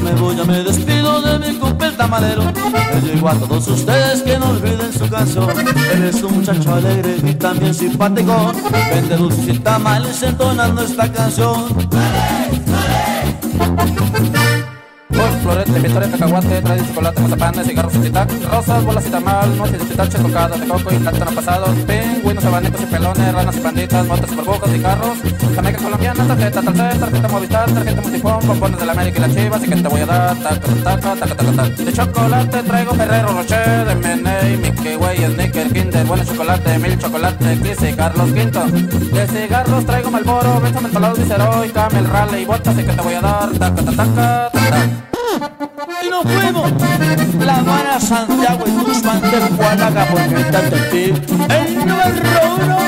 me 0.00 0.12
voy, 0.12 0.36
ya 0.36 0.44
me 0.44 0.62
despido 0.62 1.22
de 1.22 1.38
mi 1.38 1.58
compa 1.58 1.90
tamalero. 1.92 2.42
Le 2.92 3.12
digo 3.12 3.28
a 3.30 3.34
todos 3.34 3.66
ustedes 3.68 4.22
que 4.22 4.38
no 4.38 4.50
olviden 4.50 4.92
su 4.92 5.08
canción. 5.08 5.48
Él 5.94 6.04
es 6.04 6.22
un 6.22 6.34
muchacho 6.34 6.74
alegre 6.74 7.16
y 7.24 7.34
también 7.34 7.72
simpático. 7.72 8.52
Vende 8.92 9.16
dulces 9.16 9.48
y 9.48 9.58
tamales 9.60 10.22
entonando 10.22 10.82
esta 10.82 11.10
canción. 11.10 11.74
Florete, 15.42 15.78
vitore, 15.80 16.10
cacahuate, 16.10 16.62
trae 16.62 16.86
chocolate, 16.86 17.20
mazapanes, 17.20 17.66
cigarros 17.66 17.94
y 17.94 17.98
titac, 17.98 18.30
rosas, 18.50 18.84
bolas 18.84 19.06
y 19.06 19.10
tamal, 19.10 19.56
nueces 19.56 19.78
de 19.78 19.84
pistache, 19.84 20.18
tocadas 20.18 20.60
de 20.60 20.68
coco 20.68 20.94
y 20.94 20.98
plátano 20.98 21.30
pasado, 21.32 21.66
pingüinos, 21.86 22.44
abanicos 22.44 22.80
y 22.80 22.86
pelones, 22.86 23.34
ranas 23.34 23.56
y 23.56 23.60
panditas, 23.60 24.06
motos, 24.06 24.36
burbujas 24.36 24.74
y 24.74 24.78
carros, 24.80 25.18
jamaica 25.54 25.82
colombiana, 25.82 26.26
tarjeta 26.26 26.62
Telcel, 26.62 27.00
tarjeta 27.00 27.28
Movistar, 27.28 27.70
tarjeta 27.70 28.00
Multifón, 28.00 28.46
bombones 28.46 28.80
de 28.80 28.86
la 28.86 28.92
América 28.92 29.18
y 29.18 29.20
las 29.20 29.34
chivas, 29.34 29.62
y 29.64 29.68
que 29.68 29.76
te 29.76 29.88
voy 29.88 30.00
a 30.00 30.06
dar, 30.06 30.36
taca, 30.36 30.60
taca, 30.60 31.14
taca, 31.14 31.36
taca, 31.36 31.52
taca. 31.52 31.82
De 31.84 31.92
chocolate 31.92 32.62
traigo 32.62 32.94
Ferrero 32.94 33.28
Rocher, 33.28 33.96
Meney, 33.96 34.56
Mickey 34.56 34.96
Way, 34.96 35.18
Snicker, 35.34 35.72
Kinder, 35.72 36.06
bueno 36.06 36.24
chocolate, 36.24 36.78
mil 36.78 36.98
chocolate, 36.98 37.58
Kiss 37.62 37.82
y 37.82 37.92
Carlos 37.94 38.32
Quinto. 38.32 38.64
De 38.66 39.26
cigarros 39.28 39.86
traigo 39.86 40.10
Malboro, 40.10 40.60
Benjamin 40.60 40.92
Palado, 40.92 41.14
Viceroy, 41.14 41.70
Camel, 41.70 42.06
Raleigh, 42.08 42.44
botas, 42.44 42.78
y 42.78 42.82
que 42.82 42.92
te 42.92 43.02
voy 43.02 43.14
a 43.14 43.20
dar, 43.20 43.50
taca, 43.50 43.82
taca, 43.82 43.92
taca, 43.92 44.50
taca. 44.52 45.15
Y 46.02 46.10
nos 46.10 46.22
fuimos. 46.22 46.72
La 47.44 47.56
Habana, 47.56 48.00
Santiago 48.00 48.64
y 48.66 48.70
Tuxpan 48.70 49.20
de 49.20 49.40
Juanaga 49.56 50.04
por 50.06 50.20
Tepí. 50.20 51.04
El 51.48 51.76
número 51.78 52.56
uno 52.56 52.78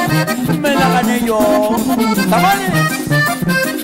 me 0.61 0.75
la 0.75 0.89
gané 0.89 1.21
yo. 1.25 1.77
¡Tamales! 2.31 3.78